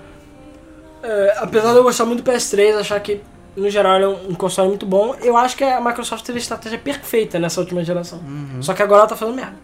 é, 1.01 1.35
apesar 1.39 1.71
de 1.71 1.77
eu 1.77 1.83
gostar 1.83 2.05
muito 2.05 2.21
do 2.21 2.31
PS3, 2.31 2.77
achar 2.77 2.99
que 2.99 3.21
no 3.55 3.69
geral 3.69 3.95
ele 3.95 4.05
é 4.05 4.07
um, 4.07 4.29
um 4.29 4.35
console 4.35 4.69
muito 4.69 4.85
bom, 4.85 5.15
eu 5.21 5.35
acho 5.35 5.57
que 5.57 5.63
a 5.63 5.81
Microsoft 5.81 6.23
teve 6.23 6.37
a 6.37 6.41
estratégia 6.41 6.77
perfeita 6.77 7.39
nessa 7.39 7.59
última 7.59 7.83
geração. 7.83 8.19
Só 8.61 8.73
que 8.73 8.83
agora 8.83 9.01
ela 9.01 9.09
tá 9.09 9.15
fazendo 9.15 9.35
merda. 9.35 9.55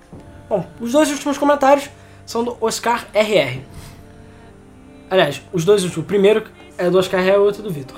Bom, 0.49 0.65
os 0.81 0.93
dois 0.93 1.11
últimos 1.11 1.38
comentários 1.38 1.89
são 2.26 2.43
do 2.43 2.57
Oscar 2.59 3.05
RR. 3.14 3.61
Aliás, 5.09 5.41
os 5.53 5.64
dois 5.64 5.84
últimos. 5.84 6.05
O 6.05 6.07
primeiro 6.07 6.43
é 6.77 6.89
do 6.89 6.97
Oscar 6.97 7.22
RR 7.22 7.35
e 7.35 7.38
o 7.38 7.43
outro 7.43 7.61
do 7.61 7.69
Vitor. 7.69 7.97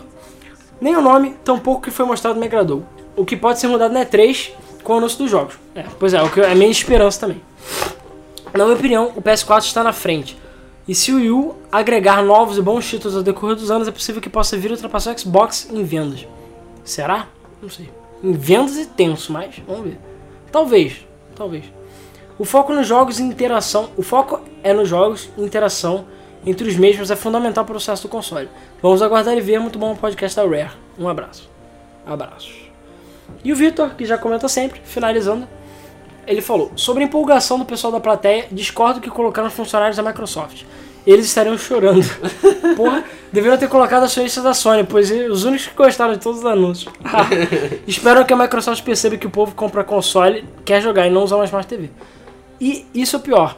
Nem 0.81 0.95
o 0.95 1.01
nome, 1.01 1.35
tampouco 1.43 1.79
o 1.79 1.83
que 1.83 1.91
foi 1.91 2.05
mostrado 2.05 2.39
me 2.39 2.45
agradou. 2.45 2.83
O 3.15 3.25
que 3.25 3.35
pode 3.35 3.59
ser 3.59 3.67
mudado 3.67 3.93
na 3.93 4.05
E3 4.05 4.51
com 4.83 4.93
o 4.93 4.97
anúncio 4.97 5.17
dos 5.17 5.29
jogos. 5.29 5.55
É, 5.75 5.83
pois 5.99 6.13
é, 6.13 6.21
o 6.21 6.29
que 6.29 6.39
é 6.39 6.51
a 6.51 6.55
minha 6.55 6.71
esperança 6.71 7.19
também. 7.19 7.41
Na 8.53 8.63
minha 8.63 8.75
opinião, 8.75 9.11
o 9.15 9.21
PS4 9.21 9.63
está 9.63 9.83
na 9.83 9.93
frente. 9.93 10.37
E 10.87 10.95
se 10.95 11.11
o 11.11 11.17
Wii 11.17 11.31
U 11.31 11.55
agregar 11.71 12.23
novos 12.23 12.57
e 12.57 12.61
bons 12.61 12.89
títulos 12.89 13.15
ao 13.15 13.21
decorrer 13.21 13.55
dos 13.55 13.69
anos, 13.69 13.87
é 13.87 13.91
possível 13.91 14.21
que 14.21 14.29
possa 14.29 14.57
vir 14.57 14.71
a 14.71 14.73
ultrapassar 14.73 15.13
o 15.13 15.19
Xbox 15.19 15.69
em 15.71 15.83
vendas. 15.83 16.25
Será? 16.83 17.27
Não 17.61 17.69
sei. 17.69 17.89
Em 18.23 18.31
vendas 18.31 18.77
e 18.77 18.87
tenso, 18.87 19.31
mas 19.31 19.61
vamos 19.67 19.83
ver. 19.83 19.99
Talvez, 20.51 21.05
talvez. 21.35 21.65
O 22.39 22.45
foco 22.45 22.73
nos 22.73 22.87
jogos 22.87 23.19
e 23.19 23.23
interação. 23.23 23.89
O 23.95 24.01
foco 24.01 24.41
é 24.63 24.73
nos 24.73 24.89
jogos 24.89 25.29
e 25.37 25.41
interação 25.43 26.05
entre 26.45 26.67
os 26.67 26.75
mesmos 26.75 27.11
é 27.11 27.15
fundamental 27.15 27.65
para 27.65 27.75
o 27.75 27.79
sucesso 27.79 28.03
do 28.03 28.09
console. 28.09 28.49
Vamos 28.81 29.01
aguardar 29.01 29.35
e 29.37 29.41
ver. 29.41 29.59
Muito 29.59 29.77
bom 29.77 29.93
o 29.93 29.95
podcast 29.95 30.35
da 30.35 30.43
Rare. 30.43 30.71
Um 30.97 31.07
abraço. 31.07 31.49
Abraços. 32.05 32.53
E 33.43 33.51
o 33.51 33.55
Vitor, 33.55 33.95
que 33.95 34.05
já 34.05 34.17
comenta 34.17 34.47
sempre, 34.47 34.81
finalizando, 34.83 35.47
ele 36.25 36.41
falou: 36.41 36.71
Sobre 36.75 37.03
a 37.03 37.07
empolgação 37.07 37.59
do 37.59 37.65
pessoal 37.65 37.91
da 37.91 37.99
plateia, 37.99 38.47
discordo 38.51 39.01
que 39.01 39.09
colocaram 39.09 39.47
os 39.47 39.53
funcionários 39.53 39.97
da 39.97 40.03
Microsoft. 40.03 40.63
Eles 41.05 41.25
estariam 41.25 41.57
chorando. 41.57 42.05
Porra, 42.75 43.03
deveriam 43.31 43.57
ter 43.57 43.67
colocado 43.67 44.03
acionistas 44.03 44.43
da 44.43 44.53
Sony, 44.53 44.83
pois 44.83 45.09
os 45.09 45.43
únicos 45.43 45.67
que 45.67 45.75
gostaram 45.75 46.13
de 46.13 46.19
todos 46.19 46.39
os 46.39 46.45
anúncios. 46.45 46.93
Espero 47.87 48.25
que 48.25 48.33
a 48.33 48.35
Microsoft 48.35 48.83
perceba 48.83 49.17
que 49.17 49.25
o 49.25 49.29
povo 49.29 49.55
compra 49.55 49.83
console, 49.83 50.45
quer 50.65 50.81
jogar 50.81 51.07
e 51.07 51.09
não 51.09 51.23
usar 51.23 51.37
uma 51.37 51.45
Smart 51.45 51.67
TV. 51.67 51.89
E 52.59 52.85
isso 52.93 53.15
é 53.15 53.19
o 53.19 53.21
pior. 53.21 53.57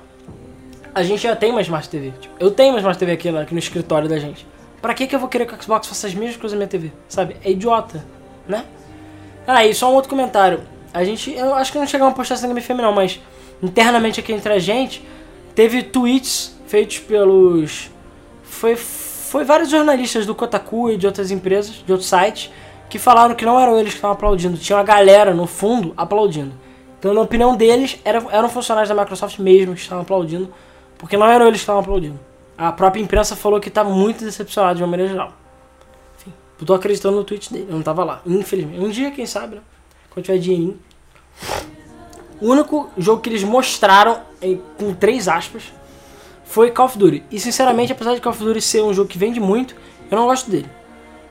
A 0.94 1.04
gente 1.04 1.24
já 1.24 1.36
tem 1.36 1.52
uma 1.52 1.62
Smart 1.62 1.88
TV. 1.88 2.12
Tipo, 2.20 2.36
eu 2.40 2.52
tenho 2.52 2.74
uma 2.74 2.80
Smart 2.80 3.00
TV 3.00 3.14
aqui, 3.14 3.30
aqui 3.30 3.54
no 3.54 3.60
escritório 3.60 4.10
da 4.10 4.20
gente. 4.20 4.46
Pra 4.82 4.94
que, 4.94 5.08
que 5.08 5.16
eu 5.16 5.20
vou 5.20 5.30
querer 5.30 5.46
que 5.46 5.54
o 5.54 5.62
Xbox 5.62 5.88
faça 5.88 6.08
as 6.08 6.14
mesmas 6.14 6.38
coisas 6.38 6.54
na 6.54 6.58
minha 6.58 6.68
TV? 6.68 6.92
Sabe? 7.08 7.38
É 7.44 7.52
idiota, 7.52 8.04
né? 8.48 8.66
Ah, 9.48 9.66
e 9.66 9.74
só 9.74 9.92
um 9.92 9.96
outro 9.96 10.10
comentário. 10.10 10.62
A 10.94 11.04
gente, 11.04 11.32
eu 11.32 11.56
acho 11.56 11.72
que 11.72 11.78
não 11.78 11.88
chegamos 11.88 12.14
a 12.14 12.16
postar 12.16 12.36
essa 12.36 12.48
Game 12.48 12.82
não, 12.82 12.92
mas 12.92 13.20
internamente 13.62 14.20
aqui 14.20 14.34
entre 14.34 14.52
a 14.52 14.60
gente, 14.60 15.06
teve 15.56 15.84
tweets 15.84 16.60
feitos 16.68 17.00
pelos. 17.00 17.90
Foi, 18.44 18.76
foi 18.76 19.44
vários 19.46 19.70
jornalistas 19.70 20.26
do 20.26 20.36
Kotaku 20.36 20.90
e 20.90 20.98
de 20.98 21.06
outras 21.06 21.32
empresas, 21.32 21.76
de 21.86 21.92
outros 21.92 22.10
sites, 22.10 22.52
que 22.90 23.00
falaram 23.00 23.36
que 23.36 23.46
não 23.46 23.60
eram 23.60 23.80
eles 23.80 23.92
que 23.94 23.98
estavam 23.98 24.16
aplaudindo, 24.16 24.58
tinha 24.58 24.78
uma 24.78 24.84
galera 24.84 25.34
no 25.34 25.48
fundo 25.48 25.94
aplaudindo. 25.96 26.54
Então, 27.00 27.14
na 27.14 27.22
opinião 27.22 27.56
deles, 27.56 27.98
era, 28.04 28.24
eram 28.32 28.50
funcionários 28.50 28.90
da 28.90 29.00
Microsoft 29.00 29.40
mesmo 29.40 29.74
que 29.74 29.82
estavam 29.82 30.04
aplaudindo, 30.04 30.54
porque 31.02 31.18
não 31.18 31.26
eram 31.28 31.48
eles 31.48 31.60
que 31.60 31.64
estavam 31.64 31.82
aplaudindo. 31.82 32.18
A 32.58 32.72
própria 32.72 33.02
imprensa 33.02 33.36
falou 33.36 33.60
que 33.60 33.68
estava 33.70 33.90
muito 33.90 34.24
decepcionado 34.24 34.76
de 34.78 34.84
uma 34.84 34.90
maneira 34.92 35.12
geral. 35.12 35.34
Enfim, 36.20 36.32
eu 36.60 36.66
tô 36.66 36.74
acreditando 36.76 37.18
no 37.18 37.24
tweet 37.24 37.52
dele, 37.52 37.66
eu 37.70 37.76
não 37.76 37.82
tava 37.82 38.04
lá, 38.04 38.22
infelizmente. 38.26 38.80
Um 38.80 38.90
dia, 38.90 39.10
quem 39.12 39.26
sabe, 39.26 39.56
né? 39.56 39.62
Quando 40.12 40.26
tiver 40.26 40.38
dinheirinho. 40.38 40.80
O 42.40 42.48
único 42.52 42.90
jogo 42.98 43.22
que 43.22 43.30
eles 43.30 43.44
mostraram, 43.44 44.20
em- 44.42 44.62
com 44.78 44.94
três 44.94 45.28
aspas, 45.28 45.64
foi 46.44 46.70
Call 46.72 46.86
of 46.86 46.98
Duty. 46.98 47.24
E 47.32 47.40
sinceramente, 47.40 47.92
apesar 47.92 48.14
de 48.16 48.22
Call 48.22 48.32
of 48.34 48.44
Duty 48.44 48.62
ser 48.62 48.84
um 48.84 48.94
jogo 48.94 49.08
que 49.10 49.18
vende 49.18 49.40
muito, 49.40 49.76
eu 50.10 50.18
não 50.18 50.26
gosto 50.28 50.50
dele. 50.50 50.68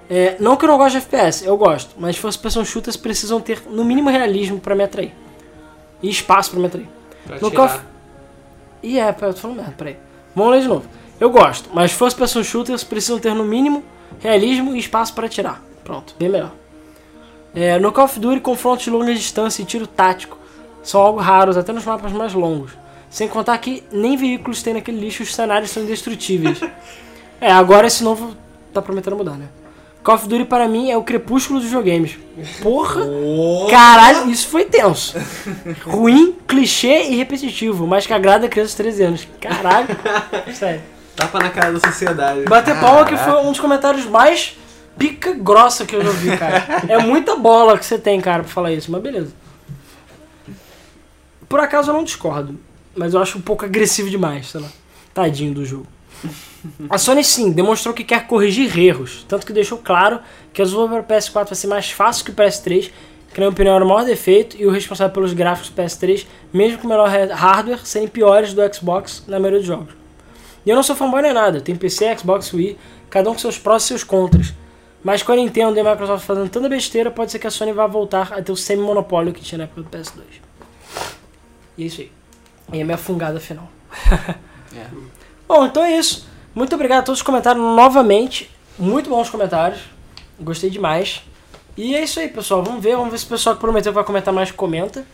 É, 0.09 0.37
não 0.41 0.57
que 0.57 0.65
eu 0.65 0.69
não 0.69 0.77
gosto 0.79 0.93
de 0.93 0.99
FPS, 0.99 1.45
eu 1.45 1.57
gosto, 1.57 1.95
mas 1.97 2.17
first 2.17 2.41
person 2.43 2.65
shooters 2.65 2.97
precisam 2.97 3.41
ter 3.41 3.63
no 3.71 3.85
mínimo 3.85 4.11
realismo 4.11 4.59
pra 4.59 4.75
me 4.75 4.83
atrair. 4.83 5.15
E 6.03 6.09
espaço 6.11 6.51
pra 6.51 6.59
me 6.61 6.67
atrair. 6.67 6.89
Pra 7.25 7.39
No 7.39 7.51
tirar. 7.51 7.69
Call 7.69 7.77
of... 7.77 7.85
Ih, 8.83 8.99
é, 8.99 9.09
eu 9.09 9.35
tô 9.35 9.41
falando 9.41 9.57
merda, 9.57 9.75
peraí. 9.77 9.97
Vamos 10.35 10.53
ler 10.53 10.63
de 10.63 10.69
novo. 10.69 10.89
Eu 11.19 11.31
gosto, 11.31 11.69
mas 11.73 11.93
first 11.93 12.17
person 12.17 12.43
shooters 12.43 12.83
precisam 12.83 13.19
ter 13.19 13.35
no 13.35 13.45
mínimo 13.45 13.85
realismo 14.21 14.75
e 14.75 14.79
espaço 14.79 15.15
para 15.15 15.27
atirar. 15.27 15.63
Pronto, 15.85 16.15
bem 16.19 16.29
melhor. 16.29 16.53
É, 17.55 17.79
no 17.79 17.93
Call 17.93 18.05
of 18.05 18.19
Duty, 18.19 18.41
confrontos 18.41 18.85
de 18.85 18.91
longa 18.91 19.13
distância 19.13 19.63
e 19.63 19.65
tiro 19.65 19.87
tático 19.87 20.39
são 20.83 21.01
algo 21.01 21.19
raros, 21.21 21.57
até 21.57 21.73
nos 21.73 21.85
mapas 21.85 22.13
mais 22.13 22.33
longos. 22.33 22.73
Sem 23.11 23.29
contar 23.29 23.59
que 23.59 23.83
nem 23.91 24.17
veículos 24.17 24.63
tem 24.63 24.75
naquele 24.75 25.01
lixo, 25.01 25.23
os 25.23 25.35
cenários 25.35 25.71
são 25.71 25.83
indestrutíveis. 25.83 26.61
É, 27.43 27.51
agora 27.51 27.87
esse 27.87 28.05
novo 28.05 28.37
tá 28.71 28.83
prometendo 28.83 29.17
mudar, 29.17 29.39
né? 29.39 29.49
Call 30.11 30.17
of 30.17 30.29
Duty 30.29 30.45
para 30.45 30.67
mim 30.67 30.91
é 30.91 30.97
o 30.97 31.05
crepúsculo 31.05 31.61
dos 31.61 31.69
videogames. 31.69 32.19
Porra! 32.61 33.03
Caralho, 33.71 34.29
isso 34.29 34.49
foi 34.49 34.65
tenso. 34.65 35.17
Ruim, 35.85 36.35
clichê 36.49 37.05
e 37.11 37.17
repetitivo, 37.17 37.87
mas 37.87 38.09
que 38.09 38.13
agrada 38.13 38.49
crianças 38.49 38.73
de 38.73 38.79
13 38.79 39.03
anos. 39.05 39.29
Caralho. 39.41 39.87
Sério. 40.53 40.81
Tapa 41.15 41.39
na 41.39 41.51
cara 41.51 41.73
da 41.73 41.89
sociedade. 41.89 42.43
Bater 42.43 42.81
palma 42.81 43.05
que 43.05 43.17
foi 43.17 43.37
um 43.37 43.53
dos 43.53 43.61
comentários 43.61 44.05
mais 44.07 44.59
pica 44.99 45.33
grossa 45.33 45.87
que 45.87 45.95
eu 45.95 46.03
já 46.03 46.11
vi, 46.11 46.37
cara. 46.37 46.83
É 46.89 46.99
muita 46.99 47.37
bola 47.37 47.79
que 47.79 47.87
você 47.87 47.97
tem, 47.97 48.21
cara, 48.21 48.43
pra 48.43 48.53
falar 48.53 48.73
isso, 48.73 48.91
mas 48.91 49.01
beleza. 49.01 49.33
Por 51.49 51.61
acaso 51.61 51.91
eu 51.91 51.95
não 51.95 52.03
discordo, 52.03 52.59
mas 52.97 53.15
eu 53.15 53.23
acho 53.23 53.39
um 53.39 53.43
pouco 53.43 53.65
agressivo 53.65 54.11
demais, 54.11 54.51
sei 54.51 54.61
lá. 54.61 54.69
Tadinho 55.15 55.55
do 55.55 55.65
jogo. 55.65 55.87
A 56.89 56.99
Sony 56.99 57.25
sim 57.25 57.53
demonstrou 57.53 57.95
que 57.95 58.05
quer 58.05 58.27
corrigir 58.27 58.79
erros, 58.79 59.25
tanto 59.29 59.47
que 59.47 59.53
deixou 59.53 59.79
claro 59.79 60.21
que 60.53 60.61
a 60.61 60.65
desenvolver 60.65 61.03
para 61.03 61.17
o 61.17 61.21
PS4 61.21 61.47
vai 61.47 61.55
ser 61.55 61.67
mais 61.67 61.91
fácil 61.91 62.25
que 62.25 62.31
o 62.31 62.35
PS3, 62.35 62.91
que 63.33 63.41
na 63.41 63.47
minha 63.47 63.51
opinião 63.51 63.77
era 63.77 63.85
o 63.85 63.89
maior 63.89 64.05
defeito 64.05 64.57
e 64.59 64.67
o 64.67 64.71
responsável 64.71 65.13
pelos 65.13 65.33
gráficos 65.33 65.71
do 65.71 65.81
PS3, 65.81 66.27
mesmo 66.53 66.79
com 66.79 66.87
o 66.87 66.91
melhor 66.91 67.09
hardware, 67.09 67.87
serem 67.87 68.09
piores 68.09 68.53
do 68.53 68.75
Xbox 68.75 69.25
na 69.27 69.39
maioria 69.39 69.61
dos 69.61 69.69
jogos. 69.69 69.95
E 70.67 70.71
eu 70.71 70.77
não 70.77 70.83
sou 70.83 70.95
fanboy 70.95 71.23
nem 71.23 71.33
nada, 71.33 71.61
tem 71.61 71.75
PC, 71.75 72.19
Xbox, 72.19 72.53
Wii, 72.53 72.77
cada 73.09 73.31
um 73.31 73.33
com 73.33 73.39
seus 73.39 73.59
prós 73.59 73.85
e 73.85 73.87
seus 73.87 74.05
contras. 74.05 74.53
Mas 75.03 75.23
com 75.23 75.33
a 75.33 75.37
Nintendo 75.37 75.75
e 75.77 75.81
a 75.81 75.91
Microsoft 75.91 76.27
fazendo 76.27 76.51
tanta 76.51 76.69
besteira, 76.69 77.11
pode 77.11 77.33
ser 77.33 77.39
que 77.39 77.47
a 77.47 77.51
Sony 77.51 77.73
vá 77.73 77.87
voltar 77.87 78.35
a 78.35 78.43
ter 78.43 78.53
o 78.53 78.57
semi-monopólio 78.57 79.33
que 79.33 79.41
tinha 79.41 79.59
na 79.59 79.65
época 79.65 79.83
do 79.83 79.89
PS2. 79.89 80.23
E 81.79 81.85
é 81.85 81.87
isso 81.87 82.03
aí. 82.03 82.13
E 82.75 82.83
a 82.83 82.85
minha 82.85 82.99
fungada 82.99 83.41
final. 83.41 83.71
É. 84.73 84.87
Bom, 85.51 85.67
então 85.67 85.83
é 85.83 85.97
isso. 85.99 86.29
Muito 86.55 86.73
obrigado 86.77 87.01
a 87.01 87.03
todos 87.03 87.21
que 87.21 87.27
comentaram 87.27 87.75
novamente. 87.75 88.49
Muito 88.79 89.11
bons 89.11 89.29
comentários. 89.29 89.81
Gostei 90.39 90.71
demais. 90.71 91.23
E 91.77 91.97
é 91.97 92.05
isso 92.05 92.21
aí, 92.21 92.29
pessoal. 92.29 92.63
Vamos 92.63 92.81
ver. 92.81 92.95
Vamos 92.95 93.11
ver 93.11 93.19
se 93.19 93.25
o 93.25 93.29
pessoal 93.29 93.57
que 93.57 93.61
prometeu 93.61 93.91
que 93.91 93.97
vai 93.97 94.05
comentar 94.05 94.33
mais 94.33 94.53
comenta. 94.53 95.05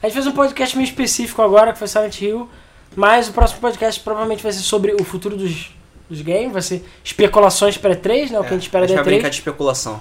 A 0.00 0.06
gente 0.06 0.14
fez 0.14 0.28
um 0.28 0.32
podcast 0.32 0.76
meio 0.76 0.86
específico 0.86 1.42
agora, 1.42 1.72
que 1.72 1.78
foi 1.80 1.88
Silent 1.88 2.20
Hill. 2.20 2.48
Mas 2.94 3.28
o 3.28 3.32
próximo 3.32 3.60
podcast 3.60 4.00
provavelmente 4.00 4.44
vai 4.44 4.52
ser 4.52 4.60
sobre 4.60 4.94
o 4.94 5.02
futuro 5.02 5.36
dos, 5.36 5.74
dos 6.08 6.22
games. 6.22 6.52
Vai 6.52 6.62
ser 6.62 6.88
especulações 7.02 7.76
para 7.76 7.96
E3, 7.96 8.30
né? 8.30 8.38
O 8.38 8.42
que 8.44 8.50
a 8.50 8.52
gente 8.52 8.62
espera 8.62 8.84
É, 8.84 8.86
a 8.86 8.88
gente 8.88 8.96
da 8.96 9.02
vai 9.02 9.12
E3. 9.12 9.16
brincar 9.16 9.28
de 9.30 9.34
especulação. 9.34 10.00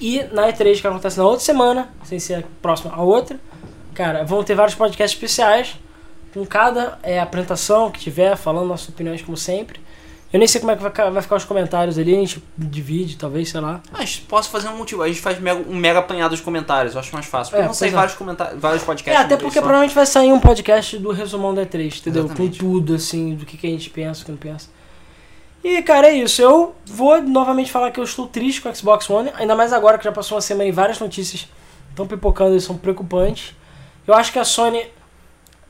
E 0.00 0.22
na 0.30 0.46
E3 0.46 0.80
que 0.80 0.86
acontece 0.86 1.18
na 1.18 1.24
outra 1.24 1.44
semana, 1.44 1.92
sem 2.04 2.20
ser 2.20 2.46
próxima 2.62 2.94
a 2.94 3.02
outra, 3.02 3.40
cara, 3.94 4.22
vão 4.22 4.44
ter 4.44 4.54
vários 4.54 4.76
podcasts 4.76 5.16
especiais 5.16 5.74
com 6.32 6.44
cada 6.46 6.98
é, 7.02 7.20
apresentação 7.20 7.90
que 7.90 8.00
tiver, 8.00 8.36
falando 8.36 8.66
nossas 8.68 8.88
opiniões 8.88 9.22
como 9.22 9.36
sempre. 9.36 9.80
Eu 10.32 10.38
nem 10.38 10.48
sei 10.48 10.62
como 10.62 10.72
é 10.72 10.76
que 10.76 10.82
vai, 10.82 10.90
ca- 10.90 11.10
vai 11.10 11.20
ficar 11.20 11.36
os 11.36 11.44
comentários 11.44 11.98
ali, 11.98 12.14
a 12.14 12.18
gente 12.18 12.42
divide, 12.56 13.16
talvez, 13.18 13.50
sei 13.50 13.60
lá. 13.60 13.82
Mas 13.92 14.16
posso 14.16 14.48
fazer 14.48 14.68
um 14.68 14.76
motivo. 14.78 15.02
A 15.02 15.08
gente 15.08 15.20
faz 15.20 15.38
mega- 15.38 15.60
um 15.68 15.76
mega 15.76 15.98
apanhado 15.98 16.34
de 16.34 16.40
comentários. 16.40 16.94
Eu 16.94 17.00
acho 17.00 17.12
mais 17.12 17.26
fácil. 17.26 17.50
Porque 17.50 17.62
É, 17.64 17.66
não 17.66 17.74
sei 17.74 17.88
é. 17.88 17.92
vários, 17.92 18.14
comentários, 18.14 18.58
vários 18.58 18.82
É, 18.82 18.86
podcasts. 18.86 19.20
até 19.20 19.34
uma 19.34 19.38
vez 19.38 19.42
porque 19.42 19.58
só. 19.58 19.60
provavelmente 19.60 19.94
vai 19.94 20.06
sair 20.06 20.32
um 20.32 20.40
podcast 20.40 20.96
do 20.96 21.10
resumão 21.12 21.52
da 21.54 21.66
E3, 21.66 21.98
entendeu? 21.98 22.24
Exatamente. 22.24 22.58
Com 22.58 22.64
tudo, 22.64 22.94
assim, 22.94 23.34
do 23.34 23.44
que, 23.44 23.58
que 23.58 23.66
a 23.66 23.70
gente 23.70 23.90
pensa, 23.90 24.22
o 24.22 24.24
que 24.24 24.30
não 24.30 24.38
pensa. 24.38 24.70
E, 25.62 25.82
cara, 25.82 26.08
é 26.08 26.14
isso. 26.14 26.40
Eu 26.40 26.74
vou 26.86 27.20
novamente 27.22 27.70
falar 27.70 27.90
que 27.90 28.00
eu 28.00 28.04
estou 28.04 28.26
triste 28.26 28.62
com 28.62 28.70
o 28.70 28.74
Xbox 28.74 29.08
One, 29.10 29.30
ainda 29.34 29.54
mais 29.54 29.70
agora 29.72 29.98
que 29.98 30.04
já 30.04 30.12
passou 30.12 30.36
uma 30.36 30.40
semana 30.42 30.66
e 30.66 30.72
várias 30.72 30.98
notícias 30.98 31.46
estão 31.90 32.06
pipocando 32.06 32.56
e 32.56 32.60
são 32.60 32.76
preocupantes. 32.78 33.54
Eu 34.06 34.14
acho 34.14 34.32
que 34.32 34.38
a 34.38 34.44
Sony 34.44 34.82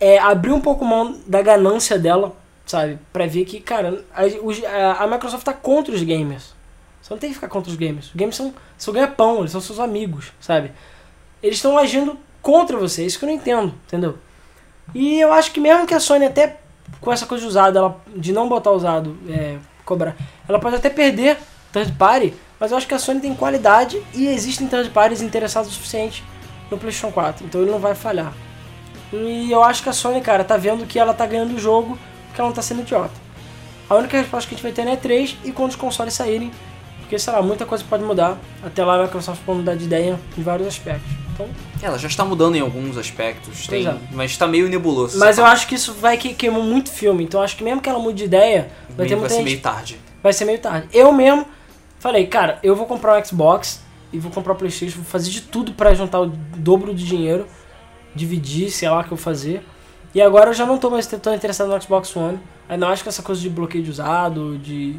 é, 0.02 0.18
abriu 0.18 0.54
um 0.56 0.60
pouco 0.60 0.84
mão 0.84 1.16
da 1.28 1.40
ganância 1.40 1.96
dela, 1.96 2.34
sabe? 2.66 2.98
Pra 3.12 3.24
ver 3.26 3.44
que, 3.44 3.60
cara, 3.60 4.04
a- 4.12 5.04
a 5.04 5.06
Microsoft 5.06 5.44
tá 5.44 5.52
contra 5.52 5.94
os 5.94 6.02
gamers. 6.02 6.54
Você 7.00 7.14
não 7.14 7.18
tem 7.20 7.28
que 7.30 7.34
ficar 7.36 7.48
contra 7.48 7.70
os 7.70 7.76
gamers. 7.76 8.06
Os 8.06 8.14
gamers 8.14 8.34
são 8.36 8.52
seu 8.76 8.92
ganha-pão, 8.92 9.38
eles 9.40 9.52
são 9.52 9.60
seus 9.60 9.78
amigos, 9.78 10.32
sabe? 10.40 10.72
Eles 11.42 11.56
estão 11.58 11.78
agindo 11.78 12.18
contra 12.40 12.76
você, 12.76 13.04
isso 13.06 13.16
que 13.18 13.24
eu 13.24 13.28
não 13.28 13.34
entendo, 13.36 13.72
entendeu? 13.86 14.18
E 14.92 15.20
eu 15.20 15.32
acho 15.32 15.52
que 15.52 15.60
mesmo 15.60 15.86
que 15.86 15.94
a 15.94 16.00
Sony 16.00 16.24
até 16.26 16.58
com 17.00 17.12
essa 17.12 17.24
coisa 17.26 17.42
de 17.42 17.48
usado, 17.48 17.78
ela, 17.78 18.00
de 18.16 18.32
não 18.32 18.48
botar 18.48 18.72
usado, 18.72 19.16
é, 19.28 19.56
cobrar, 19.84 20.16
ela 20.48 20.58
pode 20.58 20.74
até 20.76 20.90
perder 20.90 21.38
third 21.72 21.92
party, 21.92 22.34
mas 22.58 22.72
eu 22.72 22.76
acho 22.76 22.86
que 22.88 22.94
a 22.94 22.98
Sony 22.98 23.20
tem 23.20 23.34
qualidade 23.34 24.02
e 24.14 24.26
existem 24.26 24.66
third 24.66 24.90
parties 24.90 25.22
interessados 25.22 25.70
o 25.70 25.74
suficiente 25.74 26.24
no 26.70 26.76
PlayStation 26.78 27.12
4, 27.12 27.46
então 27.46 27.60
ele 27.62 27.70
não 27.70 27.78
vai 27.78 27.94
falhar. 27.94 28.32
E 29.12 29.51
eu 29.51 29.62
acho 29.62 29.82
que 29.82 29.89
a 29.89 29.93
Sony, 29.93 30.20
cara, 30.20 30.43
tá 30.43 30.56
vendo 30.56 30.86
que 30.86 30.98
ela 30.98 31.12
tá 31.12 31.26
ganhando 31.26 31.55
o 31.55 31.59
jogo 31.59 31.98
porque 32.28 32.40
ela 32.40 32.48
não 32.48 32.55
tá 32.55 32.62
sendo 32.62 32.80
idiota. 32.80 33.12
A 33.89 33.94
única 33.94 34.16
resposta 34.16 34.48
que 34.48 34.55
a 34.55 34.56
gente 34.56 34.62
vai 34.62 34.72
ter 34.72 34.90
é 34.90 34.97
3 34.97 35.36
e 35.44 35.52
quando 35.52 35.70
os 35.70 35.76
consoles 35.76 36.14
saírem, 36.14 36.51
porque 37.01 37.18
sei 37.18 37.32
lá, 37.32 37.43
muita 37.43 37.66
coisa 37.66 37.84
pode 37.89 38.02
mudar. 38.02 38.39
Até 38.64 38.82
lá 38.82 38.98
a 38.98 39.02
Microsoft 39.02 39.43
pode 39.44 39.59
mudar 39.59 39.74
de 39.74 39.84
ideia 39.84 40.18
em 40.36 40.43
vários 40.43 40.66
aspectos. 40.66 41.12
Então, 41.34 41.47
Ela 41.82 41.98
já 41.98 42.09
está 42.09 42.24
mudando 42.24 42.56
em 42.56 42.60
alguns 42.60 42.97
aspectos, 42.97 43.66
tem, 43.66 43.86
é. 43.86 43.97
mas 44.12 44.30
está 44.30 44.47
meio 44.47 44.68
nebuloso. 44.68 45.18
Mas 45.18 45.39
eu 45.39 45.44
acho 45.44 45.66
que 45.66 45.74
isso 45.74 45.93
vai 45.94 46.16
que 46.16 46.32
queimar 46.32 46.62
muito 46.62 46.90
filme. 46.90 47.24
Então 47.24 47.43
acho 47.43 47.56
que 47.56 47.64
mesmo 47.64 47.80
que 47.80 47.89
ela 47.89 47.98
mude 47.98 48.18
de 48.18 48.24
ideia, 48.24 48.70
vai 48.97 49.06
ter 49.06 49.14
vai 49.14 49.20
muita 49.20 49.28
ser 49.28 49.36
gente. 49.36 49.44
meio 49.44 49.60
tarde. 49.60 50.01
Vai 50.22 50.32
ser 50.32 50.44
meio 50.44 50.59
tarde. 50.59 50.89
Eu 50.93 51.12
mesmo 51.12 51.47
falei, 51.98 52.26
cara, 52.26 52.59
eu 52.62 52.74
vou 52.74 52.86
comprar 52.86 53.18
um 53.18 53.24
Xbox 53.24 53.80
e 54.12 54.18
vou 54.18 54.30
comprar 54.30 54.52
o 54.52 54.56
Playstation, 54.56 54.97
vou 54.97 55.05
fazer 55.05 55.30
de 55.30 55.43
tudo 55.43 55.72
pra 55.72 55.94
juntar 55.94 56.20
o 56.20 56.26
dobro 56.26 56.93
do 56.93 57.02
dinheiro, 57.02 57.47
dividir, 58.14 58.70
sei 58.70 58.89
lá 58.89 59.01
o 59.01 59.05
que 59.05 59.12
eu 59.12 59.16
fazer. 59.16 59.64
E 60.14 60.20
agora 60.20 60.51
eu 60.51 60.55
já 60.55 60.66
não 60.66 60.76
tô 60.78 60.90
mais 60.90 61.06
tão 61.06 61.34
interessado 61.34 61.68
no 61.68 61.80
Xbox 61.82 62.14
One. 62.16 62.39
Aí 62.68 62.76
não 62.76 62.89
acho 62.89 63.02
que 63.02 63.09
essa 63.09 63.22
coisa 63.22 63.40
de 63.40 63.48
bloqueio 63.48 63.82
de 63.84 63.90
usado, 63.90 64.59
de. 64.59 64.97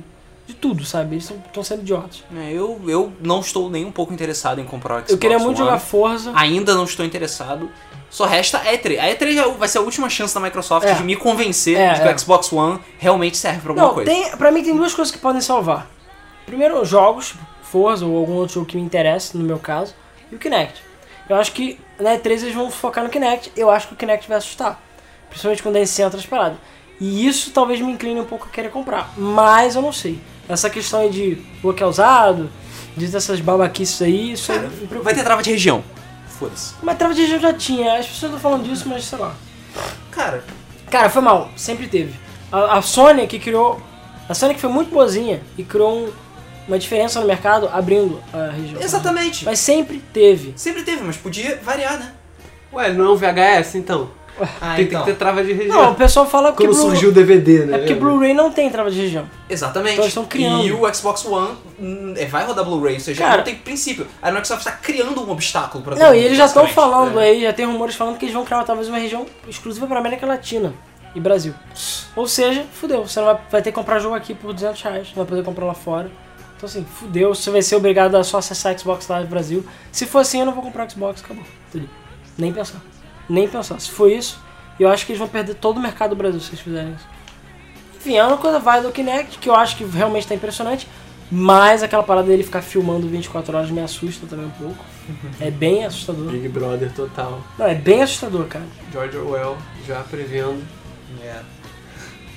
de 0.48 0.53
tudo, 0.53 0.84
sabe? 0.85 1.15
Eles 1.15 1.30
estão 1.30 1.64
sendo 1.64 1.81
idiotas. 1.81 2.23
É, 2.35 2.52
eu, 2.52 2.80
eu 2.88 3.11
não 3.22 3.40
estou 3.40 3.69
nem 3.69 3.85
um 3.85 3.91
pouco 3.91 4.14
interessado 4.14 4.60
em 4.60 4.65
comprar 4.65 4.95
o 4.95 4.98
Xbox 4.98 5.11
eu 5.11 5.18
queria 5.18 5.38
muito 5.40 5.57
One. 5.60 5.65
jogar 5.68 5.80
Forza. 5.80 6.31
Ainda 6.35 6.73
não 6.76 6.84
estou 6.85 7.06
interessado. 7.06 7.69
Só 8.10 8.26
resta 8.26 8.60
a 8.60 8.65
E3. 8.65 8.99
A 8.99 9.07
E3 9.15 9.38
é- 9.38 9.52
vai 9.57 9.68
ser 9.68 9.80
a 9.80 9.81
última 9.81 10.07
chance 10.10 10.34
da 10.35 10.40
Microsoft 10.40 10.85
É. 10.88 10.94
de 10.94 11.03
me 11.03 11.15
convencer 11.15 11.77
É, 11.77 11.94
de 11.94 12.02
que 12.02 12.07
é. 12.07 12.14
o 12.14 12.19
Xbox 12.19 12.52
One 12.53 12.80
realmente 12.99 13.38
serve 13.38 13.61
pra 13.61 13.69
alguma 13.72 13.88
Não, 13.88 13.94
coisa. 13.95 14.10
tem, 14.11 14.38
pra 14.38 14.52
mim 14.52 14.64
tem 14.64 14.76
duas 14.76 14.94
coisas 14.94 15.11
que 15.11 15.18
podem 15.19 15.41
salvar. 15.41 15.90
Primeiro, 16.45 16.84
jogos, 16.85 17.30
tipo 17.30 17.44
Forza 17.64 18.06
ou 18.06 18.15
algum 18.18 18.34
outro 18.34 18.53
jogo 18.56 18.68
que 18.68 18.76
me 18.77 18.84
interesse, 18.84 19.35
no 19.35 19.44
meu 19.44 19.57
caso, 19.57 19.95
e 20.31 20.35
o 20.35 20.38
Kinect. 20.40 20.80
Eu 21.27 21.38
acho 21.38 21.52
que 21.53 21.80
na 22.03 22.11
E3 22.17 22.25
eles 22.43 22.53
vão 22.53 22.69
focar 22.69 23.03
no 23.03 23.09
Kinect, 23.09 23.51
eu 23.55 23.69
acho 23.69 23.88
que 23.88 23.93
o 23.93 23.97
Kinect 23.97 24.27
vai 24.27 24.38
assustar. 24.38 24.80
Principalmente 25.30 25.63
quando 25.63 25.77
é 25.77 25.84
em 25.84 26.03
outras 26.05 26.25
paradas. 26.25 26.57
E 26.99 27.27
isso 27.27 27.51
talvez 27.51 27.81
me 27.81 27.91
incline 27.91 28.19
um 28.19 28.25
pouco 28.25 28.47
a 28.47 28.49
querer 28.49 28.69
comprar, 28.69 29.11
mas 29.17 29.75
eu 29.75 29.81
não 29.81 29.91
sei. 29.91 30.19
Essa 30.47 30.69
questão 30.69 30.99
aí 31.01 31.09
de 31.09 31.35
bloquear 31.61 31.89
usado, 31.89 32.49
de 32.95 33.09
ter 33.09 33.17
essas 33.17 33.39
babaquices 33.39 34.01
aí, 34.01 34.34
isso 34.34 34.51
aí 34.51 34.59
me 34.59 34.67
preocupa. 34.69 35.01
Vai 35.03 35.13
ter 35.15 35.23
trava 35.23 35.41
de 35.41 35.49
região. 35.51 35.84
Foda-se. 36.27 36.75
Mas 36.84 36.97
trava 36.97 37.13
de 37.13 37.21
região 37.21 37.39
já 37.39 37.53
tinha, 37.53 37.93
as 37.97 38.05
pessoas 38.05 38.31
estão 38.34 38.39
falando 38.39 38.63
disso, 38.69 38.88
mas 38.88 39.05
sei 39.05 39.17
lá. 39.17 39.34
Cara, 40.11 40.43
Cara, 40.89 41.09
foi 41.09 41.21
mal, 41.23 41.49
sempre 41.55 41.88
teve. 41.88 42.13
A, 42.51 42.77
a 42.77 42.81
Sony 42.84 43.25
que 43.25 43.39
criou. 43.39 43.81
A 44.30 44.34
Sony 44.35 44.53
que 44.53 44.61
foi 44.61 44.69
muito 44.69 44.93
boazinha 44.93 45.41
e 45.57 45.63
criou 45.63 45.91
um- 46.05 46.11
uma 46.68 46.80
diferença 46.80 47.19
no 47.19 47.27
mercado 47.27 47.69
abrindo 47.72 48.22
a 48.34 48.49
região. 48.52 48.81
exatamente. 48.81 49.45
Mas 49.45 49.60
sempre 49.60 50.02
teve. 50.14 50.53
Sempre 50.56 50.84
teve, 50.84 51.03
mas 51.03 51.18
podia 51.18 51.60
variar, 51.64 51.98
né? 51.99 52.11
Ué, 52.73 52.91
não 52.91 53.06
é 53.06 53.10
um 53.10 53.15
VHS 53.15 53.76
então? 53.76 54.10
Ah, 54.60 54.73
tem, 54.76 54.88
tem 54.88 54.98
que 54.98 55.06
ter 55.06 55.14
trava 55.15 55.44
de 55.44 55.53
região. 55.53 55.76
Não, 55.80 55.91
o 55.91 55.95
pessoal 55.95 56.26
fala 56.27 56.52
que 56.52 56.57
Quando 56.57 56.69
Blu- 56.73 56.81
surgiu 56.81 57.10
o 57.10 57.11
DVD, 57.11 57.65
né? 57.68 57.76
É 57.76 57.77
porque 57.77 57.94
Blu-ray 57.94 58.34
não 58.34 58.52
tem 58.52 58.68
trava 58.68 58.90
de 58.90 58.99
região. 58.99 59.30
Exatamente. 59.48 59.91
Então 59.94 60.03
eles 60.06 60.11
estão 60.11 60.26
criando. 60.26 60.65
E 60.65 60.72
o 60.72 60.91
Xbox 60.91 61.23
One 61.23 61.56
hum, 61.80 62.15
é, 62.18 62.26
vai 62.26 62.44
rodar 62.44 62.65
Blu-ray, 62.65 62.95
ou 62.95 62.99
seja, 62.99 63.23
Cara- 63.23 63.38
não 63.38 63.44
tem 63.44 63.53
princípio. 63.53 64.07
A 64.19 64.31
Microsoft 64.31 64.61
está 64.65 64.72
criando 64.72 65.22
um 65.23 65.30
obstáculo 65.30 65.84
pra 65.84 65.95
Não, 65.95 66.15
e 66.15 66.18
eles 66.18 66.35
já 66.35 66.45
estão 66.45 66.68
falando 66.68 67.19
É. 67.19 67.26
aí, 67.30 67.41
já 67.44 67.53
tem 67.53 67.68
rumores 67.68 67.94
falando 67.94 68.18
que 68.18 68.26
eles 68.26 68.34
vão 68.34 68.44
criar 68.44 68.64
talvez 68.64 68.88
uma 68.90 68.98
região 68.98 69.23
exclusiva 69.48 69.85
para 69.85 69.99
América 69.99 70.26
Latina 70.26 70.73
e 71.14 71.19
Brasil. 71.19 71.53
Ou 72.15 72.27
seja, 72.27 72.65
fudeu. 72.73 73.07
Você 73.07 73.19
não 73.19 73.27
vai, 73.27 73.38
vai 73.52 73.61
ter 73.61 73.69
que 73.69 73.76
comprar 73.76 73.99
jogo 73.99 74.15
aqui 74.15 74.34
por 74.34 74.52
200 74.52 74.81
reais, 74.81 75.07
não 75.10 75.18
vai 75.18 75.26
poder 75.27 75.44
comprar 75.44 75.65
lá 75.68 75.76
fora. 75.76 76.10
Então 76.64 76.69
assim, 76.69 76.85
fudeu. 76.85 77.35
Você 77.35 77.52
vai 77.52 77.61
ser 77.61 77.76
obrigado 77.76 78.15
a 78.15 78.23
só 78.23 78.38
acessar 78.38 78.77
Xbox 78.80 79.06
Live 79.10 79.27
Brasil. 79.27 79.65
Se 79.91 80.06
for 80.06 80.19
assim, 80.19 80.40
eu 80.40 80.45
não 80.45 80.53
vou 80.53 80.64
comprar 80.64 80.90
Xbox, 80.90 81.22
acabou. 81.22 81.44
Nem 82.38 82.53
pensar. 82.53 82.81
Nem 83.27 83.49
pensar. 83.49 83.77
Se 83.81 83.91
for 83.91 84.10
isso, 84.10 84.40
eu 84.80 84.88
acho 84.88 85.06
que 85.06 85.11
eles 85.11 85.19
vão 85.19 85.27
perder 85.27 85.56
todo 85.56 85.77
o 85.77 85.81
mercado 85.81 86.11
do 86.11 86.15
Brasil 86.15 86.40
se 86.40 86.52
eles 86.52 86.61
fizerem 86.61 86.94
isso. 86.94 87.06
Enfim, 87.98 88.15
é 88.15 88.23
uma 88.23 88.38
coisa 88.38 88.60
válida 88.60 88.88
do 88.88 88.94
Kinect, 88.94 89.40
que 89.40 89.49
eu 89.49 89.56
acho 89.56 89.76
que 89.76 89.84
realmente 89.84 90.26
tá 90.26 90.35
impressionante. 90.35 90.88
Mas 91.30 91.84
aquela 91.84 92.03
parada 92.03 92.27
dele 92.27 92.44
ficar 92.44 92.61
filmando 92.61 93.10
24 93.10 93.57
horas 93.57 93.69
me 93.69 93.81
assusta 93.81 94.26
também 94.26 94.45
um 94.45 94.52
pouco. 94.52 94.85
É 95.41 95.52
bem 95.52 95.84
assustador. 95.84 96.31
Big 96.31 96.48
Brother 96.48 96.94
total. 96.94 97.41
Não, 97.60 97.65
é 97.65 97.76
bem 97.76 98.02
assustador, 98.02 98.45
cara. 98.45 98.65
George 98.90 99.18
Orwell 99.18 99.57
já 99.85 100.02
prevendo. 100.03 100.64
É. 101.22 101.41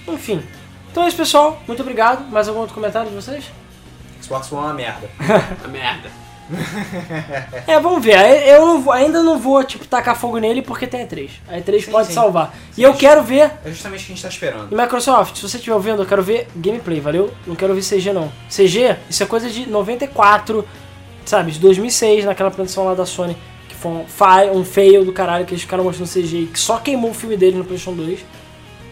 Enfim. 0.09 0.43
Então 0.91 1.05
é 1.05 1.09
isso, 1.09 1.17
pessoal. 1.17 1.63
Muito 1.69 1.83
obrigado. 1.83 2.29
Mais 2.29 2.49
algum 2.49 2.61
outro 2.61 2.75
comentário 2.75 3.09
de 3.09 3.15
vocês? 3.15 3.45
Xbox 4.27 4.53
One 4.53 4.63
é 4.63 4.67
uma 4.67 4.75
merda. 4.75 5.11
A 5.65 5.69
merda. 5.69 6.11
É, 7.67 7.79
vamos 7.81 8.05
ver. 8.05 8.17
Eu 8.47 8.65
não 8.67 8.81
vou- 8.81 8.93
ainda 8.93 9.23
não 9.23 9.39
vou, 9.39 9.63
tipo, 9.65 9.87
tacar 9.87 10.17
fogo 10.17 10.39
nele 10.39 10.63
porque 10.63 10.87
tem 10.87 11.07
E3. 11.07 11.31
A 11.49 11.59
E3 11.59 11.85
Sim, 11.85 11.91
pode 11.91 12.09
sim. 12.09 12.15
salvar. 12.15 12.55
E 12.77 12.83
eu 12.83 12.95
quero 12.95 13.23
ver. 13.23 13.51
É 13.65 13.71
justamente 13.71 14.03
o 14.03 14.07
que 14.07 14.13
a 14.13 14.15
gente 14.15 14.23
tá 14.23 14.29
esperando. 14.29 14.69
E 14.73 14.75
Microsoft, 14.81 15.37
se 15.37 15.43
você 15.43 15.57
estiver 15.57 15.75
ouvindo, 15.75 16.03
eu 16.03 16.07
quero 16.07 16.23
ver 16.23 16.47
gameplay, 16.55 17.01
valeu? 17.01 17.33
Não 17.47 17.57
quero 17.57 17.73
ouvir 17.73 17.83
CG 17.85 18.13
não. 18.13 18.31
CG, 18.49 18.97
isso 19.11 19.23
é 19.23 19.27
coisa 19.27 19.51
de 19.51 19.69
94, 19.69 20.67
sabe? 21.25 21.51
De 21.53 21.59
2006, 21.59 22.25
naquela 22.25 22.51
produção 22.51 22.85
lá 22.85 22.95
da 22.95 23.05
Sony, 23.07 23.37
que 23.69 23.75
foi 23.75 23.91
um, 23.91 24.07
fa- 24.07 24.45
um 24.45 24.65
fail 24.65 25.05
do 25.05 25.13
caralho, 25.13 25.45
que 25.45 25.53
eles 25.53 25.63
ficaram 25.63 25.83
mostrando 25.85 26.09
CG 26.09 26.43
e 26.43 26.47
que 26.47 26.59
só 26.61 26.79
queimou 26.79 27.11
o 27.11 27.15
filme 27.15 27.37
deles 27.37 27.57
no 27.57 27.65
PlayStation 27.65 27.97
2. 27.97 28.21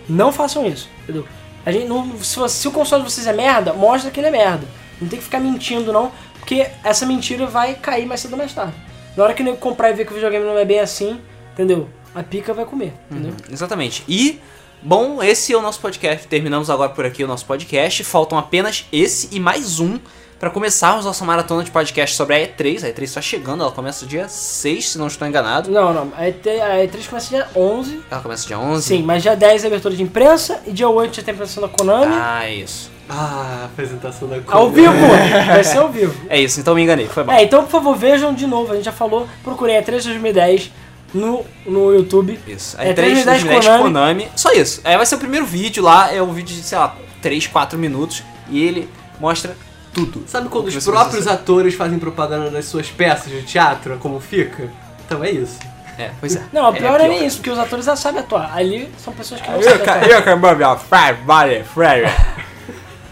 Não 0.09 0.33
façam 0.33 0.67
isso, 0.67 0.89
entendeu? 1.05 1.25
A 1.65 1.71
gente 1.73 1.87
não, 1.87 2.19
se, 2.19 2.47
se 2.49 2.69
o 2.69 2.73
console 2.73 3.05
de 3.05 3.11
vocês 3.11 3.27
é 3.27 3.33
merda, 3.33 3.73
mostra 3.73 4.11
que 4.11 4.19
ele 4.21 4.27
é 4.27 4.31
merda. 4.31 4.67
Não 5.01 5.09
tem 5.09 5.19
que 5.19 5.25
ficar 5.25 5.41
mentindo 5.41 5.93
não, 5.93 6.13
porque 6.39 6.67
essa 6.83 7.07
mentira 7.07 7.47
vai 7.47 7.75
cair 7.75 8.07
mais 8.07 8.21
cedo 8.21 8.33
ou 8.33 8.39
mais 8.39 8.53
tarde. 8.53 8.75
Na 9.17 9.25
hora 9.25 9.35
que 9.35 9.43
o 9.43 9.45
nego 9.45 9.59
comprar 9.59 9.91
e 9.91 9.95
ver 9.95 10.05
que 10.05 10.13
o 10.13 10.15
videogame 10.15 10.45
não 10.45 10.59
é 10.59 10.65
bem 10.65 10.81
assim, 10.81 11.21
entendeu? 11.53 11.89
A 12.15 12.23
pica 12.23 12.53
vai 12.53 12.65
comer, 12.65 12.93
entendeu? 13.11 13.33
Exatamente. 13.51 14.05
E, 14.09 14.41
bom, 14.83 15.23
esse 15.23 15.53
é 15.53 15.57
o 15.57 15.63
nosso 15.63 15.81
podcast. 15.81 16.27
Terminamos 16.29 16.71
agora 16.71 16.91
por 16.91 17.05
aqui 17.05 17.25
o 17.25 17.27
nosso 17.27 17.45
podcast. 17.45 18.03
Faltam 18.05 18.39
apenas 18.39 18.87
esse 18.93 19.29
e 19.33 19.41
mais 19.41 19.81
um 19.81 19.99
para 20.39 20.51
começarmos 20.51 21.05
nossa 21.05 21.25
maratona 21.25 21.65
de 21.65 21.71
podcast 21.71 22.15
sobre 22.15 22.37
a 22.37 22.39
E3. 22.47 22.85
A 22.85 22.93
E3 22.93 23.03
está 23.03 23.23
chegando, 23.23 23.63
ela 23.63 23.73
começa 23.73 24.05
dia 24.05 24.29
6, 24.29 24.91
se 24.91 24.99
não 24.99 25.07
estou 25.07 25.27
enganado. 25.27 25.71
Não, 25.71 25.95
não. 25.95 26.13
A 26.17 26.25
E3, 26.25 26.61
a 26.61 26.87
E3 26.87 27.09
começa 27.09 27.29
dia 27.31 27.49
11. 27.57 28.01
Ela 28.11 28.21
começa 28.21 28.47
dia 28.47 28.59
11? 28.59 28.87
Sim, 28.87 29.03
mas 29.03 29.23
dia 29.23 29.35
10 29.35 29.65
é 29.65 29.67
abertura 29.67 29.95
de 29.95 30.03
imprensa 30.03 30.61
e 30.67 30.73
dia 30.73 30.89
8 30.89 31.17
já 31.17 31.23
tem 31.23 31.35
apresentação 31.35 31.69
da 31.69 31.75
Konami. 31.75 32.15
Ah, 32.15 32.51
isso. 32.51 32.94
Ah, 33.09 33.67
apresentação 33.67 34.27
da 34.29 34.37
ao 34.37 34.71
Konami. 34.71 34.75
vivo! 34.75 34.93
Vai 35.47 35.65
ser 35.65 35.79
ao 35.79 35.89
vivo. 35.91 36.15
É 36.29 36.41
isso, 36.41 36.59
então 36.61 36.75
me 36.75 36.83
enganei, 36.83 37.07
foi 37.07 37.23
bom. 37.25 37.33
É, 37.33 37.43
então 37.43 37.63
por 37.63 37.71
favor 37.71 37.97
vejam 37.97 38.33
de 38.33 38.47
novo, 38.47 38.73
a 38.73 38.77
gente 38.77 38.85
já 38.85 38.93
falou, 38.93 39.29
procurem 39.43 39.77
E3 39.81 40.03
2010 40.05 40.73
no, 41.13 41.45
no 41.67 41.93
YouTube. 41.95 42.39
Isso. 42.47 42.77
A 42.79 42.85
É, 42.85 42.93
E3 42.95 42.95
2010 42.95 43.25
2010 43.45 43.65
Konami. 43.67 43.83
Konami. 43.83 44.29
Só 44.35 44.53
isso. 44.53 44.81
É, 44.85 44.97
vai 44.97 45.07
ser 45.07 45.15
o 45.17 45.19
primeiro 45.19 45.45
vídeo 45.47 45.83
lá, 45.83 46.13
é 46.13 46.23
um 46.23 46.33
vídeo 46.33 46.57
de, 46.57 46.63
sei 46.63 46.79
lá, 46.79 46.97
3, 47.23 47.47
4 47.47 47.79
minutos. 47.79 48.23
E 48.51 48.63
ele 48.63 48.89
mostra 49.21 49.57
tudo. 49.93 50.25
Sabe 50.27 50.49
quando 50.49 50.67
os 50.67 50.85
próprios 50.85 51.27
atores 51.27 51.75
fazem 51.75 51.99
propaganda 51.99 52.51
das 52.51 52.65
suas 52.65 52.91
peças 52.91 53.31
de 53.31 53.43
teatro, 53.43 53.97
como 53.99 54.19
fica? 54.19 54.69
Então 55.07 55.23
é 55.23 55.31
isso. 55.31 55.59
É, 55.97 56.11
pois 56.19 56.35
é. 56.35 56.43
Não, 56.53 56.71
o 56.71 56.75
é, 56.75 56.79
pior 56.79 57.01
é 57.01 57.07
nem 57.07 57.25
isso, 57.25 57.37
porque 57.37 57.51
os 57.51 57.59
atores 57.59 57.85
já 57.85 57.95
sabem 57.95 58.21
atuar. 58.21 58.53
Ali 58.55 58.91
são 58.99 59.13
pessoas 59.13 59.41
que 59.41 59.49
não 59.49 59.59
Eu 59.59 59.63
sabem 59.63 59.81
atuar. 59.81 59.97
acabei 59.97 60.13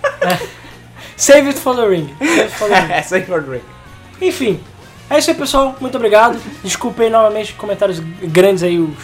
Save 1.17 1.49
it 1.49 1.59
for 1.59 1.77
the 1.77 1.87
ring. 1.87 2.09
Save 2.19 2.41
it 2.41 2.51
for 2.53 2.69
the 2.69 2.81
ring. 2.81 2.93
Aí 2.93 3.03
foi 3.03 3.21
o 3.21 3.43
Drake. 3.43 3.65
Enfim, 4.21 4.61
é 5.09 5.19
isso 5.19 5.31
aí, 5.31 5.37
pessoal. 5.37 5.77
Muito 5.81 5.95
obrigado. 5.97 6.41
Desculpem 6.65 7.11
novamente 7.11 7.53
comentários 7.53 8.01
grandes 8.01 8.63
aí. 8.63 8.79
Os... 8.79 8.97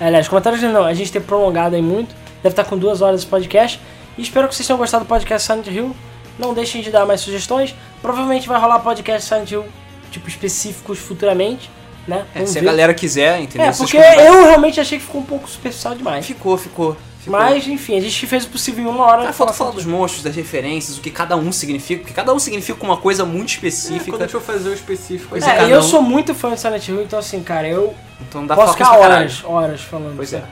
Aliás, 0.00 0.28
comentários 0.28 0.62
não, 0.62 0.84
a 0.84 0.94
gente 0.94 1.12
tem 1.12 1.20
prolongado 1.20 1.74
aí 1.76 1.82
muito. 1.82 2.14
Deve 2.42 2.52
estar 2.52 2.64
com 2.64 2.78
duas 2.78 3.02
horas 3.02 3.20
esse 3.20 3.26
podcast. 3.28 3.80
E 4.16 4.22
espero 4.22 4.48
que 4.48 4.54
vocês 4.54 4.66
tenham 4.66 4.78
gostado 4.78 5.04
do 5.04 5.08
podcast 5.08 5.46
Silent 5.46 5.66
Hill. 5.66 5.94
Não 6.38 6.54
deixem 6.54 6.80
de 6.80 6.90
dar 6.90 7.04
mais 7.04 7.20
sugestões. 7.20 7.74
Provavelmente 8.00 8.48
vai 8.48 8.58
rolar 8.58 8.78
podcast 8.80 9.28
Silent 9.28 9.50
Hill, 9.50 9.64
tipo, 10.10 10.28
específicos 10.28 10.98
futuramente, 10.98 11.70
né? 12.08 12.24
É, 12.34 12.46
se 12.46 12.56
a 12.56 12.60
ver. 12.62 12.66
galera 12.66 12.94
quiser, 12.94 13.40
entendeu? 13.40 13.68
É, 13.68 13.72
porque 13.72 13.98
eu 13.98 14.44
realmente 14.44 14.80
achei 14.80 14.98
que 14.98 15.04
ficou 15.04 15.20
um 15.20 15.26
pouco 15.26 15.48
superficial 15.48 15.94
demais. 15.94 16.24
Ficou, 16.24 16.56
ficou. 16.56 16.96
Ficou. 17.20 17.38
Mas, 17.38 17.66
enfim, 17.66 17.96
a 17.96 18.00
gente 18.00 18.26
fez 18.26 18.44
o 18.44 18.48
possível 18.48 18.84
em 18.84 18.88
uma 18.88 19.04
hora. 19.04 19.22
Ah, 19.22 19.26
de 19.30 19.32
falta 19.32 19.52
falar 19.52 19.70
dos 19.70 19.84
monstros, 19.84 20.22
das 20.24 20.34
referências, 20.34 20.98
o 20.98 21.00
que 21.00 21.10
cada 21.10 21.36
um 21.36 21.52
significa, 21.52 22.00
porque 22.02 22.14
cada 22.14 22.32
um 22.34 22.38
significa 22.38 22.82
uma 22.84 22.96
coisa 22.96 23.24
muito 23.24 23.50
É, 23.50 23.52
específica. 23.54 24.04
quando 24.10 24.22
a 24.22 24.24
gente 24.26 24.32
for 24.32 24.42
fazer 24.42 24.68
o 24.68 24.74
específico, 24.74 25.34
é, 25.36 25.38
É, 25.38 25.42
cada 25.42 25.68
eu 25.68 25.78
um- 25.78 25.82
sou 25.82 26.02
muito 26.02 26.34
fã 26.34 26.52
de 26.54 26.60
Silent 26.60 26.88
Hill, 26.88 27.02
então 27.02 27.18
assim, 27.18 27.42
cara, 27.42 27.68
eu 27.68 27.94
Então 28.28 28.46
dá 28.46 28.54
posso 28.54 28.76
pra 28.76 28.84
ficar 28.86 28.98
horas, 28.98 29.42
horas 29.44 29.80
falando. 29.80 30.16
Pois 30.16 30.32
é. 30.32 30.40
sabe? 30.40 30.50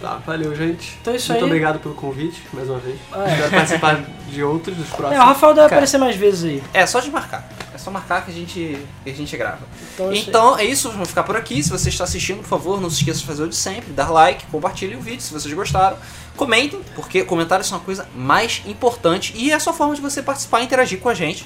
Tá, 0.00 0.18
valeu, 0.26 0.52
gente. 0.56 0.98
Então 1.00 1.12
é 1.12 1.16
isso 1.16 1.30
Muito 1.30 1.44
aí. 1.44 1.48
obrigado 1.48 1.78
pelo 1.78 1.94
convite, 1.94 2.42
mais 2.52 2.68
uma 2.68 2.78
vez. 2.80 2.98
Ah, 3.12 3.24
é. 3.24 3.32
Espero 3.34 3.50
participar 3.52 4.00
de 4.28 4.42
outros, 4.42 4.76
dos 4.76 4.90
É, 4.90 4.92
o 4.92 4.96
próximos. 4.96 5.24
Rafael 5.24 5.54
deve 5.54 5.68
Cara. 5.68 5.76
aparecer 5.76 5.98
mais 5.98 6.16
vezes 6.16 6.42
aí. 6.44 6.62
É 6.74 6.84
só 6.86 6.98
de 6.98 7.08
marcar. 7.08 7.48
É 7.82 7.84
só 7.84 7.90
marcar 7.90 8.24
que 8.24 8.30
a 8.30 8.34
gente, 8.34 8.78
que 9.02 9.10
a 9.10 9.12
gente 9.12 9.36
grava. 9.36 9.58
Então, 9.94 10.10
é. 10.12 10.16
Então 10.16 10.58
é 10.58 10.64
isso, 10.64 10.88
vamos 10.90 11.08
ficar 11.08 11.24
por 11.24 11.36
aqui. 11.36 11.60
Se 11.62 11.68
você 11.68 11.88
está 11.88 12.04
assistindo, 12.04 12.38
por 12.38 12.48
favor, 12.48 12.80
não 12.80 12.88
se 12.88 12.98
esqueça 12.98 13.18
de 13.20 13.26
fazer 13.26 13.42
o 13.42 13.48
de 13.48 13.56
sempre, 13.56 13.92
dar 13.92 14.08
like, 14.10 14.46
compartilhe 14.46 14.94
o 14.94 15.00
vídeo 15.00 15.20
se 15.20 15.32
vocês 15.32 15.52
gostaram. 15.52 15.96
Comentem, 16.36 16.80
porque 16.94 17.24
comentários 17.24 17.66
são 17.66 17.78
a 17.78 17.80
coisa 17.80 18.06
mais 18.14 18.62
importante 18.66 19.32
e 19.36 19.50
é 19.50 19.54
a 19.54 19.60
sua 19.60 19.72
forma 19.72 19.94
de 19.96 20.00
você 20.00 20.22
participar 20.22 20.60
e 20.60 20.64
interagir 20.64 21.00
com 21.00 21.08
a 21.08 21.14
gente. 21.14 21.44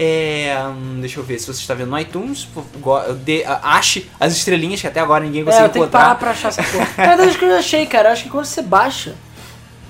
É, 0.00 0.56
hum, 0.68 0.98
deixa 1.00 1.18
eu 1.20 1.24
ver 1.24 1.38
se 1.38 1.46
você 1.46 1.60
está 1.60 1.74
vendo 1.74 1.90
no 1.90 1.98
iTunes. 1.98 2.48
a- 3.46 3.76
ache 3.76 4.08
as 4.18 4.32
estrelinhas 4.32 4.80
que 4.80 4.86
até 4.86 5.00
agora 5.00 5.22
ninguém 5.24 5.42
É, 5.42 5.44
conseguiu 5.44 5.66
eu 5.66 5.72
tenho 5.72 5.84
que 5.86 5.92
parar 5.92 6.10
encontrar. 6.12 6.18
pra 6.20 6.30
achar 6.30 6.48
essa 6.48 6.62
porra. 6.62 7.36
Que 7.36 7.44
eu 7.44 7.56
achei, 7.56 7.84
cara, 7.86 8.08
eu 8.08 8.12
acho 8.12 8.22
que 8.24 8.30
quando 8.30 8.44
você 8.46 8.62
baixa, 8.62 9.14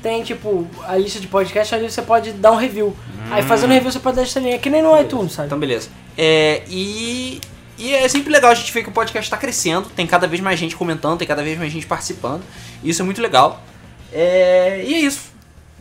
tem 0.08 0.22
tipo 0.22 0.66
a 0.84 0.96
lista 0.96 1.20
de 1.20 1.26
podcast, 1.26 1.74
ali 1.74 1.90
você 1.90 2.00
pode 2.00 2.32
dar 2.32 2.52
um 2.52 2.56
review. 2.56 2.96
Aí 3.30 3.42
fazendo 3.42 3.74
review 3.74 3.92
você 3.92 4.00
pode 4.00 4.16
dar 4.16 4.22
estrelinha, 4.22 4.58
que 4.58 4.70
nem 4.70 4.80
no 4.80 4.98
iTunes, 4.98 5.34
sabe? 5.34 5.48
Então, 5.48 5.58
beleza. 5.58 5.90
É, 6.16 6.62
e, 6.66 7.38
e 7.76 7.92
é 7.92 8.08
sempre 8.08 8.32
legal 8.32 8.50
a 8.50 8.54
gente 8.54 8.72
ver 8.72 8.82
que 8.82 8.88
o 8.88 8.92
podcast 8.92 9.26
está 9.26 9.36
crescendo, 9.36 9.90
tem 9.90 10.06
cada 10.06 10.26
vez 10.26 10.40
mais 10.40 10.58
gente 10.58 10.74
comentando, 10.74 11.18
tem 11.18 11.28
cada 11.28 11.42
vez 11.42 11.58
mais 11.58 11.70
gente 11.70 11.86
participando. 11.86 12.42
Isso 12.82 13.02
é 13.02 13.04
muito 13.04 13.20
legal. 13.20 13.62
É, 14.10 14.82
e 14.82 14.94
é 14.94 14.98
isso. 15.00 15.30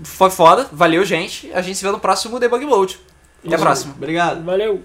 Foi 0.04 0.30
foda, 0.30 0.68
valeu, 0.74 1.06
gente. 1.06 1.50
A 1.54 1.62
gente 1.62 1.78
se 1.78 1.86
vê 1.86 1.90
no 1.90 2.00
próximo 2.00 2.38
Debug 2.38 2.66
Mode. 2.66 3.00
Até 3.46 3.56
a 3.56 3.60
próxima. 3.60 3.94
Obrigado. 3.96 4.44
Valeu! 4.44 4.84